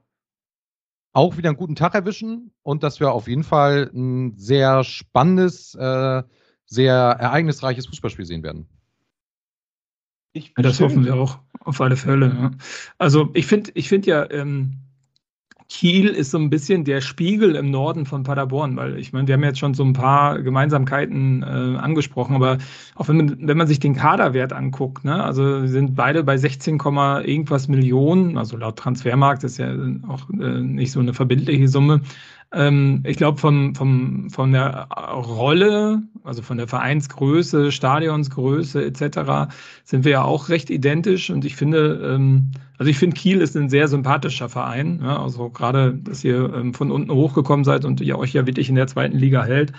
auch 1.12 1.38
wieder 1.38 1.48
einen 1.48 1.58
guten 1.58 1.74
Tag 1.74 1.96
erwischen 1.96 2.52
und 2.62 2.84
dass 2.84 3.00
wir 3.00 3.10
auf 3.10 3.26
jeden 3.26 3.42
Fall 3.42 3.90
ein 3.92 4.36
sehr 4.36 4.84
spannendes, 4.84 5.74
äh, 5.74 6.22
sehr 6.66 6.94
ereignisreiches 6.94 7.88
Fußballspiel 7.88 8.26
sehen 8.26 8.44
werden. 8.44 8.68
Ich 10.32 10.54
das 10.54 10.80
hoffen 10.80 11.04
wir 11.04 11.16
auch 11.16 11.40
auf 11.58 11.80
alle 11.80 11.96
Fälle. 11.96 12.28
Ja. 12.28 12.50
Also 12.98 13.30
ich 13.34 13.48
finde, 13.48 13.72
ich 13.74 13.88
finde 13.88 14.08
ja, 14.08 14.30
ähm, 14.30 14.85
Kiel 15.68 16.08
ist 16.08 16.30
so 16.30 16.38
ein 16.38 16.48
bisschen 16.48 16.84
der 16.84 17.00
Spiegel 17.00 17.56
im 17.56 17.70
Norden 17.70 18.06
von 18.06 18.22
Paderborn, 18.22 18.76
weil 18.76 18.98
ich 18.98 19.12
meine, 19.12 19.26
wir 19.26 19.34
haben 19.34 19.42
jetzt 19.42 19.58
schon 19.58 19.74
so 19.74 19.84
ein 19.84 19.92
paar 19.92 20.40
Gemeinsamkeiten 20.40 21.42
äh, 21.42 21.78
angesprochen, 21.78 22.36
aber 22.36 22.58
auch 22.94 23.08
wenn 23.08 23.16
man, 23.16 23.36
wenn 23.40 23.56
man 23.56 23.66
sich 23.66 23.80
den 23.80 23.94
Kaderwert 23.94 24.52
anguckt, 24.52 25.04
ne, 25.04 25.24
also 25.24 25.66
sind 25.66 25.96
beide 25.96 26.22
bei 26.22 26.36
16, 26.36 26.78
irgendwas 26.78 27.66
Millionen, 27.66 28.38
also 28.38 28.56
laut 28.56 28.76
Transfermarkt 28.76 29.42
ist 29.42 29.58
ja 29.58 29.74
auch 30.08 30.30
äh, 30.30 30.60
nicht 30.60 30.92
so 30.92 31.00
eine 31.00 31.14
verbindliche 31.14 31.66
Summe, 31.66 32.00
ähm, 32.52 33.02
ich 33.04 33.16
glaube, 33.16 33.38
von, 33.38 33.74
von, 33.74 34.30
von 34.30 34.52
der 34.52 34.88
Rolle, 34.90 36.02
also 36.22 36.42
von 36.42 36.58
der 36.58 36.68
Vereinsgröße, 36.68 37.72
Stadionsgröße 37.72 38.84
etc., 38.84 39.52
sind 39.84 40.04
wir 40.04 40.12
ja 40.12 40.22
auch 40.22 40.48
recht 40.48 40.70
identisch. 40.70 41.30
Und 41.30 41.44
ich 41.44 41.56
finde, 41.56 42.00
ähm, 42.14 42.52
also 42.78 42.90
ich 42.90 42.98
finde, 42.98 43.16
Kiel 43.16 43.40
ist 43.40 43.56
ein 43.56 43.68
sehr 43.68 43.88
sympathischer 43.88 44.48
Verein. 44.48 45.00
Ja, 45.02 45.22
also 45.22 45.50
gerade, 45.50 45.94
dass 45.94 46.22
ihr 46.22 46.52
ähm, 46.54 46.72
von 46.72 46.90
unten 46.90 47.10
hochgekommen 47.10 47.64
seid 47.64 47.84
und 47.84 48.00
ihr 48.00 48.18
euch 48.18 48.32
ja 48.32 48.46
wirklich 48.46 48.68
in 48.68 48.74
der 48.76 48.86
zweiten 48.86 49.18
Liga 49.18 49.44
hält, 49.44 49.72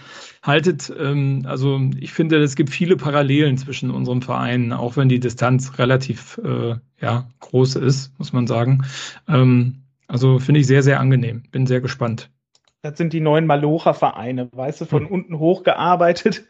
haltet. 0.44 0.92
Ähm, 1.00 1.44
also 1.46 1.80
ich 2.00 2.12
finde, 2.12 2.38
es 2.38 2.56
gibt 2.56 2.70
viele 2.70 2.98
Parallelen 2.98 3.58
zwischen 3.58 3.92
unseren 3.92 4.22
Vereinen, 4.22 4.74
auch 4.74 4.98
wenn 4.98 5.10
die 5.10 5.20
Distanz 5.20 5.78
relativ 5.80 6.40
äh, 6.44 6.76
ja, 7.02 7.30
groß 7.40 7.76
ist, 7.78 8.18
muss 8.18 8.34
man 8.34 8.46
sagen. 8.46 8.84
Ähm, 9.28 9.84
also 10.08 10.40
finde 10.40 10.60
ich 10.62 10.68
sehr, 10.68 10.84
sehr 10.84 11.00
angenehm. 11.00 11.44
Bin 11.52 11.66
sehr 11.66 11.82
gespannt. 11.82 12.30
Das 12.90 12.98
sind 12.98 13.12
die 13.12 13.20
neuen 13.20 13.46
Malocha-Vereine, 13.48 14.50
weißt 14.54 14.82
du, 14.82 14.86
von 14.86 15.04
hm. 15.04 15.12
unten 15.12 15.40
hochgearbeitet. 15.40 16.46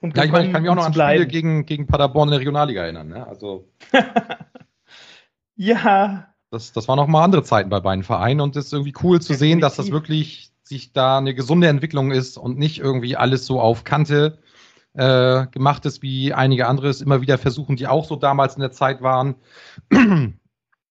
Und 0.00 0.16
ja, 0.16 0.22
ich 0.22 0.30
meine, 0.30 0.46
ich 0.46 0.52
kann 0.52 0.62
mich 0.62 0.70
auch 0.70 0.76
noch 0.76 0.86
an 0.86 0.94
Spiele 0.94 1.26
gegen, 1.26 1.66
gegen 1.66 1.88
Paderborn 1.88 2.28
in 2.28 2.30
der 2.30 2.40
Regionalliga 2.40 2.82
erinnern. 2.82 3.08
Ne? 3.08 3.26
Also, 3.26 3.68
ja. 5.56 6.28
Das, 6.50 6.72
das 6.72 6.86
waren 6.86 6.96
noch 6.96 7.08
mal 7.08 7.24
andere 7.24 7.42
Zeiten 7.42 7.68
bei 7.68 7.80
beiden 7.80 8.04
Vereinen 8.04 8.40
und 8.40 8.54
es 8.54 8.66
ist 8.66 8.72
irgendwie 8.72 8.94
cool 9.02 9.20
zu 9.20 9.32
Definitiv. 9.32 9.38
sehen, 9.38 9.60
dass 9.60 9.74
das 9.74 9.90
wirklich 9.90 10.52
sich 10.62 10.92
da 10.92 11.18
eine 11.18 11.34
gesunde 11.34 11.66
Entwicklung 11.66 12.12
ist 12.12 12.38
und 12.38 12.56
nicht 12.56 12.78
irgendwie 12.78 13.16
alles 13.16 13.44
so 13.44 13.60
auf 13.60 13.82
Kante 13.82 14.38
äh, 14.94 15.46
gemacht 15.48 15.84
ist, 15.84 16.00
wie 16.00 16.32
einige 16.32 16.68
andere 16.68 16.88
es 16.88 17.00
immer 17.00 17.20
wieder 17.20 17.38
versuchen, 17.38 17.74
die 17.74 17.88
auch 17.88 18.04
so 18.04 18.14
damals 18.14 18.54
in 18.54 18.60
der 18.60 18.70
Zeit 18.70 19.02
waren. 19.02 19.34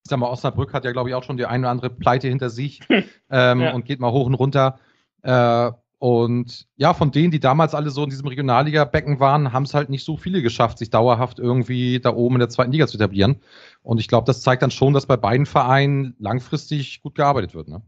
Ich 0.07 0.09
sag 0.09 0.19
mal, 0.19 0.29
Osnabrück 0.29 0.73
hat 0.73 0.85
ja, 0.85 0.93
glaube 0.93 1.09
ich, 1.09 1.15
auch 1.15 1.23
schon 1.23 1.35
die 1.35 1.45
eine 1.45 1.63
oder 1.63 1.71
andere 1.71 1.89
Pleite 1.89 2.29
hinter 2.29 2.49
sich 2.49 2.79
ähm, 3.29 3.59
ja. 3.59 3.73
und 3.73 3.83
geht 3.83 3.99
mal 3.99 4.13
hoch 4.13 4.25
und 4.25 4.35
runter. 4.35 4.79
Äh, 5.21 5.71
und 5.99 6.65
ja, 6.77 6.93
von 6.93 7.11
denen, 7.11 7.31
die 7.31 7.41
damals 7.41 7.75
alle 7.75 7.89
so 7.89 8.05
in 8.05 8.09
diesem 8.09 8.25
Regionalliga-Becken 8.25 9.19
waren, 9.19 9.51
haben 9.51 9.63
es 9.63 9.73
halt 9.73 9.89
nicht 9.89 10.05
so 10.05 10.15
viele 10.15 10.41
geschafft, 10.41 10.77
sich 10.77 10.91
dauerhaft 10.91 11.39
irgendwie 11.39 11.99
da 11.99 12.13
oben 12.13 12.35
in 12.35 12.39
der 12.39 12.47
zweiten 12.47 12.71
Liga 12.71 12.87
zu 12.87 12.95
etablieren. 12.95 13.41
Und 13.81 13.99
ich 13.99 14.07
glaube, 14.07 14.25
das 14.25 14.41
zeigt 14.41 14.61
dann 14.61 14.71
schon, 14.71 14.93
dass 14.93 15.07
bei 15.07 15.17
beiden 15.17 15.45
Vereinen 15.45 16.15
langfristig 16.19 17.01
gut 17.01 17.15
gearbeitet 17.15 17.53
wird. 17.53 17.67
Ne? 17.67 17.81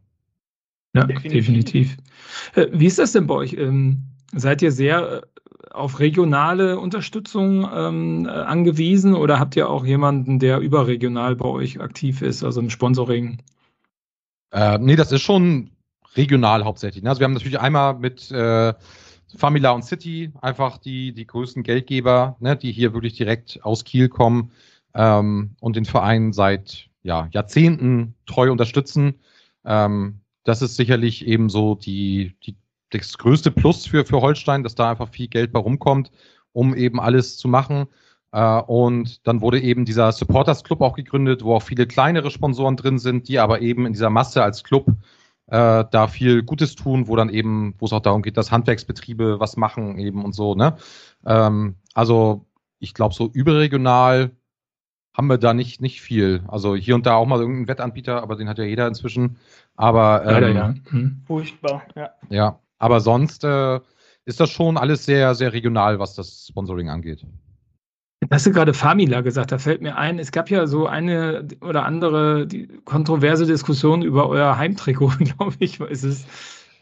Ja, 0.93 1.05
definitiv. 1.05 1.31
definitiv. 1.31 1.97
Äh, 2.55 2.67
wie 2.73 2.87
ist 2.87 2.99
das 2.99 3.13
denn 3.13 3.27
bei 3.27 3.35
euch? 3.35 3.53
Ähm, 3.53 4.03
seid 4.33 4.61
ihr 4.61 4.73
sehr 4.73 5.21
äh, 5.23 5.38
auf 5.72 5.99
regionale 5.99 6.80
Unterstützung 6.80 7.68
ähm, 7.73 8.26
äh, 8.26 8.30
angewiesen 8.30 9.15
oder 9.15 9.40
habt 9.40 9.56
ihr 9.56 9.69
auch 9.69 9.86
jemanden, 9.86 10.40
der 10.40 10.60
überregional 10.60 11.36
bei 11.36 11.45
euch 11.45 11.80
aktiv 11.81 12.22
ist, 12.22 12.44
also 12.44 12.61
ein 12.61 12.69
Sponsoring? 12.69 13.41
Äh, 14.52 14.77
nee, 14.80 14.95
das 14.95 15.11
ist 15.11 15.22
schon 15.22 15.72
regional 16.15 16.64
hauptsächlich. 16.65 17.03
Ne? 17.03 17.10
Also 17.10 17.19
wir 17.19 17.26
haben 17.26 17.34
natürlich 17.34 17.60
einmal 17.60 17.95
mit 17.95 18.31
äh, 18.31 18.73
Famila 19.36 19.72
und 19.72 19.84
City 19.84 20.31
einfach 20.41 20.77
die, 20.77 21.14
die 21.14 21.27
größten 21.27 21.64
Geldgeber, 21.64 22.36
ne, 22.40 22.56
die 22.56 22.72
hier 22.72 22.94
wirklich 22.94 23.14
direkt 23.14 23.64
aus 23.64 23.84
Kiel 23.84 24.10
kommen 24.10 24.52
ähm, 24.95 25.52
und 25.60 25.76
den 25.76 25.86
Verein 25.86 26.34
seit 26.34 26.90
ja, 27.03 27.27
Jahrzehnten 27.31 28.15
treu 28.26 28.52
unterstützen. 28.52 29.15
Ähm, 29.65 30.22
das 30.44 30.61
ist 30.61 30.76
sicherlich 30.77 31.27
eben 31.27 31.49
so 31.49 31.76
die, 31.76 32.36
die, 32.45 32.56
das 32.91 33.17
größte 33.17 33.51
Plus 33.51 33.85
für, 33.85 34.05
für 34.05 34.21
Holstein, 34.21 34.63
dass 34.63 34.75
da 34.75 34.91
einfach 34.91 35.09
viel 35.09 35.27
Geld 35.27 35.51
bei 35.51 35.59
rumkommt, 35.59 36.11
um 36.53 36.75
eben 36.75 36.99
alles 36.99 37.37
zu 37.37 37.47
machen. 37.47 37.87
Uh, 38.31 38.61
und 38.67 39.25
dann 39.25 39.41
wurde 39.41 39.59
eben 39.59 39.85
dieser 39.85 40.11
Supporters 40.11 40.63
Club 40.63 40.81
auch 40.81 40.95
gegründet, 40.95 41.43
wo 41.43 41.55
auch 41.55 41.63
viele 41.63 41.87
kleinere 41.87 42.29
Sponsoren 42.29 42.77
drin 42.77 42.99
sind, 42.99 43.27
die 43.27 43.39
aber 43.39 43.61
eben 43.61 43.87
in 43.87 43.93
dieser 43.93 44.11
Masse 44.11 44.43
als 44.43 44.63
Club 44.63 44.85
äh, 45.47 45.83
da 45.89 46.07
viel 46.07 46.43
Gutes 46.43 46.75
tun, 46.75 47.07
wo 47.07 47.15
dann 47.15 47.29
eben, 47.29 47.73
wo 47.79 47.85
es 47.85 47.93
auch 47.93 48.01
darum 48.01 48.21
geht, 48.21 48.37
dass 48.37 48.51
Handwerksbetriebe 48.51 49.39
was 49.39 49.57
machen 49.57 49.97
eben 49.97 50.23
und 50.23 50.33
so, 50.33 50.53
ne? 50.53 50.77
Ähm, 51.25 51.77
also 51.95 52.45
ich 52.77 52.93
glaube, 52.93 53.15
so 53.15 53.29
überregional 53.33 54.31
haben 55.13 55.27
wir 55.27 55.37
da 55.37 55.53
nicht, 55.53 55.81
nicht 55.81 56.01
viel. 56.01 56.43
Also 56.47 56.75
hier 56.75 56.95
und 56.95 57.05
da 57.05 57.15
auch 57.15 57.25
mal 57.25 57.39
irgendeinen 57.39 57.67
Wettanbieter, 57.67 58.21
aber 58.21 58.35
den 58.35 58.47
hat 58.47 58.57
ja 58.57 58.63
jeder 58.63 58.87
inzwischen. 58.87 59.37
Aber 59.75 60.21
ähm, 60.23 60.31
Leider, 60.31 60.49
ja. 60.49 60.73
Hm. 60.89 61.23
furchtbar, 61.25 61.83
ja. 61.95 62.11
Ja, 62.29 62.59
aber 62.80 63.01
sonst 63.01 63.43
äh, 63.43 63.80
ist 64.26 64.39
das 64.39 64.49
schon 64.49 64.77
alles 64.77 65.06
sehr, 65.06 65.35
sehr 65.35 65.53
regional, 65.53 65.99
was 65.99 66.15
das 66.15 66.47
Sponsoring 66.49 66.89
angeht. 66.89 67.26
Hast 68.31 68.45
du 68.45 68.51
gerade 68.51 68.73
Famila 68.73 69.22
gesagt? 69.22 69.51
Da 69.51 69.57
fällt 69.57 69.81
mir 69.81 69.97
ein, 69.97 70.19
es 70.19 70.31
gab 70.31 70.49
ja 70.49 70.68
so 70.68 70.88
eine 70.88 71.47
oder 71.61 71.85
andere 71.85 72.47
kontroverse 72.85 73.45
Diskussion 73.45 74.01
über 74.01 74.27
euer 74.27 74.57
Heimtrikot, 74.57 75.14
glaube 75.19 75.56
ich, 75.60 75.80
ist 75.80 76.03
es. 76.03 76.26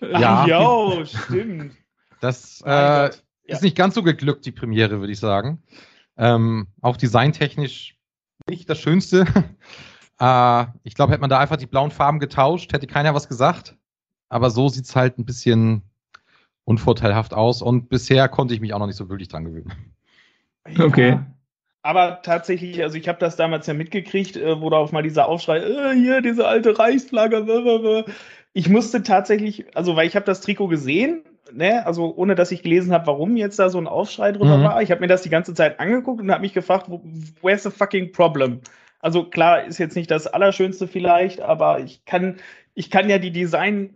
Ja, 0.01 0.45
jo, 0.45 1.05
stimmt. 1.05 1.73
Das 2.21 2.61
äh, 2.65 3.07
ist 3.07 3.21
ja. 3.47 3.61
nicht 3.61 3.77
ganz 3.77 3.95
so 3.95 4.03
geglückt, 4.03 4.45
die 4.45 4.51
Premiere, 4.51 4.99
würde 4.99 5.13
ich 5.13 5.19
sagen. 5.19 5.63
Ähm, 6.17 6.67
auch 6.81 6.97
designtechnisch 6.97 7.95
nicht 8.49 8.69
das 8.69 8.79
Schönste. 8.79 9.25
äh, 10.19 10.65
ich 10.83 10.95
glaube, 10.95 11.11
hätte 11.11 11.21
man 11.21 11.29
da 11.29 11.39
einfach 11.39 11.57
die 11.57 11.67
blauen 11.67 11.91
Farben 11.91 12.19
getauscht, 12.19 12.73
hätte 12.73 12.87
keiner 12.87 13.13
was 13.13 13.27
gesagt. 13.27 13.75
Aber 14.29 14.49
so 14.49 14.69
sieht 14.69 14.85
es 14.85 14.95
halt 14.95 15.17
ein 15.17 15.25
bisschen 15.25 15.83
unvorteilhaft 16.65 17.33
aus 17.33 17.61
und 17.61 17.89
bisher 17.89 18.27
konnte 18.27 18.53
ich 18.53 18.59
mich 18.59 18.73
auch 18.73 18.79
noch 18.79 18.87
nicht 18.87 18.97
so 18.97 19.09
wirklich 19.09 19.29
dran 19.29 19.45
gewöhnen. 19.45 19.71
Ja, 20.69 20.83
okay. 20.83 21.19
Aber 21.81 22.21
tatsächlich, 22.21 22.83
also 22.83 22.97
ich 22.97 23.07
habe 23.07 23.19
das 23.19 23.37
damals 23.37 23.67
ja 23.67 23.73
mitgekriegt, 23.73 24.35
äh, 24.35 24.59
wo 24.59 24.69
da 24.69 24.75
auf 24.75 24.91
mal 24.91 25.03
dieser 25.03 25.29
Aufschrei, 25.29 25.59
äh, 25.59 25.95
hier, 25.95 26.21
diese 26.21 26.45
alte 26.45 26.77
Reichsflagge, 26.77 27.43
blablabla. 27.43 28.03
ich 28.51 28.67
musste 28.67 29.03
tatsächlich, 29.03 29.65
also 29.77 29.95
weil 29.95 30.07
ich 30.07 30.17
habe 30.17 30.25
das 30.25 30.41
Trikot 30.41 30.67
gesehen, 30.67 31.23
ne, 31.53 31.85
also 31.85 32.13
ohne 32.15 32.35
dass 32.35 32.51
ich 32.51 32.63
gelesen 32.63 32.91
habe, 32.91 33.07
warum 33.07 33.37
jetzt 33.37 33.59
da 33.59 33.69
so 33.69 33.77
ein 33.77 33.87
Aufschrei 33.87 34.33
drüber 34.33 34.57
mhm. 34.57 34.63
war. 34.63 34.81
Ich 34.81 34.91
habe 34.91 34.99
mir 34.99 35.07
das 35.07 35.21
die 35.21 35.29
ganze 35.29 35.53
Zeit 35.53 35.79
angeguckt 35.79 36.19
und 36.19 36.29
habe 36.29 36.41
mich 36.41 36.53
gefragt, 36.53 36.89
where's 37.41 37.63
the 37.63 37.69
fucking 37.69 38.11
problem? 38.11 38.59
Also 38.99 39.23
klar, 39.23 39.63
ist 39.63 39.77
jetzt 39.77 39.95
nicht 39.95 40.11
das 40.11 40.27
Allerschönste 40.27 40.87
vielleicht, 40.87 41.39
aber 41.39 41.79
ich 41.79 42.03
kann, 42.03 42.37
ich 42.73 42.89
kann 42.89 43.09
ja 43.09 43.19
die 43.19 43.31
Design 43.31 43.95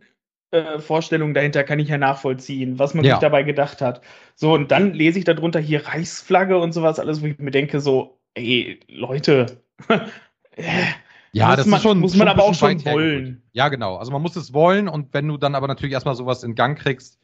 äh, 0.51 0.79
Vorstellung 0.79 1.33
dahinter 1.33 1.63
kann 1.63 1.79
ich 1.79 1.87
ja 1.87 1.97
nachvollziehen, 1.97 2.77
was 2.77 2.93
man 2.93 3.05
ja. 3.05 3.13
sich 3.13 3.21
dabei 3.21 3.43
gedacht 3.43 3.81
hat. 3.81 4.01
So, 4.35 4.53
und 4.53 4.71
dann 4.71 4.93
lese 4.93 5.19
ich 5.19 5.25
darunter 5.25 5.59
hier 5.59 5.87
Reichsflagge 5.87 6.57
und 6.57 6.73
sowas, 6.73 6.99
alles, 6.99 7.21
wo 7.21 7.27
ich 7.27 7.39
mir 7.39 7.51
denke, 7.51 7.79
so, 7.79 8.17
ey, 8.33 8.79
Leute. 8.87 9.61
ja, 11.31 11.55
das 11.55 11.65
man, 11.65 11.79
schon, 11.79 11.99
muss 11.99 12.15
man 12.15 12.27
aber 12.27 12.43
auch 12.43 12.53
schon 12.53 12.83
wollen. 12.85 13.41
Ja, 13.53 13.69
genau. 13.69 13.95
Also 13.95 14.11
man 14.11 14.21
muss 14.21 14.35
es 14.35 14.53
wollen 14.53 14.87
und 14.87 15.13
wenn 15.13 15.27
du 15.27 15.37
dann 15.37 15.55
aber 15.55 15.67
natürlich 15.67 15.93
erstmal 15.93 16.15
sowas 16.15 16.43
in 16.43 16.55
Gang 16.55 16.77
kriegst, 16.77 17.17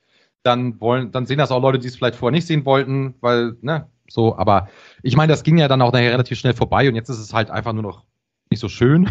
dann 0.43 0.79
wollen, 0.79 1.11
dann 1.11 1.25
sehen 1.25 1.37
das 1.37 1.51
auch 1.51 1.61
Leute, 1.61 1.79
die 1.79 1.87
es 1.87 1.95
vielleicht 1.95 2.15
vorher 2.15 2.31
nicht 2.31 2.47
sehen 2.47 2.65
wollten, 2.65 3.15
weil, 3.21 3.57
ne, 3.61 3.89
so, 4.09 4.37
aber 4.37 4.69
ich 5.03 5.17
meine, 5.17 5.31
das 5.31 5.43
ging 5.43 5.57
ja 5.57 5.67
dann 5.67 5.81
auch 5.81 5.91
nachher 5.91 6.13
relativ 6.13 6.39
schnell 6.39 6.53
vorbei 6.53 6.87
und 6.87 6.95
jetzt 6.95 7.09
ist 7.09 7.19
es 7.19 7.33
halt 7.33 7.49
einfach 7.49 7.73
nur 7.73 7.83
noch 7.83 8.05
nicht 8.49 8.59
so 8.59 8.69
schön. 8.69 9.09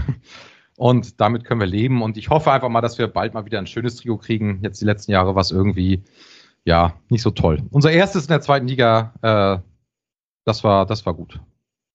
Und 0.76 1.20
damit 1.20 1.44
können 1.44 1.60
wir 1.60 1.66
leben. 1.66 2.02
Und 2.02 2.16
ich 2.16 2.30
hoffe 2.30 2.52
einfach 2.52 2.68
mal, 2.68 2.80
dass 2.80 2.98
wir 2.98 3.08
bald 3.08 3.34
mal 3.34 3.46
wieder 3.46 3.58
ein 3.58 3.66
schönes 3.66 3.96
Trio 3.96 4.16
kriegen. 4.18 4.60
Jetzt 4.62 4.80
die 4.80 4.84
letzten 4.84 5.12
Jahre 5.12 5.34
war 5.34 5.40
es 5.40 5.50
irgendwie, 5.50 6.02
ja, 6.64 6.94
nicht 7.08 7.22
so 7.22 7.30
toll. 7.30 7.62
Unser 7.70 7.90
erstes 7.92 8.24
in 8.24 8.28
der 8.28 8.40
zweiten 8.40 8.68
Liga, 8.68 9.14
äh, 9.22 9.62
das 10.44 10.64
war, 10.64 10.86
das 10.86 11.06
war 11.06 11.14
gut. 11.14 11.40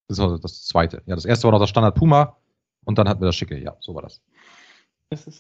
Das 0.07 0.17
war 0.17 0.37
das 0.39 0.65
zweite. 0.65 1.03
Ja, 1.05 1.15
das 1.15 1.25
erste 1.25 1.45
war 1.45 1.51
noch 1.51 1.59
das 1.59 1.69
Standard 1.69 1.95
Puma 1.95 2.37
und 2.83 2.97
dann 2.97 3.07
hatten 3.07 3.21
wir 3.21 3.27
das 3.27 3.35
Schicke. 3.35 3.57
Ja, 3.57 3.77
so 3.79 3.95
war 3.95 4.01
das. 4.01 4.21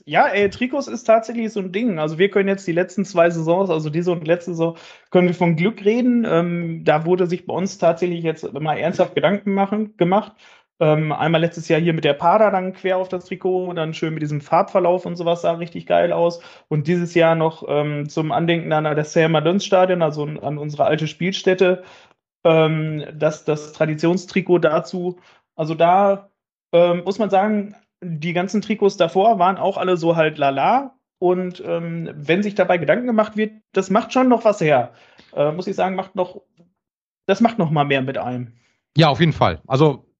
Ja, 0.03 0.27
ey, 0.27 0.49
Trikots 0.49 0.87
ist 0.87 1.05
tatsächlich 1.05 1.51
so 1.53 1.61
ein 1.61 1.71
Ding. 1.71 1.97
Also 1.97 2.17
wir 2.17 2.29
können 2.29 2.49
jetzt 2.49 2.67
die 2.67 2.73
letzten 2.73 3.05
zwei 3.05 3.29
Saisons, 3.29 3.69
also 3.69 3.89
diese 3.89 4.11
und 4.11 4.27
letzte 4.27 4.51
Saison, 4.51 4.75
können 5.11 5.29
wir 5.29 5.33
von 5.33 5.55
Glück 5.55 5.85
reden. 5.85 6.25
Ähm, 6.27 6.83
da 6.83 7.05
wurde 7.05 7.25
sich 7.25 7.45
bei 7.45 7.53
uns 7.53 7.77
tatsächlich 7.77 8.21
jetzt 8.23 8.51
mal 8.51 8.77
ernsthaft 8.77 9.15
Gedanken 9.15 9.53
machen, 9.53 9.95
gemacht. 9.95 10.33
Ähm, 10.81 11.11
einmal 11.11 11.41
letztes 11.41 11.67
Jahr 11.67 11.79
hier 11.79 11.93
mit 11.93 12.05
der 12.05 12.15
Pada 12.15 12.49
dann 12.49 12.73
quer 12.73 12.97
auf 12.97 13.07
das 13.07 13.25
Trikot 13.25 13.65
und 13.65 13.75
dann 13.75 13.93
schön 13.93 14.15
mit 14.15 14.23
diesem 14.23 14.41
Farbverlauf 14.41 15.05
und 15.05 15.15
sowas 15.15 15.43
sah 15.43 15.51
richtig 15.51 15.85
geil 15.85 16.11
aus. 16.11 16.41
Und 16.69 16.87
dieses 16.87 17.13
Jahr 17.13 17.35
noch 17.35 17.63
ähm, 17.67 18.09
zum 18.09 18.31
Andenken 18.31 18.73
an 18.73 18.83
das 18.95 19.13
Selma 19.13 19.41
Döns 19.41 19.63
Stadion, 19.63 20.01
also 20.01 20.23
an 20.23 20.57
unsere 20.57 20.85
alte 20.85 21.05
Spielstätte, 21.05 21.83
ähm, 22.43 23.05
das, 23.13 23.45
das 23.45 23.73
Traditionstrikot 23.73 24.57
dazu. 24.57 25.19
Also 25.55 25.75
da 25.75 26.31
ähm, 26.73 27.03
muss 27.03 27.19
man 27.19 27.29
sagen, 27.29 27.75
die 28.03 28.33
ganzen 28.33 28.63
Trikots 28.63 28.97
davor 28.97 29.37
waren 29.37 29.57
auch 29.57 29.77
alle 29.77 29.97
so 29.97 30.15
halt 30.15 30.39
lala. 30.39 30.95
Und 31.19 31.61
ähm, 31.63 32.09
wenn 32.15 32.41
sich 32.41 32.55
dabei 32.55 32.79
Gedanken 32.79 33.05
gemacht 33.05 33.37
wird, 33.37 33.53
das 33.73 33.91
macht 33.91 34.13
schon 34.13 34.29
noch 34.29 34.45
was 34.45 34.59
her. 34.59 34.93
Äh, 35.35 35.51
muss 35.51 35.67
ich 35.67 35.75
sagen, 35.75 35.95
macht 35.95 36.15
noch, 36.15 36.41
das 37.27 37.39
macht 37.39 37.59
noch 37.59 37.69
mal 37.69 37.83
mehr 37.83 38.01
mit 38.01 38.17
einem. 38.17 38.53
Ja, 38.97 39.09
auf 39.09 39.19
jeden 39.19 39.33
Fall. 39.33 39.61
Also 39.67 40.10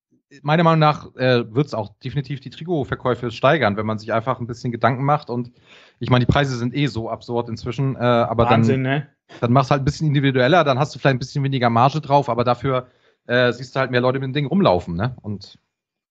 meiner 0.42 0.64
Meinung 0.64 0.80
nach 0.80 1.14
äh, 1.16 1.54
wird 1.54 1.68
es 1.68 1.74
auch 1.74 1.90
definitiv 2.04 2.40
die 2.40 2.50
Trikotverkäufe 2.50 3.32
steigern, 3.32 3.78
wenn 3.78 3.86
man 3.86 4.00
sich 4.00 4.14
einfach 4.14 4.40
ein 4.40 4.48
bisschen 4.48 4.72
Gedanken 4.72 5.04
macht. 5.04 5.30
Und 5.30 5.52
ich 6.00 6.10
meine, 6.10 6.26
die 6.26 6.32
Preise 6.32 6.58
sind 6.58 6.76
eh 6.76 6.88
so 6.88 7.10
absurd 7.10 7.50
inzwischen, 7.50 7.96
äh, 7.96 8.00
aber 8.00 8.50
Wahnsinn, 8.50 8.84
dann, 8.84 8.94
ne? 8.94 9.08
dann 9.40 9.52
machst 9.52 9.70
du 9.70 9.74
halt 9.74 9.82
ein 9.82 9.86
bisschen 9.86 10.08
individueller, 10.08 10.64
dann 10.64 10.80
hast 10.80 10.96
du 10.96 11.00
vielleicht 11.00 11.16
ein 11.16 11.20
bisschen 11.20 11.44
weniger 11.44 11.70
Marge 11.70 12.02
drauf, 12.02 12.30
aber 12.30 12.44
dafür 12.44 12.88
äh, 13.28 13.52
siehst 13.52 13.76
du 13.76 13.80
halt 13.80 13.92
mehr 13.92 14.02
Leute 14.02 14.20
mit 14.20 14.28
dem 14.28 14.34
Ding 14.34 14.46
rumlaufen. 14.46 14.96
Ne? 14.96 15.16
Und 15.22 15.60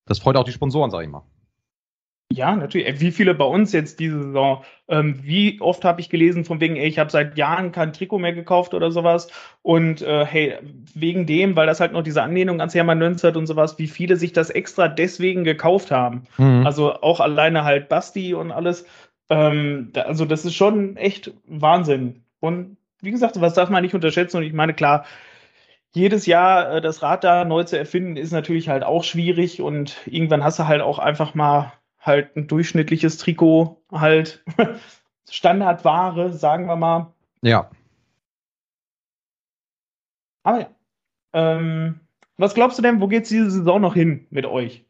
das 0.06 0.18
freut 0.18 0.36
auch 0.36 0.44
die 0.44 0.52
Sponsoren, 0.52 0.90
sag 0.90 1.02
ich 1.02 1.08
mal. 1.08 1.24
Ja, 2.32 2.54
natürlich. 2.54 3.00
Wie 3.00 3.10
viele 3.10 3.34
bei 3.34 3.44
uns 3.44 3.72
jetzt 3.72 3.98
diese 3.98 4.22
Saison? 4.22 4.62
Ähm, 4.86 5.18
wie 5.22 5.60
oft 5.60 5.84
habe 5.84 6.00
ich 6.00 6.08
gelesen 6.08 6.44
von 6.44 6.60
wegen, 6.60 6.76
ey, 6.76 6.86
ich 6.86 7.00
habe 7.00 7.10
seit 7.10 7.36
Jahren 7.36 7.72
kein 7.72 7.92
Trikot 7.92 8.20
mehr 8.20 8.32
gekauft 8.32 8.72
oder 8.72 8.92
sowas. 8.92 9.28
Und 9.62 10.00
äh, 10.02 10.24
hey, 10.24 10.54
wegen 10.94 11.26
dem, 11.26 11.56
weil 11.56 11.66
das 11.66 11.80
halt 11.80 11.92
noch 11.92 12.04
diese 12.04 12.22
Anlehnung 12.22 12.60
ans 12.60 12.74
Hermann 12.74 12.98
Nönz 12.98 13.24
hat 13.24 13.36
und 13.36 13.48
sowas, 13.48 13.80
wie 13.80 13.88
viele 13.88 14.14
sich 14.14 14.32
das 14.32 14.48
extra 14.50 14.86
deswegen 14.86 15.42
gekauft 15.42 15.90
haben. 15.90 16.22
Mhm. 16.38 16.64
Also 16.64 16.94
auch 17.02 17.18
alleine 17.18 17.64
halt 17.64 17.88
Basti 17.88 18.32
und 18.32 18.52
alles. 18.52 18.86
Ähm, 19.28 19.90
da, 19.92 20.02
also 20.02 20.24
das 20.24 20.44
ist 20.44 20.54
schon 20.54 20.96
echt 20.96 21.32
Wahnsinn. 21.48 22.22
Und 22.38 22.76
wie 23.02 23.10
gesagt, 23.10 23.40
was 23.40 23.54
darf 23.54 23.70
man 23.70 23.82
nicht 23.82 23.94
unterschätzen? 23.94 24.36
Und 24.36 24.44
ich 24.44 24.52
meine, 24.52 24.74
klar, 24.74 25.04
jedes 25.92 26.26
Jahr 26.26 26.76
äh, 26.76 26.80
das 26.80 27.02
Rad 27.02 27.24
da 27.24 27.44
neu 27.44 27.64
zu 27.64 27.76
erfinden, 27.76 28.16
ist 28.16 28.30
natürlich 28.30 28.68
halt 28.68 28.84
auch 28.84 29.02
schwierig. 29.02 29.60
Und 29.60 29.96
irgendwann 30.06 30.44
hast 30.44 30.60
du 30.60 30.68
halt 30.68 30.80
auch 30.80 31.00
einfach 31.00 31.34
mal 31.34 31.72
halt 32.00 32.36
ein 32.36 32.48
durchschnittliches 32.48 33.18
Trikot, 33.18 33.82
halt 33.92 34.44
Standardware, 35.30 36.32
sagen 36.32 36.66
wir 36.66 36.76
mal. 36.76 37.14
Ja. 37.42 37.70
Aber 40.42 40.60
ja. 40.60 40.70
Ähm, 41.32 42.00
was 42.36 42.54
glaubst 42.54 42.78
du 42.78 42.82
denn, 42.82 43.00
wo 43.00 43.06
geht 43.06 43.24
es 43.24 43.28
diese 43.28 43.50
Saison 43.50 43.80
noch 43.80 43.94
hin 43.94 44.26
mit 44.30 44.46
euch? 44.46 44.84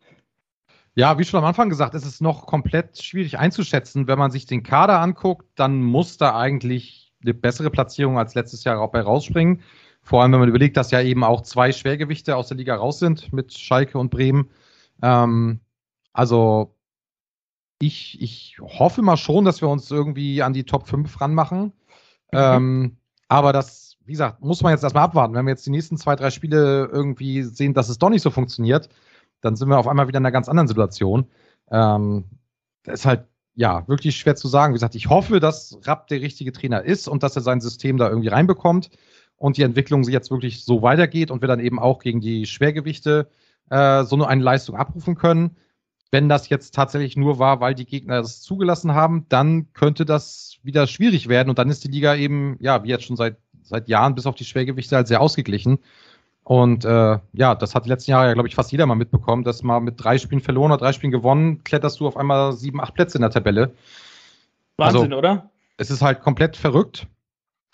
Ja, 0.95 1.19
wie 1.19 1.25
schon 1.25 1.39
am 1.39 1.45
Anfang 1.45 1.69
gesagt, 1.69 1.95
ist 1.95 2.07
es 2.07 2.21
noch 2.21 2.47
komplett 2.47 3.03
schwierig 3.03 3.39
einzuschätzen. 3.39 4.07
Wenn 4.07 4.19
man 4.19 4.31
sich 4.31 4.47
den 4.47 4.63
Kader 4.63 5.01
anguckt, 5.01 5.47
dann 5.57 5.83
muss 5.83 6.17
da 6.17 6.37
eigentlich 6.37 7.13
eine 7.23 7.35
bessere 7.35 7.71
Platzierung 7.71 8.19
als 8.19 8.35
letztes 8.35 8.65
Jahr 8.65 8.81
auch 8.81 8.91
bei 8.91 9.01
rausspringen. 9.01 9.63
Vor 10.03 10.23
allem, 10.23 10.33
wenn 10.33 10.41
man 10.41 10.49
überlegt, 10.49 10.77
dass 10.77 10.91
ja 10.91 11.01
eben 11.03 11.25
auch 11.25 11.43
zwei 11.43 11.73
Schwergewichte 11.73 12.37
aus 12.37 12.49
der 12.49 12.57
Liga 12.57 12.75
raus 12.75 12.99
sind 12.99 13.33
mit 13.33 13.53
Schalke 13.53 13.99
und 13.99 14.11
Bremen. 14.11 14.51
Ähm, 15.03 15.61
also 16.13 16.75
ich, 17.81 18.21
ich 18.21 18.59
hoffe 18.61 19.03
mal 19.03 19.17
schon, 19.17 19.45
dass 19.45 19.61
wir 19.63 19.69
uns 19.69 19.91
irgendwie 19.91 20.43
an 20.43 20.53
die 20.53 20.65
Top 20.65 20.87
5 20.87 21.21
ranmachen. 21.21 21.73
Ähm, 22.33 22.99
aber 23.27 23.53
das, 23.53 23.97
wie 24.05 24.13
gesagt, 24.13 24.43
muss 24.43 24.63
man 24.63 24.73
jetzt 24.73 24.85
erstmal 24.85 25.05
abwarten. 25.05 25.35
Wenn 25.35 25.47
wir 25.47 25.53
jetzt 25.53 25.67
die 25.67 25.71
nächsten 25.71 25.97
zwei, 25.97 26.15
drei 26.15 26.31
Spiele 26.31 26.89
irgendwie 26.93 27.43
sehen, 27.43 27.75
dass 27.75 27.89
es 27.89 27.99
doch 27.99 28.11
nicht 28.11 28.23
so 28.23 28.31
funktioniert, 28.31 28.89
dann 29.41 29.57
sind 29.57 29.69
wir 29.69 29.79
auf 29.79 29.89
einmal 29.89 30.09
wieder 30.09 30.19
in 30.19 30.27
einer 30.27 30.33
ganz 30.33 30.49
anderen 30.49 30.69
Situation. 30.69 31.27
Ähm, 31.71 32.25
das 32.85 33.01
ist 33.01 33.07
halt, 33.07 33.25
ja, 33.55 33.87
wirklich 33.89 34.17
schwer 34.17 34.37
zu 34.37 34.49
sagen. 34.49 34.73
Wie 34.73 34.77
gesagt, 34.77 34.95
ich 34.95 35.09
hoffe, 35.09 35.41
dass 35.41 35.79
Rapp 35.85 36.07
der 36.09 36.21
richtige 36.21 36.53
Trainer 36.53 36.83
ist 36.83 37.09
und 37.09 37.23
dass 37.23 37.37
er 37.37 37.43
sein 37.43 37.61
System 37.61 37.97
da 37.97 38.09
irgendwie 38.09 38.29
reinbekommt 38.29 38.91
und 39.37 39.57
die 39.57 39.63
Entwicklung 39.63 40.03
jetzt 40.05 40.31
wirklich 40.31 40.65
so 40.65 40.83
weitergeht 40.83 41.31
und 41.31 41.41
wir 41.41 41.49
dann 41.49 41.61
eben 41.61 41.79
auch 41.79 41.99
gegen 42.01 42.21
die 42.21 42.47
Schwergewichte 42.47 43.29
äh, 43.71 44.05
so 44.05 44.23
eine 44.23 44.43
Leistung 44.43 44.77
abrufen 44.77 45.15
können. 45.15 45.57
Wenn 46.11 46.29
das 46.29 46.49
jetzt 46.49 46.75
tatsächlich 46.75 47.17
nur 47.17 47.39
war, 47.39 47.61
weil 47.61 47.75
die 47.75 47.87
Gegner 47.87 48.17
das 48.17 48.43
zugelassen 48.43 48.95
haben, 48.95 49.27
dann 49.29 49.73
könnte 49.73 50.05
das 50.05 50.59
wieder 50.63 50.87
schwierig 50.87 51.29
werden 51.29 51.51
und 51.51 51.59
dann 51.59 51.71
ist 51.71 51.85
die 51.85 51.91
Liga 51.91 52.17
eben, 52.17 52.57
ja, 52.61 52.83
wie 52.83 52.89
jetzt 52.89 53.05
schon 53.05 53.17
seit, 53.17 53.37
seit 53.63 53.89
Jahren 53.89 54.15
bis 54.15 54.27
auf 54.27 54.35
die 54.35 54.45
Schwergewichte 54.45 54.97
halt 54.97 55.07
sehr 55.07 55.21
ausgeglichen. 55.21 55.79
Und 56.43 56.85
äh, 56.85 57.19
ja, 57.33 57.55
das 57.55 57.75
hat 57.75 57.85
die 57.85 57.89
letzten 57.89 58.11
Jahre 58.11 58.27
ja, 58.27 58.35
glaube 58.35 58.49
ich, 58.49 58.57
fast 58.57 58.73
jeder 58.73 58.87
mal 58.87 58.97
mitbekommen, 58.97 59.45
dass 59.45 59.63
mal 59.63 59.81
mit 59.81 60.03
drei 60.03 60.19
Spielen 60.19 60.41
verloren 60.41 60.73
oder 60.73 60.81
drei 60.81 60.93
Spielen 60.93 61.13
gewonnen, 61.13 61.63
kletterst 61.63 62.01
du 62.01 62.09
auf 62.09 62.17
einmal 62.17 62.55
sieben, 62.55 62.81
acht 62.81 62.95
Plätze 62.95 63.19
in 63.19 63.23
der 63.23 63.31
Tabelle. 63.31 63.75
Wahnsinn, 64.77 65.13
also, 65.13 65.17
oder? 65.17 65.51
Es 65.77 65.91
ist 65.91 66.03
halt 66.03 66.23
komplett 66.23 66.57
verrückt. 66.57 67.07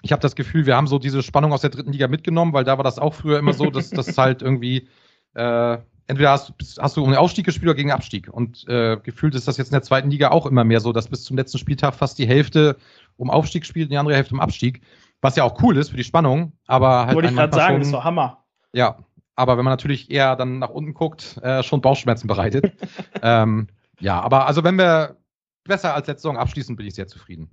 Ich 0.03 0.13
habe 0.13 0.21
das 0.21 0.37
Gefühl, 0.37 0.67
wir 0.67 0.77
haben 0.77 0.89
so 0.89 0.99
diese 0.99 1.23
Spannung 1.23 1.53
aus 1.53 1.63
der 1.63 1.71
dritten 1.71 1.93
Liga 1.93 2.07
mitgenommen, 2.07 2.53
weil 2.53 2.65
da 2.65 2.77
war 2.77 2.85
das 2.85 2.99
auch 2.99 3.15
früher 3.15 3.39
immer 3.39 3.55
so, 3.55 3.71
dass 3.71 3.91
das 3.91 4.19
halt 4.19 4.43
irgendwie 4.43 4.89
äh, 5.35 5.79
entweder 6.07 6.31
hast, 6.31 6.53
hast, 6.79 6.97
du 6.97 7.03
um 7.03 7.11
den 7.11 7.19
Aufstieg 7.19 7.45
gespielt 7.45 7.69
oder 7.69 7.77
gegen 7.77 7.89
den 7.89 7.95
Abstieg. 7.95 8.29
Und 8.29 8.67
äh, 8.69 8.97
gefühlt 9.03 9.35
ist 9.35 9.49
das 9.49 9.57
jetzt 9.57 9.69
in 9.69 9.75
der 9.75 9.83
zweiten 9.83 10.11
Liga 10.11 10.31
auch 10.31 10.47
immer 10.47 10.65
mehr 10.65 10.81
so, 10.81 10.93
dass 10.93 11.09
bis 11.09 11.25
zum 11.25 11.37
letzten 11.37 11.59
Spieltag 11.59 11.95
fast 11.95 12.19
die 12.19 12.27
Hälfte 12.27 12.77
um 13.17 13.31
Aufstieg 13.31 13.67
spielt 13.67 13.87
und 13.87 13.93
die 13.93 13.99
andere 13.99 14.17
Hälfte 14.17 14.35
um 14.35 14.41
Abstieg. 14.41 14.83
Was 15.21 15.37
ja 15.37 15.45
auch 15.45 15.63
cool 15.63 15.77
ist 15.77 15.91
für 15.91 15.97
die 15.97 16.05
Spannung, 16.05 16.53
aber 16.67 17.07
halt. 17.07 17.15
Wollte 17.15 17.29
ich 17.31 17.35
gerade 17.35 17.55
sagen, 17.55 17.81
ist 17.81 17.91
so 17.91 18.05
Hammer. 18.05 18.45
Ja, 18.73 18.99
aber 19.35 19.57
wenn 19.57 19.65
man 19.65 19.73
natürlich 19.73 20.11
eher 20.11 20.37
dann 20.37 20.59
nach 20.59 20.71
unten 20.71 20.95
guckt, 20.95 21.39
äh, 21.43 21.63
schon 21.63 21.81
Bauchschmerzen 21.81 22.27
bereitet. 22.27 22.73
ähm, 23.23 23.69
ja, 23.99 24.21
aber 24.21 24.47
also 24.47 24.63
wenn 24.65 24.77
wir 24.77 25.17
besser 25.65 25.95
als 25.95 26.07
letzte 26.07 26.23
Saison 26.23 26.37
abschließen, 26.37 26.77
bin 26.77 26.87
ich 26.87 26.95
sehr 26.95 27.07
zufrieden. 27.07 27.51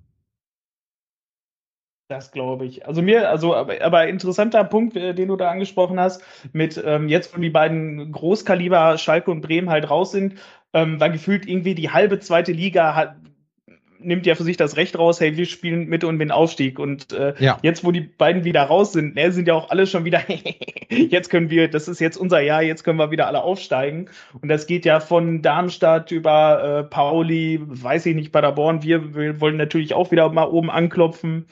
Das 2.10 2.32
glaube 2.32 2.66
ich. 2.66 2.86
Also 2.86 3.02
mir, 3.02 3.30
also 3.30 3.56
aber, 3.56 3.82
aber, 3.82 4.08
interessanter 4.08 4.64
Punkt, 4.66 4.96
äh, 4.96 5.14
den 5.14 5.30
du 5.30 5.36
da 5.36 5.50
angesprochen 5.50 6.00
hast, 6.00 6.22
mit 6.52 6.82
ähm, 6.86 7.08
jetzt, 7.08 7.36
wo 7.36 7.42
die 7.42 7.50
beiden 7.50 8.12
Großkaliber 8.12 8.98
Schalke 8.98 9.32
und 9.32 9.42
Bremen 9.42 9.70
halt 9.70 9.90
raus 9.90 10.12
sind, 10.12 10.36
ähm, 10.74 11.00
war 11.00 11.10
gefühlt 11.10 11.48
irgendwie 11.48 11.76
die 11.76 11.92
halbe 11.92 12.20
zweite 12.20 12.52
Liga 12.52 12.96
hat, 12.96 13.16
nimmt 14.00 14.26
ja 14.26 14.36
für 14.36 14.44
sich 14.44 14.58
das 14.58 14.76
Recht 14.76 14.98
raus, 14.98 15.20
hey, 15.20 15.38
wir 15.38 15.46
spielen 15.46 15.88
mit 15.88 16.04
und 16.04 16.20
den 16.20 16.32
Aufstieg. 16.32 16.78
Und 16.78 17.14
äh, 17.14 17.34
ja. 17.40 17.58
jetzt, 17.62 17.84
wo 17.84 17.92
die 17.92 18.02
beiden 18.02 18.44
wieder 18.44 18.64
raus 18.64 18.94
sind, 18.94 19.16
ne, 19.16 19.32
sind 19.32 19.48
ja 19.48 19.54
auch 19.54 19.70
alle 19.70 19.88
schon 19.88 20.06
wieder, 20.06 20.22
jetzt 20.90 21.30
können 21.30 21.50
wir, 21.50 21.70
das 21.70 21.88
ist 21.88 22.00
jetzt 22.00 22.18
unser 22.18 22.42
Jahr, 22.42 22.62
jetzt 22.62 22.84
können 22.84 23.00
wir 23.00 23.12
wieder 23.12 23.28
alle 23.28 23.44
aufsteigen. 23.44 24.10
Und 24.42 24.50
das 24.50 24.68
geht 24.68 24.86
ja 24.86 25.00
von 25.00 25.42
Darmstadt 25.42 26.12
über 26.12 26.80
äh, 26.80 26.84
Pauli, 26.84 27.62
weiß 27.64 28.06
ich 28.08 28.16
nicht, 28.16 28.32
Paderborn. 28.32 28.84
Wir, 28.84 29.16
wir 29.16 29.40
wollen 29.40 29.58
natürlich 29.58 29.94
auch 29.94 30.12
wieder 30.12 30.30
mal 30.30 30.50
oben 30.50 30.70
anklopfen. 30.70 31.46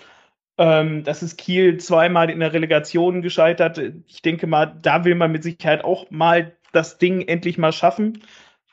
Ähm, 0.61 1.03
das 1.03 1.23
ist 1.23 1.39
Kiel 1.39 1.77
zweimal 1.77 2.29
in 2.29 2.39
der 2.39 2.53
Relegation 2.53 3.23
gescheitert. 3.23 3.81
Ich 4.05 4.21
denke 4.21 4.45
mal, 4.45 4.67
da 4.67 5.03
will 5.05 5.15
man 5.15 5.31
mit 5.31 5.41
Sicherheit 5.41 5.83
auch 5.83 6.11
mal 6.11 6.55
das 6.71 6.99
Ding 6.99 7.21
endlich 7.21 7.57
mal 7.57 7.71
schaffen. 7.71 8.21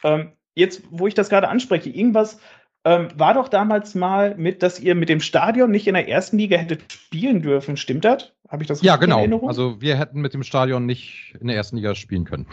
Ähm, 0.05 0.33
jetzt, 0.55 0.83
wo 0.91 1.07
ich 1.07 1.15
das 1.15 1.31
gerade 1.31 1.49
anspreche, 1.49 1.89
irgendwas 1.89 2.41
ähm, 2.85 3.09
war 3.17 3.33
doch 3.33 3.49
damals 3.49 3.95
mal 3.95 4.35
mit, 4.37 4.63
dass 4.63 4.79
ihr 4.79 4.95
mit 4.95 5.09
dem 5.09 5.21
Stadion 5.21 5.71
nicht 5.71 5.87
in 5.87 5.95
der 5.95 6.07
ersten 6.07 6.37
Liga 6.37 6.59
hättet 6.59 6.93
spielen 6.93 7.41
dürfen. 7.41 7.79
Stimmt 7.79 8.05
das? 8.05 8.35
Habe 8.51 8.63
ich 8.63 8.69
das 8.69 8.83
Ja, 8.83 8.97
genau. 8.97 9.47
Also 9.49 9.81
wir 9.81 9.97
hätten 9.97 10.21
mit 10.21 10.35
dem 10.35 10.43
Stadion 10.43 10.85
nicht 10.85 11.37
in 11.41 11.47
der 11.47 11.57
ersten 11.57 11.77
Liga 11.77 11.95
spielen 11.95 12.27
können. 12.27 12.47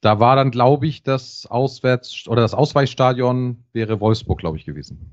Da 0.00 0.18
war 0.18 0.34
dann, 0.34 0.50
glaube 0.50 0.88
ich, 0.88 1.04
das 1.04 1.46
Auswärts- 1.48 2.26
oder 2.26 2.42
das 2.42 2.52
Ausweichstadion 2.52 3.62
wäre 3.72 4.00
Wolfsburg, 4.00 4.40
glaube 4.40 4.56
ich, 4.56 4.64
gewesen. 4.64 5.12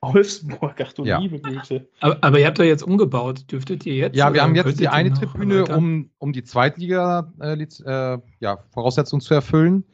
Wolfsburg, 0.00 0.74
ach 0.82 0.92
du 0.92 1.04
ja. 1.04 1.18
liebe 1.18 1.40
Güte. 1.40 1.88
Aber, 2.00 2.18
aber, 2.20 2.38
ihr 2.38 2.46
habt 2.46 2.58
da 2.58 2.64
jetzt 2.64 2.82
umgebaut, 2.82 3.50
dürftet 3.50 3.86
ihr 3.86 3.94
jetzt? 3.94 4.16
Ja, 4.16 4.34
wir 4.34 4.42
haben 4.42 4.54
jetzt 4.54 4.80
die 4.80 4.88
eine 4.88 5.12
Tribüne, 5.12 5.66
um, 5.66 6.10
um 6.18 6.32
die 6.32 6.42
Zweitliga-Voraussetzungen 6.42 9.20
äh, 9.20 9.24
äh, 9.24 9.26
zu 9.26 9.34
erfüllen. 9.34 9.84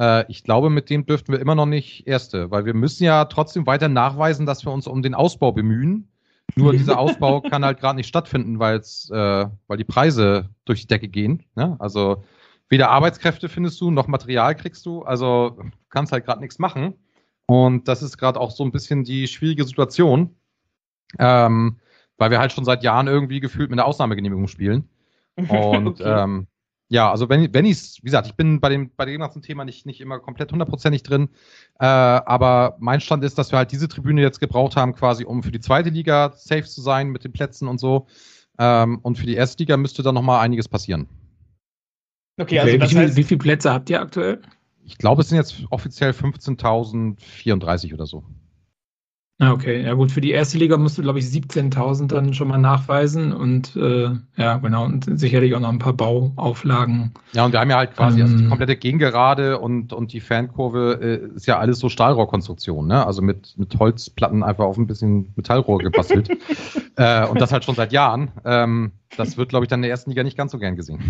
Äh, 0.00 0.30
ich 0.30 0.44
glaube, 0.44 0.70
mit 0.70 0.90
dem 0.90 1.06
dürften 1.06 1.32
wir 1.32 1.40
immer 1.40 1.54
noch 1.54 1.66
nicht 1.66 2.06
Erste, 2.06 2.50
weil 2.50 2.64
wir 2.64 2.74
müssen 2.74 3.04
ja 3.04 3.24
trotzdem 3.26 3.66
weiter 3.66 3.88
nachweisen, 3.88 4.46
dass 4.46 4.64
wir 4.64 4.72
uns 4.72 4.86
um 4.86 5.02
den 5.02 5.14
Ausbau 5.14 5.52
bemühen. 5.52 6.08
Nur 6.56 6.72
dieser 6.72 6.98
Ausbau 6.98 7.40
kann 7.40 7.64
halt 7.64 7.80
gerade 7.80 7.96
nicht 7.96 8.08
stattfinden, 8.08 8.58
weil's, 8.58 9.10
äh, 9.10 9.46
weil 9.66 9.76
die 9.76 9.84
Preise 9.84 10.50
durch 10.64 10.82
die 10.82 10.86
Decke 10.86 11.08
gehen. 11.08 11.44
Ne? 11.54 11.76
Also 11.78 12.24
weder 12.68 12.90
Arbeitskräfte 12.90 13.48
findest 13.48 13.80
du, 13.80 13.90
noch 13.90 14.08
Material 14.08 14.54
kriegst 14.54 14.84
du. 14.86 15.02
Also 15.02 15.58
kannst 15.90 16.12
halt 16.12 16.24
gerade 16.24 16.40
nichts 16.40 16.58
machen. 16.58 16.94
Und 17.46 17.88
das 17.88 18.02
ist 18.02 18.16
gerade 18.18 18.40
auch 18.40 18.50
so 18.50 18.64
ein 18.64 18.72
bisschen 18.72 19.04
die 19.04 19.28
schwierige 19.28 19.64
Situation, 19.64 20.34
ähm, 21.18 21.78
weil 22.16 22.30
wir 22.30 22.38
halt 22.38 22.52
schon 22.52 22.64
seit 22.64 22.82
Jahren 22.82 23.06
irgendwie 23.06 23.40
gefühlt 23.40 23.70
mit 23.70 23.78
einer 23.78 23.86
Ausnahmegenehmigung 23.86 24.48
spielen. 24.48 24.88
Und 25.36 26.00
okay. 26.00 26.22
ähm, 26.22 26.46
ja, 26.88 27.10
also 27.10 27.28
wenn, 27.28 27.52
wenn 27.52 27.64
ich 27.64 27.98
wie 28.02 28.06
gesagt, 28.06 28.26
ich 28.26 28.34
bin 28.34 28.60
bei 28.60 28.68
dem, 28.68 28.90
bei 28.94 29.04
dem 29.04 29.20
ganzen 29.20 29.42
Thema 29.42 29.64
nicht, 29.64 29.84
nicht 29.84 30.00
immer 30.00 30.20
komplett 30.20 30.52
hundertprozentig 30.52 31.02
drin, 31.02 31.28
äh, 31.80 31.86
aber 31.86 32.76
mein 32.78 33.00
Stand 33.00 33.24
ist, 33.24 33.36
dass 33.36 33.52
wir 33.52 33.58
halt 33.58 33.72
diese 33.72 33.88
Tribüne 33.88 34.22
jetzt 34.22 34.38
gebraucht 34.38 34.76
haben, 34.76 34.94
quasi 34.94 35.24
um 35.24 35.42
für 35.42 35.50
die 35.50 35.60
zweite 35.60 35.90
Liga 35.90 36.32
safe 36.36 36.64
zu 36.64 36.82
sein 36.82 37.08
mit 37.08 37.24
den 37.24 37.32
Plätzen 37.32 37.68
und 37.68 37.78
so. 37.78 38.06
Ähm, 38.58 39.00
und 39.02 39.18
für 39.18 39.26
die 39.26 39.34
erste 39.34 39.62
Liga 39.62 39.76
müsste 39.76 40.02
dann 40.02 40.14
nochmal 40.14 40.44
einiges 40.44 40.68
passieren. 40.68 41.08
Okay, 42.38 42.58
also 42.58 42.72
wie, 42.74 42.96
heißt, 42.96 43.16
wie 43.16 43.24
viele 43.24 43.38
Plätze 43.38 43.72
habt 43.72 43.90
ihr 43.90 44.00
aktuell? 44.00 44.40
Ich 44.84 44.98
glaube, 44.98 45.22
es 45.22 45.28
sind 45.28 45.38
jetzt 45.38 45.64
offiziell 45.70 46.10
15.034 46.10 47.94
oder 47.94 48.06
so. 48.06 48.24
Ah, 49.40 49.50
okay, 49.50 49.82
ja 49.82 49.94
gut, 49.94 50.12
für 50.12 50.20
die 50.20 50.30
erste 50.30 50.58
Liga 50.58 50.76
musst 50.76 50.96
du, 50.96 51.02
glaube 51.02 51.18
ich, 51.18 51.24
17.000 51.24 52.06
dann 52.06 52.34
schon 52.34 52.46
mal 52.46 52.58
nachweisen 52.58 53.32
und 53.32 53.74
äh, 53.74 54.10
ja, 54.36 54.58
genau, 54.58 54.84
und 54.84 55.18
sicherlich 55.18 55.56
auch 55.56 55.60
noch 55.60 55.70
ein 55.70 55.80
paar 55.80 55.92
Bauauflagen. 55.92 57.12
Ja, 57.32 57.44
und 57.44 57.50
wir 57.50 57.58
haben 57.58 57.68
ja 57.68 57.78
halt 57.78 57.96
quasi 57.96 58.20
ähm, 58.20 58.26
also 58.26 58.36
die 58.38 58.48
komplette 58.48 58.76
Gegengerade 58.76 59.58
und, 59.58 59.92
und 59.92 60.12
die 60.12 60.20
Fankurve 60.20 61.00
äh, 61.02 61.34
ist 61.34 61.46
ja 61.46 61.58
alles 61.58 61.80
so 61.80 61.88
Stahlrohrkonstruktion, 61.88 62.86
ne? 62.86 63.04
Also 63.04 63.22
mit, 63.22 63.58
mit 63.58 63.76
Holzplatten 63.76 64.44
einfach 64.44 64.66
auf 64.66 64.78
ein 64.78 64.86
bisschen 64.86 65.32
Metallrohr 65.34 65.78
gebastelt. 65.78 66.28
äh, 66.96 67.26
und 67.26 67.40
das 67.40 67.50
halt 67.50 67.64
schon 67.64 67.74
seit 67.74 67.92
Jahren. 67.92 68.30
Ähm, 68.44 68.92
das 69.16 69.36
wird, 69.36 69.48
glaube 69.48 69.64
ich, 69.64 69.68
dann 69.68 69.80
in 69.80 69.82
der 69.82 69.90
ersten 69.90 70.10
Liga 70.10 70.22
nicht 70.22 70.36
ganz 70.36 70.52
so 70.52 70.58
gern 70.58 70.76
gesehen. 70.76 71.00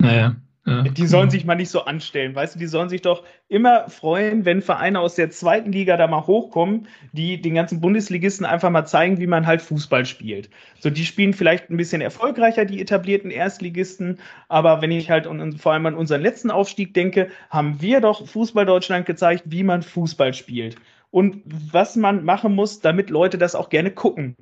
Naja, 0.00 0.34
ja. 0.66 0.82
Die 0.82 1.06
sollen 1.06 1.30
sich 1.30 1.44
mal 1.44 1.54
nicht 1.54 1.70
so 1.70 1.84
anstellen, 1.84 2.34
weißt 2.34 2.56
du, 2.56 2.58
die 2.58 2.66
sollen 2.66 2.88
sich 2.88 3.00
doch 3.00 3.22
immer 3.48 3.88
freuen, 3.88 4.44
wenn 4.44 4.62
Vereine 4.62 4.98
aus 4.98 5.14
der 5.14 5.30
zweiten 5.30 5.70
Liga 5.70 5.96
da 5.96 6.08
mal 6.08 6.26
hochkommen, 6.26 6.88
die 7.12 7.40
den 7.40 7.54
ganzen 7.54 7.80
Bundesligisten 7.80 8.44
einfach 8.44 8.70
mal 8.70 8.84
zeigen, 8.84 9.20
wie 9.20 9.28
man 9.28 9.46
halt 9.46 9.62
Fußball 9.62 10.04
spielt. 10.04 10.50
So, 10.80 10.90
die 10.90 11.04
spielen 11.04 11.34
vielleicht 11.34 11.70
ein 11.70 11.76
bisschen 11.76 12.00
erfolgreicher, 12.00 12.64
die 12.64 12.80
etablierten 12.80 13.30
Erstligisten, 13.30 14.18
aber 14.48 14.82
wenn 14.82 14.90
ich 14.90 15.08
halt 15.08 15.28
und, 15.28 15.60
vor 15.60 15.72
allem 15.72 15.86
an 15.86 15.94
unseren 15.94 16.22
letzten 16.22 16.50
Aufstieg 16.50 16.94
denke, 16.94 17.28
haben 17.48 17.80
wir 17.80 18.00
doch 18.00 18.26
Fußball 18.26 18.66
Deutschland 18.66 19.06
gezeigt, 19.06 19.44
wie 19.46 19.62
man 19.62 19.82
Fußball 19.82 20.34
spielt 20.34 20.76
und 21.12 21.42
was 21.46 21.94
man 21.94 22.24
machen 22.24 22.54
muss, 22.54 22.80
damit 22.80 23.10
Leute 23.10 23.38
das 23.38 23.54
auch 23.54 23.68
gerne 23.68 23.92
gucken. 23.92 24.36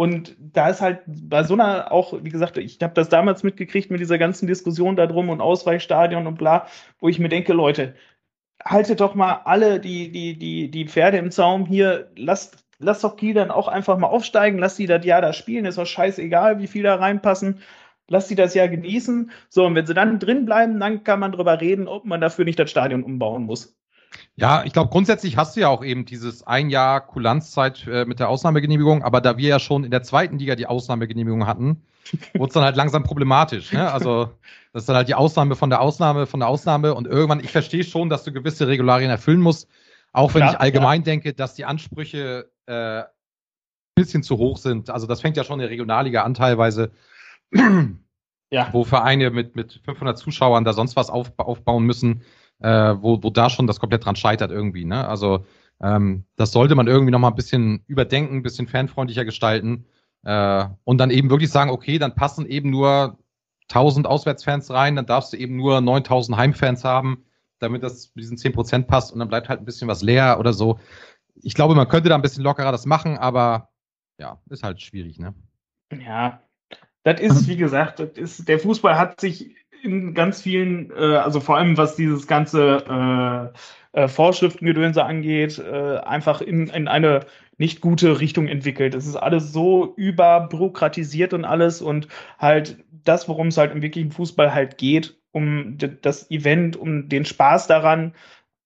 Und 0.00 0.34
da 0.38 0.70
ist 0.70 0.80
halt 0.80 1.02
bei 1.06 1.42
so 1.42 1.52
einer 1.52 1.92
auch, 1.92 2.14
wie 2.24 2.30
gesagt, 2.30 2.56
ich 2.56 2.78
habe 2.80 2.94
das 2.94 3.10
damals 3.10 3.42
mitgekriegt 3.42 3.90
mit 3.90 4.00
dieser 4.00 4.16
ganzen 4.16 4.46
Diskussion 4.46 4.96
da 4.96 5.06
drum 5.06 5.28
und 5.28 5.42
Ausweichstadion 5.42 6.26
und 6.26 6.38
bla, 6.38 6.68
wo 7.00 7.08
ich 7.10 7.18
mir 7.18 7.28
denke, 7.28 7.52
Leute, 7.52 7.94
haltet 8.64 9.02
doch 9.02 9.14
mal 9.14 9.42
alle 9.44 9.78
die, 9.78 10.10
die, 10.10 10.38
die, 10.38 10.70
die 10.70 10.88
Pferde 10.88 11.18
im 11.18 11.30
Zaum 11.30 11.66
hier, 11.66 12.10
lasst, 12.16 12.64
lasst 12.78 13.04
doch 13.04 13.14
die 13.14 13.34
dann 13.34 13.50
auch 13.50 13.68
einfach 13.68 13.98
mal 13.98 14.06
aufsteigen, 14.06 14.58
lasst 14.58 14.78
die 14.78 14.86
das 14.86 15.04
Jahr 15.04 15.20
da 15.20 15.34
spielen, 15.34 15.66
ist 15.66 15.76
doch 15.76 15.84
scheißegal, 15.84 16.60
wie 16.60 16.66
viel 16.66 16.84
da 16.84 16.94
reinpassen. 16.94 17.60
Lasst 18.08 18.28
sie 18.28 18.36
das 18.36 18.54
Jahr 18.54 18.68
genießen. 18.68 19.30
So, 19.50 19.66
und 19.66 19.74
wenn 19.74 19.86
sie 19.86 19.92
dann 19.92 20.18
drin 20.18 20.46
bleiben, 20.46 20.80
dann 20.80 21.04
kann 21.04 21.20
man 21.20 21.32
drüber 21.32 21.60
reden, 21.60 21.88
ob 21.88 22.06
man 22.06 22.22
dafür 22.22 22.46
nicht 22.46 22.58
das 22.58 22.70
Stadion 22.70 23.02
umbauen 23.02 23.44
muss. 23.44 23.78
Ja, 24.34 24.64
ich 24.64 24.72
glaube, 24.72 24.90
grundsätzlich 24.90 25.36
hast 25.36 25.56
du 25.56 25.60
ja 25.60 25.68
auch 25.68 25.84
eben 25.84 26.04
dieses 26.04 26.46
ein 26.46 26.70
Jahr 26.70 27.00
Kulanzzeit 27.00 27.86
äh, 27.86 28.04
mit 28.04 28.18
der 28.18 28.28
Ausnahmegenehmigung, 28.28 29.02
aber 29.02 29.20
da 29.20 29.36
wir 29.36 29.48
ja 29.48 29.58
schon 29.60 29.84
in 29.84 29.90
der 29.90 30.02
zweiten 30.02 30.38
Liga 30.38 30.56
die 30.56 30.66
Ausnahmegenehmigung 30.66 31.46
hatten, 31.46 31.82
wurde 32.34 32.48
es 32.48 32.54
dann 32.54 32.64
halt 32.64 32.76
langsam 32.76 33.04
problematisch. 33.04 33.72
Ne? 33.72 33.90
Also, 33.92 34.30
das 34.72 34.82
ist 34.82 34.88
dann 34.88 34.96
halt 34.96 35.08
die 35.08 35.14
Ausnahme 35.14 35.54
von 35.54 35.70
der 35.70 35.80
Ausnahme 35.80 36.26
von 36.26 36.40
der 36.40 36.48
Ausnahme 36.48 36.94
und 36.94 37.06
irgendwann, 37.06 37.40
ich 37.40 37.50
verstehe 37.50 37.84
schon, 37.84 38.08
dass 38.08 38.24
du 38.24 38.32
gewisse 38.32 38.66
Regularien 38.66 39.10
erfüllen 39.10 39.40
musst, 39.40 39.68
auch 40.12 40.34
wenn 40.34 40.42
ja, 40.42 40.52
ich 40.52 40.60
allgemein 40.60 41.02
ja. 41.02 41.04
denke, 41.04 41.34
dass 41.34 41.54
die 41.54 41.64
Ansprüche 41.64 42.50
äh, 42.66 43.02
bisschen 44.00 44.22
zu 44.22 44.38
hoch 44.38 44.56
sind. 44.56 44.90
Also 44.90 45.06
das 45.06 45.20
fängt 45.20 45.36
ja 45.36 45.44
schon 45.44 45.54
in 45.54 45.60
der 45.60 45.70
Regionalliga 45.70 46.22
an 46.22 46.34
teilweise, 46.34 46.90
ja. 48.50 48.68
wo 48.72 48.84
Vereine 48.84 49.30
mit, 49.30 49.56
mit 49.56 49.80
500 49.84 50.18
Zuschauern 50.18 50.64
da 50.64 50.72
sonst 50.72 50.96
was 50.96 51.10
auf, 51.10 51.32
aufbauen 51.36 51.84
müssen, 51.84 52.22
äh, 52.60 52.94
wo, 53.00 53.22
wo 53.22 53.30
da 53.30 53.50
schon 53.50 53.66
das 53.66 53.80
komplett 53.80 54.04
dran 54.04 54.16
scheitert 54.16 54.50
irgendwie. 54.50 54.84
Ne? 54.84 55.06
Also 55.06 55.44
ähm, 55.80 56.24
das 56.36 56.52
sollte 56.52 56.74
man 56.74 56.86
irgendwie 56.86 57.10
nochmal 57.10 57.32
ein 57.32 57.36
bisschen 57.36 57.84
überdenken, 57.86 58.36
ein 58.36 58.42
bisschen 58.42 58.68
fanfreundlicher 58.68 59.24
gestalten 59.24 59.86
äh, 60.24 60.66
und 60.84 60.98
dann 60.98 61.10
eben 61.10 61.30
wirklich 61.30 61.50
sagen, 61.50 61.70
okay, 61.70 61.98
dann 61.98 62.14
passen 62.14 62.46
eben 62.46 62.70
nur 62.70 63.18
1000 63.68 64.06
Auswärtsfans 64.06 64.70
rein, 64.70 64.96
dann 64.96 65.06
darfst 65.06 65.32
du 65.32 65.36
eben 65.36 65.56
nur 65.56 65.80
9000 65.80 66.36
Heimfans 66.36 66.84
haben, 66.84 67.24
damit 67.60 67.82
das 67.82 68.12
mit 68.14 68.24
diesen 68.24 68.36
10% 68.36 68.86
passt 68.86 69.12
und 69.12 69.18
dann 69.20 69.28
bleibt 69.28 69.48
halt 69.48 69.60
ein 69.60 69.64
bisschen 69.64 69.88
was 69.88 70.02
leer 70.02 70.38
oder 70.38 70.52
so. 70.52 70.78
Ich 71.42 71.54
glaube, 71.54 71.74
man 71.74 71.88
könnte 71.88 72.08
da 72.08 72.14
ein 72.14 72.22
bisschen 72.22 72.44
lockerer 72.44 72.72
das 72.72 72.84
machen, 72.84 73.16
aber 73.16 73.70
ja, 74.18 74.38
ist 74.50 74.62
halt 74.62 74.82
schwierig, 74.82 75.18
ne? 75.18 75.34
Ja, 75.92 76.42
das 77.04 77.20
ist, 77.20 77.48
wie 77.48 77.56
gesagt, 77.56 78.00
das 78.00 78.10
ist, 78.16 78.48
der 78.48 78.58
Fußball 78.58 78.98
hat 78.98 79.20
sich 79.20 79.56
in 79.82 80.14
ganz 80.14 80.42
vielen, 80.42 80.90
äh, 80.90 81.16
also 81.16 81.40
vor 81.40 81.56
allem 81.56 81.76
was 81.76 81.96
dieses 81.96 82.26
ganze 82.26 83.52
äh, 83.94 84.02
äh, 84.02 84.08
Vorschriftengedönse 84.08 85.04
angeht, 85.04 85.58
äh, 85.58 85.98
einfach 85.98 86.40
in, 86.40 86.68
in 86.68 86.88
eine 86.88 87.26
nicht 87.58 87.80
gute 87.80 88.20
Richtung 88.20 88.46
entwickelt. 88.48 88.94
Es 88.94 89.06
ist 89.06 89.16
alles 89.16 89.52
so 89.52 89.94
überbürokratisiert 89.96 91.34
und 91.34 91.44
alles 91.44 91.82
und 91.82 92.08
halt 92.38 92.78
das, 93.04 93.28
worum 93.28 93.48
es 93.48 93.58
halt 93.58 93.72
im 93.72 93.82
wirklichen 93.82 94.12
Fußball 94.12 94.54
halt 94.54 94.78
geht, 94.78 95.18
um 95.32 95.76
das 96.02 96.30
Event, 96.30 96.76
um 96.76 97.08
den 97.08 97.24
Spaß 97.24 97.66
daran, 97.66 98.14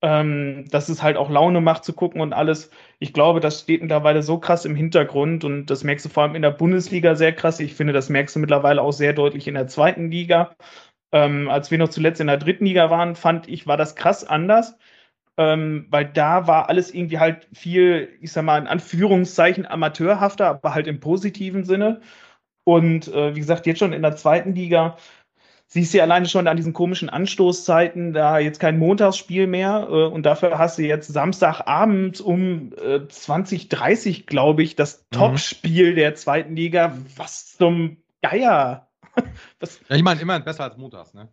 ähm, 0.02 0.66
dass 0.70 0.90
es 0.90 1.02
halt 1.02 1.16
auch 1.16 1.30
Laune 1.30 1.60
macht 1.62 1.84
zu 1.84 1.94
gucken 1.94 2.20
und 2.20 2.34
alles. 2.34 2.70
Ich 2.98 3.12
glaube, 3.14 3.40
das 3.40 3.60
steht 3.60 3.80
mittlerweile 3.80 4.22
so 4.22 4.38
krass 4.38 4.66
im 4.66 4.76
Hintergrund 4.76 5.44
und 5.44 5.66
das 5.66 5.82
merkst 5.84 6.04
du 6.04 6.10
vor 6.10 6.24
allem 6.24 6.34
in 6.34 6.42
der 6.42 6.50
Bundesliga 6.50 7.14
sehr 7.14 7.32
krass. 7.32 7.58
Ich 7.60 7.74
finde, 7.74 7.94
das 7.94 8.10
merkst 8.10 8.36
du 8.36 8.40
mittlerweile 8.40 8.82
auch 8.82 8.92
sehr 8.92 9.14
deutlich 9.14 9.48
in 9.48 9.54
der 9.54 9.66
zweiten 9.68 10.10
Liga. 10.10 10.56
Ähm, 11.14 11.48
als 11.48 11.70
wir 11.70 11.78
noch 11.78 11.90
zuletzt 11.90 12.20
in 12.20 12.26
der 12.26 12.38
dritten 12.38 12.66
Liga 12.66 12.90
waren, 12.90 13.14
fand 13.14 13.48
ich, 13.48 13.68
war 13.68 13.76
das 13.76 13.94
krass 13.94 14.24
anders. 14.24 14.76
Ähm, 15.36 15.86
weil 15.90 16.06
da 16.06 16.48
war 16.48 16.68
alles 16.68 16.92
irgendwie 16.92 17.20
halt 17.20 17.48
viel, 17.52 18.08
ich 18.20 18.32
sag 18.32 18.44
mal, 18.44 18.60
in 18.60 18.66
Anführungszeichen 18.66 19.64
amateurhafter, 19.64 20.48
aber 20.48 20.74
halt 20.74 20.88
im 20.88 20.98
positiven 21.00 21.64
Sinne. 21.64 22.00
Und 22.64 23.08
äh, 23.08 23.34
wie 23.36 23.40
gesagt, 23.40 23.66
jetzt 23.66 23.78
schon 23.78 23.92
in 23.92 24.02
der 24.02 24.16
zweiten 24.16 24.54
Liga 24.54 24.96
siehst 25.68 25.94
du 25.94 25.98
ja 25.98 26.04
alleine 26.04 26.26
schon 26.26 26.48
an 26.48 26.56
diesen 26.56 26.72
komischen 26.72 27.08
Anstoßzeiten, 27.10 28.12
da 28.12 28.38
jetzt 28.38 28.60
kein 28.60 28.78
Montagsspiel 28.78 29.46
mehr 29.46 29.86
äh, 29.88 30.06
und 30.06 30.24
dafür 30.24 30.58
hast 30.58 30.78
du 30.78 30.82
jetzt 30.82 31.12
Samstagabend 31.12 32.20
um 32.20 32.72
äh, 32.76 33.06
20, 33.06 33.68
30, 33.68 34.26
glaube 34.26 34.62
ich, 34.64 34.76
das 34.76 35.06
mhm. 35.12 35.16
Topspiel 35.16 35.94
der 35.94 36.14
zweiten 36.16 36.56
Liga. 36.56 36.96
Was 37.16 37.56
zum 37.56 37.98
Geier! 38.22 38.88
ja, 39.88 39.96
ich 39.96 40.02
meine, 40.02 40.20
immerhin 40.20 40.44
besser 40.44 40.64
als 40.64 40.76
montags, 40.76 41.14
ne? 41.14 41.28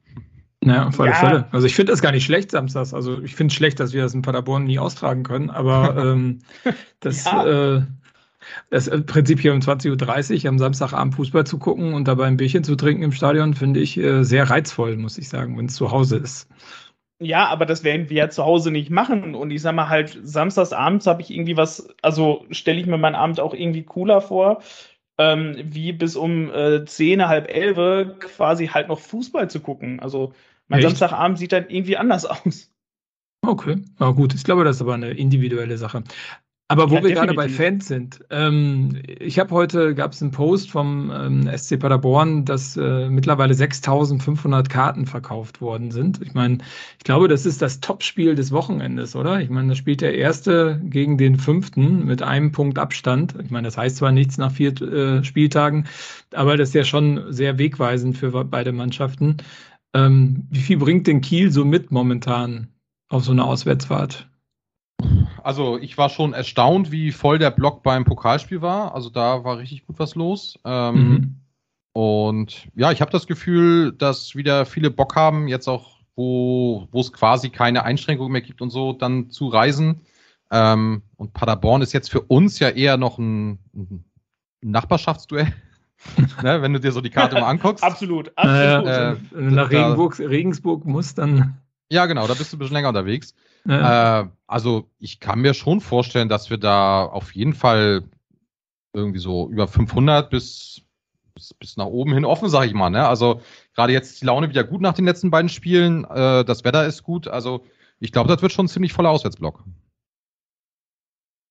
Naja, 0.63 0.87
auf 0.87 0.99
alle 0.99 1.11
ja. 1.11 1.15
Fälle. 1.15 1.47
Also 1.51 1.65
ich 1.65 1.75
finde 1.75 1.91
das 1.91 2.01
gar 2.01 2.11
nicht 2.11 2.23
schlecht, 2.23 2.51
samstags. 2.51 2.93
Also 2.93 3.19
ich 3.21 3.35
finde 3.35 3.51
es 3.51 3.55
schlecht, 3.55 3.79
dass 3.79 3.93
wir 3.93 4.03
das 4.03 4.13
in 4.13 4.21
Paderborn 4.21 4.65
nie 4.65 4.77
austragen 4.77 5.23
können, 5.23 5.49
aber 5.49 5.97
ähm, 6.13 6.39
das, 6.99 7.25
ja. 7.25 7.77
äh, 7.77 7.81
das 8.69 8.89
Prinzip 9.07 9.39
hier 9.39 9.53
um 9.53 9.59
20.30 9.59 10.43
Uhr 10.43 10.49
am 10.49 10.59
Samstagabend 10.59 11.15
Fußball 11.15 11.47
zu 11.47 11.57
gucken 11.57 11.95
und 11.95 12.07
dabei 12.07 12.25
ein 12.27 12.37
Bierchen 12.37 12.63
zu 12.63 12.75
trinken 12.75 13.01
im 13.01 13.11
Stadion, 13.11 13.55
finde 13.55 13.79
ich 13.79 13.97
äh, 13.97 14.23
sehr 14.23 14.49
reizvoll, 14.49 14.97
muss 14.97 15.17
ich 15.17 15.29
sagen, 15.29 15.57
wenn 15.57 15.65
es 15.65 15.75
zu 15.75 15.91
Hause 15.91 16.17
ist. 16.17 16.47
Ja, 17.19 17.47
aber 17.49 17.67
das 17.67 17.83
werden 17.83 18.09
wir 18.09 18.17
ja 18.17 18.29
zu 18.29 18.43
Hause 18.43 18.71
nicht 18.71 18.89
machen. 18.89 19.35
Und 19.35 19.51
ich 19.51 19.61
sag 19.61 19.75
mal 19.75 19.89
halt, 19.89 20.19
samstagsabends 20.23 21.05
habe 21.05 21.21
ich 21.21 21.29
irgendwie 21.29 21.55
was, 21.55 21.87
also 22.01 22.45
stelle 22.49 22.79
ich 22.79 22.87
mir 22.87 22.97
meinen 22.97 23.15
Abend 23.15 23.39
auch 23.39 23.53
irgendwie 23.53 23.83
cooler 23.83 24.21
vor 24.21 24.61
ähm, 25.21 25.55
wie 25.63 25.91
bis 25.93 26.15
um 26.15 26.49
äh, 26.51 26.85
10, 26.85 27.27
halb 27.27 27.47
11 27.49 28.19
quasi 28.19 28.67
halt 28.67 28.87
noch 28.87 28.99
Fußball 28.99 29.49
zu 29.49 29.59
gucken. 29.59 29.99
Also 29.99 30.33
mein 30.67 30.79
Echt? 30.79 30.89
Samstagabend 30.89 31.37
sieht 31.37 31.51
dann 31.51 31.69
irgendwie 31.69 31.97
anders 31.97 32.25
aus. 32.25 32.71
Okay, 33.43 33.83
ja, 33.99 34.11
gut. 34.11 34.33
Ich 34.35 34.43
glaube, 34.43 34.63
das 34.63 34.77
ist 34.77 34.81
aber 34.81 34.93
eine 34.93 35.11
individuelle 35.11 35.77
Sache. 35.77 36.03
Aber 36.71 36.89
wo 36.89 36.95
ja, 36.95 37.03
wir 37.03 37.13
gerade 37.13 37.33
bei 37.33 37.49
Fans 37.49 37.87
sind, 37.87 38.23
ähm, 38.29 38.97
ich 39.19 39.39
habe 39.39 39.51
heute, 39.51 39.93
gab 39.93 40.13
es 40.13 40.21
einen 40.21 40.31
Post 40.31 40.71
vom 40.71 41.11
ähm, 41.13 41.49
SC 41.57 41.77
Paderborn, 41.77 42.45
dass 42.45 42.77
äh, 42.77 43.09
mittlerweile 43.09 43.53
6500 43.53 44.69
Karten 44.69 45.05
verkauft 45.05 45.59
worden 45.59 45.91
sind. 45.91 46.21
Ich 46.21 46.33
meine, 46.33 46.59
ich 46.97 47.03
glaube, 47.03 47.27
das 47.27 47.45
ist 47.45 47.61
das 47.61 47.81
Topspiel 47.81 48.35
des 48.35 48.53
Wochenendes, 48.53 49.17
oder? 49.17 49.41
Ich 49.41 49.49
meine, 49.49 49.67
da 49.67 49.75
spielt 49.75 49.99
der 49.99 50.15
Erste 50.15 50.79
gegen 50.85 51.17
den 51.17 51.37
Fünften 51.37 52.05
mit 52.05 52.23
einem 52.23 52.53
Punkt 52.53 52.79
Abstand. 52.79 53.35
Ich 53.43 53.51
meine, 53.51 53.67
das 53.67 53.77
heißt 53.77 53.97
zwar 53.97 54.13
nichts 54.13 54.37
nach 54.37 54.53
vier 54.53 54.81
äh, 54.81 55.25
Spieltagen, 55.25 55.87
aber 56.33 56.55
das 56.55 56.69
ist 56.69 56.75
ja 56.75 56.85
schon 56.85 57.33
sehr 57.33 57.57
wegweisend 57.57 58.17
für 58.17 58.31
beide 58.45 58.71
Mannschaften. 58.71 59.37
Ähm, 59.93 60.47
wie 60.49 60.61
viel 60.61 60.77
bringt 60.77 61.07
denn 61.07 61.19
Kiel 61.19 61.51
so 61.51 61.65
mit 61.65 61.91
momentan 61.91 62.69
auf 63.09 63.25
so 63.25 63.33
eine 63.33 63.43
Auswärtsfahrt? 63.43 64.30
Also 65.43 65.77
ich 65.77 65.97
war 65.97 66.09
schon 66.09 66.33
erstaunt, 66.33 66.91
wie 66.91 67.11
voll 67.11 67.39
der 67.39 67.51
Block 67.51 67.83
beim 67.83 68.05
Pokalspiel 68.05 68.61
war. 68.61 68.95
Also 68.95 69.09
da 69.09 69.43
war 69.43 69.57
richtig 69.57 69.85
gut 69.85 69.99
was 69.99 70.15
los. 70.15 70.59
Ähm, 70.65 70.95
mhm. 70.95 71.35
Und 71.93 72.67
ja, 72.75 72.91
ich 72.91 73.01
habe 73.01 73.11
das 73.11 73.27
Gefühl, 73.27 73.91
dass 73.91 74.35
wieder 74.35 74.65
viele 74.65 74.91
Bock 74.91 75.15
haben, 75.15 75.47
jetzt 75.47 75.67
auch, 75.67 75.97
wo 76.15 76.87
es 76.93 77.11
quasi 77.11 77.49
keine 77.49 77.83
Einschränkungen 77.83 78.31
mehr 78.31 78.41
gibt 78.41 78.61
und 78.61 78.69
so, 78.69 78.93
dann 78.93 79.29
zu 79.29 79.47
reisen. 79.47 80.01
Ähm, 80.51 81.03
und 81.17 81.33
Paderborn 81.33 81.81
ist 81.81 81.93
jetzt 81.93 82.11
für 82.11 82.21
uns 82.21 82.59
ja 82.59 82.69
eher 82.69 82.97
noch 82.97 83.17
ein, 83.17 83.59
ein 83.73 84.05
Nachbarschaftsduell. 84.61 85.53
ne, 86.43 86.61
wenn 86.61 86.73
du 86.73 86.79
dir 86.79 86.91
so 86.91 87.01
die 87.01 87.09
Karte 87.09 87.35
mal 87.35 87.49
anguckst. 87.49 87.83
absolut, 87.83 88.31
absolut. 88.35 88.87
Äh, 88.87 89.15
wenn 89.31 89.49
du 89.49 89.55
nach 89.55 89.69
Regensburg, 89.69 90.19
Regensburg 90.19 90.85
musst, 90.85 91.17
dann. 91.17 91.57
Ja, 91.89 92.05
genau, 92.05 92.27
da 92.27 92.33
bist 92.33 92.51
du 92.51 92.57
ein 92.57 92.59
bisschen 92.59 92.75
länger 92.75 92.89
unterwegs. 92.89 93.35
Ja. 93.65 94.21
Äh, 94.21 94.27
also 94.47 94.89
ich 94.99 95.19
kann 95.19 95.41
mir 95.41 95.53
schon 95.53 95.81
vorstellen, 95.81 96.29
dass 96.29 96.49
wir 96.49 96.57
da 96.57 97.05
auf 97.05 97.33
jeden 97.33 97.53
Fall 97.53 98.03
irgendwie 98.93 99.19
so 99.19 99.49
über 99.49 99.67
500 99.67 100.29
bis, 100.29 100.81
bis, 101.35 101.53
bis 101.53 101.77
nach 101.77 101.85
oben 101.85 102.13
hin 102.13 102.25
offen, 102.25 102.49
sage 102.49 102.67
ich 102.67 102.73
mal. 102.73 102.89
Ne? 102.89 103.07
Also 103.07 103.41
gerade 103.75 103.93
jetzt 103.93 104.11
ist 104.11 104.21
die 104.21 104.25
Laune 104.25 104.49
wieder 104.49 104.63
gut 104.63 104.81
nach 104.81 104.93
den 104.93 105.05
letzten 105.05 105.31
beiden 105.31 105.49
Spielen. 105.49 106.05
Äh, 106.05 106.43
das 106.43 106.63
Wetter 106.63 106.85
ist 106.85 107.03
gut. 107.03 107.27
Also 107.27 107.65
ich 107.99 108.11
glaube, 108.11 108.29
das 108.29 108.41
wird 108.41 108.51
schon 108.51 108.65
ein 108.65 108.69
ziemlich 108.69 108.93
voller 108.93 109.09
Auswärtsblock. 109.09 109.63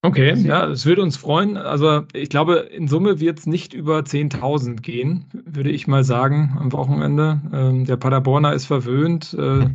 Okay, 0.03 0.35
ja, 0.35 0.67
es 0.67 0.87
würde 0.87 1.03
uns 1.03 1.19
freuen. 1.19 1.59
Also 1.59 2.05
ich 2.15 2.31
glaube, 2.31 2.55
in 2.55 2.89
Summe 2.89 3.21
wird 3.21 3.39
es 3.39 3.47
nicht 3.47 3.75
über 3.75 3.99
10.000 3.99 4.81
gehen, 4.81 5.27
würde 5.33 5.71
ich 5.71 5.87
mal 5.87 6.05
sagen, 6.05 6.57
am 6.59 6.73
Wochenende. 6.73 7.41
Ähm, 7.53 7.85
der 7.85 7.99
Paderborner 7.99 8.55
ist 8.55 8.65
verwöhnt. 8.65 9.35
Äh, 9.35 9.69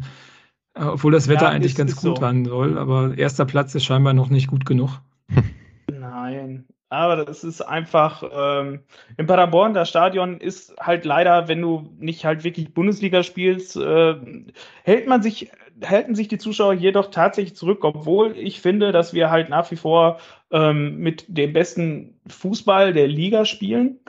obwohl 0.75 1.11
das 1.11 1.27
Wetter 1.27 1.43
ja, 1.43 1.49
eigentlich 1.49 1.73
ist, 1.73 1.77
ganz 1.77 1.91
ist 1.91 2.01
gut 2.01 2.17
so. 2.17 2.21
sein 2.21 2.45
soll, 2.45 2.77
aber 2.77 3.17
erster 3.17 3.45
Platz 3.45 3.73
ist 3.75 3.85
scheinbar 3.85 4.13
noch 4.13 4.29
nicht 4.29 4.47
gut 4.47 4.65
genug. 4.65 5.01
Nein, 5.91 6.65
aber 6.89 7.25
das 7.25 7.43
ist 7.43 7.61
einfach 7.61 8.23
ähm, 8.31 8.81
in 9.17 9.25
Paderborn, 9.25 9.73
das 9.73 9.89
Stadion 9.89 10.39
ist 10.39 10.75
halt 10.79 11.03
leider, 11.05 11.47
wenn 11.47 11.61
du 11.61 11.89
nicht 11.97 12.25
halt 12.25 12.43
wirklich 12.43 12.73
Bundesliga 12.73 13.23
spielst, 13.23 13.75
äh, 13.75 14.15
hält 14.83 15.07
man 15.07 15.21
sich, 15.23 15.51
halten 15.83 16.15
sich 16.15 16.27
die 16.27 16.37
Zuschauer 16.37 16.73
jedoch 16.73 17.09
tatsächlich 17.09 17.55
zurück, 17.55 17.83
obwohl 17.83 18.37
ich 18.37 18.61
finde, 18.61 18.91
dass 18.91 19.13
wir 19.13 19.29
halt 19.29 19.49
nach 19.49 19.69
wie 19.71 19.75
vor 19.77 20.19
ähm, 20.51 20.97
mit 20.97 21.25
dem 21.27 21.53
besten 21.53 22.19
Fußball 22.27 22.93
der 22.93 23.07
Liga 23.07 23.45
spielen. 23.45 23.99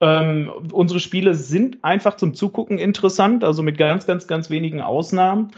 Ähm, 0.00 0.50
unsere 0.72 0.98
Spiele 0.98 1.34
sind 1.34 1.84
einfach 1.84 2.16
zum 2.16 2.32
Zugucken 2.32 2.78
interessant, 2.78 3.44
also 3.44 3.62
mit 3.62 3.76
ganz, 3.76 4.06
ganz, 4.06 4.26
ganz 4.26 4.48
wenigen 4.48 4.80
Ausnahmen. 4.80 5.50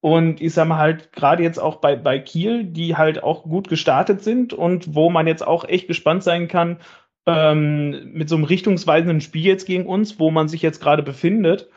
Und 0.00 0.40
ich 0.40 0.54
sag 0.54 0.66
mal 0.68 0.78
halt, 0.78 1.12
gerade 1.12 1.42
jetzt 1.42 1.58
auch 1.58 1.76
bei, 1.76 1.94
bei 1.96 2.18
Kiel, 2.18 2.64
die 2.64 2.96
halt 2.96 3.22
auch 3.22 3.42
gut 3.42 3.68
gestartet 3.68 4.22
sind 4.22 4.52
und 4.54 4.94
wo 4.94 5.10
man 5.10 5.26
jetzt 5.26 5.46
auch 5.46 5.64
echt 5.68 5.88
gespannt 5.88 6.22
sein 6.22 6.48
kann, 6.48 6.78
ähm, 7.26 8.12
mit 8.12 8.28
so 8.28 8.36
einem 8.36 8.44
richtungsweisenden 8.44 9.20
Spiel 9.20 9.44
jetzt 9.44 9.66
gegen 9.66 9.86
uns, 9.86 10.18
wo 10.18 10.30
man 10.30 10.48
sich 10.48 10.62
jetzt 10.62 10.80
gerade 10.80 11.02
befindet. 11.02 11.68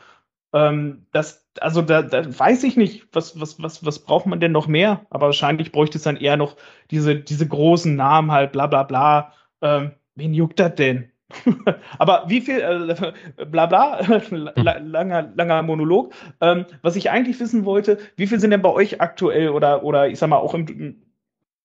Ähm, 0.54 1.06
das, 1.12 1.46
also 1.60 1.82
da, 1.82 2.02
da 2.02 2.38
weiß 2.38 2.64
ich 2.64 2.76
nicht, 2.76 3.08
was, 3.12 3.40
was, 3.40 3.62
was, 3.62 3.84
was 3.84 3.98
braucht 4.04 4.26
man 4.26 4.40
denn 4.40 4.52
noch 4.52 4.68
mehr? 4.68 5.06
Aber 5.10 5.26
wahrscheinlich 5.26 5.72
bräuchte 5.72 5.98
es 5.98 6.04
dann 6.04 6.16
eher 6.16 6.36
noch 6.36 6.56
diese, 6.90 7.16
diese 7.16 7.46
großen 7.48 7.94
Namen 7.96 8.32
halt, 8.32 8.52
bla 8.52 8.66
bla 8.68 8.84
bla. 8.84 9.32
Ähm, 9.62 9.92
wen 10.14 10.34
juckt 10.34 10.60
das 10.60 10.74
denn? 10.76 11.10
Aber 11.98 12.24
wie 12.28 12.40
viel, 12.40 12.60
äh, 12.60 13.44
bla 13.46 13.66
bla, 13.66 14.00
langer, 14.56 15.32
langer 15.34 15.62
Monolog. 15.62 16.12
Ähm, 16.40 16.66
was 16.82 16.96
ich 16.96 17.10
eigentlich 17.10 17.40
wissen 17.40 17.64
wollte, 17.64 17.98
wie 18.16 18.26
viel 18.26 18.40
sind 18.40 18.50
denn 18.50 18.62
bei 18.62 18.70
euch 18.70 19.00
aktuell 19.00 19.50
oder, 19.50 19.84
oder 19.84 20.08
ich 20.08 20.18
sag 20.18 20.28
mal 20.28 20.36
auch 20.36 20.54
im, 20.54 21.02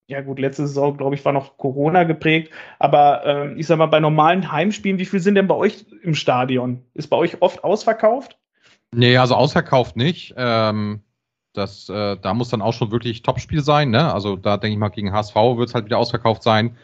ja 0.07 0.21
gut, 0.21 0.39
letzte 0.39 0.65
Saison, 0.65 0.97
glaube 0.97 1.15
ich, 1.15 1.23
war 1.23 1.33
noch 1.33 1.57
Corona 1.57 2.03
geprägt, 2.03 2.51
aber 2.79 3.25
ähm, 3.25 3.57
ich 3.57 3.67
sag 3.67 3.77
mal, 3.77 3.85
bei 3.85 3.99
normalen 3.99 4.51
Heimspielen, 4.51 4.97
wie 4.97 5.05
viel 5.05 5.19
sind 5.19 5.35
denn 5.35 5.47
bei 5.47 5.55
euch 5.55 5.85
im 6.01 6.15
Stadion? 6.15 6.83
Ist 6.95 7.09
bei 7.09 7.17
euch 7.17 7.41
oft 7.41 7.63
ausverkauft? 7.63 8.37
Nee, 8.91 9.17
also 9.17 9.35
ausverkauft 9.35 9.95
nicht. 9.97 10.33
Ähm, 10.35 11.01
das, 11.53 11.89
äh, 11.89 12.17
da 12.17 12.33
muss 12.33 12.49
dann 12.49 12.63
auch 12.63 12.73
schon 12.73 12.91
wirklich 12.91 13.21
Topspiel 13.21 13.61
sein, 13.61 13.91
ne? 13.91 14.11
Also 14.11 14.35
da 14.35 14.57
denke 14.57 14.73
ich 14.73 14.79
mal, 14.79 14.89
gegen 14.89 15.11
HSV 15.11 15.35
wird 15.35 15.69
es 15.69 15.75
halt 15.75 15.85
wieder 15.85 15.99
ausverkauft 15.99 16.41
sein. 16.41 16.75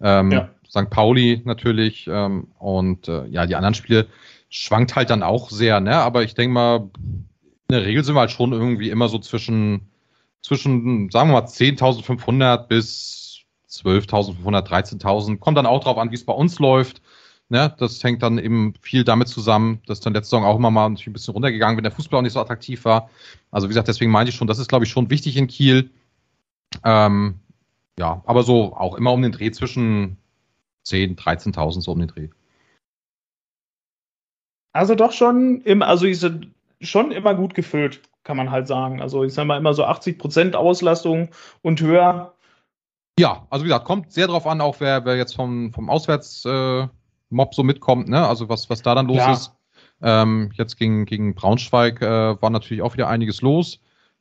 Ähm, 0.00 0.30
ja 0.30 0.48
St. 0.70 0.88
Pauli 0.88 1.42
natürlich 1.44 2.08
ähm, 2.10 2.48
und 2.58 3.08
äh, 3.08 3.26
ja, 3.26 3.46
die 3.46 3.56
anderen 3.56 3.74
Spiele 3.74 4.06
schwankt 4.48 4.96
halt 4.96 5.10
dann 5.10 5.22
auch 5.22 5.50
sehr, 5.50 5.80
ne? 5.80 5.96
Aber 5.96 6.22
ich 6.22 6.34
denke 6.34 6.54
mal, 6.54 6.90
in 6.96 7.26
der 7.70 7.84
Regel 7.84 8.04
sind 8.04 8.14
wir 8.14 8.20
halt 8.20 8.30
schon 8.30 8.52
irgendwie 8.52 8.90
immer 8.90 9.08
so 9.08 9.18
zwischen, 9.18 9.88
zwischen 10.42 11.10
sagen 11.10 11.30
wir 11.30 11.40
mal, 11.40 11.46
10.500 11.46 12.66
bis 12.68 13.40
12.500, 13.68 14.66
13.000. 14.66 15.38
Kommt 15.38 15.56
dann 15.56 15.66
auch 15.66 15.82
drauf 15.82 15.98
an, 15.98 16.10
wie 16.10 16.16
es 16.16 16.24
bei 16.24 16.32
uns 16.32 16.58
läuft. 16.58 17.02
Ne? 17.48 17.74
Das 17.78 18.02
hängt 18.02 18.22
dann 18.22 18.38
eben 18.38 18.74
viel 18.80 19.04
damit 19.04 19.28
zusammen, 19.28 19.80
dass 19.86 20.00
dann 20.00 20.14
letzte 20.14 20.30
Saison 20.30 20.44
auch 20.44 20.56
immer 20.56 20.70
mal 20.70 20.86
ein 20.86 20.94
bisschen 20.94 21.34
runtergegangen, 21.34 21.76
wenn 21.76 21.84
der 21.84 21.92
Fußball 21.92 22.18
auch 22.18 22.22
nicht 22.22 22.32
so 22.32 22.40
attraktiv 22.40 22.84
war. 22.84 23.10
Also 23.50 23.66
wie 23.66 23.70
gesagt, 23.70 23.88
deswegen 23.88 24.10
meinte 24.10 24.30
ich 24.30 24.36
schon, 24.36 24.48
das 24.48 24.58
ist, 24.58 24.68
glaube 24.68 24.84
ich, 24.84 24.90
schon 24.90 25.10
wichtig 25.10 25.36
in 25.36 25.48
Kiel. 25.48 25.90
Ähm, 26.84 27.40
ja, 27.98 28.22
aber 28.24 28.44
so 28.44 28.76
auch 28.76 28.94
immer 28.94 29.12
um 29.12 29.22
den 29.22 29.32
Dreh 29.32 29.50
zwischen 29.50 30.16
10.000, 30.86 31.16
13.000 31.18 31.80
so 31.80 31.92
um 31.92 31.98
den 31.98 32.08
Dreh. 32.08 32.28
Also 34.72 34.94
doch 34.94 35.12
schon, 35.12 35.62
im, 35.62 35.82
also 35.82 36.06
ich 36.06 36.24
schon 36.80 37.10
immer 37.10 37.34
gut 37.34 37.54
gefüllt, 37.54 38.00
kann 38.24 38.36
man 38.36 38.50
halt 38.50 38.66
sagen. 38.66 39.00
Also 39.00 39.24
ich 39.24 39.34
sage 39.34 39.48
mal 39.48 39.56
immer 39.56 39.74
so 39.74 39.84
80% 39.84 40.54
Auslastung 40.54 41.28
und 41.62 41.80
höher. 41.80 42.34
Ja, 43.18 43.46
also 43.50 43.64
wie 43.64 43.68
gesagt, 43.68 43.84
kommt 43.84 44.12
sehr 44.12 44.28
drauf 44.28 44.46
an, 44.46 44.60
auch 44.60 44.76
wer, 44.80 45.04
wer 45.04 45.16
jetzt 45.16 45.34
vom, 45.34 45.72
vom 45.72 45.90
Auswärtsmob 45.90 46.90
äh, 47.50 47.54
so 47.54 47.62
mitkommt, 47.62 48.08
ne? 48.08 48.26
Also 48.26 48.48
was, 48.48 48.70
was 48.70 48.82
da 48.82 48.94
dann 48.94 49.06
los 49.06 49.16
ja. 49.16 49.32
ist. 49.32 49.52
Ähm, 50.02 50.52
jetzt 50.54 50.78
gegen, 50.78 51.04
gegen 51.04 51.34
Braunschweig 51.34 52.00
äh, 52.00 52.40
war 52.40 52.50
natürlich 52.50 52.82
auch 52.82 52.94
wieder 52.94 53.08
einiges 53.08 53.42
los. 53.42 53.80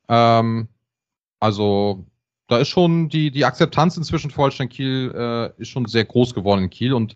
Ähm, 0.10 0.68
also 1.40 2.06
da 2.50 2.58
ist 2.58 2.68
schon 2.68 3.10
die, 3.10 3.32
die 3.32 3.46
Akzeptanz 3.46 3.96
inzwischen 3.96 4.32
für 4.32 4.42
Holstein 4.42 4.70
Kiel 4.70 5.14
äh, 5.16 5.62
ist 5.62 5.70
schon 5.70 5.86
sehr 5.86 6.04
groß 6.04 6.34
geworden 6.34 6.64
in 6.64 6.70
Kiel 6.70 6.94
und 6.94 7.16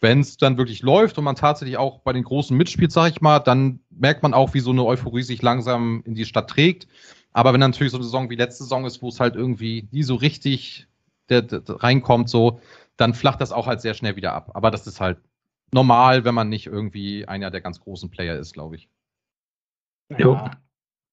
wenn 0.00 0.20
es 0.20 0.38
dann 0.38 0.56
wirklich 0.56 0.80
läuft 0.80 1.18
und 1.18 1.24
man 1.24 1.36
tatsächlich 1.36 1.76
auch 1.76 2.00
bei 2.00 2.12
den 2.14 2.24
Großen 2.24 2.56
mitspielt, 2.56 2.90
sag 2.90 3.10
ich 3.12 3.20
mal, 3.20 3.38
dann 3.38 3.80
merkt 3.90 4.22
man 4.22 4.32
auch, 4.32 4.54
wie 4.54 4.60
so 4.60 4.70
eine 4.70 4.84
Euphorie 4.84 5.22
sich 5.22 5.42
langsam 5.42 6.02
in 6.06 6.14
die 6.14 6.24
Stadt 6.24 6.48
trägt. 6.48 6.88
Aber 7.32 7.52
wenn 7.52 7.60
natürlich 7.60 7.92
so 7.92 7.98
eine 7.98 8.04
Saison 8.04 8.30
wie 8.30 8.36
letzte 8.36 8.64
Saison 8.64 8.86
ist, 8.86 9.02
wo 9.02 9.08
es 9.08 9.20
halt 9.20 9.36
irgendwie 9.36 9.88
nie 9.92 10.02
so 10.02 10.14
richtig 10.14 10.88
der, 11.28 11.42
der, 11.42 11.60
der 11.60 11.82
reinkommt, 11.82 12.30
so, 12.30 12.60
dann 12.96 13.12
flacht 13.12 13.42
das 13.42 13.52
auch 13.52 13.66
halt 13.66 13.82
sehr 13.82 13.92
schnell 13.92 14.16
wieder 14.16 14.32
ab. 14.32 14.50
Aber 14.54 14.70
das 14.70 14.86
ist 14.86 15.00
halt 15.00 15.18
normal, 15.70 16.24
wenn 16.24 16.34
man 16.34 16.48
nicht 16.48 16.66
irgendwie 16.66 17.28
einer 17.28 17.50
der 17.50 17.60
ganz 17.60 17.80
großen 17.80 18.10
Player 18.10 18.36
ist, 18.38 18.54
glaube 18.54 18.76
ich. 18.76 18.88
Ja, 20.08 20.18
jo, 20.18 20.50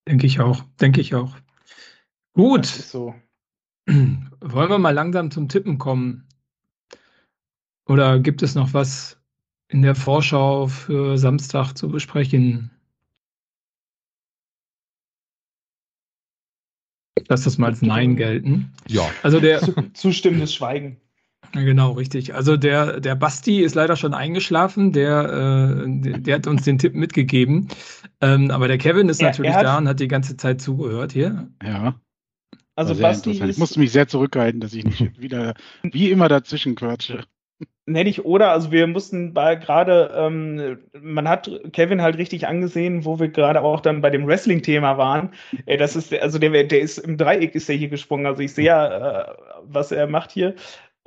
denke 0.08 0.26
ich 0.26 0.40
auch, 0.40 0.64
denke 0.80 1.02
ich 1.02 1.14
auch. 1.14 1.36
Gut. 2.34 2.66
So. 2.66 3.14
Wollen 3.88 4.70
wir 4.70 4.78
mal 4.78 4.92
langsam 4.92 5.32
zum 5.32 5.48
Tippen 5.48 5.78
kommen? 5.78 6.28
Oder 7.88 8.20
gibt 8.20 8.42
es 8.42 8.54
noch 8.54 8.74
was 8.74 9.18
in 9.70 9.82
der 9.82 9.96
Vorschau 9.96 10.68
für 10.68 11.18
Samstag 11.18 11.74
zu 11.74 11.90
besprechen? 11.90 12.72
Lass 17.30 17.44
das 17.44 17.58
mal 17.58 17.68
als 17.68 17.82
Nein 17.82 18.16
gelten. 18.16 18.72
Ja. 18.88 19.10
Also 19.24 19.40
der 19.40 19.62
zustimmendes 19.94 20.54
Schweigen. 20.54 21.02
Genau, 21.54 21.94
richtig. 21.94 22.36
Also 22.36 22.58
der, 22.58 23.00
der 23.00 23.16
Basti 23.16 23.62
ist 23.62 23.76
leider 23.76 23.96
schon 23.96 24.14
eingeschlafen, 24.14 24.92
der, 24.92 25.86
äh, 25.86 26.02
der, 26.02 26.18
der 26.20 26.36
hat 26.36 26.48
uns 26.48 26.64
den 26.64 26.78
Tipp 26.78 26.94
mitgegeben. 26.94 27.70
Ähm, 28.20 28.52
aber 28.52 28.68
der 28.68 28.78
Kevin 28.78 29.08
ist 29.08 29.22
er, 29.22 29.30
natürlich 29.30 29.52
er 29.52 29.64
da 29.64 29.78
und 29.78 29.88
hat 29.88 30.00
die 30.00 30.08
ganze 30.08 30.36
Zeit 30.36 30.62
zugehört 30.62 31.14
hier. 31.14 31.50
Ja. 31.64 31.96
Also 32.78 32.94
Basti 32.96 33.32
ist, 33.32 33.42
ich 33.42 33.58
musste 33.58 33.80
mich 33.80 33.92
sehr 33.92 34.08
zurückhalten, 34.08 34.62
dass 34.62 34.74
ich 34.74 34.86
nicht 34.86 35.00
wieder 35.20 35.56
wie 35.82 36.12
immer 36.12 36.30
dazwischen 36.30 36.76
quatsche. 36.76 37.24
Nenne 37.88 38.08
ich 38.08 38.24
oder, 38.24 38.52
also 38.52 38.72
wir 38.72 38.86
mussten 38.86 39.34
bei 39.34 39.56
gerade, 39.56 40.12
ähm, 40.16 40.78
man 41.02 41.28
hat 41.28 41.50
Kevin 41.74 42.04
halt 42.04 42.18
richtig 42.18 42.46
angesehen, 42.46 43.04
wo 43.04 43.20
wir 43.20 43.30
gerade 43.30 43.64
auch 43.64 43.80
dann 43.80 44.02
bei 44.02 44.12
dem 44.12 44.28
Wrestling-Thema 44.28 44.98
waren. 44.98 45.32
Ey, 45.66 45.78
das 45.78 45.96
ist, 45.96 46.14
also 46.14 46.38
der, 46.38 46.66
der 46.66 46.82
ist 46.82 47.00
im 47.00 47.18
Dreieck 47.18 47.56
ist 47.56 47.68
er 47.68 47.76
hier 47.76 47.88
gesprungen. 47.88 48.28
Also 48.28 48.44
ich 48.44 48.54
sehe 48.54 48.66
ja, 48.66 49.22
äh, 49.22 49.36
was 49.64 49.92
er 49.92 50.06
macht 50.06 50.32
hier. 50.32 50.54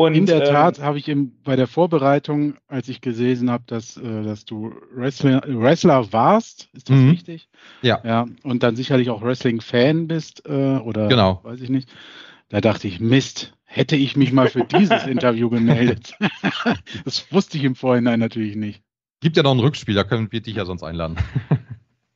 Und, 0.00 0.14
In 0.14 0.24
der 0.24 0.46
ähm, 0.46 0.54
Tat 0.54 0.78
habe 0.80 0.96
ich 0.96 1.08
ihm 1.08 1.32
bei 1.44 1.56
der 1.56 1.66
Vorbereitung, 1.66 2.54
als 2.68 2.88
ich 2.88 3.02
gelesen 3.02 3.50
habe, 3.50 3.64
dass, 3.66 3.98
äh, 3.98 4.22
dass 4.22 4.46
du 4.46 4.72
Wrestler, 4.94 5.42
Wrestler 5.46 6.10
warst, 6.10 6.70
ist 6.72 6.88
das 6.88 6.96
mhm. 6.96 7.10
richtig? 7.10 7.50
Ja. 7.82 8.00
Ja. 8.02 8.26
Und 8.42 8.62
dann 8.62 8.76
sicherlich 8.76 9.10
auch 9.10 9.20
Wrestling-Fan 9.20 10.08
bist 10.08 10.46
äh, 10.46 10.78
oder 10.78 11.08
genau. 11.08 11.40
weiß 11.42 11.60
ich 11.60 11.68
nicht. 11.68 11.90
Da 12.48 12.62
dachte 12.62 12.88
ich, 12.88 12.98
Mist, 12.98 13.52
hätte 13.64 13.94
ich 13.94 14.16
mich 14.16 14.32
mal 14.32 14.48
für 14.48 14.64
dieses 14.64 15.04
Interview 15.06 15.50
gemeldet. 15.50 16.14
das 17.04 17.30
wusste 17.30 17.58
ich 17.58 17.64
im 17.64 17.74
Vorhinein 17.74 18.20
natürlich 18.20 18.56
nicht. 18.56 18.82
Gibt 19.20 19.36
ja 19.36 19.42
noch 19.42 19.52
ein 19.52 19.60
Rückspiel, 19.60 19.94
da 19.94 20.04
können 20.04 20.32
wir 20.32 20.40
dich 20.40 20.56
ja 20.56 20.64
sonst 20.64 20.82
einladen. 20.82 21.16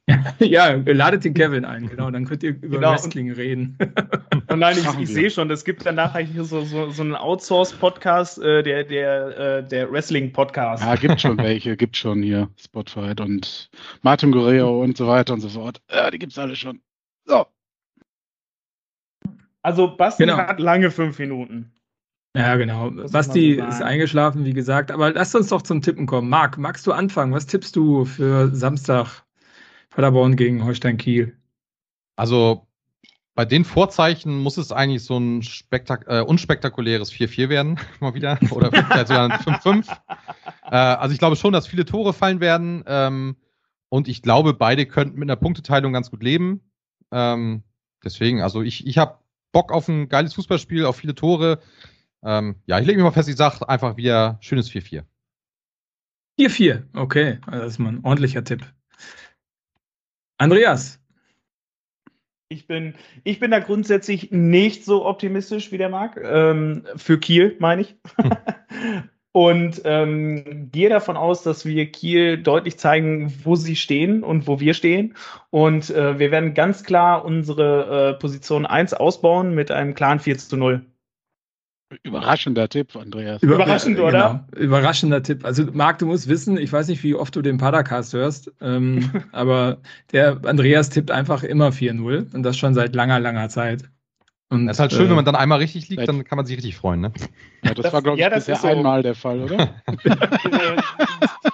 ja, 0.39 0.75
ladet 0.85 1.25
den 1.25 1.33
Kevin 1.33 1.65
ein, 1.65 1.89
genau, 1.89 2.11
dann 2.11 2.27
könnt 2.27 2.43
ihr 2.43 2.51
über 2.51 2.77
genau. 2.77 2.93
Wrestling 2.93 3.33
reden. 3.33 3.79
Und 4.49 4.59
nein, 4.59 4.77
ich, 4.77 4.99
ich 4.99 5.09
sehe 5.09 5.31
schon, 5.31 5.51
es 5.51 5.65
gibt 5.65 5.87
danach 5.87 6.17
hier 6.19 6.45
so, 6.45 6.63
so, 6.63 6.91
so 6.91 7.03
einen 7.03 7.15
Outsource-Podcast, 7.15 8.39
äh, 8.43 8.63
der, 8.63 8.85
der, 8.85 9.39
äh, 9.39 9.67
der 9.67 9.91
Wrestling-Podcast. 9.91 10.85
Ja, 10.85 10.95
gibt 10.97 11.21
schon 11.21 11.39
welche, 11.39 11.77
gibt 11.77 11.97
schon 11.97 12.23
hier 12.23 12.51
Spotfight 12.57 13.21
und 13.21 13.71
Martin 14.03 14.33
Guerrero 14.33 14.81
und 14.83 14.97
so 14.97 15.07
weiter 15.07 15.33
und 15.33 15.41
so 15.41 15.49
fort. 15.49 15.81
Ja, 15.91 16.11
die 16.11 16.19
gibt 16.19 16.33
es 16.33 16.39
alle 16.39 16.55
schon. 16.55 16.81
So, 17.25 17.47
also 19.65 19.97
Basti 19.97 20.27
genau. 20.27 20.37
hat 20.37 20.61
lange 20.61 20.91
fünf 20.91 21.19
Minuten. 21.19 21.73
Ja, 22.37 22.57
genau. 22.57 22.91
Das 22.91 23.13
Basti 23.13 23.53
ist 23.53 23.81
eingeschlafen, 23.81 24.45
wie 24.45 24.53
gesagt. 24.53 24.91
Aber 24.91 25.13
lass 25.13 25.35
uns 25.35 25.49
doch 25.49 25.63
zum 25.63 25.81
Tippen 25.81 26.07
kommen. 26.07 26.29
Marc, 26.29 26.59
magst 26.59 26.87
du 26.87 26.93
anfangen? 26.93 27.33
Was 27.33 27.47
tippst 27.47 27.75
du 27.75 28.05
für 28.05 28.55
Samstag 28.55 29.24
Paderborn 29.95 30.37
gegen 30.37 30.65
Holstein 30.65 30.97
Kiel? 30.97 31.37
Also 32.17 32.67
bei 33.35 33.45
den 33.45 33.65
Vorzeichen 33.65 34.39
muss 34.39 34.59
es 34.59 34.71
eigentlich 34.71 35.05
so 35.05 35.19
ein 35.19 35.43
spektak 35.43 36.05
äh, 36.09 36.21
unspektakuläres 36.21 37.13
4-4 37.13 37.49
werden, 37.49 37.81
mal 38.01 38.15
wieder. 38.15 38.39
Oder 38.51 38.71
vielleicht 38.71 39.09
sogar 39.09 39.31
ein 39.31 39.33
5-5. 39.33 39.89
äh, 40.71 40.77
also 40.77 41.13
ich 41.13 41.19
glaube 41.19 41.37
schon, 41.37 41.53
dass 41.53 41.67
viele 41.67 41.85
Tore 41.85 42.13
fallen 42.13 42.41
werden. 42.41 42.85
Ähm, 42.87 43.37
und 43.89 44.09
ich 44.09 44.23
glaube, 44.23 44.55
beide 44.55 44.87
könnten 44.87 45.19
mit 45.19 45.29
einer 45.29 45.37
Punkteteilung 45.37 45.93
ganz 45.93 46.11
gut 46.11 46.23
leben. 46.23 46.61
Ähm, 47.13 47.63
deswegen, 48.03 48.43
also 48.43 48.63
ich, 48.63 48.87
ich 48.87 48.99
habe 48.99 49.19
Bock 49.53 49.73
auf 49.73 49.89
ein 49.89 50.09
geiles 50.09 50.35
Fußballspiel, 50.35 50.85
auf 50.85 50.97
viele 50.97 51.15
Tore. 51.15 51.61
Ähm, 52.23 52.57
ja, 52.67 52.79
ich 52.79 52.87
lege 52.87 52.99
mich 52.99 53.05
mal 53.05 53.13
fest, 53.13 53.29
ich 53.29 53.37
sage 53.37 53.69
einfach 53.69 53.97
wieder 53.97 54.39
schönes 54.41 54.71
4-4. 54.71 55.05
4-4, 56.39 56.83
okay. 56.95 57.39
Also 57.47 57.61
das 57.61 57.73
ist 57.75 57.79
mal 57.79 57.91
ein 57.91 58.05
ordentlicher 58.05 58.43
Tipp. 58.43 58.73
Andreas. 60.39 61.01
Ich 62.49 62.67
bin, 62.67 62.95
ich 63.25 63.41
bin 63.41 63.51
da 63.51 63.59
grundsätzlich 63.59 64.31
nicht 64.31 64.85
so 64.85 65.07
optimistisch 65.07 65.73
wie 65.73 65.79
der 65.79 65.89
Marc. 65.89 66.21
Ähm, 66.23 66.85
für 66.97 67.19
Kiel, 67.19 67.57
meine 67.59 67.83
ich. 67.83 67.97
und 69.33 69.81
ähm, 69.85 70.71
gehe 70.71 70.89
davon 70.89 71.17
aus, 71.17 71.43
dass 71.43 71.65
wir 71.65 71.91
Kiel 71.91 72.41
deutlich 72.41 72.79
zeigen, 72.79 73.35
wo 73.45 73.57
sie 73.57 73.77
stehen 73.77 74.23
und 74.23 74.47
wo 74.47 74.61
wir 74.61 74.75
stehen. 74.75 75.17
Und 75.51 75.91
äh, 75.91 76.19
wir 76.19 76.31
werden 76.31 76.55
ganz 76.55 76.85
klar 76.85 77.25
unsere 77.25 78.11
äh, 78.11 78.21
Position 78.21 78.67
1 78.67 78.95
ausbauen 78.95 79.55
mit 79.55 79.71
einem 79.71 79.95
klaren 79.95 80.21
4 80.21 80.39
zu 80.39 80.57
0. 80.57 80.85
Überraschender 82.03 82.69
Tipp, 82.69 82.97
Andreas. 82.97 83.43
Überraschend, 83.43 83.99
ja, 83.99 84.05
oder? 84.05 84.47
Genau. 84.53 84.65
Überraschender 84.65 85.23
Tipp. 85.23 85.45
Also, 85.45 85.65
Marc, 85.73 85.99
du 85.99 86.07
musst 86.07 86.29
wissen, 86.29 86.57
ich 86.59 86.73
weiß 86.73 86.89
nicht, 86.89 87.03
wie 87.03 87.15
oft 87.15 87.35
du 87.37 87.43
den 87.43 87.59
Padercast 87.59 88.13
hörst, 88.13 88.53
ähm, 88.61 89.11
aber 89.33 89.79
der 90.13 90.41
Andreas 90.45 90.91
tippt 90.91 91.11
einfach 91.11 91.43
immer 91.43 91.71
4-0 91.71 92.35
und 92.35 92.43
das 92.43 92.57
schon 92.57 92.75
seit 92.75 92.95
langer, 92.95 93.21
langer 93.21 93.49
Zeit. 93.49 93.85
Und, 94.51 94.67
das 94.67 94.77
ist 94.77 94.81
halt 94.81 94.93
schön, 94.93 95.07
äh, 95.07 95.09
wenn 95.09 95.17
man 95.17 95.25
dann 95.25 95.37
einmal 95.37 95.59
richtig 95.59 95.89
liegt, 95.89 96.07
dann 96.07 96.23
kann 96.25 96.37
man 96.37 96.47
sich 96.47 96.57
richtig 96.57 96.77
freuen, 96.77 97.01
ne? 97.01 97.13
Ja, 97.65 97.75
das, 97.75 97.85
das 97.85 97.93
war, 97.93 98.03
glaube 98.03 98.19
ich, 98.19 98.23
ja, 98.23 98.29
bisher 98.29 98.57
so. 98.57 98.69
einmal 98.69 99.03
der 99.03 99.15
Fall, 99.15 99.41
oder? 99.41 99.75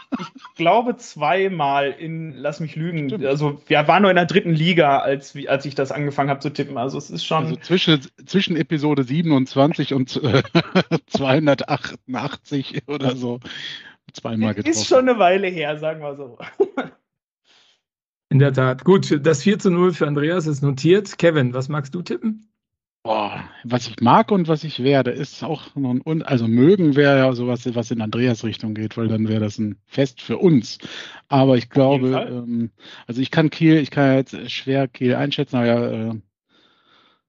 ich 0.61 0.67
glaube 0.67 0.97
zweimal 0.97 1.91
in, 1.91 2.35
lass 2.35 2.61
mich 2.61 2.77
lügen, 2.77 3.09
Stimmt. 3.09 3.25
also 3.25 3.63
wir 3.67 3.89
waren 3.89 4.03
nur 4.03 4.11
in 4.11 4.17
der 4.17 4.27
dritten 4.27 4.53
Liga, 4.53 4.99
als, 4.99 5.35
als 5.47 5.65
ich 5.65 5.75
das 5.75 5.91
angefangen 5.91 6.29
habe 6.29 6.41
zu 6.41 6.51
tippen. 6.51 6.77
Also 6.77 6.99
es 6.99 7.09
ist 7.09 7.25
schon. 7.25 7.45
Also 7.45 7.57
zwischen, 7.57 8.07
zwischen 8.27 8.57
Episode 8.57 9.03
27 9.03 9.95
und 9.95 10.23
äh, 10.23 10.43
288 11.07 12.83
oder 12.89 13.17
so 13.17 13.41
zweimal 14.13 14.55
getroffen. 14.55 14.71
Ist 14.71 14.87
schon 14.87 15.09
eine 15.09 15.19
Weile 15.19 15.49
her, 15.49 15.79
sagen 15.79 16.03
wir 16.03 16.15
so. 16.15 16.37
In 18.29 18.39
der 18.39 18.53
Tat. 18.53 18.85
Gut, 18.85 19.19
das 19.25 19.43
4 19.43 19.61
zu 19.61 19.71
0 19.71 19.95
für 19.95 20.07
Andreas 20.07 20.47
ist 20.47 20.61
notiert. 20.63 21.17
Kevin, 21.17 21.55
was 21.55 21.71
magst 21.71 21.95
du 21.95 22.03
tippen? 22.03 22.50
Boah, 23.03 23.49
was 23.65 23.89
ich 23.89 24.01
mag 24.01 24.31
und 24.31 24.47
was 24.47 24.63
ich 24.63 24.83
werde, 24.83 25.11
ist 25.11 25.43
auch 25.43 25.75
noch 25.75 25.95
ein, 26.05 26.23
also 26.23 26.47
mögen 26.47 26.97
wäre 26.97 27.17
ja 27.17 27.33
sowas, 27.33 27.67
was 27.75 27.91
in 27.91 28.03
Andreas 28.03 28.45
Richtung 28.45 28.75
geht, 28.75 28.99
weil 28.99 29.09
dann 29.09 29.27
wäre 29.27 29.41
das 29.41 29.59
ein 29.59 29.79
Fest 29.87 30.21
für 30.21 30.37
uns. 30.37 30.79
Aber 31.29 31.57
ich 31.57 31.71
glaube, 31.71 32.29
ähm, 32.31 32.71
also 33.07 33.23
ich 33.23 33.31
kann 33.31 33.49
Kiel, 33.49 33.77
ich 33.77 33.91
kann 33.91 34.17
jetzt 34.17 34.51
schwer 34.51 34.87
Kiel 34.87 35.15
einschätzen, 35.15 35.57
aber 35.57 35.67
ja, 35.67 35.91
äh, 35.91 36.21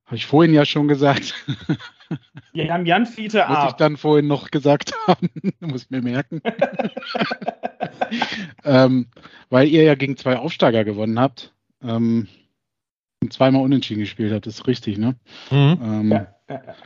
habe 0.06 0.17
ich 0.17 0.25
vorhin 0.25 0.53
ja 0.53 0.66
schon 0.66 0.90
gesagt. 0.90 1.33
Wir 2.51 2.74
haben 2.74 2.85
Jan 2.85 3.06
Fiete 3.06 3.45
Muss 3.48 3.69
ich 3.69 3.74
dann 3.74 3.95
vorhin 3.95 4.27
noch 4.27 4.51
gesagt 4.51 4.91
haben, 5.08 5.30
muss 5.61 5.83
ich 5.83 5.90
mir 5.90 6.01
merken. 6.01 6.41
ähm, 8.66 9.08
weil 9.50 9.69
ihr 9.69 9.83
ja 9.83 9.95
gegen 9.95 10.17
zwei 10.17 10.35
Aufsteiger 10.35 10.83
gewonnen 10.83 11.17
habt. 11.17 11.53
Ähm, 11.82 12.27
zweimal 13.30 13.61
unentschieden 13.61 14.00
gespielt 14.00 14.33
habt, 14.33 14.48
das 14.48 14.56
ist 14.56 14.67
richtig, 14.67 14.98
ne? 14.98 15.16
Mhm. 15.51 15.80
Ähm, 15.83 16.11
ja. 16.11 16.27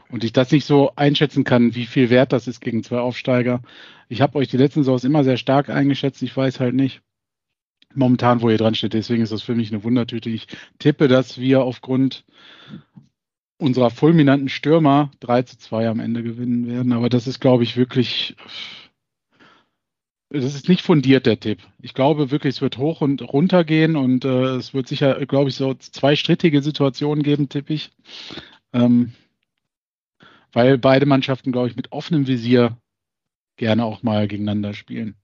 Und 0.10 0.24
ich 0.24 0.34
das 0.34 0.52
nicht 0.52 0.66
so 0.66 0.92
einschätzen 0.96 1.44
kann, 1.44 1.76
wie 1.76 1.86
viel 1.86 2.10
wert 2.10 2.34
das 2.34 2.48
ist 2.48 2.62
gegen 2.62 2.84
zwei 2.84 3.00
Aufsteiger. 3.00 3.62
Ich 4.10 4.22
habe 4.22 4.38
euch 4.38 4.48
die 4.48 4.58
letzten 4.58 4.84
Saisons 4.84 5.04
immer 5.04 5.24
sehr 5.24 5.38
stark 5.38 5.70
eingeschätzt. 5.70 6.22
Ich 6.22 6.36
weiß 6.36 6.60
halt 6.60 6.76
nicht 6.76 7.02
momentan, 7.96 8.42
wo 8.42 8.50
ihr 8.50 8.58
dran 8.58 8.76
steht. 8.76 8.94
Deswegen 8.94 9.24
ist 9.24 9.32
das 9.32 9.42
für 9.42 9.56
mich 9.56 9.72
eine 9.72 9.84
Wundertüte. 9.84 10.30
Ich 10.30 10.48
tippe, 10.78 11.08
dass 11.08 11.40
wir 11.40 11.64
aufgrund 11.64 12.26
unserer 13.58 13.90
fulminanten 13.90 14.50
Stürmer 14.50 15.12
3 15.22 15.44
zu 15.44 15.58
2 15.58 15.90
am 15.90 16.00
Ende 16.00 16.22
gewinnen 16.22 16.68
werden. 16.68 16.94
Aber 16.94 17.10
das 17.10 17.26
ist, 17.28 17.40
glaube 17.40 17.64
ich, 17.64 17.78
wirklich. 17.78 18.36
Das 20.30 20.44
ist 20.44 20.70
nicht 20.70 20.82
fundiert, 20.82 21.26
der 21.26 21.40
Tipp. 21.40 21.60
Ich 21.82 21.94
glaube 21.94 22.32
wirklich, 22.32 22.56
es 22.56 22.62
wird 22.62 22.78
hoch 22.78 23.02
und 23.02 23.22
runter 23.22 23.64
gehen 23.64 23.95
und 23.95 24.26
äh, 24.26 24.56
es 24.56 24.74
wird 24.74 24.88
sicher, 24.88 25.26
glaube 25.26 25.50
ich, 25.50 25.56
so 25.56 25.74
zwei 25.76 26.16
strittige 26.16 26.62
Situationen 26.62 27.24
geben, 27.24 27.48
tippe 27.48 27.74
ich. 27.74 27.92
Ähm, 28.74 29.14
weil 30.52 30.78
beide 30.78 31.06
Mannschaften, 31.06 31.52
glaube 31.52 31.68
ich, 31.68 31.76
mit 31.76 31.92
offenem 31.92 32.28
Visier 32.28 32.78
gerne 33.58 33.86
auch 33.86 34.04
mal 34.04 34.28
gegeneinander 34.28 34.74
spielen. 34.74 35.16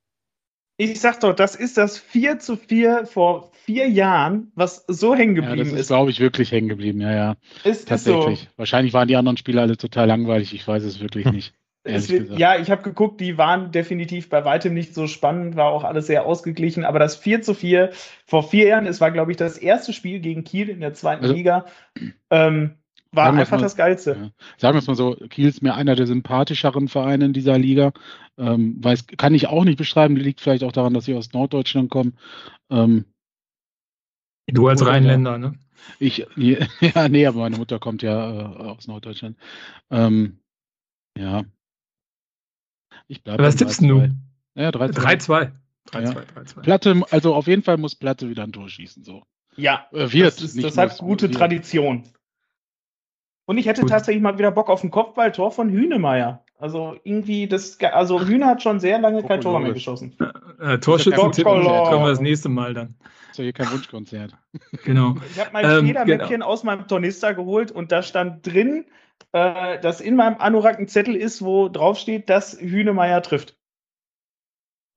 Ich 0.78 1.00
sag 1.00 1.20
doch, 1.20 1.34
das 1.34 1.56
ist 1.56 1.78
das 1.78 1.98
4 1.98 2.40
zu 2.40 2.56
4 2.58 3.06
vor 3.06 3.52
vier 3.66 3.88
Jahren, 3.88 4.52
was 4.56 4.84
so 4.88 5.16
hängen 5.16 5.36
geblieben 5.36 5.58
ja, 5.58 5.64
das 5.64 5.74
ist. 5.74 5.80
ist 5.82 5.88
glaube 5.88 6.12
ich, 6.12 6.20
wirklich 6.20 6.52
hängen 6.52 6.70
geblieben, 6.70 7.02
ja, 7.02 7.14
ja. 7.14 7.36
Ist, 7.64 7.88
Tatsächlich. 7.88 8.44
Ist 8.44 8.50
so. 8.50 8.58
Wahrscheinlich 8.58 8.94
waren 8.94 9.08
die 9.08 9.16
anderen 9.16 9.38
Spieler 9.38 9.62
alle 9.62 9.78
total 9.78 10.08
langweilig, 10.08 10.54
ich 10.54 10.68
weiß 10.68 10.84
es 10.84 11.00
wirklich 11.00 11.26
nicht. 11.32 11.54
Wird, 11.84 12.38
ja, 12.38 12.60
ich 12.60 12.70
habe 12.70 12.84
geguckt, 12.84 13.20
die 13.20 13.40
waren 13.40 13.72
definitiv 13.72 14.30
bei 14.30 14.46
weitem 14.46 14.74
nicht 14.76 14.94
so 14.94 15.08
spannend, 15.08 15.56
war 15.56 15.72
auch 15.72 15.84
alles 15.84 16.06
sehr 16.06 16.28
ausgeglichen, 16.28 16.86
aber 16.86 17.00
das 17.00 17.16
4 17.16 17.42
zu 17.42 17.56
4 17.56 17.90
vor 18.28 18.44
vier 18.44 18.68
Jahren, 18.68 18.86
es 18.86 19.02
war, 19.02 19.10
glaube 19.10 19.32
ich, 19.32 19.38
das 19.38 19.58
erste 19.58 19.92
Spiel 19.92 20.20
gegen 20.20 20.44
Kiel 20.44 20.70
in 20.70 20.80
der 20.80 20.94
zweiten 20.94 21.24
also, 21.24 21.34
Liga. 21.34 21.66
Ähm, 22.30 22.76
war 23.12 23.34
einfach 23.34 23.58
mal, 23.58 23.64
das 23.64 23.76
Geilste. 23.76 24.12
Ja. 24.12 24.32
Sagen 24.58 24.76
wir 24.76 24.80
es 24.80 24.88
mal 24.88 24.96
so, 24.96 25.16
Kiel 25.30 25.48
ist 25.48 25.64
mir 25.64 25.74
einer 25.74 25.96
der 25.96 26.08
sympathischeren 26.08 26.88
Vereine 26.88 27.26
in 27.26 27.34
dieser 27.34 27.58
Liga. 27.58 27.94
Ähm, 28.38 28.78
weiß, 28.82 29.08
kann 29.18 29.34
ich 29.34 29.48
auch 29.48 29.64
nicht 29.66 29.78
beschreiben, 29.78 30.16
liegt 30.16 30.40
vielleicht 30.40 30.64
auch 30.64 30.72
daran, 30.72 30.94
dass 30.94 31.06
sie 31.06 31.16
aus 31.16 31.34
Norddeutschland 31.34 31.90
kommen. 31.90 32.18
Ähm, 32.70 33.06
du 34.48 34.68
als 34.68 34.86
Rheinländer, 34.86 35.38
ne? 35.38 35.56
Ich, 36.00 36.26
ja, 36.36 37.10
nee, 37.10 37.26
aber 37.26 37.40
meine 37.40 37.58
Mutter 37.58 37.80
kommt 37.80 38.02
ja 38.04 38.30
äh, 38.30 38.70
aus 38.70 38.88
Norddeutschland. 38.88 39.36
Ähm, 39.90 40.40
ja. 41.18 41.44
Ich 43.12 43.24
bleibe 43.24 43.44
Was 43.44 43.58
tippst 43.58 43.82
du? 43.82 44.08
Ja, 44.56 44.70
3-2. 44.70 45.52
3-2. 45.92 46.62
Platte, 46.62 47.02
also 47.12 47.36
auf 47.36 47.46
jeden 47.48 47.62
Fall 47.62 47.76
muss 47.76 47.94
Platte 47.94 48.30
wieder 48.30 48.44
ein 48.44 48.54
Tor 48.54 48.70
schießen. 48.70 49.04
So. 49.04 49.24
Ja, 49.58 49.86
äh, 49.92 50.14
wird. 50.14 50.28
Das, 50.28 50.42
ist, 50.42 50.64
das 50.64 50.78
hat 50.78 50.98
gute 50.98 51.28
wird. 51.28 51.36
Tradition. 51.36 52.04
Und 53.46 53.58
ich 53.58 53.66
hätte 53.66 53.82
Gut. 53.82 53.90
tatsächlich 53.90 54.24
mal 54.24 54.38
wieder 54.38 54.52
Bock 54.52 54.70
auf 54.70 54.82
ein 54.82 54.92
Kopfballtor 54.92 55.52
von 55.52 55.70
Hühnemeier. 55.70 56.46
Also 56.58 56.96
irgendwie, 57.04 57.48
das, 57.48 57.78
also 57.82 58.22
Hühne 58.22 58.46
hat 58.46 58.64
schon 58.64 58.80
sehr 58.80 58.98
lange 58.98 59.24
kein 59.24 59.42
Tor 59.42 59.60
mehr 59.60 59.74
geschossen. 59.74 60.16
Äh, 60.62 60.78
Torschützen 60.78 61.20
kommen 61.20 61.36
wir 61.36 62.08
das 62.08 62.22
nächste 62.22 62.48
Mal 62.48 62.74
dann. 62.74 62.96
ist 63.32 63.38
ja 63.40 63.44
hier 63.44 63.52
kein 63.52 63.70
Wunschkonzert. 63.72 64.38
Genau. 64.86 65.16
Ich 65.30 65.40
habe 65.40 65.50
mein 65.52 65.66
ähm, 65.66 65.88
Federmäppchen 65.88 66.30
genau. 66.30 66.46
aus 66.46 66.64
meinem 66.64 66.88
Tornister 66.88 67.34
geholt 67.34 67.72
und 67.72 67.92
da 67.92 68.04
stand 68.04 68.48
drin, 68.48 68.86
äh, 69.32 69.80
dass 69.80 70.02
in 70.02 70.16
meinem 70.16 70.38
Anorak 70.38 70.80
ein 70.80 70.88
Zettel 70.88 71.16
ist, 71.16 71.42
wo 71.42 71.70
drauf 71.70 71.98
steht, 71.98 72.30
dass 72.30 72.60
Hühnemeier 72.60 73.22
trifft. 73.22 73.58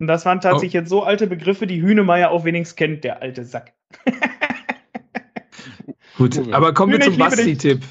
Und 0.01 0.09
das 0.09 0.27
waren 0.27 0.41
tatsächlich 0.41 0.75
oh. 0.75 0.79
jetzt 0.81 0.91
so 0.91 1.03
alte 1.03 1.27
Begriffe, 1.27 1.67
die 1.67 1.81
Hühnemeier 1.81 2.31
auch 2.31 2.45
wenigstens 2.45 2.77
kennt, 2.77 3.05
der 3.05 3.23
alte 3.23 3.45
Sack. 3.45 3.75
Gut, 6.17 6.53
aber 6.53 6.75
kommen 6.75 6.93
wir 6.93 7.01
zum 7.01 7.17
Basti-Tipp 7.17 7.83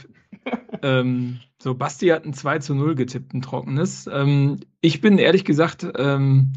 ähm, 0.82 1.40
so, 1.62 1.74
Basti 1.74 2.08
hat 2.08 2.26
ein 2.26 2.34
2 2.34 2.60
zu 2.60 2.76
0 2.76 2.96
getippt, 2.96 3.34
ein 3.34 3.42
trockenes. 3.42 4.10
Ähm, 4.12 4.60
ich 4.82 5.00
bin 5.00 5.18
ehrlich 5.18 5.46
gesagt 5.46 5.88
ähm, 5.98 6.54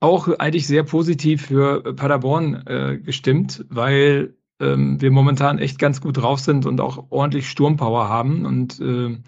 auch 0.00 0.28
eigentlich 0.38 0.66
sehr 0.66 0.82
positiv 0.82 1.46
für 1.46 1.94
Paderborn 1.94 2.66
äh, 2.66 2.98
gestimmt, 2.98 3.66
weil 3.68 4.34
ähm, 4.60 5.00
wir 5.00 5.10
momentan 5.10 5.58
echt 5.58 5.78
ganz 5.78 6.00
gut 6.00 6.16
drauf 6.16 6.40
sind 6.40 6.66
und 6.66 6.80
auch 6.80 7.06
ordentlich 7.10 7.48
Sturmpower 7.48 8.08
haben. 8.08 8.46
Und 8.46 8.80
äh, 8.80 9.18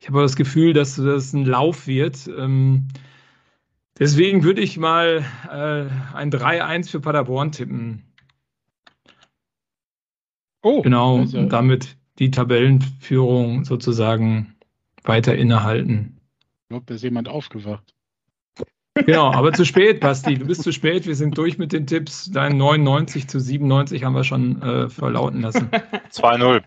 ich 0.00 0.08
habe 0.08 0.22
das 0.22 0.36
Gefühl, 0.36 0.72
dass 0.72 0.96
das 0.96 1.32
ein 1.32 1.44
Lauf 1.44 1.86
wird. 1.86 2.28
Ähm, 2.28 2.88
deswegen 3.98 4.42
würde 4.42 4.60
ich 4.60 4.78
mal 4.78 5.24
äh, 5.50 6.16
ein 6.16 6.30
3-1 6.30 6.90
für 6.90 7.00
Paderborn 7.00 7.52
tippen. 7.52 8.04
Oh, 10.62 10.82
genau, 10.82 11.20
ja 11.20 11.44
damit 11.44 11.96
die 12.18 12.30
Tabellenführung 12.30 13.64
sozusagen 13.64 14.56
weiter 15.04 15.36
innehalten. 15.36 16.20
Ich 16.62 16.68
glaube, 16.68 16.86
da 16.86 16.94
ist 16.94 17.02
jemand 17.02 17.28
aufgewacht. 17.28 17.94
Genau, 19.06 19.32
aber 19.32 19.52
zu 19.52 19.64
spät, 19.64 20.00
Basti. 20.00 20.36
Du 20.38 20.46
bist 20.46 20.62
zu 20.62 20.72
spät. 20.72 21.06
Wir 21.06 21.14
sind 21.14 21.36
durch 21.36 21.58
mit 21.58 21.72
den 21.72 21.86
Tipps. 21.86 22.30
Dein 22.30 22.56
99 22.56 23.28
zu 23.28 23.40
97 23.40 24.04
haben 24.04 24.14
wir 24.14 24.24
schon 24.24 24.62
äh, 24.62 24.88
verlauten 24.88 25.42
lassen. 25.42 25.70
2-0. 26.12 26.62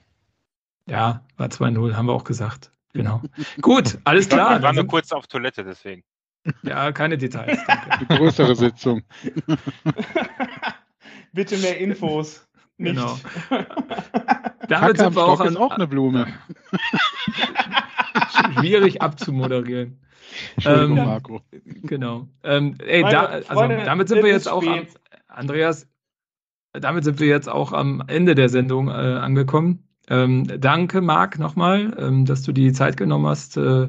Ja, 0.88 1.24
war 1.38 1.48
2-0, 1.48 1.94
haben 1.94 2.08
wir 2.08 2.14
auch 2.14 2.24
gesagt. 2.24 2.72
Genau. 2.94 3.22
Gut, 3.62 3.98
alles 4.04 4.28
klar. 4.28 4.60
Wir 4.60 4.64
waren 4.64 4.76
nur 4.76 4.88
kurz 4.88 5.12
auf 5.12 5.28
Toilette, 5.28 5.64
deswegen. 5.64 6.04
Ja, 6.64 6.92
keine 6.92 7.18
Details. 7.18 7.60
Danke. 7.68 7.92
Eine 7.92 8.20
größere 8.20 8.56
Sitzung. 8.56 9.04
Bitte 11.34 11.58
mehr 11.58 11.78
Infos. 11.78 12.48
Nicht. 12.78 12.96
Genau. 12.96 13.18
Damit 14.68 14.98
sind 14.98 15.16
wir 15.16 15.24
auch, 15.24 15.40
an, 15.40 15.50
ist 15.50 15.58
auch 15.58 15.72
eine 15.72 15.88
Blume. 15.88 16.28
Schwierig 18.58 19.02
abzumoderieren. 19.02 20.00
Entschuldigung, 20.56 20.98
ähm, 20.98 21.06
Marco. 21.06 21.42
Genau. 21.84 22.28
Ähm, 22.44 22.76
ey, 22.86 23.04
da, 23.04 23.26
also, 23.26 23.54
Freunde, 23.54 23.84
damit 23.86 24.08
sind 24.08 24.24
wir 24.24 24.32
jetzt 24.32 24.48
auch 24.50 24.66
am, 24.66 24.88
Andreas, 25.28 25.88
damit 26.74 27.04
sind 27.04 27.20
wir 27.20 27.28
jetzt 27.28 27.50
auch 27.50 27.74
am 27.74 28.04
Ende 28.08 28.36
der 28.36 28.50
Sendung 28.50 28.88
äh, 28.88 28.92
angekommen. 28.92 29.88
Ähm, 30.10 30.46
danke, 30.60 31.00
Marc, 31.00 31.40
nochmal, 31.40 31.96
ähm, 31.98 32.26
dass 32.26 32.42
du 32.42 32.52
die 32.52 32.74
Zeit 32.74 32.98
genommen 32.98 33.28
hast, 33.28 33.56
äh, 33.56 33.88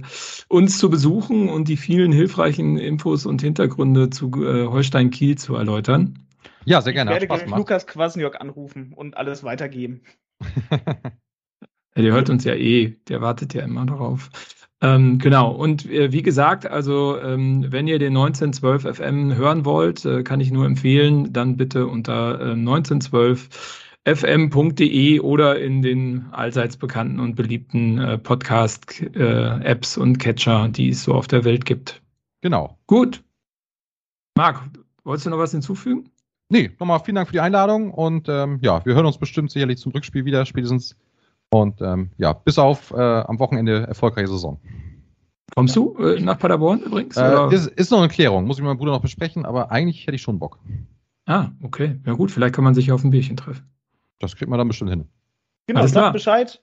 uns 0.48 0.78
zu 0.78 0.90
besuchen 0.90 1.48
und 1.48 1.68
die 1.68 1.76
vielen 1.76 2.12
hilfreichen 2.12 2.76
Infos 2.76 3.26
und 3.26 3.42
Hintergründe 3.42 4.10
zu 4.10 4.30
äh, 4.44 4.66
Holstein 4.66 5.10
Kiel 5.10 5.36
zu 5.36 5.56
erläutern. 5.56 6.18
Ja, 6.64 6.80
sehr 6.80 6.92
gerne. 6.92 7.10
Ich 7.10 7.14
werde 7.14 7.26
gleich 7.26 7.46
Lukas 7.46 7.86
Kwasniok 7.86 8.40
anrufen 8.40 8.92
und 8.94 9.16
alles 9.16 9.42
weitergeben. 9.42 10.02
ja, 10.70 12.02
der 12.02 12.12
hört 12.12 12.30
uns 12.30 12.44
ja 12.44 12.54
eh, 12.54 12.96
der 13.08 13.20
wartet 13.20 13.54
ja 13.54 13.62
immer 13.62 13.86
darauf. 13.86 14.30
Ähm, 14.82 15.18
genau, 15.18 15.52
und 15.52 15.88
äh, 15.88 16.10
wie 16.10 16.22
gesagt, 16.22 16.66
also 16.66 17.16
ähm, 17.16 17.66
wenn 17.70 17.86
ihr 17.86 18.00
den 18.00 18.16
1912 18.16 18.96
FM 18.96 19.36
hören 19.36 19.64
wollt, 19.64 20.04
äh, 20.04 20.24
kann 20.24 20.40
ich 20.40 20.50
nur 20.50 20.66
empfehlen, 20.66 21.32
dann 21.32 21.56
bitte 21.56 21.86
unter 21.86 22.40
äh, 22.40 22.50
1912 22.50 23.82
fm.de 24.04 25.20
oder 25.20 25.60
in 25.60 25.82
den 25.82 26.26
allseits 26.32 26.76
bekannten 26.76 27.20
und 27.20 27.36
beliebten 27.36 27.98
äh, 27.98 28.18
Podcast-Apps 28.18 29.96
äh, 29.96 30.00
und 30.00 30.18
Catcher, 30.18 30.68
die 30.68 30.88
es 30.88 31.04
so 31.04 31.14
auf 31.14 31.28
der 31.28 31.44
Welt 31.44 31.64
gibt. 31.64 32.02
Genau. 32.40 32.76
Gut. 32.88 33.22
Marc, 34.36 34.68
wolltest 35.04 35.26
du 35.26 35.30
noch 35.30 35.38
was 35.38 35.52
hinzufügen? 35.52 36.10
Nee, 36.48 36.72
nochmal 36.80 36.98
vielen 36.98 37.14
Dank 37.14 37.28
für 37.28 37.32
die 37.32 37.40
Einladung 37.40 37.92
und 37.92 38.28
ähm, 38.28 38.58
ja, 38.62 38.84
wir 38.84 38.94
hören 38.94 39.06
uns 39.06 39.18
bestimmt 39.18 39.52
sicherlich 39.52 39.78
zum 39.78 39.92
Rückspiel 39.92 40.24
wieder, 40.24 40.44
spätestens. 40.44 40.96
Und 41.52 41.82
ähm, 41.82 42.12
ja, 42.16 42.32
bis 42.32 42.58
auf 42.58 42.92
äh, 42.92 42.96
am 42.96 43.38
Wochenende 43.38 43.86
erfolgreiche 43.86 44.28
Saison. 44.28 44.58
Kommst 45.54 45.76
du 45.76 45.94
äh, 45.98 46.18
nach 46.18 46.38
Paderborn 46.38 46.80
übrigens? 46.80 47.14
Äh, 47.18 47.54
ist, 47.54 47.66
ist, 47.66 47.90
noch 47.90 47.98
eine 47.98 48.08
Klärung, 48.08 48.46
muss 48.46 48.56
ich 48.56 48.62
mit 48.62 48.68
meinem 48.68 48.78
Bruder 48.78 48.92
noch 48.92 49.02
besprechen, 49.02 49.44
aber 49.44 49.70
eigentlich 49.70 50.06
hätte 50.06 50.14
ich 50.14 50.22
schon 50.22 50.38
Bock. 50.38 50.58
Ah, 51.26 51.50
okay. 51.62 52.00
Ja 52.06 52.14
gut, 52.14 52.30
vielleicht 52.30 52.54
kann 52.54 52.64
man 52.64 52.72
sich 52.72 52.90
auf 52.90 53.04
ein 53.04 53.10
Bierchen 53.10 53.36
treffen. 53.36 53.70
Das 54.18 54.34
kriegt 54.34 54.48
man 54.48 54.56
dann 54.56 54.66
bestimmt 54.66 54.88
hin. 54.88 55.10
Genau, 55.66 55.86
sagt 55.86 56.14
Bescheid. 56.14 56.62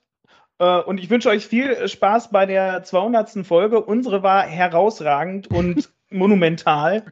Äh, 0.58 0.80
und 0.80 0.98
ich 0.98 1.08
wünsche 1.08 1.28
euch 1.28 1.46
viel 1.46 1.86
Spaß 1.86 2.32
bei 2.32 2.46
der 2.46 2.82
200. 2.82 3.46
Folge. 3.46 3.80
Unsere 3.80 4.24
war 4.24 4.42
herausragend 4.42 5.46
und 5.52 5.88
monumental 6.10 7.04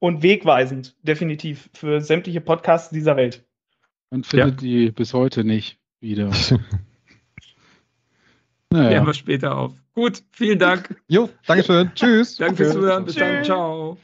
und 0.00 0.24
wegweisend, 0.24 0.96
definitiv, 1.04 1.70
für 1.72 2.00
sämtliche 2.00 2.40
Podcasts 2.40 2.90
dieser 2.90 3.14
Welt. 3.14 3.44
Man 4.10 4.24
findet 4.24 4.60
ja. 4.60 4.68
die 4.68 4.90
bis 4.90 5.14
heute 5.14 5.44
nicht 5.44 5.78
wieder. 6.00 6.32
naja. 8.72 8.88
Klären 8.88 9.06
wir 9.06 9.14
später 9.14 9.56
auf. 9.56 9.72
Gut, 9.94 10.22
vielen 10.32 10.58
Dank. 10.58 10.94
Jo, 11.08 11.28
Dankeschön. 11.46 11.90
Tschüss. 11.94 12.36
Danke 12.36 12.56
fürs 12.56 12.72
Zuhören. 12.72 13.04
Bis 13.04 13.14
Tschüss. 13.14 13.22
dann. 13.22 13.44
Ciao. 13.44 13.98